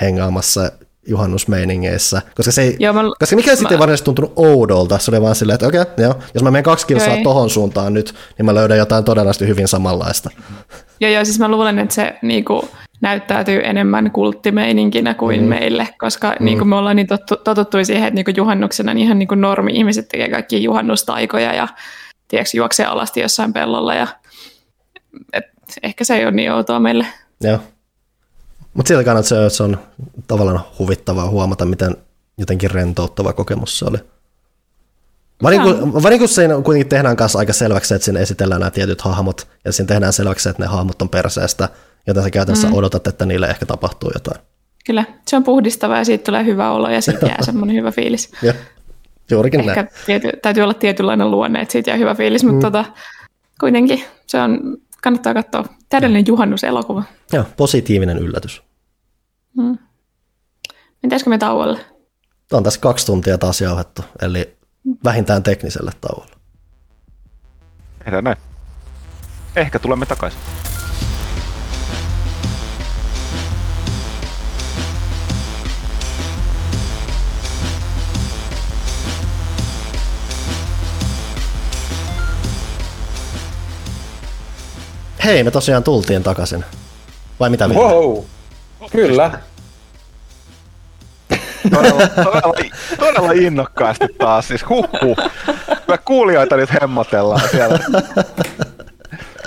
hengaamassa 0.00 0.72
juhannusmeiningeissä, 1.08 2.22
koska, 2.34 2.52
se 2.52 2.62
ei, 2.62 2.76
joo, 2.78 2.92
mä, 2.92 3.02
koska 3.18 3.36
mikä 3.36 3.50
mä, 3.50 3.56
sitten 3.56 3.74
ei 3.74 3.78
varsinaisesti 3.78 4.04
tuntunut 4.04 4.32
oudolta, 4.36 4.98
se 4.98 5.10
oli 5.10 5.22
vaan 5.22 5.34
silleen, 5.34 5.54
että 5.54 5.66
okei, 5.66 5.80
okay, 5.80 6.04
joo, 6.04 6.14
jos 6.34 6.42
mä 6.42 6.50
menen 6.50 6.64
kaksi 6.64 6.86
kilsaa 6.86 7.16
tohon 7.22 7.50
suuntaan 7.50 7.94
nyt, 7.94 8.14
niin 8.38 8.46
mä 8.46 8.54
löydän 8.54 8.78
jotain 8.78 9.04
todennäköisesti 9.04 9.46
hyvin 9.46 9.68
samanlaista. 9.68 10.30
Joo, 11.00 11.10
joo, 11.10 11.24
siis 11.24 11.38
mä 11.38 11.48
luulen, 11.48 11.78
että 11.78 11.94
se 11.94 12.14
niinku, 12.22 12.68
näyttäytyy 13.00 13.60
enemmän 13.64 14.10
kulttimeininkinä 14.10 15.14
kuin 15.14 15.40
mm. 15.40 15.48
meille, 15.48 15.88
koska 15.98 16.28
mm. 16.40 16.44
niinku, 16.44 16.64
me 16.64 16.76
ollaan 16.76 16.96
niin 16.96 17.06
tottu, 17.06 17.36
totuttu 17.36 17.84
siihen, 17.84 18.04
että 18.04 18.14
niinku, 18.14 18.32
juhannuksena 18.36 18.94
niin 18.94 19.04
ihan 19.04 19.18
niinku, 19.18 19.34
normi-ihmiset 19.34 20.08
tekee 20.08 20.28
kaikki 20.30 20.62
juhannustaikoja 20.62 21.54
ja 21.54 21.68
tiedätkö, 22.28 22.56
juoksee 22.56 22.86
alasti 22.86 23.20
jossain 23.20 23.52
pellolla 23.52 23.94
ja 23.94 24.06
et, 25.32 25.44
ehkä 25.82 26.04
se 26.04 26.16
ei 26.16 26.24
ole 26.24 26.32
niin 26.32 26.52
outoa 26.52 26.80
meille. 26.80 27.06
Joo. 27.40 27.58
Mutta 28.74 28.88
siltä 28.88 29.04
kannalta 29.04 29.28
se, 29.28 29.50
se 29.50 29.62
on 29.62 29.78
tavallaan 30.26 30.60
huvittavaa 30.78 31.28
huomata, 31.28 31.64
miten 31.64 31.96
jotenkin 32.38 32.70
rentouttava 32.70 33.32
kokemus 33.32 33.78
se 33.78 33.84
oli. 33.84 33.98
Kun 36.18 36.28
siinä 36.28 36.54
kuitenkin 36.54 36.88
tehdään 36.88 37.16
kanssa 37.16 37.38
aika 37.38 37.52
selväksi, 37.52 37.94
että 37.94 38.04
siinä 38.04 38.20
esitellään 38.20 38.60
nämä 38.60 38.70
tietyt 38.70 39.00
hahmot, 39.00 39.48
ja 39.64 39.72
siinä 39.72 39.88
tehdään 39.88 40.12
selväksi, 40.12 40.48
että 40.48 40.62
ne 40.62 40.66
hahmot 40.66 41.02
on 41.02 41.08
perseestä, 41.08 41.68
joten 42.06 42.22
sä 42.22 42.30
käytännössä 42.30 42.68
mm. 42.68 42.74
odotat, 42.74 43.06
että 43.06 43.26
niille 43.26 43.46
ehkä 43.46 43.66
tapahtuu 43.66 44.10
jotain. 44.14 44.40
Kyllä, 44.86 45.04
se 45.28 45.36
on 45.36 45.44
puhdistava 45.44 45.98
ja 45.98 46.04
siitä 46.04 46.24
tulee 46.24 46.44
hyvä 46.44 46.72
olo 46.72 46.90
ja 46.90 47.00
siitä 47.00 47.26
jää 47.26 47.42
semmoinen 47.42 47.76
hyvä 47.76 47.92
fiilis. 47.92 48.32
Ja, 48.42 48.54
juurikin 49.30 49.60
ehkä 49.60 49.74
näin. 49.74 49.88
Tiety, 50.06 50.30
täytyy 50.42 50.62
olla 50.62 50.74
tietynlainen 50.74 51.30
luonne, 51.30 51.60
että 51.60 51.72
siitä 51.72 51.90
jää 51.90 51.98
hyvä 51.98 52.14
fiilis, 52.14 52.44
mutta 52.44 52.56
mm. 52.70 52.72
tota, 52.72 52.84
kuitenkin 53.60 54.04
se 54.26 54.40
on 54.40 54.76
kannattaa 55.02 55.34
katsoa. 55.34 55.64
Täydellinen 55.92 56.26
juhannuselokuva. 56.26 57.02
Joo, 57.32 57.44
positiivinen 57.56 58.18
yllätys. 58.18 58.62
Hmm. 59.56 59.78
Mitäskö 61.02 61.30
me 61.30 61.38
tauolle? 61.38 61.80
On 62.52 62.62
tässä 62.62 62.80
kaksi 62.80 63.06
tuntia 63.06 63.38
taas 63.38 63.60
jauhettu, 63.60 64.02
eli 64.22 64.56
vähintään 65.04 65.42
tekniselle 65.42 65.92
tauolle. 66.00 66.36
Tehdään 67.98 68.24
näin. 68.24 68.36
Ehkä 69.56 69.78
tulemme 69.78 70.06
takaisin. 70.06 70.40
Hei, 85.24 85.44
me 85.44 85.50
tosiaan 85.50 85.82
tultiin 85.84 86.22
takaisin. 86.22 86.64
Vai 87.40 87.50
mitä 87.50 87.68
Ville? 87.68 87.82
Wow. 87.84 88.24
Kyllä. 88.92 89.30
Todella, 91.74 92.06
todella, 92.08 92.54
todella 92.98 93.32
innokkaasti 93.32 94.06
taas, 94.18 94.48
siis 94.48 94.68
huhhuh. 94.68 95.16
Kyllä 95.86 95.98
kuulijoita 96.04 96.56
nyt 96.56 96.70
hemmotellaan 96.82 97.48
siellä. 97.50 97.78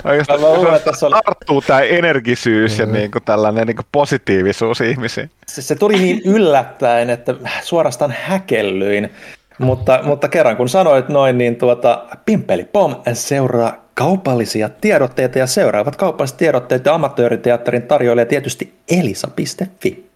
Oikeastaan, 0.04 0.40
Mä 0.40 0.46
luulen, 0.46 0.74
että 0.74 0.90
tässä 0.90 1.06
oli- 1.06 1.14
tarttuu 1.24 1.62
tämä 1.62 1.80
energisyys 1.80 2.78
ja 2.78 2.86
niin 2.86 3.10
kuin 3.10 3.24
tällainen 3.24 3.66
niin 3.66 3.76
kuin 3.76 3.86
positiivisuus 3.92 4.80
ihmisiin. 4.80 5.30
Se, 5.46 5.62
se 5.62 5.74
tuli 5.74 5.98
niin 5.98 6.22
yllättäen, 6.24 7.10
että 7.10 7.34
suorastaan 7.62 8.14
häkellyin. 8.22 9.12
Mutta, 9.58 10.00
mutta 10.02 10.28
kerran 10.28 10.56
kun 10.56 10.68
sanoit 10.68 11.08
noin, 11.08 11.38
niin 11.38 11.56
tuota, 11.56 12.04
Pimpeli 12.26 12.64
Pom 12.64 12.96
seuraa 13.12 13.85
kaupallisia 13.96 14.68
tiedotteita 14.68 15.38
ja 15.38 15.46
seuraavat 15.46 15.96
kaupalliset 15.96 16.36
tiedotteet 16.36 16.84
ja 16.84 16.94
amatööriteatterin 16.94 17.82
tarjoilee 17.82 18.24
tietysti 18.24 18.74
elisa.fi. 18.88 20.10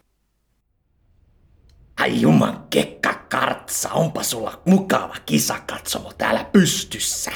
Ai 2.01 2.21
juman 2.21 2.65
kekka 2.71 3.15
kartsa, 3.29 3.89
onpa 3.93 4.23
sulla 4.23 4.61
mukava 4.65 5.17
kisakatsomo 5.27 6.13
täällä 6.19 6.45
pystyssä. 6.53 7.31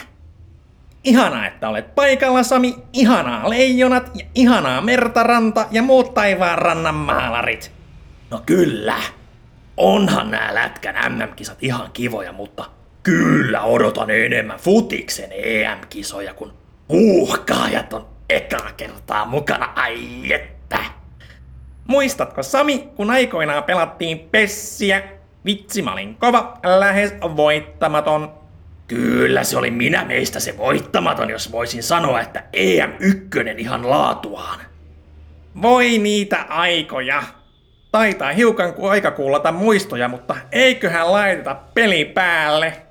Ihanaa, 1.04 1.46
että 1.46 1.68
olet 1.68 1.94
paikalla, 1.94 2.42
Sami. 2.42 2.74
Ihanaa 2.92 3.50
leijonat 3.50 4.10
ja 4.14 4.26
ihanaa 4.34 4.80
mertaranta 4.80 5.66
ja 5.70 5.82
muut 5.82 6.14
taivaan 6.14 6.58
rannan 6.58 6.94
maalarit. 6.94 7.72
No 8.30 8.42
kyllä. 8.46 8.96
Onhan 9.76 10.30
nämä 10.30 10.54
lätkän 10.54 11.12
MM-kisat 11.12 11.58
ihan 11.60 11.90
kivoja, 11.92 12.32
mutta 12.32 12.64
kyllä 13.04 13.62
odotan 13.62 14.10
enemmän 14.10 14.58
futiksen 14.58 15.30
EM-kisoja, 15.32 16.34
kun 16.34 16.52
uhkaajat 16.88 17.92
on 17.92 18.06
ekaa 18.30 18.70
kertaa 18.76 19.24
mukana. 19.24 19.72
Ai 19.76 20.32
että. 20.32 20.78
Muistatko 21.86 22.42
Sami, 22.42 22.88
kun 22.96 23.10
aikoinaan 23.10 23.64
pelattiin 23.64 24.18
pessiä? 24.18 25.02
Vitsi, 25.44 25.82
mä 25.82 25.92
olin 25.92 26.14
kova, 26.14 26.58
lähes 26.78 27.14
voittamaton. 27.36 28.32
Kyllä 28.86 29.44
se 29.44 29.58
oli 29.58 29.70
minä 29.70 30.04
meistä 30.04 30.40
se 30.40 30.58
voittamaton, 30.58 31.30
jos 31.30 31.52
voisin 31.52 31.82
sanoa, 31.82 32.20
että 32.20 32.44
EM1 32.56 33.58
ihan 33.58 33.90
laatuaan. 33.90 34.60
Voi 35.62 35.98
niitä 35.98 36.42
aikoja. 36.48 37.22
Taitaa 37.92 38.32
hiukan 38.32 38.74
kuin 38.74 38.90
aika 38.90 39.10
kuullata 39.10 39.52
muistoja, 39.52 40.08
mutta 40.08 40.36
eiköhän 40.52 41.12
laiteta 41.12 41.56
peli 41.74 42.04
päälle. 42.04 42.83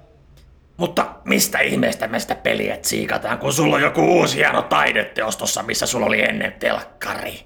Mutta 0.77 1.15
mistä 1.25 1.59
ihmeestä 1.59 2.07
me 2.07 2.19
sitä 2.19 2.35
peliä 2.35 2.77
tsiikataan, 2.77 3.37
kun 3.37 3.53
sulla 3.53 3.75
on 3.75 3.81
joku 3.81 4.01
uusi 4.01 4.37
hieno 4.37 4.61
taideteos 4.61 5.37
tossa, 5.37 5.63
missä 5.63 5.85
sulla 5.85 6.05
oli 6.05 6.21
ennen 6.21 6.53
telkkari? 6.59 7.39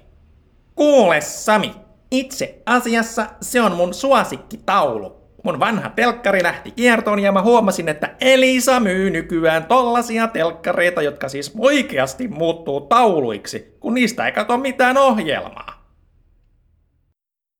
Kuule 0.74 1.20
Sami, 1.20 1.74
itse 2.10 2.62
asiassa 2.66 3.26
se 3.40 3.60
on 3.60 3.72
mun 3.72 3.94
suosikkitaulu. 3.94 5.18
Mun 5.44 5.60
vanha 5.60 5.88
telkkari 5.88 6.42
lähti 6.42 6.70
kiertoon 6.70 7.18
ja 7.18 7.32
mä 7.32 7.42
huomasin, 7.42 7.88
että 7.88 8.14
Elisa 8.20 8.80
myy 8.80 9.10
nykyään 9.10 9.64
tollasia 9.66 10.28
telkkareita, 10.28 11.02
jotka 11.02 11.28
siis 11.28 11.52
oikeasti 11.58 12.28
muuttuu 12.28 12.80
tauluiksi, 12.80 13.76
kun 13.80 13.94
niistä 13.94 14.26
ei 14.26 14.32
kato 14.32 14.58
mitään 14.58 14.96
ohjelmaa. 14.96 15.88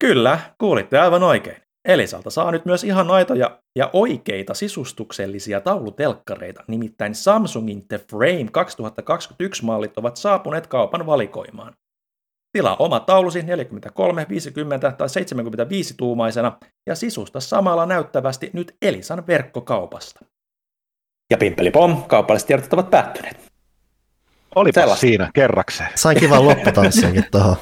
Kyllä, 0.01 0.39
kuulitte 0.59 0.99
aivan 0.99 1.23
oikein. 1.23 1.68
Elisalta 1.85 2.31
saa 2.31 2.51
nyt 2.51 2.65
myös 2.65 2.85
ihan 2.85 3.11
aitoja 3.11 3.61
ja 3.77 3.91
oikeita 3.93 4.55
sisustuksellisia 4.55 5.61
taulutelkkareita, 5.61 6.65
nimittäin 6.67 7.15
Samsungin 7.15 7.89
The 7.89 7.99
Frame 8.11 8.47
2021 8.53 9.65
mallit 9.65 9.99
ovat 9.99 10.17
saapuneet 10.17 10.67
kaupan 10.67 11.07
valikoimaan. 11.07 11.73
Tilaa 12.53 12.77
oma 12.79 13.01
taulusi 13.01 13.43
43, 13.43 14.27
50 14.29 14.93
tai 14.93 15.09
75 15.09 15.95
tuumaisena 15.97 16.59
ja 16.87 16.95
sisusta 16.95 17.41
samalla 17.41 17.87
näyttävästi 17.87 18.51
nyt 18.53 18.77
Elisan 18.83 19.27
verkkokaupasta. 19.27 20.25
Ja 21.31 21.39
pimpeli 21.39 21.71
pom, 21.71 22.03
kaupalliset 22.03 22.47
tiedot 22.47 22.73
ovat 22.73 22.91
päättyneet. 22.91 23.37
Olipa 24.55 24.81
Sellaista. 24.81 25.01
siinä 25.01 25.31
kerrakseen. 25.35 25.91
Sain 25.95 26.21
kivan 26.21 26.45
lopputanssinkin 26.45 27.25
tuohon. 27.31 27.57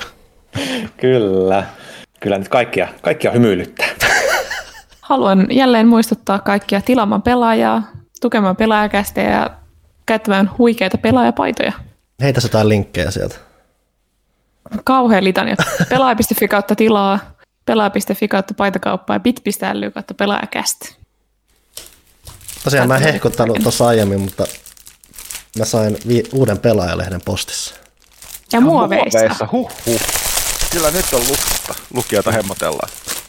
Kyllä. 1.01 1.65
Kyllä 2.21 2.39
nyt 2.39 2.49
kaikkia, 2.49 2.89
kaikkia 3.03 3.31
hymyilyttää. 3.31 3.87
Haluan 5.01 5.47
jälleen 5.51 5.89
muistuttaa 5.89 6.39
kaikkia 6.39 6.81
tilaamaan 6.81 7.23
pelaajaa, 7.23 7.83
tukemaan 8.21 8.57
pelaajakästä 8.57 9.21
ja 9.21 9.51
käyttämään 10.07 10.51
huikeita 10.59 10.99
pelaajapaitoja. 10.99 11.73
Heitä 12.23 12.41
jotain 12.43 12.69
linkkejä 12.69 13.11
sieltä. 13.11 13.37
Kauhean 14.85 15.25
litania. 15.25 15.57
Pelaaja.fi 15.89 16.49
kautta 16.49 16.75
tilaa, 16.75 17.19
pelaaja.fi 17.65 18.29
kautta 18.29 18.55
paitakauppaa 18.55 19.17
ja 19.17 19.21
bit.ly 19.21 19.91
kautta 19.91 20.15
pelaajakästä. 20.15 20.89
Tosiaan 22.65 22.89
mä 22.89 22.97
en 22.97 23.03
hehkuttanut 23.03 23.59
tuossa 23.63 23.87
aiemmin, 23.87 24.21
mutta 24.21 24.45
mä 25.59 25.65
sain 25.65 25.97
vi- 26.09 26.29
uuden 26.33 26.59
pelaajalehden 26.59 27.21
postissa. 27.25 27.75
Ja 28.53 28.61
muoveissa. 28.61 29.19
Muoveissa, 29.19 29.49
huh, 29.53 29.73
huh. 29.87 30.01
Kyllä 30.77 30.91
nyt 30.91 31.13
on 31.13 31.21
luksta. 31.21 31.75
Lukijoita 31.95 32.33
hemmotellaan. 32.33 32.89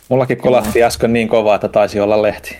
Mullakin 0.09 0.37
kolahti 0.37 0.83
äsken 0.83 1.13
niin 1.13 1.27
kovaa, 1.27 1.55
että 1.55 1.67
taisi 1.67 1.99
olla 1.99 2.21
lehti. 2.21 2.57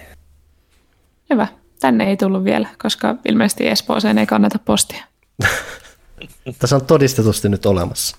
Hyvä. 1.29 1.47
Tänne 1.79 2.09
ei 2.09 2.17
tullut 2.17 2.43
vielä, 2.43 2.69
koska 2.81 3.15
ilmeisesti 3.25 3.67
Espooseen 3.67 4.17
ei 4.17 4.25
kannata 4.25 4.59
postia. 4.59 5.03
Tässä 6.59 6.75
on 6.75 6.85
todistetusti 6.85 7.49
nyt 7.49 7.65
olemassa. 7.65 8.17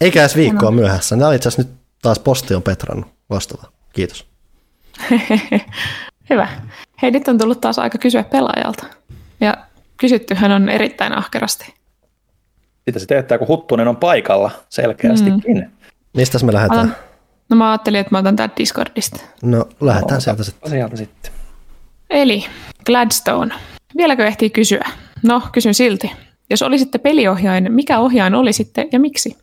Eikä 0.00 0.20
edes 0.20 0.36
viikkoa 0.36 0.70
myöhässä. 0.70 1.16
Nämä 1.16 1.34
itse 1.34 1.50
nyt 1.58 1.68
taas 2.02 2.18
posti 2.18 2.54
on 2.54 2.62
Petran 2.62 3.06
vastaava. 3.30 3.72
Kiitos. 3.92 4.26
Hyvä. 6.30 6.48
Hei, 7.02 7.10
nyt 7.10 7.28
on 7.28 7.38
tullut 7.38 7.60
taas 7.60 7.78
aika 7.78 7.98
kysyä 7.98 8.22
pelaajalta. 8.22 8.86
Ja 9.40 9.56
kysyttyhän 9.96 10.52
on 10.52 10.68
erittäin 10.68 11.18
ahkerasti. 11.18 11.74
Sitä 12.84 12.98
se 12.98 13.06
teettää, 13.06 13.38
kun 13.38 13.48
Huttunen 13.48 13.88
on 13.88 13.96
paikalla 13.96 14.50
selkeästikin. 14.68 15.56
Mm. 15.56 15.70
Mistä 16.16 16.38
me 16.46 16.52
lähdetään? 16.52 16.80
Alan, 16.80 16.96
no 17.48 17.56
mä 17.56 17.70
ajattelin, 17.70 18.00
että 18.00 18.10
mä 18.10 18.18
otan 18.18 18.36
tää 18.36 18.48
Discordista. 18.58 19.20
No 19.42 19.68
lähdetään 19.80 20.20
sieltä 20.20 20.44
sitten. 20.44 20.70
Sieltä 20.70 20.96
sitten. 20.96 21.32
Eli 22.10 22.46
Gladstone. 22.86 23.54
Vieläkö 23.96 24.26
ehtii 24.26 24.50
kysyä? 24.50 24.84
No, 25.22 25.42
kysyn 25.52 25.74
silti. 25.74 26.12
Jos 26.50 26.62
olisitte 26.62 26.98
peliohjain, 26.98 27.72
mikä 27.72 27.98
ohjain 27.98 28.34
olisitte 28.34 28.88
ja 28.92 29.00
miksi? 29.00 29.38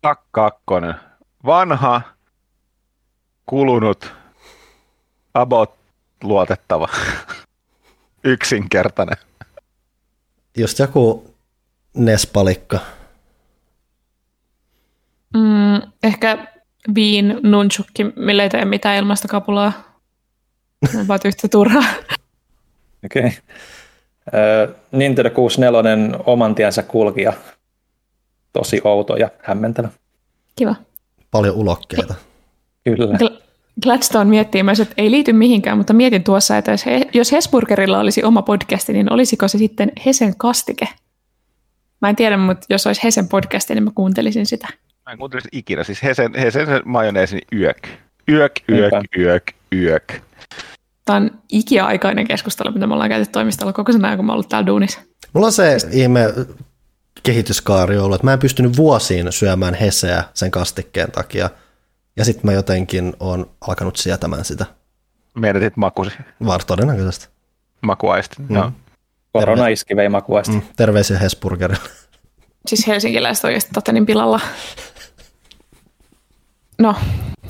Tak 0.00 0.20
kakkonen. 0.30 0.94
Vanha, 1.46 2.02
kulunut, 3.46 4.12
about 5.34 5.74
luotettava, 6.22 6.88
yksinkertainen. 8.24 9.16
Just 10.56 10.78
joku 10.78 11.33
Nespalikka. 11.94 12.78
Mm, 15.34 15.90
ehkä 16.02 16.46
Viin 16.94 17.40
nunchukki, 17.42 18.04
millä 18.16 18.42
ei 18.42 18.50
tee 18.50 18.64
mitään 18.64 18.96
ilmastokapulaa. 18.96 19.72
Ovat 21.04 21.24
yhtä 21.24 21.48
turhaa. 21.48 21.84
Okei. 23.04 23.26
Okay. 23.26 24.74
Nintendo 24.92 25.30
64 25.30 26.18
oman 26.26 26.54
tiensä 26.54 26.82
kulkija. 26.82 27.32
Tosi 28.52 28.80
outo 28.84 29.16
ja 29.16 29.30
hämmentävä. 29.42 29.88
Kiva. 30.56 30.74
Paljon 31.30 31.54
ulokkeita. 31.54 32.14
Kyllä. 32.84 33.18
Gl- 33.18 33.42
Gladstone 33.82 34.30
miettii 34.30 34.62
myös, 34.62 34.80
että 34.80 34.94
ei 34.96 35.10
liity 35.10 35.32
mihinkään, 35.32 35.78
mutta 35.78 35.92
mietin 35.92 36.24
tuossa, 36.24 36.58
että 36.58 36.70
jos, 36.70 36.86
he, 36.86 37.06
jos 37.14 37.32
Hesburgerilla 37.32 37.98
olisi 37.98 38.24
oma 38.24 38.42
podcasti, 38.42 38.92
niin 38.92 39.12
olisiko 39.12 39.48
se 39.48 39.58
sitten 39.58 39.92
Hesen 40.06 40.36
kastike? 40.36 40.88
Mä 42.04 42.08
en 42.08 42.16
tiedä, 42.16 42.36
mutta 42.36 42.66
jos 42.70 42.86
olisi 42.86 43.02
Hesen 43.04 43.28
podcasti, 43.28 43.74
niin 43.74 43.84
mä 43.84 43.90
kuuntelisin 43.94 44.46
sitä. 44.46 44.68
Mä 45.06 45.12
en 45.12 45.18
kuuntelisi 45.18 45.48
ikinä. 45.52 45.84
Siis 45.84 46.02
Hesen, 46.02 46.34
Hesen 46.34 46.66
se 46.66 46.80
majoneesi 46.84 47.40
yök. 47.52 47.88
Yök, 48.28 48.52
yök, 48.68 48.92
Niinpä. 48.92 49.02
yök, 49.18 49.42
yök. 49.72 50.12
Tämä 51.04 51.16
on 51.16 51.30
ikiaikainen 51.48 52.26
keskustelu, 52.28 52.72
mitä 52.72 52.86
me 52.86 52.94
ollaan 52.94 53.10
käyty 53.10 53.30
toimistolla 53.32 53.72
koko 53.72 53.92
sen 53.92 54.04
ajan, 54.04 54.16
kun 54.16 54.26
mä 54.26 54.32
ollut 54.32 54.48
täällä 54.48 54.66
duunissa. 54.66 55.00
Mulla 55.32 55.46
on 55.46 55.52
se 55.52 55.76
ihme 55.90 56.34
kehityskaari 57.22 57.98
ollut, 57.98 58.14
että 58.14 58.26
mä 58.26 58.32
en 58.32 58.38
pystynyt 58.38 58.76
vuosiin 58.76 59.32
syömään 59.32 59.74
heseä 59.74 60.24
sen 60.34 60.50
kastikkeen 60.50 61.10
takia. 61.10 61.50
Ja 62.16 62.24
sitten 62.24 62.46
mä 62.46 62.52
jotenkin 62.52 63.12
on 63.20 63.50
alkanut 63.60 63.96
sietämään 63.96 64.44
sitä. 64.44 64.66
Menetit 65.34 65.76
makusi, 65.76 66.10
Var 66.46 66.64
todennäköisesti. 66.64 67.28
makuaisti. 67.80 68.36
Mm. 68.38 68.56
Joo. 68.56 68.72
Korona 69.38 69.68
iski 69.68 69.96
vei 69.96 70.08
makuasti. 70.08 70.52
Mm, 70.52 70.62
terveisiä 70.76 71.18
Hesburgerille. 71.18 71.88
Siis 72.66 72.86
helsinkiläiset 72.86 73.44
oikeasti 73.44 73.70
Tottenin 73.74 74.06
pilalla. 74.06 74.40
No, 76.78 76.94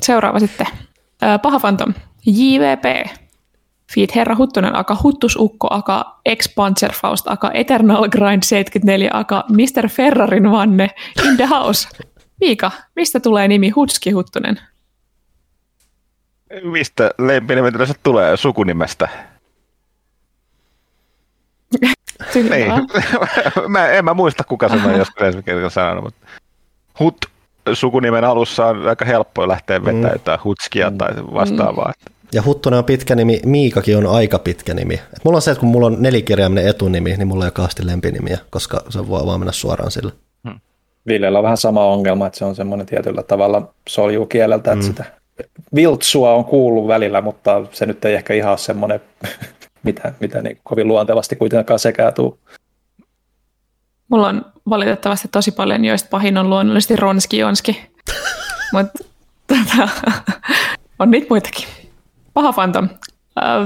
seuraava 0.01 0.39
sitten. 0.39 0.67
Paha 1.41 1.59
Phantom. 1.59 1.93
JVP. 2.25 3.09
Feet 3.95 4.15
Herra 4.15 4.35
Huttunen 4.35 4.75
aka 4.75 4.97
Huttusukko 5.03 5.67
aka 5.69 6.19
Ex 6.25 6.55
Panzerfaust 6.55 7.27
aka 7.27 7.51
Eternal 7.53 8.09
Grind 8.09 8.43
74 8.43 9.09
aka 9.13 9.43
Mr. 9.49 9.89
Ferrarin 9.89 10.51
vanne 10.51 10.89
in 11.29 11.37
the 11.37 11.45
house. 11.45 11.87
Miika, 12.41 12.71
mistä 12.95 13.19
tulee 13.19 13.47
nimi 13.47 13.69
Hutski 13.69 14.11
Huttunen? 14.11 14.59
Mistä 16.63 17.11
lempinimet 17.17 17.75
yleensä 17.75 17.93
tulee 18.03 18.37
sukunimestä? 18.37 19.09
Niin. 22.35 22.71
mä, 23.67 23.87
en 23.87 24.05
mä 24.05 24.13
muista, 24.13 24.43
kuka 24.43 24.69
sanoi 24.69 24.97
joskus 24.97 25.21
ensimmäisen 25.21 25.69
sanonut, 25.69 26.03
mutta 26.03 26.27
Hut 26.99 27.25
sukunimen 27.73 28.23
alussa 28.23 28.65
on 28.65 28.87
aika 28.87 29.05
helppo 29.05 29.47
lähteä 29.47 29.85
vetäytymään 29.85 30.39
Hutskia 30.43 30.91
tai 30.97 31.09
vastaavaa. 31.33 31.93
Ja 32.33 32.43
Huttunen 32.45 32.79
on 32.79 32.85
pitkä 32.85 33.15
nimi, 33.15 33.39
Miikakin 33.45 33.97
on 33.97 34.07
aika 34.07 34.39
pitkä 34.39 34.73
nimi. 34.73 34.93
Et 34.93 35.25
mulla 35.25 35.35
on 35.35 35.41
se, 35.41 35.51
että 35.51 35.59
kun 35.59 35.69
mulla 35.69 35.87
on 35.87 35.97
nelikirjaiminen 35.99 36.67
etunimi, 36.67 37.17
niin 37.17 37.27
mulla 37.27 37.45
ei 37.45 37.47
ole 37.47 37.51
kaasti 37.51 37.87
lempinimiä, 37.87 38.37
koska 38.49 38.83
se 38.89 39.07
voi 39.07 39.25
vaan 39.25 39.39
mennä 39.39 39.51
suoraan 39.51 39.91
sille. 39.91 40.11
Villellä 41.07 41.39
on 41.39 41.43
vähän 41.43 41.57
sama 41.57 41.85
ongelma, 41.85 42.27
että 42.27 42.39
se 42.39 42.45
on 42.45 42.55
semmoinen 42.55 42.87
tietyllä 42.87 43.23
tavalla 43.23 43.73
soljuu 43.89 44.25
kieleltä, 44.25 44.71
että 44.71 44.85
sitä 44.85 45.05
viltsua 45.75 46.33
on 46.33 46.45
kuullut 46.45 46.87
välillä, 46.87 47.21
mutta 47.21 47.65
se 47.71 47.85
nyt 47.85 48.05
ei 48.05 48.15
ehkä 48.15 48.33
ihan 48.33 48.49
ole 48.49 48.57
semmoinen, 48.57 49.01
mitä, 49.85 50.13
mitä 50.19 50.41
niin 50.41 50.59
kovin 50.63 50.87
luontevasti 50.87 51.35
kuitenkaan 51.35 51.79
sekään 51.79 52.13
tuu. 52.13 52.39
Mulla 54.09 54.27
on 54.27 54.45
valitettavasti 54.69 55.27
tosi 55.27 55.51
paljon, 55.51 55.85
joista 55.85 56.09
pahin 56.09 56.37
on 56.37 56.49
luonnollisesti 56.49 56.95
Ronski 56.95 57.37
Jonski. 57.37 57.89
Mutta 58.73 59.03
tota, 59.47 59.89
on 60.99 61.11
niitä 61.11 61.27
muitakin. 61.29 61.67
Paha 62.33 62.53
Phantom. 62.53 62.89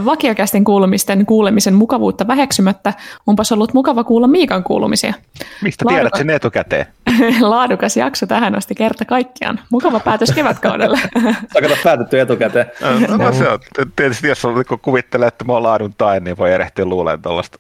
Vakiokästin 0.06 0.64
kuulumisten 0.64 1.26
kuulemisen 1.26 1.74
mukavuutta 1.74 2.28
väheksymättä 2.28 2.94
onpas 3.28 3.52
ollut 3.52 3.74
mukava 3.74 4.04
kuulla 4.04 4.28
Miikan 4.28 4.64
kuulumisia. 4.64 5.14
Mistä 5.62 5.86
Laadukas- 5.86 5.96
tiedät 5.96 6.14
sen 6.18 6.30
etukäteen? 6.30 6.86
Laadukas 7.42 7.98
jakso 7.98 8.28
tähän 8.28 8.56
asti 8.56 8.76
kerta 8.76 9.06
kaikkiaan. 9.06 9.60
Mukava 9.72 10.00
päätös 10.00 10.32
kevätkaudelle. 10.32 11.00
Sä 11.54 11.62
kato 11.62 11.76
päätetty 11.84 12.20
etukäteen. 12.20 12.72
No, 13.10 13.18
no, 13.18 13.34
se 13.34 13.50
on, 13.50 13.60
tietysti 13.96 14.28
jos 14.28 14.46
on, 14.46 14.66
kun 14.66 14.80
kuvittelee, 14.80 15.28
että 15.28 15.46
mä 15.46 15.54
oon 15.54 15.64
laadun 15.64 15.94
tai, 15.98 16.20
niin 16.20 16.38
voi 16.38 16.54
erehtiä 16.54 16.86
luuleen 16.86 17.22
tuollaista. 17.22 17.60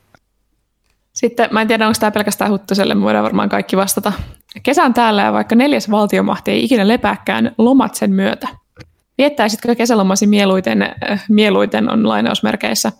Sitten 1.13 1.49
mä 1.51 1.61
en 1.61 1.67
tiedä, 1.67 1.87
onko 1.87 1.97
tämä 1.99 2.11
pelkästään 2.11 2.51
Huttuselle, 2.51 2.95
me 2.95 3.01
voidaan 3.01 3.23
varmaan 3.23 3.49
kaikki 3.49 3.77
vastata. 3.77 4.13
Kesä 4.63 4.83
on 4.83 4.93
täällä 4.93 5.21
ja 5.21 5.33
vaikka 5.33 5.55
neljäs 5.55 5.91
valtiomahti 5.91 6.51
ei 6.51 6.63
ikinä 6.63 6.87
lepääkään 6.87 7.51
lomat 7.57 7.95
sen 7.95 8.11
myötä. 8.11 8.47
Viettäisitkö 9.19 9.75
kesälomasi 9.75 10.27
mieluiten, 10.27 10.81
äh, 10.81 11.25
mieluiten 11.29 11.91
on 11.91 12.07
lainausmerkeissä 12.07 12.91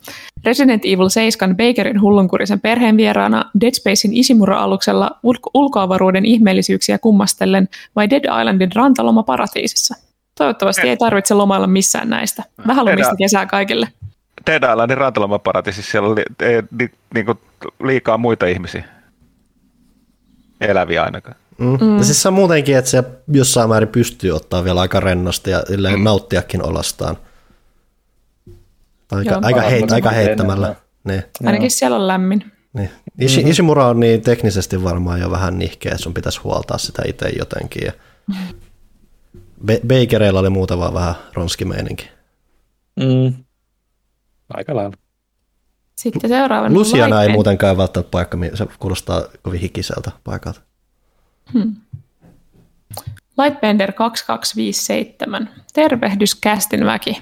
Resident 0.45 0.85
Evil 0.85 1.09
7 1.09 1.57
Bakerin 1.57 2.01
hullunkurisen 2.01 2.59
perheen 2.59 2.97
vieraana, 2.97 3.45
Dead 3.61 3.73
Spacein 3.73 4.13
Ishimura-aluksella 4.13 5.11
ulko- 5.23 5.51
ulkoavaruuden 5.53 6.25
ihmeellisyyksiä 6.25 6.97
kummastellen 6.97 7.69
vai 7.95 8.09
Dead 8.09 8.23
Islandin 8.39 8.71
rantaloma 8.75 9.23
paratiisissa? 9.23 9.95
Toivottavasti 10.37 10.89
ei 10.89 10.97
tarvitse 10.97 11.33
lomailla 11.33 11.67
missään 11.67 12.09
näistä. 12.09 12.43
Vähän 12.67 12.85
lomista 12.85 13.15
kesää 13.15 13.45
kaikille. 13.45 13.87
Dead 14.45 14.63
Islandin 14.71 14.97
rantalomaparatiisissa 14.97 15.91
siellä 15.91 16.09
oli, 16.09 16.23
ei 16.41 16.63
ni, 16.79 16.89
niinku, 17.13 17.35
liikaa 17.83 18.17
muita 18.17 18.45
ihmisiä. 18.45 18.83
Eläviä 20.61 21.03
ainakaan. 21.03 21.35
Mm. 21.59 21.77
Mm. 21.81 21.97
Ja 21.97 22.03
siis 22.03 22.21
se 22.21 22.27
on 22.27 22.33
muutenkin, 22.33 22.77
että 22.77 22.91
se 22.91 23.03
jossain 23.27 23.69
määrin 23.69 23.89
pystyy 23.89 24.31
ottaa 24.31 24.63
vielä 24.63 24.81
aika 24.81 24.99
rennosti 24.99 25.51
ja 25.51 25.63
mm. 25.97 26.03
nauttiakin 26.03 26.65
olostaan. 26.65 27.17
Aika, 29.11 29.31
Joo. 29.31 29.39
aika, 29.43 29.61
heit, 29.61 29.91
aika 29.91 30.09
heittämällä. 30.09 30.75
Niin. 31.03 31.23
Ainakin 31.45 31.71
siellä 31.71 31.95
on 31.95 32.07
lämmin. 32.07 32.51
Niin. 32.73 32.89
Ishi, 33.19 33.37
mm-hmm. 33.37 33.51
Ishimura 33.51 33.87
on 33.87 33.99
niin 33.99 34.21
teknisesti 34.21 34.83
varmaan 34.83 35.19
jo 35.19 35.31
vähän 35.31 35.59
nihkeä, 35.59 35.91
että 35.91 36.03
sun 36.03 36.13
pitäisi 36.13 36.39
huoltaa 36.39 36.77
sitä 36.77 37.01
itse 37.07 37.29
jotenkin. 37.29 37.85
Ja 37.85 37.93
Be- 39.65 39.81
Bakereilla 39.87 40.39
oli 40.39 40.49
muuta 40.49 40.77
vaan 40.77 40.93
vähän 40.93 41.15
ronskimeininki. 41.33 42.09
Mm. 42.99 43.33
Aika 44.49 44.75
lailla. 44.75 44.97
Sitten 45.95 46.29
seuraavana 46.29 46.75
Luciana 46.75 47.23
ei 47.23 47.29
muutenkaan 47.29 47.77
välttämättä 47.77 48.11
paikka, 48.11 48.37
se 48.53 48.65
kuulostaa 48.79 49.23
kovin 49.41 49.59
hikiseltä 49.59 50.11
paikalta. 50.23 50.61
Lightbender 53.37 53.91
2257. 53.91 55.49
Tervehdys 55.73 56.35
kästin 56.35 56.85
väki. 56.85 57.21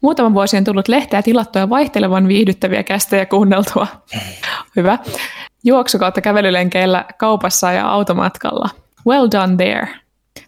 Muutaman 0.00 0.34
vuosi 0.34 0.56
on 0.56 0.64
tullut 0.64 0.88
lehteä 0.88 1.22
tilattua 1.22 1.68
vaihtelevan 1.68 2.28
viihdyttäviä 2.28 2.82
kästejä 2.82 3.26
kuunneltua. 3.26 3.86
Hyvä. 4.76 4.98
Juoksu 5.64 5.98
kautta 5.98 6.20
kävelylenkeillä 6.20 7.04
kaupassa 7.18 7.72
ja 7.72 7.88
automatkalla. 7.88 8.68
Well 9.06 9.28
done 9.32 9.56
there. 9.56 9.88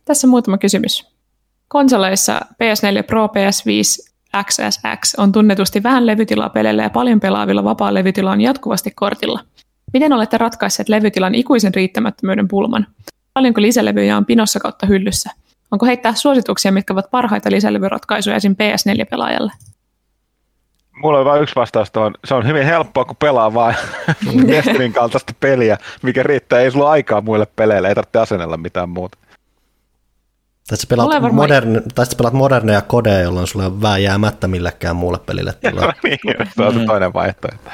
Tässä 0.04 0.26
muutama 0.26 0.58
kysymys. 0.58 1.06
Konsoleissa 1.68 2.40
PS4 2.52 3.02
Pro, 3.06 3.26
PS5, 3.26 4.10
XSX 4.44 5.14
on 5.18 5.32
tunnetusti 5.32 5.82
vähän 5.82 6.06
levytilaa 6.06 6.48
peleillä 6.48 6.82
ja 6.82 6.90
paljon 6.90 7.20
pelaavilla 7.20 7.64
vapaa 7.64 7.94
levytila 7.94 8.30
on 8.30 8.40
jatkuvasti 8.40 8.90
kortilla. 8.90 9.40
Miten 9.92 10.12
olette 10.12 10.38
ratkaisseet 10.38 10.88
levytilan 10.88 11.34
ikuisen 11.34 11.74
riittämättömyyden 11.74 12.48
pulman? 12.48 12.86
Paljonko 13.34 13.62
lisälevyjä 13.62 14.16
on 14.16 14.26
pinossa 14.26 14.60
kautta 14.60 14.86
hyllyssä? 14.86 15.30
Onko 15.70 15.86
heittää 15.86 16.14
suosituksia, 16.14 16.72
mitkä 16.72 16.92
ovat 16.92 17.10
parhaita 17.10 17.50
lisälevyratkaisuja 17.50 18.36
esim. 18.36 18.52
PS4-pelaajalle? 18.52 19.52
Mulla 21.02 21.18
on 21.18 21.24
vain 21.24 21.42
yksi 21.42 21.54
vastaus 21.54 21.90
tuohon. 21.90 22.14
Se 22.24 22.34
on 22.34 22.46
hyvin 22.46 22.64
helppoa, 22.64 23.04
kun 23.04 23.16
pelaa 23.16 23.54
vain 23.54 23.76
Destinin 24.48 24.92
kaltaista 24.92 25.32
peliä, 25.40 25.78
mikä 26.02 26.22
riittää. 26.22 26.60
Ei 26.60 26.70
sulla 26.70 26.90
aikaa 26.90 27.20
muille 27.20 27.46
peleille, 27.56 27.88
ei 27.88 27.94
tarvitse 27.94 28.18
asennella 28.18 28.56
mitään 28.56 28.88
muuta. 28.88 29.18
Tai 30.68 30.78
sä 30.78 30.86
pelaat, 30.88 31.08
varmaan- 31.10 31.34
modern, 31.34 31.82
tai 31.94 32.06
sä 32.06 32.16
pelaat 32.16 32.34
moderneja 32.34 32.82
kodeja, 32.82 33.20
jolloin 33.20 33.46
sulla 33.46 33.64
ei 33.64 33.70
ole 33.70 33.82
vääjäämättä 33.82 34.48
millekään 34.48 34.96
muulle 34.96 35.18
pelille 35.18 35.52
tilaa. 35.60 35.92
niin, 36.04 36.18
se 36.56 36.62
on 36.62 36.74
se 36.74 36.84
toinen 36.84 37.12
vaihtoehto. 37.12 37.70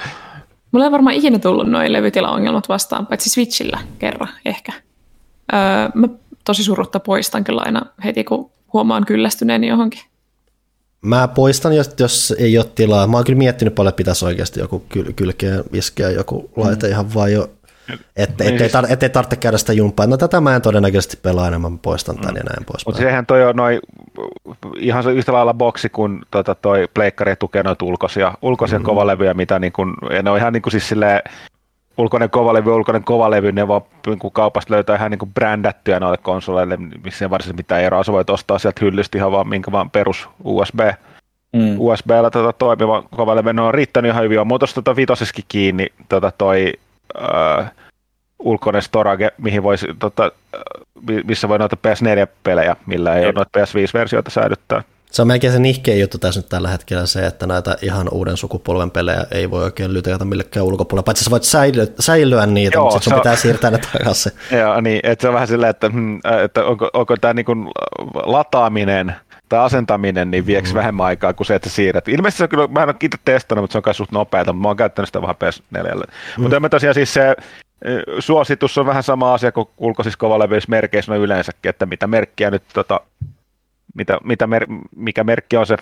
Mulla 0.73 0.85
ei 0.85 0.93
varmaan 0.93 1.17
ikinä 1.17 1.39
tullut 1.39 1.71
noin 1.71 1.93
levytilaongelmat 1.93 2.69
vastaan, 2.69 3.07
paitsi 3.07 3.31
Switchillä 3.31 3.79
kerran 3.99 4.29
ehkä. 4.45 4.73
Öö, 5.53 5.59
mä 5.95 6.09
tosi 6.45 6.65
surutta 6.65 7.01
poistan 7.01 7.45
kyllä 7.45 7.63
aina 7.65 7.87
heti, 8.05 8.25
kun 8.25 8.51
huomaan 8.73 9.05
kyllästyneeni 9.07 9.69
johonkin. 9.69 10.01
Mä 11.01 11.29
poistan, 11.29 11.77
jos, 11.77 11.91
jos 12.01 12.35
ei 12.39 12.59
ole 12.59 12.67
tilaa. 12.75 13.07
Mä 13.07 13.17
oon 13.17 13.25
kyllä 13.25 13.39
miettinyt 13.39 13.75
paljon, 13.75 13.89
että 13.89 13.97
pitäisi 13.97 14.25
oikeasti 14.25 14.61
joku 14.61 14.85
kyl, 14.89 15.13
kylkeen 15.17 15.65
iskeä 15.73 16.11
joku 16.11 16.51
laite 16.57 16.89
ihan 16.89 17.15
vaan 17.15 17.33
jo, 17.33 17.51
että 18.17 18.45
Niin 18.45 18.53
ettei, 18.63 18.83
tar- 18.83 18.93
ettei 18.93 19.11
tarvitse 19.11 19.37
käydä 19.37 19.59
sitä 19.59 19.73
jumppaa. 19.73 20.07
No 20.07 20.17
tätä 20.17 20.41
mä 20.41 20.55
en 20.57 20.63
todennäköisesti 20.63 21.17
pelaa 21.23 21.49
enemmän, 21.49 21.73
mä 21.73 21.79
poistan 21.83 22.17
tän 22.17 22.37
ja 22.37 22.43
näin 22.43 22.59
Mutta 22.59 22.73
poispäin. 22.73 22.97
sehän 22.97 23.27
toi 23.27 23.45
on 23.45 23.57
noin, 23.57 23.81
ihan 24.79 25.03
se 25.03 25.13
yhtä 25.13 25.33
lailla 25.33 25.55
boksi 25.55 25.89
kuin 25.89 26.21
tota 26.31 26.55
toi 26.55 26.89
pleikkari 26.95 27.37
tukee 27.37 27.63
noita 27.63 27.85
ulkoisia, 27.85 28.35
ulkoisia 28.43 28.79
mm. 28.79 28.85
kovalevyjä, 28.85 29.35
mitä 29.35 29.59
niin 29.59 29.73
kuin, 29.73 29.95
ja 30.11 30.23
ne 30.23 30.31
on 30.31 30.39
ihan 30.39 30.53
niin 30.53 30.63
kuin 30.63 30.71
siis 30.71 30.89
silleen, 30.89 31.23
ulkoinen 31.99 32.31
kovalevy, 32.31 32.71
ulkoinen 32.71 33.05
kovalevy, 33.05 33.53
ne 33.53 33.69
vaan 33.69 33.83
niin 34.07 34.19
kuin 34.19 34.33
kaupasta 34.33 34.75
löytää 34.75 34.97
ihan 34.97 35.11
niin 35.11 35.19
kuin 35.19 35.35
brändättyjä 35.35 36.01
noille 36.01 36.19
konsoleille, 36.23 36.77
missä 37.05 37.25
ei 37.25 37.31
varsinaisesti 37.31 37.57
mitään 37.57 37.83
eroa. 37.83 38.05
Sä 38.05 38.13
voit 38.13 38.31
ostaa 38.31 38.59
sieltä 38.59 38.85
hyllystä 38.85 39.19
ihan 39.19 39.33
vaan 39.33 39.49
minkä 39.49 39.73
vaan 39.73 39.91
perus 39.91 40.29
USB, 40.45 40.81
Mm. 41.53 41.77
USBllä 41.79 42.31
tota 42.31 42.53
toimiva 42.53 43.03
kovalevy. 43.17 43.53
Ne 43.53 43.63
on 43.63 43.75
riittänyt 43.75 44.11
ihan 44.11 44.25
hyvin. 44.25 44.41
On 44.41 44.47
muutos 44.47 44.75
tota 44.75 44.97
vitosessakin 44.97 45.45
kiinni 45.49 45.87
tota 46.09 46.33
toi 46.39 46.73
äh, 47.61 47.71
ulkoinen 48.39 48.83
storage, 48.83 49.31
mihin 49.39 49.63
voisi, 49.63 49.87
tota, 49.99 50.25
äh, 50.25 50.61
mi- 51.09 51.23
missä 51.23 51.49
voi 51.49 51.59
noita 51.59 51.77
PS4-pelejä, 51.77 52.77
millä 52.87 53.15
ei 53.15 53.25
ole 53.25 53.33
noita 53.33 53.59
PS5-versioita 53.61 54.31
säilyttää. 54.31 54.83
Se 55.11 55.23
on 55.23 55.29
melkein 55.29 55.53
se 55.53 55.59
nihkeä 55.59 55.95
juttu 55.97 56.19
tässä 56.19 56.41
nyt 56.41 56.49
tällä 56.49 56.69
hetkellä 56.69 57.07
se, 57.07 57.27
että 57.27 57.47
näitä 57.47 57.77
ihan 57.83 58.09
uuden 58.13 58.37
sukupolven 58.37 58.91
pelejä 58.91 59.27
ei 59.31 59.51
voi 59.51 59.65
oikein 59.65 59.93
lytätä 59.95 60.25
millekään 60.25 60.67
ulkopuolelle, 60.67 61.05
paitsi 61.05 61.25
sä 61.25 61.31
voit 61.31 61.43
säilyä, 61.43 61.87
säilyä 62.01 62.47
niitä, 62.47 62.77
Joo, 62.77 62.85
mutta 62.85 62.99
sitten 62.99 63.05
sun 63.05 63.11
se 63.11 63.15
on- 63.15 63.21
pitää 63.21 63.37
siirtää 63.37 63.71
ne 63.71 63.79
takaisin. 63.79 64.33
Joo, 64.61 64.81
niin, 64.81 65.01
että 65.03 65.23
se 65.23 65.29
on 65.29 65.35
vähän 65.35 65.49
silleen, 65.49 65.71
että, 65.71 65.89
hmm, 65.89 66.21
että 66.45 66.65
onko, 66.65 66.91
onko 66.93 67.17
tämä 67.17 67.35
niin 67.35 67.47
lataaminen 68.15 69.15
tai 69.49 69.61
asentaminen, 69.61 70.31
niin 70.31 70.47
vieks 70.47 70.73
mm. 70.73 70.77
vähemmän 70.77 71.07
aikaa 71.07 71.33
kuin 71.33 71.47
se, 71.47 71.55
että 71.55 71.69
sä 71.69 71.75
siirrät. 71.75 72.09
Ilmeisesti 72.09 72.39
se 72.39 72.45
on 72.45 72.49
kyllä, 72.49 72.67
mä 72.67 72.83
en 72.83 72.89
ole 72.89 72.97
itse 73.03 73.19
testannut, 73.25 73.63
mutta 73.63 73.73
se 73.73 73.79
on 73.79 73.83
kai 73.83 73.95
suht 73.95 74.13
nopeata, 74.13 74.53
mä 74.53 74.69
oon 74.69 74.77
käyttänyt 74.77 75.09
sitä 75.09 75.23
vähän 75.23 75.37
PS4. 75.45 75.97
Mm. 75.97 76.43
Mutta 76.43 76.61
mä 76.61 76.69
tosiaan 76.69 76.95
siis 76.95 77.15
se 77.15 77.29
eh, 77.85 78.03
suositus 78.19 78.79
on 78.79 78.87
vähän 78.87 79.03
sama 79.03 79.35
asia 79.35 79.53
kuin 79.53 79.69
ulkoisissa 79.79 80.19
kovalevyissä 80.19 80.71
merkeissä 80.71 81.13
no 81.13 81.19
yleensäkin, 81.19 81.69
että 81.69 81.87
mitä 81.87 82.07
merkkiä 82.07 82.51
nyt 82.51 82.63
tota, 82.73 83.01
mitä, 83.97 84.19
mitä 84.25 84.47
mer, 84.47 84.67
mikä 84.97 85.25
merkki 85.25 85.57
on 85.57 85.67
se 85.67 85.77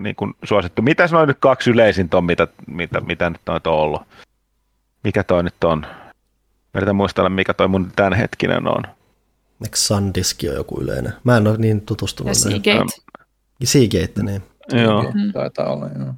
niin 0.00 0.16
kuin 0.16 0.34
suosittu. 0.44 0.82
Mitä 0.82 1.06
se 1.06 1.16
on 1.16 1.28
nyt 1.28 1.38
kaksi 1.40 1.70
yleisintä 1.70 2.16
on, 2.16 2.24
mitä, 2.24 2.48
mitä, 2.66 3.00
mitä 3.00 3.30
nyt 3.30 3.48
on 3.48 3.60
ollut? 3.64 4.02
Mikä 5.04 5.24
toi 5.24 5.42
nyt 5.42 5.64
on? 5.64 5.86
Yritän 6.74 6.96
muistella, 6.96 7.30
mikä 7.30 7.54
toi 7.54 7.68
mun 7.68 7.92
tämänhetkinen 7.96 8.68
on. 8.68 8.82
Eikö 9.64 9.76
Sandisk 9.76 10.38
on 10.48 10.54
joku 10.54 10.80
yleinen? 10.80 11.12
Mä 11.24 11.36
en 11.36 11.46
ole 11.46 11.56
niin 11.58 11.80
tutustunut. 11.80 12.28
Ja. 12.28 12.34
Seagate. 12.34 13.02
Seagate, 13.64 14.22
niin. 14.22 14.42
Joo. 14.72 15.12
Taitaa 15.32 15.72
olla, 15.72 15.88
joo. 15.98 16.14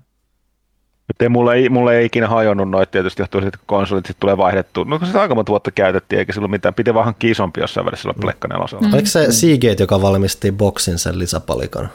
Ei, 1.20 1.28
mulle, 1.28 1.55
ei, 1.55 1.69
mulle 1.69 1.99
ei 1.99 2.07
ikinä 2.07 2.28
hajonnut 2.28 2.70
noita 2.70 2.91
tietysti 2.91 3.23
johtuu 3.23 3.41
siitä, 3.41 3.59
kun 3.59 3.67
konsolit 3.67 4.07
sit 4.07 4.17
tulee 4.20 4.36
vaihdettu. 4.36 4.85
No 4.85 4.99
kun 4.99 5.07
sitä 5.07 5.20
aika 5.20 5.35
monta 5.35 5.51
vuotta 5.51 5.70
käytettiin, 5.70 6.19
eikä 6.19 6.33
silloin 6.33 6.51
mitään. 6.51 6.75
Piti 6.75 6.94
vähän 6.94 7.15
isompi 7.25 7.60
jossain 7.60 7.86
välissä 7.86 8.02
sillä 8.02 8.15
Pleikka 8.20 8.49
nelosella. 8.49 8.86
Mm. 8.86 8.94
Oliko 8.94 9.07
se 9.07 9.33
Seagate, 9.33 9.83
joka 9.83 10.02
valmisti 10.02 10.52
boksin 10.52 10.99
sen 10.99 11.19
lisäpalikan? 11.19 11.91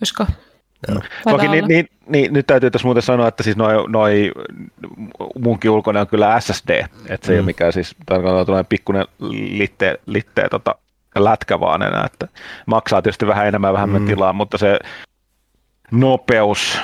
Olisiko? 0.00 0.26
Joo. 0.88 1.02
Toki 1.30 1.48
niin, 1.48 1.64
niin, 1.68 1.88
niin, 2.08 2.32
nyt 2.32 2.46
täytyy 2.46 2.70
tässä 2.70 2.86
muuten 2.86 3.02
sanoa, 3.02 3.28
että 3.28 3.42
siis 3.42 3.56
noi, 3.56 3.88
noi 3.88 4.32
munkin 5.38 5.70
ulkona 5.70 6.00
on 6.00 6.06
kyllä 6.06 6.40
SSD, 6.40 6.70
että 7.08 7.26
se 7.26 7.32
mm. 7.32 7.34
ei 7.34 7.38
ole 7.38 7.46
mikään 7.46 7.72
siis 7.72 7.96
pikkuinen 8.68 9.06
litteen, 9.58 9.98
litteen 10.06 10.50
tota, 10.50 10.74
lätkä 11.16 11.60
vaan 11.60 11.82
enää, 11.82 12.04
että 12.06 12.28
maksaa 12.66 13.02
tietysti 13.02 13.26
vähän 13.26 13.46
enemmän 13.46 13.72
vähemmän 13.72 14.02
mm. 14.02 14.08
tilaa, 14.08 14.32
mutta 14.32 14.58
se 14.58 14.78
nopeus, 15.90 16.78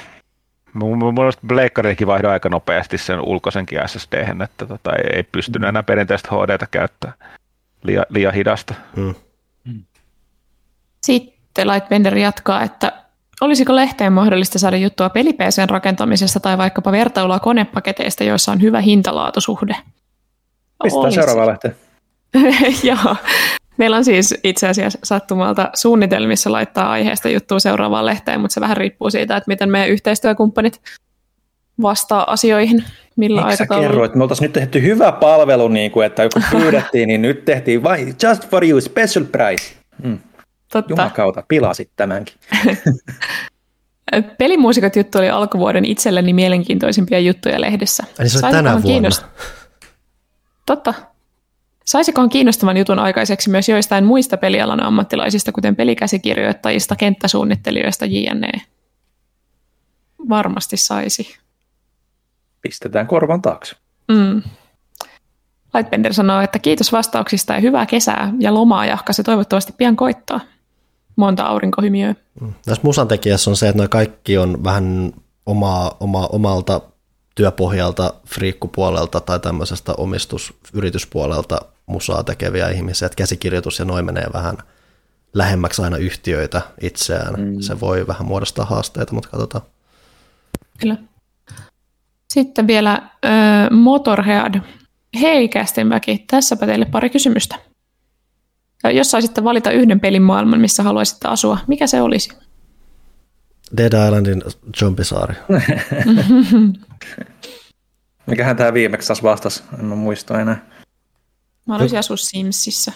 mun 0.73 1.15
mielestä 1.15 1.47
Bleikkarikin 1.47 2.07
vaihdoi 2.07 2.33
aika 2.33 2.49
nopeasti 2.49 2.99
sen 2.99 3.21
ulkoisenkin 3.21 3.79
ssd 3.87 4.43
että 4.45 4.67
tota, 4.67 4.93
ei, 4.93 5.17
ei 5.17 5.23
pystynyt 5.23 5.63
mm. 5.63 5.69
enää 5.69 5.83
perinteistä 5.83 6.29
HDtä 6.33 6.67
käyttää 6.71 7.13
liian, 7.83 8.07
liian 8.09 8.35
hidasta. 8.35 8.75
Mm. 8.97 9.15
Sitten 11.05 11.69
Lightbender 11.69 12.19
jatkaa, 12.19 12.63
että 12.63 13.07
Olisiko 13.41 13.77
lehteen 13.77 14.13
mahdollista 14.13 14.59
saada 14.59 14.77
juttua 14.77 15.11
pelipeeseen 15.11 15.69
rakentamisesta 15.69 16.41
tai 16.41 16.59
vaikkapa 16.59 16.93
vertailua 16.93 17.39
konepaketeista, 17.39 18.25
joissa 18.25 18.53
on 18.53 18.63
hyvä 18.63 18.81
hintalaatusuhde? 18.81 19.77
Pistää 20.83 21.11
seuraava 21.11 21.47
lehteen. 21.47 21.77
Joo. 22.83 23.17
Meillä 23.77 23.97
on 23.97 24.05
siis 24.05 24.35
itse 24.45 24.69
asiassa 24.69 24.99
sattumalta 25.05 25.71
suunnitelmissa 25.75 26.53
laittaa 26.53 26.91
aiheesta 26.91 27.29
juttua 27.29 27.59
seuraavaan 27.59 28.07
lehteen, 28.07 28.41
mutta 28.41 28.55
se 28.55 28.61
vähän 28.61 28.77
riippuu 28.77 29.11
siitä, 29.11 29.37
että 29.37 29.49
miten 29.49 29.71
meidän 29.71 29.89
yhteistyökumppanit 29.89 30.81
vastaa 31.83 32.33
asioihin. 32.33 32.85
Millä 33.17 33.41
Eikö 33.41 33.57
sä 33.57 33.67
kerro, 33.67 34.05
että 34.05 34.19
me 34.19 34.25
oltaisiin 34.25 34.45
nyt 34.45 34.53
tehty 34.53 34.83
hyvä 34.83 35.13
palvelu, 35.13 35.69
niin 35.69 35.91
kuin, 35.91 36.07
että 36.07 36.29
kun 36.33 36.43
pyydettiin, 36.51 37.09
niin 37.09 37.23
nyt 37.23 37.45
tehtiin 37.45 37.83
vain 37.83 38.17
just 38.23 38.49
for 38.49 38.65
you, 38.65 38.81
special 38.81 39.25
price. 39.25 39.75
Mm. 40.03 40.19
Totta. 40.73 40.93
Jumakauta, 40.93 41.45
pilasit 41.49 41.91
tämänkin. 41.97 42.35
Pelimuusikot 44.39 44.97
juttu 44.97 45.19
oli 45.19 45.31
alkuvuoden 45.31 45.85
itselleni 45.85 46.33
mielenkiintoisimpia 46.33 47.19
juttuja 47.19 47.61
lehdessä. 47.61 48.05
Eli 48.19 48.29
se 48.29 48.47
oli 48.47 48.53
tänä 48.53 48.71
vuonna. 48.71 48.87
Kiinnost... 48.87 49.25
Totta. 50.67 50.95
Saisikohan 51.87 52.29
kiinnostavan 52.29 52.77
jutun 52.77 52.99
aikaiseksi 52.99 53.51
myös 53.51 53.69
joistain 53.69 54.05
muista 54.05 54.37
pelialan 54.37 54.83
ammattilaisista, 54.83 55.53
kuten 55.53 55.77
pelikäsikirjoittajista, 55.77 56.97
kenttäsuunnittelijoista, 56.97 58.05
jne? 58.07 58.53
Varmasti 60.29 60.77
saisi. 60.77 61.37
Pistetään 62.61 63.07
korvan 63.07 63.43
taakse. 63.43 63.77
Mm. 64.09 64.43
Lightbender 65.75 66.15
sanoo, 66.15 66.41
että 66.41 66.59
kiitos 66.59 66.93
vastauksista 66.93 67.53
ja 67.53 67.61
hyvää 67.61 67.87
kesää 67.87 68.33
ja 68.39 68.55
lomaa 68.55 68.87
jahka 68.87 69.13
se 69.13 69.23
toivottavasti 69.23 69.73
pian 69.73 69.97
koittaa 69.97 70.41
monta 71.17 71.43
aurinkohymiöä. 71.43 72.15
Tässä 72.65 72.83
musan 72.83 73.09
tekijässä 73.09 73.51
on 73.51 73.57
se, 73.57 73.69
että 73.69 73.79
noi 73.79 73.89
kaikki 73.89 74.39
on 74.39 74.65
vähän 74.65 75.13
oma, 75.47 75.91
oma, 76.01 76.27
omalta 76.27 76.81
työpohjalta, 77.35 78.15
friikkupuolelta 78.27 79.21
tai 79.21 79.41
tämmöisestä 79.41 79.95
omistusyrityspuolelta 79.99 81.61
musaa 81.87 82.25
tekeviä 82.25 82.69
ihmisiä, 82.69 83.07
että 83.07 83.17
käsikirjoitus 83.17 83.79
ja 83.79 83.85
noin 83.85 84.05
menee 84.05 84.27
vähän 84.33 84.57
lähemmäksi 85.35 85.83
aina 85.83 85.97
yhtiöitä 85.97 86.63
itseään. 86.81 87.35
Mm. 87.35 87.61
Se 87.61 87.81
voi 87.81 88.07
vähän 88.07 88.27
muodostaa 88.27 88.65
haasteita, 88.65 89.15
mutta 89.15 89.29
katsotaan. 89.29 89.65
Kyllä. 90.81 90.97
Sitten 92.33 92.67
vielä 92.67 92.93
äh, 92.93 93.71
Motorhead. 93.71 94.61
Hei 95.21 95.49
Kästinväki, 95.49 96.25
tässäpä 96.31 96.67
teille 96.67 96.85
pari 96.85 97.11
kysymystä. 97.11 97.57
Jos 98.93 99.11
saisitte 99.11 99.45
valita 99.45 99.71
yhden 99.71 100.01
pelin 100.01 100.23
maailman, 100.23 100.61
missä 100.61 100.83
haluaisitte 100.83 101.29
asua, 101.29 101.59
mikä 101.67 101.87
se 101.87 102.03
olisi? 102.03 102.31
Dead 103.77 104.07
Islandin 104.07 104.43
Jompisaari. 104.83 105.35
Mikähän 108.27 108.57
tämä 108.57 108.75
viimeksi 108.75 109.09
taas 109.09 109.23
vastasi? 109.23 109.63
En 109.79 109.85
muista 109.85 110.41
enää. 110.41 110.67
Mä 111.67 111.75
haluaisin 111.75 111.99
asua 111.99 112.17
Simsissä. 112.17 112.93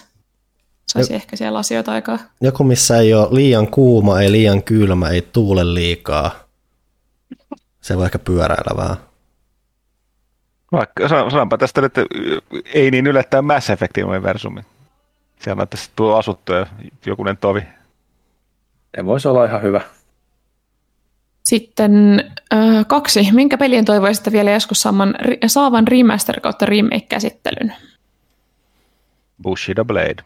Saisi 0.86 1.14
ehkä 1.14 1.36
siellä 1.36 1.58
asioita 1.58 1.92
aikaa. 1.92 2.18
Joku, 2.40 2.64
missä 2.64 2.98
ei 2.98 3.14
ole 3.14 3.28
liian 3.30 3.68
kuuma, 3.68 4.20
ei 4.20 4.32
liian 4.32 4.62
kylmä, 4.62 5.08
ei 5.08 5.22
tuule 5.22 5.74
liikaa. 5.74 6.30
Se 7.80 7.96
voi 7.96 8.04
ehkä 8.04 8.18
pyöräillä 8.18 8.76
vähän. 8.76 8.96
Vaikka 10.72 11.08
sanonpa 11.08 11.58
tästä, 11.58 11.86
että 11.86 12.04
ei 12.74 12.90
niin 12.90 13.06
yllättäen 13.06 13.44
Mass 13.44 13.70
Effectin 13.70 14.04
universumi. 14.04 14.60
Siellä 15.40 15.66
tässä 15.66 15.90
tuo 15.96 16.16
asuttu 16.16 16.52
ja 16.52 16.66
jokunen 17.06 17.36
tovi. 17.36 17.60
Se 18.96 19.06
voisi 19.06 19.28
olla 19.28 19.44
ihan 19.44 19.62
hyvä. 19.62 19.80
Sitten 21.42 22.24
äh, 22.54 22.86
kaksi. 22.86 23.28
Minkä 23.32 23.58
pelien 23.58 23.84
toivoisitte 23.84 24.32
vielä 24.32 24.50
joskus 24.50 24.82
saavan, 24.82 25.14
saavan 25.46 25.88
remaster 25.88 26.40
kautta 26.40 26.66
remake-käsittelyn? 26.66 27.74
Bushido 29.42 29.84
Blade. 29.84 30.22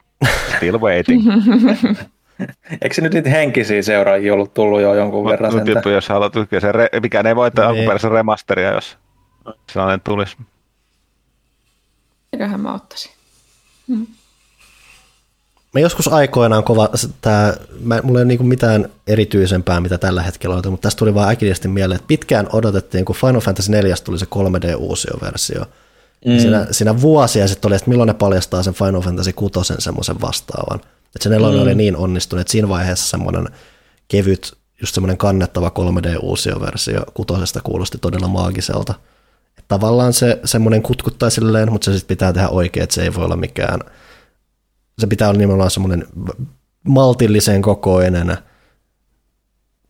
Still 0.57 0.79
waiting. 0.79 1.23
Eikö 2.83 2.95
se 2.95 3.03
nyt 3.03 3.15
niitä 3.15 3.31
henkisiä 3.31 3.83
seuraajia 3.83 4.35
ollut 4.35 4.55
tullut 4.55 4.81
jo 4.81 4.95
jonkun 4.95 5.25
verran? 5.25 5.57
Nyt 5.57 5.69
juttu, 5.69 5.89
jos 5.89 6.09
haluat, 6.09 6.33
se 6.61 6.73
re, 6.73 6.89
mikään 7.03 7.27
ei 7.27 7.37
voita 7.37 7.63
niin. 7.63 7.69
alkuperäisen 7.69 8.11
remasteria, 8.11 8.73
jos 8.73 8.99
sellainen 9.73 10.01
tulisi. 10.01 10.37
Eiköhän 12.33 12.61
mä 12.61 12.75
ottaisin. 12.75 13.13
Hmm. 13.89 14.07
Mä 15.75 15.81
joskus 15.81 16.09
aikoinaan 16.09 16.65
kova, 16.65 16.89
tää, 17.21 17.57
mä, 17.81 18.01
mulla 18.03 18.19
ei 18.19 18.23
ole 18.23 18.29
niinku 18.29 18.45
mitään 18.45 18.89
erityisempää, 19.07 19.81
mitä 19.81 19.99
tällä 19.99 20.23
hetkellä 20.23 20.57
on, 20.57 20.63
mutta 20.71 20.87
tästä 20.87 20.99
tuli 20.99 21.15
vaan 21.15 21.31
äkillisesti 21.31 21.69
mieleen, 21.69 21.97
että 21.97 22.09
pitkään 22.09 22.47
odotettiin, 22.53 23.05
kun 23.05 23.17
Final 23.17 23.41
Fantasy 23.41 23.73
4 23.73 23.95
tuli 24.05 24.19
se 24.19 24.27
3D-uusioversio. 24.27 25.67
Mm. 26.27 26.39
Siinä, 26.39 26.67
siinä 26.71 27.01
vuosia 27.01 27.49
sitten 27.49 27.69
oli, 27.69 27.77
että 27.77 27.91
milloin 27.91 28.07
ne 28.07 28.15
paljastaa 28.15 28.63
sen 28.63 28.75
Final 28.75 29.01
Fantasy 29.01 29.33
6 29.33 29.55
semmoisen 29.79 30.21
vastaavan. 30.21 30.81
Että 30.81 31.23
se 31.23 31.29
nelonen 31.29 31.59
mm. 31.59 31.63
oli 31.63 31.75
niin 31.75 31.97
onnistunut, 31.97 32.41
että 32.41 32.53
siinä 32.53 32.69
vaiheessa 32.69 33.11
semmoinen 33.11 33.49
kevyt, 34.09 34.53
just 34.81 34.95
semmoinen 34.95 35.19
kannettava 35.19 35.69
3D-uusioversio 35.69 37.05
kutosesta 37.15 37.61
kuulosti 37.61 37.99
todella 37.99 38.29
maagiselta. 38.29 38.95
Että 39.49 39.69
tavallaan 39.69 40.13
se 40.13 40.41
semmoinen 40.45 40.83
kutkuttaa 40.83 41.31
silleen, 41.31 41.73
mutta 41.73 41.85
se 41.85 41.99
sitten 41.99 42.17
pitää 42.17 42.33
tehdä 42.33 42.49
oikein, 42.49 42.85
että 42.85 42.95
se 42.95 43.03
ei 43.03 43.15
voi 43.15 43.25
olla 43.25 43.37
mikään– 43.37 43.81
se 44.99 45.07
pitää 45.07 45.29
olla 45.29 45.39
nimenomaan 45.39 45.71
semmoinen 45.71 46.07
maltillisen 46.89 47.63
kokoinen 47.63 48.37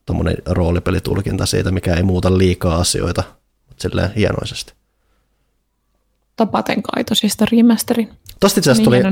tuommoinen 0.07 0.37
roolipelitulkinta 0.47 1.47
siitä, 1.47 1.71
mikä 1.71 1.95
ei 1.95 2.03
muuta 2.03 2.39
liikaa 2.39 2.77
asioita, 2.77 3.23
mutta 3.69 3.83
silleen 3.83 4.13
hienoisesti. 4.15 4.73
Tapaten 6.37 6.83
kaitosista 6.83 7.45
remasterin. 7.53 8.11
Tosta 8.41 8.61
itse 8.61 8.71
asiassa 8.71 8.85
tuli, 8.85 9.03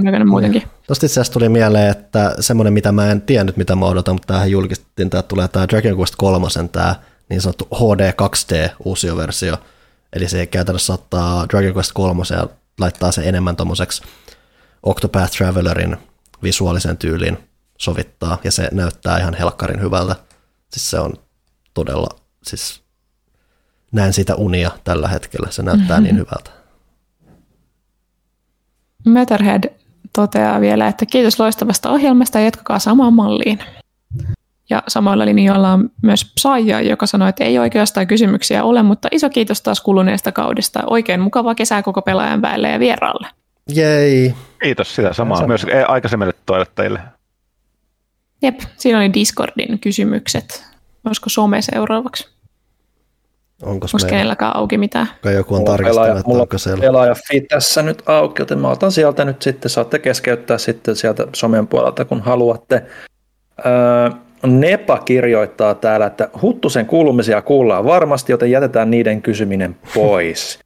asiassa 1.05 1.33
tuli 1.33 1.49
mieleen, 1.49 1.91
että 1.91 2.35
semmoinen, 2.41 2.73
mitä 2.73 2.93
mä 2.93 3.11
en 3.11 3.21
tiennyt, 3.21 3.57
mitä 3.57 3.77
mä 3.77 3.87
odotan, 3.87 4.15
mutta 4.15 4.27
tämähän 4.27 4.51
julkistettiin, 4.51 5.07
että 5.07 5.23
tulee 5.23 5.49
tämä 5.49 5.69
Dragon 5.69 5.99
Quest 5.99 6.15
3, 6.17 6.47
tämä 6.73 6.95
niin 7.29 7.41
sanottu 7.41 7.69
HD 7.75 8.13
2D 8.13 8.71
uusioversio, 8.85 9.57
eli 10.13 10.29
se 10.29 10.47
käytännössä 10.47 10.93
ottaa 10.93 11.47
Dragon 11.49 11.75
Quest 11.75 11.93
3 11.95 12.23
ja 12.31 12.47
laittaa 12.81 13.13
se 13.13 13.23
enemmän 13.29 13.57
tuommoiseksi 13.57 14.03
Octopath 14.83 15.37
Travelerin 15.37 15.97
visuaalisen 16.43 16.97
tyyliin 16.97 17.39
sovittaa, 17.79 18.39
ja 18.45 18.53
se 18.53 18.69
näyttää 18.73 19.19
ihan 19.19 19.35
helkkarin 19.35 19.81
hyvältä. 19.81 20.17
Siis 20.73 20.91
se 20.91 20.99
on 20.99 21.13
todella, 21.75 22.09
siis 22.43 22.83
näen 23.93 24.13
sitä 24.13 24.35
unia 24.35 24.71
tällä 24.85 25.09
hetkellä, 25.09 25.51
se 25.51 25.63
näyttää 25.63 26.01
mm-hmm. 26.01 26.05
niin 26.05 26.19
hyvältä. 26.27 26.62
Matterhead 29.05 29.65
toteaa 30.13 30.61
vielä, 30.61 30.89
että 30.89 31.07
kiitos 31.07 31.41
loistavasta 31.41 31.91
ohjelmasta 31.91 32.39
ja 32.39 32.45
jatkakaa 32.45 32.79
samaan 32.79 33.13
malliin. 33.13 33.59
Ja 34.71 34.83
samoilla 34.89 35.25
linjoilla 35.25 35.73
on 35.73 35.91
myös 36.03 36.33
Psaija, 36.35 36.81
joka 36.81 37.07
sanoi, 37.07 37.29
että 37.29 37.45
ei 37.45 37.59
oikeastaan 37.59 38.07
kysymyksiä 38.07 38.65
ole, 38.65 38.83
mutta 38.83 39.09
iso 39.11 39.31
kiitos 39.31 39.63
taas 39.63 39.81
kuluneesta 39.81 40.33
kaudesta. 40.33 40.83
Oikein 40.87 41.21
mukavaa 41.21 41.55
kesää 41.55 41.83
koko 41.83 42.03
pelaajan 42.03 42.43
väelle 42.43 42.71
ja 42.71 42.79
vieraalle. 42.79 43.29
Jei. 43.75 44.35
Kiitos 44.63 44.95
sitä 44.95 45.13
samaa 45.13 45.37
Sama. 45.37 45.49
myös 45.49 45.67
aikaisemmille 45.89 46.33
toivottajille. 46.47 47.01
Jep, 48.43 48.61
siinä 48.77 48.99
oli 48.99 49.15
Discordin 49.15 49.79
kysymykset. 49.79 50.65
Olisiko 51.05 51.31
some 51.31 51.63
seuraavaksi? 51.63 52.32
Onko 53.63 53.87
meillä... 53.93 54.11
kenelläkään 54.11 54.57
auki 54.57 54.79
mitään? 54.79 55.07
Kai 55.23 55.35
joku 55.35 55.55
on 55.55 55.65
tarkistanut, 55.65 56.19
että 56.19 56.33
onko 56.33 56.59
siellä. 56.59 56.81
pelaaja 56.81 57.15
feed 57.29 57.47
tässä 57.47 57.83
nyt 57.83 58.03
auki, 58.07 58.43
joten 58.43 58.59
mä 58.59 58.69
otan 58.69 58.93
sieltä 58.93 59.25
nyt 59.25 59.43
sitten, 59.43 59.71
saatte 59.71 59.99
keskeyttää 59.99 60.59
sitten 60.59 60.97
sieltä 60.97 61.27
somen 61.35 61.67
puolelta, 61.67 62.05
kun 62.05 62.21
haluatte. 62.21 62.83
Öö, 63.67 64.11
Nepa 64.47 64.99
kirjoittaa 64.99 65.75
täällä, 65.75 66.07
että 66.07 66.29
Huttusen 66.43 66.87
kuulumisia 66.87 67.43
kuullaan 67.43 67.85
varmasti, 67.85 68.33
joten 68.33 68.51
jätetään 68.51 68.91
niiden 68.91 69.23
kysyminen 69.23 69.77
pois. 69.95 70.59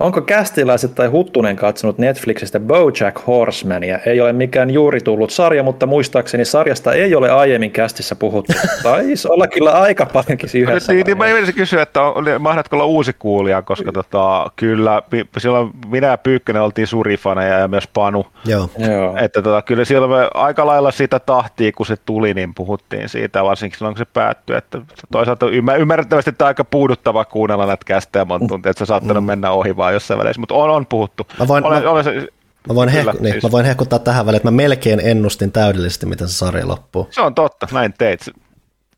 Onko 0.00 0.20
kästiläiset 0.20 0.94
tai 0.94 1.06
Huttunen 1.08 1.56
katsonut 1.56 1.98
Netflixistä 1.98 2.60
BoJack 2.60 3.26
Horsemania? 3.26 3.98
Ei 4.06 4.20
ole 4.20 4.32
mikään 4.32 4.70
juuri 4.70 5.00
tullut 5.00 5.30
sarja, 5.30 5.62
mutta 5.62 5.86
muistaakseni 5.86 6.44
sarjasta 6.44 6.92
ei 6.92 7.14
ole 7.14 7.30
aiemmin 7.30 7.70
kästissä 7.70 8.16
puhuttu. 8.16 8.52
Taisi 8.82 9.28
olla 9.30 9.46
kyllä 9.46 9.72
aika 9.72 10.06
paljonkin 10.06 10.50
yhdessä 10.54 10.92
niin, 10.92 11.06
niin, 11.06 11.18
mä 11.18 11.28
yritin 11.28 11.54
kysyä, 11.54 11.82
että 11.82 12.00
mahdatko 12.38 12.76
olla 12.76 12.84
uusi 12.84 13.12
kuulija, 13.18 13.62
koska 13.62 13.92
tota, 13.92 14.50
kyllä 14.56 15.02
silloin 15.38 15.70
minä 15.88 16.06
ja 16.06 16.18
Pyykkönen 16.18 16.62
oltiin 16.62 16.86
surifaneja 16.86 17.58
ja 17.58 17.68
myös 17.68 17.88
Panu. 17.94 18.26
Joo. 18.44 18.70
Joo. 18.78 19.16
Että 19.16 19.42
tota, 19.42 19.62
kyllä 19.62 19.84
silloin 19.84 20.12
me 20.12 20.30
aika 20.34 20.66
lailla 20.66 20.90
sitä 20.90 21.18
tahtia, 21.18 21.72
kun 21.72 21.86
se 21.86 21.96
tuli, 21.96 22.34
niin 22.34 22.54
puhuttiin 22.54 23.08
siitä, 23.08 23.44
varsinkin 23.44 23.78
silloin 23.78 23.94
kun 23.94 24.06
se 24.06 24.10
päättyi. 24.12 24.56
Että 24.56 24.80
toisaalta 25.12 25.46
ymmärrettävästi 25.78 26.32
tämä 26.32 26.46
aika 26.46 26.64
puuduttava 26.64 27.24
kuunnella 27.24 27.66
näitä 27.66 27.84
kästejä 27.86 28.24
monta 28.24 28.46
tuntia, 28.46 28.70
että 28.70 28.78
se 28.78 28.88
saattanut 28.88 29.24
mm. 29.24 29.26
mennä 29.26 29.50
ohi 29.50 29.76
vaan 29.76 29.87
jossain 29.94 30.18
välissä, 30.18 30.40
mutta 30.40 30.54
on, 30.54 30.70
on 30.70 30.86
puhuttu. 30.86 31.26
Mä 31.38 31.48
voin, 31.48 31.64
olen, 31.64 31.82
mä, 31.82 31.90
olen, 31.90 32.28
mä, 32.68 32.74
voin 32.74 32.88
hehku, 32.88 33.16
niin, 33.20 33.34
mä 33.42 33.50
voin 33.50 33.66
hehkuttaa 33.66 33.98
tähän 33.98 34.26
väliin, 34.26 34.36
että 34.36 34.50
mä 34.50 34.56
melkein 34.56 35.00
ennustin 35.00 35.52
täydellisesti, 35.52 36.06
miten 36.06 36.28
se 36.28 36.34
sarja 36.34 36.68
loppuu. 36.68 37.08
Se 37.10 37.20
on 37.20 37.34
totta, 37.34 37.68
näin 37.72 37.94
teit. 37.98 38.20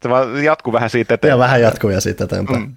Se 0.02 0.08
vaan 0.08 0.44
jatkuu 0.44 0.72
vähän 0.72 0.90
siitä 0.90 1.14
eteenpäin. 1.14 1.38
Ja 1.38 1.44
vähän 1.44 1.60
jatkuu 1.60 1.90
ja 1.90 2.00
siitä 2.00 2.24
eteenpäin. 2.24 2.60
Mm. 2.60 2.76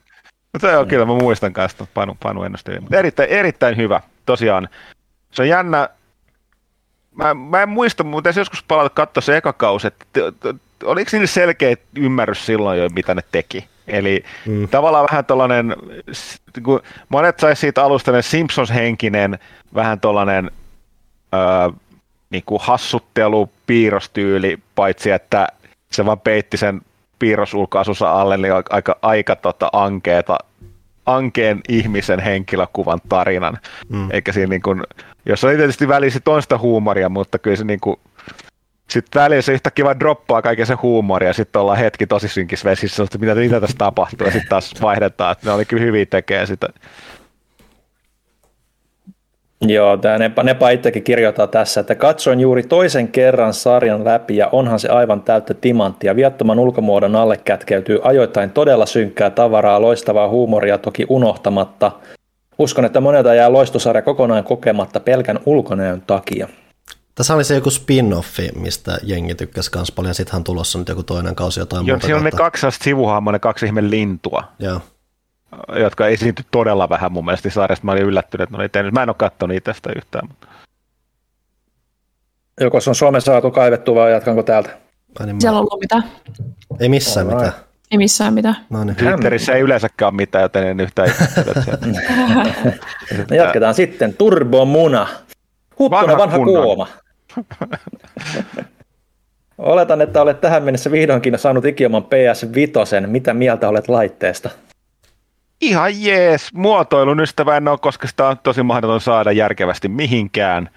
Se 0.61 0.77
on 0.77 0.88
kyllä, 0.88 1.06
mä 1.06 1.14
muistan 1.14 1.53
kanssa, 1.53 1.88
Panu, 1.93 2.17
Panu 2.24 2.43
ennusti. 2.43 2.80
Mutta 2.80 2.98
erittäin, 2.98 3.30
erittäin 3.30 3.77
hyvä, 3.77 4.01
tosiaan. 4.25 4.69
Se 5.32 5.42
on 5.42 5.48
jännä, 5.48 5.90
mä, 7.16 7.33
mä 7.33 7.61
en 7.61 7.69
muista, 7.69 8.03
mutta 8.03 8.30
jos 8.30 8.38
joskus 8.38 8.64
palata 8.64 8.90
katsoa 8.90 9.22
se 9.22 9.38
eka 9.38 9.53
kausi, 9.53 9.88
että 9.88 10.19
oliko 10.83 11.09
niillä 11.11 11.27
selkeä 11.27 11.75
ymmärrys 11.98 12.45
silloin 12.45 12.80
jo, 12.80 12.90
mitä 12.90 13.16
ne 13.16 13.22
teki? 13.32 13.67
Eli 13.87 14.23
mm. 14.45 14.67
tavallaan 14.67 15.07
vähän 15.11 15.25
tuollainen, 15.25 15.75
kun 16.63 16.81
monet 17.09 17.39
saisi 17.39 17.59
siitä 17.59 17.83
alusta 17.83 18.11
Simpsons-henkinen, 18.21 19.39
vähän 19.75 19.99
tuollainen 19.99 20.51
öö, 21.33 21.69
niin 22.29 22.43
kuin 22.45 22.61
hassuttelu, 22.63 23.49
piirrostyyli, 23.67 24.59
paitsi 24.75 25.11
että 25.11 25.47
se 25.91 26.05
vaan 26.05 26.19
peitti 26.19 26.57
sen 26.57 26.81
piirrosulkoasunsa 27.19 28.11
alle, 28.11 28.37
niin 28.37 28.53
aika, 28.69 28.97
aika 29.01 29.35
tota, 29.35 29.69
ankeeta, 29.73 30.37
ankeen 31.05 31.61
ihmisen 31.69 32.19
henkilökuvan 32.19 32.99
tarinan. 33.09 33.57
Mm. 33.89 34.11
Eikä 34.11 34.31
siinä 34.31 34.49
niin 34.49 34.61
kuin, 34.61 34.83
jos 35.25 35.43
oli 35.43 35.55
tietysti 35.55 35.87
välissä 35.87 36.19
toista 36.19 36.57
huumoria, 36.57 37.09
mutta 37.09 37.39
kyllä 37.39 37.57
se 37.57 37.63
niin 37.63 37.79
kuin, 37.79 37.99
sitten 38.89 39.21
välissä 39.21 39.51
yhtäkkiä 39.51 39.85
vaan 39.85 39.99
droppaa 39.99 40.41
kaiken 40.41 40.65
se 40.65 40.73
huumori 40.73 41.27
ja 41.27 41.33
sitten 41.33 41.61
ollaan 41.61 41.77
hetki 41.77 42.07
tosi 42.07 42.27
synkissä 42.27 42.69
vesissä, 42.69 43.03
että 43.03 43.17
mitä, 43.17 43.35
mitä 43.35 43.61
tässä 43.61 43.77
tapahtuu 43.77 44.27
ja 44.27 44.31
sitten 44.33 44.49
taas 44.49 44.73
vaihdetaan, 44.81 45.31
että 45.31 45.47
ne 45.47 45.53
oli 45.53 45.65
kyllä 45.65 45.83
hyviä 45.83 46.05
tekee 46.05 46.45
sitä. 46.45 46.67
Joo, 49.67 49.97
tämä 49.97 50.17
Nepa, 50.17 50.43
Nepa 50.43 50.69
itsekin 50.69 51.03
kirjoittaa 51.03 51.47
tässä, 51.47 51.81
että 51.81 51.95
katsoin 51.95 52.39
juuri 52.39 52.63
toisen 52.63 53.07
kerran 53.07 53.53
sarjan 53.53 54.05
läpi 54.05 54.37
ja 54.37 54.49
onhan 54.51 54.79
se 54.79 54.89
aivan 54.89 55.21
täyttä 55.21 55.53
timanttia. 55.53 56.15
Viattoman 56.15 56.59
ulkomuodon 56.59 57.15
alle 57.15 57.37
kätkeytyy 57.37 57.99
ajoittain 58.03 58.49
todella 58.49 58.85
synkkää 58.85 59.29
tavaraa, 59.29 59.81
loistavaa 59.81 60.29
huumoria 60.29 60.77
toki 60.77 61.05
unohtamatta. 61.09 61.91
Uskon, 62.57 62.85
että 62.85 63.01
monelta 63.01 63.33
jää 63.33 63.53
loistosarja 63.53 64.01
kokonaan 64.01 64.43
kokematta 64.43 64.99
pelkän 64.99 65.39
ulkonäön 65.45 66.03
takia. 66.07 66.47
Tässä 67.16 67.33
oli 67.33 67.43
se 67.43 67.56
joku 67.56 67.69
spin-offi, 67.69 68.59
mistä 68.59 68.98
jengi 69.03 69.35
tykkäsi 69.35 69.72
myös 69.75 69.92
paljon. 69.92 70.16
Sittenhän 70.16 70.43
tulossa 70.43 70.80
nyt 70.80 70.90
joku 70.90 71.03
toinen 71.03 71.35
kausi 71.35 71.59
jotain 71.59 71.88
Joo. 71.88 72.00
Siellä 72.00 72.17
on 72.17 72.24
ne 72.24 72.32
kaksi 72.32 72.67
sivuhahmoa, 72.72 73.32
ne 73.32 73.40
kaksi 73.40 73.66
ihme 73.66 73.90
lintua. 73.90 74.43
Joo. 74.59 74.82
Jotka 75.80 76.08
esiintyi 76.08 76.45
todella 76.51 76.90
vähän 76.90 77.11
mun 77.11 77.25
mielestä 77.25 77.50
sarjasta. 77.50 77.85
Mä 77.85 77.92
olin 77.92 78.03
yllättynyt, 78.03 78.43
että 78.43 78.58
ne 78.58 78.61
oli 78.61 78.69
tehnyt. 78.69 78.93
Mä 78.93 79.03
en 79.03 79.09
ole 79.09 79.16
katsonut 79.19 79.53
niitä 79.53 79.74
sitä 79.74 79.90
yhtään. 79.95 80.27
Mutta... 80.27 80.48
Joko 82.61 82.82
se 82.82 82.90
on 82.90 82.95
Suomen 82.95 83.22
saatu 83.22 83.51
kaivettu 83.51 83.95
vai 83.95 84.11
jatkanko 84.11 84.43
täältä? 84.43 84.69
Niin 85.25 85.42
Siellä 85.42 85.59
on 85.59 85.67
ollut 85.72 85.80
mitään. 85.80 86.03
Ei 86.80 86.90
missään 86.90 87.27
Alright. 87.27 87.45
mitään. 87.45 87.64
Ei 87.92 87.98
missään 87.98 88.33
mitään. 88.33 88.56
No 88.69 88.83
niin. 88.83 88.95
Twitterissä 88.95 89.53
ei 89.53 89.61
yleensäkään 89.61 90.09
ole 90.09 90.16
mitään, 90.16 90.42
joten 90.42 90.67
en 90.67 90.80
yhtään 90.80 91.09
no 93.30 93.35
jatketaan 93.43 93.74
sitten. 93.74 94.14
Turbomuna. 94.14 95.08
Huttunen 95.80 96.17
vanha, 96.17 96.17
vanha 96.17 96.38
kuoma. 96.38 96.88
Oletan, 99.57 100.01
että 100.01 100.21
olet 100.21 100.41
tähän 100.41 100.63
mennessä 100.63 100.91
vihdoinkin 100.91 101.37
saanut 101.37 101.65
ikioman 101.65 102.03
PS5. 102.03 103.07
Mitä 103.07 103.33
mieltä 103.33 103.69
olet 103.69 103.89
laitteesta? 103.89 104.49
Ihan 105.61 106.03
jees. 106.03 106.53
Muotoilun 106.53 107.19
ystävä 107.19 107.57
en 107.57 107.67
ole, 107.67 107.77
koska 107.77 108.07
sitä 108.07 108.27
on 108.27 108.37
tosi 108.43 108.63
mahdoton 108.63 109.01
saada 109.01 109.31
järkevästi 109.31 109.87
mihinkään. 109.87 110.69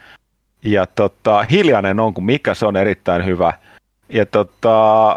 Ja 0.64 0.86
tota, 0.86 1.42
hiljainen 1.50 2.00
on, 2.00 2.14
kun 2.14 2.24
mikä 2.24 2.54
se 2.54 2.66
on 2.66 2.76
erittäin 2.76 3.24
hyvä. 3.24 3.52
Ja 4.08 4.26
tota, 4.26 5.12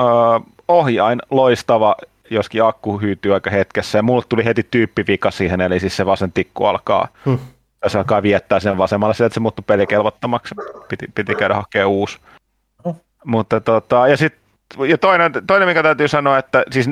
uh, 0.00 0.46
ohjain 0.68 1.22
loistava, 1.30 1.96
joskin 2.30 2.64
akku 2.64 2.98
hyytyy 2.98 3.34
aika 3.34 3.50
hetkessä. 3.50 3.98
Ja 3.98 4.02
mulle 4.02 4.24
tuli 4.28 4.44
heti 4.44 4.66
tyyppivika 4.70 5.30
siihen, 5.30 5.60
eli 5.60 5.80
siis 5.80 5.96
se 5.96 6.06
vasen 6.06 6.32
tikku 6.32 6.64
alkaa 6.64 7.08
hmm 7.26 7.38
se 7.88 7.98
alkaa 7.98 8.22
viettää 8.22 8.60
sen 8.60 8.78
vasemmalla 8.78 9.14
sieltä, 9.14 9.26
että 9.26 9.34
se 9.34 9.40
muuttui 9.40 9.64
pelikelvottomaksi. 9.66 10.54
Piti, 10.88 11.06
piti 11.14 11.34
käydä 11.34 11.54
hakemaan 11.54 11.88
uusi. 11.88 12.18
Oh. 12.84 12.96
Mutta 13.24 13.60
tota, 13.60 14.08
ja 14.08 14.16
sitten 14.16 14.42
ja 14.88 14.98
toinen, 14.98 15.32
toinen, 15.46 15.68
mikä 15.68 15.82
täytyy 15.82 16.08
sanoa, 16.08 16.38
että 16.38 16.64
siis 16.70 16.86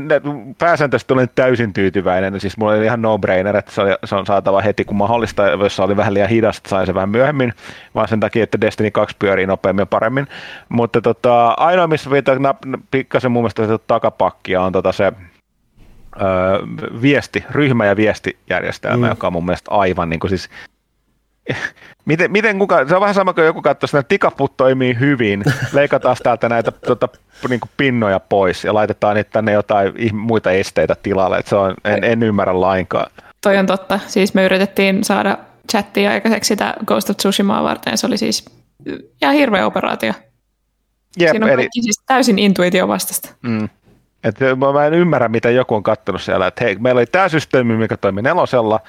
pääsääntöisesti 0.59 1.13
olen 1.13 1.29
täysin 1.35 1.73
tyytyväinen. 1.73 2.41
Siis 2.41 2.57
mulla 2.57 2.73
oli 2.73 2.85
ihan 2.85 3.03
no-brainer, 3.03 3.57
että 3.57 3.73
se, 3.73 3.81
oli, 3.81 3.91
se 4.05 4.15
on 4.15 4.27
saatava 4.27 4.61
heti 4.61 4.85
kun 4.85 4.97
mahdollista, 4.97 5.49
jos 5.49 5.77
se 5.77 5.83
oli 5.83 5.97
vähän 5.97 6.15
liian 6.15 6.29
hidasta, 6.29 6.69
sai 6.69 6.87
se 6.87 6.95
vähän 6.95 7.09
myöhemmin, 7.09 7.53
vaan 7.95 8.09
sen 8.09 8.21
takia, 8.21 8.45
että 8.45 8.61
Destiny 8.61 8.91
2 8.91 9.17
pyörii 9.19 9.47
nopeammin 9.47 9.83
ja 9.83 9.87
paremmin. 9.87 10.27
Mutta 10.69 11.01
tota, 11.01 11.49
ainoa, 11.49 11.87
missä 11.87 12.11
viittaa 12.11 12.55
pikkasen 12.91 13.33
mun 13.33 13.43
mielestä 13.43 13.79
takapakkia 13.87 14.63
on 14.63 14.73
tota 14.73 14.93
se 14.93 15.13
öö, 16.23 16.59
viesti, 17.03 17.45
ryhmä- 17.51 17.87
ja 17.87 17.97
viestijärjestelmä, 17.97 19.07
mm. 19.07 19.11
joka 19.11 19.27
on 19.27 19.33
mun 19.33 19.45
mielestä 19.45 19.71
aivan 19.71 20.09
niin 20.09 20.21
kuin 20.21 20.29
siis 20.29 20.51
miten, 22.05 22.33
miten 22.33 22.59
kuka, 22.59 22.89
se 22.89 22.95
on 22.95 23.01
vähän 23.01 23.15
sama 23.15 23.33
kuin 23.33 23.45
joku 23.45 23.63
katsoisi, 23.63 23.99
että 23.99 24.09
tikaput 24.09 24.57
toimii 24.57 24.99
hyvin, 25.01 25.45
leikataan 25.73 26.17
täältä 26.23 26.49
näitä 26.49 26.71
tota, 26.71 27.09
niin 27.49 27.61
kuin 27.61 27.71
pinnoja 27.77 28.21
pois 28.21 28.65
ja 28.65 28.75
laitetaan 28.75 29.17
niitä 29.17 29.31
tänne 29.31 29.53
jotain 29.53 30.17
muita 30.17 30.51
esteitä 30.51 30.97
tilalle, 31.03 31.39
että 31.39 31.49
se 31.49 31.57
on, 31.57 31.75
en, 31.85 32.05
en 32.05 32.23
ymmärrä 32.23 32.61
lainkaan. 32.61 33.11
Toi 33.41 33.59
on 33.59 33.67
totta, 33.67 34.01
siis 34.07 34.35
me 34.35 34.45
yritettiin 34.45 35.05
saada 35.05 35.39
chattia 35.71 36.11
aikaiseksi 36.11 36.49
sitä 36.49 36.75
Ghost 36.87 37.11
of 37.11 37.17
Tsushimaa 37.17 37.65
varten, 37.65 37.99
se 37.99 38.07
oli 38.07 38.19
siis 38.19 38.45
ihan 39.23 39.35
hirveä 39.35 39.67
operaatio. 39.67 40.13
Jep, 41.19 41.31
Siinä 41.31 41.47
on 41.47 41.53
eli... 41.53 41.69
siis 41.81 42.03
täysin 42.07 42.39
intuitio 42.39 42.89
vastasta. 42.89 43.35
Mm. 43.43 43.69
Et 44.25 44.37
mä 44.75 44.87
en 44.87 44.95
ymmärrä, 44.95 45.29
mitä 45.29 45.51
joku 45.51 45.75
on 45.75 45.83
katsonut 45.83 46.23
siellä, 46.23 46.47
että 46.47 46.65
hei, 46.65 46.77
meillä 46.77 46.99
oli 46.99 47.07
tämä 47.07 47.29
systeemi, 47.29 47.77
mikä 47.77 47.97
toimi 47.97 48.23
nelosella, 48.23 48.81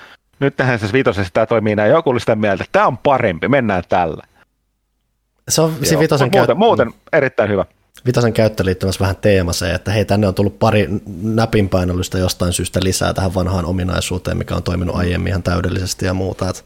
nyt 0.42 0.58
tähän 0.58 0.80
se 0.80 0.94
viitosessa 0.94 1.34
tämä 1.34 1.46
toimii 1.46 1.76
näin, 1.76 1.92
joku 1.92 2.10
oli 2.10 2.20
sitä 2.20 2.36
mieltä, 2.36 2.64
että 2.64 2.72
tämä 2.72 2.88
on 2.88 2.98
parempi, 2.98 3.48
mennään 3.48 3.84
tällä. 3.90 4.24
Se 5.50 5.62
on 5.62 5.76
se 5.84 6.00
vitosen 6.00 6.26
muuten, 6.26 6.48
käyt... 6.48 6.58
muuten 6.58 6.94
erittäin 7.14 7.50
hyvä. 7.50 7.66
Vitosen 8.06 8.34
käyttö 8.34 8.66
liittyy 8.66 8.90
vähän 9.00 9.16
teema 9.16 9.54
se, 9.54 9.74
että 9.74 9.92
hei, 9.92 10.06
tänne 10.06 10.28
on 10.28 10.34
tullut 10.34 10.60
pari 10.60 10.88
näpinpainollusta 11.22 12.18
jostain 12.18 12.54
syystä 12.54 12.80
lisää 12.84 13.14
tähän 13.14 13.36
vanhaan 13.36 13.66
ominaisuuteen, 13.66 14.38
mikä 14.38 14.56
on 14.56 14.64
toiminut 14.64 14.96
aiemmin 14.96 15.28
ihan 15.28 15.44
täydellisesti 15.44 16.06
ja 16.06 16.14
muuta. 16.14 16.50
Että 16.50 16.64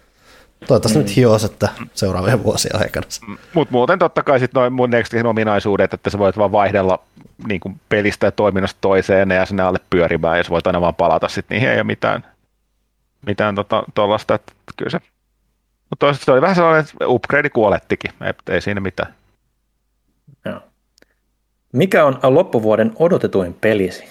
toivottavasti 0.67 0.99
mm. 0.99 1.05
nyt 1.05 1.15
hios, 1.15 1.43
että 1.43 1.69
seuraavien 1.93 2.43
vuosien 2.43 2.81
aikana. 2.81 3.07
Mutta 3.53 3.71
muuten 3.71 3.99
totta 3.99 4.23
kai 4.23 4.39
sitten 4.39 4.59
noin 4.59 4.73
mun 4.73 4.89
Nextin 4.89 5.25
ominaisuudet, 5.25 5.93
että 5.93 6.09
sä 6.09 6.17
voit 6.17 6.37
vaan 6.37 6.51
vaihdella 6.51 6.99
niin 7.47 7.59
kuin 7.59 7.79
pelistä 7.89 8.27
ja 8.27 8.31
toiminnasta 8.31 8.77
toiseen 8.81 9.29
ja 9.29 9.45
sinne 9.45 9.63
alle 9.63 9.79
pyörimään, 9.89 10.37
ja 10.37 10.43
sä 10.43 10.49
voit 10.49 10.67
aina 10.67 10.81
vaan 10.81 10.95
palata 10.95 11.27
sitten 11.27 11.55
niihin, 11.55 11.69
ei 11.69 11.77
ole 11.77 11.83
mitään 11.83 12.25
mitään 13.25 13.55
tuollaista, 13.95 14.37
tota, 14.37 14.51
että 14.51 14.73
kyllä 14.77 14.89
se, 14.89 14.99
mutta 15.89 15.99
toisaalta 15.99 16.25
se 16.25 16.31
oli 16.31 16.41
vähän 16.41 16.55
sellainen, 16.55 16.81
että 16.81 17.07
upgrade 17.07 17.49
kuolettikin, 17.49 18.11
ei, 18.21 18.33
ei 18.55 18.61
siinä 18.61 18.81
mitään. 18.81 19.13
Joo. 20.45 20.59
Mikä 21.73 22.05
on 22.05 22.19
loppuvuoden 22.23 22.93
odotetuin 22.99 23.53
pelisi? 23.53 24.03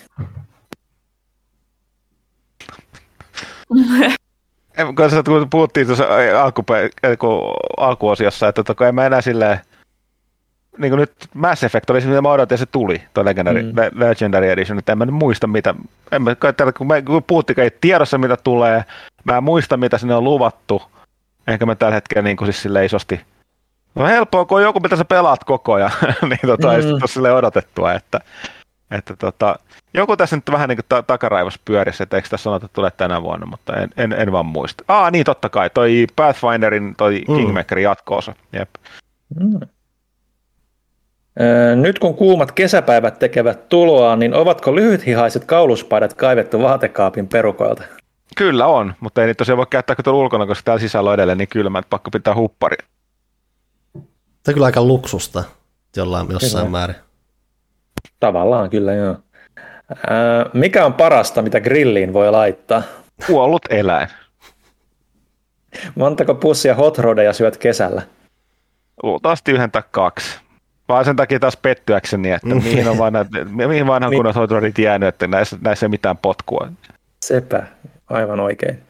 kun 5.24 5.50
puhuttiin 5.50 5.86
tuossa 5.86 6.04
alku, 6.42 6.64
alkuosiossa, 7.76 8.48
että 8.48 8.64
tota, 8.64 8.88
en 8.88 8.94
mä 8.94 9.06
enää 9.06 9.20
silleen, 9.20 9.60
niin 10.78 10.90
kuin 10.90 11.00
nyt 11.00 11.12
Mass 11.34 11.64
Effect 11.64 11.90
oli 11.90 12.00
se, 12.00 12.08
mitä 12.08 12.22
mä 12.22 12.32
odotin, 12.32 12.54
ja 12.54 12.58
se 12.58 12.66
tuli, 12.66 13.02
tuo 13.14 13.24
Legendary, 13.24 13.62
mm. 13.62 13.72
Legendary 13.94 14.50
Edition, 14.50 14.78
että 14.78 14.92
en 14.92 14.98
mä 14.98 15.06
nyt 15.06 15.14
muista, 15.14 15.46
mitä, 15.46 15.74
en 16.12 16.22
mä, 16.22 16.36
kun, 16.76 16.86
me, 16.86 17.02
puhuttiin, 17.26 17.60
ei 17.60 17.70
tiedossa, 17.80 18.18
mitä 18.18 18.36
tulee, 18.36 18.84
mä 19.24 19.36
en 19.36 19.44
muista, 19.44 19.76
mitä 19.76 19.98
sinne 19.98 20.14
on 20.14 20.24
luvattu, 20.24 20.82
enkä 21.46 21.66
mä 21.66 21.74
tällä 21.74 21.94
hetkellä 21.94 22.22
niin 22.22 22.36
kuin 22.36 22.46
siis 22.46 22.62
sille 22.62 22.84
isosti 22.84 23.20
No 23.94 24.06
helppoa, 24.06 24.44
kun 24.44 24.58
on 24.58 24.62
joku, 24.62 24.80
mitä 24.80 24.96
sä 24.96 25.04
pelaat 25.04 25.44
koko 25.44 25.72
ajan, 25.72 25.90
niin 26.30 26.38
tota, 26.46 26.68
mm. 26.68 26.74
ei 26.74 26.82
sitten 26.82 27.08
sille 27.08 27.32
odotettua, 27.32 27.92
että, 27.92 28.20
että 28.90 29.16
tota, 29.16 29.58
joku 29.94 30.16
tässä 30.16 30.36
nyt 30.36 30.50
vähän 30.52 30.68
niin 30.68 30.76
kuin 30.76 30.86
ta- 30.88 31.02
takaraivos 31.02 31.60
pyörissä, 31.64 32.04
että 32.04 32.16
eikö 32.16 32.28
tässä 32.28 32.44
sanota, 32.44 32.66
että 32.66 32.74
tulee 32.74 32.90
tänä 32.90 33.22
vuonna, 33.22 33.46
mutta 33.46 33.76
en, 33.76 33.90
en, 33.96 34.12
en 34.12 34.32
vaan 34.32 34.46
muista. 34.46 34.84
Aa, 34.88 35.10
niin 35.10 35.24
totta 35.24 35.48
kai, 35.48 35.70
toi 35.70 36.06
Pathfinderin, 36.16 36.94
toi 36.96 37.24
mm. 37.28 37.36
Kingmakerin 37.36 37.84
jatkoosa, 37.84 38.34
jep. 38.52 38.70
Mm. 39.40 39.60
Nyt 41.76 41.98
kun 41.98 42.14
kuumat 42.14 42.52
kesäpäivät 42.52 43.18
tekevät 43.18 43.68
tuloa, 43.68 44.16
niin 44.16 44.34
ovatko 44.34 44.74
lyhythihaiset 44.74 45.44
kauluspaidat 45.44 46.14
kaivettu 46.14 46.62
vaatekaapin 46.62 47.28
perukoilta? 47.28 47.82
Kyllä 48.36 48.66
on, 48.66 48.94
mutta 49.00 49.20
ei 49.20 49.26
niitä 49.26 49.38
tosiaan 49.38 49.56
voi 49.56 49.66
käyttää 49.70 49.96
kuin 49.96 50.14
ulkona, 50.14 50.46
koska 50.46 50.62
täällä 50.64 50.80
sisällä 50.80 51.10
on 51.10 51.14
edelleen 51.14 51.38
niin 51.38 51.48
kylmä, 51.48 51.78
että 51.78 51.90
pakko 51.90 52.10
pitää 52.10 52.34
huppari. 52.34 52.76
Se 53.94 54.50
on 54.50 54.54
kyllä 54.54 54.66
aika 54.66 54.82
luksusta 54.82 55.44
jollain, 55.96 56.26
jossain 56.30 56.66
kyllä. 56.66 56.78
määrin. 56.78 56.96
Tavallaan 58.20 58.70
kyllä, 58.70 58.92
joo. 58.94 59.16
Ää, 60.06 60.50
mikä 60.52 60.86
on 60.86 60.94
parasta, 60.94 61.42
mitä 61.42 61.60
grilliin 61.60 62.12
voi 62.12 62.30
laittaa? 62.30 62.82
Kuollut 63.26 63.62
eläin. 63.70 64.08
Montako 65.94 66.34
pussia 66.34 66.74
hot 66.74 66.98
rodeja 66.98 67.32
syöt 67.32 67.56
kesällä? 67.56 68.02
Luultavasti 69.02 69.52
yhden 69.52 69.70
tai 69.70 69.82
kaksi. 69.90 70.43
Vaan 70.88 71.04
sen 71.04 71.16
takia 71.16 71.40
taas 71.40 71.56
pettyäkseni, 71.56 72.30
että 72.30 72.48
mm. 72.48 72.62
mihin 72.62 72.88
on 72.88 72.98
vanha, 72.98 73.26
mihin 73.66 73.86
vanhan 73.86 74.10
niin. 74.10 74.18
kunnon 74.24 74.50
rodit 74.50 74.78
jäänyt, 74.78 75.08
että 75.08 75.26
näissä, 75.26 75.56
näissä 75.60 75.86
ei 75.86 75.90
mitään 75.90 76.16
potkua. 76.16 76.68
Sepä, 77.24 77.62
aivan 78.10 78.40
oikein. 78.40 78.82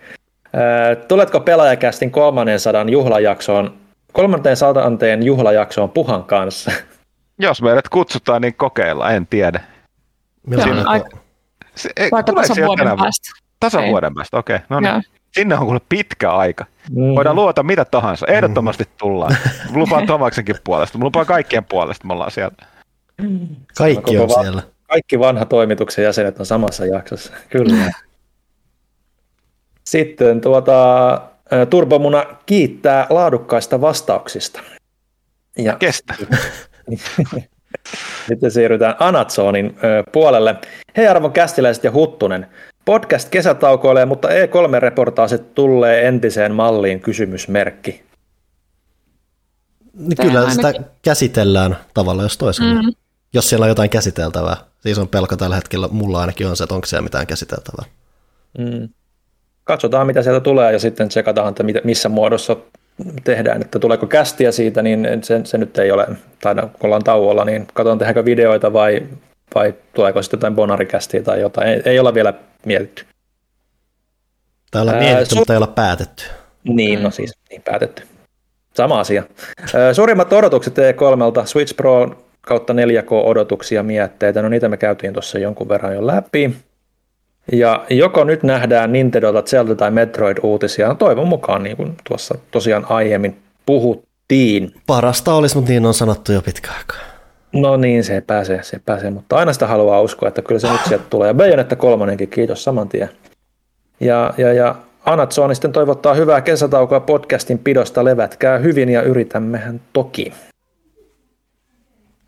Tuletko 1.08 1.40
pelaajakästin 1.40 2.10
300 2.10 2.84
juhlajaksoon, 2.88 3.74
300 4.12 4.74
juhlajaksoon 5.24 5.90
Puhan 5.90 6.24
kanssa? 6.24 6.72
Jos 7.38 7.62
meidät 7.62 7.88
kutsutaan, 7.88 8.42
niin 8.42 8.54
kokeillaan, 8.54 9.14
en 9.14 9.26
tiedä. 9.26 9.60
Milloin 10.46 10.76
Joo, 10.76 10.84
aika, 10.86 11.08
se, 11.74 11.90
ei, 11.96 12.10
vaikka 12.10 12.32
tasan 12.32 12.66
vuoden 12.66 12.86
päästä. 12.86 13.30
Tasan 13.60 13.84
vuoden 13.88 14.14
päästä, 14.14 14.38
okei. 14.38 14.56
Okay. 14.56 14.66
No 14.68 14.80
niin. 14.80 15.02
Sinne 15.34 15.54
on 15.54 15.64
kuule 15.64 15.80
pitkä 15.88 16.32
aika. 16.32 16.66
Mm. 16.90 17.14
Voidaan 17.14 17.36
luota 17.36 17.62
mitä 17.62 17.84
tahansa. 17.84 18.26
Ehdottomasti 18.26 18.84
tullaan. 18.98 19.36
Lupaan 19.74 20.06
Tomaksenkin 20.06 20.56
puolesta. 20.64 20.98
Lupaan 20.98 21.26
kaikkien 21.26 21.64
puolesta. 21.64 22.06
Me 22.06 22.12
ollaan 22.12 22.30
siellä. 22.30 22.56
Kaikki 23.76 24.18
on 24.18 24.30
siellä. 24.30 24.62
Kaikki 24.88 25.18
vanha 25.18 25.44
toimituksen 25.44 26.04
jäsenet 26.04 26.40
on 26.40 26.46
samassa 26.46 26.86
jaksossa. 26.86 27.32
Kyllä. 27.50 27.76
Sitten 29.84 30.40
tuota, 30.40 31.20
Turbomuna 31.70 32.24
kiittää 32.46 33.06
laadukkaista 33.10 33.80
vastauksista. 33.80 34.60
Ja 35.58 35.76
Kestä. 35.76 36.14
Sitten 38.28 38.50
siirrytään 38.50 38.96
Anatsonin 38.98 39.76
puolelle. 40.12 40.56
Hei 40.96 41.06
arvon 41.06 41.32
kästiläiset 41.32 41.84
ja 41.84 41.92
Huttunen. 41.92 42.46
Podcast 42.84 43.28
kesätaukoilee, 43.28 44.04
mutta 44.04 44.28
E3-reportaasit 44.28 45.54
tulee 45.54 46.08
entiseen 46.08 46.54
malliin 46.54 47.00
kysymysmerkki. 47.00 48.04
Niin 49.94 50.16
kyllä 50.16 50.50
sitä 50.50 50.72
käsitellään 51.02 51.76
tavalla 51.94 52.22
jos 52.22 52.38
toisella. 52.38 52.82
Mm. 52.82 52.92
Jos 53.34 53.48
siellä 53.48 53.64
on 53.64 53.68
jotain 53.68 53.90
käsiteltävää. 53.90 54.56
Siis 54.80 54.98
on 54.98 55.08
pelko 55.08 55.36
tällä 55.36 55.56
hetkellä, 55.56 55.88
mulla 55.88 56.20
ainakin 56.20 56.46
on 56.46 56.56
se, 56.56 56.64
että 56.64 56.74
onko 56.74 56.86
siellä 56.86 57.02
mitään 57.02 57.26
käsiteltävää. 57.26 57.84
Mm. 58.58 58.88
Katsotaan, 59.64 60.06
mitä 60.06 60.22
sieltä 60.22 60.40
tulee 60.40 60.72
ja 60.72 60.78
sitten 60.78 61.08
tsekataan, 61.08 61.48
että 61.48 61.64
missä 61.84 62.08
muodossa 62.08 62.56
tehdään, 63.24 63.62
että 63.62 63.78
tuleeko 63.78 64.06
kästiä 64.06 64.52
siitä, 64.52 64.82
niin 64.82 65.08
se, 65.22 65.40
se 65.44 65.58
nyt 65.58 65.78
ei 65.78 65.90
ole, 65.90 66.06
tai 66.42 66.54
kun 66.54 66.70
ollaan 66.82 67.04
tauolla, 67.04 67.44
niin 67.44 67.66
katsotaan 67.66 67.98
tehdäänkö 67.98 68.24
videoita 68.24 68.72
vai, 68.72 69.02
vai 69.54 69.74
tuleeko 69.94 70.22
sitten 70.22 70.38
jotain 70.38 70.54
bonarikästiä 70.54 71.22
tai 71.22 71.40
jotain, 71.40 71.68
ei, 71.68 71.82
ei 71.84 71.98
olla 71.98 72.14
vielä 72.14 72.34
mietitty. 72.66 73.04
Tai 74.70 74.82
ollaan 74.82 74.98
mietitty, 74.98 75.34
su- 75.34 75.38
mutta 75.38 75.52
ei 75.52 75.56
olla 75.56 75.66
päätetty. 75.66 76.24
Niin, 76.64 77.02
no 77.02 77.10
siis 77.10 77.32
niin 77.50 77.62
päätetty. 77.62 78.02
Sama 78.74 79.00
asia. 79.00 79.22
Suurimmat 79.92 80.32
odotukset 80.32 80.78
E3, 80.78 81.46
Switch 81.46 81.76
Pro 81.76 82.24
kautta 82.40 82.72
4K-odotuksia 82.72 83.82
mietteitä, 83.82 84.42
no 84.42 84.48
niitä 84.48 84.68
me 84.68 84.76
käytiin 84.76 85.12
tuossa 85.12 85.38
jonkun 85.38 85.68
verran 85.68 85.94
jo 85.94 86.06
läpi. 86.06 86.56
Ja 87.52 87.84
joko 87.90 88.24
nyt 88.24 88.42
nähdään 88.42 88.92
Nintendolta 88.92 89.42
Zelda 89.42 89.74
tai 89.74 89.90
Metroid-uutisia, 89.90 90.88
no 90.88 90.94
toivon 90.94 91.28
mukaan 91.28 91.62
niin 91.62 91.76
kuin 91.76 91.96
tuossa 92.08 92.34
tosiaan 92.50 92.86
aiemmin 92.88 93.42
puhuttiin. 93.66 94.74
Parasta 94.86 95.34
olisi, 95.34 95.56
mutta 95.56 95.70
niin 95.70 95.86
on 95.86 95.94
sanottu 95.94 96.32
jo 96.32 96.42
pitkä 96.42 96.70
aikaa. 96.78 97.13
No 97.54 97.76
niin, 97.76 98.04
se 98.04 98.20
pääsee, 98.20 98.62
se 98.62 98.80
pääsee, 98.86 99.10
mutta 99.10 99.36
aina 99.36 99.52
sitä 99.52 99.66
haluaa 99.66 100.00
uskoa, 100.00 100.28
että 100.28 100.42
kyllä 100.42 100.58
se 100.58 100.72
nyt 100.72 100.80
sieltä 100.88 101.04
tulee. 101.10 101.28
Ja 101.28 101.34
Bayonetta 101.34 101.76
kolmonenkin, 101.76 102.28
kiitos 102.28 102.64
saman 102.64 102.88
tien. 102.88 103.10
Ja, 104.00 104.34
ja, 104.38 104.52
ja 104.52 104.74
Anatsoni 105.04 105.54
sitten 105.54 105.72
toivottaa 105.72 106.14
hyvää 106.14 106.40
kesätaukoa 106.40 107.00
podcastin 107.00 107.58
pidosta, 107.58 108.04
levätkää 108.04 108.58
hyvin 108.58 108.88
ja 108.88 109.02
yritämmehän 109.02 109.80
toki. 109.92 110.32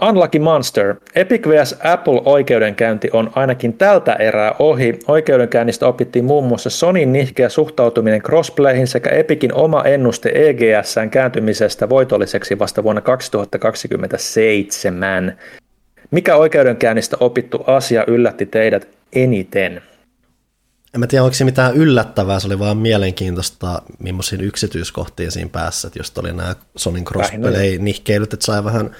Unlucky 0.03 0.39
Monster. 0.39 0.95
Epic 1.15 1.49
vs. 1.49 1.77
Apple 1.85 2.23
oikeudenkäynti 2.25 3.11
on 3.13 3.31
ainakin 3.35 3.73
tältä 3.73 4.13
erää 4.13 4.55
ohi. 4.59 4.99
Oikeudenkäynnistä 5.09 5.87
opittiin 5.87 6.25
muun 6.25 6.45
muassa 6.45 6.71
Sonin 6.71 7.13
nihkeä 7.13 7.49
suhtautuminen 7.49 8.23
crossplayhin 8.23 8.87
sekä 8.87 9.11
Epicin 9.11 9.55
oma 9.55 9.83
ennuste 9.83 10.33
EGSn 10.35 11.11
kääntymisestä 11.11 11.89
voitolliseksi 11.89 12.59
vasta 12.59 12.83
vuonna 12.83 13.01
2027. 13.01 15.39
Mikä 16.11 16.37
oikeudenkäynnistä 16.37 17.17
opittu 17.21 17.65
asia 17.67 18.05
yllätti 18.07 18.47
teidät 18.47 18.89
eniten? 19.13 19.83
En 20.95 21.01
mä 21.01 21.07
tiedä, 21.07 21.25
onko 21.25 21.35
se 21.35 21.45
mitään 21.45 21.75
yllättävää, 21.75 22.41
se 22.41 22.47
oli 22.47 22.59
vaan 22.59 22.77
mielenkiintoista, 22.77 23.83
millaisiin 23.99 24.41
yksityiskohtiin 24.41 25.33
siinä 25.33 25.51
päässä, 25.53 25.89
että 25.89 25.99
just 25.99 26.19
oli 26.19 26.33
nämä 26.33 26.57
Sonin 26.77 27.05
crossplay-nihkeilyt, 27.05 28.35
että 28.35 28.47
sai 28.47 28.65
vähän 28.65 28.91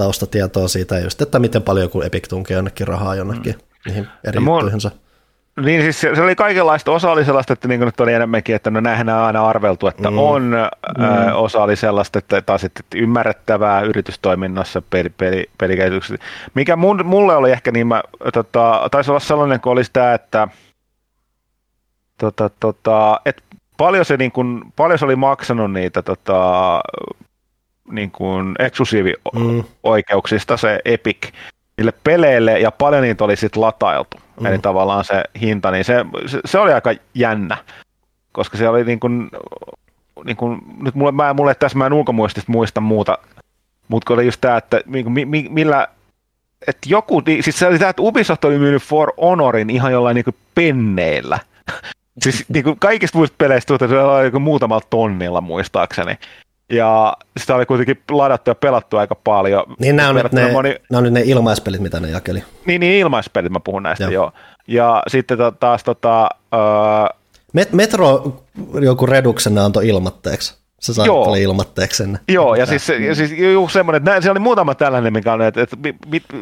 taustatietoa 0.00 0.68
siitä, 0.68 0.98
just, 0.98 1.22
että 1.22 1.38
miten 1.38 1.62
paljon 1.62 1.84
joku 1.84 2.02
Epic 2.02 2.28
tunkee 2.28 2.54
jonnekin 2.54 2.88
rahaa 2.88 3.14
jonnekin 3.14 3.54
mm. 3.54 3.60
niihin 3.86 4.08
eri 4.24 4.40
no, 4.40 4.52
juttuihinsa. 4.52 4.90
Niin 5.60 5.82
siis 5.82 6.00
se, 6.00 6.22
oli 6.22 6.34
kaikenlaista, 6.34 6.92
osa 6.92 7.10
oli 7.10 7.24
sellaista, 7.24 7.52
että 7.52 7.68
niin 7.68 7.80
nyt 7.80 8.00
oli 8.00 8.12
enemmänkin, 8.12 8.54
että 8.54 8.70
no 8.70 8.80
näinhän 8.80 9.08
on 9.08 9.14
aina 9.14 9.48
arveltu, 9.48 9.86
että 9.86 10.10
mm. 10.10 10.18
on, 10.18 10.42
mm. 10.98 11.04
Ö, 11.04 11.34
osa 11.34 11.62
oli 11.62 11.76
sellaista, 11.76 12.18
että 12.18 12.42
taas 12.42 12.64
että 12.64 12.82
ymmärrettävää 12.94 13.80
yritystoiminnassa 13.80 14.82
peli, 14.90 15.08
peli, 15.08 15.50
pelikehityksessä. 15.58 16.24
Mikä 16.54 16.76
mun, 16.76 17.06
mulle 17.06 17.36
oli 17.36 17.50
ehkä 17.50 17.70
niin, 17.70 17.86
mä, 17.86 18.02
tota, 18.32 18.88
taisi 18.90 19.10
olla 19.10 19.20
sellainen, 19.20 19.60
kun 19.60 19.72
olisi 19.72 19.90
tämä, 19.92 20.14
että 20.14 20.48
tota, 22.18 22.50
tota, 22.60 23.20
et 23.24 23.42
paljon 23.76 24.04
se, 24.04 24.16
niin 24.16 24.32
kun, 24.32 24.72
paljon 24.76 24.98
se 24.98 25.04
oli 25.04 25.16
maksanut 25.16 25.72
niitä 25.72 26.02
tota, 26.02 26.80
niin 27.90 28.10
kuin 28.10 28.54
eksklusiivioikeuksista 28.58 30.56
se 30.56 30.80
Epic 30.84 31.32
niille 31.78 31.92
peleille 32.04 32.60
ja 32.60 32.70
paljon 32.70 33.02
niitä 33.02 33.24
oli 33.24 33.36
sitten 33.36 33.62
latailtu. 33.62 34.16
Mm. 34.40 34.46
Eli 34.46 34.58
tavallaan 34.58 35.04
se 35.04 35.24
hinta, 35.40 35.70
niin 35.70 35.84
se, 35.84 35.94
se, 36.26 36.40
se 36.44 36.58
oli 36.58 36.72
aika 36.72 36.94
jännä, 37.14 37.56
koska 38.32 38.58
se 38.58 38.68
oli 38.68 38.84
niin 38.84 39.00
kuin, 39.00 39.30
niin 40.24 40.36
kuin 40.36 40.58
nyt 40.82 40.94
mulle, 40.94 41.12
mä, 41.12 41.34
mulle 41.34 41.54
tässä 41.54 41.78
mä 41.78 41.86
en 41.86 41.92
ulkomuistista 41.92 42.52
muista 42.52 42.80
muuta, 42.80 43.18
mutta 43.88 44.14
oli 44.14 44.24
just 44.24 44.40
tämä, 44.40 44.56
että 44.56 44.80
mi, 44.86 45.04
mi, 45.24 45.46
millä 45.50 45.88
että 46.66 46.88
joku, 46.88 47.22
siis 47.40 47.58
se 47.58 47.66
oli 47.66 47.78
tämä, 47.78 47.90
että 47.90 48.02
Ubisoft 48.02 48.44
oli 48.44 48.58
myynyt 48.58 48.82
For 48.82 49.12
Honorin 49.20 49.70
ihan 49.70 49.92
jollain 49.92 50.14
niin 50.14 50.36
penneillä. 50.54 51.38
siis 52.22 52.44
niin 52.48 52.64
kuin 52.64 52.78
kaikista 52.78 53.18
muista 53.18 53.34
peleistä 53.38 53.68
tuntuu, 53.68 53.84
että 53.84 53.96
se 53.96 54.02
oli 54.02 54.24
joku 54.24 54.38
muutamalla 54.38 54.86
tonnilla 54.90 55.40
muistaakseni. 55.40 56.18
Ja 56.70 57.16
sitä 57.36 57.54
oli 57.54 57.66
kuitenkin 57.66 58.02
ladattu 58.10 58.50
ja 58.50 58.54
pelattu 58.54 58.96
aika 58.96 59.14
paljon. 59.14 59.64
Niin 59.78 59.96
nämä 59.96 60.08
on, 60.08 60.16
nyt 60.16 60.32
ne, 60.32 60.52
moni... 60.52 60.76
nämä 60.90 60.98
on 60.98 61.04
nyt 61.04 61.12
ne 61.12 61.22
ilmaispelit, 61.24 61.80
mitä 61.80 62.00
ne 62.00 62.10
jakeli. 62.10 62.44
Niin, 62.66 62.80
niin 62.80 62.98
ilmaispelit, 62.98 63.52
mä 63.52 63.60
puhun 63.60 63.82
näistä, 63.82 64.04
joo. 64.04 64.12
joo. 64.12 64.32
Ja 64.66 65.02
sitten 65.08 65.38
taas 65.60 65.84
tota... 65.84 66.28
Uh... 66.54 67.20
Met- 67.56 67.72
Metro 67.72 68.36
joku 68.80 69.06
reduksena 69.06 69.64
antoi 69.64 69.88
ilmatteeksi. 69.88 70.60
Se 70.80 70.94
sai 70.94 71.06
Joo. 71.06 71.34
ilmatteeksi 71.34 71.96
sen. 71.96 72.18
Joo, 72.28 72.54
ja 72.54 72.66
siis, 72.66 72.88
ja 72.88 73.14
siis 73.14 73.32
juu, 73.32 73.68
semmoinen, 73.68 73.98
että 73.98 74.20
siellä 74.20 74.32
oli 74.32 74.40
muutama 74.40 74.74
tällainen, 74.74 75.12
mikä 75.12 75.32
on, 75.32 75.42
että, 75.42 75.62
että, 75.62 75.76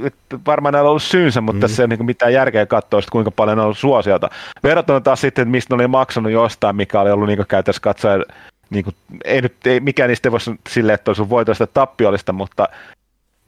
että 0.05 0.39
varmaan 0.47 0.73
näillä 0.73 0.87
on 0.87 0.91
ollut 0.91 1.03
syynsä, 1.03 1.41
mutta 1.41 1.57
mm. 1.57 1.61
tässä 1.61 1.83
ei 1.83 1.85
ole 1.85 1.97
niin 1.97 2.07
mitään 2.07 2.33
järkeä 2.33 2.67
katsoa, 2.67 2.99
että 2.99 3.11
kuinka 3.13 3.31
paljon 3.31 3.59
on 3.59 3.65
ollut 3.65 3.79
suosiota. 3.79 4.29
Verrattuna 4.63 5.01
taas 5.01 5.21
sitten, 5.21 5.43
että 5.43 5.51
mistä 5.51 5.75
ne 5.75 5.81
oli 5.83 5.89
maksanut 5.89 6.33
jostain, 6.33 6.77
mikä 6.77 7.01
oli 7.01 7.11
ollut 7.11 7.29
niin 7.29 7.47
käytössä 7.49 7.81
katsoen 7.83 8.25
niin 8.71 8.85
kuin, 8.85 8.97
ei 9.25 9.43
nyt, 9.43 9.67
ei, 9.67 9.81
mikään 9.81 10.09
niistä 10.09 10.29
ei 10.29 10.33
voisi 10.33 10.61
silleen, 10.69 10.95
että 10.95 11.11
olisi 11.11 11.29
voitoista 11.29 11.67
tappiollista, 11.67 12.33
mutta 12.33 12.69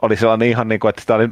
oli 0.02 0.16
sellainen 0.16 0.48
ihan 0.48 0.68
niin 0.68 0.80
kuin, 0.80 0.88
että 0.88 1.00
sitä 1.00 1.14
oli 1.14 1.28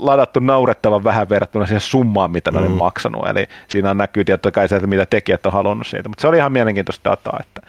ladattu 0.00 0.40
naurettavan 0.40 1.04
vähän 1.04 1.28
verrattuna 1.28 1.66
siihen 1.66 1.80
summaan, 1.80 2.30
mitä 2.30 2.50
ne 2.50 2.58
mm. 2.58 2.66
oli 2.66 2.74
maksanut. 2.74 3.28
Eli 3.28 3.46
siinä 3.68 3.94
näkyy 3.94 4.24
totta 4.24 4.50
kai 4.50 4.68
se, 4.68 4.76
että 4.76 4.86
mitä 4.86 5.06
tekijät 5.06 5.46
on 5.46 5.52
halunnut 5.52 5.86
siitä. 5.86 6.08
Mutta 6.08 6.22
se 6.22 6.28
oli 6.28 6.36
ihan 6.36 6.52
mielenkiintoista 6.52 7.10
dataa, 7.10 7.40
että, 7.40 7.60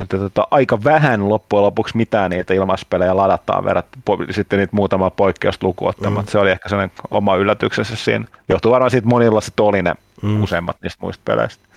että 0.00 0.18
tota, 0.18 0.48
aika 0.50 0.84
vähän 0.84 1.28
loppujen 1.28 1.62
lopuksi 1.62 1.96
mitään 1.96 2.30
niitä 2.30 2.54
ilmaispelejä 2.54 3.16
ladataan 3.16 3.64
verrattuna 3.64 4.26
sitten 4.30 4.58
niitä 4.58 4.76
muutama 4.76 5.10
poikkeusta 5.10 5.66
lukuun 5.66 5.88
ottamaan. 5.88 6.26
Mm. 6.26 6.30
Se 6.30 6.38
oli 6.38 6.50
ehkä 6.50 6.68
sellainen 6.68 6.96
oma 7.10 7.36
yllätyksensä 7.36 7.96
siinä. 7.96 8.24
Johtuu 8.48 8.72
varmaan 8.72 8.90
siitä 8.90 9.08
monilla 9.08 9.40
se 9.40 9.52
oli 9.58 9.82
ne 9.82 9.94
mm. 10.22 10.42
useimmat 10.42 10.76
niistä 10.82 10.98
muista 11.02 11.22
peleistä. 11.24 11.67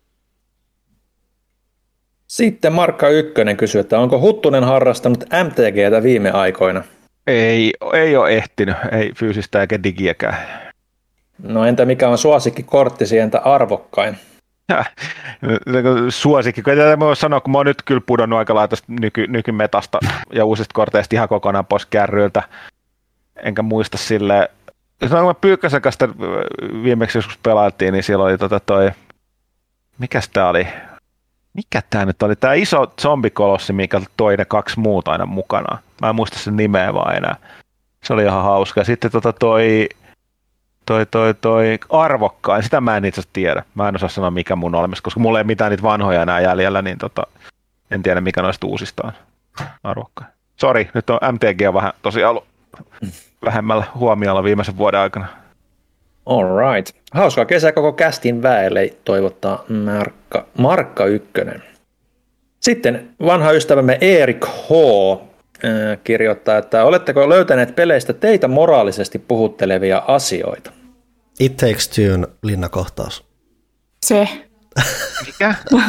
Sitten 2.32 2.74
Markka 2.74 3.10
Ykkönen 3.10 3.58
kysyy, 3.58 3.82
että 3.82 4.00
onko 4.00 4.20
Huttunen 4.20 4.64
harrastanut 4.64 5.24
MTGtä 5.24 6.04
viime 6.04 6.32
aikoina? 6.32 6.84
Ei, 7.28 7.74
ei 7.94 8.16
ole 8.16 8.30
ehtinyt, 8.30 8.76
ei 8.92 9.12
fyysistä 9.16 9.62
eikä 9.62 9.84
digiäkään. 9.84 10.38
No 11.44 11.66
entä 11.66 11.86
mikä 11.86 12.10
on 12.10 12.18
suosikki 12.18 12.64
korttisi, 12.64 13.20
entä 13.20 13.40
arvokkain? 13.40 14.18
suosikki. 16.10 16.62
Tätä 16.62 17.00
voi 17.00 17.16
sanoa, 17.16 17.42
kun 17.42 17.52
mä 17.52 17.58
oon 17.58 17.66
nyt 17.66 17.82
kyllä 17.86 18.02
pudonnut 18.06 18.40
aika 18.40 18.56
lailla 18.56 18.78
nyky, 18.88 19.28
nykymetasta 19.28 20.00
ja 20.34 20.46
uusista 20.46 20.74
korteista 20.74 21.16
ihan 21.16 21.30
kokonaan 21.30 21.66
pois 21.66 21.86
kärryiltä. 21.86 22.44
Enkä 23.44 23.62
muista 23.62 23.98
sille. 23.98 24.50
Jos 25.02 25.12
mä 25.12 25.34
Pyykkäsen 25.42 25.82
kanssa 25.82 26.10
viimeksi 26.84 27.18
joskus 27.18 27.38
pelailtiin, 27.44 27.94
niin 27.94 28.04
siellä 28.04 28.26
oli 28.26 28.38
tota 28.38 28.60
toi, 28.60 28.92
mikäs 30.00 30.30
tää 30.30 30.50
oli? 30.50 30.68
Mikä 31.54 31.82
tää 31.90 32.06
nyt 32.06 32.24
oli? 32.24 32.36
Tää 32.36 32.54
iso 32.54 32.94
zombikolossi, 33.02 33.74
mikä 33.74 34.02
toi 34.18 34.38
ne 34.38 34.46
kaksi 34.46 34.80
muuta 34.80 35.12
aina 35.12 35.26
mukana. 35.26 35.78
Mä 36.02 36.10
en 36.10 36.16
muista 36.16 36.40
sen 36.40 36.58
nimeä 36.58 36.94
vaan 36.94 37.16
enää. 37.16 37.36
Se 38.04 38.14
oli 38.14 38.24
ihan 38.24 38.44
hauska. 38.44 38.84
Sitten 38.84 39.12
tota 39.12 39.34
toi 39.34 39.90
toi, 40.86 41.06
toi, 41.06 41.34
toi 41.34 41.80
arvokkain, 41.90 42.64
sitä 42.64 42.82
mä 42.82 42.98
en 42.98 43.06
itse 43.06 43.22
tiedä. 43.34 43.64
Mä 43.76 43.88
en 43.88 43.96
osaa 43.96 44.10
sanoa 44.10 44.32
mikä 44.32 44.56
mun 44.56 44.76
olemassa, 44.76 45.04
koska 45.04 45.20
mulla 45.20 45.38
ei 45.40 45.44
mitään 45.44 45.70
niitä 45.70 45.84
vanhoja 45.84 46.22
enää 46.22 46.40
jäljellä, 46.40 46.82
niin 46.82 46.98
tota, 46.98 47.24
en 47.92 48.04
tiedä 48.04 48.22
mikä 48.22 48.42
noista 48.42 48.68
uusista 48.68 49.08
on 49.08 49.14
arvokkain. 49.84 50.32
Sori, 50.56 50.90
nyt 50.94 51.10
on 51.10 51.20
MTG 51.32 51.62
on 51.68 51.74
vähän 51.74 51.94
tosiaan 52.02 52.30
ollut 52.30 52.46
vähemmällä 53.46 53.86
huomiolla 53.96 54.44
viimeisen 54.44 54.78
vuoden 54.78 55.00
aikana. 55.00 55.28
All 56.26 56.74
right. 56.74 56.96
Hauskaa 57.12 57.46
kesä 57.46 57.72
koko 57.72 57.94
kästin 57.94 58.42
väelle 58.42 58.94
toivottaa 59.04 59.66
Markka, 59.70 60.46
Markka 60.58 61.06
Ykkönen. 61.06 61.64
Sitten 62.60 63.10
vanha 63.26 63.52
ystävämme 63.52 63.98
Erik 64.02 64.46
H. 64.46 64.72
kirjoittaa, 66.04 66.58
että 66.58 66.84
oletteko 66.84 67.30
löytäneet 67.30 67.76
peleistä 67.76 68.14
teitä 68.14 68.48
moraalisesti 68.48 69.20
puhuttelevia 69.20 70.04
asioita? 70.08 70.72
It 71.40 71.58
Takes 71.58 71.90
Two 71.90 72.28
linnakohtaus. 72.44 73.24
Se. 74.06 74.28
Mikä? 75.26 75.56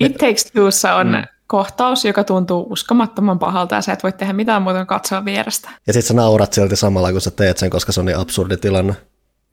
It 0.00 0.16
Takes 0.16 0.44
Twossa 0.44 0.94
on 0.94 1.06
mm. 1.06 1.35
Kohtaus, 1.46 2.04
joka 2.04 2.24
tuntuu 2.24 2.66
uskomattoman 2.70 3.38
pahalta 3.38 3.74
ja 3.74 3.82
sä 3.82 3.92
et 3.92 4.02
voi 4.02 4.12
tehdä 4.12 4.32
mitään 4.32 4.62
muuta 4.62 4.78
kuin 4.78 4.86
katsoa 4.86 5.24
vierestä. 5.24 5.70
Ja 5.86 5.92
sit 5.92 6.04
sä 6.04 6.14
naurat 6.14 6.52
silti 6.52 6.76
samalla, 6.76 7.12
kun 7.12 7.20
sä 7.20 7.30
teet 7.30 7.58
sen, 7.58 7.70
koska 7.70 7.92
se 7.92 8.00
on 8.00 8.06
niin 8.06 8.18
absurdi 8.18 8.56
tilanne. 8.56 8.96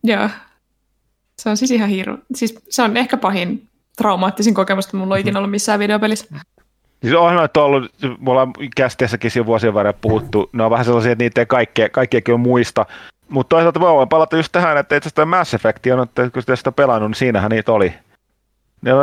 Joo. 0.04 0.30
Se 1.42 1.50
on 1.50 1.58
siis 1.58 1.72
ihan 1.72 1.90
hirveä. 1.90 2.18
Siis 2.36 2.56
se 2.70 2.82
on 2.82 2.98
ehkä 2.98 3.18
pahin 3.18 3.68
traumaattisin 3.98 4.54
kokemus, 4.54 4.86
että 4.86 4.98
mulla 4.98 5.14
on 5.14 5.20
ikinä 5.20 5.40
ollut 5.40 5.52
missään 5.52 5.80
videopelissä. 5.80 6.26
Siis 7.02 7.16
on 7.16 7.36
noita 7.36 7.64
ollut, 7.64 7.92
me 8.20 8.32
ollaan 8.32 8.54
kästeessäkin 8.76 9.32
siinä 9.32 9.46
vuosien 9.46 9.74
verran 9.74 9.94
puhuttu, 10.02 10.50
ne 10.54 10.64
on 10.64 10.72
vähän 10.72 10.86
sellaisia, 10.86 11.12
että 11.12 11.24
niitä 11.24 11.42
ei 11.42 11.46
kaikkea, 11.46 11.90
kaikkea 11.90 12.22
kyllä 12.22 12.38
muista, 12.38 12.86
mutta 13.30 13.56
toisaalta 13.56 13.80
voi 13.80 14.08
palata 14.08 14.38
just 14.38 14.52
tähän, 14.52 14.78
että 14.78 14.96
itse 14.96 15.08
asiassa 15.08 15.26
Mass 15.26 15.54
Effect 15.54 15.88
on, 15.88 16.04
että 16.04 16.30
kun 16.30 16.58
sitä 16.58 16.72
pelannut, 16.72 17.10
niin 17.10 17.18
siinähän 17.18 17.52
niitä 17.52 17.72
oli. 17.72 17.94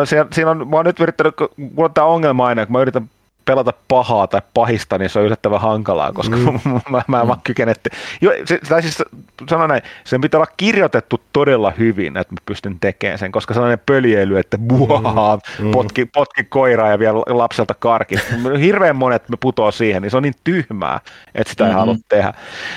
Siinä, 0.05 0.27
siinä 0.33 0.51
on, 0.51 0.69
mä 0.69 0.77
oon 0.77 0.87
nyt 0.87 1.01
yrittänyt, 1.01 1.35
mulla 1.57 1.85
on 1.85 1.95
tämä 1.95 2.07
ongelma 2.07 2.47
aina, 2.47 2.67
kun 2.67 2.73
mä 2.73 2.83
yritän 2.83 3.11
pelata 3.45 3.73
pahaa 3.89 4.27
tai 4.27 4.43
pahista, 4.55 4.99
niin 4.99 5.11
se 5.11 5.19
on 5.19 5.25
yllättävän 5.25 5.61
hankalaa, 5.61 6.13
koska 6.13 6.37
mm. 6.37 6.45
mä, 6.91 7.03
mä 7.09 7.21
en 7.21 7.29
vaan 7.29 7.41
kykene. 7.45 7.75
Jo, 8.21 8.33
se, 8.45 8.59
tai 8.69 8.83
siis 8.83 9.03
sanon 9.49 9.69
näin, 9.69 9.83
sen 10.05 10.21
pitää 10.21 10.39
olla 10.39 10.53
kirjoitettu 10.57 11.21
todella 11.33 11.73
hyvin, 11.79 12.17
että 12.17 12.35
mä 12.35 12.39
pystyn 12.47 12.81
tekemään 12.81 13.19
sen, 13.19 13.33
koska 13.33 13.55
sellainen 13.55 13.81
pöljeily, 13.87 14.39
että 14.39 14.59
buhaa, 14.59 15.39
mm. 15.59 15.71
potki, 15.71 16.05
potki 16.05 16.45
koiraa 16.45 16.91
ja 16.91 16.99
vielä 16.99 17.19
lapselta 17.19 17.75
karki. 17.75 18.15
Hirveän 18.61 18.97
monet 18.97 19.29
me 19.29 19.37
putoo 19.41 19.71
siihen, 19.71 20.03
niin 20.03 20.11
se 20.11 20.17
on 20.17 20.23
niin 20.23 20.35
tyhmää, 20.45 21.01
että 21.35 21.51
sitä 21.51 21.65
ei 21.65 21.71
mm-hmm. 21.71 21.79
halua 21.79 21.97
tehdä. 22.09 22.33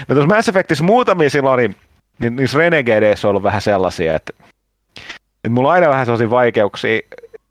No 0.08 0.16
tuossa 0.16 0.36
Mass 0.36 0.50
Effectissä 0.50 0.84
muutamia 0.84 1.30
silloin 1.30 1.54
oli, 1.54 1.76
niin 2.20 2.36
niissä 2.36 2.58
Renegadeissa 2.58 3.28
on 3.28 3.30
ollut 3.30 3.44
vähän 3.44 3.62
sellaisia, 3.62 4.16
että, 4.16 4.34
että 5.44 5.50
mulla 5.50 5.68
on 5.68 5.74
aina 5.74 5.90
vähän 5.90 6.06
sellaisia 6.06 6.30
vaikeuksia 6.30 7.00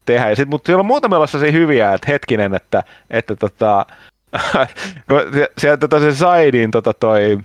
tehdä. 0.06 0.30
Ja 0.30 0.36
sit, 0.36 0.48
mutta 0.48 0.66
siellä 0.66 0.80
on 0.80 0.86
muutamilla 0.86 1.26
sellaisia 1.26 1.52
hyviä, 1.52 1.94
että 1.94 2.12
hetkinen, 2.12 2.54
että, 2.54 2.82
että 3.10 3.36
tota, 3.36 3.86
sieltä 5.58 5.88
tota, 5.88 6.00
se 6.00 6.14
Saidin 6.14 6.70
tota, 6.70 6.94
toi 6.94 7.38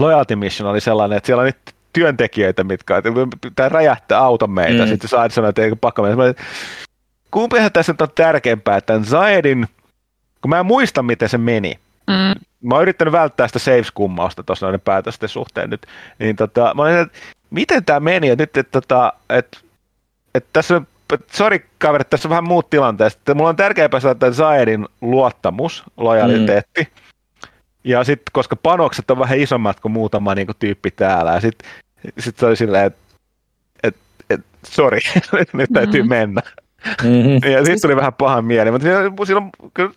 Loyalty 0.00 0.36
Mission 0.36 0.70
oli 0.70 0.80
sellainen, 0.80 1.16
että 1.16 1.26
siellä 1.26 1.40
on 1.40 1.46
nyt 1.46 1.74
työntekijöitä, 1.92 2.64
mitkä 2.64 3.02
pitää 3.40 3.68
räjähtää 3.68 4.18
auto 4.18 4.46
meitä. 4.46 4.84
Mm. 4.84 4.88
Sitten 4.88 5.08
Said 5.08 5.30
sanoi, 5.30 5.48
että 5.48 5.62
ei 5.62 5.72
pakko 5.80 6.02
mennä. 6.02 6.34
Kumpihan 7.30 7.72
tässä 7.72 7.92
nyt 7.92 8.00
on 8.00 8.08
tärkeämpää, 8.14 8.76
että 8.76 9.00
Zaidin, 9.00 9.68
kun 10.42 10.50
mä 10.50 10.58
en 10.58 10.66
muista, 10.66 11.02
miten 11.02 11.28
se 11.28 11.38
meni. 11.38 11.78
Mm. 12.06 12.40
Mä 12.62 12.74
oon 12.74 12.82
yrittänyt 12.82 13.12
välttää 13.12 13.46
sitä 13.46 13.58
saves-kummausta 13.58 14.42
tuossa 14.42 14.66
noiden 14.66 14.80
päätösten 14.80 15.28
suhteen 15.28 15.70
nyt. 15.70 15.86
Niin 16.18 16.36
tota, 16.36 16.72
mä 16.74 16.82
olin, 16.82 16.96
että 16.96 17.18
miten 17.50 17.84
tämä 17.84 18.00
meni, 18.00 18.28
että 18.28 18.42
nyt, 18.42 18.56
että, 18.56 18.78
että, 18.78 19.12
että, 19.30 19.58
että 20.34 20.48
tässä 20.52 20.76
on 20.76 20.86
sori 21.32 21.66
kaverit, 21.78 22.10
tässä 22.10 22.28
on 22.28 22.30
vähän 22.30 22.44
muut 22.44 22.70
tilanteet. 22.70 23.18
Mulla 23.34 23.48
on 23.48 23.56
tärkeää 23.56 23.88
päästä 23.88 24.10
että 24.10 24.30
Zaedin 24.30 24.86
luottamus, 25.00 25.84
lojaliteetti. 25.96 26.80
Mm. 26.82 27.08
Ja 27.84 28.04
sitten, 28.04 28.32
koska 28.32 28.56
panokset 28.56 29.10
on 29.10 29.18
vähän 29.18 29.38
isommat 29.38 29.80
kuin 29.80 29.92
muutama 29.92 30.34
niin 30.34 30.46
kuin, 30.46 30.56
tyyppi 30.58 30.90
täällä. 30.90 31.32
Ja 31.32 31.40
sitten 31.40 31.70
sit 32.18 32.38
se 32.38 32.46
oli 32.46 32.56
silleen, 32.56 32.86
että 32.86 32.98
et, 33.82 33.96
et, 34.30 34.40
sori, 34.66 35.00
nyt 35.52 35.70
täytyy 35.72 36.02
mm-hmm. 36.02 36.08
mennä. 36.08 36.42
Mm-hmm. 37.02 37.50
Ja 37.50 37.58
sitten 37.58 37.80
tuli 37.80 37.96
vähän 37.96 38.12
pahan 38.12 38.44
mieli, 38.44 38.70
mutta 38.70 38.84
siinä, 38.84 39.26
siinä 39.26 39.40
on, 39.40 39.50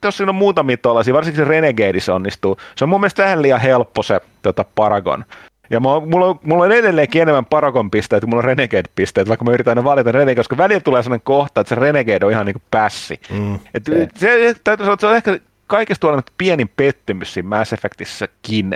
jos 0.03 0.17
siinä 0.17 0.29
on 0.29 0.35
muutamia 0.35 0.77
tuollaisia, 0.77 1.13
varsinkin 1.13 1.45
se 1.45 1.49
Renegadeissa 1.49 2.15
onnistuu, 2.15 2.57
se 2.75 2.85
on 2.85 2.89
mun 2.89 2.99
mielestä 2.99 3.23
vähän 3.23 3.41
liian 3.41 3.61
helppo 3.61 4.03
se 4.03 4.21
tota 4.41 4.65
Paragon. 4.75 5.25
Ja 5.71 5.79
mä, 5.79 5.89
mulla, 6.05 6.25
on, 6.25 6.39
mulla 6.43 6.63
on 6.63 6.71
edelleenkin 6.71 7.21
enemmän 7.21 7.45
Paragon 7.45 7.91
pisteet 7.91 8.21
kuin 8.21 8.29
mulla 8.29 8.39
on 8.39 8.45
Renegade-pisteet, 8.45 9.27
vaikka 9.27 9.45
mä 9.45 9.51
yritän 9.51 9.71
aina 9.71 9.83
valita 9.83 10.11
Renegade, 10.11 10.35
koska 10.35 10.57
välillä 10.57 10.81
tulee 10.81 11.03
sellainen 11.03 11.23
kohta, 11.23 11.61
että 11.61 11.75
se 11.75 11.81
Renegade 11.81 12.25
on 12.25 12.31
ihan 12.31 12.45
niin 12.45 12.53
kuin 12.53 12.63
pässi. 12.71 13.19
Mm. 13.29 13.59
Et 13.73 13.83
se, 14.15 14.55
täytyy 14.63 14.83
sanoa, 14.83 14.93
että 14.93 15.01
se 15.01 15.07
on 15.07 15.15
ehkä 15.15 15.39
kaikesta 15.67 16.01
tuolla 16.01 16.23
pienin 16.37 16.71
pettymys 16.77 17.33
siinä 17.33 17.49
Mass 17.49 17.73
Effectissäkin. 17.73 18.75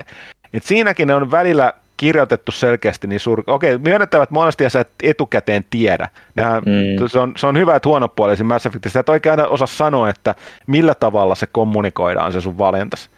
Et 0.54 0.64
siinäkin 0.64 1.08
ne 1.08 1.16
on 1.16 1.32
välillä 1.32 1.74
kirjoitettu 1.98 2.52
selkeästi 2.52 3.08
niin 3.08 3.20
suuri. 3.20 3.44
Okei, 3.48 3.78
myönnettävät 3.78 4.32
monesti 4.32 4.64
ja 4.64 4.70
sä 4.70 4.80
et 4.80 4.90
etukäteen 5.04 5.66
tiedä. 5.70 6.10
Nämä, 6.36 6.60
mm. 6.60 7.08
se, 7.08 7.20
on, 7.20 7.34
se 7.38 7.48
on 7.48 7.58
hyvä, 7.58 7.76
että 7.76 7.90
huonopuolisin 7.90 8.46
Mass 8.46 8.66
Effectissä. 8.66 9.00
Et 9.00 9.10
oikein 9.10 9.32
aina 9.32 9.48
osaa 9.48 9.68
sanoa, 9.68 10.10
että 10.10 10.36
millä 10.68 10.96
tavalla 10.96 11.36
se 11.36 11.48
kommunikoidaan 11.52 12.34
se 12.34 12.42
sun 12.42 12.58
valintas. 12.58 13.10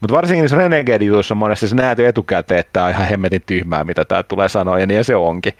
Mutta 0.00 0.16
varsinkin 0.16 0.42
niissä 0.42 0.56
Renegade-jutuissa 0.56 1.34
monesti 1.34 1.68
sä 1.68 1.76
näet 1.76 2.00
etukäteen, 2.00 2.60
että 2.60 2.72
tämä 2.72 2.86
on 2.86 2.92
ihan 2.92 3.06
hemmetin 3.06 3.42
tyhmää, 3.46 3.84
mitä 3.84 4.04
tämä 4.04 4.22
tulee 4.22 4.48
sanoa, 4.48 4.78
ja 4.78 4.86
niin 4.86 5.04
se 5.04 5.16
onkin. 5.16 5.52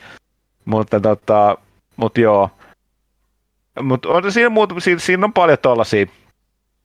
Mutta 0.65 1.01
tota, 1.01 1.59
mut 1.97 2.19
joo. 2.19 2.51
Mutta 3.83 4.09
on, 4.09 4.33
siinä, 4.33 4.49
muut, 4.49 4.73
siinä, 4.79 5.01
siinä, 5.01 5.25
on 5.25 5.33
paljon 5.33 5.59
tuollaisia, 5.63 6.07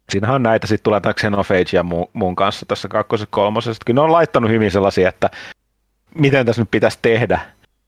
siinähän 0.09 0.35
on 0.35 0.43
näitä, 0.43 0.67
sitten 0.67 0.83
tulee 0.83 0.99
tämä 0.99 1.13
Xenophage 1.13 1.69
ja 1.73 1.83
mu, 1.83 2.05
mun 2.13 2.35
kanssa 2.35 2.65
tässä 2.65 2.87
kakkosessa 2.87 3.29
kolmosessa, 3.31 3.81
kyllä 3.85 3.97
ne 3.97 4.03
on 4.03 4.11
laittanut 4.11 4.51
hyvin 4.51 4.71
sellaisia, 4.71 5.09
että 5.09 5.29
miten 6.15 6.45
tässä 6.45 6.61
nyt 6.61 6.71
pitäisi 6.71 6.99
tehdä, 7.01 7.39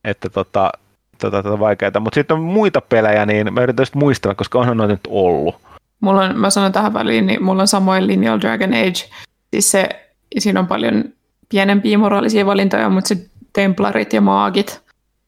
että 0.03 0.29
tota, 0.29 0.71
tota, 1.21 1.43
tota 1.43 1.59
vaikeaa. 1.59 1.99
Mutta 1.99 2.15
sitten 2.15 2.37
on 2.37 2.43
muita 2.43 2.81
pelejä, 2.81 3.25
niin 3.25 3.53
mä 3.53 3.61
yritän 3.61 3.85
muistella, 3.95 4.35
koska 4.35 4.59
onhan 4.59 4.77
noita 4.77 4.93
nyt 4.93 5.07
ollut. 5.07 5.55
Mulla 5.99 6.21
on, 6.21 6.39
mä 6.39 6.49
sanon 6.49 6.71
tähän 6.71 6.93
väliin, 6.93 7.27
niin 7.27 7.43
mulla 7.43 7.61
on 7.61 7.67
samoin 7.67 8.07
linjalla 8.07 8.41
Dragon 8.41 8.73
Age, 8.73 9.09
Siis 9.55 9.71
se, 9.71 9.89
siinä 10.37 10.59
on 10.59 10.67
paljon 10.67 11.03
pienempiä 11.49 11.97
moraalisia 11.97 12.45
valintoja, 12.45 12.89
mutta 12.89 13.07
se 13.07 13.29
templarit 13.53 14.13
ja 14.13 14.21
maagit 14.21 14.81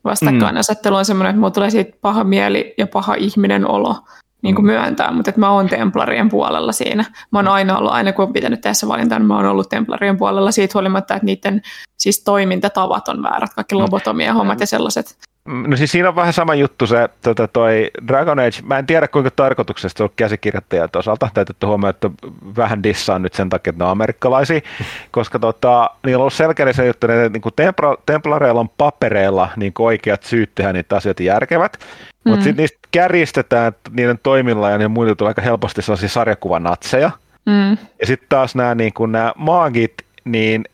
vastakkainasettelu 0.04 0.96
on 0.96 1.06
semmoinen, 1.06 1.30
että 1.30 1.40
mulla 1.40 1.52
tulee 1.52 1.70
siitä 1.70 1.98
paha 2.02 2.24
mieli 2.24 2.74
ja 2.78 2.88
paha 2.88 3.14
ihminen 3.14 3.68
olo 3.68 3.96
niin 4.42 4.56
kuin 4.56 4.66
mm. 4.66 4.72
myöntää, 4.72 5.12
mutta 5.12 5.30
että 5.30 5.40
mä 5.40 5.52
oon 5.52 5.70
templarien 5.70 6.30
puolella 6.30 6.72
siinä. 6.72 7.06
Mä 7.32 7.40
oon 7.40 7.48
aina 7.48 7.78
ollut, 7.78 7.92
aina 7.92 8.14
kun 8.14 8.26
on 8.26 8.34
pitänyt 8.34 8.62
tehdä 8.62 8.88
valintaa, 8.88 9.20
niin 9.20 9.28
mä 9.28 9.36
oon 9.36 9.46
ollut 9.46 9.70
templarien 9.70 10.18
puolella 10.18 10.52
siitä 10.52 10.72
huolimatta, 10.74 11.16
että 11.16 11.26
niiden 11.26 11.62
siis 11.98 12.24
toimintatavat 12.24 13.08
on 13.08 13.24
väärät, 13.24 13.54
kaikki 13.54 13.76
mm. 13.76 13.82
lobotomia 13.82 14.34
hommat 14.34 14.60
ja 14.60 14.68
sellaiset. 14.68 15.18
No 15.48 15.78
siis 15.78 15.92
siinä 15.92 16.10
on 16.10 16.16
vähän 16.16 16.34
sama 16.34 16.56
juttu 16.56 16.88
se 16.88 17.10
tota 17.22 17.48
toi 17.48 17.92
Dragon 18.08 18.40
Age. 18.40 18.62
Mä 18.64 18.78
en 18.78 18.86
tiedä 18.86 19.08
kuinka 19.08 19.32
tarkoituksesta 19.32 19.98
se 19.98 20.04
on 20.04 20.10
käsikirjoittajat 20.16 20.96
osalta. 20.96 21.30
Täytyy 21.34 21.56
huomioon, 21.66 21.90
että 21.90 22.10
vähän 22.58 22.84
dissaan 22.84 23.22
nyt 23.22 23.34
sen 23.34 23.50
takia, 23.50 23.72
että 23.72 23.84
ne 23.84 23.86
on 23.86 23.92
amerikkalaisia. 23.92 24.62
Koska 25.12 25.40
tota, 25.40 25.90
niillä 26.06 26.18
on 26.18 26.22
ollut 26.22 26.34
selkeä 26.34 26.74
se 26.74 26.88
juttu, 26.88 27.08
että 27.08 27.40
niin 27.40 27.54
templa, 27.56 27.98
templareilla 28.06 28.60
on 28.60 28.70
papereilla 28.70 29.50
niin 29.56 29.74
oikeat 29.80 30.24
syyt 30.24 30.52
tehdä 30.56 30.74
niitä 30.74 30.96
asioita 30.96 31.24
järkevät. 31.24 31.78
Mm. 31.80 32.32
Mutta 32.32 32.44
sitten 32.44 32.64
niistä 32.64 32.80
kärjistetään 32.92 33.74
niiden 33.92 34.20
toimilla 34.24 34.70
ja 34.70 34.78
ne 34.78 34.88
muille 34.88 35.16
tulee 35.16 35.30
aika 35.30 35.42
helposti 35.42 35.82
sellaisia 35.82 36.10
sarjakuvanatseja. 36.10 37.12
Mm. 37.46 37.78
Ja 38.00 38.08
sitten 38.08 38.30
taas 38.30 38.56
nämä, 38.56 38.76
niin 38.76 38.94
nämä 39.08 39.34
maagit, 39.36 39.94
niin 40.26 40.66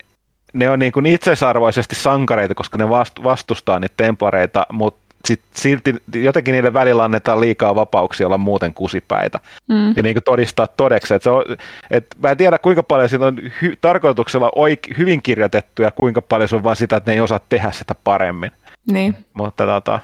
ne 0.54 0.70
on 0.70 0.80
niin 0.80 0.92
kuin 0.92 1.06
itseisarvoisesti 1.06 1.96
sankareita, 1.96 2.56
koska 2.56 2.78
ne 2.78 2.90
vastustaa 3.24 3.80
niitä 3.80 3.94
templareita, 3.98 4.66
mutta 4.72 5.04
sit 5.28 5.42
silti 5.56 5.96
jotenkin 6.16 6.52
niille 6.52 6.74
välillä 6.74 7.04
annetaan 7.04 7.42
liikaa 7.42 7.76
vapauksia 7.76 8.28
olla 8.28 8.38
muuten 8.38 8.74
kusipäitä. 8.74 9.40
Mm. 9.70 9.94
Ja 9.96 10.04
niin 10.04 10.16
kuin 10.16 10.24
todistaa 10.24 10.68
todeksi. 10.68 11.14
Että 11.14 11.24
se 11.24 11.30
on, 11.30 11.44
et 11.92 12.06
mä 12.22 12.32
en 12.32 12.38
tiedä 12.38 12.58
kuinka 12.58 12.84
paljon 12.84 13.10
siinä 13.10 13.26
on 13.26 13.38
hy- 13.38 13.76
tarkoituksella 13.82 14.52
oik- 14.56 14.98
hyvin 14.98 15.22
kirjoitettu 15.22 15.82
ja 15.82 15.92
kuinka 15.92 16.22
paljon 16.22 16.50
se 16.50 16.56
on 16.56 16.64
vain 16.64 16.76
sitä, 16.76 16.96
että 16.96 17.12
ne 17.12 17.16
ei 17.16 17.22
osaa 17.22 17.40
tehdä 17.50 17.72
sitä 17.72 17.96
paremmin. 18.04 18.52
Niin. 18.92 19.16
Mutta 19.34 19.66
tota, 19.66 20.00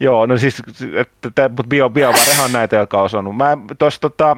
joo, 0.00 0.26
no 0.26 0.38
siis, 0.38 0.62
että, 1.26 1.48
mutta 1.48 1.68
bio, 1.68 1.90
bio 1.90 2.12
näitä, 2.52 2.76
jotka 2.76 2.98
on 2.98 3.04
osannut. 3.04 3.36
Mä 3.36 3.58
tuossa 3.78 4.00
tota, 4.00 4.36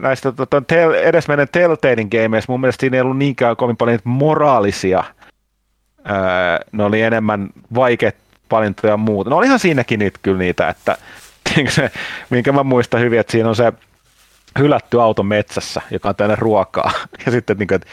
näistä 0.00 0.32
tota, 0.32 0.60
tel, 0.60 0.92
edesmenen 0.92 1.48
Telltalein 1.52 2.08
gameissa 2.08 2.52
mun 2.52 2.60
mielestä 2.60 2.80
siinä 2.80 2.96
ei 2.96 3.00
ollut 3.00 3.18
niinkään 3.18 3.56
kovin 3.56 3.76
paljon 3.76 3.98
moraalisia. 4.04 5.04
Öö, 6.10 6.66
ne 6.72 6.84
oli 6.84 7.02
enemmän 7.02 7.48
vaikeat 7.74 8.14
valintoja 8.50 8.92
ja 8.92 8.96
muuta. 8.96 9.30
No 9.30 9.36
olihan 9.36 9.58
siinäkin 9.58 9.98
nyt 9.98 10.18
kyllä 10.22 10.38
niitä, 10.38 10.68
että 10.68 10.96
se, 11.68 11.90
minkä 12.30 12.52
mä 12.52 12.62
muistan 12.62 13.00
hyvin, 13.00 13.20
että 13.20 13.32
siinä 13.32 13.48
on 13.48 13.56
se 13.56 13.72
hylätty 14.58 15.00
auto 15.00 15.22
metsässä, 15.22 15.82
joka 15.90 16.08
on 16.08 16.16
tänne 16.16 16.36
ruokaa. 16.38 16.92
Ja 17.26 17.32
sitten, 17.32 17.58
niin 17.58 17.66
kuin, 17.66 17.76
että 17.76 17.88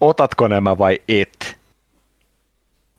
otatko 0.00 0.48
nämä 0.48 0.78
vai 0.78 0.98
et? 1.08 1.56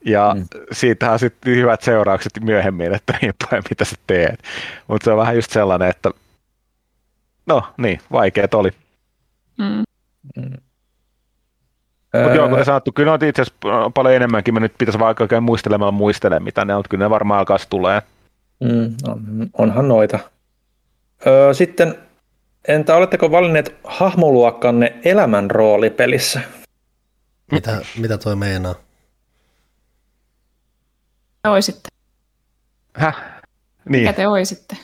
Ja 0.05 0.35
mm. 0.35 0.45
siitähän 0.71 1.19
sitten 1.19 1.55
hyvät 1.55 1.81
seuraukset 1.81 2.33
myöhemmin, 2.41 2.93
että 2.93 3.13
niin 3.21 3.33
päin, 3.49 3.63
mitä 3.69 3.85
sä 3.85 3.95
teet. 4.07 4.39
Mutta 4.87 5.05
se 5.05 5.11
on 5.11 5.17
vähän 5.17 5.35
just 5.35 5.51
sellainen, 5.51 5.89
että 5.89 6.11
No 7.47 7.63
niin, 7.77 7.99
vaikeet 8.11 8.53
oli. 8.53 8.69
Mm. 9.57 9.83
Mm. 10.35 10.53
Mutta 12.23 12.35
joo, 12.35 12.49
kuten 12.49 12.65
sanottu, 12.65 12.91
kyllä 12.91 13.13
on 13.13 13.23
itse 13.23 13.41
asiassa 13.41 13.91
paljon 13.93 14.15
enemmänkin. 14.15 14.53
Me 14.53 14.59
nyt 14.59 14.73
pitäisi 14.77 14.99
vaikka 14.99 15.23
oikein 15.23 15.43
muistelemalla 15.43 15.91
muistelemaan, 15.91 16.43
mitä 16.43 16.65
ne 16.65 16.75
on. 16.75 16.83
Kyllä 16.89 17.05
ne 17.05 17.09
varmaan 17.09 17.39
alkaa 17.39 17.57
tulee. 17.69 18.01
Mm, 18.59 18.95
on, 19.07 19.49
onhan 19.53 19.87
noita. 19.87 20.19
Öö, 21.27 21.53
sitten, 21.53 21.95
entä 22.67 22.95
oletteko 22.95 23.31
valinneet 23.31 23.75
hahmoluokkanne 23.83 24.99
elämän 25.05 25.51
roolipelissä? 25.51 26.41
Mitä, 27.51 27.81
mitä 27.97 28.17
toi 28.17 28.35
meinaa? 28.35 28.75
Te 31.41 31.49
oisitte. 31.49 31.89
Häh? 32.93 33.15
Niin. 33.89 34.03
Mikä 34.03 34.13
te 34.13 34.27
oisitte? 34.27 34.77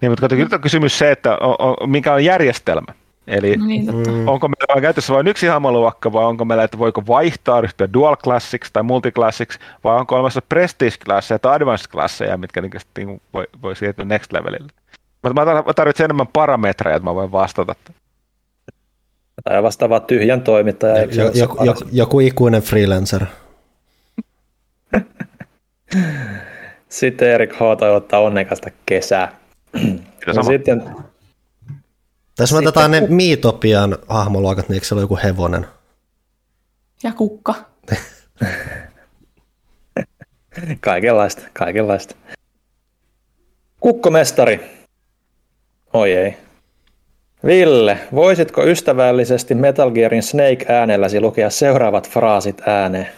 Niin, 0.00 0.12
mutta 0.12 0.28
kyllä 0.28 0.48
on 0.52 0.60
kysymys 0.60 0.98
se, 0.98 1.10
että 1.10 1.36
on, 1.40 1.56
on, 1.58 1.90
mikä 1.90 2.14
on 2.14 2.24
järjestelmä. 2.24 2.94
Eli 3.26 3.56
no 3.56 3.66
niin, 3.66 3.86
mm. 3.86 4.28
onko 4.28 4.48
meillä 4.48 4.74
vain 4.74 4.82
käytössä 4.82 5.14
vain 5.14 5.26
yksi 5.26 5.46
hahmoluokka 5.46 6.12
vai 6.12 6.24
onko 6.24 6.44
meillä, 6.44 6.64
että 6.64 6.78
voiko 6.78 7.02
vaihtaa 7.06 7.60
ryhtyä 7.60 7.88
dual 7.92 8.16
classics 8.16 8.72
tai 8.72 8.82
multiclassics 8.82 9.58
vai 9.84 9.96
onko 9.96 10.14
olemassa 10.14 10.42
prestige 10.48 10.96
classeja 11.04 11.38
tai 11.38 11.56
advanced 11.56 11.90
classeja, 11.90 12.36
mitkä 12.36 12.60
niin, 12.60 12.72
niin 12.96 13.20
voi, 13.34 13.46
voi 13.62 13.76
siirtyä 13.76 14.04
next 14.04 14.32
levelille. 14.32 14.68
Mutta 15.22 15.44
mä 15.44 15.72
tarvitsen 15.74 16.04
enemmän 16.04 16.26
parametreja, 16.26 16.96
että 16.96 17.08
mä 17.08 17.14
voin 17.14 17.32
vastata. 17.32 17.74
Tai 19.44 19.62
vastaava 19.62 20.00
tyhjän 20.00 20.42
toimittaja. 20.42 21.02
Jo, 21.02 21.30
jo, 21.34 21.64
jo, 21.64 21.74
joku 21.92 22.20
ikuinen 22.20 22.62
freelancer. 22.62 23.26
Sitten 26.88 27.28
Erik 27.28 27.54
H. 27.54 27.58
toivottaa 27.78 28.20
onnekasta 28.20 28.70
kesää. 28.86 29.37
No 30.36 30.42
sitten, 30.42 30.82
Tässä 32.36 32.54
me 32.54 32.58
otetaan 32.58 32.90
ne 32.90 33.00
Miitopian 33.00 33.98
hahmoluokat, 34.08 34.68
niin 34.68 34.74
eikö 34.74 34.86
se 34.86 34.94
ole 34.94 35.02
joku 35.02 35.18
hevonen? 35.24 35.66
Ja 37.02 37.12
kukka. 37.12 37.54
kaikenlaista, 40.80 41.42
kaikenlaista. 41.52 42.14
Kukkomestari. 43.80 44.60
Oi 45.92 46.12
ei. 46.12 46.36
Ville, 47.46 47.98
voisitko 48.14 48.64
ystävällisesti 48.64 49.54
Metal 49.54 49.90
Gearin 49.90 50.22
Snake 50.22 50.66
äänelläsi 50.68 51.20
lukea 51.20 51.50
seuraavat 51.50 52.10
fraasit 52.10 52.62
ääneen? 52.68 53.08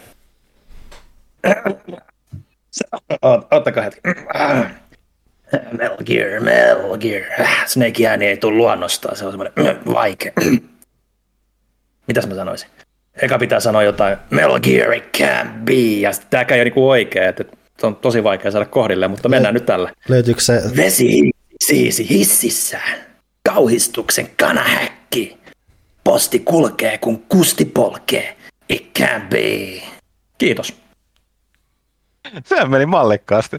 Ottakaa 3.51 3.83
hetki. 3.83 4.01
Metal 5.77 5.97
Gear, 6.05 6.39
Metal 6.41 6.97
Gear. 6.97 7.23
Snake 7.65 8.07
ääni 8.07 8.25
ei 8.25 8.37
tule 8.37 8.55
luonnostaan, 8.55 9.15
se 9.15 9.25
on 9.25 9.31
semmoinen 9.31 9.79
vaikea. 9.93 10.31
Mitäs 12.07 12.27
mä 12.27 12.35
sanoisin? 12.35 12.69
Eka 13.21 13.39
pitää 13.39 13.59
sanoa 13.59 13.83
jotain, 13.83 14.17
Metal 14.29 14.59
Gear 14.59 14.93
it 14.93 15.17
can 15.17 15.53
be, 15.65 15.73
ja 15.73 16.11
tääkään 16.29 16.55
ei 16.55 16.61
ole 16.61 16.63
niinku 16.63 16.89
oikea, 16.89 17.29
että 17.29 17.43
se 17.79 17.87
on 17.87 17.95
tosi 17.95 18.23
vaikea 18.23 18.51
saada 18.51 18.65
kohdille, 18.65 19.07
mutta 19.07 19.29
mennään 19.29 19.53
Le- 19.53 19.59
nyt 19.59 19.65
tällä. 19.65 19.91
Löytyykö 20.09 20.41
se? 20.41 20.61
Vesi 20.75 21.31
siisi 21.63 22.09
hississä, 22.09 22.79
kauhistuksen 23.49 24.29
kanahäkki, 24.39 25.37
posti 26.03 26.39
kulkee 26.39 26.97
kun 26.97 27.21
kusti 27.29 27.65
polkee, 27.65 28.37
it 28.69 28.89
can 28.99 29.21
be. 29.21 29.81
Kiitos. 30.37 30.75
Se 32.45 32.65
meni 32.65 32.85
mallikkaasti 32.85 33.57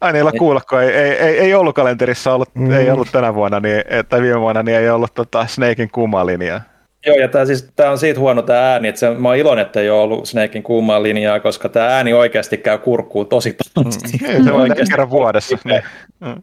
aina 0.00 0.18
ei 0.18 0.22
ole 0.22 0.32
kuulla, 0.38 0.60
kun 0.68 0.82
ei, 0.82 0.90
ei, 0.90 1.10
ei, 1.10 1.38
ei 1.38 1.54
ollut 1.54 1.76
kalenterissa 1.76 2.34
ollut, 2.34 2.54
mm. 2.54 2.72
ei 2.72 2.90
ollut 2.90 3.08
tänä 3.12 3.34
vuonna, 3.34 3.60
niin, 3.60 3.82
tai 4.08 4.22
viime 4.22 4.40
vuonna, 4.40 4.62
niin 4.62 4.78
ei 4.78 4.90
ollut 4.90 5.14
tota 5.14 5.46
Snakein 5.46 5.90
kuumaa 5.90 6.26
linjaa. 6.26 6.60
Joo, 7.06 7.16
ja 7.16 7.28
tämä 7.28 7.44
siis, 7.44 7.72
tää 7.76 7.90
on 7.90 7.98
siitä 7.98 8.20
huono 8.20 8.42
tämä 8.42 8.72
ääni, 8.72 8.88
että 8.88 8.98
se, 8.98 9.10
mä 9.10 9.28
oon 9.28 9.36
iloinen, 9.36 9.66
että 9.66 9.80
ei 9.80 9.90
ole 9.90 10.00
ollut 10.00 10.28
Snakein 10.28 10.62
kuumaa 10.62 11.02
linjaa, 11.02 11.40
koska 11.40 11.68
tämä 11.68 11.86
ääni 11.86 12.12
oikeasti 12.12 12.58
käy 12.58 12.78
kurkkuun 12.78 13.26
tosi 13.26 13.56
paljon. 13.74 13.92
Mm. 14.38 14.44
Se 14.44 14.52
on 14.52 14.68
kerran 14.90 15.10
vuodessa. 15.10 15.58
Niin. 15.64 15.82
Mm. 16.20 16.42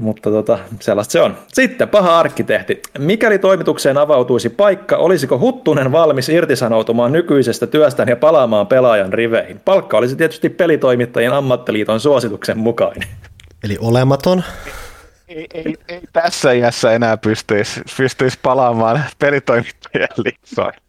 Mutta 0.00 0.30
tota, 0.30 0.58
sellaista 0.80 1.12
se 1.12 1.20
on. 1.20 1.36
Sitten 1.48 1.88
paha 1.88 2.18
arkkitehti. 2.18 2.82
Mikäli 2.98 3.38
toimitukseen 3.38 3.98
avautuisi 3.98 4.48
paikka, 4.48 4.96
olisiko 4.96 5.38
Huttunen 5.38 5.92
valmis 5.92 6.28
irtisanoutumaan 6.28 7.12
nykyisestä 7.12 7.66
työstään 7.66 8.08
ja 8.08 8.16
palaamaan 8.16 8.66
pelaajan 8.66 9.12
riveihin? 9.12 9.60
Palkka 9.64 9.98
olisi 9.98 10.16
tietysti 10.16 10.48
pelitoimittajien 10.48 11.32
ammattiliiton 11.32 12.00
suosituksen 12.00 12.58
mukainen. 12.58 13.08
Eli 13.64 13.76
olematon? 13.80 14.42
Ei, 15.28 15.46
ei, 15.54 15.76
ei 15.88 16.00
tässä 16.12 16.52
iässä 16.52 16.92
enää 16.92 17.16
pystyisi, 17.16 17.80
pystyisi 17.96 18.38
palaamaan 18.42 19.04
pelitoimittajien 19.18 20.08
liitsoille 20.24 20.80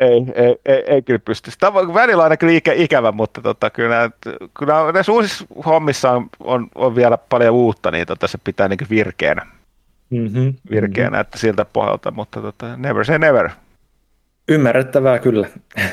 ei, 0.00 0.26
ei, 0.34 0.56
ei, 0.66 0.84
ei 0.86 1.02
kyllä 1.02 1.20
pysty. 1.24 1.50
Tämä 1.60 1.78
on 1.78 1.94
välillä 1.94 2.22
ainakin 2.22 2.48
ikä, 2.48 2.72
ikävä, 2.72 3.12
mutta 3.12 3.42
tota, 3.42 3.70
kyllä, 3.70 4.10
kyllä 4.58 4.92
näissä 4.92 5.12
uusissa 5.12 5.46
hommissa 5.66 6.10
on, 6.10 6.28
on, 6.40 6.68
on, 6.74 6.96
vielä 6.96 7.18
paljon 7.18 7.54
uutta, 7.54 7.90
niin 7.90 8.06
tota, 8.06 8.26
se 8.26 8.38
pitää 8.44 8.68
niin 8.68 8.78
virkeänä. 8.90 9.46
Mm-hmm. 10.10 10.54
Virkeänä, 10.70 11.10
mm-hmm. 11.10 11.20
että 11.20 11.38
siltä 11.38 11.64
pohjalta, 11.64 12.10
mutta 12.10 12.40
tota, 12.40 12.76
never 12.76 13.04
say 13.04 13.18
never. 13.18 13.50
Ymmärrettävää 14.48 15.18
kyllä. 15.18 15.48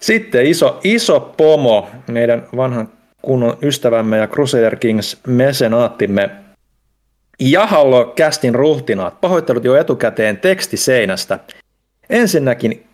Sitten 0.00 0.46
iso, 0.46 0.80
iso 0.84 1.20
pomo, 1.20 1.90
meidän 2.06 2.46
vanhan 2.56 2.88
kunnon 3.22 3.58
ystävämme 3.62 4.16
ja 4.16 4.26
Crusader 4.26 4.76
Kings 4.76 5.20
mesenaattimme 5.26 6.30
Jahallo 7.40 8.12
kästin 8.16 8.54
ruhtinaat. 8.54 9.20
Pahoittelut 9.20 9.64
jo 9.64 9.76
etukäteen 9.76 10.36
tekstiseinästä. 10.36 11.38
Ensinnäkin 12.10 12.86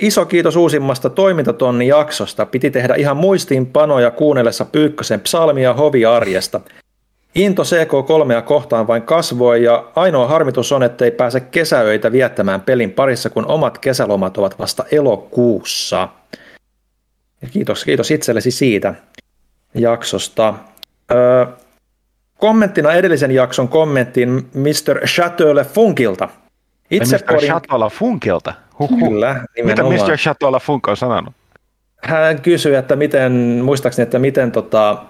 iso 0.00 0.26
kiitos 0.26 0.56
uusimmasta 0.56 1.10
toimintatonni 1.10 1.86
jaksosta. 1.86 2.46
Piti 2.46 2.70
tehdä 2.70 2.94
ihan 2.94 3.16
muistiinpanoja 3.16 4.10
kuunnellessa 4.10 4.64
Pyykkösen 4.64 5.20
psalmia 5.20 5.74
hoviarjesta. 5.74 6.60
Into 7.34 7.62
CK3 7.62 8.42
kohtaan 8.42 8.86
vain 8.86 9.02
kasvoi 9.02 9.64
ja 9.64 9.84
ainoa 9.96 10.26
harmitus 10.26 10.72
on, 10.72 10.82
ettei 10.82 11.10
pääse 11.10 11.40
kesäöitä 11.40 12.12
viettämään 12.12 12.60
pelin 12.60 12.92
parissa, 12.92 13.30
kun 13.30 13.46
omat 13.46 13.78
kesälomat 13.78 14.38
ovat 14.38 14.58
vasta 14.58 14.84
elokuussa. 14.92 16.08
Kiitos, 17.50 17.84
kiitos 17.84 18.10
itsellesi 18.10 18.50
siitä 18.50 18.94
jaksosta. 19.74 20.54
Öö, 21.12 21.46
kommenttina 22.38 22.92
edellisen 22.92 23.30
jakson 23.30 23.68
kommenttiin 23.68 24.30
Mr. 24.54 25.06
Chateaulle 25.06 25.64
Funkilta– 25.64 26.28
itse 26.92 27.16
Mr. 27.16 27.22
Podin... 27.34 27.48
Chatola 27.48 27.90
Funkilta. 27.90 28.54
Huhhuh. 28.78 29.08
Kyllä, 29.08 29.44
nimenomaan. 29.56 29.94
Mitä 29.94 30.06
Mr. 30.06 30.16
Chatola 30.16 30.60
Funk 30.60 30.88
on 30.88 30.96
sanonut? 30.96 31.34
hän 32.02 32.40
kysyi, 32.42 32.74
että 32.74 32.96
miten, 32.96 33.32
muistaakseni, 33.64 34.02
että 34.02 34.18
miten, 34.18 34.52
tota, 34.52 35.02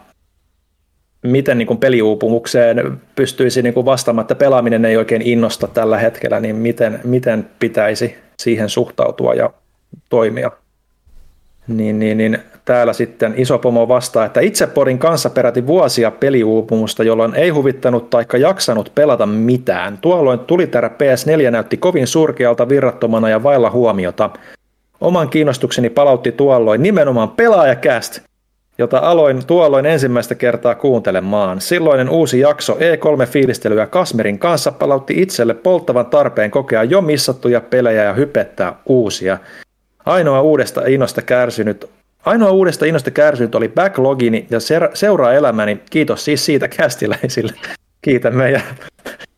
miten 1.23 1.59
niin 1.59 1.67
kuin 1.67 1.79
peliuupumukseen 1.79 3.01
pystyisi 3.15 3.63
niin 3.63 3.75
kuin 3.75 3.87
vastaamaan, 3.87 4.23
että 4.23 4.35
pelaaminen 4.35 4.85
ei 4.85 4.97
oikein 4.97 5.23
innosta 5.23 5.69
tällä 5.69 5.99
hetkellä, 5.99 6.41
niin 6.41 6.57
miten, 6.57 7.01
miten 7.05 7.51
pitäisi 7.59 8.19
siihen 8.39 8.69
suhtautua 8.69 9.35
ja 9.35 9.51
toimia. 10.09 10.51
Niin, 11.69 11.99
niin, 11.99 12.19
niin 12.19 12.39
täällä 12.65 12.93
sitten 12.93 13.35
iso 13.37 13.59
pomo 13.59 13.89
vastaa, 13.89 14.25
että 14.25 14.41
itse 14.41 14.67
porin 14.67 14.99
kanssa 14.99 15.31
peräti 15.31 15.67
vuosia 15.67 16.11
peliuupumusta, 16.11 17.05
jolloin 17.05 17.35
ei 17.35 17.51
huvittanut 17.51 18.11
taikka 18.11 18.37
jaksanut 18.37 18.93
pelata 18.95 19.27
mitään. 19.27 19.99
Tuolloin 19.99 20.39
tulitärä 20.39 20.89
PS4 20.89 21.51
näytti 21.51 21.77
kovin 21.77 22.07
surkealta, 22.07 22.69
virrattomana 22.69 23.29
ja 23.29 23.43
vailla 23.43 23.71
huomiota. 23.71 24.31
Oman 25.01 25.29
kiinnostukseni 25.29 25.91
palautti 25.91 26.33
tuolloin 26.33 26.83
nimenomaan 26.83 27.31
pelaajakäst, 27.31 28.21
jota 28.79 28.99
aloin 28.99 29.47
tuolloin 29.47 29.87
ensimmäistä 29.87 30.35
kertaa 30.35 30.75
kuuntelemaan. 30.75 31.61
Silloinen 31.61 32.09
uusi 32.09 32.41
jakso 32.41 32.75
E3-fiilistelyä 32.75 33.87
Kasmerin 33.87 34.39
kanssa 34.39 34.73
palautti 34.73 35.15
itselle 35.23 35.55
polttavan 35.55 36.07
tarpeen 36.07 36.51
kokea 36.51 36.85
jo 36.85 37.01
missattuja 37.01 37.61
pelejä 37.61 38.05
ja 38.05 38.13
hypettää 38.13 38.75
uusia. 38.87 39.39
Ainoa 40.07 40.41
uudesta 40.41 40.83
innosta 40.87 41.23
kärsinyt 41.23 41.91
Ainoa 42.25 42.51
uudesta 42.51 42.87
innosta 42.87 43.11
kärsinyt 43.11 43.55
oli 43.55 43.69
backlogini 43.69 44.47
ja 44.51 44.59
seuraa 44.95 45.33
elämäni. 45.33 45.81
Kiitos 45.91 46.25
siis 46.25 46.45
siitä 46.45 46.69
kästiläisille. 46.69 47.53
Kiitämme 48.03 48.51
ja 48.51 48.61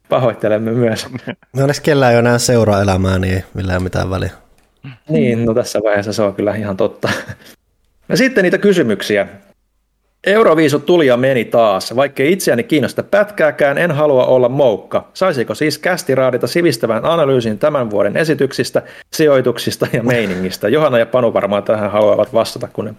pahoittelemme 0.08 0.72
myös. 0.72 1.06
No 1.52 1.62
onneksi 1.62 1.82
kellään 1.82 2.12
ei 2.12 2.18
ole 2.18 2.28
enää 2.28 2.38
seuraa 2.38 2.82
elämää, 2.82 3.18
niin 3.18 3.44
millään 3.54 3.82
mitään 3.82 4.10
väliä. 4.10 4.30
Niin, 5.08 5.44
no 5.44 5.54
tässä 5.54 5.80
vaiheessa 5.84 6.12
se 6.12 6.22
on 6.22 6.34
kyllä 6.34 6.54
ihan 6.54 6.76
totta. 6.76 7.08
Ja 8.08 8.16
sitten 8.16 8.44
niitä 8.44 8.58
kysymyksiä. 8.58 9.26
Euroviisut 10.26 10.86
tuli 10.86 11.06
ja 11.06 11.16
meni 11.16 11.44
taas. 11.44 11.96
Vaikkei 11.96 12.32
itseäni 12.32 12.62
kiinnosta 12.62 13.02
pätkääkään, 13.02 13.78
en 13.78 13.90
halua 13.90 14.26
olla 14.26 14.48
moukka. 14.48 15.08
Saisiko 15.14 15.54
siis 15.54 15.78
kästi 15.78 16.14
raadita 16.14 16.46
sivistävän 16.46 17.04
analyysin 17.04 17.58
tämän 17.58 17.90
vuoden 17.90 18.16
esityksistä, 18.16 18.82
sijoituksista 19.12 19.86
ja 19.92 20.02
meiningistä? 20.02 20.68
Johanna 20.68 20.98
ja 20.98 21.06
Panu 21.06 21.34
varmaan 21.34 21.62
tähän 21.62 21.90
haluavat 21.90 22.32
vastata, 22.32 22.68
kun 22.72 22.84
ne 22.84 22.94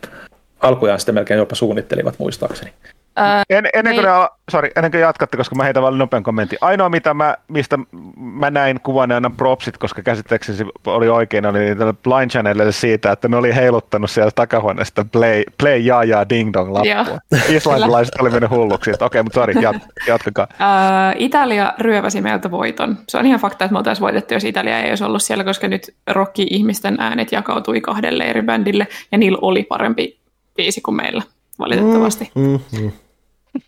alkujaan 0.59 0.99
sitten 0.99 1.15
melkein 1.15 1.37
jopa 1.37 1.55
suunnittelivat 1.55 2.19
muistaakseni. 2.19 2.71
Ää, 3.17 3.43
en, 3.49 3.65
ennen, 3.73 3.95
kuin 3.95 4.05
ne, 4.05 4.11
sorry, 4.51 4.69
ennen 4.75 4.91
kuin 4.91 5.01
jatkatte, 5.01 5.37
koska 5.37 5.55
mä 5.55 5.63
heitän 5.63 5.83
vain 5.83 5.97
nopean 5.97 6.23
kommentin. 6.23 6.57
Ainoa, 6.61 6.89
mitä 6.89 7.13
mä, 7.13 7.35
mistä 7.47 7.79
mä 8.15 8.51
näin 8.51 8.79
kuvan 8.81 9.09
ja 9.09 9.17
annan 9.17 9.35
propsit, 9.35 9.77
koska 9.77 10.01
käsittääkseni 10.01 10.69
oli 10.85 11.09
oikein, 11.09 11.45
oli 11.45 11.75
tällä 11.77 11.93
Blind 11.93 12.29
Channelille 12.29 12.71
siitä, 12.71 13.11
että 13.11 13.27
ne 13.27 13.37
oli 13.37 13.55
heiluttanut 13.55 14.11
siellä 14.11 14.31
takahuoneesta 14.35 15.05
play, 15.11 15.43
play 15.57 15.77
ja 15.77 16.03
ja 16.03 16.29
ding 16.29 16.53
dong 16.53 16.71
lappua. 16.71 17.19
Islantilaiset 17.49 18.15
oli 18.21 18.29
mennyt 18.29 18.49
hulluksi. 18.49 18.91
Okei, 18.91 19.05
okay, 19.05 19.23
mutta 19.23 19.39
sorry, 19.39 19.53
jat, 19.61 19.75
jatkakaa. 20.07 20.47
Ää, 20.59 21.13
Italia 21.17 21.73
ryöväsi 21.79 22.21
meiltä 22.21 22.51
voiton. 22.51 22.97
Se 23.09 23.17
on 23.17 23.25
ihan 23.25 23.39
fakta, 23.39 23.65
että 23.65 23.73
me 23.73 23.77
oltaisiin 23.77 24.03
voitettu, 24.03 24.33
jos 24.33 24.43
Italia 24.43 24.79
ei 24.79 24.89
olisi 24.89 25.03
ollut 25.03 25.23
siellä, 25.23 25.43
koska 25.43 25.67
nyt 25.67 25.95
rokki-ihmisten 26.07 26.95
äänet 26.99 27.31
jakautui 27.31 27.81
kahdelle 27.81 28.23
eri 28.23 28.41
bändille, 28.41 28.87
ja 29.11 29.17
niillä 29.17 29.37
oli 29.41 29.63
parempi 29.63 30.24
biisi 30.55 30.81
kuin 30.81 30.95
meillä, 30.95 31.23
valitettavasti. 31.59 32.31
Mm, 32.35 32.59
mm, 32.71 32.81
mm. 32.81 32.91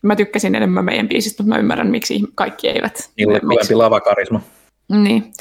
Mä 0.01 0.15
tykkäsin 0.15 0.55
enemmän 0.55 0.85
meidän 0.85 1.07
biisistä, 1.07 1.43
mutta 1.43 1.55
mä 1.55 1.59
ymmärrän, 1.59 1.87
miksi 1.87 2.19
kaikki 2.35 2.67
eivät. 2.67 3.09
Niillä 3.17 3.31
oli 3.31 3.39
kovempi 3.39 3.75
lavakarisma. 3.75 4.41
Niin. 4.89 5.33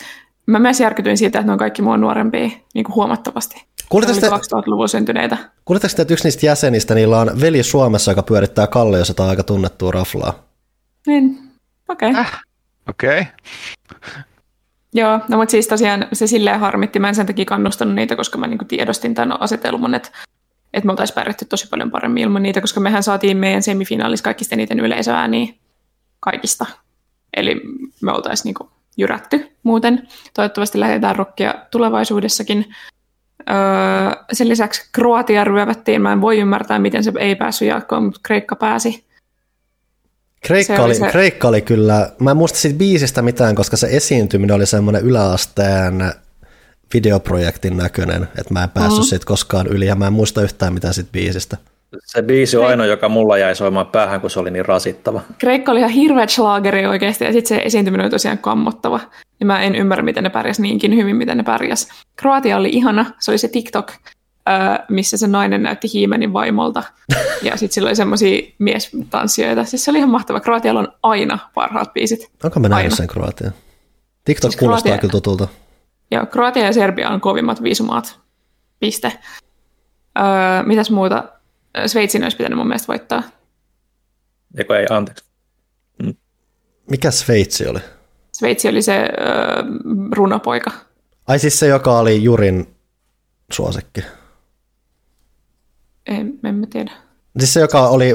Mä 0.47 0.59
myös 0.59 0.81
järkytyin 0.81 1.19
siitä, 1.19 1.39
että 1.39 1.47
ne 1.47 1.53
on 1.53 1.59
kaikki 1.59 1.83
mua 1.83 1.97
nuorempia 1.97 2.51
niin 2.75 2.85
kuin 2.85 2.95
huomattavasti. 2.95 3.65
Kuulitteko 3.89 4.21
te, 4.21 4.29
2000-luvulla 4.29 4.89
syntyneitä. 4.89 5.37
Kuulitteko 5.65 6.03
että 6.03 6.15
yksi 6.15 6.25
niistä 6.25 6.47
jäsenistä, 6.47 6.95
niillä 6.95 7.21
on 7.21 7.41
veli 7.41 7.63
Suomessa, 7.63 8.11
joka 8.11 8.23
pyörittää 8.23 8.67
Kalle, 8.67 8.99
jos 8.99 9.15
on 9.19 9.29
aika 9.29 9.43
tunnettua 9.43 9.91
raflaa? 9.91 10.45
Niin, 11.07 11.39
okei. 11.89 12.11
Okay. 12.11 12.21
Äh, 12.21 12.41
okei. 12.89 13.21
Okay. 13.21 13.33
Joo, 14.95 15.21
no 15.29 15.37
mutta 15.37 15.51
siis 15.51 15.69
tosiaan 15.69 16.07
se 16.13 16.27
silleen 16.27 16.61
harmitti. 16.61 16.99
Mä 16.99 17.09
en 17.09 17.15
sen 17.15 17.27
takia 17.27 17.45
kannustanut 17.45 17.95
niitä, 17.95 18.17
koska 18.17 18.39
mä 18.39 18.47
niinku 18.47 18.65
tiedostin 18.65 19.15
tämän 19.15 19.43
asetelman, 19.43 19.95
että 19.95 20.09
että 20.75 20.87
me 20.87 20.93
oltaisiin 20.93 21.15
pärjätty 21.15 21.45
tosi 21.45 21.69
paljon 21.69 21.91
paremmin 21.91 22.23
ilman 22.23 22.43
niitä, 22.43 22.61
koska 22.61 22.81
mehän 22.81 23.03
saatiin 23.03 23.37
meidän 23.37 23.63
semifinaalissa 23.63 24.25
kaikista 24.25 24.55
eniten 24.55 24.81
yleisöääniä 24.81 25.55
kaikista. 26.21 26.67
Eli 27.37 27.61
me 28.03 28.13
oltaisiin 28.13 28.45
niinku 28.45 28.71
jyrätty 28.97 29.57
muuten. 29.63 30.09
Toivottavasti 30.35 30.81
lähdetään 30.81 31.17
rokkia 31.17 31.55
tulevaisuudessakin. 31.71 32.75
Öö, 33.51 34.25
sen 34.33 34.49
lisäksi 34.49 34.89
Kroatia 34.93 35.45
ryövättiin. 35.45 36.03
Mä 36.03 36.13
en 36.13 36.21
voi 36.21 36.39
ymmärtää, 36.39 36.79
miten 36.79 37.05
se 37.05 37.13
ei 37.19 37.35
päässyt 37.35 37.69
jatkoon, 37.69 38.05
mutta 38.05 38.21
Kreikka 38.23 38.57
pääsi. 38.57 39.07
Kreikka 40.47 40.83
oli, 40.83 40.95
se... 40.95 41.11
Kreikka 41.11 41.49
oli 41.49 41.63
kyllä, 41.63 42.13
mä 42.19 42.31
en 42.31 42.37
muista 42.37 42.59
siitä 42.59 42.79
biisistä 42.79 43.23
mitään, 43.23 43.55
koska 43.55 43.77
se 43.77 43.89
esiintyminen 43.91 44.57
oli 44.57 44.67
semmoinen 44.67 45.03
yläasteen 45.03 46.13
videoprojektin 46.95 47.77
näköinen, 47.77 48.23
että 48.23 48.55
mä 48.55 48.63
en 48.63 48.71
päässyt 48.71 49.03
mm. 49.03 49.07
siitä 49.07 49.27
koskaan 49.27 49.67
yli 49.67 49.87
ja 49.87 49.95
mä 49.95 50.07
en 50.07 50.13
muista 50.13 50.43
yhtään 50.43 50.73
mitään 50.73 50.95
siitä 50.95 51.11
biisistä. 51.13 51.57
Se 52.05 52.23
biisi 52.23 52.57
on 52.57 52.67
ainoa, 52.67 52.87
joka 52.87 53.09
mulla 53.09 53.39
jäi 53.39 53.57
soimaan 53.57 53.87
päähän, 53.87 54.21
kun 54.21 54.31
se 54.31 54.41
oli 54.41 54.51
niin 54.51 54.65
rasittava. 54.65 55.21
Kreikka 55.39 55.73
oli 55.73 55.81
ihan 55.81 55.91
hirveä 55.91 56.27
schlageri 56.27 56.87
oikeasti 56.87 57.25
ja 57.25 57.33
sitten 57.33 57.49
se 57.49 57.63
esiintyminen 57.65 58.05
oli 58.05 58.11
tosiaan 58.11 58.39
kammottava. 58.39 59.01
Ja 59.41 59.47
mä 59.47 59.63
en 59.63 59.75
ymmärrä, 59.75 60.05
miten 60.05 60.25
ne 60.25 60.31
pärjäs 60.31 60.61
niinkin 60.61 60.97
hyvin, 60.97 61.17
miten 61.17 61.37
ne 61.37 61.43
pärjäs. 61.43 61.89
Kroatia 62.17 62.57
oli 62.57 62.69
ihana, 62.69 63.07
se 63.19 63.31
oli 63.31 63.39
se 63.39 63.49
TikTok, 63.49 63.93
missä 64.89 65.17
se 65.17 65.27
nainen 65.27 65.63
näytti 65.63 65.89
Hiimenin 65.93 66.33
vaimolta. 66.33 66.83
Ja 67.43 67.57
sitten 67.57 67.75
sillä 67.75 67.89
oli 67.89 67.97
semmoisia 67.97 68.53
miestanssijoita. 68.59 69.65
Siis 69.65 69.85
se 69.85 69.91
oli 69.91 69.99
ihan 69.99 70.11
mahtava. 70.11 70.41
Kroatialla 70.41 70.81
on 70.81 70.89
aina 71.03 71.39
parhaat 71.55 71.93
biisit. 71.93 72.31
Onko 72.45 72.61
mä 72.61 72.69
nähnyt 72.69 72.95
sen 72.95 73.07
Kroatia? 73.07 73.51
TikTok 74.25 74.51
siis 74.51 74.59
kuulostaa 74.59 74.83
Kroatia... 74.83 75.01
kyllä 75.01 75.13
tutulta. 75.13 75.49
Joo, 76.11 76.27
Kroatia 76.27 76.65
ja 76.65 76.73
Serbia 76.73 77.09
on 77.09 77.21
kovimmat 77.21 77.63
viisumaat. 77.63 78.21
Piste. 78.81 79.13
Öö, 80.19 80.63
mitäs 80.67 80.91
muuta? 80.91 81.25
Sveitsin 81.87 82.23
olisi 82.23 82.37
pitänyt 82.37 82.59
mun 82.59 82.67
mielestä 82.67 82.89
voittaa. 82.89 83.23
Eikö 84.59 84.79
ei, 84.79 84.87
anteeksi. 84.91 85.25
Mm. 86.03 86.15
Mikä 86.91 87.11
Sveitsi 87.11 87.67
oli? 87.69 87.79
Sveitsi 88.33 88.69
oli 88.69 88.83
se 88.83 88.97
öö, 88.97 89.09
runopoika. 90.13 90.71
Ai 91.27 91.39
siis 91.39 91.59
se, 91.59 91.67
joka 91.67 91.99
oli 91.99 92.23
Jurin 92.23 92.77
suosikki? 93.53 94.01
En, 96.07 96.39
en 96.45 96.55
mä 96.55 96.67
tiedä. 96.67 96.93
Siis 97.39 97.55
se, 97.55 97.61
joka 97.61 97.89
oli 97.89 98.15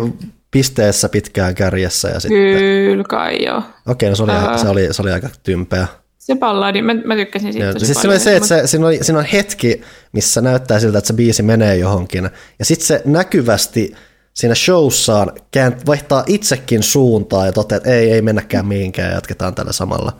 pisteessä 0.52 1.10
pitkään 1.10 1.56
kärjessä 1.56 2.08
ja 2.10 2.20
sitten... 2.20 2.40
Kyllä 2.40 3.04
kai 3.04 3.46
joo. 3.46 3.64
Okei, 3.88 4.10
no 4.10 4.16
se 4.16 4.24
oli, 4.24 4.32
uh, 4.32 4.58
se 4.58 4.70
oli, 4.70 4.94
se 4.94 5.02
oli 5.02 5.12
aika 5.12 5.30
tympeä. 5.44 5.88
Se 6.22 6.36
balladi, 6.36 6.82
mä, 6.82 6.94
mä 6.94 7.16
tykkäsin 7.16 7.54
siitä 7.54 7.74
tosi 7.74 7.86
siis 7.86 7.98
paljon. 7.98 8.20
Se, 8.20 8.24
se, 8.24 8.36
että 8.36 8.48
se, 8.48 8.68
siinä, 8.68 8.88
on, 8.88 8.94
siinä 9.02 9.20
on 9.20 9.26
hetki, 9.26 9.82
missä 10.12 10.42
näyttää 10.42 10.80
siltä, 10.80 10.98
että 10.98 11.08
se 11.08 11.14
biisi 11.14 11.44
menee 11.44 11.78
johonkin, 11.78 12.30
ja 12.60 12.66
sitten 12.66 12.88
se 12.88 13.02
näkyvästi 13.06 13.96
siinä 14.34 14.56
showssaan 14.56 15.32
käänt, 15.52 15.86
vaihtaa 15.86 16.24
itsekin 16.28 16.84
suuntaa 16.84 17.46
ja 17.46 17.52
toteaa, 17.52 17.78
että 17.78 17.90
ei, 17.90 18.12
ei 18.12 18.22
mennäkään 18.22 18.66
mihinkään 18.66 19.10
ja 19.10 19.16
jatketaan 19.16 19.56
tällä 19.56 19.72
samalla. 19.72 20.14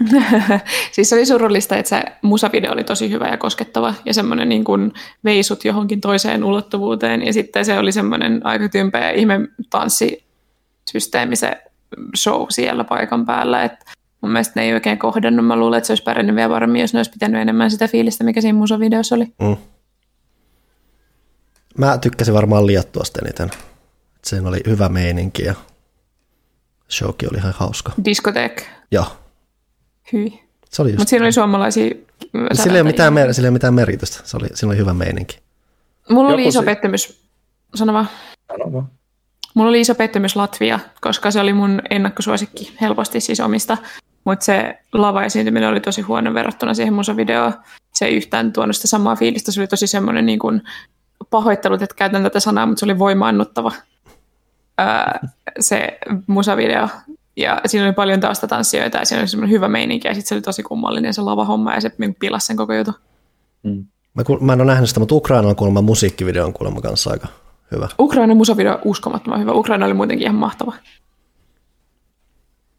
siis 0.92 1.10
se 1.10 1.16
oli 1.16 1.26
surullista, 1.26 1.78
että 1.78 1.90
se 1.90 2.04
musavideo 2.22 2.72
oli 2.72 2.84
tosi 2.84 3.10
hyvä 3.10 3.28
ja 3.28 3.38
koskettava 3.38 3.94
ja 4.06 4.14
semmoinen 4.14 4.50
niin 4.50 4.64
kuin 4.64 4.94
veisut 5.24 5.66
johonkin 5.66 6.02
toiseen 6.02 6.44
ulottuvuuteen 6.44 7.26
ja 7.26 7.34
sitten 7.34 7.66
se 7.66 7.78
oli 7.78 7.92
semmoinen 7.92 8.46
aika 8.46 8.70
tympeä 8.70 9.12
ihme 9.12 9.40
tanssisysteemi 9.70 11.36
se 11.36 11.58
show 12.18 12.46
siellä 12.50 12.84
paikan 12.84 13.26
päällä, 13.26 13.64
että 13.64 13.86
mun 14.22 14.32
mielestä 14.32 14.54
ne 14.56 14.66
ei 14.66 14.74
oikein 14.74 15.00
kohdannut. 15.00 15.46
Mä 15.46 15.56
luulen, 15.56 15.78
että 15.78 15.88
se 15.88 15.92
olisi 15.92 16.04
pärjännyt 16.04 16.36
vielä 16.36 16.54
paremmin, 16.54 16.82
jos 16.82 16.94
ne 16.94 17.00
olisi 17.00 17.12
pitänyt 17.12 17.42
enemmän 17.42 17.72
sitä 17.72 17.88
fiilistä, 17.88 18.24
mikä 18.24 18.42
siinä 18.42 18.58
musavideossa 18.58 19.16
oli. 19.16 19.34
Mm. 19.42 19.58
Mä 21.78 21.98
tykkäsin 21.98 22.34
varmaan 22.34 22.68
liattuasta 22.68 23.20
eniten. 23.24 23.52
Siinä 24.24 24.50
oli 24.50 24.60
hyvä 24.68 24.90
meininki 24.90 25.44
ja 25.44 25.54
showkin 26.92 27.30
oli 27.32 27.38
ihan 27.38 27.54
hauska. 27.58 27.92
Diskotek. 28.06 28.66
Joo. 28.92 29.06
Hyi. 30.14 30.44
Se 30.70 30.82
oli 30.82 30.92
Mutta 30.92 31.10
siinä 31.10 31.26
oli 31.26 31.32
suomalaisia 31.32 31.96
sillä 32.54 32.76
ei, 32.76 32.82
ole 32.82 32.92
mitään, 32.92 33.14
mer- 33.14 33.34
sillä 33.34 33.46
ei 33.46 33.50
ole 33.50 33.54
mitään 33.54 33.74
meritystä. 33.74 34.22
Se 34.24 34.38
oli, 34.38 34.48
siinä 34.54 34.70
oli 34.70 34.78
hyvä 34.78 34.94
meininki. 34.94 35.40
Mulla 36.10 36.30
Joku 36.30 36.34
oli 36.34 36.48
iso 36.48 36.60
se... 36.60 36.66
pettymys. 36.66 37.22
Sano 37.76 37.94
vaan. 37.94 38.10
Sano 38.48 38.74
vaan. 38.74 38.90
Mulla 39.54 39.70
oli 39.70 39.82
iso 39.82 39.96
pettymys 39.96 40.36
Latvia, 40.36 40.80
koska 41.02 41.32
se 41.32 41.40
oli 41.40 41.54
mun 41.54 41.82
ennakkosuosikki 41.90 42.78
helposti 42.82 43.20
siis 43.20 43.40
omista 43.40 43.78
mutta 44.26 44.46
se 44.46 44.80
lava-esiintyminen 44.94 45.70
oli 45.70 45.80
tosi 45.80 46.02
huono 46.02 46.34
verrattuna 46.34 46.74
siihen 46.74 46.94
musavideoon. 46.94 47.54
Se 47.94 48.06
ei 48.06 48.16
yhtään 48.16 48.54
tuonut 48.54 48.76
sitä 48.76 48.88
samaa 48.88 49.16
fiilistä. 49.16 49.52
Se 49.52 49.62
oli 49.62 49.68
tosi 49.68 49.88
semmoinen 49.88 50.26
niin 50.26 50.40
kuin 50.40 50.62
pahoittelut, 51.30 51.82
että 51.82 51.96
käytän 51.96 52.24
tätä 52.24 52.40
sanaa, 52.40 52.66
mutta 52.66 52.80
se 52.80 52.86
oli 52.86 53.00
voimaannuttava 53.00 53.72
ää, 54.78 55.28
se 55.60 55.98
musavideo. 56.28 56.88
Ja 57.36 57.62
siinä 57.66 57.86
oli 57.86 57.94
paljon 57.94 58.20
taas 58.20 58.40
tanssijoita 58.40 58.98
ja 58.98 59.06
siinä 59.06 59.22
oli 59.22 59.28
semmoinen 59.28 59.52
hyvä 59.52 59.68
meininki 59.68 60.08
ja 60.08 60.14
sitten 60.14 60.28
se 60.28 60.36
oli 60.36 60.42
tosi 60.42 60.64
kummallinen 60.64 61.14
se 61.14 61.22
lavahomma 61.22 61.74
ja 61.74 61.82
se 61.82 61.92
niin 61.98 62.16
pilasi 62.16 62.48
sen 62.48 62.58
koko 62.58 62.74
jutun. 62.74 62.94
Mm. 63.64 63.86
Mä, 64.14 64.24
kuul- 64.24 64.40
mä 64.42 64.54
en 64.54 64.62
ole 64.62 64.72
nähnyt 64.72 64.90
sitä, 64.90 65.00
mutta 65.00 65.16
Ukrainan 65.16 65.56
kuulemma 65.56 65.82
musiikkivideo 65.82 66.46
on 66.46 66.54
kuulemma 66.54 66.82
kanssa 66.82 67.12
aika 67.12 67.28
hyvä. 67.72 67.88
Ukrainan 68.00 68.38
musavideo 68.38 68.74
on 68.74 68.82
uskomattoman 68.86 69.40
hyvä. 69.40 69.52
Ukraina 69.52 69.86
oli 69.86 69.94
muutenkin 69.94 70.26
ihan 70.26 70.36
mahtava. 70.36 70.74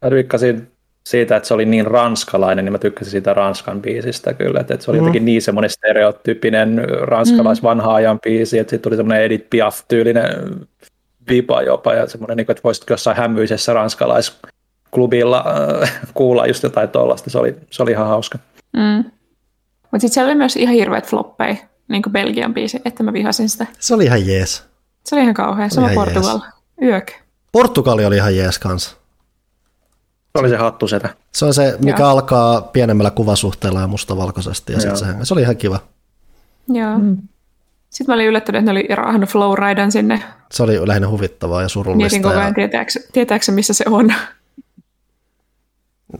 Mä 0.01 0.09
tykkäsin 0.09 0.72
siitä, 1.03 1.35
että 1.35 1.47
se 1.47 1.53
oli 1.53 1.65
niin 1.65 1.87
ranskalainen, 1.87 2.65
niin 2.65 2.71
mä 2.73 2.77
tykkäsin 2.77 3.11
siitä 3.11 3.33
Ranskan 3.33 3.81
biisistä 3.81 4.33
kyllä, 4.33 4.59
että 4.59 4.73
että 4.73 4.83
se 4.83 4.91
oli 4.91 4.97
Mm. 4.97 5.01
jotenkin 5.01 5.25
niin 5.25 5.41
semmoinen 5.41 5.69
stereotyyppinen 5.69 6.81
ranskalais 7.01 7.63
vanha 7.63 7.93
ajan 7.93 8.19
biisi, 8.19 8.59
että 8.59 8.69
sitten 8.69 8.89
tuli 8.89 8.95
semmoinen 8.95 9.23
Edith 9.23 9.49
Piaf-tyylinen 9.49 10.27
vipa 11.29 11.61
jopa, 11.61 11.93
ja 11.93 12.07
semmoinen, 12.07 12.37
niin 12.37 12.45
että 12.51 12.63
voisitko 12.63 12.93
jossain 12.93 13.17
hämyisessä 13.17 13.73
ranskalaisklubilla 13.73 15.45
äh, 15.83 16.01
kuulla 16.13 16.47
just 16.47 16.63
jotain 16.63 16.89
tollasta, 16.89 17.29
se 17.29 17.37
oli, 17.37 17.55
se 17.69 17.83
oli 17.83 17.91
ihan 17.91 18.07
hauska. 18.07 18.39
Mm. 18.73 19.03
Mutta 19.81 19.99
sitten 19.99 20.09
siellä 20.13 20.29
oli 20.29 20.37
myös 20.37 20.55
ihan 20.55 20.75
hirveät 20.75 21.07
floppeja, 21.07 21.55
niin 21.87 22.01
kuin 22.01 22.13
Belgian 22.13 22.53
biisi, 22.53 22.81
että 22.85 23.03
mä 23.03 23.13
vihasin 23.13 23.49
sitä. 23.49 23.67
Se 23.79 23.93
oli 23.95 24.03
ihan 24.03 24.27
jees. 24.27 24.63
Se 25.03 25.15
oli 25.15 25.21
ihan 25.21 25.33
kauhea. 25.33 25.69
Sama 25.69 25.91
ihan 25.91 26.05
Portugal. 26.05 26.39
Yök. 26.83 27.11
Portugali 27.51 28.05
oli 28.05 28.15
ihan 28.15 28.35
jees 28.35 28.59
kanssa. 28.59 28.97
Se 30.37 30.39
oli 30.39 30.49
se 30.49 30.57
hattusetä. 30.57 31.09
Se 31.31 31.45
on 31.45 31.53
se, 31.53 31.77
mikä 31.79 32.03
Joo. 32.03 32.09
alkaa 32.09 32.61
pienemmällä 32.61 33.11
kuvasuhteella 33.11 33.81
ja 33.81 33.87
mustavalkoisesti, 33.87 34.73
ja 34.73 34.79
sitten 34.79 34.97
se, 34.97 35.05
se 35.23 35.33
oli 35.33 35.41
ihan 35.41 35.57
kiva. 35.57 35.79
Joo. 36.67 36.99
Mm. 36.99 37.17
Sitten 37.89 38.07
mä 38.07 38.15
olin 38.15 38.27
yllättynyt, 38.27 38.59
että 38.59 38.73
ne 38.73 38.79
oli 38.79 38.95
raahannut 38.95 39.29
Flowridan 39.29 39.91
sinne. 39.91 40.23
Se 40.51 40.63
oli 40.63 40.87
lähinnä 40.87 41.09
huvittavaa 41.09 41.61
ja 41.61 41.69
surullista. 41.69 41.97
Mietin 41.97 42.21
koko 42.21 42.33
Ja 42.33 42.41
ajan, 42.41 42.53
tietääkö, 42.53 42.91
tietääkö 43.13 43.45
se, 43.45 43.51
missä 43.51 43.73
se 43.73 43.85
on. 43.87 44.13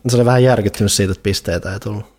se 0.07 0.15
oli 0.17 0.25
vähän 0.25 0.43
järkyttynyt 0.43 0.91
siitä, 0.91 1.11
että 1.11 1.23
pisteitä 1.23 1.73
ei 1.73 1.79
tullut. 1.79 2.12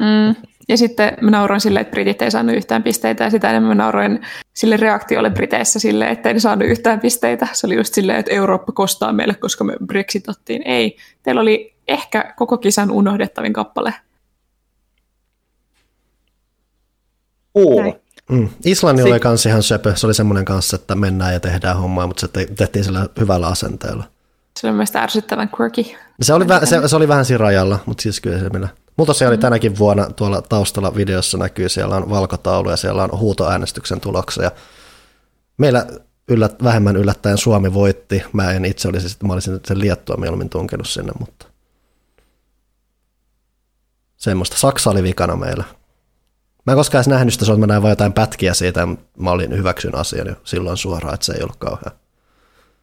Mm. 0.00 0.34
Ja 0.68 0.76
sitten 0.76 1.16
mä 1.20 1.30
nauroin 1.30 1.60
silleen, 1.60 1.80
että 1.80 1.90
britit 1.90 2.22
ei 2.22 2.30
saanut 2.30 2.56
yhtään 2.56 2.82
pisteitä, 2.82 3.24
ja 3.24 3.30
sitä 3.30 3.50
enemmän 3.50 3.76
mä 3.76 3.82
nauroin 3.82 4.20
sille 4.54 4.76
reaktiolle 4.76 5.30
Briteissä 5.30 5.78
silleen, 5.78 6.10
että 6.10 6.28
ei 6.28 6.34
ne 6.34 6.40
saanut 6.40 6.68
yhtään 6.68 7.00
pisteitä. 7.00 7.48
Se 7.52 7.66
oli 7.66 7.74
just 7.74 7.94
silleen, 7.94 8.18
että 8.18 8.32
Eurooppa 8.32 8.72
kostaa 8.72 9.12
meille, 9.12 9.34
koska 9.34 9.64
me 9.64 9.72
brexitattiin. 9.86 10.62
Ei, 10.64 10.96
teillä 11.22 11.40
oli 11.40 11.74
ehkä 11.88 12.34
koko 12.36 12.58
kisan 12.58 12.90
unohdettavin 12.90 13.52
kappale. 13.52 13.94
Näin. 17.82 17.94
Mm. 18.30 18.48
Islannin 18.64 19.06
oli 19.06 19.20
kans 19.20 19.46
ihan 19.46 19.62
söpö. 19.62 19.96
Se 19.96 20.06
oli 20.06 20.14
semmoinen 20.14 20.44
kanssa, 20.44 20.76
että 20.76 20.94
mennään 20.94 21.32
ja 21.32 21.40
tehdään 21.40 21.76
hommaa, 21.76 22.06
mutta 22.06 22.20
se 22.20 22.28
te- 22.28 22.48
tehtiin 22.56 22.84
sillä 22.84 23.08
hyvällä 23.20 23.46
asenteella. 23.46 24.04
Se 24.60 24.66
oli 24.66 24.72
mielestäni 24.72 25.02
ärsyttävän 25.02 25.50
quirky. 25.60 25.82
Se 26.22 26.34
oli, 26.34 26.44
vä- 26.44 26.66
se, 26.66 26.88
se 26.88 26.96
oli 26.96 27.08
vähän 27.08 27.24
siinä 27.24 27.38
rajalla, 27.38 27.78
mutta 27.86 28.02
siis 28.02 28.20
kyllä 28.20 28.38
se 28.38 28.48
millä. 28.48 28.68
Mutta 29.00 29.14
se 29.14 29.28
oli 29.28 29.38
tänäkin 29.38 29.78
vuonna 29.78 30.10
tuolla 30.10 30.42
taustalla 30.42 30.94
videossa 30.94 31.38
näkyy, 31.38 31.68
siellä 31.68 31.96
on 31.96 32.10
valkotaulu 32.10 32.70
ja 32.70 32.76
siellä 32.76 33.04
on 33.04 33.18
huutoäänestyksen 33.18 34.00
tuloksia. 34.00 34.50
Meillä 35.56 35.86
yllät, 36.28 36.62
vähemmän 36.62 36.96
yllättäen 36.96 37.38
Suomi 37.38 37.74
voitti. 37.74 38.22
Mä 38.32 38.52
en 38.52 38.64
itse 38.64 38.88
olisi, 38.88 39.16
mä 39.24 39.32
olisin 39.32 39.60
sen 39.64 39.78
Liettua 39.78 40.16
mieluummin 40.16 40.48
tunkenut 40.48 40.88
sinne, 40.88 41.12
mutta 41.20 41.46
semmoista. 44.16 44.56
Saksa 44.56 44.90
oli 44.90 45.02
vikana 45.02 45.36
meillä. 45.36 45.64
Mä 46.66 46.72
en 46.72 46.76
koskaan 46.76 47.00
edes 47.00 47.08
nähnyt 47.08 47.34
sitä, 47.34 47.56
mä 47.56 47.66
näin 47.66 47.82
vain 47.82 47.92
jotain 47.92 48.12
pätkiä 48.12 48.54
siitä, 48.54 48.88
mä 49.18 49.30
olin 49.30 49.56
hyväksyn 49.56 49.94
asian 49.94 50.26
jo 50.26 50.34
silloin 50.44 50.76
suoraan, 50.76 51.14
että 51.14 51.26
se 51.26 51.32
ei 51.32 51.42
ollut 51.42 51.56
kauhean. 51.56 51.96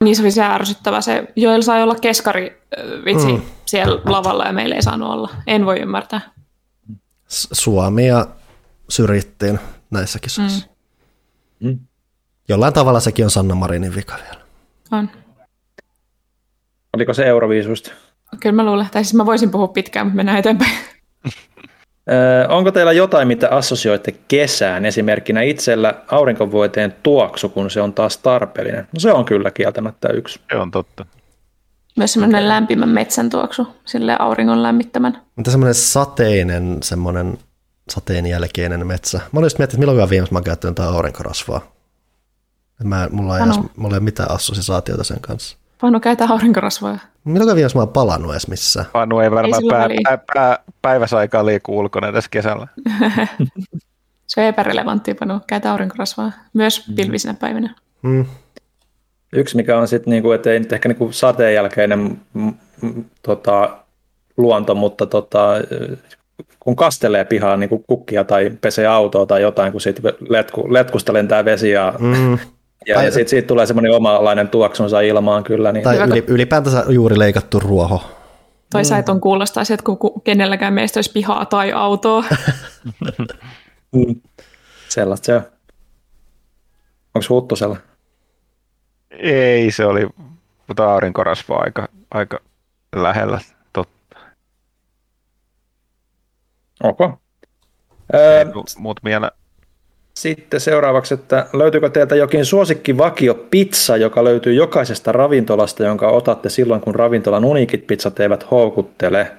Niin 0.04 0.16
se 0.16 0.22
oli 0.22 0.32
se 0.32 0.44
ärsyttävä. 0.44 1.02
Se 1.02 1.28
Joel 1.36 1.62
sai 1.62 1.84
olla 1.84 1.96
keskari 1.96 2.62
vitsi 3.06 3.32
mm. 3.32 3.42
siellä 3.66 4.02
lavalla 4.06 4.46
ja 4.46 4.54
meillä 4.54 4.76
ei 4.76 4.82
saanut 4.82 5.10
olla. 5.10 5.30
En 5.48 5.66
voi 5.66 5.80
ymmärtää. 5.80 6.22
Suomia 7.28 8.26
syrjittiin 8.90 9.60
näissä 9.92 10.20
kisoissa. 10.20 10.68
Mm. 11.60 11.70
Mm. 11.70 11.80
Jollain 12.50 12.74
tavalla 12.74 13.00
sekin 13.00 13.26
on 13.26 13.32
Sanna 13.32 13.56
Marinin 13.56 13.96
vika 13.96 14.16
vielä. 14.24 14.42
On. 14.92 15.10
Oliko 16.94 17.14
se 17.14 17.26
Euroviisusta? 17.26 17.92
Kyllä 18.40 18.56
mä 18.56 18.66
luulen, 18.66 18.88
tai 18.92 19.04
siis 19.04 19.14
mä 19.14 19.26
voisin 19.26 19.52
puhua 19.52 19.68
pitkään, 19.68 20.08
mutta 20.08 20.16
mennään 20.16 20.38
eteenpäin. 20.38 20.72
Onko 22.50 22.72
teillä 22.72 22.92
jotain, 22.92 23.28
mitä 23.28 23.50
assosioitte 23.50 24.12
kesään? 24.28 24.86
Esimerkkinä 24.86 25.42
itsellä 25.42 25.94
aurinkovuoteen 26.12 26.96
tuoksu, 27.04 27.50
kun 27.50 27.72
se 27.72 27.82
on 27.82 27.94
taas 27.94 28.18
tarpeellinen. 28.18 28.88
No 28.94 29.00
se 29.00 29.12
on 29.14 29.26
kyllä 29.26 29.52
kieltämättä 29.52 30.10
yksi. 30.10 30.40
Se 30.52 30.58
on 30.58 30.72
totta. 30.72 31.06
Myös 31.98 32.14
semmoinen 32.14 32.40
okay. 32.40 32.48
lämpimän 32.48 32.90
metsän 32.90 33.30
tuoksu, 33.30 33.68
sille 33.86 34.16
auringon 34.20 34.64
lämmittämän. 34.64 35.22
Mutta 35.36 35.52
semmoinen 35.52 35.76
sateinen, 35.76 36.78
semmoinen 36.84 37.38
sateen 37.90 38.26
jälkeinen 38.26 38.88
metsä. 38.88 39.18
Mä 39.18 39.40
olin 39.40 39.46
just 39.46 39.60
miettinyt, 39.60 39.84
että 39.84 39.92
milloin 39.92 40.10
viimeksi 40.10 40.34
mä 40.34 40.38
oon 40.38 40.44
käyttänyt 40.44 40.78
jotain 40.78 40.96
aurinkorasvaa. 40.96 41.58
Et 42.82 42.88
Mä, 42.88 43.08
mulla, 43.12 43.38
ei 43.38 43.44
edes, 43.44 43.60
mulla 43.76 43.96
ei 43.96 43.98
ole 43.98 44.04
mitään 44.04 44.32
assosiaatiota 44.32 45.04
sen 45.04 45.22
kanssa. 45.22 45.58
Panu 45.82 46.00
käytä 46.00 46.26
aurinkorasvoja. 46.30 46.98
Milloin 47.24 47.56
viimeksi 47.56 47.78
mä 47.78 47.82
oon 47.82 47.94
palannut 47.94 48.32
edes 48.32 48.48
missään? 48.48 48.86
Panu 48.94 49.20
ei 49.20 49.32
varmaan 49.32 49.62
sillä 49.62 49.78
pää, 49.78 49.88
pää, 50.04 50.20
pää, 50.34 50.60
päiväsaikaa 50.82 51.46
liiku 51.46 51.80
ulkona 51.80 52.12
tässä 52.12 52.30
kesällä. 52.32 52.68
Se 54.28 54.42
on 54.42 54.48
epärelevantti, 54.48 55.14
Panu. 55.14 55.40
Käytä 55.48 55.72
aurinkorasvaa. 55.72 56.32
Myös 56.54 56.86
pilvisinä 56.96 57.34
päivinä. 57.34 57.76
Hmm. 58.04 58.26
Yksi, 59.34 59.56
mikä 59.56 59.78
on 59.78 59.88
sitten, 59.88 60.12
niinku, 60.12 60.32
että 60.32 60.52
ei 60.52 60.60
nyt 60.60 60.74
ehkä 60.74 60.90
niinku 60.90 61.12
sateen 61.12 61.54
jälkeinen 61.54 62.20
mm, 62.34 62.54
mm, 62.82 63.06
tota, 63.22 63.78
luonto, 64.38 64.76
mutta 64.76 65.06
tota, 65.06 65.48
kun 66.60 66.76
kastelee 66.76 67.26
pihaan 67.26 67.60
niin 67.60 67.84
kukkia 67.88 68.24
tai 68.24 68.52
pesee 68.62 68.88
autoa 68.88 69.26
tai 69.26 69.42
jotain, 69.42 69.72
kun 69.72 69.82
siitä 69.82 70.02
letku, 70.30 70.74
letkusta 70.74 71.14
lentää 71.14 71.46
vesi 71.46 71.70
ja, 71.70 71.94
Mm. 72.00 72.38
ja, 72.88 72.96
Tai- 72.96 73.06
ja 73.06 73.12
siitä, 73.12 73.30
siitä 73.30 73.48
tulee 73.48 73.66
semmoinen 73.66 73.92
omalainen 73.92 74.50
tuoksunsa 74.50 75.02
ilmaan 75.02 75.44
kyllä. 75.44 75.72
Niin, 75.72 75.84
Tai 75.84 75.98
yli, 75.98 76.24
ylipäätänsä 76.28 76.86
juuri 76.90 77.20
leikattu 77.20 77.60
ruoho. 77.60 78.02
Toi 78.72 78.82
mm. 78.82 79.12
on 79.12 79.22
kuulostaa 79.22 79.64
sieltä, 79.64 79.84
kun 79.84 79.98
ku- 79.98 80.20
kenelläkään 80.20 80.74
meistä 80.74 80.98
olisi 80.98 81.12
pihaa 81.12 81.46
tai 81.46 81.72
autoa. 81.72 82.24
Mm. 83.92 84.22
Sellaista 84.90 85.26
se 85.26 85.36
on. 85.36 85.42
Onko 87.16 87.26
Huttusella? 87.30 87.78
Ei, 89.12 89.72
se 89.72 89.86
oli 89.86 90.08
mutta 90.68 90.94
aurinkorasvaa 90.94 91.62
aika, 91.62 91.88
aika 92.12 92.40
lähellä. 92.96 93.40
Totta. 93.74 94.18
Ok. 96.84 97.00
Ei 98.14 98.20
Öö, 98.20 98.46
muut 98.78 99.00
mieleen. 99.04 99.32
Sitten 100.22 100.60
seuraavaksi, 100.60 101.14
että 101.14 101.48
löytyykö 101.54 101.90
teiltä 101.90 102.16
jokin 102.16 102.46
suosikki 102.46 102.98
vakio 102.98 103.34
pizza, 103.34 103.98
joka 103.98 104.24
löytyy 104.24 104.54
jokaisesta 104.54 105.12
ravintolasta, 105.12 105.84
jonka 105.84 106.10
otatte 106.10 106.50
silloin, 106.50 106.82
kun 106.82 106.96
ravintolan 106.96 107.46
uniikit 107.46 107.88
pizzat 107.88 108.20
eivät 108.20 108.52
houkuttele? 108.52 109.32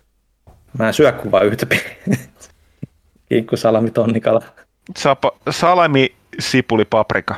Mä 0.78 0.86
en 0.86 0.94
syö 0.94 1.12
kuin 1.12 1.32
vain 1.32 1.46
yhtä 1.46 1.66
Kinkku, 3.28 3.56
salami, 3.56 3.90
tonnikala. 3.90 4.42
Sapa, 4.98 5.32
salami, 5.50 6.14
sipuli, 6.38 6.84
paprika. 6.84 7.34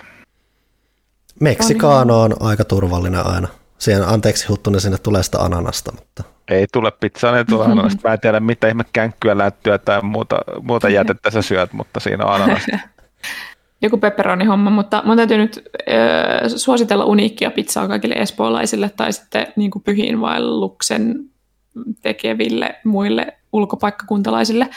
Meksikaano 1.40 2.20
on 2.20 2.36
aika 2.40 2.64
turvallinen 2.64 3.26
aina. 3.26 3.48
Siihen, 3.78 4.02
anteeksi 4.02 4.46
Huttunen, 4.46 4.80
sinne 4.80 4.98
tulee 4.98 5.22
sitä 5.22 5.38
ananasta, 5.38 5.92
mutta 5.92 6.22
Ei 6.48 6.66
tule 6.72 6.92
pizzaa, 7.00 7.32
ne 7.32 7.44
tulee 7.44 7.66
ananasta. 7.72 8.08
Mä 8.08 8.14
en 8.14 8.20
tiedä, 8.20 8.40
mitä 8.40 8.68
ihme 8.68 8.84
känkkyä, 8.92 9.38
lättyä 9.38 9.78
tai 9.78 10.02
muuta, 10.02 10.36
muuta 10.62 10.88
jätettä 10.98 11.30
sä 11.30 11.42
syöt, 11.42 11.72
mutta 11.72 12.00
siinä 12.00 12.24
on 12.24 12.34
ananasta. 12.34 12.78
Joku 13.82 13.98
pepperoni-homma, 13.98 14.70
mutta 14.70 15.02
mun 15.04 15.16
täytyy 15.16 15.38
nyt 15.38 15.62
ö, 15.88 16.48
suositella 16.48 17.04
uniikkia 17.04 17.50
pizzaa 17.50 17.88
kaikille 17.88 18.14
espoolaisille 18.14 18.90
tai 18.96 19.12
sitten 19.12 19.46
niin 19.56 19.70
kuin 19.70 19.82
pyhiinvaelluksen 19.82 21.24
tekeville 22.02 22.74
muille 22.84 23.38
ulkopaikkakuntalaisille. 23.52 24.68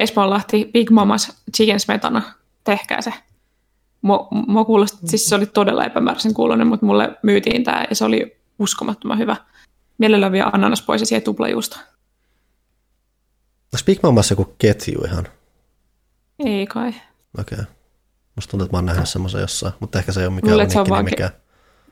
Espoonlahti 0.00 0.70
Big 0.72 0.90
Mamas 0.90 1.42
Chicken 1.56 1.80
Smetana, 1.80 2.22
tehkää 2.64 3.00
se. 3.00 3.12
Mua, 4.02 4.28
mua 4.30 4.64
kuulosti, 4.64 4.98
siis 5.04 5.28
se 5.28 5.34
oli 5.34 5.46
todella 5.46 5.84
epämääräisen 5.84 6.34
kuulonen, 6.34 6.66
mutta 6.66 6.86
mulle 6.86 7.10
myytiin 7.22 7.64
tämä 7.64 7.84
ja 7.90 7.96
se 7.96 8.04
oli 8.04 8.36
uskomattoman 8.58 9.18
hyvä. 9.18 9.36
Mielellään 10.02 10.32
vielä 10.32 10.50
ananas 10.52 10.82
pois 10.82 11.02
ja 11.02 11.06
siihen 11.06 11.22
tuplajuusta. 11.22 11.76
onko 13.64 13.84
Big 13.86 13.98
Mamassa 14.02 14.32
joku 14.32 14.54
ketju 14.58 15.04
ihan? 15.04 15.28
Ei 16.38 16.66
kai. 16.66 16.88
Okei. 16.88 17.58
Okay. 17.60 17.64
Musta 18.36 18.50
tuntuu, 18.50 18.64
että 18.64 18.74
mä 18.74 18.78
oon 18.78 18.86
nähnyt 18.86 19.08
semmoisen 19.08 19.40
jossain, 19.40 19.72
mutta 19.80 19.98
ehkä 19.98 20.12
se 20.12 20.20
ei 20.20 20.26
ole 20.26 20.34
mikään 20.34 20.52
Luulen, 20.52 20.70
se 20.70 20.78
on 20.78 20.80
uniikki 20.80 20.90
vaan 20.90 21.04
nimikään. 21.04 21.30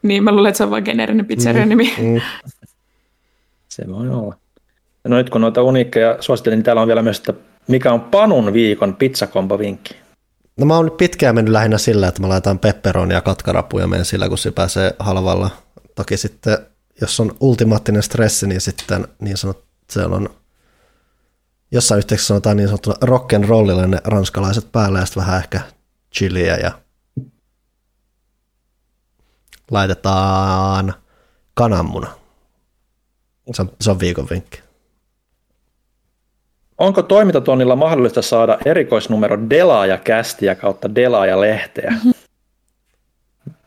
Niin, 0.02 0.24
mä 0.24 0.32
luulen, 0.32 0.48
että 0.48 0.56
se 0.56 0.64
on 0.64 0.70
vain 0.70 0.84
geneerinen 0.84 1.26
pizzerian 1.26 1.68
nimi. 1.68 1.94
Mm. 1.98 2.20
Se 3.68 3.89
voi 3.89 4.08
olla. 4.08 4.36
No 5.05 5.16
nyt 5.16 5.30
kun 5.30 5.40
noita 5.40 5.62
uniikkeja 5.62 6.16
suosittelin, 6.20 6.56
niin 6.56 6.64
täällä 6.64 6.82
on 6.82 6.89
vielä 6.89 7.02
myös, 7.02 7.18
että 7.18 7.34
mikä 7.68 7.92
on 7.92 8.00
Panun 8.00 8.52
viikon 8.52 8.97
pizzakombo-vinkki? 8.97 9.94
No 10.56 10.66
mä 10.66 10.76
oon 10.76 10.84
nyt 10.84 10.97
pitkään 10.97 11.34
mennyt 11.34 11.52
lähinnä 11.52 11.78
sillä, 11.78 12.08
että 12.08 12.20
mä 12.20 12.28
laitan 12.28 12.58
pepperonia 12.58 13.16
ja 13.16 13.20
katkarapuja 13.20 13.86
menen 13.86 14.05
sillä, 14.05 14.28
kun 14.28 14.39
se 14.39 14.50
pääsee 14.50 14.94
halvalla. 14.98 15.50
Toki 15.94 16.16
sitten, 16.16 16.58
jos 17.00 17.20
on 17.20 17.36
ultimaattinen 17.40 18.02
stressi, 18.02 18.46
niin 18.46 18.60
sitten 18.60 19.08
niin 19.20 19.36
sanot, 19.36 19.64
siellä 19.90 20.16
on 20.16 20.28
jossain 21.70 21.98
yhteydessä 21.98 22.26
sanotaan 22.26 22.56
niin 22.56 22.68
sanottuna 22.68 22.96
rock 23.00 23.32
and 23.32 23.44
rollilla 23.44 23.86
ne 23.86 23.98
ranskalaiset 24.04 24.72
päällä 24.72 24.98
ja 24.98 25.06
sitten 25.06 25.20
vähän 25.22 25.40
ehkä 25.40 25.60
chiliä 26.14 26.56
ja 26.56 26.72
laitetaan 29.70 30.94
kananmuna. 31.54 32.10
Se 33.52 33.62
on, 33.62 33.70
se 33.80 33.90
on 33.90 34.00
viikon 34.00 34.26
vinkki. 34.30 34.60
Onko 36.78 37.02
toimintatonnilla 37.02 37.76
mahdollista 37.76 38.22
saada 38.22 38.58
erikoisnumero 38.64 39.38
Delaaja-kästiä 39.50 40.54
kautta 40.54 40.94
Delaaja-lehteä? 40.94 41.94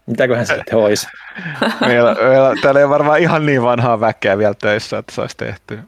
Mitäköhän 0.05 0.45
se 0.45 0.55
sitten 0.55 0.77
olisi? 0.77 1.07
meillä, 1.87 2.15
meillä, 2.15 2.53
täällä 2.61 2.79
ei 2.79 2.89
varmaan 2.89 3.19
ihan 3.19 3.45
niin 3.45 3.61
vanhaa 3.61 3.99
väkeä 3.99 4.37
vielä 4.37 4.53
töissä, 4.53 4.97
että 4.97 5.15
se 5.15 5.21
olisi 5.21 5.37
tehty. 5.37 5.79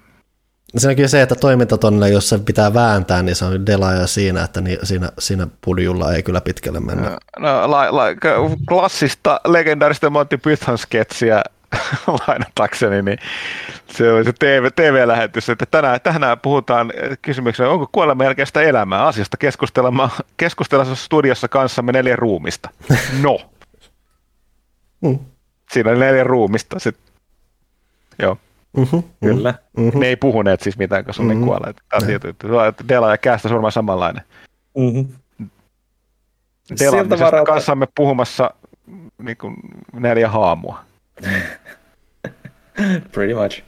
Se 0.78 0.90
onkin 0.90 1.10
se, 1.10 1.22
että 1.22 1.36
toimintatonnilla, 1.36 2.08
jos 2.08 2.30
se 2.30 2.40
pitää 2.40 2.74
vääntää, 2.74 3.24
niin 3.24 3.36
se 3.36 3.46
on 3.46 3.66
delaaja 3.66 4.08
siinä, 4.08 4.44
että 4.44 4.62
niin, 4.62 4.78
siinä, 4.84 5.10
siinä 5.20 5.48
pudjulla 5.62 6.14
ei 6.14 6.24
kyllä 6.24 6.42
pitkälle 6.42 6.80
mennä. 6.80 7.18
No, 7.40 7.72
la, 7.72 7.96
la, 7.96 8.04
klassista 8.70 9.42
legendaarista 9.48 10.10
Monty 10.10 10.38
Python 10.38 10.78
sketsiä 10.78 11.44
lainatakseni, 12.28 13.02
niin 13.02 13.20
se 13.88 14.12
oli 14.12 14.24
se 14.24 14.34
TV, 14.34 14.70
TV-lähetys, 14.76 15.50
että 15.50 15.66
tänään, 15.72 16.02
tänään 16.02 16.40
puhutaan 16.40 16.94
kysymyksenä, 17.22 17.70
onko 17.70 17.90
kuolema 17.92 18.24
jälkeistä 18.24 18.62
elämää 18.62 19.06
asiasta 19.06 19.38
keskustellaan 20.38 20.96
studiossa 20.96 21.48
kanssamme 21.48 21.92
neljä 21.92 22.16
ruumista. 22.16 22.70
No. 23.22 23.40
Mm. 25.06 25.20
Siinä 25.72 25.92
oli 25.92 26.00
neljä 26.00 26.24
ruumista. 26.24 26.80
Sitten. 26.80 27.14
Joo. 28.20 28.38
Mm-hmm, 28.78 29.04
Kyllä. 29.24 29.54
Mm-hmm. 29.78 30.00
Ne 30.00 30.08
ei 30.08 30.16
puhuneet 30.16 30.62
siis 30.62 30.78
mitään, 30.78 31.06
kun 31.06 31.14
sun 31.14 31.26
mm-hmm. 31.26 31.46
kuolee. 31.46 31.74
Tämä 31.90 32.62
on 32.68 32.74
Dela 32.90 33.12
ja 33.12 33.18
Käästä 33.18 33.50
varmaan 33.50 33.72
samanlainen. 33.72 34.24
Mm-hmm. 34.78 35.08
Dela 36.80 36.98
on 36.98 37.10
varalta... 37.10 37.52
kanssamme 37.52 37.88
puhumassa 37.96 38.52
niin 39.18 39.38
kuin 39.38 39.56
neljä 39.94 40.30
haamua. 40.30 40.80
Pretty 43.12 43.34
much. 43.34 43.64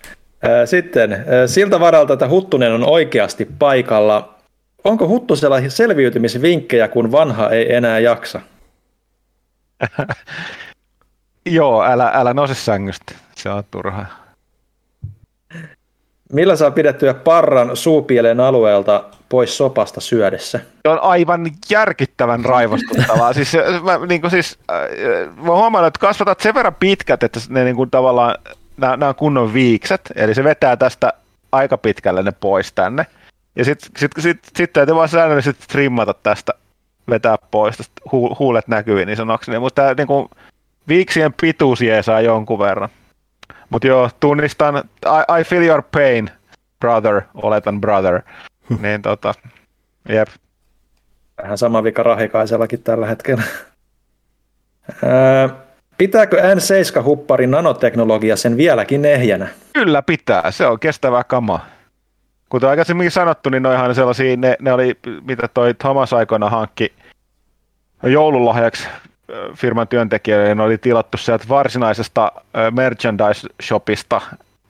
Sitten 0.65 1.25
siltä 1.45 1.79
varalta, 1.79 2.13
että 2.13 2.29
Huttunen 2.29 2.73
on 2.73 2.89
oikeasti 2.89 3.47
paikalla. 3.59 4.35
Onko 4.83 5.07
Huttusella 5.07 5.69
selviytymisvinkkejä, 5.69 6.87
kun 6.87 7.11
vanha 7.11 7.49
ei 7.49 7.73
enää 7.73 7.99
jaksa? 7.99 8.41
Joo, 11.49 11.83
älä, 11.83 12.11
älä 12.13 12.33
nouse 12.33 12.55
sängystä. 12.55 13.13
Se 13.35 13.49
on 13.49 13.63
turha. 13.71 14.05
Millä 16.33 16.55
saa 16.55 16.71
pidettyä 16.71 17.13
parran 17.13 17.77
suupielen 17.77 18.39
alueelta 18.39 19.03
pois 19.29 19.57
sopasta 19.57 20.01
syödessä? 20.01 20.59
Se 20.81 20.89
on 20.89 20.99
aivan 21.01 21.51
järkyttävän 21.69 22.45
raivostuttavaa. 22.45 23.33
siis, 23.33 23.53
mä, 23.83 24.05
niin 24.07 24.21
kuin 24.21 24.31
siis, 24.31 24.59
äh, 24.71 25.35
mä 25.35 25.55
huomaan, 25.55 25.87
että 25.87 25.99
kasvatat 25.99 26.39
sen 26.39 26.53
verran 26.53 26.75
pitkät, 26.75 27.23
että 27.23 27.39
ne 27.49 27.63
niin 27.63 27.75
kuin 27.75 27.91
tavallaan, 27.91 28.35
nämä, 28.77 28.97
nämä 28.97 29.09
on 29.09 29.15
kunnon 29.15 29.53
viikset, 29.53 30.01
eli 30.15 30.35
se 30.35 30.43
vetää 30.43 30.77
tästä 30.77 31.13
aika 31.51 31.77
pitkälle 31.77 32.23
ne 32.23 32.31
pois 32.31 32.73
tänne. 32.73 33.05
Ja 33.55 33.65
sitten 33.65 33.89
sit, 33.97 34.11
sit, 34.17 34.23
sit, 34.23 34.39
sit 34.57 34.73
täytyy 34.73 34.95
vaan 34.95 35.09
säännöllisesti 35.09 35.65
trimmata 35.67 36.13
tästä, 36.13 36.53
vetää 37.09 37.35
pois, 37.51 37.77
tästä 37.77 38.01
hu, 38.11 38.35
huulet 38.39 38.67
näkyviin 38.67 39.07
niin 39.07 39.17
sanokseni. 39.17 39.59
Mutta 39.59 39.81
tämä 39.81 39.93
niin 39.93 40.07
kuin, 40.07 40.29
viiksien 40.87 41.33
pituus 41.41 41.81
jeesaa 41.81 42.21
jonkun 42.21 42.59
verran. 42.59 42.89
Mutta 43.69 43.87
joo, 43.87 44.09
tunnistan, 44.19 44.77
I, 45.05 45.39
I 45.39 45.43
feel 45.43 45.63
your 45.63 45.83
pain, 45.91 46.29
brother, 46.79 47.21
oletan 47.33 47.81
brother. 47.81 48.21
niin 48.81 49.01
tota, 49.01 49.33
jep. 50.09 50.27
Vähän 51.43 51.57
sama 51.57 51.83
vika 51.83 52.03
Rahikaisellakin 52.03 52.83
tällä 52.83 53.07
hetkellä. 53.07 53.43
Pitääkö 55.97 56.37
N7-hupparin 56.37 57.51
nanoteknologia 57.51 58.35
sen 58.35 58.57
vieläkin 58.57 59.05
ehjänä? 59.05 59.47
Kyllä 59.73 60.01
pitää, 60.01 60.51
se 60.51 60.67
on 60.67 60.79
kestävä 60.79 61.23
kama. 61.23 61.65
Kuten 62.49 62.69
aikaisemmin 62.69 63.11
sanottu, 63.11 63.49
niin 63.49 63.63
noihan 63.63 63.95
sellaisia, 63.95 64.37
ne, 64.37 64.55
ne 64.59 64.73
oli, 64.73 64.97
mitä 65.23 65.47
toi 65.47 65.73
Thomas 65.73 66.13
aikoina 66.13 66.49
hankki 66.49 66.93
joululahjaksi 68.03 68.87
firman 69.55 69.87
työntekijöille 69.87 70.55
ne 70.55 70.63
oli 70.63 70.77
tilattu 70.77 71.17
sieltä 71.17 71.45
varsinaisesta 71.49 72.31
merchandise-shopista, 72.71 74.21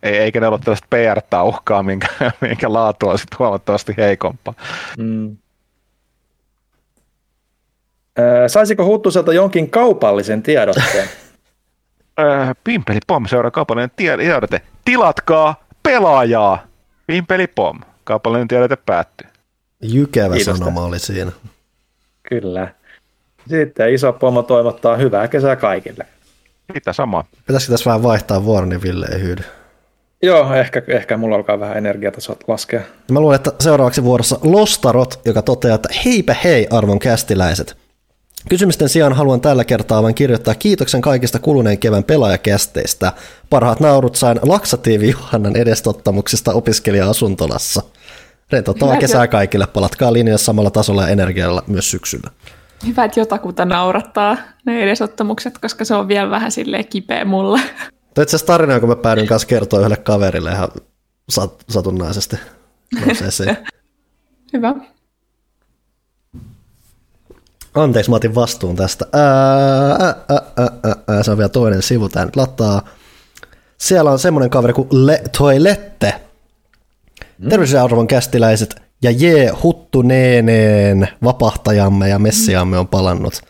eikä 0.03 0.39
ne 0.39 0.47
ollut 0.47 0.61
tällaista 0.61 0.87
PR-tauhkaa, 0.89 1.83
minkä, 1.83 2.07
minkä 2.41 2.73
laatu 2.73 3.09
on 3.09 3.19
sitten 3.19 3.39
huomattavasti 3.39 3.93
heikompaa. 3.97 4.53
Mm. 4.97 5.37
Saisiko 8.47 8.85
Huttuselta 8.85 9.33
jonkin 9.33 9.69
kaupallisen 9.69 10.43
tiedotteen? 10.43 11.09
Pimpeli 12.63 12.99
Pom, 13.07 13.25
seuraa 13.25 13.51
kaupallinen 13.51 13.91
tiedote. 13.95 14.61
Tilatkaa 14.85 15.63
pelaajaa! 15.83 16.67
Pimpeli 17.07 17.47
Pom, 17.47 17.79
kaupallinen 18.03 18.47
tiedote 18.47 18.75
päättyy. 18.75 19.27
Jykevä 19.81 20.35
Kiitosta. 20.35 20.59
sanoma 20.59 20.81
oli 20.81 20.99
siinä. 20.99 21.31
Kyllä. 22.29 22.67
Sitten 23.49 23.93
iso 23.93 24.13
pomo 24.13 24.43
toivottaa 24.43 24.95
hyvää 24.95 25.27
kesää 25.27 25.55
kaikille. 25.55 26.05
Mitä 26.73 26.93
sama. 26.93 27.25
Pitäisikö 27.47 27.73
tässä 27.73 27.89
vähän 27.89 28.03
vaihtaa 28.03 28.43
vuoron, 28.43 28.69
niin 28.69 28.81
Ville 28.81 29.05
ei 29.11 29.21
hyydy? 29.21 29.43
Joo, 30.21 30.53
ehkä, 30.53 30.81
ehkä 30.87 31.17
mulla 31.17 31.35
alkaa 31.35 31.59
vähän 31.59 31.77
energiatasot 31.77 32.43
laskea. 32.47 32.81
Mä 33.11 33.19
luulen, 33.19 33.35
että 33.35 33.51
seuraavaksi 33.59 34.03
vuorossa 34.03 34.39
Lostarot, 34.43 35.19
joka 35.25 35.41
toteaa, 35.41 35.75
että 35.75 35.89
heipä 36.05 36.35
hei 36.43 36.67
arvon 36.69 36.99
kästiläiset. 36.99 37.77
Kysymysten 38.49 38.89
sijaan 38.89 39.13
haluan 39.13 39.41
tällä 39.41 39.63
kertaa 39.63 40.03
vain 40.03 40.15
kirjoittaa 40.15 40.55
kiitoksen 40.55 41.01
kaikista 41.01 41.39
kuluneen 41.39 41.77
kevään 41.77 42.03
pelaajakästeistä. 42.03 43.13
Parhaat 43.49 43.79
naurut 43.79 44.15
sain 44.15 44.39
laksatiivi 44.43 45.09
Johannan 45.09 45.55
edestottamuksista 45.55 46.53
opiskelija-asuntolassa. 46.53 47.81
Rentouttavaa 48.51 48.97
kesää 48.97 49.27
kaikille, 49.27 49.67
palatkaa 49.67 50.13
linjassa 50.13 50.45
samalla 50.45 50.71
tasolla 50.71 51.01
ja 51.01 51.07
energialla 51.07 51.63
myös 51.67 51.91
syksyllä. 51.91 52.29
Hyvä, 52.85 53.03
että 53.03 53.19
jotakuta 53.19 53.65
naurattaa 53.65 54.37
ne 54.65 54.83
edesottamukset, 54.83 55.57
koska 55.57 55.85
se 55.85 55.95
on 55.95 56.07
vielä 56.07 56.29
vähän 56.29 56.51
silleen 56.51 56.87
kipeä 56.87 57.25
mulle. 57.25 57.59
Tuo 58.13 58.21
itse 58.21 58.35
asiassa 58.35 58.53
tarina, 58.53 58.73
jonka 58.73 58.87
mä 58.87 58.95
päädyin 58.95 59.27
kanssa 59.27 59.47
kertoa 59.47 59.79
yhdelle 59.79 59.97
kaverille 59.97 60.51
ihan 60.51 60.69
sat- 61.31 61.63
satunnaisesti. 61.69 62.35
Hyvä. 64.53 64.75
Anteeksi, 67.73 68.09
mä 68.11 68.15
otin 68.15 68.35
vastuun 68.35 68.75
tästä. 68.75 69.05
Ää, 69.13 69.23
ää, 69.91 70.15
ää, 70.29 70.41
ää, 70.83 70.95
ää, 71.07 71.23
se 71.23 71.31
on 71.31 71.37
vielä 71.37 71.49
toinen 71.49 71.81
sivu, 71.81 72.09
tää 72.09 72.25
nyt 72.25 72.35
lattaa. 72.35 72.81
Siellä 73.77 74.11
on 74.11 74.19
semmoinen 74.19 74.49
kaveri 74.49 74.73
kuin 74.73 74.87
Le- 74.91 75.23
Toilette. 75.37 76.13
Mm. 77.37 77.49
Terveisiä 77.49 77.83
arvon 77.83 78.07
kästiläiset 78.07 78.86
ja 79.01 79.11
jee, 79.11 79.51
huttuneeneen 79.63 81.07
vapahtajamme 81.23 82.09
ja 82.09 82.19
messiamme 82.19 82.77
on 82.77 82.87
palannut. 82.87 83.41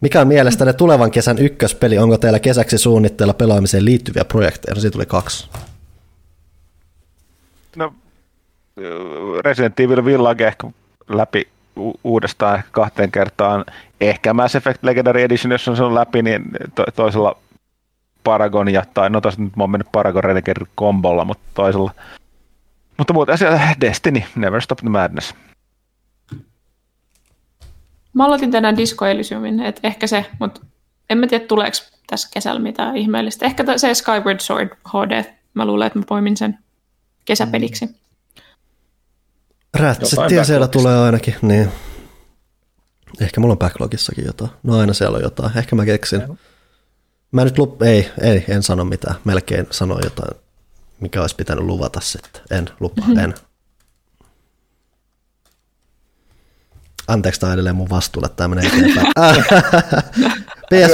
Mikä 0.00 0.20
on 0.20 0.28
mielestäni 0.28 0.74
tulevan 0.74 1.10
kesän 1.10 1.38
ykköspeli? 1.38 1.98
Onko 1.98 2.18
teillä 2.18 2.38
kesäksi 2.38 2.78
suunnitteilla 2.78 3.34
pelaamiseen 3.34 3.84
liittyviä 3.84 4.24
projekteja? 4.24 4.74
No 4.74 4.80
siitä 4.80 4.92
tuli 4.92 5.06
kaksi. 5.06 5.48
No, 7.76 7.94
Resident 9.44 9.80
Evil 9.80 10.04
Village 10.04 10.46
ehkä 10.46 10.70
läpi 11.08 11.48
uudestaan 12.04 12.56
ehkä 12.56 12.68
kahteen 12.72 13.10
kertaan. 13.10 13.64
Ehkä 14.00 14.34
Mass 14.34 14.54
Effect 14.54 14.84
Legendary 14.84 15.22
Edition, 15.22 15.52
jos 15.52 15.68
on 15.68 15.76
se 15.76 15.82
on 15.82 15.94
läpi, 15.94 16.22
niin 16.22 16.42
to- 16.74 16.84
toisella 16.96 17.36
Paragonia, 18.24 18.84
tai 18.94 19.10
no 19.10 19.20
toisaalta 19.20 19.42
nyt 19.44 19.56
mä 19.56 19.62
oon 19.62 19.70
mennyt 19.70 19.92
Paragon 19.92 20.24
Renegade 20.24 20.64
kombolla, 20.74 21.24
mutta 21.24 21.44
toisella 21.54 21.90
mutta 22.98 23.12
muuten 23.12 23.32
asia 23.32 23.58
Destiny, 23.80 24.22
Never 24.36 24.60
Stop 24.60 24.78
the 24.78 24.88
Madness. 24.88 25.34
Mä 28.12 28.24
aloitin 28.24 28.50
tänään 28.50 28.76
Disco 28.76 29.06
Elysiumin, 29.06 29.60
että 29.60 29.88
ehkä 29.88 30.06
se, 30.06 30.26
mutta 30.40 30.60
en 31.10 31.18
mä 31.18 31.26
tiedä 31.26 31.46
tuleeko 31.46 31.76
tässä 32.06 32.28
kesällä 32.34 32.60
mitään 32.60 32.96
ihmeellistä. 32.96 33.46
Ehkä 33.46 33.64
se 33.76 33.94
Skyward 33.94 34.40
Sword 34.40 34.68
HD, 34.88 35.24
mä 35.54 35.66
luulen, 35.66 35.86
että 35.86 35.98
mä 35.98 36.04
poimin 36.08 36.36
sen 36.36 36.58
kesäpeliksi. 37.24 37.88
Rätsettiä 39.74 40.44
siellä 40.44 40.68
tulee 40.68 40.98
ainakin, 40.98 41.34
niin 41.42 41.68
ehkä 43.20 43.40
mulla 43.40 43.52
on 43.52 43.58
backlogissakin 43.58 44.24
jotain. 44.24 44.50
No 44.62 44.78
aina 44.78 44.92
siellä 44.92 45.16
on 45.16 45.22
jotain, 45.22 45.58
ehkä 45.58 45.76
mä 45.76 45.84
keksin. 45.84 46.22
Mä 47.32 47.44
nyt 47.44 47.58
lup... 47.58 47.82
ei, 47.82 48.10
ei, 48.20 48.44
en 48.48 48.62
sano 48.62 48.84
mitään, 48.84 49.14
melkein 49.24 49.66
sanoin 49.70 50.04
jotain 50.04 50.40
mikä 51.02 51.20
olisi 51.20 51.36
pitänyt 51.36 51.64
luvata 51.64 52.00
sitten. 52.00 52.42
En 52.50 52.68
lupa, 52.80 53.02
mm-hmm. 53.02 53.18
en. 53.18 53.34
Anteeksi, 57.08 57.40
tämä 57.40 57.52
edelleen 57.52 57.76
mun 57.76 57.90
vastuulle, 57.90 58.28
tämä 58.36 58.48
menee 58.48 58.66
eteenpäin. 58.66 59.06
PS, 60.72 60.92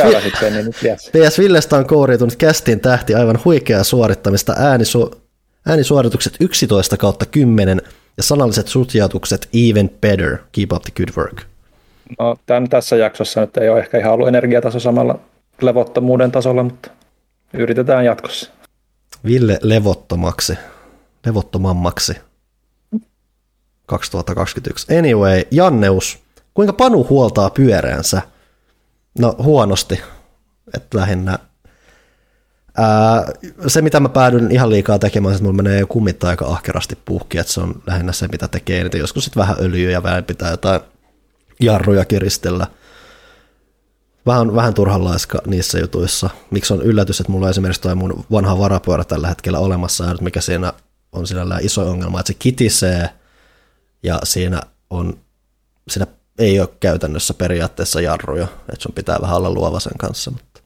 PS 0.99 1.39
Villestä 1.39 1.77
on 1.77 1.87
kouriutunut 1.87 2.37
kästin 2.37 2.81
tähti 2.81 3.15
aivan 3.15 3.39
huikeaa 3.45 3.85
suorittamista 3.85 4.55
äänisu, 4.59 5.28
Äänisuoritukset 5.69 6.37
11 6.41 6.97
kautta 6.97 7.27
10 7.27 7.83
ja 8.17 8.23
sanalliset 8.23 8.69
sutjautukset 8.69 9.49
even 9.53 9.91
better. 10.01 10.37
Keep 10.53 10.73
up 10.73 10.83
the 10.83 10.93
good 10.97 11.17
work. 11.17 11.43
No, 12.19 12.37
tämän, 12.47 12.69
tässä 12.69 12.97
jaksossa 12.97 13.41
nyt 13.41 13.57
ei 13.57 13.69
ole 13.69 13.81
ehkä 13.81 13.99
ihan 13.99 14.12
ollut 14.12 14.28
energiataso 14.28 14.81
samalla 14.81 15.20
levottomuuden 15.62 16.33
tasolla, 16.33 16.62
mutta 16.62 16.91
yritetään 17.53 18.05
jatkossa. 18.05 18.51
Ville 19.24 19.58
levottomaksi, 19.62 20.58
levottomammaksi 21.26 22.16
2021. 23.86 24.98
Anyway, 24.98 25.42
Janneus, 25.50 26.18
kuinka 26.55 26.72
Panu 26.72 27.06
huoltaa 27.10 27.50
pyöräänsä? 27.50 28.22
No 29.18 29.36
huonosti, 29.38 30.00
että 30.74 30.98
lähinnä 30.98 31.38
Ää, 32.80 33.32
se, 33.66 33.82
mitä 33.82 34.00
mä 34.00 34.08
päädyn 34.08 34.52
ihan 34.52 34.70
liikaa 34.70 34.98
tekemään, 34.98 35.34
että 35.34 35.44
mulla 35.44 35.62
menee 35.62 35.84
kummit 35.84 36.24
aika 36.24 36.47
ahkerasti 36.47 36.98
puhki, 37.05 37.38
että 37.38 37.52
se 37.52 37.60
on 37.60 37.82
lähinnä 37.86 38.12
se, 38.12 38.28
mitä 38.28 38.48
tekee. 38.48 38.84
Niin 38.84 38.98
joskus 38.98 39.24
sitten 39.24 39.40
vähän 39.40 39.56
öljyä 39.60 39.90
ja 39.90 40.02
vähän 40.02 40.24
pitää 40.24 40.50
jotain 40.50 40.80
jarruja 41.60 42.05
kiristellä. 42.05 42.66
Vähän, 44.28 44.55
vähän 44.55 44.74
turhan 44.74 45.05
laiska 45.05 45.39
niissä 45.47 45.78
jutuissa. 45.78 46.31
Miksi 46.50 46.73
on 46.73 46.82
yllätys, 46.82 47.20
että 47.20 47.32
mulla 47.32 47.47
on 47.47 47.50
esimerkiksi 47.50 47.82
toi 47.82 47.94
mun 47.94 48.24
vanha 48.31 48.58
varapyörä 48.58 49.05
tällä 49.05 49.28
hetkellä 49.28 49.58
olemassa, 49.58 50.05
ja 50.05 50.15
mikä 50.20 50.40
siinä 50.40 50.73
on 51.12 51.26
sinällään 51.26 51.65
iso 51.65 51.90
ongelma, 51.90 52.20
että 52.20 52.32
se 52.32 52.36
kitisee, 52.39 53.10
ja 54.02 54.18
siinä 54.24 54.60
on, 54.90 55.18
siinä 55.90 56.07
ei 56.39 56.60
ole 56.60 56.68
käytännössä 56.81 57.34
periaatteessa 57.34 58.00
jarruja, 58.00 58.47
että 58.73 58.82
sun 58.82 58.92
pitää 58.94 59.18
vähän 59.23 59.36
olla 59.36 59.50
luova 59.50 59.81
sen 59.81 59.98
kanssa. 59.98 60.31
Mutta 60.31 60.60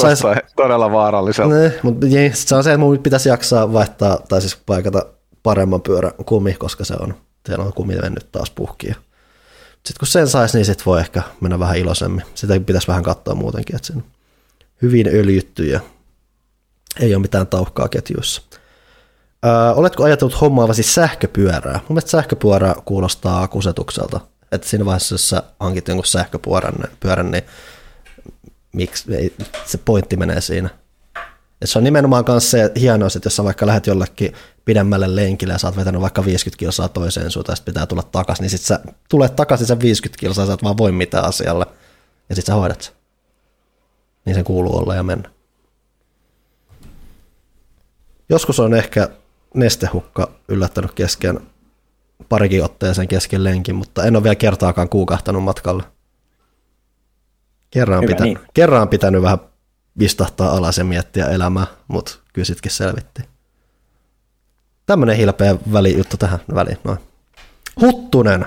sais... 0.00 0.22
todella 0.56 0.92
vaaralliselta. 0.92 1.54
Ne, 1.54 1.80
mutta 1.82 2.06
se 2.34 2.54
on 2.54 2.64
se, 2.64 2.70
että 2.70 2.78
mun 2.78 2.98
pitäisi 2.98 3.28
jaksaa 3.28 3.72
vaihtaa, 3.72 4.18
tai 4.28 4.40
siis 4.40 4.58
paikata 4.66 5.06
paremman 5.42 5.82
pyörän 5.82 6.12
kumi, 6.26 6.54
koska 6.54 6.84
se 6.84 6.94
on, 7.00 7.14
siellä 7.46 7.64
on 7.64 7.72
kumi 7.72 7.96
mennyt 7.96 8.32
taas 8.32 8.50
puhkia. 8.50 8.94
Sitten 9.86 9.98
kun 9.98 10.08
sen 10.08 10.28
saisi, 10.28 10.56
niin 10.56 10.64
sitten 10.64 10.86
voi 10.86 11.00
ehkä 11.00 11.22
mennä 11.40 11.58
vähän 11.58 11.76
iloisemmin. 11.76 12.24
Sitä 12.34 12.60
pitäisi 12.60 12.88
vähän 12.88 13.02
katsoa 13.02 13.34
muutenkin, 13.34 13.76
että 13.76 13.86
sen 13.86 14.04
hyvin 14.82 15.08
öljytty 15.08 15.66
ja 15.66 15.80
ei 17.00 17.14
ole 17.14 17.22
mitään 17.22 17.46
tauhkaa 17.46 17.88
ketjuissa. 17.88 18.42
Öö, 19.46 19.72
oletko 19.72 20.04
ajatellut 20.04 20.40
hommaavasi 20.40 20.82
sähköpyörää? 20.82 21.74
Mun 21.74 21.84
mielestä 21.88 22.10
sähköpyörä 22.10 22.74
kuulostaa 22.84 23.48
kusetukselta. 23.48 24.20
Että 24.52 24.68
siinä 24.68 24.84
vaiheessa, 24.84 25.14
jos 25.14 25.28
sä 25.28 25.42
hankit 25.60 25.88
jonkun 25.88 26.06
sähköpyörän, 26.06 26.74
pyörän, 27.00 27.30
niin 27.30 27.44
miksi 28.72 29.34
se 29.64 29.78
pointti 29.78 30.16
menee 30.16 30.40
siinä. 30.40 30.70
Et 31.60 31.70
se 31.70 31.78
on 31.78 31.84
nimenomaan 31.84 32.24
myös 32.28 32.50
se 32.50 32.72
hienoa, 32.80 33.08
että 33.16 33.26
jos 33.26 33.36
sä 33.36 33.44
vaikka 33.44 33.66
lähdet 33.66 33.86
jollekin 33.86 34.32
pidemmälle 34.64 35.16
lenkille 35.16 35.52
ja 35.52 35.58
sä 35.58 35.66
oot 35.66 35.76
vetänyt 35.76 36.00
vaikka 36.00 36.24
50 36.24 36.58
kilsaa 36.58 36.88
toiseen 36.88 37.30
suuntaan, 37.30 37.56
ja 37.60 37.64
pitää 37.64 37.86
tulla 37.86 38.02
takaisin, 38.02 38.42
niin 38.42 38.50
sit 38.50 38.60
sä 38.60 38.80
tulet 39.08 39.36
takaisin 39.36 39.66
sen 39.66 39.80
50 39.80 40.20
kilsaa, 40.20 40.46
sä 40.46 40.52
et 40.52 40.62
vaan 40.62 40.78
voi 40.78 40.92
mitään 40.92 41.24
asialle, 41.24 41.66
ja 42.28 42.36
sit 42.36 42.46
sä 42.46 42.54
hoidat 42.54 42.82
sen. 42.82 42.94
Niin 44.24 44.34
se 44.34 44.42
kuuluu 44.42 44.76
olla 44.76 44.94
ja 44.94 45.02
mennä. 45.02 45.30
Joskus 48.28 48.60
on 48.60 48.74
ehkä 48.74 49.08
nestehukka 49.54 50.30
yllättänyt 50.48 50.92
kesken 50.92 51.40
parikin 52.28 52.64
otteeseen 52.64 53.08
kesken 53.08 53.44
lenkin, 53.44 53.74
mutta 53.74 54.04
en 54.04 54.16
ole 54.16 54.22
vielä 54.22 54.34
kertaakaan 54.34 54.88
kuukahtanut 54.88 55.44
matkalla. 55.44 55.82
Kerran, 57.70 58.02
Hyvä, 58.02 58.12
pitänyt, 58.12 58.38
niin. 58.38 58.48
kerran 58.54 58.88
pitänyt 58.88 59.22
vähän 59.22 59.38
vistahtaa 59.98 60.50
alas 60.50 60.78
ja 60.78 60.84
miettiä 60.84 61.26
elämää, 61.26 61.66
mutta 61.88 62.18
kyllä 62.32 62.46
sitkin 62.46 62.70
selvitti. 62.70 63.22
Tämmöinen 64.86 65.16
hilpeä 65.16 65.56
välijuttu 65.72 66.16
tähän 66.16 66.38
väliin. 66.54 66.78
Noin. 66.84 66.98
Huttunen. 67.80 68.46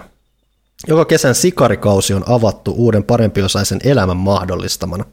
Joka 0.87 1.05
kesän 1.05 1.35
sikarikausi 1.35 2.13
on 2.13 2.23
avattu 2.29 2.73
uuden 2.77 3.03
parempiosaisen 3.03 3.79
elämän 3.83 4.17
mahdollistamana. 4.17 5.05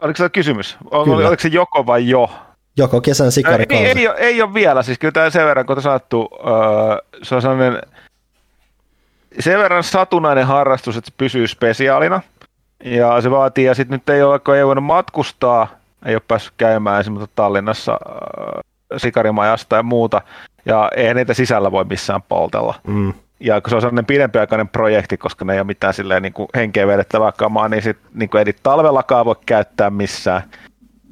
Oliko 0.00 0.16
se 0.16 0.28
kysymys? 0.28 0.76
Kyllä. 1.04 1.28
Oliko 1.28 1.42
se 1.42 1.48
joko 1.48 1.86
vai 1.86 2.08
jo? 2.08 2.30
Joko 2.76 3.00
kesän 3.00 3.32
sikarikausi. 3.32 3.84
Ei, 3.84 3.98
ei, 3.98 4.06
ei, 4.06 4.14
ei 4.18 4.42
ole 4.42 4.54
vielä. 4.54 4.82
Siis 4.82 4.98
kyllä 4.98 5.12
tämä 5.12 5.30
sen 5.30 5.46
verran, 5.46 5.66
kun 5.66 5.82
sanottu, 5.82 6.28
se 7.22 7.34
on 7.34 7.42
sellainen 7.42 7.82
sen 9.40 9.58
verran 9.58 9.84
satunnainen 9.84 10.46
harrastus, 10.46 10.96
että 10.96 11.10
se 11.10 11.14
pysyy 11.16 11.48
spesiaalina. 11.48 12.22
Ja 12.84 13.20
se 13.20 13.30
vaatii, 13.30 13.64
ja 13.64 13.74
sitten 13.74 13.96
nyt 13.96 14.08
ei 14.08 14.22
ole, 14.22 14.38
kun 14.38 14.56
ei 14.56 14.66
voinut 14.66 14.84
matkustaa, 14.84 15.68
ei 16.06 16.14
ole 16.14 16.22
päässyt 16.28 16.54
käymään 16.56 17.00
esimerkiksi 17.00 17.32
Tallinnassa 17.34 17.92
äh, 17.92 18.62
sikarimajasta 18.96 19.76
ja 19.76 19.82
muuta, 19.82 20.20
ja 20.66 20.90
ei 20.96 21.14
niitä 21.14 21.34
sisällä 21.34 21.72
voi 21.72 21.84
missään 21.84 22.22
poltella. 22.22 22.74
Mm. 22.86 23.14
Ja 23.40 23.60
kun 23.60 23.70
se 23.70 23.76
on 23.76 23.82
sellainen 23.82 24.06
pidempiaikainen 24.06 24.68
projekti, 24.68 25.16
koska 25.16 25.44
ne 25.44 25.52
ei 25.52 25.58
ole 25.58 25.66
mitään 25.66 25.94
silleen 25.94 26.22
niin 26.22 26.32
kuin 26.32 26.48
henkeä 26.54 26.86
vedettävää 26.86 27.32
kamaa, 27.32 27.68
niin, 27.68 27.82
sit, 27.82 27.98
niin 28.14 28.30
kuin 28.30 28.46
ei 28.46 28.54
talvellakaan 28.62 29.24
voi 29.26 29.36
käyttää 29.46 29.90
missään. 29.90 30.42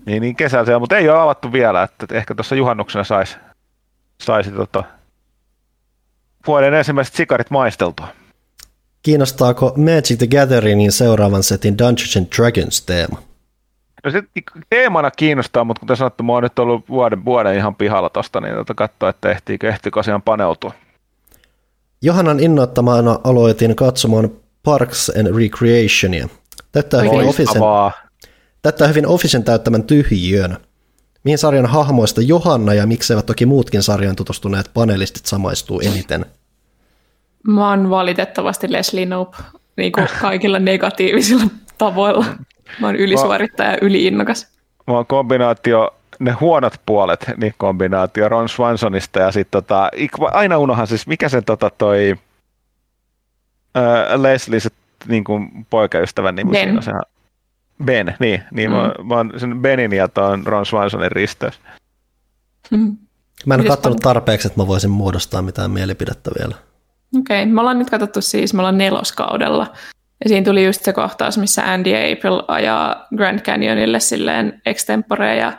Niin, 0.07 0.21
niin 0.21 0.37
kesällä 0.37 0.67
se 0.67 0.75
on, 0.75 0.83
mutta 0.83 0.97
ei 0.97 1.09
ole 1.09 1.21
avattu 1.21 1.53
vielä, 1.53 1.83
että 1.83 2.07
ehkä 2.17 2.35
tuossa 2.35 2.55
juhannuksena 2.55 3.05
saisi 3.05 3.37
saisi 4.21 4.53
tota, 4.53 4.85
vuoden 6.47 6.75
ensimmäiset 6.75 7.15
sikarit 7.15 7.51
maisteltua. 7.51 8.09
Kiinnostaako 9.09 9.73
Magic 9.77 10.19
the 10.19 10.27
Gatheringin 10.27 10.93
seuraavan 10.93 11.43
setin 11.43 11.79
Dungeons 11.79 12.17
and 12.17 12.27
Dragons 12.37 12.83
teema? 12.83 13.23
No 14.05 14.11
se 14.11 14.23
teemana 14.71 15.11
kiinnostaa, 15.11 15.65
mutta 15.65 15.81
kuten 15.81 15.97
sanottu, 15.97 16.23
mä 16.23 16.33
oon 16.33 16.43
nyt 16.43 16.59
ollut 16.59 16.89
vuoden, 16.89 17.25
vuoden 17.25 17.57
ihan 17.57 17.75
pihalla 17.75 18.11
tosta, 18.11 18.41
niin 18.41 18.55
tota 18.55 18.75
katsoa, 18.75 19.09
että 19.09 19.31
ehtiikö, 19.31 19.69
ehtiikö 19.69 20.01
asiaan 20.01 20.23
paneutua. 20.23 20.73
Johannan 22.03 22.41
innoittamana 22.41 23.19
aloitin 23.25 23.77
katsomaan 23.77 24.31
Parks 24.63 25.13
and 25.19 25.37
Recreationia. 25.37 26.29
Tätä 26.73 27.03
hyvin, 27.03 27.29
Officen, 27.29 27.63
tätä 28.63 28.89
hyvin 28.89 29.07
Officen 29.07 29.45
täyttämän 29.45 29.83
tyhjiön. 29.83 30.57
Mihin 31.25 31.39
sarjan 31.39 31.67
hahmoista 31.67 32.21
Johanna 32.21 32.75
ja 32.75 32.87
mikseivät 32.87 33.27
toki 33.27 33.47
muutkin 33.47 33.83
sarjan 33.83 34.17
tutustuneet 34.17 34.71
panelistit 34.75 35.27
samaistuu 35.27 35.81
eniten? 35.81 36.27
Mä 37.47 37.71
oon 37.71 37.91
valitettavasti 37.91 38.73
Leslie 38.73 39.07
Nope 39.07 39.37
niin 39.77 39.93
kuin 39.93 40.09
kaikilla 40.21 40.59
negatiivisilla 40.59 41.45
tavoilla. 41.79 42.25
Mä 42.81 42.87
oon 42.87 42.97
ylisuorittaja 42.97 43.71
ja 43.71 43.79
yliinnokas. 43.83 44.49
Mä 44.87 44.95
oon 44.95 45.07
kombinaatio, 45.07 45.95
ne 46.19 46.31
huonot 46.33 46.81
puolet, 46.87 47.31
niin 47.37 47.55
kombinaatio 47.59 48.29
Ron 48.29 48.49
Swansonista 48.49 49.19
ja 49.19 49.33
sitten 49.33 49.63
tota, 49.63 49.91
aina 50.33 50.59
unohan 50.59 50.87
siis, 50.87 51.07
mikä 51.07 51.29
se 51.29 51.43
tota 51.43 51.71
toi 51.71 52.17
äh, 53.77 54.21
Leslie, 54.21 54.61
se 54.61 54.71
niin 55.09 55.25
kuin 55.25 55.67
poikaystävän 55.71 56.37
nimi 56.37 56.51
ben. 56.51 56.65
siinä, 56.65 56.83
sehän, 56.83 57.03
Ben, 57.85 58.15
niin, 58.19 58.43
niin 58.53 58.71
mm. 58.71 58.77
mä, 58.77 58.95
mä 59.05 59.15
oon 59.15 59.33
sen 59.37 59.59
Benin 59.59 59.93
ja 59.93 60.09
tuon 60.09 60.47
Ron 60.47 60.67
Swansonin 60.67 61.13
risteys. 61.13 61.61
Mm. 62.71 62.97
Mä 63.47 63.55
en 63.55 63.61
ole 63.61 63.69
katsonut 63.69 64.01
tarpeeksi, 64.01 64.49
että 64.49 64.61
mä 64.61 64.67
voisin 64.67 64.91
muodostaa 64.91 65.43
mitään 65.43 65.71
mielipidettä 65.71 66.31
vielä. 66.39 66.55
Okei, 67.17 67.43
okay. 67.43 67.53
me 67.55 67.61
ollaan 67.61 67.79
nyt 67.79 67.91
katsottu 67.91 68.21
siis, 68.21 68.55
me 68.55 68.61
ollaan 68.61 68.79
neloskaudella. 68.79 69.73
Ja 70.25 70.29
siinä 70.29 70.45
tuli 70.45 70.65
just 70.65 70.85
se 70.85 70.93
kohtaus, 70.93 71.39
missä 71.39 71.73
Andy 71.73 71.91
ja 71.91 72.13
April 72.13 72.43
ajaa 72.49 73.07
Grand 73.17 73.41
Canyonille 73.41 74.01
silleen 74.01 74.63
extempore 74.67 75.37
ja 75.37 75.53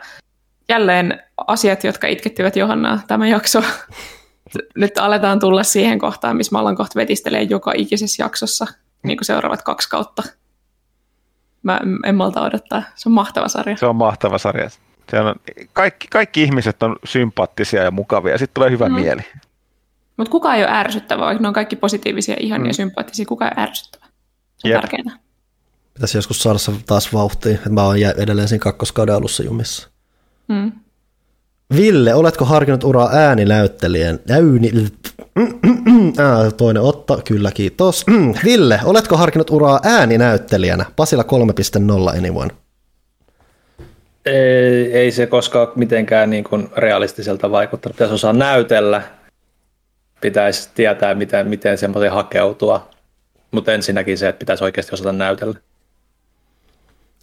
jälleen 0.68 1.22
asiat, 1.46 1.84
jotka 1.84 2.06
itkettivät 2.06 2.56
Johannaa 2.56 3.00
tämä 3.06 3.28
jakso. 3.28 3.62
nyt 4.76 4.98
aletaan 4.98 5.40
tulla 5.40 5.62
siihen 5.62 5.98
kohtaan, 5.98 6.36
missä 6.36 6.52
me 6.52 6.58
ollaan 6.58 6.76
kohta 6.76 6.96
vetistelee 6.96 7.42
joka 7.42 7.72
ikisessä 7.76 8.22
jaksossa, 8.22 8.66
niin 9.02 9.16
kuin 9.16 9.24
seuraavat 9.26 9.62
kaksi 9.62 9.88
kautta. 9.88 10.22
Mä 11.62 11.80
en 12.04 12.14
malta 12.14 12.42
odottaa. 12.42 12.82
Se 12.94 13.08
on 13.08 13.12
mahtava 13.12 13.48
sarja. 13.48 13.76
Se 13.76 13.86
on 13.86 13.96
mahtava 13.96 14.38
sarja. 14.38 14.70
Se 15.10 15.20
on, 15.20 15.34
kaikki, 15.72 16.06
kaikki 16.10 16.42
ihmiset 16.42 16.82
on 16.82 16.96
sympaattisia 17.04 17.82
ja 17.82 17.90
mukavia, 17.90 18.32
ja 18.32 18.38
sitten 18.38 18.54
tulee 18.54 18.70
hyvä 18.70 18.88
mm. 18.88 18.94
mieli. 18.94 19.22
Mutta 20.20 20.30
kuka 20.30 20.54
ei 20.54 20.64
ole 20.64 20.72
ärsyttävä, 20.72 21.24
vaikka 21.24 21.42
ne 21.42 21.48
on 21.48 21.54
kaikki 21.54 21.76
positiivisia, 21.76 22.36
ihania, 22.40 22.70
mm. 22.70 22.74
sympaattisia, 22.74 23.26
kuka 23.26 23.44
ei 23.44 23.52
ole 23.56 23.62
ärsyttävä. 23.62 24.06
Se 24.56 24.68
on 24.68 24.70
Jep. 24.70 24.80
tärkeää. 24.80 25.18
Pitäisi 25.94 26.18
joskus 26.18 26.42
saada 26.42 26.58
se 26.58 26.72
taas 26.86 27.12
vauhtiin, 27.12 27.54
että 27.54 27.70
mä 27.70 27.82
oon 27.82 27.96
edelleen 28.16 28.48
siinä 28.48 28.62
kakkoskauden 28.62 29.14
alussa 29.14 29.42
jumissa. 29.42 29.88
Mm. 30.48 30.72
Ville, 31.76 32.14
oletko 32.14 32.44
harkinnut 32.44 32.84
uraa 32.84 33.10
ääninäyttelijän? 33.12 34.18
Ääni... 34.30 34.72
Äh, 36.18 36.54
toinen 36.56 36.82
otta, 36.82 37.18
kyllä 37.24 37.50
kiitos. 37.50 38.04
Ville, 38.44 38.80
oletko 38.84 39.16
harkinnut 39.16 39.50
uraa 39.50 39.80
ääninäyttelijänä? 39.84 40.84
Pasila 40.96 41.22
3.0 42.12 42.18
anyone. 42.18 42.50
Ei, 44.26 44.92
ei 44.92 45.10
se 45.10 45.26
koskaan 45.26 45.68
mitenkään 45.74 46.30
niin 46.30 46.44
kuin 46.44 46.68
realistiselta 46.76 47.50
vaikuttanut. 47.50 47.96
Pitäisi 47.96 48.14
osaa 48.14 48.32
näytellä, 48.32 49.02
pitäisi 50.20 50.70
tietää, 50.74 51.14
miten, 51.14 51.48
miten 51.48 51.78
semmoisen 51.78 52.12
hakeutua, 52.12 52.90
mutta 53.50 53.72
ensinnäkin 53.72 54.18
se, 54.18 54.28
että 54.28 54.38
pitäisi 54.38 54.64
oikeasti 54.64 54.94
osata 54.94 55.12
näytellä. 55.12 55.54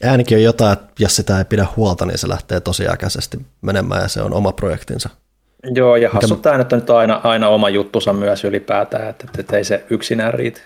Äänikin 0.04 0.38
on 0.38 0.44
jotain, 0.44 0.74
että 0.74 0.88
jos 1.00 1.16
sitä 1.16 1.38
ei 1.38 1.46
pidä 1.46 1.68
huolta, 1.76 2.06
niin 2.06 2.18
se 2.18 2.30
lähtee 2.30 2.60
tosiaikaisesti 2.60 3.46
menemään 3.62 4.02
ja 4.02 4.08
se 4.08 4.22
on 4.22 4.34
oma 4.34 4.52
projektinsa. 4.52 5.10
Joo, 5.64 5.96
ja 5.96 6.10
hassut 6.10 6.42
tämä 6.42 6.58
nyt 6.58 6.74
on 6.74 6.80
nyt 6.80 6.90
aina, 6.90 7.22
aina 7.24 7.50
oma 7.50 7.70
juttusa 7.70 8.14
myös 8.14 8.44
ylipäätään, 8.44 9.10
että, 9.10 9.28
että 9.38 9.58
ei 9.58 9.64
se 9.64 9.86
yksinään 9.90 10.34
riitä. 10.34 10.62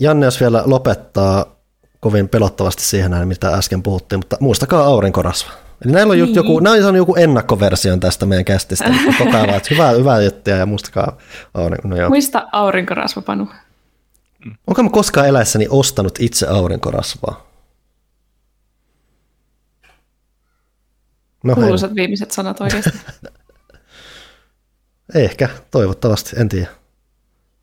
Janne, 0.00 0.26
jos 0.26 0.40
vielä 0.40 0.62
lopettaa 0.66 1.56
kovin 2.00 2.28
pelottavasti 2.28 2.84
siihen 2.84 3.28
mitä 3.28 3.48
äsken 3.48 3.82
puhuttiin, 3.82 4.18
mutta 4.18 4.36
muistakaa 4.40 4.84
aurinkorasva. 4.84 5.65
Eli 5.84 5.92
näillä 5.92 6.12
on, 6.12 6.18
niin. 6.18 6.34
joku, 6.34 6.60
näillä 6.60 6.88
on 6.88 6.96
joku 6.96 7.14
ennakkoversio 7.14 7.96
tästä 7.96 8.26
meidän 8.26 8.44
kästistä, 8.44 8.94
koko 9.18 9.36
ajan 9.36 9.50
että 9.50 9.68
hyvää, 9.70 9.90
hyvää 9.90 10.22
juttia 10.22 10.56
ja 10.56 10.66
muistakaa. 10.66 11.16
No 11.54 12.08
Muista 12.08 12.48
aurinkorasva, 12.52 13.22
Panu. 13.22 13.48
Onko 14.66 14.82
mä 14.82 14.90
koskaan 14.90 15.28
eläessäni 15.28 15.66
ostanut 15.70 16.18
itse 16.20 16.46
aurinkorasvaa? 16.46 17.46
No, 21.44 21.54
Kuuluisat 21.54 21.94
viimeiset 21.94 22.30
sanat 22.30 22.60
oikeasti. 22.60 22.90
Ehkä, 25.14 25.48
toivottavasti, 25.70 26.40
en 26.40 26.48
tiedä. 26.48 26.66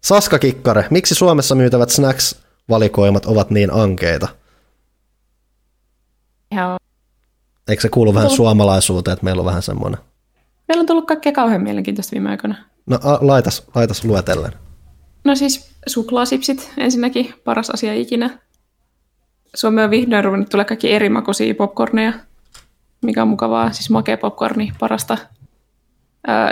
Saska 0.01 0.39
Kikkare, 0.39 0.87
miksi 0.89 1.15
Suomessa 1.15 1.55
myytävät 1.55 1.89
snacks-valikoimat 1.89 3.25
ovat 3.25 3.49
niin 3.49 3.73
ankeita? 3.73 4.27
Joo. 6.51 6.82
Eikö 7.67 7.81
se 7.81 7.89
kuulu 7.89 8.13
vähän 8.13 8.29
suomalaisuuteen, 8.29 9.13
että 9.13 9.23
meillä 9.23 9.39
on 9.39 9.45
vähän 9.45 9.61
semmoinen? 9.61 9.99
Meillä 10.67 10.81
on 10.81 10.85
tullut 10.87 11.07
kaikkea 11.07 11.31
kauhean 11.31 11.61
mielenkiintoista 11.61 12.11
viime 12.11 12.29
aikoina. 12.29 12.55
No 12.85 12.99
a, 13.03 13.17
laitas, 13.21 13.63
laitas 13.75 14.05
luetellen. 14.05 14.51
No 15.23 15.35
siis 15.35 15.71
suklaasipsit 15.87 16.71
ensinnäkin, 16.77 17.33
paras 17.43 17.69
asia 17.69 17.93
ikinä. 17.93 18.39
Suomi 19.55 19.83
on 19.83 19.89
vihdoin 19.89 20.23
ruvennut 20.23 20.49
tulee 20.49 20.65
kaikki 20.65 20.91
eri 20.91 21.09
makuisia 21.09 21.55
popcorneja, 21.55 22.13
mikä 23.01 23.21
on 23.21 23.27
mukavaa, 23.27 23.71
siis 23.71 23.89
makea 23.89 24.17
popcorni, 24.17 24.71
parasta. 24.79 25.17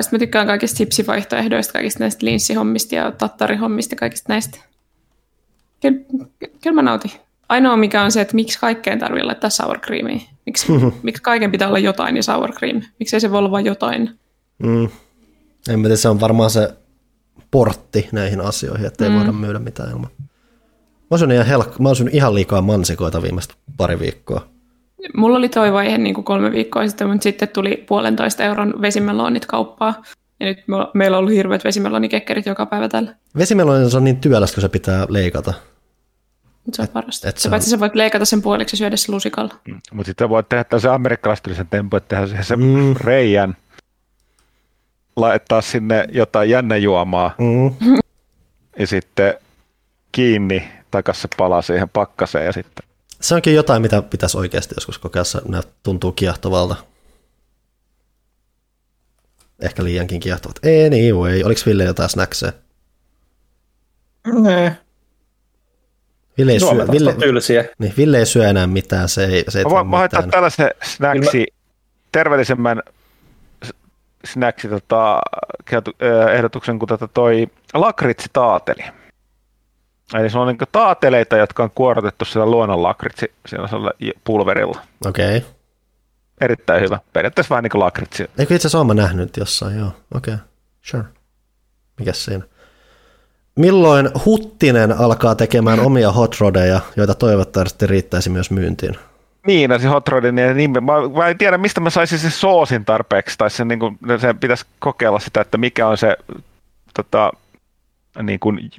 Sitten 0.01 0.17
mä 0.17 0.19
tykkään 0.19 0.47
kaikista 0.47 0.77
chipsivaihtoehdoista, 0.77 1.73
kaikista 1.73 1.99
näistä 1.99 2.25
linssihommista 2.25 2.95
ja 2.95 3.11
tattarihommista 3.11 3.93
ja 3.93 3.97
kaikista 3.97 4.33
näistä. 4.33 4.57
Kyllä, 5.81 5.97
kyllä 6.61 6.75
mä 6.75 6.81
nautin. 6.81 7.11
Ainoa 7.51 7.77
mikä 7.77 8.03
on 8.03 8.11
se, 8.11 8.21
että 8.21 8.35
miksi 8.35 8.59
kaikkeen 8.59 8.99
tarvii 8.99 9.23
laittaa 9.23 9.49
sour 9.49 9.79
creamia. 9.79 10.19
Miksi, 10.45 10.71
miksi 11.03 11.23
kaiken 11.23 11.51
pitää 11.51 11.67
olla 11.67 11.79
jotain 11.79 12.15
ja 12.15 12.23
sour 12.23 12.51
cream? 12.53 12.81
Miksi 12.99 13.15
ei 13.15 13.19
se 13.19 13.31
voi 13.31 13.39
olla 13.39 13.51
vain 13.51 13.65
jotain? 13.65 14.19
Mm. 14.63 14.89
En 15.69 15.79
mä 15.79 15.83
tiedä, 15.83 15.95
se 15.95 16.09
on 16.09 16.19
varmaan 16.19 16.49
se 16.49 16.73
portti 17.51 18.09
näihin 18.11 18.41
asioihin, 18.41 18.85
että 18.85 19.03
ei 19.03 19.09
mm. 19.09 19.15
voida 19.15 19.31
myydä 19.31 19.59
mitään 19.59 19.91
ilman. 19.91 20.09
Mä 21.11 21.17
oon 21.21 21.31
ihan, 21.31 21.45
helk- 21.45 21.79
mä 21.79 21.89
oon 21.89 22.09
ihan 22.11 22.35
liikaa 22.35 22.61
mansikoita 22.61 23.21
viimeistä 23.21 23.53
pari 23.77 23.99
viikkoa. 23.99 24.47
Mulla 25.15 25.37
oli 25.37 25.49
toi 25.49 25.73
vaihe 25.73 25.97
niin 25.97 26.15
kuin 26.15 26.25
kolme 26.25 26.51
viikkoa 26.51 26.87
sitten, 26.87 27.09
mutta 27.09 27.23
sitten 27.23 27.47
tuli 27.47 27.83
puolentoista 27.87 28.43
euron 28.43 28.73
vesimelonit 28.81 29.45
kauppaa. 29.45 30.01
Ja 30.39 30.45
nyt 30.45 30.57
meillä 30.93 31.17
on 31.17 31.19
ollut 31.19 31.33
hirveät 31.33 31.63
vesimelonikekkerit 31.63 32.45
joka 32.45 32.65
päivä 32.65 32.89
täällä. 32.89 33.15
Vesimelonit 33.37 33.93
on 33.93 34.03
niin 34.03 34.17
työlästä, 34.17 34.55
kun 34.55 34.61
se 34.61 34.69
pitää 34.69 35.05
leikata. 35.09 35.53
Mutta 36.65 36.75
se 36.75 36.81
on 36.81 36.87
parasta. 36.87 37.29
Et, 37.29 37.35
et 37.35 37.41
se 37.41 37.49
paitsi 37.49 37.69
sä 37.69 37.79
voit 37.79 37.95
leikata 37.95 38.25
sen 38.25 38.41
puoliksi 38.41 38.73
ja 38.73 38.77
syödä 38.77 38.97
se 38.97 39.11
lusikalla. 39.11 39.55
Mm. 39.67 39.81
Mutta 39.93 40.09
sitten 40.09 40.29
voit 40.29 40.49
tehdä 40.49 40.79
se 40.79 40.89
amerikkalaisten 40.89 41.67
tempo, 41.69 41.97
että 41.97 42.07
tehdä 42.07 42.27
siihen 42.27 42.43
se 42.45 42.55
mm. 42.55 42.95
reijän, 42.95 43.57
laittaa 45.15 45.61
sinne 45.61 46.07
jotain 46.11 46.49
jännejuomaa 46.49 47.35
mm. 47.37 47.97
ja 48.79 48.87
sitten 48.87 49.33
kiinni 50.11 50.71
takas 50.91 51.21
se 51.21 51.27
pala 51.37 51.61
siihen 51.61 51.89
pakkaseen 51.89 52.45
ja 52.45 52.51
sitten. 52.51 52.85
Se 53.21 53.35
onkin 53.35 53.55
jotain, 53.55 53.81
mitä 53.81 54.01
pitäisi 54.01 54.37
oikeasti 54.37 54.75
joskus 54.77 54.97
kokeilla, 54.97 55.41
ne 55.47 55.61
tuntuu 55.83 56.11
kiehtovalta. 56.11 56.75
Ehkä 59.59 59.83
liiankin 59.83 60.19
kiehtovat. 60.19 60.59
Anyway, 60.87 61.43
oliko 61.43 61.61
Ville 61.65 61.83
jotain 61.83 62.09
snackseja? 62.09 62.53
Nee. 64.41 64.77
Ville 66.37 66.51
ei, 66.51 66.59
syö, 66.59 66.87
Ville, 66.91 67.15
niin, 67.79 67.93
Ville 67.97 68.17
ei 68.17 68.25
syö 68.25 68.49
enää 68.49 68.67
mitään, 68.67 69.09
se 69.09 69.25
ei, 69.25 69.45
se 69.49 69.59
ei 69.59 69.65
Mä, 69.65 69.83
mä 69.83 69.97
haetaan 69.97 70.29
tällaisen 70.29 70.69
snacksin, 70.83 71.45
terveellisemmän 72.11 72.83
snacksin 74.25 74.69
tota, 74.69 75.21
ehdotuksen 76.33 76.79
kuin 76.79 76.87
tota 76.87 77.07
toi 77.07 77.47
lakritsitaateli. 77.73 78.83
Eli 80.13 80.29
se 80.29 80.37
on 80.37 80.47
niin 80.47 80.57
taateleita, 80.71 81.37
jotka 81.37 81.63
on 81.63 81.71
kuorotettu 81.75 82.25
sillä 82.25 82.45
luonnon 82.45 82.83
lakritsi 82.83 83.31
pulverilla. 84.23 84.81
Okei. 85.05 85.37
Okay. 85.37 85.49
Erittäin 86.41 86.81
hyvä. 86.81 86.99
Periaatteessa 87.13 87.49
vähän 87.49 87.63
niin 87.63 87.71
kuin 87.71 87.79
lakritsi. 87.79 88.23
Eikö 88.37 88.55
itse 88.55 88.67
asiassa 88.67 88.83
mä 88.83 88.93
nähnyt 88.93 89.37
jossain, 89.37 89.79
joo. 89.79 89.91
Okei, 90.15 90.33
okay. 90.33 90.45
sure. 90.81 91.03
Mikäs 91.99 92.25
siinä? 92.25 92.43
Milloin 93.55 94.09
Huttinen 94.25 94.91
alkaa 94.91 95.35
tekemään 95.35 95.79
omia 95.79 96.11
hot 96.11 96.35
rodeja, 96.39 96.79
joita 96.95 97.13
toivottavasti 97.13 97.87
riittäisi 97.87 98.29
myös 98.29 98.51
myyntiin? 98.51 98.95
Niin, 99.47 99.71
se 99.79 99.87
hot 99.87 100.07
rodin 100.07 100.35
nimi. 100.35 100.79
Mä, 100.79 100.93
mä 101.17 101.27
en 101.27 101.37
tiedä, 101.37 101.57
mistä 101.57 101.81
mä 101.81 101.89
saisin 101.89 102.19
se 102.19 102.29
soosin 102.29 102.85
tarpeeksi, 102.85 103.37
tai 103.37 103.49
se, 103.49 103.65
niin 103.65 103.79
kuin, 103.79 103.97
se 104.17 104.33
pitäisi 104.33 104.65
kokeilla 104.79 105.19
sitä, 105.19 105.41
että 105.41 105.57
mikä 105.57 105.87
on 105.87 105.97
se 105.97 106.17
tota, 106.93 107.31
niin 108.23 108.39
kuin, 108.39 108.71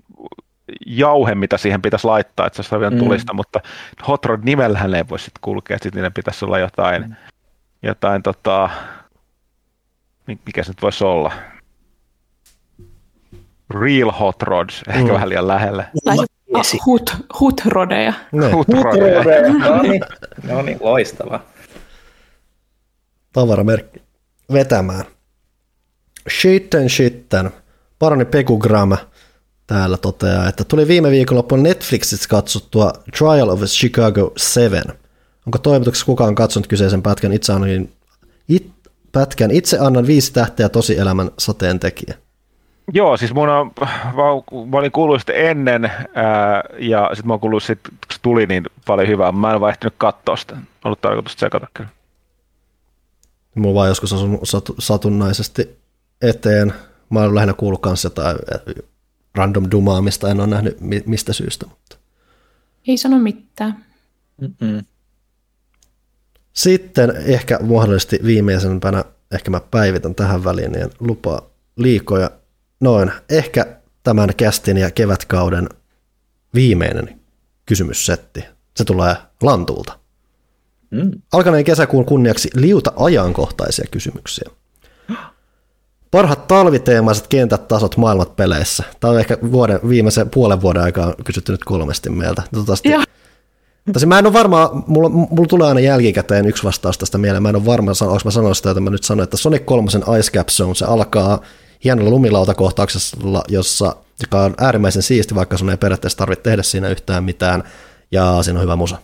jauhe, 0.86 1.34
mitä 1.34 1.58
siihen 1.58 1.82
pitäisi 1.82 2.06
laittaa, 2.06 2.46
että 2.46 2.62
se 2.62 2.74
on 2.74 2.80
vielä 2.80 2.94
mm. 2.94 2.98
tulista, 2.98 3.34
mutta 3.34 3.60
hot 4.08 4.24
rod 4.24 4.40
nimellähän 4.42 4.94
ei 4.94 5.08
voi 5.08 5.18
sitten 5.18 5.40
kulkea, 5.42 5.78
sitten 5.78 5.98
niiden 5.98 6.12
pitäisi 6.12 6.44
olla 6.44 6.58
jotain, 6.58 7.02
mm. 7.02 7.14
jotain 7.82 8.22
tota, 8.22 8.70
mikä 10.26 10.62
se 10.62 10.70
nyt 10.70 10.82
voisi 10.82 11.04
olla? 11.04 11.32
Real 13.80 14.10
hot 14.10 14.42
rods, 14.42 14.82
ehkä 14.88 15.04
mm. 15.04 15.12
vähän 15.12 15.28
liian 15.28 15.48
lähellä. 15.48 15.84
hut, 16.86 17.16
hutrodeja. 17.40 18.12
Hutrodeja. 18.54 19.22
No 19.58 19.82
niin, 19.82 20.02
no 20.42 20.62
niin, 20.62 20.78
loistava. 20.80 21.40
Tavaramerkki. 23.32 24.02
Vetämään. 24.52 25.04
Shitten 26.40 26.90
shitten. 26.90 27.50
Parani 27.98 28.24
Pekugram 28.24 28.96
täällä 29.66 29.96
toteaa, 29.96 30.48
että 30.48 30.64
tuli 30.64 30.88
viime 30.88 31.10
viikonloppuna 31.10 31.62
Netflixissä 31.62 32.28
katsottua 32.28 32.92
Trial 33.18 33.48
of 33.48 33.62
Chicago 33.62 34.32
7. 34.36 34.82
Onko 35.46 35.58
toimituksessa 35.58 36.06
kukaan 36.06 36.34
katsonut 36.34 36.66
kyseisen 36.66 37.02
pätkän 37.02 37.32
itse 37.32 37.52
annan, 37.52 37.88
it, 38.48 38.70
pätkän 39.12 39.50
itse 39.50 39.78
annan 39.78 40.06
viisi 40.06 40.32
tähteä 40.32 40.68
tosielämän 40.68 41.30
sateen 41.38 41.80
tekijä? 41.80 42.14
Joo, 42.92 43.16
siis 43.16 43.34
mun 43.34 43.48
on, 43.48 43.70
mä 44.66 44.78
olin 44.78 44.92
kuullut 44.92 45.20
sitä 45.20 45.32
ennen 45.32 45.84
ää, 46.14 46.62
ja 46.78 47.10
sitten 47.12 47.26
mä 47.26 47.32
oon 47.32 47.40
kuullut 47.40 47.62
sit, 47.62 47.80
kun 47.82 47.96
se 48.12 48.18
tuli 48.22 48.46
niin 48.46 48.64
paljon 48.86 49.08
hyvää. 49.08 49.32
Mä 49.32 49.54
en 49.54 49.60
vaihtanut 49.60 49.94
katsoa 49.98 50.36
sitä. 50.36 50.56
Ollut 50.84 51.00
tarkoitus 51.00 51.36
tsekata 51.36 51.66
kyllä. 51.74 51.90
Mulla 53.54 53.74
vaan 53.74 53.88
joskus 53.88 54.12
asun 54.12 54.40
satunnaisesti 54.78 55.78
eteen. 56.22 56.74
Mä 57.10 57.20
oon 57.20 57.34
lähinnä 57.34 57.54
kuullut 57.54 57.82
kanssa 57.82 58.06
jotain 58.06 58.36
random 59.34 59.64
dumaamista, 59.70 60.30
en 60.30 60.40
ole 60.40 60.46
nähnyt 60.46 60.76
mistä 61.06 61.32
syystä. 61.32 61.66
Mutta. 61.66 61.96
Ei 62.88 62.96
sano 62.96 63.18
mitään. 63.18 63.84
Mm-mm. 64.40 64.84
Sitten 66.52 67.12
ehkä 67.26 67.58
mahdollisesti 67.62 68.18
viimeisempänä, 68.24 69.04
ehkä 69.32 69.50
mä 69.50 69.60
päivitän 69.70 70.14
tähän 70.14 70.44
väliin, 70.44 70.72
niin 70.72 70.90
lupaa 71.00 71.42
liikoja 71.76 72.30
noin, 72.82 73.12
ehkä 73.28 73.66
tämän 74.02 74.28
kästin 74.36 74.76
ja 74.76 74.90
kevätkauden 74.90 75.68
viimeinen 76.54 77.20
kysymyssetti. 77.66 78.44
Se 78.76 78.84
tulee 78.84 79.16
Lantulta. 79.42 79.98
Mm. 80.90 81.10
Alkaneen 81.32 81.64
kesäkuun 81.64 82.04
kunniaksi 82.04 82.50
liuta 82.54 82.92
ajankohtaisia 82.96 83.86
kysymyksiä. 83.90 84.50
Parhaat 86.10 86.46
talviteemaiset 86.46 87.26
kentät 87.26 87.68
tasot 87.68 87.96
maailmat 87.96 88.36
peleissä. 88.36 88.84
Tämä 89.00 89.12
on 89.12 89.20
ehkä 89.20 89.38
vuoden, 89.52 89.80
viimeisen 89.88 90.30
puolen 90.30 90.60
vuoden 90.60 90.82
aikaa 90.82 91.14
kysytty 91.24 91.52
nyt 91.52 91.64
kolmesti 91.64 92.10
meiltä. 92.10 92.42
Toivottavasti, 92.52 92.88
Tosi 93.92 94.06
mä 94.06 94.18
en 94.18 94.26
ole 94.26 94.32
varma, 94.32 94.84
mulla, 94.86 95.08
mulla 95.08 95.46
tulee 95.48 95.68
aina 95.68 95.80
jälkikäteen 95.80 96.46
yksi 96.46 96.64
vastaus 96.64 96.98
tästä 96.98 97.18
mieleen. 97.18 97.42
Mä 97.42 97.48
en 97.48 97.56
ole 97.56 97.66
varma, 97.66 97.90
onko 98.00 98.20
mä 98.24 98.30
sanoin 98.30 98.54
sitä, 98.54 98.70
että 98.70 98.80
mä 98.80 98.90
nyt 98.90 99.04
sanoin, 99.04 99.24
että 99.24 99.36
Sonic 99.36 99.64
3 99.64 99.88
Ice 100.18 100.32
Cap 100.32 100.48
Zone, 100.48 100.74
se 100.74 100.84
alkaa 100.84 101.42
hienolla 101.84 102.10
lumilautakohtauksella, 102.10 103.42
jossa, 103.48 103.96
joka 104.22 104.40
on 104.40 104.54
äärimmäisen 104.60 105.02
siisti, 105.02 105.34
vaikka 105.34 105.56
sun 105.56 105.70
ei 105.70 105.76
periaatteessa 105.76 106.18
tarvitse 106.18 106.42
tehdä 106.42 106.62
siinä 106.62 106.88
yhtään 106.88 107.24
mitään, 107.24 107.64
ja 108.10 108.42
siinä 108.42 108.58
on 108.58 108.62
hyvä 108.62 108.76
musa. 108.76 108.98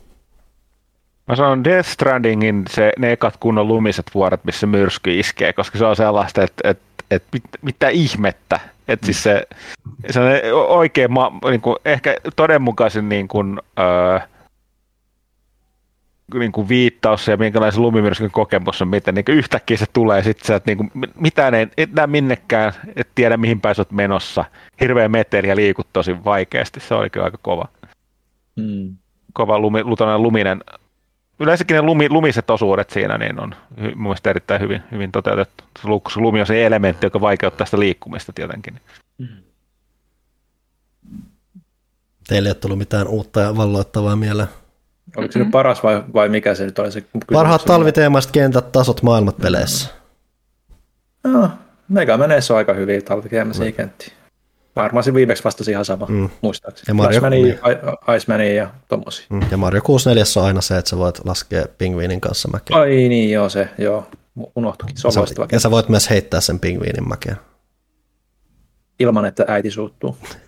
Mä 1.28 1.36
sanon 1.36 1.64
Death 1.64 1.88
Strandingin 1.88 2.64
se, 2.70 2.92
ne 2.98 3.12
ekat 3.12 3.36
kunnon 3.40 3.68
lumiset 3.68 4.06
vuoret, 4.14 4.44
missä 4.44 4.66
myrsky 4.66 5.18
iskee, 5.18 5.52
koska 5.52 5.78
se 5.78 5.84
on 5.84 5.96
sellaista, 5.96 6.42
että, 6.42 6.70
että, 6.70 7.04
että 7.10 7.28
mit, 7.32 7.42
mitä 7.62 7.88
ihmettä. 7.88 8.60
Että 8.88 9.06
siis 9.06 9.22
se, 9.22 9.46
se 10.10 10.20
on 10.20 10.26
oikein, 10.68 11.10
niin 11.50 11.60
kuin, 11.60 11.76
ehkä 11.84 12.16
todenmukaisen 12.36 13.08
niin 13.08 13.28
kuin, 13.28 13.60
öö, 13.78 14.20
niin 16.34 16.52
kuin 16.52 16.68
viittaus 16.68 17.28
ja 17.28 17.36
minkälaisen 17.36 17.82
lumimyrskyn 17.82 18.30
kokemus 18.30 18.82
on, 18.82 18.88
miten 18.88 19.14
niin 19.14 19.24
kuin 19.24 19.38
yhtäkkiä 19.38 19.76
se 19.76 19.86
tulee 19.92 20.22
sitten 20.22 20.46
se, 20.46 20.54
että 20.54 20.70
niin 20.70 20.78
kuin, 20.78 20.90
mitään 21.14 21.54
ei, 21.54 21.66
et 21.76 21.92
näe 21.92 22.06
minnekään, 22.06 22.72
et 22.96 23.08
tiedä 23.14 23.36
mihin 23.36 23.60
päin 23.60 23.74
olet 23.78 23.92
menossa. 23.92 24.44
Hirveä 24.80 25.08
meteli 25.08 25.48
ja 25.48 25.56
liikut 25.56 25.86
tosi 25.92 26.24
vaikeasti, 26.24 26.80
se 26.80 26.94
oli 26.94 27.10
kyllä 27.10 27.24
aika 27.24 27.38
kova. 27.42 27.68
Mm. 28.56 28.96
Kova 29.32 29.58
lumi, 29.58 29.84
luminen 30.16 30.60
yleensäkin 31.40 31.74
ne 31.74 31.82
lumi, 31.82 32.08
lumiset 32.08 32.50
osuudet 32.50 32.90
siinä 32.90 33.18
niin 33.18 33.40
on 33.40 33.54
mun 33.76 34.02
mielestä 34.02 34.30
erittäin 34.30 34.60
hyvin, 34.60 34.82
hyvin 34.90 35.12
toteutettu. 35.12 35.64
Se 35.82 36.20
lumi 36.20 36.40
on 36.40 36.46
se 36.46 36.66
elementti, 36.66 37.06
joka 37.06 37.20
vaikeuttaa 37.20 37.64
sitä 37.64 37.78
liikkumista 37.78 38.32
tietenkin. 38.32 38.80
Teille 42.28 42.48
ei 42.48 42.50
ole 42.50 42.54
tullut 42.54 42.78
mitään 42.78 43.08
uutta 43.08 43.40
ja 43.40 43.56
valloittavaa 43.56 44.16
mieleen. 44.16 44.48
Oliko 45.16 45.32
se 45.32 45.38
nyt 45.38 45.50
paras 45.50 45.82
vai, 45.82 46.02
vai 46.14 46.28
mikä 46.28 46.54
se 46.54 46.64
nyt 46.64 46.78
oli 46.78 46.92
se 46.92 47.00
kysymys? 47.00 47.24
Parhaat 47.32 47.64
talviteemaiset 47.64 48.30
kentät, 48.30 48.72
tasot 48.72 49.02
maailmat 49.02 49.36
peleissä. 49.36 49.90
No, 51.24 51.50
Mega 51.88 52.16
Manessa 52.16 52.54
on 52.54 52.58
aika 52.58 52.74
hyviä 52.74 53.00
talviteemaisia 53.00 53.72
kenttiä. 53.72 54.12
Varmaan 54.76 55.04
se 55.04 55.14
viimeksi 55.14 55.44
vastasi 55.44 55.70
ihan 55.70 55.84
sama, 55.84 56.06
mm. 56.06 56.28
muistaakseni. 56.40 56.84
Ja 56.88 56.94
Mario, 56.94 57.20
Flashmania, 57.20 57.54
Icemania 58.16 58.54
ja 58.54 58.70
tommosia. 58.88 59.26
Mm. 59.30 59.40
Ja 59.50 59.56
Mario 59.56 59.80
64 59.82 60.24
on 60.36 60.46
aina 60.46 60.60
se, 60.60 60.78
että 60.78 60.88
sä 60.88 60.98
voit 60.98 61.24
laskea 61.24 61.64
pingviinin 61.78 62.20
kanssa 62.20 62.48
mäkeä. 62.48 62.76
Ai 62.76 62.90
niin, 62.90 63.30
joo 63.30 63.48
se, 63.48 63.68
joo. 63.78 64.06
Unohtukin, 64.56 64.96
se 64.96 65.08
on 65.08 65.12
sä, 65.12 65.20
Ja 65.52 65.60
sä 65.60 65.70
voit 65.70 65.88
myös 65.88 66.10
heittää 66.10 66.40
sen 66.40 66.60
pingviinin 66.60 67.08
mäkeä. 67.08 67.36
Ilman, 69.00 69.24
että 69.24 69.44
äiti 69.48 69.70
suuttuu. 69.70 70.16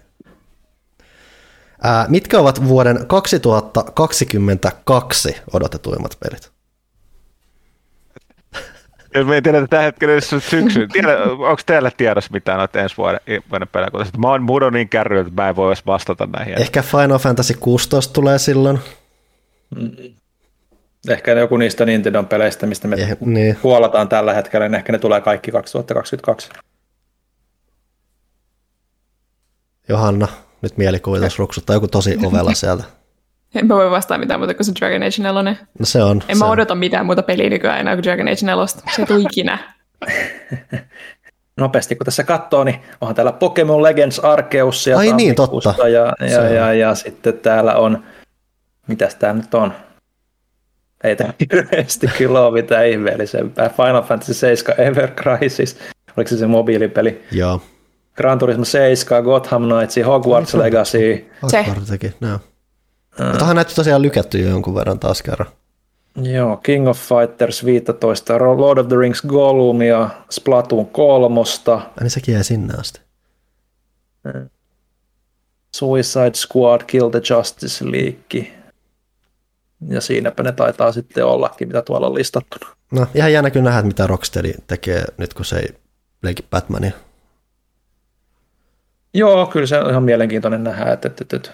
Ää, 1.82 2.06
mitkä 2.08 2.38
ovat 2.38 2.68
vuoden 2.68 3.06
2022 3.06 5.36
odotetuimmat 5.52 6.16
pelit? 6.20 6.50
Jos 9.14 9.26
me 9.26 9.34
ei 9.34 9.42
tiedä 9.42 9.66
tällä 9.66 9.84
hetkellä 9.84 10.20
syksy, 10.20 10.88
tiedä, 10.88 11.22
onko 11.22 11.62
teillä 11.66 11.90
tiedossa 11.96 12.32
mitään 12.32 12.58
noita 12.58 12.80
ensi 12.80 12.96
vuoden, 12.96 13.20
vuoden 13.50 13.68
pelejä? 13.68 13.90
Mä 14.18 14.28
oon 14.28 14.42
muodon 14.42 14.72
niin 14.72 14.88
kärry, 14.88 15.18
että 15.18 15.42
mä 15.42 15.48
en 15.48 15.56
voi 15.56 15.68
edes 15.68 15.86
vastata 15.86 16.26
näihin. 16.26 16.60
Ehkä 16.60 16.82
Final 16.82 17.18
Fantasy 17.18 17.54
16 17.60 18.12
tulee 18.12 18.38
silloin. 18.38 18.78
Mm. 19.76 19.90
Ehkä 21.08 21.32
joku 21.32 21.56
niistä 21.56 21.86
Nintendon 21.86 22.26
peleistä, 22.26 22.66
mistä 22.66 22.88
me 22.88 22.96
eh, 22.96 23.16
niin. 23.20 23.58
huolataan 23.62 24.08
tällä 24.08 24.34
hetkellä, 24.34 24.68
niin 24.68 24.74
ehkä 24.74 24.92
ne 24.92 24.98
tulee 24.98 25.20
kaikki 25.20 25.50
2022. 25.50 26.48
Johanna, 29.88 30.28
nyt 30.62 30.76
mielikuvitus 30.76 31.38
ruksuttaa 31.38 31.76
joku 31.76 31.88
tosi 31.88 32.18
ovella 32.24 32.54
sieltä. 32.54 32.84
En 33.54 33.66
mä 33.66 33.74
voi 33.74 33.90
vastaa 33.90 34.18
mitään 34.18 34.40
muuta 34.40 34.54
kuin 34.54 34.66
se 34.66 34.72
Dragon 34.80 35.02
Age 35.02 35.22
4. 35.22 35.56
No 35.78 35.86
se 35.86 36.02
on. 36.02 36.22
En 36.28 36.36
se 36.36 36.44
mä 36.44 36.50
odota 36.50 36.72
on. 36.72 36.78
mitään 36.78 37.06
muuta 37.06 37.22
peliä 37.22 37.50
nykyään 37.50 37.80
enää 37.80 37.96
kuin 37.96 38.04
Dragon 38.04 38.28
Age 38.28 38.46
4. 38.46 38.66
Se 38.66 39.14
ei 39.14 39.22
ikinä. 39.22 39.58
Nopeasti 41.56 41.96
kun 41.96 42.04
tässä 42.04 42.24
katsoo, 42.24 42.64
niin 42.64 42.80
onhan 43.00 43.14
täällä 43.14 43.32
Pokemon 43.32 43.82
Legends 43.82 44.18
Arceus 44.18 44.86
ja 44.86 44.98
Ai 44.98 45.12
niin, 45.12 45.34
totta. 45.34 45.74
Ja, 45.78 45.88
ja, 45.88 46.26
ja, 46.26 46.48
ja, 46.48 46.72
ja, 46.72 46.94
sitten 46.94 47.38
täällä 47.38 47.74
on, 47.74 48.04
mitäs 48.86 49.14
tää 49.14 49.32
nyt 49.32 49.54
on? 49.54 49.72
Ei 51.04 51.16
tämä 51.16 51.34
hirveästi 51.40 52.06
kyllä 52.18 52.40
ole 52.40 52.62
mitään 52.62 52.86
ihmeellisempää. 52.86 53.68
Final 53.68 54.02
Fantasy 54.02 54.34
7 54.34 54.80
Ever 54.80 55.10
Crisis, 55.10 55.78
oliko 56.16 56.28
se 56.28 56.36
se 56.36 56.46
mobiilipeli? 56.46 57.22
Joo. 57.32 57.62
Gran 58.20 58.38
Turismo 58.38 58.64
7, 58.64 59.24
Gotham 59.24 59.62
Knights, 59.62 59.96
Hogwarts 60.06 60.54
Legacy. 60.54 61.30
Se. 61.46 61.66
Teki, 61.88 62.14
no. 62.20 62.40
Tähän 63.38 63.56
näytti 63.56 63.74
tosiaan 63.74 64.02
lykätty 64.02 64.38
jo 64.38 64.48
jonkun 64.48 64.74
verran 64.74 64.98
taas 64.98 65.22
kerran. 65.22 65.48
Joo, 66.22 66.56
King 66.56 66.88
of 66.88 66.98
Fighters 66.98 67.64
15, 67.64 68.38
Lord 68.38 68.78
of 68.78 68.88
the 68.88 68.96
Rings 68.96 69.22
Gollum 69.22 69.82
ja 69.82 70.10
Splatoon 70.30 70.86
3. 70.86 71.40
Ja 71.66 71.80
niin 72.00 72.10
sekin 72.10 72.34
jäi 72.34 72.44
sinne 72.44 72.74
asti. 72.78 73.00
Suicide 75.76 76.34
Squad, 76.34 76.80
Kill 76.86 77.08
the 77.08 77.20
Justice 77.30 77.84
League. 77.90 78.52
Ja 79.88 80.00
siinäpä 80.00 80.42
ne 80.42 80.52
taitaa 80.52 80.92
sitten 80.92 81.26
ollakin, 81.26 81.68
mitä 81.68 81.82
tuolla 81.82 82.06
on 82.06 82.14
listattuna. 82.14 82.70
No, 82.92 83.06
ihan 83.14 83.32
jännä 83.32 83.50
kyllä 83.50 83.70
nähdä, 83.70 83.82
mitä 83.82 84.06
Rocksteady 84.06 84.52
tekee 84.66 85.04
nyt, 85.16 85.34
kun 85.34 85.44
se 85.44 85.56
ei 85.56 85.68
leiki 86.22 86.44
Batmania. 86.50 86.92
Joo, 89.14 89.46
kyllä 89.46 89.66
se 89.66 89.80
on 89.80 89.90
ihan 89.90 90.02
mielenkiintoinen 90.02 90.64
nähdä, 90.64 90.92
että, 90.92 91.08
että, 91.08 91.36
että 91.36 91.50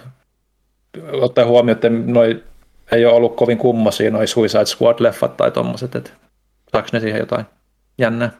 ottaen 1.13 1.49
huomioon, 1.49 1.77
että 1.77 1.89
noi 1.91 2.45
ei 2.93 3.07
ole 3.07 3.15
ollut 3.15 3.37
kovin 3.37 3.59
kummosia 3.59 4.11
noi 4.11 4.27
Suicide 4.27 4.65
Squad-leffat 4.65 5.37
tai 5.37 5.51
tommoset, 5.51 5.95
että 5.95 6.11
saako 6.73 6.89
ne 6.93 7.01
siihen 7.01 7.21
jotain 7.21 7.47
jännää? 7.99 8.31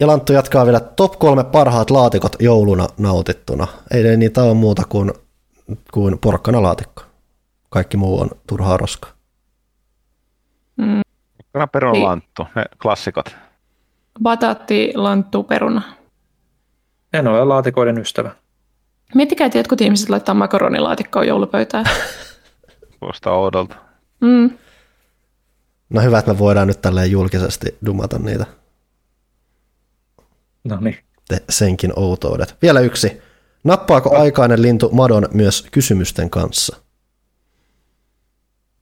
Ja 0.00 0.06
Lanttu 0.06 0.32
jatkaa 0.32 0.66
vielä 0.66 0.80
top 0.80 1.18
kolme 1.18 1.44
parhaat 1.44 1.90
laatikot 1.90 2.36
jouluna 2.40 2.86
nautittuna. 2.98 3.66
Ei 3.90 4.16
niitä 4.16 4.42
ole 4.42 4.54
muuta 4.54 4.82
kuin, 4.88 5.12
kuin 5.92 6.18
laatikko. 6.60 7.02
Kaikki 7.70 7.96
muu 7.96 8.20
on 8.20 8.30
turhaa 8.46 8.76
roskaa. 8.76 9.10
Mm. 10.76 11.00
Peruna 11.72 11.92
niin. 11.92 12.04
lanttu, 12.04 12.46
ne 12.54 12.64
klassikot. 12.82 13.36
Bataatti, 14.22 14.92
lanttu, 14.94 15.42
peruna. 15.42 15.82
En 17.18 17.26
ole 17.26 17.44
laatikoiden 17.44 17.98
ystävä. 17.98 18.30
Miettikää, 19.14 19.46
että 19.46 19.58
jotkut 19.58 19.80
ihmiset 19.80 20.08
laittaa 20.08 20.34
makaronilaatikkoon 20.34 21.26
joulupöytään. 21.26 21.84
Kuulostaa 23.00 23.34
oudolta. 23.34 23.74
Mm. 24.20 24.50
No 25.90 26.00
hyvä, 26.00 26.18
että 26.18 26.32
me 26.32 26.38
voidaan 26.38 26.68
nyt 26.68 26.82
tälleen 26.82 27.10
julkisesti 27.10 27.78
dumata 27.86 28.18
niitä. 28.18 28.46
No 30.64 30.78
niin. 30.80 30.98
senkin 31.50 31.92
outoudet. 31.96 32.56
Vielä 32.62 32.80
yksi. 32.80 33.20
Nappaako 33.64 34.18
aikainen 34.18 34.62
lintu 34.62 34.90
madon 34.92 35.28
myös 35.32 35.66
kysymysten 35.72 36.30
kanssa? 36.30 36.76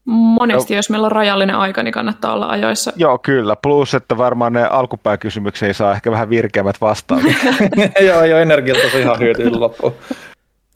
Monesti, 0.05 0.75
no. 0.75 0.79
jos 0.79 0.91
meillä 0.91 1.07
on 1.07 1.13
rajallinen 1.13 1.57
aika, 1.57 1.83
niin 1.83 1.93
kannattaa 1.93 2.33
olla 2.33 2.47
ajoissa. 2.47 2.93
Joo, 2.97 3.19
kyllä. 3.19 3.57
Plus, 3.57 3.95
että 3.95 4.17
varmaan 4.17 4.53
ne 4.53 4.65
alkupääkysymyksiä 4.65 5.73
saa 5.73 5.93
ehkä 5.93 6.11
vähän 6.11 6.31
virkeämmät 6.31 6.81
vastaukset. 6.81 7.37
joo, 8.09 8.25
joo, 8.25 8.39
energialta 8.39 8.91
se 8.93 9.01
ihan 9.01 9.19
hyötyy 9.19 9.51
loppuun. 9.51 9.95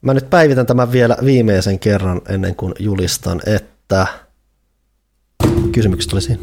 Mä 0.01 0.13
nyt 0.13 0.29
päivitän 0.29 0.65
tämän 0.65 0.91
vielä 0.91 1.17
viimeisen 1.25 1.79
kerran 1.79 2.21
ennen 2.29 2.55
kuin 2.55 2.73
julistan, 2.79 3.41
että 3.45 4.07
kysymykset 5.71 6.13
oli 6.13 6.21
siinä. 6.21 6.41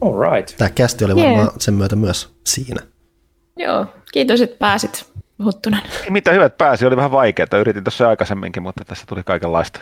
All 0.00 0.32
right. 0.32 0.56
Tämä 0.56 0.70
kästi 0.70 1.04
oli 1.04 1.16
varmaan 1.16 1.38
yeah. 1.38 1.54
sen 1.58 1.74
myötä 1.74 1.96
myös 1.96 2.34
siinä. 2.46 2.80
Joo, 3.56 3.86
kiitos, 4.12 4.40
että 4.40 4.56
pääsit, 4.58 5.10
Huttunen. 5.44 5.80
Mitä 6.10 6.32
hyvät 6.32 6.58
pääsi, 6.58 6.86
oli 6.86 6.96
vähän 6.96 7.12
vaikeaa. 7.12 7.60
Yritin 7.60 7.84
tuossa 7.84 8.08
aikaisemminkin, 8.08 8.62
mutta 8.62 8.84
tässä 8.84 9.04
tuli 9.06 9.22
kaikenlaista. 9.22 9.80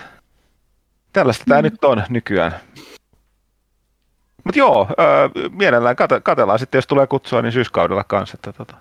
Tällaista 1.12 1.45
mm. 1.47 1.49
tämä 1.49 1.62
nyt 1.62 1.85
on 1.85 2.03
nykyään. 2.09 2.53
Mutta 4.45 4.59
joo, 4.59 4.89
äh, 4.91 5.51
mielellään 5.51 5.97
kate, 5.97 6.20
katellaan 6.20 6.59
sitten, 6.59 6.78
jos 6.78 6.87
tulee 6.87 7.07
kutsua, 7.07 7.43
niin 7.43 7.53
syyskaudella 7.53 8.05
kanssa. 8.05 8.35
Että, 8.35 8.53
tota. 8.53 8.75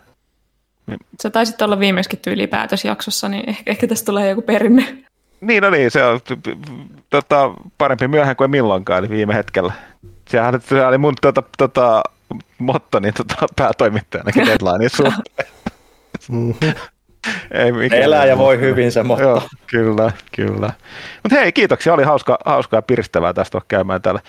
niin. 0.88 1.00
Sä 1.24 1.30
taisit 1.30 1.62
olla 1.62 1.80
viimeiskin 1.80 2.20
ylipäätösjaksossa, 2.28 3.30
niin 3.30 3.50
ehkä, 3.50 3.72
ehkä 3.72 3.88
tästä 3.88 4.06
tulee 4.06 4.30
joku 4.30 4.42
perinne. 4.42 5.04
Niin, 5.42 5.64
no 5.64 5.70
niin, 5.70 5.92
se 5.92 6.04
on 6.04 6.20
tota, 7.10 7.52
parempi 7.78 8.08
myöhään 8.08 8.36
kuin 8.36 8.52
milloinkaan, 8.52 9.00
eli 9.00 9.10
viime 9.10 9.34
hetkellä. 9.34 9.74
Sehän 10.30 10.62
se 10.62 10.86
oli 10.86 10.98
mun 10.98 11.14
tota, 11.22 11.44
tota, 11.58 12.04
motto 12.58 13.00
niin 13.00 13.14
tota, 13.14 13.36
päätoimittajanakin 13.56 14.46
deadlinein 14.46 14.90
suhteen. 14.90 15.50
Mm-hmm. 16.30 16.74
Ei 17.52 18.02
Elää 18.02 18.26
ja 18.26 18.38
voi 18.38 18.60
hyvin 18.60 18.92
se 18.92 19.04
motto. 19.04 19.24
Joo, 19.24 19.42
kyllä, 19.68 20.12
kyllä. 20.36 20.70
Mutta 21.24 21.40
hei, 21.40 21.52
kiitoksia. 21.52 21.94
Oli 21.94 22.04
hauska, 22.04 22.38
hauskaa 22.46 22.78
ja 22.78 22.82
piristävää 22.82 23.34
tästä 23.34 23.62
käymään 23.68 24.02
täällä. 24.02 24.22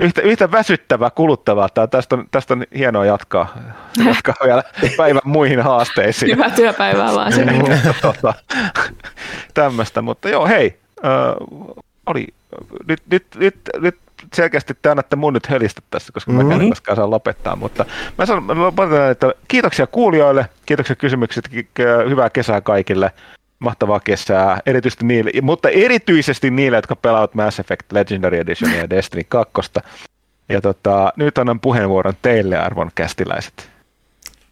Yhtä, 0.00 0.22
yhtä 0.22 0.50
väsyttävää, 0.50 1.10
kuluttavaa. 1.10 1.68
Tää, 1.68 1.86
tästä, 1.86 2.16
on, 2.16 2.24
tästä 2.30 2.54
on 2.54 2.64
hienoa 2.76 3.04
jatkaa, 3.04 3.58
jatkaa 4.06 4.34
vielä 4.44 4.62
päivän 4.96 5.22
muihin 5.24 5.60
haasteisiin. 5.60 6.32
Hyvää 6.36 6.50
työpäivää 6.50 7.14
vaan 7.14 7.32
sinne. 7.36 7.80
tota, 8.02 8.34
tämmöistä, 9.54 10.02
mutta 10.02 10.28
joo, 10.28 10.46
hei. 10.46 10.78
Äh, 11.04 11.10
oli, 12.06 12.26
nyt, 12.88 13.00
nyt, 13.10 13.26
nyt, 13.34 13.56
nyt 13.80 13.96
selkeästi 14.34 14.74
te 14.82 14.90
annatte 14.90 15.16
mun 15.16 15.32
nyt 15.32 15.50
helistä 15.50 15.82
tässä, 15.90 16.12
koska 16.12 16.32
mm-hmm. 16.32 16.48
mä 16.48 16.62
en 16.62 16.68
koskaan 16.68 16.96
saa 16.96 17.10
lopettaa, 17.10 17.56
mutta 17.56 17.84
mä 18.18 18.26
sanon, 18.26 18.60
lopetan, 18.60 19.10
että 19.10 19.32
kiitoksia 19.48 19.86
kuulijoille, 19.86 20.46
kiitoksia 20.66 20.96
kysymykset, 20.96 21.50
hyvää 22.08 22.30
kesää 22.30 22.60
kaikille, 22.60 23.12
mahtavaa 23.58 24.00
kesää, 24.00 24.60
erityisesti 24.66 25.04
niille, 25.04 25.30
mutta 25.42 25.68
erityisesti 25.68 26.50
niille, 26.50 26.76
jotka 26.76 26.96
pelaavat 26.96 27.34
Mass 27.34 27.60
Effect 27.60 27.92
Legendary 27.92 28.38
Edition 28.38 28.72
ja 28.72 28.90
Destiny 28.90 29.24
2. 29.28 29.52
Ja 30.48 30.60
tota, 30.60 31.12
nyt 31.16 31.38
annan 31.38 31.60
puheenvuoron 31.60 32.14
teille, 32.22 32.58
arvon 32.58 32.90
kästiläiset. 32.94 33.70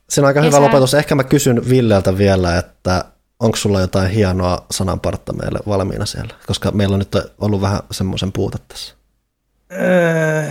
Se 0.09 0.21
on 0.21 0.27
aika 0.27 0.41
Kesä. 0.41 0.57
hyvä 0.57 0.67
lopetus. 0.67 0.95
Ehkä 0.95 1.15
mä 1.15 1.25
kysyn 1.25 1.69
Villeltä 1.69 2.19
vielä, 2.19 2.59
että 2.59 3.05
onko 3.41 3.57
sulla 3.57 3.81
jotain 3.81 4.11
hienoa 4.11 4.67
sananpartta 4.71 5.33
meille 5.33 5.59
valmiina 5.69 6.07
siellä? 6.07 6.35
Koska 6.47 6.71
meillä 6.71 6.95
on 6.95 6.99
nyt 6.99 7.17
ollut 7.41 7.61
vähän 7.61 7.81
semmoisen 7.91 8.33
puute 8.33 8.59
tässä. 8.69 8.95
Öö, 9.73 10.45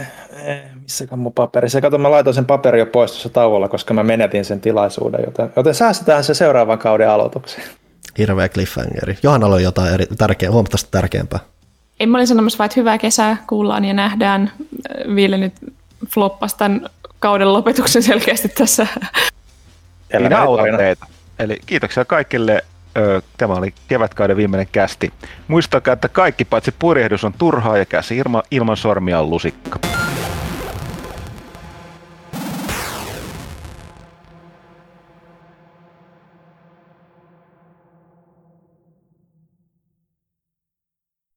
missäkään 0.81 1.19
mun 1.19 1.33
paperi? 1.33 1.69
Se 1.69 1.81
kato, 1.81 1.97
mä 1.97 2.11
laitoin 2.11 2.33
sen 2.33 2.45
paperi 2.45 2.79
jo 2.79 2.85
pois 2.85 3.11
tuossa 3.11 3.29
tauolla, 3.29 3.69
koska 3.69 3.93
mä 3.93 4.03
menetin 4.03 4.45
sen 4.45 4.61
tilaisuuden, 4.61 5.21
joten, 5.25 5.53
joten 5.55 5.73
säästetään 5.73 6.23
se 6.23 6.33
seuraavan 6.33 6.79
kauden 6.79 7.09
aloitukseen. 7.09 7.67
Hirveä 8.17 8.49
cliffhangeri. 8.49 9.17
Johannalla 9.23 9.55
on 9.55 9.63
jotain 9.63 9.93
eri, 9.93 10.05
tärkeä, 10.17 10.51
huomattavasti 10.51 10.87
tärkeämpää. 10.91 11.39
En 11.99 12.09
mä 12.09 12.17
olin 12.17 12.27
sanomassa 12.27 12.57
vaan, 12.57 12.65
että 12.65 12.79
hyvää 12.79 12.97
kesää, 12.97 13.37
kuullaan 13.47 13.85
ja 13.85 13.93
nähdään. 13.93 14.51
Ville 15.15 15.37
nyt 15.37 15.53
floppasi 16.07 16.57
tämän 16.57 16.89
kauden 17.19 17.53
lopetuksen 17.53 18.03
selkeästi 18.03 18.49
tässä. 18.49 18.87
Teitä. 20.77 21.05
Eli 21.39 21.57
kiitoksia 21.65 22.05
kaikille. 22.05 22.63
Tämä 23.37 23.53
oli 23.53 23.73
kevätkauden 23.87 24.37
viimeinen 24.37 24.67
kästi. 24.71 25.13
Muistakaa, 25.47 25.93
että 25.93 26.09
kaikki 26.09 26.45
paitsi 26.45 26.75
purjehdus 26.79 27.23
on 27.23 27.33
turhaa 27.33 27.77
ja 27.77 27.85
käsi 27.85 28.21
ilman 28.51 28.77
sormia 28.77 29.19
on 29.19 29.29
lusikka. 29.29 29.79